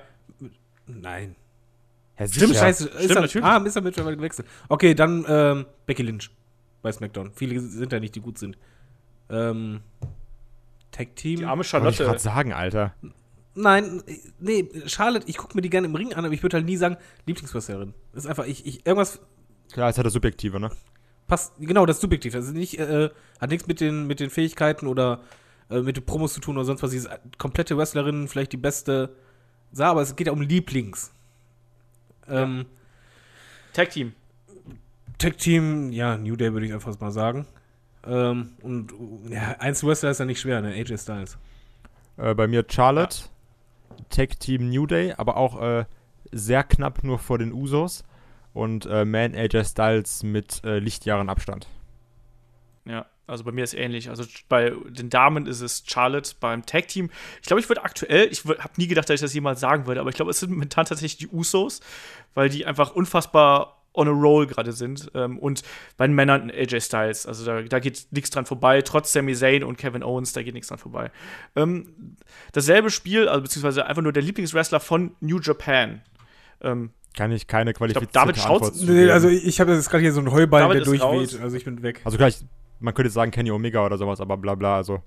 Nein. 0.86 1.34
Ja, 2.20 2.28
Stimmt, 2.28 2.48
sicher. 2.48 2.60
scheiße. 2.60 2.84
Stimmt, 2.88 3.00
ist 3.00 3.10
er, 3.10 3.20
natürlich. 3.22 3.44
Ah, 3.44 3.56
ist 3.56 3.76
er 3.76 3.82
mittlerweile 3.82 4.16
gewechselt. 4.16 4.46
Okay, 4.68 4.94
dann 4.94 5.24
ähm, 5.26 5.66
Becky 5.86 6.02
Lynch 6.02 6.30
bei 6.82 6.92
SmackDown. 6.92 7.32
Viele 7.34 7.58
sind 7.60 7.92
da 7.92 7.98
nicht, 7.98 8.14
die 8.14 8.20
gut 8.20 8.38
sind. 8.38 8.56
Ähm, 9.30 9.80
Tag 10.92 11.16
Team. 11.16 11.40
Die 11.40 11.44
arme 11.44 11.58
Wollte 11.64 11.66
ich 11.66 11.70
gerade 11.72 11.92
Charlotte. 11.96 12.18
sagen, 12.20 12.52
Alter. 12.52 12.94
Nein, 13.54 14.02
äh, 14.06 14.16
nee, 14.38 14.68
Charlotte, 14.86 15.26
ich 15.28 15.36
gucke 15.36 15.56
mir 15.56 15.62
die 15.62 15.70
gerne 15.70 15.86
im 15.86 15.94
Ring 15.94 16.14
an, 16.14 16.24
aber 16.24 16.34
ich 16.34 16.42
würde 16.42 16.56
halt 16.56 16.66
nie 16.66 16.76
sagen, 16.76 16.96
Lieblingswrestlerin. 17.26 17.94
Das 18.12 18.24
ist 18.24 18.30
einfach, 18.30 18.46
ich, 18.46 18.66
ich, 18.66 18.86
irgendwas 18.86 19.20
Klar, 19.72 19.88
ist 19.90 19.96
halt 19.96 20.06
das 20.06 20.12
Subjektive, 20.12 20.60
ne? 20.60 20.70
passt, 21.30 21.52
genau, 21.60 21.86
das 21.86 21.96
ist 21.96 22.02
subjektiv. 22.02 22.32
Das 22.34 22.44
ist 22.44 22.54
nicht, 22.54 22.78
äh, 22.78 23.08
hat 23.40 23.50
nichts 23.50 23.66
mit 23.66 23.80
den, 23.80 24.06
mit 24.06 24.20
den 24.20 24.28
Fähigkeiten 24.30 24.86
oder 24.86 25.20
äh, 25.70 25.80
mit 25.80 25.96
den 25.96 26.04
Promos 26.04 26.34
zu 26.34 26.40
tun 26.40 26.56
oder 26.56 26.64
sonst 26.66 26.82
was. 26.82 26.90
Sie 26.90 26.98
ist 26.98 27.08
komplette 27.38 27.78
Wrestlerin, 27.78 28.28
vielleicht 28.28 28.52
die 28.52 28.56
beste, 28.58 29.14
sah, 29.72 29.90
aber 29.90 30.02
es 30.02 30.16
geht 30.16 30.26
ja 30.26 30.32
um 30.32 30.42
Lieblings. 30.42 31.12
Ähm, 32.30 32.66
Tag 33.72 33.90
Team. 33.90 34.14
Tag 35.18 35.38
Team, 35.38 35.92
ja, 35.92 36.16
New 36.16 36.36
Day 36.36 36.52
würde 36.52 36.66
ich 36.66 36.72
einfach 36.72 36.98
mal 37.00 37.10
sagen. 37.10 37.46
Ähm, 38.06 38.52
und 38.62 38.92
ja, 39.28 39.56
Einzelwrestler 39.58 40.10
ist 40.10 40.20
ja 40.20 40.24
nicht 40.24 40.40
schwer, 40.40 40.62
ne? 40.62 40.68
AJ 40.72 40.98
Styles. 40.98 41.38
Äh, 42.16 42.34
bei 42.34 42.46
mir 42.46 42.64
Charlotte, 42.68 43.24
Tag 44.08 44.40
Team 44.40 44.70
New 44.70 44.86
Day, 44.86 45.12
aber 45.16 45.36
auch 45.36 45.60
äh, 45.60 45.84
sehr 46.32 46.64
knapp 46.64 47.04
nur 47.04 47.18
vor 47.18 47.38
den 47.38 47.52
Usos. 47.52 48.04
Und 48.52 48.86
äh, 48.86 49.04
Man 49.04 49.34
AJ 49.34 49.64
Styles 49.64 50.22
mit 50.22 50.64
äh, 50.64 50.78
Lichtjahren 50.78 51.28
Abstand. 51.28 51.68
Ja, 52.84 53.06
also 53.30 53.44
bei 53.44 53.52
mir 53.52 53.64
ist 53.64 53.74
ähnlich. 53.74 54.08
Also 54.10 54.24
bei 54.48 54.72
den 54.88 55.08
Damen 55.10 55.46
ist 55.46 55.60
es 55.60 55.84
Charlotte 55.86 56.32
beim 56.40 56.66
Tag 56.66 56.88
Team. 56.88 57.10
Ich 57.40 57.46
glaube, 57.46 57.60
ich 57.60 57.68
würde 57.68 57.84
aktuell, 57.84 58.28
ich 58.30 58.44
habe 58.44 58.72
nie 58.76 58.86
gedacht, 58.88 59.08
dass 59.08 59.14
ich 59.14 59.20
das 59.20 59.34
jemals 59.34 59.60
sagen 59.60 59.86
würde, 59.86 60.00
aber 60.00 60.10
ich 60.10 60.16
glaube, 60.16 60.30
es 60.30 60.40
sind 60.40 60.50
momentan 60.50 60.84
tatsächlich 60.86 61.18
die 61.18 61.28
Usos, 61.28 61.80
weil 62.34 62.48
die 62.48 62.66
einfach 62.66 62.94
unfassbar 62.94 63.76
on 63.92 64.08
a 64.08 64.12
roll 64.12 64.46
gerade 64.46 64.72
sind. 64.72 65.10
Ähm, 65.14 65.38
und 65.38 65.62
bei 65.96 66.06
den 66.06 66.14
Männern 66.14 66.50
AJ 66.50 66.80
Styles. 66.80 67.26
Also 67.26 67.44
da, 67.44 67.62
da 67.62 67.78
geht 67.80 68.06
nichts 68.10 68.30
dran 68.30 68.46
vorbei. 68.46 68.82
Trotz 68.82 69.12
Sami 69.12 69.34
Zayn 69.34 69.64
und 69.64 69.78
Kevin 69.78 70.02
Owens, 70.02 70.32
da 70.32 70.42
geht 70.42 70.54
nichts 70.54 70.68
dran 70.68 70.78
vorbei. 70.78 71.10
Ähm, 71.56 72.16
dasselbe 72.52 72.90
Spiel, 72.90 73.28
also 73.28 73.42
beziehungsweise 73.42 73.86
einfach 73.86 74.02
nur 74.02 74.12
der 74.12 74.22
Lieblingswrestler 74.22 74.80
von 74.80 75.16
New 75.20 75.40
Japan. 75.40 76.02
Ähm, 76.60 76.90
Kann 77.16 77.32
ich 77.32 77.46
keine 77.48 77.72
qualifizierte 77.72 78.12
David 78.12 78.36
Schautz- 78.36 78.62
Antwort 78.62 78.76
zu 78.76 78.92
Nee, 78.92 79.10
also 79.10 79.28
ich 79.28 79.60
habe 79.60 79.72
jetzt 79.72 79.90
gerade 79.90 80.02
hier 80.02 80.12
so 80.12 80.20
einen 80.20 80.30
Heuballen, 80.30 80.68
David 80.68 80.86
der 80.86 80.98
durchweht. 80.98 81.40
Also 81.40 81.56
ich 81.56 81.64
bin 81.64 81.82
weg. 81.82 82.00
Also 82.04 82.16
gleich, 82.16 82.38
man 82.80 82.94
könnte 82.94 83.10
sagen 83.10 83.30
Kenny 83.30 83.50
Omega 83.50 83.84
oder 83.84 83.98
sowas, 83.98 84.20
aber 84.20 84.36
bla 84.36 84.54
bla, 84.54 84.76
also 84.76 85.02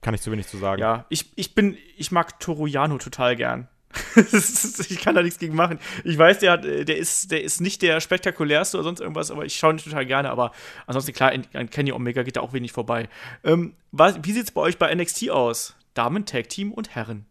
kann 0.00 0.14
ich 0.14 0.20
zu 0.20 0.30
wenig 0.30 0.46
zu 0.46 0.58
sagen. 0.58 0.80
Ja, 0.80 1.06
ich, 1.08 1.32
ich 1.36 1.54
bin, 1.54 1.76
ich 1.96 2.12
mag 2.12 2.38
Toruyano 2.38 2.98
total 2.98 3.36
gern. 3.36 3.68
Ich 4.26 5.00
kann 5.00 5.14
da 5.14 5.22
nichts 5.22 5.38
gegen 5.38 5.54
machen. 5.54 5.78
Ich 6.04 6.18
weiß, 6.18 6.40
der, 6.40 6.52
hat, 6.52 6.64
der, 6.64 6.96
ist, 6.96 7.30
der 7.30 7.42
ist 7.42 7.60
nicht 7.60 7.82
der 7.82 8.00
spektakulärste 8.00 8.76
oder 8.76 8.84
sonst 8.84 9.00
irgendwas, 9.00 9.30
aber 9.30 9.44
ich 9.44 9.56
schaue 9.56 9.72
ihn 9.72 9.78
total 9.78 10.04
gerne. 10.04 10.30
Aber 10.30 10.52
ansonsten, 10.86 11.12
klar, 11.12 11.32
an 11.32 11.46
an 11.52 11.70
Kenny 11.70 11.92
Omega 11.92 12.22
geht 12.22 12.36
da 12.36 12.40
auch 12.40 12.52
wenig 12.52 12.72
vorbei. 12.72 13.08
Ähm, 13.44 13.74
was, 13.92 14.18
wie 14.22 14.32
sieht 14.32 14.44
es 14.44 14.50
bei 14.50 14.60
euch 14.60 14.78
bei 14.78 14.94
NXT 14.94 15.30
aus? 15.30 15.76
Damen, 15.94 16.26
Tag 16.26 16.48
Team 16.48 16.72
und 16.72 16.94
Herren. 16.94 17.26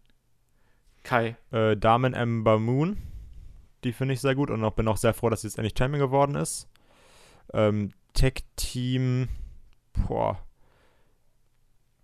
Kai. 1.03 1.35
Äh, 1.51 1.75
Damen 1.77 2.13
Ember 2.13 2.59
Moon, 2.59 2.97
die 3.83 3.91
finde 3.91 4.13
ich 4.13 4.21
sehr 4.21 4.35
gut 4.35 4.49
und 4.49 4.63
auch, 4.63 4.71
bin 4.73 4.87
auch 4.87 4.97
sehr 4.97 5.13
froh, 5.13 5.29
dass 5.29 5.41
sie 5.41 5.47
jetzt 5.47 5.57
endlich 5.57 5.75
Champion 5.77 5.99
geworden 5.99 6.35
ist. 6.35 6.69
Ähm, 7.53 7.91
Tag 8.13 8.41
Team, 8.55 9.27
boah, 10.07 10.37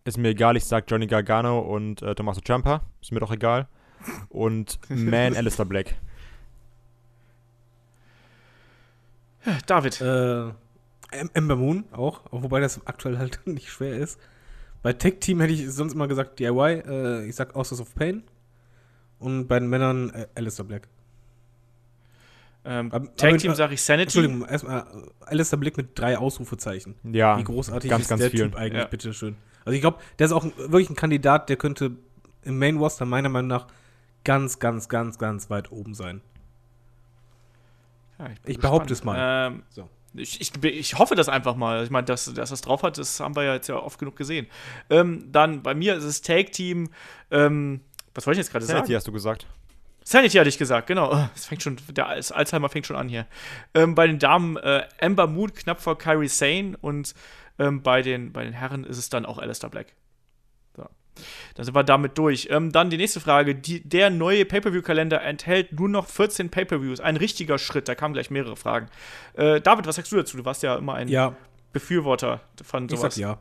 ist 0.06 0.18
mir 0.18 0.30
egal, 0.30 0.58
ich 0.58 0.66
sag 0.66 0.90
Johnny 0.90 1.08
Gargano 1.08 1.60
und 1.60 2.02
äh, 2.02 2.16
Tommaso 2.16 2.42
Ciampa. 2.42 2.82
Ist 3.02 3.12
mir 3.12 3.20
doch 3.20 3.32
egal. 3.32 3.68
Und 4.30 4.80
Man 4.90 5.36
Alistair 5.36 5.66
Black. 5.66 5.96
David. 9.68 10.02
Äh, 10.02 10.50
Em- 11.12 11.30
Ember 11.34 11.56
Moon 11.56 11.86
auch, 11.92 12.22
wobei 12.32 12.60
das 12.60 12.86
aktuell 12.86 13.18
halt 13.18 13.40
nicht 13.46 13.70
schwer 13.70 13.96
ist. 13.96 14.20
Bei 14.82 14.94
Tech 14.94 15.16
Team 15.20 15.42
hätte 15.42 15.54
ich 15.54 15.70
sonst 15.72 15.94
immer 15.94 16.08
gesagt 16.08 16.40
DIY, 16.40 16.84
äh, 16.88 17.26
ich 17.26 17.36
sag 17.36 17.56
Authors 17.56 17.82
of 17.82 17.94
Pain. 17.96 18.24
Und 19.20 19.48
bei 19.48 19.60
den 19.60 19.70
Männern 19.70 20.12
äh, 20.12 20.28
Alistair 20.36 20.66
Black. 20.66 20.88
Ähm, 22.72 22.92
aber- 22.92 23.16
Tag 23.16 23.38
Team 23.40 23.56
sage 23.56 23.74
ich 23.74 23.82
Sanity. 23.82 24.04
Entschuldigung, 24.20 24.48
erstmal 24.48 24.82
äh, 24.82 25.26
Alistair 25.26 25.58
Black 25.58 25.76
mit 25.76 25.98
drei 25.98 26.18
Ausrufezeichen. 26.20 26.96
Ja, 27.04 27.38
Wie 27.40 27.44
großartig 27.44 27.90
ganz, 27.90 28.04
ist 28.04 28.10
ganz 28.10 28.22
der 28.22 28.30
viel. 28.30 28.42
Typ 28.42 28.56
eigentlich, 28.56 28.84
Ja. 28.84 28.88
bitteschön. 28.88 29.36
Also 29.66 29.76
ich 29.76 29.82
glaube, 29.82 29.98
der 30.20 30.28
ist 30.28 30.32
auch 30.32 30.44
ein, 30.44 30.54
wirklich 30.58 30.90
ein 30.90 30.96
Kandidat, 30.96 31.50
der 31.50 31.58
könnte 31.58 31.92
im 32.44 32.60
Main 32.60 32.78
Roster 32.78 33.06
meiner 33.06 33.30
Meinung 33.30 33.48
nach 33.50 33.68
ganz, 34.24 34.60
ganz, 34.60 34.88
ganz, 34.88 35.18
ganz 35.18 35.50
weit 35.50 35.72
oben 35.72 35.96
sein. 35.96 36.22
Ja, 38.20 38.26
bin 38.26 38.36
Ich 38.46 38.60
behaupte 38.60 38.94
es 38.94 39.04
mal. 39.04 39.48
Ähm, 39.48 39.64
So. 39.70 39.90
ich, 40.14 40.40
ich, 40.42 40.64
ich 40.64 40.98
hoffe 41.00 41.16
das 41.16 41.30
einfach 41.30 41.56
mal. 41.56 41.84
Ich 41.84 41.90
meine, 41.90 42.06
dass, 42.06 42.32
dass 42.34 42.50
das 42.52 42.62
drauf 42.62 42.84
hat, 42.84 42.98
das 42.98 43.20
haben 43.20 43.36
wir 43.36 43.44
ja 43.44 43.54
jetzt 43.56 43.68
ja 43.68 43.76
oft 43.78 43.98
genug 44.00 44.16
gesehen. 44.16 44.48
Ähm, 44.90 45.32
dann 45.32 45.64
bei 45.64 45.74
mir 45.74 45.96
ist 45.96 46.04
es 46.04 46.22
Tag 46.22 46.52
Team. 46.52 46.90
Ähm, 47.32 47.82
was 48.14 48.28
wollte 48.28 48.40
ich 48.40 48.46
jetzt 48.46 48.52
gerade 48.52 48.66
Sanity 48.66 48.88
sagen? 48.88 48.96
hast 48.98 49.08
du 49.08 49.12
gesagt. 49.12 49.48
Sanity 50.04 50.38
hatte 50.38 50.50
ich 50.50 50.58
gesagt, 50.58 50.88
genau. 50.88 51.14
Oh, 51.14 51.30
Es 51.36 51.46
fängt 51.46 51.62
schon, 51.62 51.78
der 51.92 52.08
Alzheimer 52.08 52.70
fängt 52.70 52.86
schon 52.88 52.96
an 52.96 53.10
hier. 53.10 53.28
Ähm, 53.74 53.96
bei 53.96 54.08
den 54.08 54.18
Damen 54.20 54.58
äh, 54.58 54.84
Amber 55.02 55.28
Moon 55.28 55.54
knapp 55.54 55.82
vor 55.82 55.98
Kyrie 55.98 56.28
Sane 56.28 56.76
und 56.82 57.14
ähm, 57.60 57.82
bei, 57.84 58.02
den, 58.02 58.32
bei 58.32 58.44
den 58.44 58.54
Herren 58.54 58.84
ist 58.86 58.98
es 58.98 59.10
dann 59.10 59.26
auch 59.26 59.38
Alistair 59.38 59.70
Black. 59.70 59.94
So. 60.76 60.86
Dann 61.56 61.66
sind 61.66 61.76
wir 61.76 61.84
damit 61.84 62.18
durch. 62.18 62.48
Ähm, 62.50 62.72
dann 62.72 62.90
die 62.90 62.98
nächste 62.98 63.20
Frage. 63.20 63.54
Die, 63.54 63.88
der 63.88 64.10
neue 64.10 64.46
Pay-Per-View-Kalender 64.46 65.22
enthält 65.22 65.74
nur 65.78 65.90
noch 65.90 66.08
14 66.08 66.50
Pay-Per-Views. 66.50 67.02
Ein 67.02 67.18
richtiger 67.18 67.58
Schritt. 67.60 67.88
Da 67.88 67.96
kamen 67.96 68.14
gleich 68.14 68.32
mehrere 68.32 68.56
Fragen. 68.56 68.88
Äh, 69.34 69.60
David, 69.62 69.86
was 69.86 69.98
sagst 69.98 70.12
du 70.12 70.16
dazu? 70.16 70.38
Du 70.38 70.46
warst 70.46 70.64
ja 70.64 70.76
immer 70.78 70.94
ein 70.96 71.08
Ja, 71.10 71.36
Befürworter 71.74 72.42
von 72.64 72.86
ich 72.86 72.92
sowas. 72.92 73.16
sag 73.16 73.22
ja. 73.22 73.38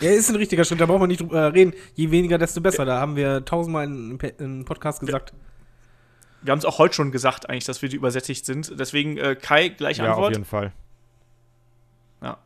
Ja, 0.00 0.10
ist 0.10 0.30
ein 0.30 0.36
richtiger 0.36 0.64
Schritt, 0.64 0.80
da 0.80 0.86
brauchen 0.86 1.02
wir 1.02 1.06
nicht 1.06 1.20
drüber 1.20 1.52
reden. 1.52 1.74
Je 1.94 2.10
weniger, 2.10 2.38
desto 2.38 2.60
besser. 2.60 2.84
Da 2.84 2.98
haben 3.00 3.16
wir 3.16 3.44
tausendmal 3.44 3.84
in 3.84 4.18
einem 4.38 4.64
Podcast 4.64 5.00
gesagt. 5.00 5.32
Wir 6.42 6.52
haben 6.52 6.58
es 6.58 6.64
auch 6.64 6.78
heute 6.78 6.94
schon 6.94 7.12
gesagt, 7.12 7.50
eigentlich, 7.50 7.64
dass 7.66 7.82
wir 7.82 7.88
die 7.90 7.96
übersättigt 7.96 8.46
sind. 8.46 8.72
Deswegen, 8.80 9.18
äh, 9.18 9.36
Kai, 9.36 9.68
gleich 9.68 9.98
Ja, 9.98 10.04
auf 10.04 10.10
Antwort. 10.12 10.32
jeden 10.32 10.44
Fall. 10.46 10.72
Ja. 12.22 12.38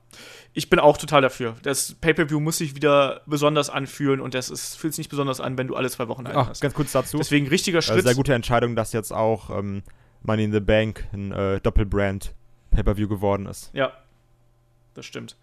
Ich 0.53 0.69
bin 0.71 0.79
auch 0.81 0.97
total 0.97 1.23
dafür. 1.23 1.55
Das 1.63 1.95
Pay-Per-View 1.95 2.41
muss 2.41 2.59
sich 2.59 2.75
wieder 2.75 3.23
besonders 3.27 3.71
anfühlen 3.71 4.21
und 4.21 4.35
das 4.35 4.51
ist, 4.51 4.77
fühlt 4.77 4.95
sich 4.95 4.99
nicht 5.05 5.11
besonders 5.11 5.41
an, 5.41 5.57
wenn 5.59 5.67
du 5.69 5.77
alle 5.77 5.91
zwei 5.91 6.09
Wochen 6.09 6.27
einen 6.27 6.37
Ach, 6.37 6.49
hast. 6.49 6.61
ganz 6.61 6.75
kurz 6.75 6.91
dazu. 6.93 7.19
Deswegen 7.19 7.47
richtiger 7.49 7.79
Äh, 7.79 7.83
Schritt. 7.83 8.05
sehr 8.05 8.15
gute 8.15 8.35
Entscheidung, 8.35 8.75
dass 8.77 8.93
jetzt 8.93 9.13
auch 9.13 9.51
ähm, 9.51 9.83
Money 10.23 10.45
in 10.45 10.53
the 10.53 10.61
Bank 10.61 11.05
ein 11.13 11.31
äh, 11.33 11.61
Doppelbrand 11.61 12.35
Pay-Per-View 12.73 13.09
geworden 13.09 13.47
ist. 13.47 13.71
Ja, 13.75 13.93
das 14.95 15.07
stimmt. 15.07 15.37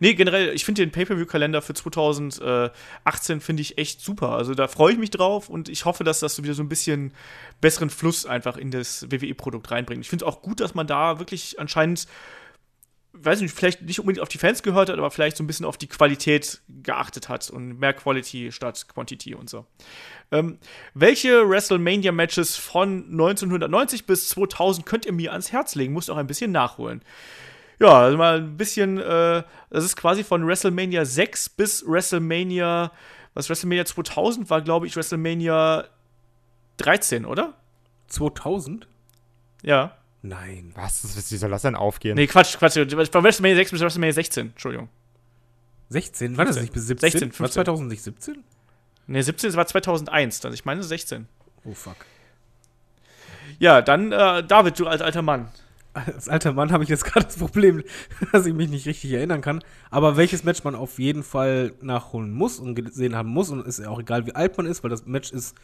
Nee, 0.00 0.14
generell, 0.14 0.54
ich 0.54 0.64
finde 0.64 0.82
den 0.82 0.92
Pay-Per-View-Kalender 0.92 1.62
für 1.62 1.74
2018 1.74 3.40
finde 3.40 3.62
ich 3.62 3.78
echt 3.78 4.00
super. 4.00 4.30
Also 4.32 4.54
da 4.54 4.68
freue 4.68 4.92
ich 4.92 4.98
mich 4.98 5.10
drauf 5.10 5.48
und 5.48 5.68
ich 5.68 5.84
hoffe, 5.84 6.04
dass 6.04 6.20
das 6.20 6.42
wieder 6.42 6.54
so 6.54 6.62
ein 6.62 6.68
bisschen 6.68 7.12
besseren 7.60 7.90
Fluss 7.90 8.26
einfach 8.26 8.56
in 8.56 8.70
das 8.70 9.10
WWE-Produkt 9.10 9.70
reinbringt. 9.70 10.02
Ich 10.02 10.10
finde 10.10 10.24
es 10.24 10.28
auch 10.30 10.42
gut, 10.42 10.60
dass 10.60 10.74
man 10.74 10.86
da 10.86 11.18
wirklich 11.18 11.58
anscheinend, 11.58 12.06
weiß 13.12 13.40
nicht, 13.40 13.54
vielleicht 13.54 13.82
nicht 13.82 13.98
unbedingt 13.98 14.22
auf 14.22 14.28
die 14.28 14.38
Fans 14.38 14.62
gehört 14.62 14.88
hat, 14.88 14.98
aber 14.98 15.10
vielleicht 15.10 15.36
so 15.36 15.42
ein 15.42 15.48
bisschen 15.48 15.66
auf 15.66 15.76
die 15.76 15.88
Qualität 15.88 16.60
geachtet 16.68 17.28
hat 17.28 17.50
und 17.50 17.78
mehr 17.78 17.92
Quality 17.92 18.52
statt 18.52 18.86
Quantity 18.88 19.34
und 19.34 19.50
so. 19.50 19.66
Ähm, 20.30 20.58
welche 20.94 21.48
WrestleMania-Matches 21.48 22.56
von 22.56 23.04
1990 23.10 24.06
bis 24.06 24.28
2000 24.28 24.86
könnt 24.86 25.06
ihr 25.06 25.12
mir 25.12 25.32
ans 25.32 25.50
Herz 25.50 25.74
legen? 25.74 25.92
Musst 25.92 26.10
auch 26.10 26.18
ein 26.18 26.26
bisschen 26.26 26.52
nachholen. 26.52 27.02
Ja, 27.80 27.92
also 28.00 28.16
mal 28.18 28.38
ein 28.38 28.56
bisschen, 28.56 28.98
äh, 28.98 29.42
das 29.70 29.84
ist 29.84 29.96
quasi 29.96 30.24
von 30.24 30.46
WrestleMania 30.46 31.04
6 31.04 31.50
bis 31.50 31.84
WrestleMania, 31.86 32.90
was 33.34 33.48
WrestleMania 33.48 33.84
2000 33.84 34.50
war, 34.50 34.62
glaube 34.62 34.86
ich, 34.86 34.96
WrestleMania 34.96 35.84
13, 36.78 37.24
oder? 37.24 37.54
2000? 38.08 38.88
Ja. 39.62 39.96
Nein. 40.22 40.72
Was? 40.74 41.30
Wie 41.30 41.36
soll 41.36 41.50
das 41.50 41.62
denn 41.62 41.76
aufgehen? 41.76 42.16
Nee, 42.16 42.26
Quatsch, 42.26 42.56
Quatsch. 42.58 42.74
Von 42.74 43.24
WrestleMania 43.24 43.56
6 43.56 43.70
bis 43.70 43.80
WrestleMania 43.80 44.12
16, 44.12 44.46
Entschuldigung. 44.48 44.88
16? 45.90 46.36
War 46.36 46.44
das 46.44 46.56
15. 46.56 46.62
nicht 46.62 46.74
bis 46.74 46.86
17? 46.86 47.10
16, 47.10 47.30
War 47.30 47.36
15. 47.36 47.64
2000 47.64 47.88
nicht 47.88 48.02
17? 48.02 48.44
Nee, 49.06 49.22
17 49.22 49.54
war 49.54 49.66
2001, 49.66 50.44
also 50.44 50.54
ich 50.54 50.64
meine 50.64 50.82
16. 50.82 51.28
Oh 51.64 51.72
fuck. 51.72 51.96
Ja, 53.58 53.80
dann, 53.80 54.12
äh, 54.12 54.44
David, 54.44 54.78
du 54.78 54.86
als 54.86 55.00
alter 55.00 55.22
Mann. 55.22 55.48
Als 56.06 56.28
alter 56.28 56.52
Mann 56.52 56.72
habe 56.72 56.84
ich 56.84 56.90
jetzt 56.90 57.04
gerade 57.06 57.26
das 57.26 57.36
Problem, 57.36 57.82
dass 58.32 58.46
ich 58.46 58.54
mich 58.54 58.68
nicht 58.68 58.86
richtig 58.86 59.12
erinnern 59.12 59.40
kann. 59.40 59.62
Aber 59.90 60.16
welches 60.16 60.44
Match 60.44 60.64
man 60.64 60.74
auf 60.74 60.98
jeden 60.98 61.22
Fall 61.22 61.72
nachholen 61.80 62.32
muss 62.32 62.58
und 62.58 62.74
gesehen 62.74 63.14
haben 63.16 63.28
muss, 63.28 63.50
und 63.50 63.66
ist 63.66 63.78
ja 63.78 63.88
auch 63.88 64.00
egal, 64.00 64.26
wie 64.26 64.34
alt 64.34 64.56
man 64.56 64.66
ist, 64.66 64.82
weil 64.82 64.90
das 64.90 65.06
Match 65.06 65.30
ist 65.30 65.56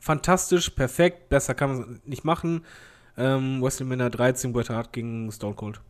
fantastisch, 0.00 0.70
perfekt, 0.70 1.28
besser 1.28 1.54
kann 1.54 1.70
man 1.70 1.80
es 1.80 2.06
nicht 2.06 2.24
machen. 2.24 2.64
Ähm, 3.16 3.62
WrestleMania 3.62 4.08
13, 4.08 4.52
Bret 4.52 4.70
Hart 4.70 4.92
gegen 4.92 5.30
Stone 5.30 5.54
Cold. 5.54 5.80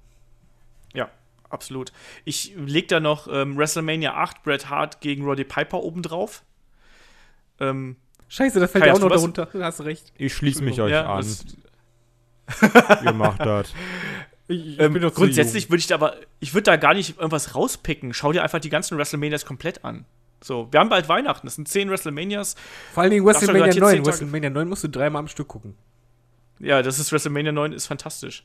Ja, 0.93 1.09
absolut. 1.48 1.93
Ich 2.24 2.55
leg 2.56 2.89
da 2.89 3.01
noch 3.01 3.28
ähm, 3.31 3.56
WrestleMania 3.56 4.14
8, 4.14 4.43
Bret 4.43 4.69
Hart 4.69 5.01
gegen 5.01 5.24
Roddy 5.24 5.44
Piper 5.44 5.82
obendrauf. 5.82 6.43
Ähm, 7.60 7.97
Scheiße, 8.28 8.60
das 8.60 8.70
fällt 8.70 8.86
ja 8.86 8.94
auch 8.94 8.98
noch 8.98 9.10
darunter. 9.10 9.47
Du 9.47 9.62
hast 9.62 9.82
recht. 9.82 10.12
Ich 10.16 10.35
schließe 10.35 10.62
mich 10.62 10.81
euch 10.81 10.90
ja, 10.90 11.06
an. 11.06 11.19
das- 11.19 11.44
Ihr 13.05 13.12
macht 13.12 13.40
das. 13.40 13.73
Ich, 14.48 14.78
Ähm, 14.78 14.94
grundsätzlich 15.14 15.70
würde 15.70 15.81
ich 15.81 15.86
da 15.86 15.94
aber, 15.94 16.16
ich 16.40 16.52
würde 16.55 16.64
da 16.64 16.77
gar 16.77 16.94
nicht 16.94 17.16
irgendwas 17.19 17.55
rauspicken. 17.55 18.12
Schau 18.12 18.32
dir 18.32 18.43
einfach 18.43 18.60
die 18.60 18.70
ganzen 18.70 18.98
WrestleManias 18.98 19.47
komplett 19.47 19.85
an. 19.85 20.05
So, 20.43 20.69
wir 20.73 20.81
haben 20.81 20.89
bald 20.89 21.09
Weihnachten, 21.09 21.47
das 21.47 21.55
sind 21.55 21.69
zehn 21.69 21.89
WrestleManias. 21.89 22.56
Vor 22.93 23.05
allen 23.05 23.12
Dingen 23.12 23.24
WrestleMania 23.24 23.60
garantiert 23.60 23.82
9. 23.82 23.90
zehn 23.90 24.02
Tage- 24.02 24.06
WrestleMania 24.09 24.51
9 24.51 24.69
musst 24.69 24.85
du 24.85 24.89
dreimal 24.89 25.20
am 25.20 25.28
Stück 25.28 25.48
gucken. 25.48 25.77
Ja, 26.59 26.82
das 26.82 26.98
ist 26.98 27.12
WrestleMania 27.12 27.52
9, 27.52 27.73
ist 27.73 27.86
fantastisch. 27.86 28.44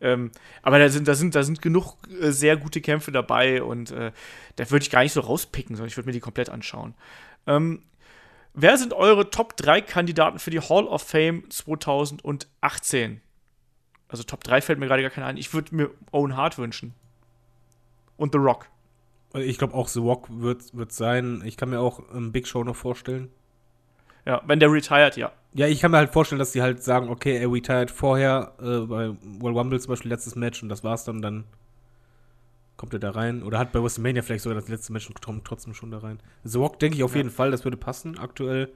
Ähm, 0.00 0.30
aber 0.62 0.78
da 0.78 0.88
sind, 0.88 1.08
da 1.08 1.14
sind, 1.14 1.34
da 1.34 1.42
sind 1.42 1.62
genug 1.62 1.96
äh, 2.20 2.30
sehr 2.30 2.56
gute 2.56 2.80
Kämpfe 2.80 3.12
dabei 3.12 3.62
und 3.62 3.90
äh, 3.92 4.12
da 4.56 4.70
würde 4.70 4.82
ich 4.82 4.90
gar 4.90 5.02
nicht 5.02 5.12
so 5.12 5.20
rauspicken, 5.20 5.74
sondern 5.76 5.88
ich 5.88 5.96
würde 5.96 6.06
mir 6.06 6.12
die 6.12 6.20
komplett 6.20 6.50
anschauen. 6.50 6.94
Ähm, 7.46 7.82
wer 8.52 8.76
sind 8.76 8.92
eure 8.92 9.30
Top 9.30 9.56
3 9.56 9.80
Kandidaten 9.82 10.38
für 10.38 10.50
die 10.50 10.60
Hall 10.60 10.84
of 10.86 11.02
Fame 11.02 11.44
2018? 11.48 13.20
Also 14.08 14.22
Top 14.22 14.44
3 14.44 14.60
fällt 14.60 14.78
mir 14.78 14.86
gerade 14.86 15.02
gar 15.02 15.10
keiner 15.10 15.26
ein. 15.26 15.36
Ich 15.36 15.52
würde 15.52 15.74
mir 15.74 15.90
Owen 16.12 16.36
Hart 16.36 16.58
wünschen. 16.58 16.94
Und 18.16 18.32
The 18.32 18.38
Rock. 18.38 18.66
Ich 19.34 19.58
glaube 19.58 19.74
auch 19.74 19.88
The 19.88 19.98
Rock 20.00 20.28
wird 20.30 20.74
wird 20.76 20.92
sein. 20.92 21.42
Ich 21.44 21.56
kann 21.56 21.70
mir 21.70 21.80
auch 21.80 22.00
ähm, 22.14 22.32
Big 22.32 22.46
Show 22.46 22.64
noch 22.64 22.76
vorstellen. 22.76 23.30
Ja, 24.24 24.42
wenn 24.46 24.58
der 24.58 24.72
retired, 24.72 25.16
ja. 25.16 25.30
Ja, 25.54 25.66
ich 25.66 25.80
kann 25.80 25.90
mir 25.90 25.98
halt 25.98 26.10
vorstellen, 26.12 26.38
dass 26.38 26.52
die 26.52 26.62
halt 26.62 26.82
sagen, 26.82 27.08
okay, 27.08 27.36
er 27.36 27.50
retired 27.52 27.90
vorher 27.90 28.52
äh, 28.58 28.80
bei 28.80 29.10
World 29.40 29.56
Rumble 29.56 29.80
zum 29.80 29.90
Beispiel 29.90 30.10
letztes 30.10 30.34
Match 30.36 30.62
und 30.62 30.68
das 30.68 30.82
war's 30.84 31.04
dann, 31.04 31.22
dann 31.22 31.44
kommt 32.76 32.92
er 32.92 32.98
da 32.98 33.10
rein. 33.10 33.42
Oder 33.42 33.58
hat 33.58 33.72
bei 33.72 33.82
WrestleMania 33.82 34.22
vielleicht 34.22 34.42
sogar 34.44 34.58
das 34.58 34.68
letzte 34.68 34.92
Match 34.92 35.06
und 35.08 35.22
kommt 35.22 35.44
trotzdem 35.44 35.74
schon 35.74 35.90
da 35.90 35.98
rein. 35.98 36.18
The 36.44 36.58
Rock 36.58 36.78
denke 36.78 36.96
ich 36.96 37.04
auf 37.04 37.12
Ja. 37.12 37.18
jeden 37.18 37.30
Fall, 37.30 37.50
das 37.50 37.64
würde 37.64 37.76
passen 37.76 38.18
aktuell. 38.18 38.72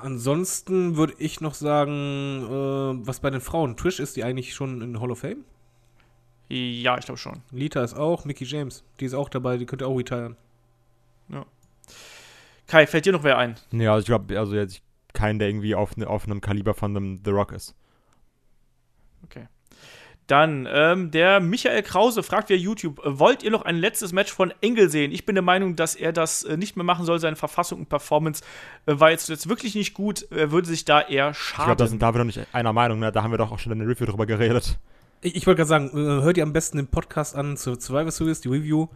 Ansonsten 0.00 0.96
würde 0.96 1.14
ich 1.18 1.40
noch 1.40 1.54
sagen, 1.54 2.42
äh, 2.44 3.06
was 3.06 3.20
bei 3.20 3.30
den 3.30 3.40
Frauen, 3.40 3.76
Trish 3.76 4.00
ist 4.00 4.16
die 4.16 4.24
eigentlich 4.24 4.54
schon 4.54 4.80
in 4.80 5.00
Hall 5.00 5.10
of 5.10 5.20
Fame? 5.20 5.44
Ja, 6.48 6.98
ich 6.98 7.06
glaube 7.06 7.18
schon. 7.18 7.42
Lita 7.50 7.82
ist 7.82 7.94
auch, 7.94 8.24
Mickey 8.24 8.44
James, 8.44 8.84
die 9.00 9.06
ist 9.06 9.14
auch 9.14 9.28
dabei, 9.28 9.56
die 9.56 9.66
könnte 9.66 9.86
auch 9.86 9.96
retiren. 9.96 10.36
Kai, 12.66 12.86
fällt 12.86 13.06
dir 13.06 13.12
noch 13.12 13.22
wer 13.22 13.38
ein? 13.38 13.56
Nee, 13.70 13.86
also 13.86 14.00
ich 14.00 14.06
glaube, 14.06 14.38
also 14.38 14.54
jetzt 14.54 14.82
kein, 15.12 15.38
der 15.38 15.48
irgendwie 15.48 15.74
auf, 15.74 15.96
ne, 15.96 16.06
auf 16.06 16.24
einem 16.24 16.40
Kaliber 16.40 16.74
von 16.74 16.96
einem 16.96 17.20
The 17.24 17.30
Rock 17.30 17.52
ist. 17.52 17.74
Dann, 20.28 20.68
ähm, 20.70 21.10
der 21.10 21.40
Michael 21.40 21.82
Krause 21.82 22.22
fragt 22.22 22.48
via 22.48 22.56
YouTube: 22.56 23.00
äh, 23.04 23.18
Wollt 23.18 23.42
ihr 23.42 23.50
noch 23.50 23.62
ein 23.62 23.76
letztes 23.76 24.12
Match 24.12 24.32
von 24.32 24.52
Engel 24.60 24.88
sehen? 24.88 25.10
Ich 25.12 25.26
bin 25.26 25.34
der 25.34 25.42
Meinung, 25.42 25.74
dass 25.76 25.94
er 25.94 26.12
das 26.12 26.44
äh, 26.44 26.56
nicht 26.56 26.76
mehr 26.76 26.84
machen 26.84 27.04
soll. 27.04 27.18
Seine 27.18 27.36
Verfassung 27.36 27.80
und 27.80 27.88
Performance 27.88 28.42
äh, 28.86 28.98
war 28.98 29.10
jetzt, 29.10 29.28
jetzt 29.28 29.48
wirklich 29.48 29.74
nicht 29.74 29.94
gut. 29.94 30.26
Er 30.30 30.52
würde 30.52 30.68
sich 30.68 30.84
da 30.84 31.00
eher 31.00 31.30
Ich 31.30 31.38
schaden. 31.38 31.64
glaube, 31.66 31.78
da 31.78 31.86
sind 31.88 32.00
David 32.00 32.20
und 32.20 32.28
ich 32.28 32.40
einer 32.52 32.72
Meinung, 32.72 33.00
ne? 33.00 33.10
Da 33.12 33.22
haben 33.22 33.32
wir 33.32 33.38
doch 33.38 33.50
auch 33.52 33.58
schon 33.58 33.72
in 33.72 33.80
der 33.80 33.88
Review 33.88 34.06
drüber 34.06 34.26
geredet. 34.26 34.78
Ich, 35.22 35.34
ich 35.36 35.46
wollte 35.46 35.58
gerade 35.58 35.68
sagen, 35.68 35.88
äh, 35.92 36.22
hört 36.22 36.36
ihr 36.36 36.44
am 36.44 36.52
besten 36.52 36.76
den 36.78 36.86
Podcast 36.86 37.34
an 37.36 37.56
zur 37.56 37.80
Survivor 37.80 38.10
Series, 38.12 38.40
die 38.40 38.48
Review. 38.48 38.86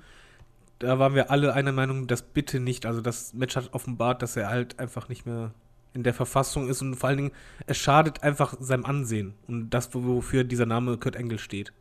Da 0.78 0.98
waren 0.98 1.14
wir 1.14 1.30
alle 1.30 1.54
einer 1.54 1.72
Meinung, 1.72 2.06
das 2.06 2.22
bitte 2.22 2.60
nicht. 2.60 2.86
Also 2.86 3.00
das 3.00 3.32
Match 3.34 3.56
hat 3.56 3.70
offenbart, 3.72 4.22
dass 4.22 4.36
er 4.36 4.48
halt 4.48 4.78
einfach 4.78 5.08
nicht 5.08 5.26
mehr 5.26 5.52
in 5.96 6.04
der 6.04 6.14
Verfassung 6.14 6.68
ist 6.68 6.82
und 6.82 6.94
vor 6.94 7.08
allen 7.08 7.18
Dingen, 7.18 7.32
es 7.66 7.78
schadet 7.78 8.22
einfach 8.22 8.54
seinem 8.60 8.84
Ansehen 8.84 9.34
und 9.48 9.70
das, 9.70 9.92
wofür 9.92 10.44
dieser 10.44 10.66
Name 10.66 10.98
Kurt 10.98 11.16
Engel 11.16 11.38
steht. 11.38 11.72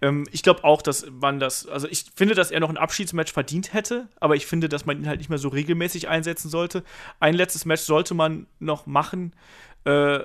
Ähm, 0.00 0.26
ich 0.30 0.42
glaube 0.42 0.62
auch, 0.64 0.82
dass 0.82 1.06
man 1.10 1.40
das, 1.40 1.66
also 1.66 1.88
ich 1.88 2.06
finde, 2.14 2.34
dass 2.34 2.50
er 2.50 2.60
noch 2.60 2.68
ein 2.68 2.76
Abschiedsmatch 2.76 3.32
verdient 3.32 3.72
hätte, 3.72 4.08
aber 4.20 4.36
ich 4.36 4.46
finde, 4.46 4.68
dass 4.68 4.86
man 4.86 4.98
ihn 4.98 5.08
halt 5.08 5.18
nicht 5.18 5.30
mehr 5.30 5.38
so 5.38 5.48
regelmäßig 5.48 6.08
einsetzen 6.08 6.48
sollte. 6.48 6.84
Ein 7.18 7.34
letztes 7.34 7.64
Match 7.64 7.82
sollte 7.82 8.14
man 8.14 8.46
noch 8.60 8.86
machen, 8.86 9.34
äh, 9.84 10.20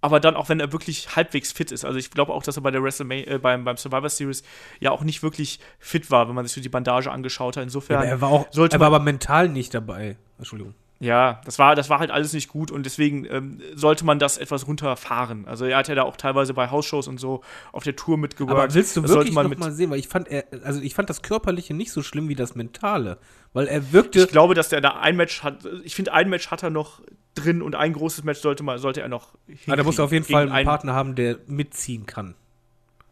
aber 0.00 0.18
dann 0.18 0.34
auch, 0.34 0.48
wenn 0.48 0.58
er 0.58 0.72
wirklich 0.72 1.14
halbwegs 1.14 1.52
fit 1.52 1.70
ist. 1.70 1.84
Also 1.84 1.98
ich 1.98 2.10
glaube 2.10 2.32
auch, 2.32 2.42
dass 2.42 2.56
er 2.56 2.62
bei 2.62 2.72
der 2.72 2.82
WrestleMania, 2.82 3.34
äh, 3.34 3.38
beim, 3.38 3.64
beim 3.64 3.76
Survivor 3.76 4.08
Series 4.08 4.42
ja 4.80 4.90
auch 4.90 5.04
nicht 5.04 5.22
wirklich 5.22 5.60
fit 5.78 6.10
war, 6.10 6.28
wenn 6.28 6.34
man 6.34 6.44
sich 6.44 6.54
so 6.54 6.60
die 6.60 6.68
Bandage 6.68 7.10
angeschaut 7.10 7.56
hat. 7.56 7.62
Insofern 7.62 7.98
Aber 7.98 8.06
er 8.06 8.20
war 8.20 8.30
auch, 8.30 8.46
sollte 8.50 8.76
er 8.76 8.80
war 8.80 8.88
aber 8.88 8.98
mental 8.98 9.48
nicht 9.48 9.74
dabei. 9.74 10.16
Entschuldigung. 10.38 10.74
Ja, 11.02 11.40
das 11.44 11.58
war, 11.58 11.74
das 11.74 11.90
war 11.90 11.98
halt 11.98 12.12
alles 12.12 12.32
nicht 12.32 12.46
gut 12.48 12.70
und 12.70 12.86
deswegen 12.86 13.24
ähm, 13.24 13.60
sollte 13.74 14.04
man 14.06 14.20
das 14.20 14.38
etwas 14.38 14.68
runterfahren. 14.68 15.48
Also 15.48 15.64
er 15.64 15.78
hat 15.78 15.88
ja 15.88 15.96
da 15.96 16.04
auch 16.04 16.16
teilweise 16.16 16.54
bei 16.54 16.70
Hausshows 16.70 17.08
und 17.08 17.18
so 17.18 17.42
auf 17.72 17.82
der 17.82 17.96
Tour 17.96 18.16
mitgeworkt. 18.16 18.56
Aber 18.60 18.72
willst 18.72 18.96
du 18.96 19.00
Das 19.00 19.10
sollte 19.10 19.24
wirklich 19.26 19.34
man 19.34 19.50
noch 19.50 19.58
mal 19.58 19.72
sehen, 19.72 19.90
weil 19.90 19.98
ich 19.98 20.06
fand 20.06 20.28
er, 20.28 20.44
also 20.62 20.80
ich 20.80 20.94
fand 20.94 21.10
das 21.10 21.20
körperliche 21.22 21.74
nicht 21.74 21.90
so 21.90 22.04
schlimm 22.04 22.28
wie 22.28 22.36
das 22.36 22.54
mentale, 22.54 23.18
weil 23.52 23.66
er 23.66 23.92
wirkte 23.92 24.20
Ich 24.20 24.28
glaube, 24.28 24.54
dass 24.54 24.68
der 24.68 24.80
da 24.80 24.90
ein 25.00 25.16
Match 25.16 25.42
hat. 25.42 25.66
Ich 25.82 25.96
finde, 25.96 26.12
ein 26.12 26.30
Match 26.30 26.52
hat 26.52 26.62
er 26.62 26.70
noch 26.70 27.00
drin 27.34 27.62
und 27.62 27.74
ein 27.74 27.94
großes 27.94 28.22
Match 28.22 28.38
sollte, 28.38 28.62
man, 28.62 28.78
sollte 28.78 29.00
er 29.00 29.08
noch. 29.08 29.34
Aber 29.66 29.76
da 29.76 29.82
muss 29.82 29.98
er 29.98 30.04
auf 30.04 30.12
jeden 30.12 30.24
Fall 30.24 30.42
einen 30.42 30.52
einen- 30.52 30.66
Partner 30.68 30.94
haben, 30.94 31.16
der 31.16 31.38
mitziehen 31.48 32.06
kann. 32.06 32.36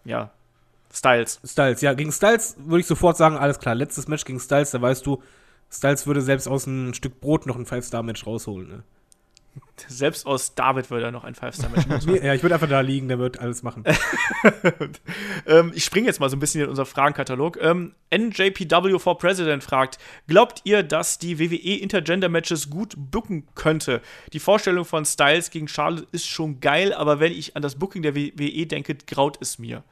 Ja. 0.05 0.31
Styles. 0.93 1.41
Styles, 1.45 1.81
ja, 1.81 1.93
gegen 1.95 2.13
Styles 2.13 2.55
würde 2.59 2.81
ich 2.81 2.87
sofort 2.87 3.17
sagen, 3.17 3.37
alles 3.37 3.59
klar, 3.59 3.75
letztes 3.75 4.07
Match 4.07 4.25
gegen 4.25 4.39
Styles, 4.39 4.71
da 4.71 4.81
weißt 4.81 5.05
du, 5.07 5.21
Styles 5.73 6.07
würde 6.07 6.21
selbst 6.21 6.49
aus 6.49 6.67
einem 6.67 6.95
Stück 6.95 7.21
Brot 7.21 7.47
noch 7.47 7.57
ein 7.57 7.67
Five-Star-Match 7.67 8.27
rausholen. 8.27 8.69
Ne? 8.69 8.83
Selbst 9.89 10.27
aus 10.27 10.55
David 10.55 10.91
würde 10.91 11.07
er 11.07 11.11
noch 11.11 11.25
ein 11.25 11.35
Five-Star-Match 11.35 11.87
machen. 11.89 12.23
Ja, 12.23 12.35
ich 12.35 12.43
würde 12.43 12.55
einfach 12.55 12.69
da 12.69 12.81
liegen, 12.81 13.09
der 13.09 13.19
wird 13.19 13.41
alles 13.41 13.63
machen. 13.63 13.85
ähm, 15.47 15.73
ich 15.75 15.85
springe 15.85 16.07
jetzt 16.07 16.21
mal 16.21 16.29
so 16.29 16.37
ein 16.37 16.41
bisschen 16.41 16.63
in 16.63 16.69
unser 16.69 16.87
Fragenkatalog. 16.87 17.59
Ähm, 17.61 17.95
NJPW 18.15 18.99
for 18.99 19.19
President 19.19 19.65
fragt: 19.65 19.99
Glaubt 20.29 20.61
ihr, 20.65 20.83
dass 20.83 21.19
die 21.19 21.39
WWE 21.39 21.81
Intergender-Matches 21.81 22.71
gut 22.71 22.95
booken 22.97 23.49
könnte? 23.55 24.03
Die 24.33 24.41
Vorstellung 24.41 24.85
von 24.85 25.05
Styles 25.05 25.51
gegen 25.51 25.67
Charlotte 25.67 26.07
ist 26.13 26.27
schon 26.27 26.61
geil, 26.61 26.93
aber 26.93 27.21
wenn 27.21 27.33
ich 27.33 27.57
an 27.57 27.63
das 27.63 27.77
Booking 27.77 28.03
der 28.03 28.15
WWE 28.15 28.67
denke, 28.67 28.95
graut 28.95 29.39
es 29.41 29.59
mir. 29.59 29.83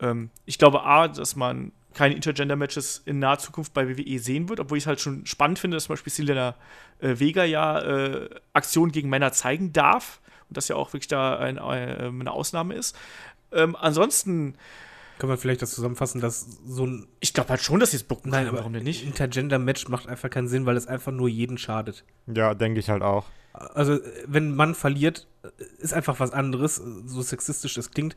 Ähm, 0.00 0.30
ich 0.44 0.58
glaube, 0.58 0.82
A, 0.82 1.08
dass 1.08 1.36
man 1.36 1.72
keine 1.94 2.14
Intergender-Matches 2.14 3.02
in 3.04 3.18
naher 3.18 3.38
Zukunft 3.38 3.72
bei 3.74 3.88
WWE 3.88 4.18
sehen 4.18 4.48
wird, 4.48 4.60
obwohl 4.60 4.78
ich 4.78 4.84
es 4.84 4.86
halt 4.88 5.00
schon 5.00 5.26
spannend 5.26 5.58
finde, 5.58 5.76
dass 5.76 5.84
zum 5.84 5.94
Beispiel 5.94 6.12
Selena 6.12 6.54
äh, 7.00 7.18
Vega 7.18 7.44
ja 7.44 7.80
äh, 7.80 8.30
Aktionen 8.52 8.92
gegen 8.92 9.08
Männer 9.08 9.32
zeigen 9.32 9.72
darf 9.72 10.20
und 10.48 10.56
das 10.56 10.68
ja 10.68 10.76
auch 10.76 10.92
wirklich 10.92 11.08
da 11.08 11.38
ein, 11.38 11.56
äh, 11.56 11.60
eine 11.60 12.30
Ausnahme 12.30 12.74
ist. 12.74 12.96
Ähm, 13.52 13.76
ansonsten, 13.76 14.54
Können 15.18 15.32
wir 15.32 15.36
vielleicht 15.36 15.62
das 15.62 15.72
zusammenfassen, 15.72 16.20
dass 16.20 16.46
so 16.66 16.86
ein 16.86 17.06
ich 17.20 17.32
glaube 17.34 17.50
halt 17.50 17.60
schon, 17.60 17.80
dass 17.80 17.90
sie 17.90 17.98
es 17.98 18.02
booken 18.04 18.30
Nein, 18.30 18.40
können. 18.40 18.48
aber 18.50 18.58
warum 18.58 18.72
denn 18.72 18.84
nicht? 18.84 19.04
Intergender-Match 19.04 19.88
macht 19.88 20.08
einfach 20.08 20.30
keinen 20.30 20.48
Sinn, 20.48 20.66
weil 20.66 20.76
es 20.76 20.86
einfach 20.86 21.12
nur 21.12 21.28
jeden 21.28 21.58
schadet. 21.58 22.04
Ja, 22.26 22.54
denke 22.54 22.80
ich 22.80 22.88
halt 22.88 23.02
auch. 23.02 23.26
Also, 23.52 23.98
wenn 24.26 24.48
ein 24.48 24.56
Mann 24.56 24.74
verliert, 24.74 25.26
äh, 25.42 25.48
ist 25.78 25.92
einfach 25.92 26.20
was 26.20 26.32
anderes, 26.32 26.76
so 26.76 27.20
sexistisch 27.22 27.74
das 27.74 27.90
klingt. 27.90 28.16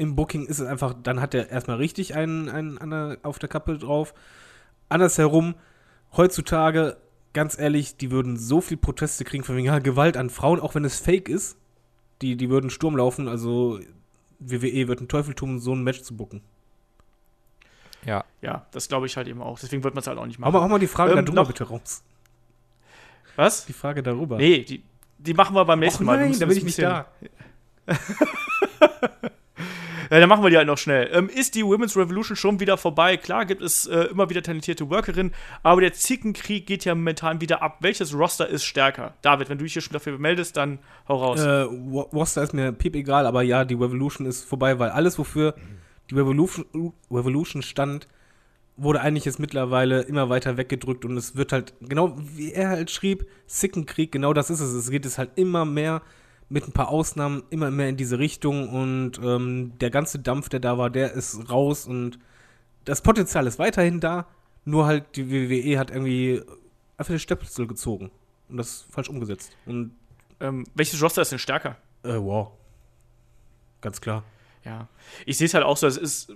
Im 0.00 0.16
Booking 0.16 0.46
ist 0.46 0.58
es 0.60 0.66
einfach, 0.66 0.94
dann 1.02 1.20
hat 1.20 1.34
er 1.34 1.50
erstmal 1.50 1.76
richtig 1.76 2.14
einen, 2.14 2.48
einen, 2.48 2.90
der- 2.90 3.18
auf 3.22 3.38
der 3.38 3.48
Kappe 3.48 3.76
drauf. 3.78 4.14
Andersherum, 4.88 5.54
heutzutage, 6.16 6.96
ganz 7.34 7.58
ehrlich, 7.58 7.96
die 7.96 8.10
würden 8.10 8.36
so 8.38 8.60
viel 8.60 8.76
Proteste 8.78 9.24
kriegen 9.24 9.44
von 9.44 9.56
wegen 9.56 9.66
ja, 9.66 9.78
Gewalt 9.78 10.16
an 10.16 10.30
Frauen, 10.30 10.58
auch 10.58 10.74
wenn 10.74 10.84
es 10.84 10.98
fake 10.98 11.28
ist. 11.28 11.56
Die, 12.22 12.36
die 12.36 12.48
würden 12.50 12.70
Sturm 12.70 12.96
laufen, 12.96 13.28
also 13.28 13.78
WWE 14.38 14.88
wird 14.88 15.00
einen 15.00 15.08
Teufel 15.08 15.34
tun, 15.34 15.58
so 15.58 15.74
ein 15.74 15.82
Match 15.82 16.00
zu 16.02 16.16
booken. 16.16 16.40
Ja. 18.06 18.24
Ja, 18.40 18.66
das 18.72 18.88
glaube 18.88 19.04
ich 19.06 19.16
halt 19.18 19.28
eben 19.28 19.42
auch. 19.42 19.58
Deswegen 19.58 19.84
wird 19.84 19.94
man 19.94 20.00
es 20.00 20.06
halt 20.06 20.18
auch 20.18 20.24
nicht 20.26 20.38
machen. 20.38 20.52
mal, 20.54 20.62
hau 20.62 20.68
mal 20.68 20.78
die 20.78 20.86
Frage 20.86 21.12
Ähm, 21.12 21.26
darüber 21.26 21.42
noch- 21.42 21.48
bitte 21.48 21.64
raus. 21.64 22.02
Was? 23.36 23.66
Die 23.66 23.74
Frage 23.74 24.02
darüber. 24.02 24.38
Nee, 24.38 24.60
die, 24.64 24.82
die 25.18 25.34
machen 25.34 25.54
wir 25.54 25.64
beim 25.66 25.80
nächsten 25.80 26.04
Mal. 26.04 26.12
Wir 26.14 26.20
nein, 26.20 26.28
müssen 26.28 26.40
da 26.40 26.46
bin 26.46 26.56
ich 26.56 26.62
ein 26.62 26.66
nicht 26.66 26.78
da. 26.78 27.06
Ja, 30.10 30.18
dann 30.18 30.28
machen 30.28 30.42
wir 30.42 30.50
die 30.50 30.56
halt 30.56 30.66
noch 30.66 30.78
schnell. 30.78 31.08
Ähm, 31.12 31.28
ist 31.28 31.54
die 31.54 31.64
Women's 31.64 31.96
Revolution 31.96 32.36
schon 32.36 32.58
wieder 32.58 32.76
vorbei? 32.76 33.16
Klar 33.16 33.46
gibt 33.46 33.62
es 33.62 33.86
äh, 33.86 34.06
immer 34.06 34.28
wieder 34.28 34.42
talentierte 34.42 34.90
Workerinnen, 34.90 35.32
aber 35.62 35.80
der 35.80 35.92
Zickenkrieg 35.92 36.66
geht 36.66 36.84
ja 36.84 36.94
momentan 36.96 37.40
wieder 37.40 37.62
ab. 37.62 37.78
Welches 37.80 38.12
Roster 38.12 38.48
ist 38.48 38.64
stärker? 38.64 39.14
David, 39.22 39.48
wenn 39.48 39.58
du 39.58 39.64
dich 39.64 39.74
hier 39.74 39.82
schon 39.82 39.92
dafür 39.92 40.18
meldest, 40.18 40.56
dann 40.56 40.80
hau 41.08 41.16
raus. 41.16 41.40
Äh, 41.40 41.66
Worcester 41.70 42.42
ist 42.42 42.54
mir 42.54 42.72
piep 42.72 42.96
egal, 42.96 43.24
aber 43.24 43.42
ja, 43.42 43.64
die 43.64 43.74
Revolution 43.74 44.26
ist 44.26 44.44
vorbei, 44.44 44.80
weil 44.80 44.90
alles, 44.90 45.16
wofür 45.16 45.54
die 46.10 46.16
Revolution, 46.16 46.92
Revolution 47.08 47.62
stand, 47.62 48.08
wurde 48.76 49.00
eigentlich 49.00 49.26
jetzt 49.26 49.38
mittlerweile 49.38 50.00
immer 50.02 50.28
weiter 50.28 50.56
weggedrückt 50.56 51.04
und 51.04 51.16
es 51.16 51.36
wird 51.36 51.52
halt, 51.52 51.74
genau 51.80 52.16
wie 52.18 52.52
er 52.52 52.70
halt 52.70 52.90
schrieb, 52.90 53.26
Sickenkrieg, 53.46 54.10
genau 54.10 54.32
das 54.32 54.50
ist 54.50 54.60
es. 54.60 54.72
Es 54.72 54.90
geht 54.90 55.06
es 55.06 55.18
halt 55.18 55.32
immer 55.36 55.64
mehr, 55.64 56.02
mit 56.50 56.66
ein 56.68 56.72
paar 56.72 56.88
Ausnahmen, 56.88 57.44
immer 57.48 57.70
mehr 57.70 57.88
in 57.88 57.96
diese 57.96 58.18
Richtung 58.18 58.68
und 58.68 59.18
ähm, 59.22 59.72
der 59.78 59.90
ganze 59.90 60.18
Dampf, 60.18 60.48
der 60.48 60.60
da 60.60 60.76
war, 60.76 60.90
der 60.90 61.12
ist 61.12 61.48
raus 61.48 61.86
und 61.86 62.18
das 62.84 63.00
Potenzial 63.00 63.46
ist 63.46 63.58
weiterhin 63.58 64.00
da, 64.00 64.26
nur 64.64 64.84
halt 64.84 65.16
die 65.16 65.30
WWE 65.30 65.78
hat 65.78 65.90
irgendwie 65.90 66.42
einfach 66.96 67.14
den 67.14 67.20
Stöpsel 67.20 67.66
gezogen 67.66 68.10
und 68.48 68.56
das 68.56 68.86
falsch 68.90 69.08
umgesetzt. 69.08 69.56
Und 69.64 69.94
ähm, 70.40 70.64
welches 70.74 71.00
Roster 71.00 71.22
ist 71.22 71.32
denn 71.32 71.38
stärker? 71.38 71.76
äh, 72.02 72.16
wow. 72.16 72.50
Ganz 73.80 74.00
klar. 74.00 74.24
Ja, 74.64 74.88
ich 75.24 75.38
sehe 75.38 75.46
es 75.46 75.54
halt 75.54 75.64
auch 75.64 75.76
so, 75.76 75.86
es 75.86 75.96
ist, 75.96 76.32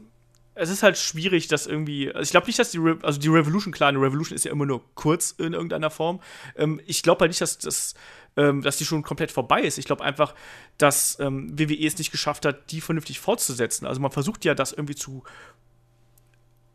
es 0.55 0.71
ist 0.71 0.83
halt 0.83 0.97
schwierig, 0.97 1.49
dass 1.49 1.67
irgendwie, 1.67 2.09
also 2.09 2.23
ich 2.23 2.31
glaube 2.31 2.47
nicht, 2.47 2.59
dass 2.59 2.71
die, 2.71 2.79
Re 2.79 2.99
also 3.03 3.19
die 3.19 3.29
Revolution, 3.29 3.73
klar, 3.73 3.89
eine 3.89 4.01
Revolution 4.01 4.37
ist 4.37 4.45
ja 4.45 4.53
immer 4.53 4.67
nur 4.67 4.83
kurz 4.95 5.33
in 5.33 5.53
irgendeiner 5.53 5.91
Form. 5.91 6.21
Ähm, 6.57 6.81
ich 6.87 7.03
glaube 7.03 7.21
halt 7.21 7.31
nicht, 7.31 7.41
dass, 7.41 7.59
das, 7.59 7.95
ähm, 8.37 8.63
dass 8.63 8.77
die 8.77 8.85
schon 8.85 9.03
komplett 9.03 9.31
vorbei 9.31 9.63
ist. 9.63 9.79
Ich 9.79 9.85
glaube 9.85 10.05
einfach, 10.05 10.35
dass 10.79 11.19
ähm, 11.21 11.59
WWE 11.59 11.87
es 11.87 11.99
nicht 11.99 12.13
geschafft 12.13 12.47
hat, 12.47 12.71
die 12.71 12.81
vernünftig 12.81 13.19
fortzusetzen. 13.21 13.87
Also 13.87 14.01
man 14.01 14.13
versucht 14.13 14.45
ja 14.45 14.55
das 14.55 14.73
irgendwie 14.73 14.95
zu 14.95 15.25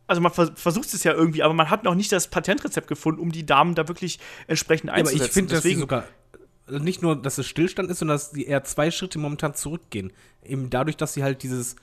also 0.07 0.21
man 0.21 0.31
vers 0.31 0.51
versucht 0.55 0.91
es 0.91 1.03
ja 1.03 1.13
irgendwie, 1.13 1.43
aber 1.43 1.53
man 1.53 1.69
hat 1.69 1.83
noch 1.83 1.93
nicht 1.93 2.11
das 2.11 2.29
Patentrezept 2.29 2.87
gefunden, 2.87 3.21
um 3.21 3.31
die 3.31 3.45
Damen 3.45 3.75
da 3.75 3.87
wirklich 3.87 4.19
entsprechend 4.47 4.87
Ja, 4.87 4.93
aber 4.93 5.01
einzusetzen. 5.01 5.25
ich 5.27 5.31
finde, 5.33 5.53
Deswegen, 5.53 5.79
sogar 5.81 6.05
also 6.69 6.83
nicht 6.83 7.01
nur, 7.01 7.15
dass 7.15 7.37
es 7.37 7.47
Stillstand 7.47 7.89
ist, 7.89 7.99
sondern 7.99 8.15
dass 8.15 8.31
sie 8.31 8.45
eher 8.45 8.63
zwei 8.63 8.91
Schritte 8.91 9.19
momentan 9.19 9.55
zurückgehen. 9.55 10.11
Eben 10.43 10.69
dadurch, 10.69 10.97
dass 10.97 11.13
sie 11.13 11.23
halt 11.23 11.43
dieses 11.43 11.75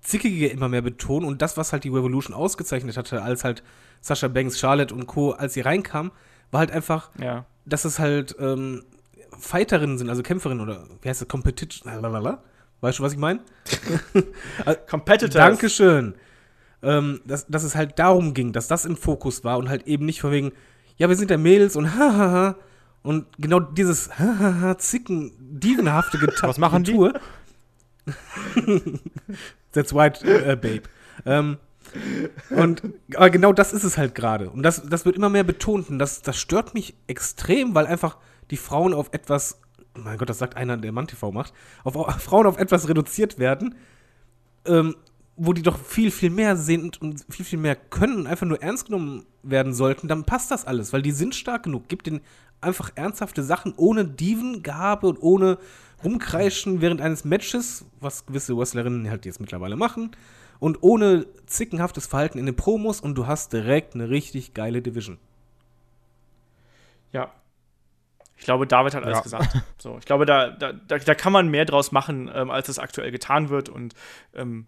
Zickige 0.00 0.48
immer 0.48 0.68
mehr 0.68 0.82
betonen 0.82 1.26
und 1.26 1.42
das, 1.42 1.56
was 1.56 1.72
halt 1.72 1.84
die 1.84 1.88
Revolution 1.88 2.34
ausgezeichnet 2.34 2.96
hatte, 2.96 3.22
als 3.22 3.44
halt 3.44 3.62
Sascha 4.00 4.28
Banks, 4.28 4.58
Charlotte 4.58 4.94
und 4.94 5.06
Co., 5.06 5.32
als 5.32 5.54
sie 5.54 5.60
reinkamen, 5.60 6.12
war 6.50 6.60
halt 6.60 6.70
einfach, 6.70 7.10
ja. 7.20 7.44
dass 7.66 7.84
es 7.84 7.98
halt 7.98 8.36
ähm, 8.38 8.84
Fighterinnen 9.38 9.98
sind, 9.98 10.08
also 10.08 10.22
Kämpferinnen 10.22 10.62
oder 10.62 10.84
wie 11.02 11.08
heißt 11.08 11.20
das, 11.20 11.28
Competition, 11.28 11.92
lalalala. 11.92 12.42
weißt 12.80 12.98
du, 12.98 13.02
was 13.02 13.12
ich 13.12 13.18
meine? 13.18 13.40
Competitors. 14.88 15.34
Dankeschön. 15.34 16.14
Ähm, 16.80 17.20
dass, 17.26 17.46
dass 17.48 17.64
es 17.64 17.74
halt 17.74 17.98
darum 17.98 18.34
ging, 18.34 18.52
dass 18.52 18.68
das 18.68 18.84
im 18.84 18.96
Fokus 18.96 19.42
war 19.42 19.58
und 19.58 19.68
halt 19.68 19.88
eben 19.88 20.06
nicht 20.06 20.20
von 20.20 20.30
wegen, 20.30 20.52
ja, 20.96 21.08
wir 21.08 21.16
sind 21.16 21.30
ja 21.30 21.36
Mädels 21.36 21.76
und 21.76 21.94
hahaha. 21.94 22.56
Und 23.02 23.26
genau 23.38 23.60
dieses 23.60 24.18
hahaha, 24.18 24.78
zicken, 24.78 25.32
dievenhafte 25.38 26.18
Geta 26.18 26.48
Was 26.48 26.58
machen 26.58 26.84
die? 26.84 27.10
That's 29.72 29.94
white, 29.94 30.24
äh, 30.26 30.56
babe. 30.56 30.82
Ähm, 31.26 31.58
und 32.50 32.82
aber 33.14 33.30
genau 33.30 33.52
das 33.52 33.72
ist 33.72 33.84
es 33.84 33.96
halt 33.96 34.14
gerade. 34.14 34.50
Und 34.50 34.62
das, 34.62 34.82
das 34.88 35.04
wird 35.04 35.16
immer 35.16 35.30
mehr 35.30 35.44
betont. 35.44 35.88
Und 35.90 35.98
das, 35.98 36.22
das 36.22 36.38
stört 36.38 36.74
mich 36.74 36.94
extrem, 37.06 37.74
weil 37.74 37.86
einfach 37.86 38.18
die 38.50 38.56
Frauen 38.56 38.94
auf 38.94 39.08
etwas, 39.12 39.60
mein 39.94 40.18
Gott, 40.18 40.28
das 40.28 40.38
sagt 40.38 40.56
einer, 40.56 40.76
der 40.76 40.92
MannTV 40.92 41.32
macht, 41.32 41.52
auf, 41.84 41.96
auf 41.96 42.22
Frauen 42.22 42.46
auf 42.46 42.58
etwas 42.58 42.88
reduziert 42.88 43.38
werden, 43.38 43.74
ähm, 44.66 44.96
wo 45.36 45.52
die 45.52 45.62
doch 45.62 45.78
viel, 45.78 46.10
viel 46.10 46.30
mehr 46.30 46.56
sind 46.56 47.00
und 47.00 47.24
viel, 47.28 47.44
viel 47.44 47.58
mehr 47.58 47.76
können 47.76 48.16
und 48.16 48.26
einfach 48.26 48.46
nur 48.46 48.60
ernst 48.60 48.86
genommen 48.86 49.24
werden 49.42 49.72
sollten, 49.72 50.08
dann 50.08 50.24
passt 50.24 50.50
das 50.50 50.66
alles, 50.66 50.92
weil 50.92 51.02
die 51.02 51.12
sind 51.12 51.34
stark 51.34 51.62
genug. 51.62 51.88
Gibt 51.88 52.06
denen 52.06 52.20
einfach 52.60 52.90
ernsthafte 52.96 53.42
Sachen 53.42 53.72
ohne 53.76 54.04
Dievengabe 54.04 55.06
und 55.06 55.22
ohne 55.22 55.58
rumkreischen 56.04 56.80
während 56.80 57.00
eines 57.00 57.24
Matches, 57.24 57.84
was 58.00 58.26
gewisse 58.26 58.56
Wrestlerinnen 58.56 59.10
halt 59.10 59.26
jetzt 59.26 59.40
mittlerweile 59.40 59.76
machen, 59.76 60.12
und 60.60 60.82
ohne 60.82 61.26
zickenhaftes 61.46 62.06
Verhalten 62.06 62.38
in 62.38 62.46
den 62.46 62.56
Promos 62.56 63.00
und 63.00 63.14
du 63.14 63.26
hast 63.26 63.52
direkt 63.52 63.94
eine 63.94 64.10
richtig 64.10 64.54
geile 64.54 64.82
Division. 64.82 65.18
Ja. 67.12 67.32
Ich 68.36 68.44
glaube, 68.44 68.66
David 68.66 68.94
hat 68.94 69.04
alles 69.04 69.18
Ja. 69.18 69.22
gesagt. 69.22 69.56
So, 69.80 69.96
ich 69.98 70.04
glaube, 70.06 70.26
da, 70.26 70.50
da, 70.50 70.72
da, 70.72 71.14
kann 71.14 71.32
man 71.32 71.48
mehr 71.48 71.64
draus 71.64 71.92
machen, 71.92 72.28
ähm, 72.34 72.50
als 72.50 72.68
es 72.68 72.80
aktuell 72.80 73.12
getan 73.12 73.48
wird. 73.48 73.68
Und 73.68 73.94
ähm, 74.34 74.66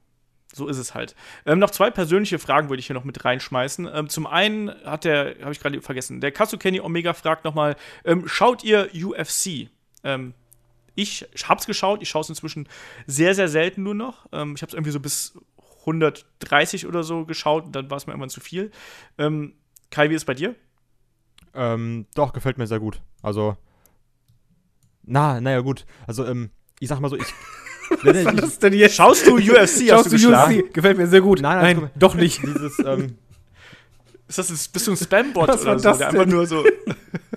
so 0.52 0.69
ist 0.69 0.78
es 0.78 0.94
halt. 0.94 1.16
Ähm, 1.47 1.59
noch 1.59 1.70
zwei 1.70 1.90
persönliche 1.90 2.39
Fragen 2.39 2.69
würde 2.69 2.78
ich 2.78 2.86
hier 2.86 2.94
noch 2.94 3.05
mit 3.05 3.24
reinschmeißen. 3.24 3.89
Ähm, 3.93 4.09
zum 4.09 4.28
einen 4.28 4.70
hat 4.85 5.05
der, 5.05 5.36
habe 5.40 5.51
ich 5.51 5.59
gerade 5.59 5.81
vergessen, 5.82 6.20
der 6.20 6.31
Kazu 6.31 6.59
Kenny 6.59 6.81
Omega 6.81 7.12
fragt 7.12 7.44
nochmal: 7.44 7.74
ähm, 8.05 8.28
Schaut 8.28 8.62
ihr 8.62 8.89
UFC? 8.94 9.69
Ich 11.01 11.27
hab's 11.49 11.67
geschaut, 11.67 12.03
ich 12.03 12.09
schaue 12.09 12.23
es 12.23 12.29
inzwischen 12.29 12.69
sehr, 13.07 13.35
sehr 13.35 13.49
selten 13.49 13.83
nur 13.83 13.95
noch. 13.95 14.27
Ähm, 14.33 14.55
ich 14.55 14.63
habe 14.63 14.69
es 14.71 14.75
irgendwie 14.75 14.91
so 14.91 15.01
bis 15.01 15.35
130 15.81 16.87
oder 16.87 17.03
so 17.03 17.25
geschaut 17.25 17.65
und 17.67 17.73
dann 17.77 17.91
war 17.91 17.97
es 17.97 18.07
mir 18.07 18.13
irgendwann 18.13 18.29
zu 18.31 18.41
viel. 18.41 18.71
Ähm, 19.19 19.55
Kai, 19.91 20.11
wie 20.11 20.15
ist 20.15 20.23
es 20.23 20.27
bei 20.27 20.35
dir? 20.35 20.55
Ähm, 21.55 22.07
doch, 22.15 22.33
gefällt 22.33 22.59
mir 22.59 22.67
sehr 22.67 22.81
gut. 22.81 23.01
Also, 23.23 23.57
na, 25.03 25.41
naja, 25.41 25.61
gut. 25.61 25.87
Also, 26.07 26.25
ähm, 26.27 26.51
ich 26.79 26.89
sag 26.89 27.01
mal 27.01 27.09
so, 27.09 27.17
ich. 27.17 27.25
Was 28.05 28.25
war 28.25 28.33
das 28.35 28.59
denn 28.61 28.73
jetzt? 28.75 28.95
Schaust 28.95 29.27
du 29.27 29.37
UFC? 29.37 29.51
hast 29.57 29.89
Schaust 29.89 30.07
du 30.07 30.11
du 30.11 30.17
geschlagen? 30.17 30.61
UFC? 30.61 30.75
Gefällt 30.75 30.97
mir 30.99 31.07
sehr 31.09 31.21
gut. 31.23 31.41
Nein, 31.41 31.59
Nein, 31.63 31.77
nein, 31.81 31.91
doch 31.97 32.15
nicht. 32.15 32.41
Dieses, 32.47 32.79
ähm, 32.79 33.17
Ist 34.29 34.39
das 34.39 34.49
ein, 34.51 34.59
bist 34.73 34.87
du 34.87 34.93
ein 34.93 34.97
Spam-Bot 34.97 35.49
oder 35.49 35.65
war 35.67 35.79
so? 35.79 35.89
das 35.89 35.99
der 35.99 36.09
einfach 36.09 36.21
denn? 36.23 36.31
nur 36.31 36.47
so. 36.47 36.65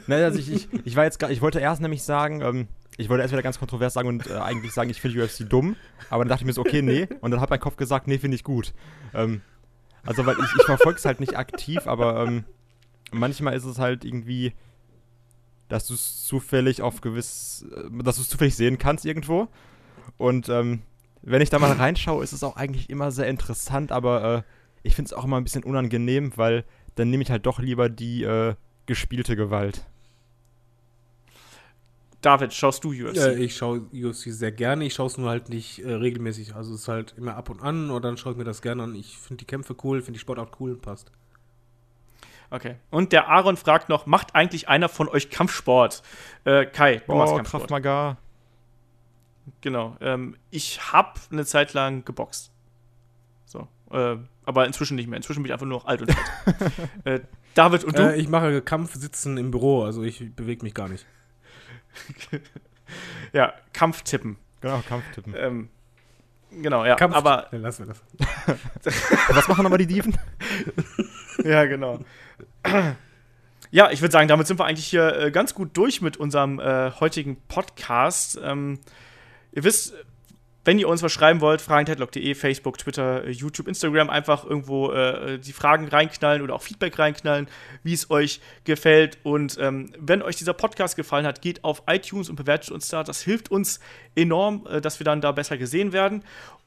naja, 0.05 0.25
also 0.25 0.37
ich, 0.37 0.51
ich, 0.51 0.67
ich 0.85 0.95
war 0.95 1.05
jetzt 1.05 1.17
gar, 1.17 1.31
ich 1.31 1.41
wollte 1.41 1.59
erst 1.59 1.81
nämlich 1.81 2.03
sagen, 2.03 2.41
ähm, 2.41 2.67
ich 2.97 3.09
wollte 3.09 3.21
erst 3.21 3.33
wieder 3.33 3.41
ganz 3.41 3.59
kontrovers 3.59 3.93
sagen 3.93 4.07
und 4.07 4.27
äh, 4.27 4.33
eigentlich 4.33 4.73
sagen, 4.73 4.89
ich 4.89 5.01
finde 5.01 5.23
UFC 5.23 5.49
dumm, 5.49 5.75
aber 6.09 6.23
dann 6.23 6.29
dachte 6.29 6.43
ich 6.43 6.47
mir 6.47 6.53
so, 6.53 6.61
okay, 6.61 6.81
nee, 6.81 7.07
und 7.21 7.31
dann 7.31 7.39
hat 7.39 7.49
mein 7.49 7.59
Kopf 7.59 7.75
gesagt, 7.75 8.07
nee, 8.07 8.17
finde 8.17 8.35
ich 8.35 8.43
gut. 8.43 8.73
Ähm, 9.13 9.41
also, 10.05 10.25
weil 10.25 10.35
ich, 10.37 10.45
ich 10.59 10.65
verfolge 10.65 10.99
es 10.99 11.05
halt 11.05 11.19
nicht 11.19 11.37
aktiv, 11.37 11.87
aber 11.87 12.25
ähm, 12.25 12.43
manchmal 13.11 13.55
ist 13.55 13.63
es 13.63 13.79
halt 13.79 14.03
irgendwie, 14.03 14.53
dass 15.69 15.87
du 15.87 15.93
es 15.93 16.25
zufällig 16.25 16.81
auf 16.81 17.01
gewiss, 17.01 17.65
äh, 17.71 18.03
dass 18.03 18.17
du 18.17 18.21
es 18.21 18.29
zufällig 18.29 18.55
sehen 18.55 18.77
kannst 18.77 19.05
irgendwo. 19.05 19.47
Und 20.17 20.49
ähm, 20.49 20.81
wenn 21.21 21.41
ich 21.41 21.49
da 21.49 21.57
mal 21.57 21.71
reinschaue, 21.71 22.23
ist 22.23 22.33
es 22.33 22.43
auch 22.43 22.57
eigentlich 22.57 22.89
immer 22.89 23.11
sehr 23.11 23.27
interessant, 23.27 23.91
aber 23.91 24.23
äh, 24.23 24.41
ich 24.83 24.95
finde 24.95 25.07
es 25.07 25.13
auch 25.13 25.23
immer 25.23 25.37
ein 25.37 25.43
bisschen 25.43 25.63
unangenehm, 25.63 26.33
weil 26.35 26.65
dann 26.95 27.09
nehme 27.09 27.23
ich 27.23 27.31
halt 27.31 27.45
doch 27.45 27.59
lieber 27.59 27.89
die 27.89 28.23
äh, 28.23 28.55
gespielte 28.85 29.35
Gewalt. 29.35 29.85
David, 32.23 32.53
schaust 32.53 32.83
du 32.83 32.91
UFC? 32.91 33.17
Äh, 33.17 33.33
ich 33.43 33.55
schaue 33.55 33.81
UFC 33.93 34.31
sehr 34.31 34.51
gerne. 34.51 34.85
Ich 34.85 34.93
schaue 34.93 35.07
es 35.07 35.17
nur 35.17 35.29
halt 35.29 35.49
nicht 35.49 35.79
äh, 35.83 35.93
regelmäßig. 35.93 36.55
Also 36.55 36.73
es 36.73 36.81
ist 36.81 36.87
halt 36.87 37.13
immer 37.17 37.35
ab 37.35 37.49
und 37.49 37.61
an 37.61 37.89
und 37.91 38.03
dann 38.03 38.17
schaue 38.17 38.31
ich 38.31 38.37
mir 38.37 38.43
das 38.45 38.61
gerne 38.61 38.83
an. 38.83 38.95
Ich 38.95 39.17
finde 39.17 39.41
die 39.41 39.45
Kämpfe 39.45 39.75
cool, 39.83 40.01
finde 40.01 40.13
die 40.13 40.19
Sportart 40.19 40.51
cool 40.59 40.71
und 40.71 40.81
passt. 40.81 41.11
Okay. 42.49 42.75
Und 42.91 43.11
der 43.11 43.27
Aaron 43.27 43.57
fragt 43.57 43.89
noch: 43.89 44.05
Macht 44.05 44.35
eigentlich 44.35 44.69
einer 44.69 44.87
von 44.89 45.09
euch 45.09 45.29
Kampfsport? 45.29 46.01
Äh, 46.45 46.65
Kai, 46.65 47.01
du 47.07 47.13
machst 47.13 47.33
Oh, 47.33 47.35
Kampfsport. 47.37 47.61
Kraft 47.61 47.69
Maga. 47.71 48.17
Genau. 49.61 49.97
Ähm, 49.99 50.37
ich 50.51 50.93
habe 50.93 51.19
eine 51.31 51.45
Zeit 51.45 51.73
lang 51.73 52.05
geboxt. 52.05 52.51
So. 53.45 53.67
Äh, 53.91 54.17
aber 54.45 54.65
inzwischen 54.65 54.95
nicht 54.95 55.07
mehr. 55.07 55.17
Inzwischen 55.17 55.43
bin 55.43 55.47
ich 55.49 55.53
einfach 55.53 55.65
nur 55.65 55.79
noch 55.79 55.85
alt 55.85 56.01
und 56.01 56.13
fett. 57.03 57.21
äh, 57.21 57.21
David 57.53 57.83
und 57.83 57.97
du? 57.97 58.13
Äh, 58.13 58.15
ich 58.17 58.29
mache 58.29 58.61
Kampfsitzen 58.61 59.37
im 59.37 59.51
Büro, 59.51 59.83
also 59.83 60.03
ich 60.03 60.33
bewege 60.35 60.63
mich 60.63 60.73
gar 60.73 60.87
nicht. 60.87 61.05
Ja, 63.33 63.53
Kampftippen. 63.73 64.37
Genau, 64.61 64.81
Kampftippen. 64.87 65.33
Ähm, 65.37 65.69
genau, 66.51 66.85
ja. 66.85 66.95
Kampf 66.95 67.15
Aber 67.15 67.47
Dann 67.51 67.61
lassen 67.61 67.87
wir 67.87 67.93
das. 67.93 68.57
Was 69.29 69.47
machen 69.47 69.63
nochmal 69.63 69.79
die 69.79 69.87
Dieven? 69.87 70.17
Ja, 71.43 71.65
genau. 71.65 71.99
Ja, 73.71 73.89
ich 73.89 74.01
würde 74.01 74.11
sagen, 74.11 74.27
damit 74.27 74.45
sind 74.45 74.59
wir 74.59 74.65
eigentlich 74.65 74.85
hier 74.85 75.17
äh, 75.17 75.31
ganz 75.31 75.55
gut 75.55 75.75
durch 75.75 76.01
mit 76.01 76.17
unserem 76.17 76.59
äh, 76.59 76.91
heutigen 76.91 77.37
Podcast. 77.47 78.39
Ähm, 78.41 78.79
ihr 79.51 79.63
wisst, 79.63 79.95
wenn 80.65 80.79
ihr 80.79 80.87
uns 80.87 81.03
was 81.03 81.11
schreiben 81.11 81.41
wollt, 81.41 81.61
fragen.headlock.de, 81.61 82.35
Facebook, 82.35 82.77
Twitter, 82.77 83.25
äh, 83.25 83.31
YouTube, 83.31 83.67
Instagram, 83.67 84.09
einfach 84.09 84.45
irgendwo 84.45 84.91
äh, 84.91 85.39
die 85.39 85.53
Fragen 85.53 85.87
reinknallen 85.87 86.41
oder 86.41 86.55
auch 86.55 86.61
Feedback 86.61 86.97
reinknallen, 86.97 87.47
wie 87.83 87.93
es 87.93 88.09
euch 88.09 88.39
gefällt. 88.63 89.17
Und 89.23 89.57
ähm, 89.59 89.91
wenn 89.99 90.21
euch 90.21 90.37
dieser 90.37 90.53
Podcast 90.53 90.95
gefallen 90.95 91.25
hat, 91.25 91.41
geht 91.41 91.63
auf 91.63 91.83
iTunes 91.87 92.29
und 92.29 92.35
bewertet 92.35 92.71
uns 92.71 92.87
da. 92.87 93.03
Das 93.03 93.21
hilft 93.21 93.51
uns 93.51 93.79
enorm, 94.15 94.65
äh, 94.69 94.81
dass 94.81 94.99
wir 94.99 95.05
dann 95.05 95.21
da 95.21 95.31
besser 95.31 95.57
gesehen 95.57 95.91
werden. 95.91 96.23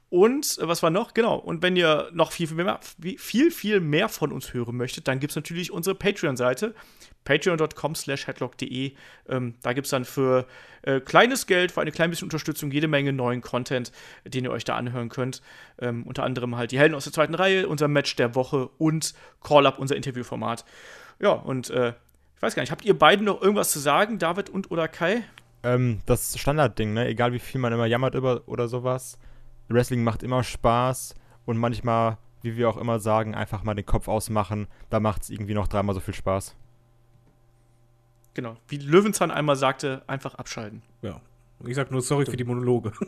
Und 0.08 0.58
äh, 0.58 0.68
was 0.68 0.82
war 0.82 0.90
noch? 0.90 1.14
Genau. 1.14 1.36
Und 1.36 1.62
wenn 1.62 1.76
ihr 1.76 2.10
noch 2.12 2.32
viel, 2.32 2.46
viel 2.46 2.56
mehr, 2.56 2.80
viel, 3.18 3.50
viel 3.50 3.80
mehr 3.80 4.08
von 4.08 4.32
uns 4.32 4.54
hören 4.54 4.76
möchtet, 4.76 5.08
dann 5.08 5.20
gibt 5.20 5.32
es 5.32 5.36
natürlich 5.36 5.72
unsere 5.72 5.94
Patreon-Seite. 5.94 6.74
Patreon.com 7.24 7.94
slash 7.94 8.26
headlock.de. 8.26 8.92
Ähm, 9.28 9.54
da 9.62 9.72
gibt 9.72 9.86
es 9.86 9.90
dann 9.90 10.04
für 10.04 10.46
äh, 10.86 11.00
kleines 11.00 11.46
Geld, 11.46 11.72
für 11.72 11.80
eine 11.80 11.92
klein 11.92 12.10
bisschen 12.10 12.26
Unterstützung, 12.26 12.70
jede 12.70 12.88
Menge 12.88 13.12
neuen 13.12 13.42
Content, 13.42 13.92
den 14.24 14.44
ihr 14.44 14.50
euch 14.50 14.64
da 14.64 14.76
anhören 14.76 15.08
könnt. 15.08 15.42
Ähm, 15.78 16.04
unter 16.04 16.22
anderem 16.24 16.56
halt 16.56 16.70
die 16.70 16.78
Helden 16.78 16.94
aus 16.94 17.04
der 17.04 17.12
zweiten 17.12 17.34
Reihe, 17.34 17.68
unser 17.68 17.88
Match 17.88 18.16
der 18.16 18.34
Woche 18.34 18.68
und 18.78 19.14
Call-Up, 19.42 19.78
unser 19.78 19.96
Interviewformat. 19.96 20.64
Ja, 21.18 21.32
und 21.32 21.70
äh, 21.70 21.92
ich 22.36 22.42
weiß 22.42 22.54
gar 22.54 22.62
nicht, 22.62 22.70
habt 22.70 22.84
ihr 22.84 22.98
beiden 22.98 23.26
noch 23.26 23.42
irgendwas 23.42 23.70
zu 23.70 23.78
sagen, 23.78 24.18
David 24.18 24.48
und 24.48 24.70
oder 24.70 24.88
Kai? 24.88 25.22
Ähm, 25.62 26.00
das 26.06 26.38
Standardding, 26.38 26.92
ne? 26.94 27.06
Egal 27.08 27.32
wie 27.32 27.38
viel 27.38 27.60
man 27.60 27.72
immer 27.72 27.86
jammert 27.86 28.14
über 28.14 28.42
oder 28.46 28.68
sowas. 28.68 29.18
Wrestling 29.68 30.04
macht 30.04 30.22
immer 30.22 30.44
Spaß 30.44 31.14
und 31.44 31.56
manchmal, 31.56 32.18
wie 32.42 32.56
wir 32.56 32.68
auch 32.68 32.76
immer 32.76 33.00
sagen, 33.00 33.34
einfach 33.34 33.64
mal 33.64 33.74
den 33.74 33.86
Kopf 33.86 34.06
ausmachen. 34.06 34.68
Da 34.90 35.00
macht 35.00 35.22
es 35.22 35.30
irgendwie 35.30 35.54
noch 35.54 35.66
dreimal 35.66 35.94
so 35.94 36.00
viel 36.00 36.14
Spaß. 36.14 36.54
Genau. 38.36 38.58
Wie 38.68 38.76
Löwenzahn 38.76 39.30
einmal 39.30 39.56
sagte, 39.56 40.02
einfach 40.06 40.34
abschalten. 40.34 40.82
Ja. 41.00 41.22
Und 41.58 41.70
ich 41.70 41.74
sag 41.74 41.90
nur 41.90 42.02
sorry 42.02 42.26
für 42.26 42.36
die 42.36 42.44
Monologe. 42.44 42.92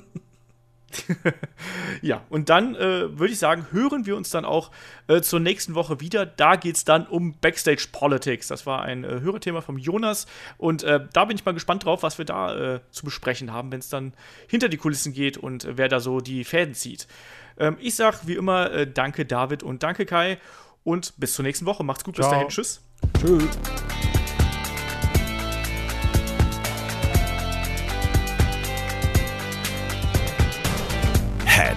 Ja, 2.01 2.25
und 2.31 2.49
dann 2.49 2.75
äh, 2.77 3.19
würde 3.19 3.33
ich 3.33 3.39
sagen, 3.39 3.67
hören 3.73 4.07
wir 4.07 4.17
uns 4.17 4.31
dann 4.31 4.47
auch 4.47 4.71
äh, 5.07 5.21
zur 5.21 5.39
nächsten 5.39 5.75
Woche 5.75 6.01
wieder. 6.01 6.25
Da 6.25 6.57
geht 6.57 6.77
es 6.77 6.85
dann 6.85 7.07
um 7.07 7.35
Backstage 7.41 7.89
Politics. 7.93 8.49
Das 8.49 8.65
war 8.65 8.83
ein 8.83 9.05
äh, 9.05 9.21
Hörerthema 9.21 9.61
vom 9.61 9.77
Jonas. 9.77 10.27
Und 10.57 10.85
äh, 10.85 11.01
da 11.13 11.27
bin 11.27 11.37
ich 11.37 11.45
mal 11.45 11.53
gespannt 11.53 11.85
drauf, 11.85 12.03
was 12.03 12.17
wir 12.17 12.25
da 12.25 12.77
äh, 12.77 12.81
zu 12.91 13.05
besprechen 13.05 13.53
haben, 13.53 13.71
wenn 13.71 13.81
es 13.81 13.91
dann 13.91 14.15
hinter 14.49 14.71
die 14.71 14.79
Kulissen 14.79 15.13
geht 15.13 15.37
und 15.37 15.65
äh, 15.65 15.77
wer 15.77 15.89
da 15.89 16.01
so 16.01 16.21
die 16.21 16.45
Fäden 16.45 16.75
zieht. 16.75 17.07
Ähm, 17.59 17.77
ich 17.81 17.95
sag 17.95 18.27
wie 18.27 18.35
immer 18.35 18.71
äh, 18.71 18.91
danke 18.91 19.27
David 19.27 19.63
und 19.63 19.83
danke 19.83 20.07
Kai. 20.07 20.39
Und 20.85 21.13
bis 21.19 21.35
zur 21.35 21.43
nächsten 21.43 21.67
Woche. 21.67 21.85
Macht's 21.85 22.05
gut, 22.05 22.17
bis 22.17 22.25
Ciao. 22.25 22.33
dahin. 22.33 22.49
Tschüss. 22.49 22.81
Tschüss. 23.21 23.59